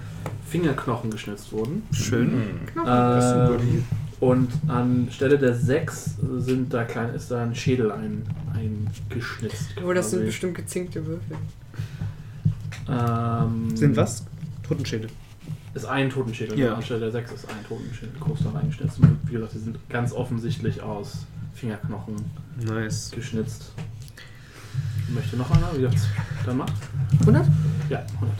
[0.48, 1.84] Fingerknochen geschnitzt wurden.
[1.92, 2.60] Schön.
[2.86, 3.84] Ähm,
[4.20, 8.24] und anstelle der sechs sind da klein, ist da ein Schädel ein,
[8.54, 9.76] eingeschnitzt.
[9.86, 11.38] Oh, das sind bestimmt gezinkte Würfel.
[12.90, 14.26] Ähm, Sind was?
[14.70, 15.10] Totenschädel.
[15.74, 16.58] Ist ein Totenschädel.
[16.60, 16.76] Ja.
[16.76, 19.00] Anstelle der sechs ist ein Totenschädel groß da reingeschnitzt.
[19.00, 22.16] Und wie gesagt, die sind ganz offensichtlich aus Fingerknochen
[22.64, 23.10] Nice.
[23.10, 23.72] geschnitzt.
[25.10, 25.76] Möchte noch einer?
[25.76, 26.08] Wie das
[26.46, 26.74] dann macht?
[27.22, 27.48] 100?
[27.90, 28.36] Ja, 100.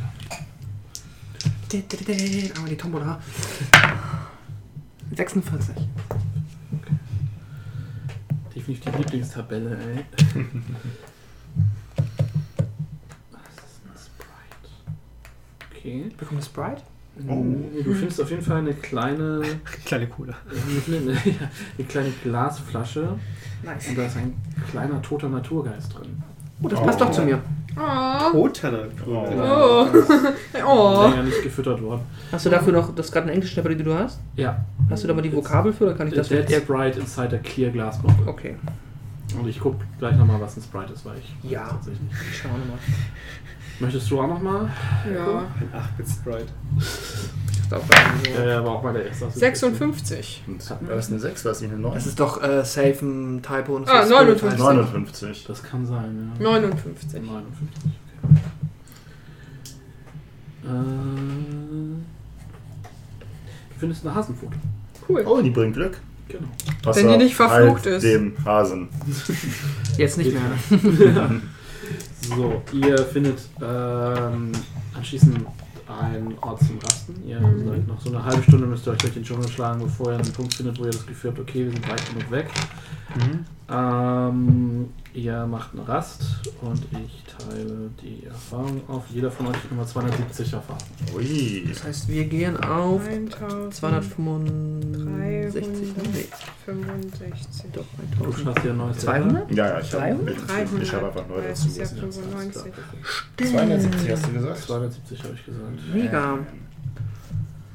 [2.56, 3.20] Einmal die Tombola.
[5.16, 5.76] 46.
[8.56, 10.06] Definitiv die Lieblingstabelle, ey.
[15.80, 16.10] Okay.
[16.18, 16.82] Bekomme Sprite?
[17.28, 17.44] Oh.
[17.84, 19.42] Du findest auf jeden Fall eine kleine,
[19.86, 20.34] Kleine Cola.
[20.88, 21.12] eine,
[21.78, 23.16] eine kleine Glasflasche
[23.64, 23.90] Nice.
[23.90, 24.34] und da ist ein
[24.72, 26.22] kleiner toter Naturgeist drin.
[26.62, 27.42] Oh, das passt doch zu mir.
[27.78, 28.32] Oh.
[28.38, 29.28] Roter Oh.
[29.38, 29.88] Oh.
[30.66, 31.08] oh.
[31.10, 32.02] Länger nicht gefüttert worden.
[32.32, 34.20] Hast du dafür noch, das ist gerade eine englische Tabelle, die du hast?
[34.36, 34.66] Ja.
[34.90, 36.50] Hast du da mal die Vokabel für oder kann ich das Dead?
[36.52, 38.28] Sprite inside a clear glass bottle.
[38.28, 38.56] Okay.
[39.40, 41.68] Und ich gucke gleich nochmal, was ein Sprite ist, weil ich Ja.
[41.70, 42.10] tatsächlich.
[42.32, 42.58] Ich schau mal.
[43.80, 44.70] Möchtest du auch nochmal?
[45.14, 45.40] Ja.
[45.40, 46.46] Ein 8-Bit-Sprite.
[46.78, 49.30] Das ist auch Ja, ja, aber auch bei der ersten.
[49.32, 50.44] 56.
[50.48, 51.46] Und war das eine 6?
[51.46, 51.94] War das nicht eine 9?
[51.94, 53.76] Das ist doch äh, safe ein Typo.
[53.76, 54.60] Und Ah, 59.
[54.60, 55.46] 59.
[55.48, 56.44] Das kann sein, ja.
[56.52, 57.22] 59.
[57.22, 57.68] 59,
[58.24, 58.40] okay.
[63.70, 64.56] du findest eine Hasenpfote.
[65.08, 65.24] Cool.
[65.26, 65.98] Oh, die bringt Glück.
[66.28, 66.48] Genau.
[66.86, 68.04] Außer die nicht verflucht halt ist.
[68.04, 68.90] dem Hasen.
[69.98, 70.32] Jetzt nicht
[70.70, 71.32] mehr.
[72.22, 74.52] So, ihr findet ähm,
[74.96, 75.46] anschließend
[75.88, 77.16] einen Ort zum Rasten.
[77.28, 77.68] Ihr Mhm.
[77.68, 80.20] seid noch so eine halbe Stunde müsst ihr euch durch den Dschungel schlagen, bevor ihr
[80.20, 82.48] einen Punkt findet, wo ihr das Gefühl habt, okay, wir sind weit genug weg.
[83.72, 86.24] Ähm, ihr macht eine Rast
[86.62, 89.06] und ich teile die Erfahrung auf.
[89.10, 90.84] Jeder von euch kriegt nochmal 270 Erfahrung.
[91.16, 91.66] Ui.
[91.68, 93.80] Das heißt, wir gehen auf 1365.
[93.80, 95.68] 265.
[96.14, 96.26] Nee,
[96.66, 97.66] 65.
[97.74, 97.86] doch,
[98.18, 98.48] Du 1000.
[98.48, 99.52] hast hier ein neues 200?
[99.52, 100.36] Ja, ja, ich habe 300?
[100.84, 101.68] ich hab einfach neu dazu.
[101.70, 102.74] ja 95.
[103.38, 104.58] 270 hast du gesagt?
[104.60, 105.94] 270 habe ich gesagt.
[105.94, 106.40] Mega.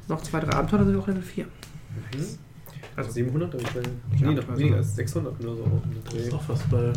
[0.09, 1.47] Noch zwei, drei Abenteuer, sind wir auch Level 4.
[2.97, 3.67] Also 700, da bin
[4.15, 4.21] ich.
[4.21, 5.83] Ja, Nee, noch also- weniger, als 600 oder so.
[6.13, 6.77] Das ist auch fast bei.
[6.79, 6.93] Ne?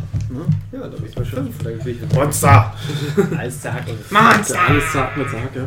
[0.71, 1.57] Ja, da bin ich bei 5.
[1.63, 2.73] Da bin ich Monster!
[3.37, 4.19] Alles Tag und Ja,
[4.67, 5.65] alles sagt mit Sag, ja.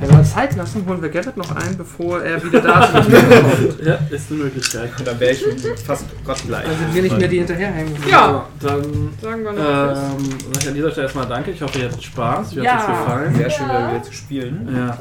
[0.00, 3.08] Wenn wir Zeit lassen, holen wir Garrett noch ein, bevor er wieder da ist.
[3.86, 4.90] Ja, ist eine Möglichkeit.
[5.04, 6.64] dann wäre ich schon fast gottgleich.
[6.66, 7.94] Dann sind wir nicht mehr die hinterherhängen.
[8.10, 8.46] Ja.
[8.60, 8.82] Dann
[9.22, 9.60] Sagen wir noch.
[9.60, 11.50] ähm, sag ich an dieser Stelle erstmal Danke.
[11.52, 12.56] Ich hoffe, ihr hattet Spaß.
[12.56, 12.72] Wie Ja.
[12.72, 13.34] hat es gefallen?
[13.36, 14.68] Sehr schön, wieder zu spielen.
[14.76, 14.98] Ja,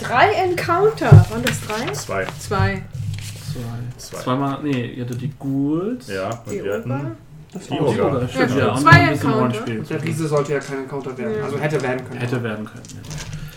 [0.00, 1.10] Drei Encounter.
[1.30, 1.92] Waren das drei?
[1.92, 2.26] Zwei.
[2.38, 2.82] Zwei.
[3.52, 3.60] Zwei.
[3.96, 4.18] Zwei.
[4.22, 6.08] Zweimal, nee, ihr hattet die Ghouls.
[6.08, 7.16] Ja, und Die wir hatten
[7.52, 8.16] Das die war Oh, Oger.
[8.16, 8.72] Oger, stimmt, Ja, ja.
[8.72, 9.38] Und zwei ein bisschen Encounter.
[9.58, 9.82] Rollenspiel.
[9.82, 11.36] Der Riese sollte ja kein Encounter werden.
[11.38, 11.44] Ja.
[11.44, 12.20] Also hätte werden können.
[12.20, 12.82] Hätte werden können.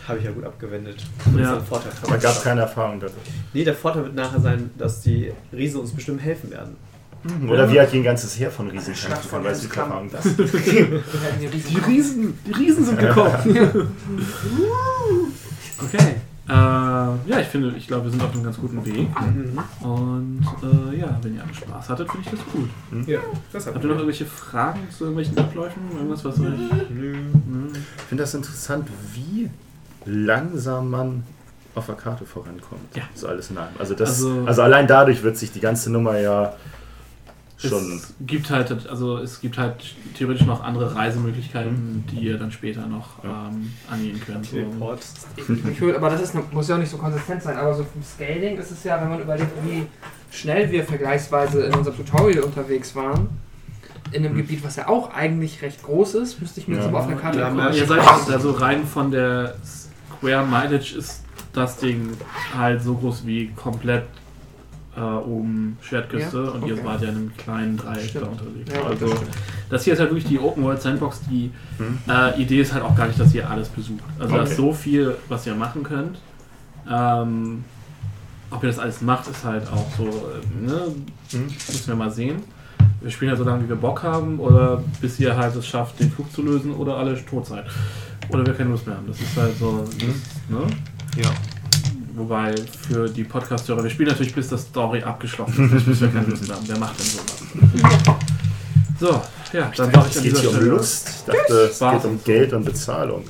[0.08, 0.98] Habe ich ja gut abgewendet.
[1.26, 1.40] Ja.
[1.42, 1.92] Das ist ein Vorteil.
[2.04, 3.16] Aber gab keine Erfahrung dadurch.
[3.54, 6.76] Nee, der Vorteil wird nachher sein, dass die Riesen uns bestimmt helfen werden.
[7.48, 10.10] Oder wir halt ein ganzes Heer von Riesen Schlacht kämpfen, von weil sie Ernst Erfahrung
[10.12, 10.24] Das.
[10.24, 10.38] das.
[10.38, 10.64] Wir
[11.22, 11.70] hätten die Riesen.
[11.70, 13.32] Die Riesen, die Riesen sind gekommen.
[15.84, 16.16] okay.
[16.50, 19.08] Äh, ja, ich finde, ich glaube, wir sind auf einem ganz guten Weg.
[19.82, 22.70] Und äh, ja, wenn ihr alle Spaß hattet, finde ich das gut.
[23.08, 23.20] Ja,
[23.54, 25.82] das hat Habt ihr noch irgendwelche Fragen zu irgendwelchen Abläufen?
[25.96, 26.46] Irgendwas, was euch.
[26.90, 27.70] Hm?
[27.74, 29.50] Ich finde das interessant, wie
[30.06, 31.24] langsam man
[31.76, 32.96] auf der Karte vorankommt.
[32.96, 33.04] Ja.
[33.14, 33.74] So alles in allem.
[33.80, 36.54] Also, das, Also- also, allein dadurch wird sich die ganze Nummer ja
[37.70, 37.92] schon.
[37.94, 42.86] Es gibt halt, also es gibt halt theoretisch noch andere Reisemöglichkeiten, die ihr dann später
[42.88, 43.48] noch Ja.
[43.50, 44.46] ähm, angehen könnt.
[44.46, 44.58] So.
[45.38, 45.50] Ich,
[45.82, 47.58] ich aber das ist, muss ja auch nicht so konsistent sein.
[47.58, 49.86] Aber so vom Scaling ist es ja, wenn man überlegt, wie
[50.32, 53.30] schnell wir vergleichsweise in unserem Tutorial unterwegs waren,
[54.12, 56.82] in einem Gebiet, was ja auch eigentlich recht groß ist, müsste ich mir Ja.
[56.82, 57.74] das aber auf einer Karte Ja, angucken.
[57.74, 62.10] Ihr seid also rein von der Square Mileage ist das Ding
[62.58, 64.04] halt so groß wie komplett
[64.96, 66.50] äh, oben Schwertküste Ja?
[66.52, 66.86] und ihr Okay.
[66.86, 68.26] wart ja in einem kleinen Dreieck Stimmt.
[68.26, 68.72] da unterwegs.
[68.74, 69.20] Ja, also das
[69.70, 71.22] das hier ist halt wirklich die Open World Sandbox.
[71.30, 71.98] Die Hm?
[72.10, 74.04] äh, Idee ist halt auch gar nicht, dass ihr alles besucht.
[74.20, 74.52] Also da Okay.
[74.52, 76.18] ist so viel, was ihr machen könnt.
[76.92, 77.64] Ähm,
[78.50, 80.82] ob ihr das alles macht, ist halt auch so, äh, ne?
[81.32, 81.44] Hm?
[81.46, 82.42] müssen wir mal sehen.
[83.00, 86.00] Wir spielen halt so lange, wie wir Bock haben, oder bis ihr halt es schafft,
[86.02, 87.66] den Flug zu lösen, oder alle tot seid.
[88.30, 89.08] Oder wir keine Lust mehr haben.
[89.08, 89.86] Das ist halt so,
[90.50, 90.68] ne?
[91.16, 91.30] Ja.
[92.22, 92.54] Wobei
[92.88, 96.52] für die Podcast-Hörer, wir spielen natürlich bis das Story abgeschlossen ist, bis wir keine Lust
[96.52, 96.64] haben.
[96.68, 97.42] Wer macht denn sowas?
[99.00, 99.22] So,
[99.58, 101.10] ja, dann sag ich an geht dieser hier um Stelle Lust.
[101.10, 103.24] Ich dachte, es geht um Geld und Bezahlung.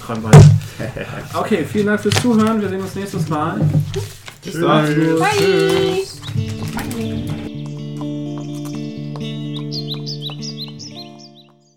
[0.00, 0.50] Träum weiter.
[1.34, 2.62] Okay, vielen Dank fürs Zuhören.
[2.62, 3.60] Wir sehen uns nächstes Mal.
[4.42, 4.54] Tschüss.
[4.54, 5.18] Macht's gut.
[7.26, 7.47] Bye.